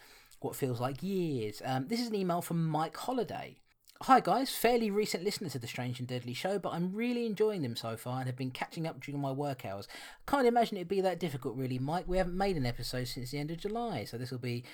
what 0.43 0.55
feels 0.55 0.81
like 0.81 1.01
years. 1.01 1.61
Um, 1.63 1.87
this 1.87 1.99
is 1.99 2.07
an 2.07 2.15
email 2.15 2.41
from 2.41 2.67
Mike 2.67 2.97
Holiday. 2.97 3.57
Hi 4.01 4.19
guys, 4.19 4.51
fairly 4.51 4.91
recent 4.91 5.23
listener 5.23 5.47
to 5.49 5.59
the 5.59 5.67
Strange 5.67 5.99
and 5.99 6.07
Deadly 6.07 6.33
show, 6.33 6.59
but 6.59 6.73
I'm 6.73 6.93
really 6.93 7.25
enjoying 7.25 7.61
them 7.61 7.77
so 7.77 7.95
far 7.95 8.17
and 8.17 8.27
have 8.27 8.35
been 8.35 8.51
catching 8.51 8.85
up 8.85 8.99
during 8.99 9.21
my 9.21 9.31
work 9.31 9.65
hours. 9.65 9.87
Can't 10.27 10.45
imagine 10.45 10.75
it'd 10.75 10.89
be 10.89 10.99
that 10.99 11.19
difficult, 11.19 11.55
really, 11.55 11.79
Mike. 11.79 12.03
We 12.05 12.17
haven't 12.17 12.37
made 12.37 12.57
an 12.57 12.65
episode 12.65 13.07
since 13.07 13.31
the 13.31 13.39
end 13.39 13.51
of 13.51 13.59
July, 13.59 14.03
so 14.03 14.17
this 14.17 14.31
will 14.31 14.39
be. 14.39 14.65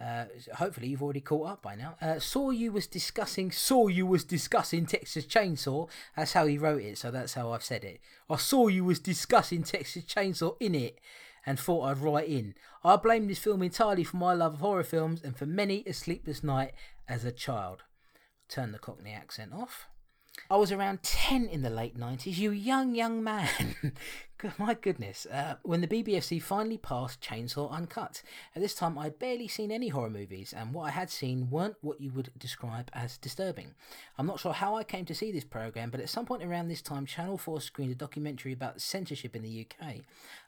Uh, 0.00 0.26
hopefully 0.54 0.86
you've 0.86 1.02
already 1.02 1.20
caught 1.20 1.48
up 1.48 1.60
by 1.60 1.74
now. 1.74 1.96
Uh, 2.00 2.20
saw 2.20 2.50
you 2.50 2.70
was 2.70 2.86
discussing. 2.86 3.50
Saw 3.50 3.88
you 3.88 4.06
was 4.06 4.22
discussing 4.22 4.86
Texas 4.86 5.26
Chainsaw. 5.26 5.88
That's 6.16 6.34
how 6.34 6.46
he 6.46 6.56
wrote 6.56 6.82
it, 6.82 6.98
so 6.98 7.10
that's 7.10 7.34
how 7.34 7.50
I've 7.50 7.64
said 7.64 7.82
it. 7.82 8.00
I 8.30 8.36
saw 8.36 8.68
you 8.68 8.84
was 8.84 9.00
discussing 9.00 9.64
Texas 9.64 10.04
Chainsaw 10.04 10.54
in 10.60 10.76
it, 10.76 11.00
and 11.46 11.58
thought 11.58 11.84
I'd 11.84 11.98
write 11.98 12.28
in. 12.28 12.54
I 12.84 12.96
blame 12.96 13.28
this 13.28 13.38
film 13.38 13.62
entirely 13.62 14.04
for 14.04 14.16
my 14.16 14.32
love 14.34 14.54
of 14.54 14.60
horror 14.60 14.84
films 14.84 15.22
and 15.22 15.36
for 15.36 15.46
many 15.46 15.84
a 15.86 15.92
sleepless 15.92 16.42
night 16.42 16.72
as 17.08 17.24
a 17.24 17.32
child 17.32 17.82
turn 18.48 18.72
the 18.72 18.78
Cockney 18.78 19.12
accent 19.12 19.52
off. 19.52 19.88
I 20.50 20.56
was 20.56 20.72
around 20.72 21.02
10 21.02 21.46
in 21.46 21.62
the 21.62 21.70
late 21.70 21.98
90s, 21.98 22.38
you 22.38 22.50
young, 22.50 22.94
young 22.94 23.22
man. 23.22 23.48
My 24.58 24.74
goodness. 24.74 25.26
Uh, 25.26 25.56
when 25.62 25.80
the 25.80 25.88
BBFC 25.88 26.40
finally 26.40 26.78
passed 26.78 27.20
Chainsaw 27.20 27.70
Uncut. 27.72 28.22
At 28.54 28.62
this 28.62 28.74
time, 28.74 28.96
I'd 28.96 29.18
barely 29.18 29.48
seen 29.48 29.72
any 29.72 29.88
horror 29.88 30.10
movies, 30.10 30.54
and 30.56 30.72
what 30.72 30.84
I 30.84 30.90
had 30.90 31.10
seen 31.10 31.50
weren't 31.50 31.74
what 31.80 32.00
you 32.00 32.12
would 32.12 32.30
describe 32.38 32.88
as 32.92 33.18
disturbing. 33.18 33.74
I'm 34.16 34.26
not 34.26 34.38
sure 34.38 34.52
how 34.52 34.76
I 34.76 34.84
came 34.84 35.04
to 35.06 35.14
see 35.14 35.32
this 35.32 35.44
program, 35.44 35.90
but 35.90 36.00
at 36.00 36.08
some 36.08 36.24
point 36.24 36.44
around 36.44 36.68
this 36.68 36.82
time, 36.82 37.04
Channel 37.04 37.36
4 37.36 37.60
screened 37.60 37.90
a 37.90 37.96
documentary 37.96 38.52
about 38.52 38.80
censorship 38.80 39.34
in 39.34 39.42
the 39.42 39.66
UK. 39.66 39.96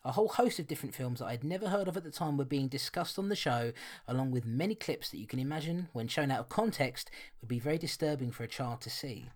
A 0.04 0.12
whole 0.12 0.28
host 0.28 0.60
of 0.60 0.68
different 0.68 0.94
films 0.94 1.18
that 1.18 1.26
I'd 1.26 1.44
never 1.44 1.68
heard 1.68 1.88
of 1.88 1.96
at 1.96 2.04
the 2.04 2.10
time 2.10 2.36
were 2.36 2.44
being 2.44 2.68
discussed 2.68 3.18
on 3.18 3.28
the 3.28 3.36
show, 3.36 3.72
along 4.06 4.30
with 4.30 4.46
many 4.46 4.76
clips 4.76 5.10
that 5.10 5.18
you 5.18 5.26
can 5.26 5.40
imagine, 5.40 5.88
when 5.92 6.06
shown 6.06 6.30
out 6.30 6.40
of 6.40 6.48
context, 6.48 7.10
would 7.40 7.48
be 7.48 7.58
very 7.58 7.78
disturbing 7.78 8.30
for 8.30 8.44
a 8.44 8.48
child 8.48 8.80
to 8.82 8.90
see. 8.90 9.26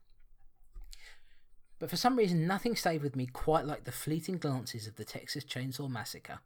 But 1.79 1.91
for 1.91 1.97
some 1.97 2.17
reason, 2.17 2.47
nothing 2.47 2.77
stayed 2.77 3.03
with 3.03 3.17
me 3.17 3.27
quite 3.27 3.67
like 3.67 3.85
the 3.85 3.93
fleeting 3.93 4.39
glances 4.39 4.87
of 4.87 4.97
the 4.97 5.05
Texas 5.05 5.45
Chainsaw 5.45 5.91
Massacre. 5.91 6.39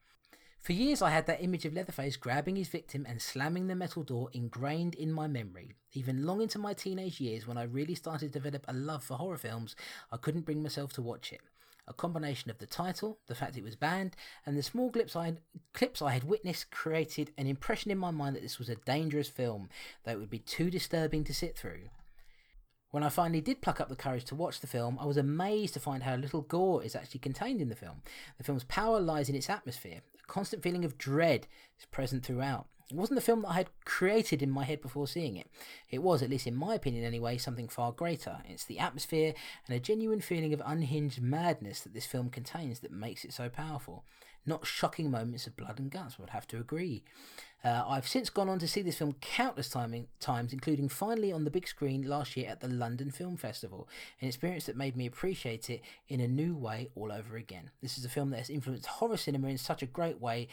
For 0.61 0.73
years, 0.73 1.03
I 1.03 1.11
had 1.11 1.27
that 1.27 1.43
image 1.43 1.65
of 1.65 1.73
Leatherface 1.73 2.17
grabbing 2.17 2.57
his 2.57 2.69
victim 2.69 3.07
and 3.09 3.23
slamming 3.23 3.69
the 3.69 3.77
metal 3.77 4.03
door 4.03 4.29
ingrained 4.33 4.95
in 4.95 5.13
my 5.13 5.27
memory. 5.27 5.75
Even 5.93 6.27
long 6.27 6.43
into 6.43 6.59
my 6.59 6.75
teenage 6.75 7.21
years, 7.21 7.47
when 7.47 7.57
I 7.57 7.63
really 7.63 7.95
started 7.95 8.33
to 8.33 8.39
develop 8.39 8.65
a 8.67 8.73
love 8.73 9.05
for 9.05 9.15
horror 9.15 9.37
films, 9.37 9.77
I 10.11 10.17
couldn't 10.17 10.45
bring 10.45 10.63
myself 10.63 10.93
to 10.95 11.03
watch 11.03 11.33
it. 11.33 11.41
A 11.87 11.95
combination 11.95 12.51
of 12.51 12.59
the 12.59 12.67
title, 12.67 13.19
the 13.29 13.35
fact 13.35 13.57
it 13.57 13.65
was 13.65 13.77
banned, 13.77 14.15
and 14.45 14.59
the 14.59 14.63
small 14.63 14.91
clips 14.91 15.17
I 15.17 15.27
had, 15.27 15.41
clips 15.73 16.03
I 16.03 16.13
had 16.13 16.25
witnessed 16.25 16.71
created 16.71 17.33
an 17.39 17.47
impression 17.47 17.91
in 17.91 17.97
my 17.97 18.11
mind 18.11 18.37
that 18.37 18.43
this 18.43 18.59
was 18.59 18.69
a 18.69 18.75
dangerous 18.75 19.29
film, 19.29 19.71
that 20.05 20.13
it 20.13 20.19
would 20.19 20.29
be 20.29 20.41
too 20.41 20.71
disturbing 20.71 21.25
to 21.25 21.33
sit 21.33 21.57
through. 21.57 21.89
When 22.91 23.03
I 23.03 23.11
finally 23.11 23.43
did 23.43 23.61
pluck 23.61 23.81
up 23.81 23.91
the 23.91 23.97
courage 23.97 24.25
to 24.27 24.35
watch 24.35 24.61
the 24.61 24.67
film, 24.67 24.99
I 24.99 25.05
was 25.05 25.19
amazed 25.19 25.75
to 25.75 25.81
find 25.81 26.03
how 26.03 26.17
little 26.17 26.41
gore 26.41 26.83
is 26.83 26.97
actually 26.97 27.21
contained 27.21 27.61
in 27.61 27.69
the 27.69 27.77
film. 27.77 28.01
The 28.39 28.45
film's 28.45 28.65
power 28.65 28.99
lies 28.99 29.29
in 29.29 29.35
its 29.35 29.51
atmosphere. 29.51 30.01
A 30.23 30.27
constant 30.27 30.63
feeling 30.63 30.87
of 30.87 30.97
dread 30.97 31.47
is 31.79 31.85
present 31.85 32.25
throughout. 32.25 32.67
It 32.91 32.97
wasn't 32.97 33.17
the 33.17 33.25
film 33.25 33.43
that 33.43 33.49
I 33.49 33.55
had 33.55 33.69
created 33.85 34.43
in 34.43 34.51
my 34.51 34.65
head 34.65 34.81
before 34.81 35.07
seeing 35.07 35.37
it. 35.37 35.49
It 35.91 36.03
was, 36.03 36.23
at 36.23 36.31
least 36.31 36.47
in 36.47 36.55
my 36.55 36.75
opinion 36.75 37.05
anyway, 37.05 37.37
something 37.37 37.69
far 37.69 37.93
greater. 37.93 38.39
It's 38.49 38.65
the 38.65 38.79
atmosphere 38.79 39.35
and 39.67 39.77
a 39.77 39.81
genuine 39.81 40.23
feeling 40.23 40.55
of 40.55 40.63
unhinged 40.65 41.21
madness 41.21 41.81
that 41.81 41.93
this 41.93 42.07
film 42.07 42.31
contains 42.31 42.81
that 42.81 42.91
makes 42.91 43.27
it 43.27 43.35
so 43.35 43.51
powerful. 43.51 44.05
Not 44.47 44.67
shocking 44.67 45.11
moments 45.11 45.47
of 45.47 45.59
blood 45.59 45.79
and 45.79 45.91
guts, 45.91 46.17
I 46.19 46.23
would 46.23 46.31
have 46.31 46.49
to 46.49 46.57
agree. 46.57 47.05
Uh, 47.65 47.85
I've 47.87 48.07
since 48.07 48.31
gone 48.31 48.49
on 48.49 48.59
to 48.61 48.69
see 48.69 48.83
this 48.83 48.99
film 48.99 49.17
countless 49.21 49.69
times, 49.69 50.53
including 50.53 50.89
finally 50.89 51.33
on 51.33 51.45
the 51.45 51.51
big 51.51 51.67
screen 51.67 52.03
last 52.03 52.37
year 52.37 52.49
at 52.49 52.61
the 52.61 52.69
London 52.69 53.11
Film 53.11 53.37
Festival, 53.37 53.89
an 54.21 54.29
experience 54.29 54.67
that 54.67 54.77
made 54.77 54.97
me 54.97 55.07
appreciate 55.07 55.69
it 55.69 55.83
in 56.09 56.21
a 56.21 56.29
new 56.29 56.55
way 56.55 56.89
all 56.95 57.11
over 57.11 57.37
again. 57.37 57.71
This 57.83 57.99
is 57.99 58.05
a 58.05 58.09
film 58.09 58.31
that 58.31 58.39
has 58.39 58.51
influenced 58.51 58.87
horror 58.87 59.17
cinema 59.17 59.49
in 59.49 59.59
such 59.59 59.83
a 59.83 59.87
great 59.87 60.21
way 60.21 60.49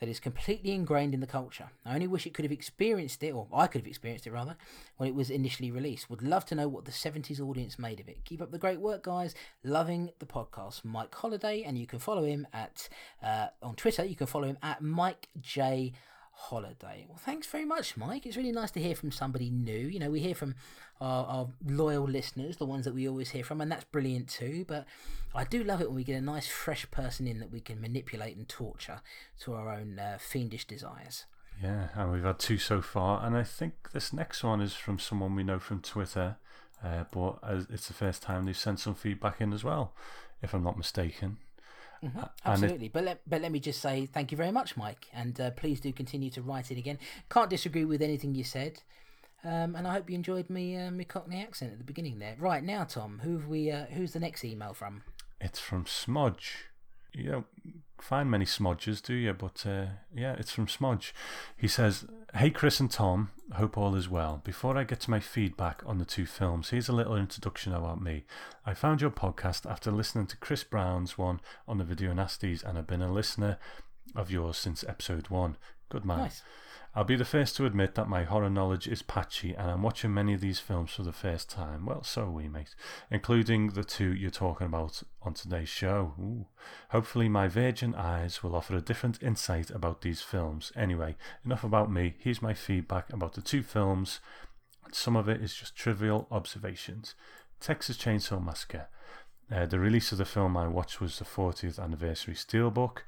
that 0.00 0.08
is 0.08 0.20
completely 0.20 0.72
ingrained 0.72 1.14
in 1.14 1.20
the 1.20 1.26
culture. 1.26 1.70
I 1.86 1.94
only 1.94 2.06
wish 2.06 2.26
it 2.26 2.34
could 2.34 2.44
have 2.44 2.52
experienced 2.52 3.22
it, 3.22 3.32
or 3.32 3.46
I 3.52 3.66
could 3.66 3.80
have 3.80 3.86
experienced 3.86 4.26
it 4.26 4.32
rather, 4.32 4.56
when 4.96 5.08
it 5.08 5.14
was 5.14 5.30
initially 5.30 5.70
released. 5.70 6.10
Would 6.10 6.22
love 6.22 6.44
to 6.46 6.54
know 6.54 6.68
what 6.68 6.84
the 6.84 6.90
70s 6.90 7.40
audience 7.40 7.78
made 7.78 8.00
of 8.00 8.08
it. 8.08 8.24
Keep 8.24 8.42
up 8.42 8.50
the 8.50 8.58
great 8.58 8.80
work, 8.80 9.04
guys. 9.04 9.34
Loving 9.62 10.10
the 10.18 10.26
podcast. 10.26 10.84
Mike 10.84 11.14
Holiday, 11.14 11.62
and 11.62 11.78
you 11.78 11.86
can 11.86 12.00
follow 12.00 12.24
him 12.24 12.46
at 12.52 12.88
uh, 13.22 13.48
on 13.62 13.76
Twitter. 13.76 14.04
You 14.04 14.16
can 14.16 14.26
follow 14.26 14.48
him 14.48 14.58
at 14.62 14.82
Mike 14.82 15.28
J 15.40 15.92
holiday. 16.36 17.06
Well, 17.08 17.18
thanks 17.18 17.46
very 17.46 17.64
much, 17.64 17.96
Mike. 17.96 18.26
It's 18.26 18.36
really 18.36 18.52
nice 18.52 18.70
to 18.72 18.80
hear 18.80 18.94
from 18.94 19.10
somebody 19.10 19.50
new. 19.50 19.72
You 19.72 19.98
know, 19.98 20.10
we 20.10 20.20
hear 20.20 20.34
from 20.34 20.54
our, 21.00 21.26
our, 21.26 21.48
loyal 21.66 22.04
listeners, 22.04 22.56
the 22.56 22.66
ones 22.66 22.84
that 22.84 22.94
we 22.94 23.08
always 23.08 23.30
hear 23.30 23.44
from, 23.44 23.60
and 23.60 23.70
that's 23.70 23.84
brilliant 23.84 24.28
too. 24.28 24.64
But 24.66 24.86
I 25.34 25.44
do 25.44 25.64
love 25.64 25.80
it 25.80 25.88
when 25.88 25.96
we 25.96 26.04
get 26.04 26.16
a 26.16 26.20
nice, 26.20 26.46
fresh 26.46 26.90
person 26.90 27.26
in 27.26 27.38
that 27.38 27.50
we 27.50 27.60
can 27.60 27.80
manipulate 27.80 28.36
and 28.36 28.48
torture 28.48 29.00
to 29.40 29.54
our 29.54 29.70
own 29.70 29.98
uh, 29.98 30.18
fiendish 30.20 30.66
desires. 30.66 31.24
Yeah, 31.62 31.88
and 31.94 32.12
we've 32.12 32.24
had 32.24 32.38
two 32.38 32.58
so 32.58 32.82
far, 32.82 33.24
and 33.24 33.36
I 33.36 33.44
think 33.44 33.92
this 33.92 34.12
next 34.12 34.42
one 34.42 34.60
is 34.60 34.74
from 34.74 34.98
someone 34.98 35.34
we 35.34 35.44
know 35.44 35.58
from 35.58 35.80
Twitter, 35.80 36.36
uh, 36.82 37.04
but 37.10 37.38
it's 37.70 37.86
the 37.86 37.94
first 37.94 38.22
time 38.22 38.44
they've 38.44 38.56
sent 38.56 38.80
some 38.80 38.94
feedback 38.94 39.40
in 39.40 39.52
as 39.52 39.62
well, 39.62 39.94
if 40.42 40.52
I'm 40.52 40.64
not 40.64 40.76
mistaken. 40.76 41.38
Mm-hmm, 42.04 42.20
absolutely, 42.44 42.86
it, 42.86 42.92
but 42.92 43.04
let 43.04 43.20
but 43.26 43.40
let 43.40 43.50
me 43.50 43.60
just 43.60 43.80
say 43.80 44.06
thank 44.06 44.30
you 44.30 44.36
very 44.36 44.50
much, 44.52 44.76
Mike, 44.76 45.06
and 45.14 45.40
uh, 45.40 45.50
please 45.52 45.80
do 45.80 45.92
continue 45.92 46.30
to 46.30 46.42
write 46.42 46.70
it 46.70 46.76
again. 46.76 46.98
Can't 47.30 47.48
disagree 47.48 47.86
with 47.86 48.02
anything 48.02 48.34
you 48.34 48.44
said, 48.44 48.82
um, 49.42 49.74
and 49.74 49.86
I 49.88 49.92
hope 49.92 50.10
you 50.10 50.14
enjoyed 50.14 50.50
me 50.50 50.76
uh, 50.76 50.90
me 50.90 51.04
Cockney 51.04 51.42
accent 51.42 51.72
at 51.72 51.78
the 51.78 51.84
beginning 51.84 52.18
there. 52.18 52.36
Right 52.38 52.62
now, 52.62 52.84
Tom, 52.84 53.20
who 53.22 53.38
have 53.38 53.48
we? 53.48 53.70
Uh, 53.70 53.86
who's 53.86 54.12
the 54.12 54.20
next 54.20 54.44
email 54.44 54.74
from? 54.74 55.02
It's 55.40 55.60
from 55.60 55.86
Smudge. 55.86 56.66
You 57.12 57.30
don't 57.30 57.46
find 57.98 58.30
many 58.30 58.44
smudges, 58.44 59.00
do 59.00 59.14
you? 59.14 59.32
But 59.32 59.64
uh, 59.66 59.86
yeah, 60.14 60.34
it's 60.38 60.52
from 60.52 60.68
Smudge. 60.68 61.14
He 61.56 61.68
says, 61.68 62.04
"Hey 62.36 62.50
Chris 62.50 62.80
and 62.80 62.90
Tom, 62.90 63.30
hope 63.52 63.78
all 63.78 63.94
is 63.94 64.08
well. 64.08 64.40
Before 64.42 64.76
I 64.76 64.82
get 64.82 64.98
to 65.02 65.10
my 65.10 65.20
feedback 65.20 65.82
on 65.86 65.98
the 65.98 66.04
two 66.04 66.26
films, 66.26 66.70
here's 66.70 66.88
a 66.88 66.92
little 66.92 67.14
introduction 67.16 67.72
about 67.72 68.02
me. 68.02 68.24
I 68.66 68.74
found 68.74 69.00
your 69.00 69.12
podcast 69.12 69.70
after 69.70 69.92
listening 69.92 70.26
to 70.26 70.36
Chris 70.38 70.64
Brown's 70.64 71.16
one 71.16 71.40
on 71.68 71.78
the 71.78 71.84
Video 71.84 72.12
Nasties, 72.12 72.64
and 72.64 72.76
I've 72.76 72.88
been 72.88 73.02
a 73.02 73.12
listener 73.12 73.58
of 74.16 74.32
yours 74.32 74.56
since 74.56 74.82
episode 74.88 75.28
one. 75.28 75.56
Good 75.88 76.04
man. 76.04 76.18
Nice. 76.18 76.42
I'll 76.96 77.02
be 77.02 77.16
the 77.16 77.24
first 77.24 77.56
to 77.56 77.66
admit 77.66 77.96
that 77.96 78.08
my 78.08 78.22
horror 78.22 78.48
knowledge 78.48 78.86
is 78.86 79.02
patchy, 79.02 79.52
and 79.52 79.68
I'm 79.68 79.82
watching 79.82 80.14
many 80.14 80.32
of 80.32 80.40
these 80.40 80.60
films 80.60 80.92
for 80.92 81.02
the 81.02 81.12
first 81.12 81.50
time. 81.50 81.86
Well, 81.86 82.04
so 82.04 82.22
are 82.22 82.30
we, 82.30 82.46
mate. 82.46 82.76
Including 83.10 83.70
the 83.70 83.82
two 83.82 84.14
you're 84.14 84.30
talking 84.30 84.68
about 84.68 85.02
on 85.22 85.34
today's 85.34 85.68
show. 85.68 86.14
Ooh. 86.20 86.46
Hopefully, 86.90 87.28
my 87.28 87.48
virgin 87.48 87.96
eyes 87.96 88.44
will 88.44 88.54
offer 88.54 88.76
a 88.76 88.80
different 88.80 89.20
insight 89.20 89.70
about 89.70 90.02
these 90.02 90.22
films. 90.22 90.70
Anyway, 90.76 91.16
enough 91.44 91.64
about 91.64 91.90
me. 91.90 92.14
Here's 92.18 92.40
my 92.40 92.54
feedback 92.54 93.12
about 93.12 93.32
the 93.32 93.42
two 93.42 93.64
films. 93.64 94.20
Some 94.92 95.16
of 95.16 95.28
it 95.28 95.42
is 95.42 95.52
just 95.52 95.74
trivial 95.74 96.28
observations. 96.30 97.16
Texas 97.58 97.96
Chainsaw 97.96 98.44
Massacre. 98.44 98.86
Uh, 99.50 99.66
the 99.66 99.80
release 99.80 100.12
of 100.12 100.18
the 100.18 100.24
film 100.24 100.56
I 100.56 100.68
watched 100.68 101.00
was 101.00 101.18
the 101.18 101.24
40th 101.24 101.82
anniversary 101.82 102.34
steelbook. 102.34 102.98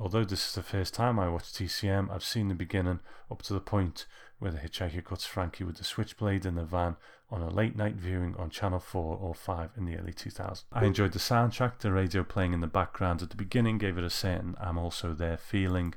Although 0.00 0.24
this 0.24 0.48
is 0.48 0.54
the 0.54 0.62
first 0.62 0.94
time 0.94 1.18
I 1.18 1.28
watched 1.28 1.56
TCM, 1.56 2.10
I've 2.10 2.22
seen 2.22 2.48
the 2.48 2.54
beginning 2.54 3.00
up 3.30 3.42
to 3.42 3.52
the 3.52 3.60
point 3.60 4.06
where 4.38 4.52
the 4.52 4.58
hitchhiker 4.58 5.04
cuts 5.04 5.26
Frankie 5.26 5.64
with 5.64 5.78
the 5.78 5.84
switchblade 5.84 6.46
in 6.46 6.54
the 6.54 6.64
van 6.64 6.96
on 7.30 7.42
a 7.42 7.50
late 7.50 7.76
night 7.76 7.96
viewing 7.96 8.36
on 8.36 8.48
Channel 8.48 8.78
4 8.78 9.16
or 9.16 9.34
5 9.34 9.70
in 9.76 9.84
the 9.84 9.96
early 9.96 10.12
2000s. 10.12 10.64
I 10.72 10.84
enjoyed 10.84 11.12
the 11.12 11.18
soundtrack, 11.18 11.78
the 11.78 11.90
radio 11.90 12.22
playing 12.22 12.52
in 12.52 12.60
the 12.60 12.68
background 12.68 13.22
at 13.22 13.30
the 13.30 13.36
beginning 13.36 13.78
gave 13.78 13.98
it 13.98 14.04
a 14.04 14.10
certain 14.10 14.54
I'm 14.60 14.78
also 14.78 15.12
there 15.12 15.36
feeling. 15.36 15.94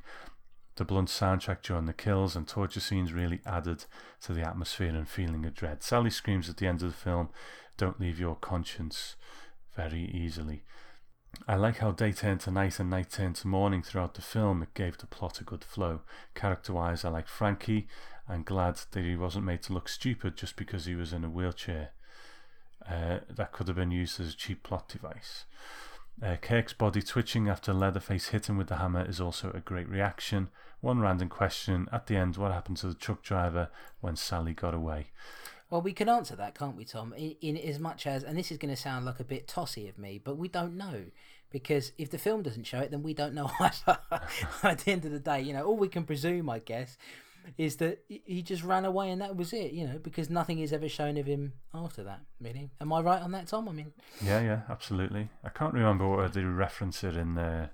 The 0.75 0.85
blunt 0.85 1.09
soundtrack 1.09 1.61
during 1.61 1.85
the 1.85 1.93
kills 1.93 2.35
and 2.35 2.47
torture 2.47 2.79
scenes 2.79 3.13
really 3.13 3.41
added 3.45 3.85
to 4.23 4.33
the 4.33 4.41
atmosphere 4.41 4.95
and 4.95 5.07
feeling 5.07 5.45
of 5.45 5.53
dread. 5.53 5.83
Sally 5.83 6.09
screams 6.09 6.49
at 6.49 6.57
the 6.57 6.67
end 6.67 6.81
of 6.81 6.89
the 6.89 6.97
film, 6.97 7.29
Don't 7.77 7.99
leave 7.99 8.19
your 8.19 8.35
conscience 8.35 9.15
very 9.75 10.05
easily. 10.05 10.63
I 11.47 11.55
like 11.55 11.77
how 11.77 11.91
day 11.91 12.11
turned 12.11 12.41
to 12.41 12.51
night 12.51 12.79
and 12.79 12.89
night 12.89 13.11
turned 13.11 13.35
to 13.37 13.47
morning 13.47 13.81
throughout 13.81 14.13
the 14.13 14.21
film. 14.21 14.61
It 14.61 14.73
gave 14.73 14.97
the 14.97 15.07
plot 15.07 15.41
a 15.41 15.43
good 15.43 15.63
flow. 15.63 16.01
Character 16.35 16.73
wise, 16.73 17.03
I 17.03 17.09
like 17.09 17.27
Frankie. 17.27 17.87
I'm 18.29 18.43
glad 18.43 18.79
that 18.91 19.03
he 19.03 19.15
wasn't 19.15 19.45
made 19.45 19.63
to 19.63 19.73
look 19.73 19.89
stupid 19.89 20.37
just 20.37 20.55
because 20.55 20.85
he 20.85 20.95
was 20.95 21.13
in 21.13 21.23
a 21.23 21.29
wheelchair. 21.29 21.89
Uh, 22.87 23.19
that 23.29 23.51
could 23.51 23.67
have 23.67 23.75
been 23.75 23.91
used 23.91 24.19
as 24.19 24.33
a 24.33 24.37
cheap 24.37 24.63
plot 24.63 24.87
device. 24.87 25.45
Uh, 26.21 26.35
Kirk's 26.35 26.73
body 26.73 27.01
twitching 27.01 27.47
after 27.47 27.73
Leatherface 27.73 28.27
hit 28.27 28.47
him 28.47 28.57
with 28.57 28.67
the 28.67 28.77
hammer 28.77 29.03
is 29.05 29.19
also 29.19 29.51
a 29.51 29.59
great 29.59 29.89
reaction. 29.89 30.49
One 30.81 30.99
random 30.99 31.29
question 31.29 31.87
at 31.91 32.07
the 32.07 32.15
end 32.15 32.37
what 32.37 32.51
happened 32.51 32.77
to 32.77 32.87
the 32.87 32.93
truck 32.93 33.23
driver 33.23 33.69
when 34.01 34.15
Sally 34.15 34.53
got 34.53 34.73
away? 34.73 35.07
Well, 35.71 35.81
we 35.81 35.93
can 35.93 36.09
answer 36.09 36.35
that, 36.35 36.53
can't 36.53 36.75
we, 36.75 36.83
Tom? 36.83 37.13
In, 37.13 37.35
in 37.41 37.57
as 37.57 37.79
much 37.79 38.05
as, 38.05 38.23
and 38.23 38.37
this 38.37 38.51
is 38.51 38.57
going 38.57 38.75
to 38.75 38.79
sound 38.79 39.05
like 39.05 39.21
a 39.21 39.23
bit 39.23 39.47
tossy 39.47 39.87
of 39.87 39.97
me, 39.97 40.19
but 40.23 40.37
we 40.37 40.49
don't 40.49 40.75
know 40.75 41.05
because 41.49 41.93
if 41.97 42.09
the 42.09 42.17
film 42.17 42.43
doesn't 42.43 42.65
show 42.65 42.79
it, 42.79 42.91
then 42.91 43.03
we 43.03 43.13
don't 43.13 43.33
know 43.33 43.49
either. 43.59 43.97
At 44.63 44.79
the 44.79 44.91
end 44.91 45.05
of 45.05 45.11
the 45.11 45.19
day, 45.19 45.41
you 45.41 45.53
know, 45.53 45.63
all 45.63 45.77
we 45.77 45.87
can 45.87 46.03
presume, 46.03 46.49
I 46.49 46.59
guess, 46.59 46.97
is 47.57 47.77
that 47.77 48.03
he 48.07 48.41
just 48.41 48.63
ran 48.63 48.83
away 48.83 49.11
and 49.11 49.21
that 49.21 49.37
was 49.37 49.53
it. 49.53 49.71
You 49.71 49.87
know, 49.87 49.97
because 49.97 50.29
nothing 50.29 50.59
is 50.59 50.73
ever 50.73 50.89
shown 50.89 51.15
of 51.15 51.25
him 51.25 51.53
after 51.73 52.03
that. 52.03 52.19
Really, 52.41 52.69
am 52.81 52.91
I 52.91 52.99
right 52.99 53.21
on 53.21 53.31
that, 53.31 53.47
Tom? 53.47 53.69
I 53.69 53.71
mean, 53.71 53.93
Yeah, 54.21 54.41
yeah, 54.41 54.61
absolutely. 54.69 55.29
I 55.41 55.49
can't 55.49 55.73
remember 55.73 56.07
what 56.07 56.33
they 56.33 56.43
reference 56.43 57.01
it 57.03 57.15
in 57.15 57.35
the 57.35 57.69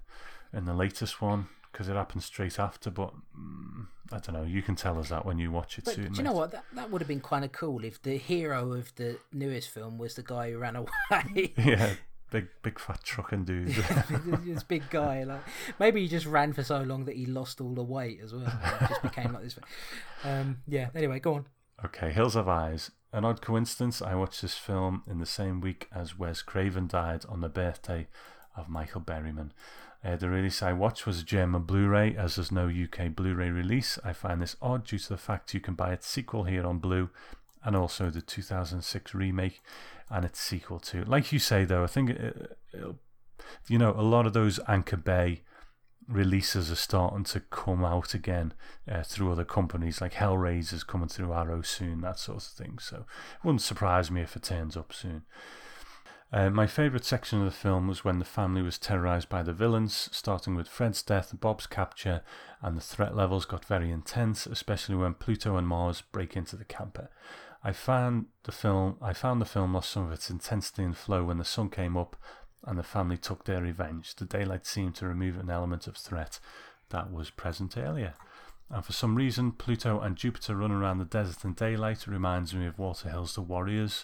in 0.54 0.66
the 0.66 0.74
latest 0.74 1.20
one 1.20 1.50
because 1.72 1.90
it 1.90 1.94
happened 1.94 2.24
straight 2.24 2.60
after. 2.60 2.90
But 2.90 3.14
mm, 3.38 3.88
I 4.12 4.20
don't 4.20 4.34
know. 4.34 4.44
You 4.44 4.62
can 4.62 4.76
tell 4.76 5.00
us 5.00 5.10
that 5.10 5.26
when 5.26 5.38
you 5.38 5.52
watch 5.52 5.78
it 5.78 5.86
but 5.86 5.96
soon. 5.96 6.12
do 6.12 6.18
you 6.18 6.24
know 6.24 6.34
what? 6.34 6.52
That 6.52 6.66
that 6.74 6.92
would 6.92 7.02
have 7.02 7.08
been 7.08 7.22
kind 7.22 7.46
of 7.46 7.52
cool 7.52 7.84
if 7.84 8.02
the 8.02 8.18
hero 8.18 8.74
of 8.74 8.94
the 8.96 9.18
newest 9.34 9.70
film 9.70 9.98
was 9.98 10.16
the 10.16 10.24
guy 10.24 10.52
who 10.52 10.58
ran 10.58 10.76
away. 10.76 11.54
Yeah, 11.58 11.94
big 12.32 12.48
big 12.62 12.80
fat 12.80 13.04
trucking 13.04 13.46
dude. 13.46 13.68
this 14.46 14.64
big 14.64 14.90
guy, 14.90 15.24
like 15.24 15.42
maybe 15.80 16.02
he 16.02 16.08
just 16.08 16.26
ran 16.26 16.54
for 16.54 16.64
so 16.64 16.82
long 16.82 17.06
that 17.06 17.16
he 17.16 17.26
lost 17.26 17.62
all 17.62 17.74
the 17.74 17.84
weight 17.84 18.20
as 18.24 18.34
well. 18.34 18.48
It 18.82 18.90
just 18.90 19.02
became 19.02 19.34
like 19.34 19.44
this. 19.44 19.60
Um, 20.24 20.58
yeah. 20.68 20.90
Anyway, 20.96 21.20
go 21.20 21.36
on. 21.36 21.46
Okay, 21.86 22.12
Hills 22.12 22.34
Have 22.34 22.48
Eyes. 22.48 22.92
An 23.14 23.24
odd 23.24 23.42
coincidence, 23.42 24.02
I 24.02 24.16
watched 24.16 24.42
this 24.42 24.56
film 24.56 25.04
in 25.10 25.20
the 25.20 25.26
same 25.26 25.62
week 25.62 25.88
as 25.94 26.18
Wes 26.18 26.42
Craven 26.42 26.88
died 26.88 27.24
on 27.30 27.42
the 27.42 27.50
birthday 27.50 28.08
of 28.56 28.68
Michael 28.68 29.02
Berryman. 29.02 29.52
Uh, 30.04 30.16
the 30.16 30.30
release 30.30 30.62
I 30.62 30.74
watched 30.74 31.06
was 31.06 31.20
a 31.20 31.24
German 31.24 31.64
Blu 31.64 31.88
ray, 31.88 32.16
as 32.16 32.36
there's 32.36 32.52
no 32.52 32.68
UK 32.68 33.16
Blu 33.16 33.34
ray 33.34 33.50
release. 33.50 33.98
I 34.04 34.14
find 34.14 34.42
this 34.42 34.56
odd 34.62 34.86
due 34.86 35.00
to 35.00 35.10
the 35.10 35.18
fact 35.18 35.54
you 35.54 35.60
can 35.60 35.74
buy 35.74 35.92
its 35.92 36.08
sequel 36.08 36.44
here 36.44 36.66
on 36.66 36.80
Blue 36.80 37.10
and 37.64 37.76
also 37.76 38.10
the 38.10 38.22
2006 38.22 39.14
remake 39.14 39.62
and 40.10 40.24
its 40.24 40.40
sequel 40.40 40.80
too. 40.80 41.04
Like 41.04 41.32
you 41.32 41.40
say, 41.40 41.66
though, 41.66 41.84
I 41.84 41.88
think 41.88 42.12
it, 42.12 42.58
it'll, 42.74 43.00
you 43.68 43.78
know, 43.78 43.92
a 43.92 44.02
lot 44.02 44.26
of 44.26 44.34
those 44.34 44.60
Anchor 44.68 44.98
Bay 44.98 45.42
releases 46.08 46.72
are 46.72 46.76
starting 46.76 47.26
to 47.26 47.40
come 47.40 47.84
out 47.84 48.14
again 48.14 48.54
uh, 48.90 49.04
through 49.04 49.32
other 49.32 49.44
companies 49.44 50.00
like 50.00 50.14
Hellraiser's 50.14 50.84
coming 50.84 51.10
through 51.10 51.34
Arrow 51.34 51.62
soon, 51.62 52.02
that 52.02 52.20
sort 52.20 52.38
of 52.38 52.44
thing. 52.44 52.80
So 52.80 52.98
it 52.98 53.44
wouldn't 53.46 53.62
surprise 53.62 54.10
me 54.10 54.22
if 54.22 54.36
it 54.36 54.44
turns 54.44 54.78
up 54.78 54.94
soon. 54.94 55.24
Uh, 56.32 56.50
my 56.50 56.68
favourite 56.68 57.06
section 57.06 57.40
of 57.40 57.46
the 57.46 57.52
film 57.52 57.88
was 57.88 58.04
when 58.04 58.20
the 58.20 58.26
family 58.26 58.62
was 58.62 58.78
terrorised 58.78 59.30
by 59.30 59.42
the 59.42 59.54
villains, 59.54 60.10
starting 60.12 60.56
with 60.56 60.68
Fred's 60.68 61.02
death, 61.02 61.34
Bob's 61.40 61.68
capture, 61.68 62.22
and 62.62 62.76
the 62.76 62.82
threat 62.82 63.16
levels 63.16 63.46
got 63.46 63.64
very 63.64 63.92
intense, 63.92 64.46
especially 64.46 64.96
when 64.96 65.14
Pluto 65.14 65.56
and 65.56 65.68
Mars 65.68 66.02
break 66.12 66.36
into 66.36 66.58
the 66.58 66.66
camper. 66.66 67.10
I 67.64 67.72
found 67.72 68.26
the 68.44 68.52
film 68.52 68.98
I 69.02 69.14
found 69.14 69.42
the 69.42 69.46
film 69.46 69.74
lost 69.74 69.90
some 69.90 70.06
of 70.06 70.12
its 70.12 70.30
intensity 70.30 70.84
and 70.84 70.96
flow 70.96 71.24
when 71.24 71.38
the 71.38 71.46
sun 71.46 71.70
came 71.70 71.98
up 71.98 72.16
and 72.66 72.78
the 72.78 72.84
family 72.84 73.18
took 73.18 73.46
their 73.46 73.62
revenge. 73.62 74.16
The 74.16 74.26
daylight 74.26 74.66
seemed 74.66 74.96
to 74.96 75.08
remove 75.08 75.38
an 75.38 75.50
element 75.50 75.88
of 75.88 75.96
threat 75.96 76.40
that 76.90 77.12
was 77.12 77.30
present 77.30 77.78
earlier. 77.78 78.14
And 78.70 78.84
for 78.84 78.92
some 78.92 79.16
reason, 79.16 79.54
Pluto 79.54 80.02
and 80.02 80.18
Jupiter 80.18 80.56
running 80.56 80.78
around 80.78 80.98
the 80.98 81.06
desert 81.06 81.46
in 81.46 81.54
daylight 81.54 82.06
reminds 82.06 82.54
me 82.54 82.68
of 82.68 82.78
Walter 82.78 83.10
Hill's 83.10 83.36
The 83.36 83.42
Warriors. 83.42 84.04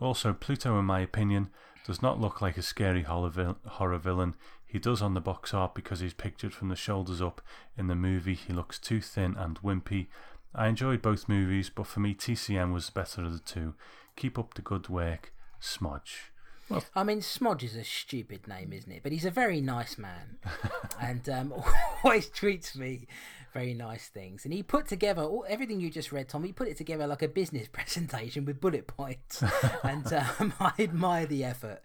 Also, 0.00 0.32
Pluto, 0.32 0.78
in 0.78 0.86
my 0.86 1.00
opinion, 1.00 1.50
does 1.86 2.02
not 2.02 2.20
look 2.20 2.40
like 2.40 2.56
a 2.56 2.62
scary 2.62 3.02
horror 3.02 3.98
villain. 3.98 4.34
He 4.66 4.78
does 4.78 5.02
on 5.02 5.14
the 5.14 5.20
box 5.20 5.52
art 5.52 5.74
because 5.74 6.00
he's 6.00 6.14
pictured 6.14 6.54
from 6.54 6.68
the 6.68 6.76
shoulders 6.76 7.20
up. 7.20 7.42
In 7.76 7.88
the 7.88 7.94
movie, 7.94 8.34
he 8.34 8.52
looks 8.52 8.78
too 8.78 9.00
thin 9.00 9.36
and 9.36 9.60
wimpy. 9.60 10.06
I 10.54 10.68
enjoyed 10.68 11.02
both 11.02 11.28
movies, 11.28 11.70
but 11.70 11.86
for 11.86 12.00
me, 12.00 12.14
TCM 12.14 12.72
was 12.72 12.86
the 12.86 12.92
better 12.92 13.22
of 13.22 13.32
the 13.32 13.38
two. 13.38 13.74
Keep 14.16 14.38
up 14.38 14.54
the 14.54 14.62
good 14.62 14.88
work, 14.88 15.32
Smudge. 15.60 16.32
Well, 16.68 16.84
I 16.94 17.02
mean, 17.02 17.20
Smodge 17.20 17.64
is 17.64 17.74
a 17.74 17.82
stupid 17.82 18.46
name, 18.46 18.72
isn't 18.72 18.90
it? 18.90 19.02
But 19.02 19.10
he's 19.10 19.24
a 19.24 19.30
very 19.30 19.60
nice 19.60 19.98
man, 19.98 20.38
and 21.00 21.28
um, 21.28 21.52
always 22.04 22.28
treats 22.28 22.76
me 22.76 23.08
very 23.52 23.74
nice 23.74 24.08
things. 24.08 24.44
And 24.44 24.54
he 24.54 24.62
put 24.62 24.88
together 24.88 25.22
all, 25.22 25.44
everything 25.48 25.80
you 25.80 25.90
just 25.90 26.12
read, 26.12 26.28
Tom. 26.28 26.44
He 26.44 26.52
put 26.52 26.68
it 26.68 26.76
together 26.76 27.06
like 27.06 27.22
a 27.22 27.28
business 27.28 27.68
presentation 27.72 28.44
with 28.44 28.60
bullet 28.60 28.86
points, 28.86 29.42
and 29.82 30.12
um, 30.12 30.52
I 30.60 30.72
admire 30.78 31.26
the 31.26 31.44
effort. 31.44 31.82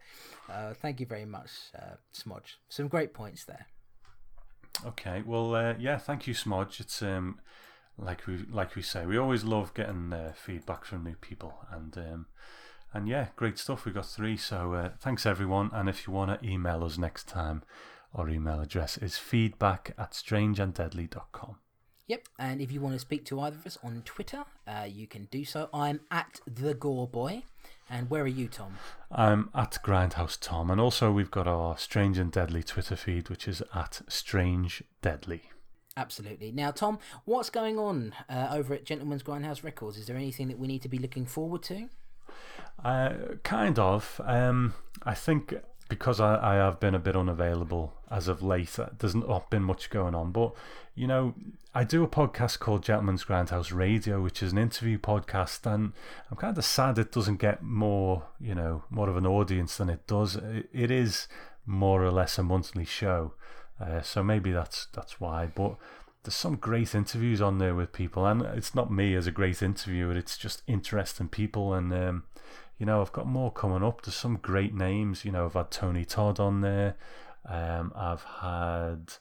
Uh, 0.49 0.73
thank 0.73 0.99
you 0.99 1.05
very 1.05 1.25
much, 1.25 1.49
uh, 1.75 1.95
Smodge. 2.13 2.57
Some 2.69 2.87
great 2.87 3.13
points 3.13 3.45
there. 3.45 3.67
Okay, 4.85 5.23
well, 5.25 5.55
uh, 5.55 5.73
yeah, 5.79 5.97
thank 5.97 6.27
you, 6.27 6.33
Smodge. 6.33 6.79
It's 6.79 7.01
um, 7.01 7.39
like 7.97 8.27
we 8.27 8.45
like 8.51 8.75
we 8.75 8.81
say, 8.81 9.05
we 9.05 9.17
always 9.17 9.43
love 9.43 9.73
getting 9.73 10.13
uh, 10.13 10.33
feedback 10.35 10.85
from 10.85 11.03
new 11.03 11.15
people, 11.15 11.53
and 11.71 11.97
um, 11.97 12.25
and 12.93 13.07
yeah, 13.07 13.27
great 13.35 13.57
stuff. 13.57 13.85
We 13.85 13.91
got 13.91 14.05
three, 14.05 14.37
so 14.37 14.73
uh, 14.73 14.89
thanks 14.99 15.25
everyone. 15.25 15.69
And 15.73 15.89
if 15.89 16.07
you 16.07 16.13
want 16.13 16.39
to 16.39 16.47
email 16.47 16.83
us 16.83 16.97
next 16.97 17.27
time, 17.27 17.63
our 18.15 18.29
email 18.29 18.59
address 18.59 18.97
is 18.97 19.17
feedback 19.17 19.93
at 19.97 20.11
strangeanddeadly.com. 20.11 21.57
Yep, 22.07 22.27
and 22.37 22.61
if 22.61 22.71
you 22.71 22.81
want 22.81 22.93
to 22.93 22.99
speak 22.99 23.25
to 23.25 23.39
either 23.41 23.57
of 23.57 23.65
us 23.65 23.77
on 23.83 24.03
Twitter, 24.05 24.43
uh, 24.67 24.85
you 24.87 25.07
can 25.07 25.25
do 25.31 25.43
so. 25.43 25.69
I'm 25.73 26.01
at 26.11 26.39
the 26.45 26.73
Gore 26.75 27.07
Boy, 27.07 27.43
and 27.89 28.09
where 28.09 28.23
are 28.23 28.27
you, 28.27 28.47
Tom? 28.47 28.75
I'm 29.11 29.49
at 29.55 29.79
Grindhouse 29.83 30.37
Tom, 30.39 30.69
and 30.69 30.79
also 30.79 31.11
we've 31.11 31.31
got 31.31 31.47
our 31.47 31.77
Strange 31.77 32.19
and 32.19 32.31
Deadly 32.31 32.61
Twitter 32.61 32.95
feed, 32.95 33.29
which 33.29 33.47
is 33.47 33.63
at 33.73 34.01
Strange 34.07 34.83
Deadly. 35.01 35.49
Absolutely. 35.97 36.51
Now, 36.51 36.71
Tom, 36.71 36.99
what's 37.23 37.49
going 37.49 37.79
on 37.79 38.13
uh, 38.29 38.49
over 38.51 38.73
at 38.73 38.85
Gentleman's 38.85 39.23
Grindhouse 39.23 39.63
Records? 39.63 39.97
Is 39.97 40.07
there 40.07 40.17
anything 40.17 40.49
that 40.49 40.59
we 40.59 40.67
need 40.67 40.81
to 40.83 40.89
be 40.89 40.99
looking 40.99 41.25
forward 41.25 41.63
to? 41.63 41.89
Uh, 42.83 43.13
kind 43.43 43.79
of. 43.79 44.19
Um, 44.23 44.73
I 45.03 45.13
think 45.13 45.55
because 45.87 46.19
I, 46.19 46.53
I 46.53 46.55
have 46.55 46.79
been 46.79 46.95
a 46.95 46.99
bit 46.99 47.15
unavailable 47.15 47.93
as 48.09 48.27
of 48.27 48.41
late, 48.41 48.77
uh, 48.79 48.87
there's 48.97 49.15
not 49.15 49.49
been 49.49 49.63
much 49.63 49.89
going 49.89 50.15
on. 50.15 50.31
But, 50.31 50.53
you 50.95 51.07
know, 51.07 51.33
I 51.73 51.83
do 51.83 52.03
a 52.03 52.07
podcast 52.07 52.59
called 52.59 52.83
Gentleman's 52.83 53.25
Grindhouse 53.25 53.75
Radio, 53.75 54.21
which 54.21 54.41
is 54.41 54.51
an 54.51 54.57
interview 54.57 54.97
podcast, 54.97 55.71
and 55.71 55.91
I'm 56.31 56.37
kind 56.37 56.57
of 56.57 56.65
sad 56.65 56.97
it 56.97 57.11
doesn't 57.11 57.37
get 57.37 57.61
more, 57.61 58.23
you 58.39 58.55
know, 58.55 58.83
more 58.89 59.09
of 59.09 59.17
an 59.17 59.27
audience 59.27 59.77
than 59.77 59.89
it 59.89 60.07
does. 60.07 60.37
It, 60.37 60.69
it 60.73 60.91
is 60.91 61.27
more 61.65 62.03
or 62.03 62.11
less 62.11 62.37
a 62.37 62.43
monthly 62.43 62.85
show, 62.85 63.33
uh, 63.79 64.01
so 64.01 64.23
maybe 64.23 64.51
that's 64.51 64.87
that's 64.93 65.19
why. 65.19 65.47
But 65.53 65.75
there's 66.23 66.35
some 66.35 66.55
great 66.55 66.95
interviews 66.95 67.41
on 67.41 67.57
there 67.57 67.75
with 67.75 67.91
people, 67.91 68.25
and 68.25 68.41
it's 68.41 68.73
not 68.73 68.91
me 68.91 69.13
as 69.15 69.27
a 69.27 69.31
great 69.31 69.61
interviewer; 69.61 70.15
it's 70.15 70.37
just 70.37 70.61
interesting 70.67 71.27
people, 71.27 71.73
and 71.73 71.93
um, 71.93 72.23
you 72.77 72.85
know, 72.85 73.01
I've 73.01 73.13
got 73.13 73.27
more 73.27 73.51
coming 73.51 73.83
up. 73.83 74.01
There's 74.01 74.15
some 74.15 74.37
great 74.37 74.73
names. 74.73 75.25
You 75.25 75.31
know, 75.31 75.45
I've 75.45 75.53
had 75.53 75.71
Tony 75.71 76.05
Todd 76.05 76.39
on 76.39 76.61
there. 76.61 76.95
Um, 77.47 77.93
I've 77.95 78.23
had 78.23 79.13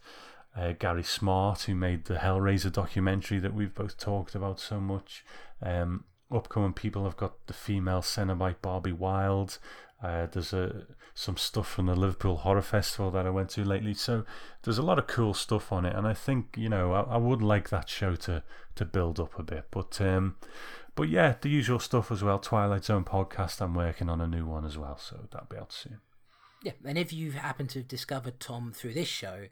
uh, 0.56 0.72
Gary 0.72 1.02
Smart, 1.02 1.62
who 1.62 1.74
made 1.74 2.06
the 2.06 2.14
Hellraiser 2.14 2.72
documentary 2.72 3.38
that 3.38 3.54
we've 3.54 3.74
both 3.74 3.98
talked 3.98 4.34
about 4.34 4.58
so 4.60 4.80
much. 4.80 5.24
Um, 5.62 6.04
upcoming 6.30 6.72
people, 6.72 7.06
I've 7.06 7.16
got 7.16 7.46
the 7.46 7.52
female 7.52 8.00
Cenobite 8.00 8.60
Barbie 8.60 8.92
Wilde. 8.92 9.58
Uh, 10.02 10.26
there's 10.26 10.52
a, 10.52 10.86
some 11.14 11.36
stuff 11.36 11.66
from 11.66 11.86
the 11.86 11.94
Liverpool 11.94 12.36
Horror 12.36 12.60
Festival 12.62 13.10
that 13.12 13.26
I 13.26 13.30
went 13.30 13.50
to 13.50 13.64
lately. 13.64 13.94
So 13.94 14.24
there's 14.62 14.78
a 14.78 14.82
lot 14.82 14.98
of 14.98 15.06
cool 15.06 15.32
stuff 15.32 15.72
on 15.72 15.86
it, 15.86 15.94
and 15.96 16.06
I 16.06 16.12
think 16.12 16.56
you 16.58 16.68
know 16.68 16.92
I, 16.92 17.14
I 17.14 17.16
would 17.16 17.40
like 17.40 17.70
that 17.70 17.88
show 17.88 18.14
to 18.16 18.42
to 18.74 18.84
build 18.84 19.18
up 19.18 19.38
a 19.38 19.42
bit. 19.42 19.66
But 19.70 19.98
um, 20.00 20.36
but 20.94 21.08
yeah, 21.08 21.34
the 21.40 21.48
usual 21.48 21.78
stuff 21.78 22.12
as 22.12 22.22
well. 22.22 22.38
Twilight 22.38 22.84
Zone 22.84 23.04
podcast. 23.04 23.60
I'm 23.60 23.74
working 23.74 24.08
on 24.08 24.20
a 24.20 24.26
new 24.26 24.46
one 24.46 24.64
as 24.64 24.78
well, 24.78 24.98
so 24.98 25.28
that'll 25.30 25.48
be 25.48 25.56
out 25.56 25.72
soon. 25.72 26.00
Yeah, 26.62 26.72
and 26.84 26.96
if 26.96 27.12
you 27.12 27.32
happen 27.32 27.66
to 27.68 27.80
have 27.80 27.88
discovered 27.88 28.40
Tom 28.40 28.72
through 28.72 28.94
this 28.94 29.08
show, 29.08 29.48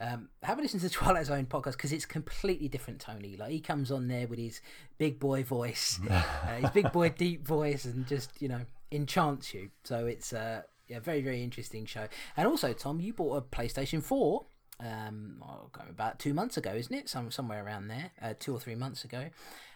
um, 0.00 0.28
have 0.42 0.58
a 0.58 0.62
listen 0.62 0.80
to 0.80 0.86
the 0.86 0.90
Twilight 0.94 1.26
Zone 1.26 1.46
podcast 1.46 1.72
because 1.72 1.92
it's 1.92 2.06
completely 2.06 2.68
different. 2.68 3.00
Tony, 3.00 3.36
like 3.36 3.50
he 3.50 3.60
comes 3.60 3.90
on 3.90 4.08
there 4.08 4.26
with 4.26 4.38
his 4.38 4.60
big 4.98 5.18
boy 5.18 5.44
voice, 5.44 6.00
uh, 6.10 6.22
his 6.60 6.70
big 6.70 6.92
boy 6.92 7.10
deep 7.10 7.46
voice, 7.46 7.84
and 7.84 8.06
just 8.06 8.30
you 8.40 8.48
know 8.48 8.60
enchants 8.90 9.52
you. 9.52 9.70
So 9.84 10.06
it's 10.06 10.32
a 10.32 10.40
uh, 10.40 10.62
yeah, 10.88 11.00
very 11.00 11.22
very 11.22 11.42
interesting 11.42 11.86
show. 11.86 12.06
And 12.36 12.46
also, 12.46 12.72
Tom, 12.72 13.00
you 13.00 13.12
bought 13.12 13.36
a 13.36 13.40
PlayStation 13.42 14.02
Four. 14.02 14.46
Um, 14.80 15.42
oh, 15.42 15.70
about 15.88 16.18
two 16.18 16.34
months 16.34 16.56
ago, 16.56 16.72
isn't 16.74 16.94
it? 16.94 17.08
Some 17.08 17.30
somewhere 17.30 17.64
around 17.64 17.88
there, 17.88 18.10
uh, 18.20 18.34
two 18.38 18.54
or 18.54 18.60
three 18.60 18.74
months 18.74 19.04
ago, 19.04 19.30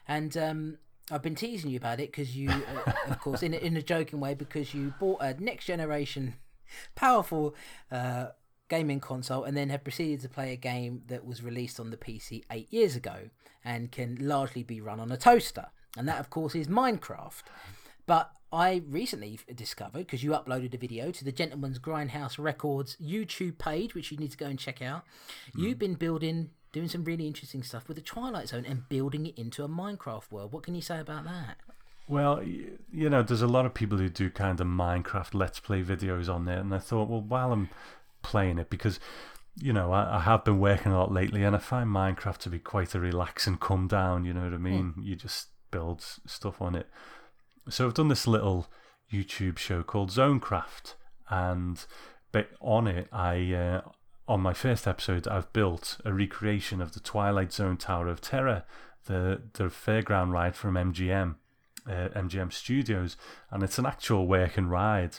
and 0.09 0.37
um, 0.37 0.79
I've 1.11 1.23
been 1.23 1.35
teasing 1.35 1.71
you 1.71 1.79
about 1.79 2.01
it 2.01 2.11
because 2.11 2.37
you, 2.37 2.51
uh, 2.51 2.93
of 3.09 3.21
course, 3.21 3.43
in 3.43 3.55
a, 3.55 3.57
in 3.57 3.77
a 3.77 3.83
joking 3.83 4.21
way, 4.21 4.35
because 4.35 4.75
you 4.75 4.93
bought 5.01 5.23
a 5.23 5.35
next 5.43 5.65
generation, 5.65 6.35
powerful 6.95 7.55
uh, 7.91 8.29
gaming 8.69 9.01
console, 9.01 9.45
and 9.45 9.57
then 9.57 9.71
have 9.71 9.85
proceeded 9.85 10.21
to 10.21 10.29
play 10.29 10.53
a 10.53 10.57
game 10.57 11.03
that 11.07 11.25
was 11.25 11.43
released 11.43 11.81
on 11.81 11.91
the 11.91 11.97
PC 11.97 12.45
eight 12.51 12.73
years 12.73 12.95
ago 12.95 13.31
and 13.65 13.91
can 13.91 14.19
largely 14.21 14.63
be 14.63 14.81
run 14.81 15.01
on 15.01 15.11
a 15.11 15.17
toaster, 15.17 15.67
and 15.97 16.07
that, 16.09 16.21
of 16.21 16.31
course, 16.31 16.55
is 16.55 16.69
Minecraft. 16.69 17.43
But 18.07 18.31
I 18.51 18.83
recently 18.89 19.39
discovered 19.55 19.99
because 19.99 20.25
you 20.25 20.31
uploaded 20.31 20.73
a 20.73 20.79
video 20.79 21.11
to 21.11 21.25
the 21.25 21.33
Gentleman's 21.33 21.79
Grindhouse 21.79 22.39
Records 22.39 22.97
YouTube 23.03 23.59
page, 23.59 23.95
which 23.95 24.11
you 24.11 24.17
need 24.17 24.31
to 24.31 24.39
go 24.39 24.47
and 24.47 24.59
check 24.59 24.81
out. 24.81 25.05
Mm. 25.55 25.63
You've 25.63 25.79
been 25.79 25.95
building 25.95 26.51
doing 26.73 26.89
some 26.89 27.05
really 27.05 27.27
interesting 27.27 27.63
stuff 27.63 27.89
with 27.89 27.97
the 27.97 28.03
Twilight 28.03 28.49
Zone 28.49 28.65
and 28.67 28.89
building 28.89 29.27
it 29.27 29.39
into 29.39 29.65
a 29.65 29.69
Minecraft 29.69 30.31
world. 30.31 30.53
What 30.53 30.63
can 30.63 30.75
you 30.75 30.83
say 30.83 31.01
about 31.01 31.25
that? 31.25 31.57
Well, 32.09 32.43
you 32.43 33.11
know, 33.11 33.23
there's 33.23 33.43
a 33.43 33.47
lot 33.47 33.67
of 33.67 33.75
people 33.75 33.99
who 33.99 34.09
do 34.09 34.31
kind 34.31 34.61
of 34.61 34.67
Minecraft 34.67 35.35
Let's 35.35 35.61
Play 35.61 35.83
videos 35.83 36.33
on 36.33 36.47
there, 36.47 36.59
and 36.59 36.75
I 36.75 36.79
thought, 36.79 37.09
well, 37.09 37.21
while 37.21 37.53
I'm 37.53 37.69
playing 38.23 38.59
it, 38.59 38.71
because 38.71 38.99
you 39.61 39.73
know, 39.73 39.93
I, 39.93 40.17
I 40.17 40.21
have 40.21 40.45
been 40.45 40.61
working 40.61 40.93
a 40.93 40.99
lot 40.99 41.13
lately, 41.13 41.43
and 41.43 41.55
I 41.55 41.59
find 41.59 41.91
Minecraft 41.91 42.39
to 42.39 42.51
be 42.51 42.59
quite 42.59 42.95
a 42.95 43.01
relaxing 43.01 43.59
come 43.59 43.89
down. 43.89 44.25
You 44.25 44.33
know 44.33 44.45
what 44.45 44.55
I 44.55 44.59
mean? 44.59 44.95
You 45.01 45.17
just 45.17 45.49
build 45.71 46.01
stuff 46.01 46.63
on 46.63 46.75
it. 46.75 46.89
So 47.69 47.87
I've 47.87 47.95
done 47.95 48.09
this 48.09 48.27
little 48.27 48.69
YouTube 49.13 49.59
show 49.59 49.83
called 49.83 50.11
Zonecraft, 50.11 50.95
and 51.29 51.85
but 52.33 52.51
on 52.61 52.87
it, 52.87 53.09
I 53.13 53.53
uh, 53.53 53.81
on 54.29 54.41
my 54.41 54.53
first 54.53 54.87
episode, 54.87 55.27
I've 55.27 55.53
built 55.53 55.99
a 56.05 56.13
recreation 56.13 56.83
of 56.83 56.93
the 56.93 57.01
Twilight 57.01 57.53
Zone 57.53 57.79
Tower 57.79 58.09
of 58.09 58.21
Terror, 58.21 58.65
the 59.07 59.43
the 59.55 59.65
fairground 59.65 60.33
ride 60.33 60.55
from 60.55 60.75
MGM, 60.75 61.37
uh, 61.87 62.09
MGM 62.15 62.53
Studios, 62.53 63.17
and 63.51 63.63
it's 63.63 63.79
an 63.79 63.87
actual 63.87 64.29
working 64.29 64.67
ride. 64.67 65.17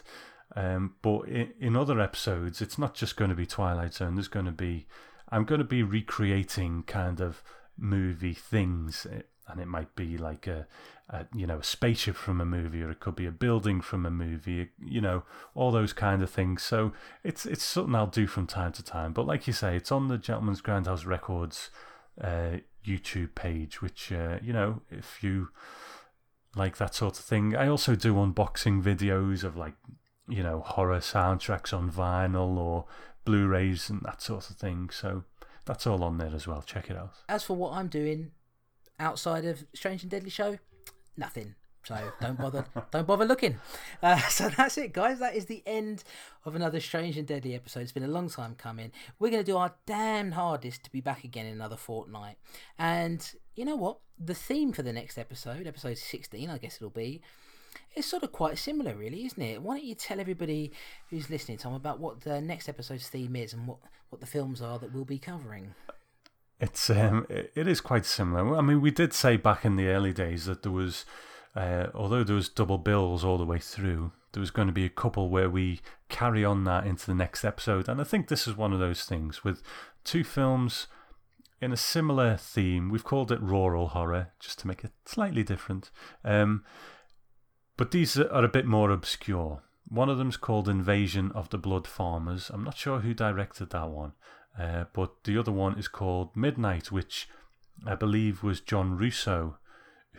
Um, 0.56 0.96
but 1.02 1.28
in, 1.28 1.54
in 1.60 1.76
other 1.76 2.00
episodes, 2.00 2.62
it's 2.62 2.78
not 2.78 2.94
just 2.94 3.18
going 3.18 3.30
to 3.30 3.36
be 3.36 3.46
Twilight 3.46 3.96
Zone. 3.96 4.16
There's 4.16 4.28
going 4.28 4.46
to 4.46 4.52
be, 4.52 4.88
I'm 5.30 5.46
going 5.46 5.60
to 5.60 5.66
be 5.66 5.84
recreating 5.84 6.84
kind 6.84 7.20
of 7.20 7.44
movie 7.78 8.34
things, 8.34 9.08
eh, 9.12 9.22
and 9.50 9.60
it 9.60 9.68
might 9.68 9.96
be 9.96 10.18
like 10.18 10.48
a, 10.48 10.68
a, 11.10 11.26
you 11.34 11.48
know, 11.48 11.60
a 11.60 11.64
spaceship 11.64 12.16
from 12.16 12.40
a 12.40 12.46
movie, 12.46 12.82
or 12.82 12.92
it 12.92 13.00
could 13.00 13.16
be 13.16 13.26
a 13.26 13.32
building 13.32 13.82
from 13.82 14.06
a 14.06 14.12
movie, 14.12 14.70
you 14.84 15.02
know, 15.02 15.24
all 15.56 15.72
those 15.72 15.94
kind 15.94 16.22
of 16.22 16.30
things. 16.30 16.64
So 16.64 16.94
it's 17.24 17.46
it's 17.46 17.64
something 17.64 17.96
I'll 17.96 18.08
do 18.08 18.28
from 18.28 18.48
time 18.48 18.72
to 18.74 18.84
time. 18.84 19.14
But 19.14 19.28
like 19.28 19.48
you 19.48 19.54
say, 19.54 19.76
it's 19.76 19.92
on 19.92 20.08
the 20.08 20.18
Gentleman's 20.18 20.62
Grindhouse 20.62 21.06
Records 21.06 21.70
uh, 22.22 22.58
YouTube 22.86 23.36
page, 23.36 23.82
which 23.82 24.12
uh, 24.12 24.38
you 24.42 24.54
know, 24.54 24.82
if 24.90 25.24
you 25.24 25.50
like 26.56 26.78
that 26.78 26.96
sort 26.96 27.20
of 27.20 27.26
thing. 27.26 27.56
I 27.56 27.68
also 27.68 27.96
do 27.96 28.14
unboxing 28.16 28.82
videos 28.84 29.44
of 29.44 29.56
like, 29.56 29.76
you 30.28 30.44
know, 30.44 30.62
horror 30.62 31.00
soundtracks 31.00 31.74
on 31.74 31.92
vinyl 31.92 32.58
or 32.58 32.86
Blu-rays 33.26 33.90
and 33.90 34.02
that 34.02 34.22
sort 34.22 34.50
of 34.50 34.56
thing. 34.56 34.90
So 34.92 35.24
that's 35.66 35.86
all 35.86 36.04
on 36.04 36.18
there 36.18 36.34
as 36.34 36.48
well. 36.48 36.62
Check 36.62 36.90
it 36.90 36.98
out. 36.98 37.14
As 37.28 37.44
for 37.44 37.56
what 37.56 37.74
I'm 37.74 37.88
doing 37.88 38.32
outside 39.00 39.46
of 39.46 39.66
Strange 39.74 40.04
and 40.04 40.12
Deadly 40.12 40.30
Show, 40.30 40.58
nothing. 41.18 41.56
So 41.84 42.12
don't 42.22 42.38
bother, 42.38 42.66
don't 42.92 43.08
bother 43.08 43.26
looking. 43.26 43.58
Uh, 44.04 44.18
so 44.30 44.50
that's 44.50 44.78
it, 44.78 44.94
guys. 44.94 45.20
That 45.20 45.36
is 45.36 45.46
the 45.46 45.64
end 45.66 46.04
of 46.46 46.56
another 46.56 46.80
Strange 46.80 47.18
and 47.18 47.28
Deadly 47.28 47.56
episode. 47.56 47.82
It's 47.82 47.92
been 47.92 48.04
a 48.04 48.08
long 48.08 48.30
time 48.30 48.56
coming. 48.56 48.92
We're 49.18 49.32
going 49.32 49.44
to 49.44 49.52
do 49.52 49.58
our 49.58 49.74
damn 49.86 50.34
hardest 50.34 50.84
to 50.84 50.92
be 50.92 51.02
back 51.02 51.24
again 51.24 51.46
in 51.46 51.54
another 51.54 51.78
fortnight. 51.78 52.38
And 52.78 53.28
you 53.56 53.66
know 53.66 53.76
what? 53.76 54.00
The 54.20 54.36
theme 54.36 54.74
for 54.74 54.84
the 54.84 54.94
next 54.94 55.18
episode, 55.18 55.66
episode 55.66 55.98
16, 55.98 56.50
I 56.50 56.58
guess 56.58 56.76
it'll 56.76 56.90
be, 56.90 57.22
It's 57.96 58.08
sort 58.08 58.24
of 58.24 58.34
quite 58.34 58.58
similar, 58.58 58.94
really, 58.96 59.26
isn't 59.26 59.42
it? 59.42 59.62
Why 59.62 59.78
don't 59.78 59.86
you 59.86 59.96
tell 59.96 60.20
everybody 60.20 60.72
who's 61.10 61.30
listening, 61.30 61.58
Tom, 61.58 61.74
about 61.74 62.00
what 62.00 62.22
the 62.22 62.42
next 62.42 62.68
episode's 62.68 63.08
theme 63.08 63.36
is 63.38 63.54
and 63.54 63.66
what, 63.66 63.78
what 64.10 64.20
the 64.20 64.28
films 64.28 64.62
are 64.62 64.78
that 64.78 64.94
we'll 64.94 65.06
be 65.06 65.20
covering? 65.20 65.74
It's 66.60 66.90
um, 66.90 67.26
it 67.30 67.68
is 67.68 67.80
quite 67.80 68.06
similar. 68.06 68.58
I 68.58 68.62
mean, 68.62 68.82
we 68.82 68.92
did 68.92 69.14
say 69.14 69.38
back 69.38 69.64
in 69.64 69.78
the 69.78 69.88
early 69.88 70.12
days 70.12 70.46
that 70.46 70.64
there 70.64 70.72
was, 70.72 71.06
uh, 71.56 71.88
although 71.94 72.24
there 72.24 72.36
was 72.36 72.50
double 72.50 72.78
bills 72.78 73.24
all 73.24 73.38
the 73.38 73.46
way 73.46 73.60
through, 73.60 74.12
there 74.34 74.42
was 74.42 74.52
going 74.52 74.68
to 74.68 74.74
be 74.74 74.86
a 74.86 74.90
couple 74.90 75.30
where 75.30 75.50
we 75.50 75.80
carry 76.10 76.44
on 76.44 76.66
that 76.66 76.86
into 76.86 77.06
the 77.06 77.16
next 77.16 77.46
episode, 77.46 77.88
and 77.88 78.02
I 78.02 78.04
think 78.04 78.28
this 78.28 78.48
is 78.48 78.58
one 78.58 78.74
of 78.74 78.80
those 78.80 79.06
things 79.06 79.44
with 79.44 79.64
two 80.04 80.24
films 80.24 80.88
in 81.62 81.72
a 81.72 81.78
similar 81.78 82.36
theme. 82.38 82.90
We've 82.90 83.04
called 83.04 83.32
it 83.32 83.42
rural 83.42 83.90
horror 83.90 84.32
just 84.40 84.60
to 84.60 84.68
make 84.68 84.84
it 84.84 84.92
slightly 85.06 85.44
different. 85.44 85.92
Um, 86.24 86.64
but 87.78 87.92
these 87.92 88.18
are 88.18 88.44
a 88.44 88.50
bit 88.50 88.66
more 88.66 88.92
obscure. 88.92 89.64
One 89.88 90.10
of 90.10 90.18
them's 90.18 90.38
called 90.38 90.70
Invasion 90.70 91.32
of 91.34 91.50
the 91.50 91.58
Blood 91.58 91.88
Farmers. 91.88 92.50
I'm 92.54 92.64
not 92.64 92.78
sure 92.78 93.00
who 93.00 93.14
directed 93.14 93.72
that 93.72 93.90
one, 93.90 94.14
uh, 94.60 94.86
but 94.94 95.24
the 95.24 95.38
other 95.38 95.52
one 95.52 95.78
is 95.78 95.88
called 95.88 96.36
Midnight, 96.36 96.92
which 96.92 97.30
I 97.86 97.96
believe 97.96 98.44
was 98.44 98.60
John 98.60 98.98
Russo 98.98 99.58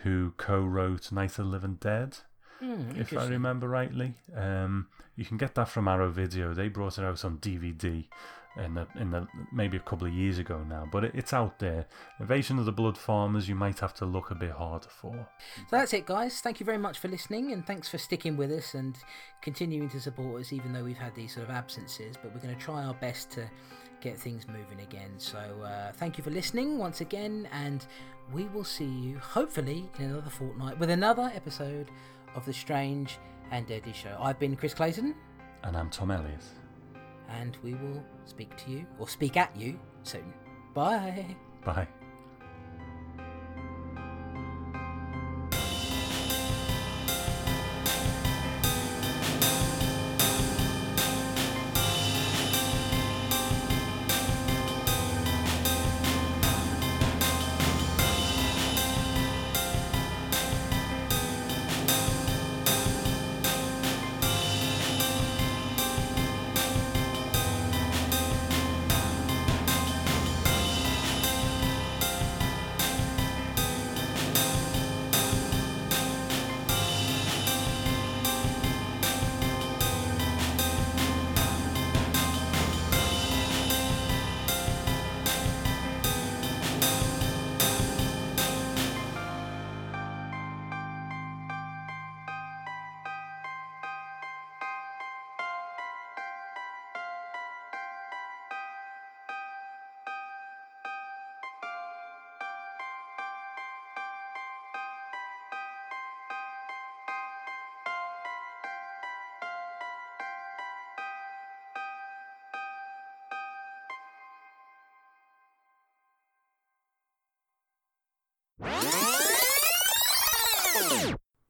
who 0.02 0.32
co-wrote 0.36 1.12
Night 1.12 1.30
of 1.30 1.36
the 1.36 1.44
Living 1.44 1.76
Dead, 1.80 2.18
Hmm, 2.60 2.90
if 2.96 3.16
I 3.16 3.26
remember 3.26 3.68
rightly. 3.68 4.14
Um, 4.36 4.88
you 5.16 5.24
can 5.24 5.38
get 5.38 5.54
that 5.54 5.68
from 5.68 5.88
Arrow 5.88 6.10
Video. 6.10 6.52
They 6.52 6.68
brought 6.68 6.98
it 6.98 7.04
out 7.04 7.24
on 7.24 7.38
DVD 7.38 8.04
in 8.56 8.74
the, 8.74 8.86
in 8.98 9.10
the 9.10 9.26
maybe 9.50 9.78
a 9.78 9.80
couple 9.80 10.06
of 10.06 10.12
years 10.12 10.38
ago 10.38 10.62
now, 10.68 10.86
but 10.90 11.04
it, 11.04 11.12
it's 11.14 11.32
out 11.32 11.58
there. 11.58 11.86
Invasion 12.18 12.58
of 12.58 12.66
the 12.66 12.72
Blood 12.72 12.98
Farmers. 12.98 13.48
You 13.48 13.54
might 13.54 13.78
have 13.80 13.94
to 13.94 14.04
look 14.04 14.30
a 14.30 14.34
bit 14.34 14.50
harder 14.50 14.88
for. 14.88 15.26
So 15.56 15.76
that's 15.76 15.94
it, 15.94 16.04
guys. 16.04 16.40
Thank 16.40 16.60
you 16.60 16.66
very 16.66 16.78
much 16.78 16.98
for 16.98 17.08
listening, 17.08 17.52
and 17.52 17.66
thanks 17.66 17.88
for 17.88 17.96
sticking 17.96 18.36
with 18.36 18.50
us 18.52 18.74
and 18.74 18.96
continuing 19.40 19.88
to 19.90 20.00
support 20.00 20.42
us, 20.42 20.52
even 20.52 20.72
though 20.74 20.84
we've 20.84 20.98
had 20.98 21.14
these 21.14 21.32
sort 21.32 21.48
of 21.48 21.54
absences. 21.54 22.16
But 22.22 22.34
we're 22.34 22.42
going 22.42 22.54
to 22.54 22.60
try 22.60 22.84
our 22.84 22.94
best 22.94 23.30
to 23.32 23.48
get 24.00 24.18
things 24.18 24.46
moving 24.48 24.80
again. 24.80 25.10
So 25.18 25.38
uh, 25.38 25.92
thank 25.92 26.18
you 26.18 26.24
for 26.24 26.30
listening 26.30 26.78
once 26.78 27.00
again, 27.00 27.48
and 27.52 27.84
we 28.32 28.44
will 28.44 28.64
see 28.64 28.84
you 28.86 29.18
hopefully 29.18 29.88
in 29.98 30.06
another 30.06 30.30
fortnight 30.30 30.78
with 30.78 30.90
another 30.90 31.30
episode 31.34 31.90
of 32.34 32.44
the 32.46 32.52
Strange 32.52 33.18
and 33.50 33.66
Deadly 33.66 33.92
Show. 33.92 34.16
I've 34.20 34.38
been 34.38 34.56
Chris 34.56 34.74
Clayton, 34.74 35.14
And 35.64 35.76
I'm 35.76 35.90
Tom 35.90 36.10
Elliott. 36.10 36.44
and 37.28 37.56
we 37.62 37.74
will 37.74 38.02
speak 38.24 38.56
to 38.64 38.70
you 38.70 38.86
or 38.98 39.08
speak 39.08 39.36
at 39.36 39.54
you 39.56 39.78
soon. 40.02 40.32
Bye. 40.74 41.36
Bye. 41.64 41.86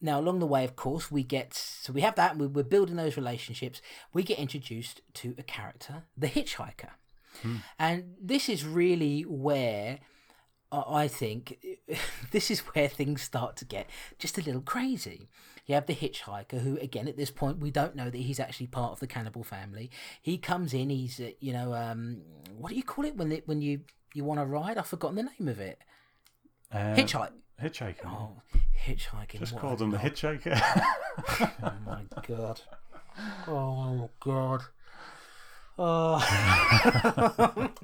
Now, 0.03 0.19
along 0.19 0.39
the 0.39 0.47
way, 0.47 0.65
of 0.65 0.77
course, 0.77 1.11
we 1.11 1.23
get 1.23 1.53
so 1.55 1.93
we 1.93 2.01
have 2.01 2.15
that. 2.17 2.37
we- 2.39 2.47
We're 2.47 2.63
building 2.65 2.97
those 2.97 3.17
relationships. 3.17 3.83
We 4.15 4.23
get 4.23 4.39
introduced 4.39 5.03
to 5.15 5.35
a 5.37 5.43
character, 5.43 6.05
the 6.17 6.29
hitchhiker, 6.29 6.91
and 7.79 8.15
this 8.21 8.49
is 8.49 8.65
really 8.65 9.23
where 9.23 9.99
I 10.73 10.83
I 11.05 11.09
think 11.09 11.59
this 12.31 12.51
is 12.51 12.61
where 12.61 12.89
things 12.89 13.21
start 13.23 13.57
to 13.59 13.65
get 13.65 13.89
just 14.19 14.39
a 14.39 14.43
little 14.43 14.63
crazy. 14.63 15.29
You 15.67 15.75
have 15.75 15.87
the 15.87 15.95
hitchhiker, 15.95 16.61
who, 16.63 16.79
again, 16.79 17.07
at 17.07 17.17
this 17.17 17.31
point, 17.31 17.59
we 17.61 17.71
don't 17.71 17.95
know 17.95 18.09
that 18.11 18.19
he's 18.19 18.41
actually 18.41 18.67
part 18.69 18.93
of 18.93 19.01
the 19.01 19.07
cannibal 19.07 19.45
family. 19.45 19.91
He 20.21 20.37
comes 20.39 20.73
in. 20.75 20.91
He's, 20.91 21.21
uh, 21.21 21.31
you 21.41 21.53
know, 21.53 21.75
um, 21.75 22.23
what 22.57 22.71
do 22.71 22.75
you 22.77 22.83
call 22.83 23.05
it 23.05 23.17
when 23.17 23.31
it, 23.31 23.47
when 23.47 23.61
you 23.63 23.83
you 24.15 24.25
want 24.25 24.41
to 24.41 24.47
ride? 24.47 24.79
I've 24.79 24.87
forgotten 24.89 25.17
the 25.17 25.23
name 25.39 25.47
of 25.49 25.61
it. 25.61 25.79
Uh, 26.73 26.95
Hitchhike. 26.97 27.31
Hitchhiker. 27.63 28.07
Oh, 28.07 28.41
hitchhiking. 28.87 29.39
Just 29.39 29.53
what 29.53 29.61
called 29.61 29.83
him 29.83 29.91
the. 29.91 29.99
Hitchhiker. 29.99 30.61
oh 31.63 31.73
my 31.85 32.03
god. 32.27 32.61
Oh 33.47 34.11
god. 34.21 34.63
Oh. 35.79 37.71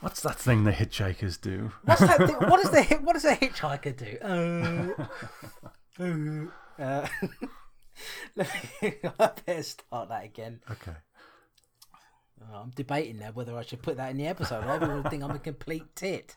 What's 0.00 0.20
that 0.20 0.36
thing 0.36 0.64
the 0.64 0.72
hitchhikers 0.72 1.40
do? 1.40 1.72
What's 1.84 2.00
that? 2.00 2.18
Thing? 2.18 2.36
What 2.36 2.62
does 2.62 2.70
the 2.70 2.82
what 3.02 3.14
does 3.14 3.24
a 3.24 3.34
hitchhiker 3.34 3.96
do? 3.96 4.18
Uh, 5.98 6.02
uh, 6.78 6.82
uh, 6.82 7.08
let 8.36 8.48
me, 8.82 8.94
I 9.18 9.30
better 9.44 9.62
start 9.62 10.08
that 10.10 10.24
again. 10.24 10.60
Okay. 10.70 10.94
Oh, 12.42 12.56
I'm 12.62 12.70
debating 12.70 13.18
now 13.18 13.32
whether 13.34 13.56
I 13.56 13.62
should 13.62 13.82
put 13.82 13.96
that 13.96 14.10
in 14.12 14.18
the 14.18 14.28
episode. 14.28 14.64
Everyone 14.64 15.02
would 15.02 15.10
think 15.10 15.24
I'm 15.24 15.32
a 15.32 15.38
complete 15.40 15.96
tit. 15.96 16.36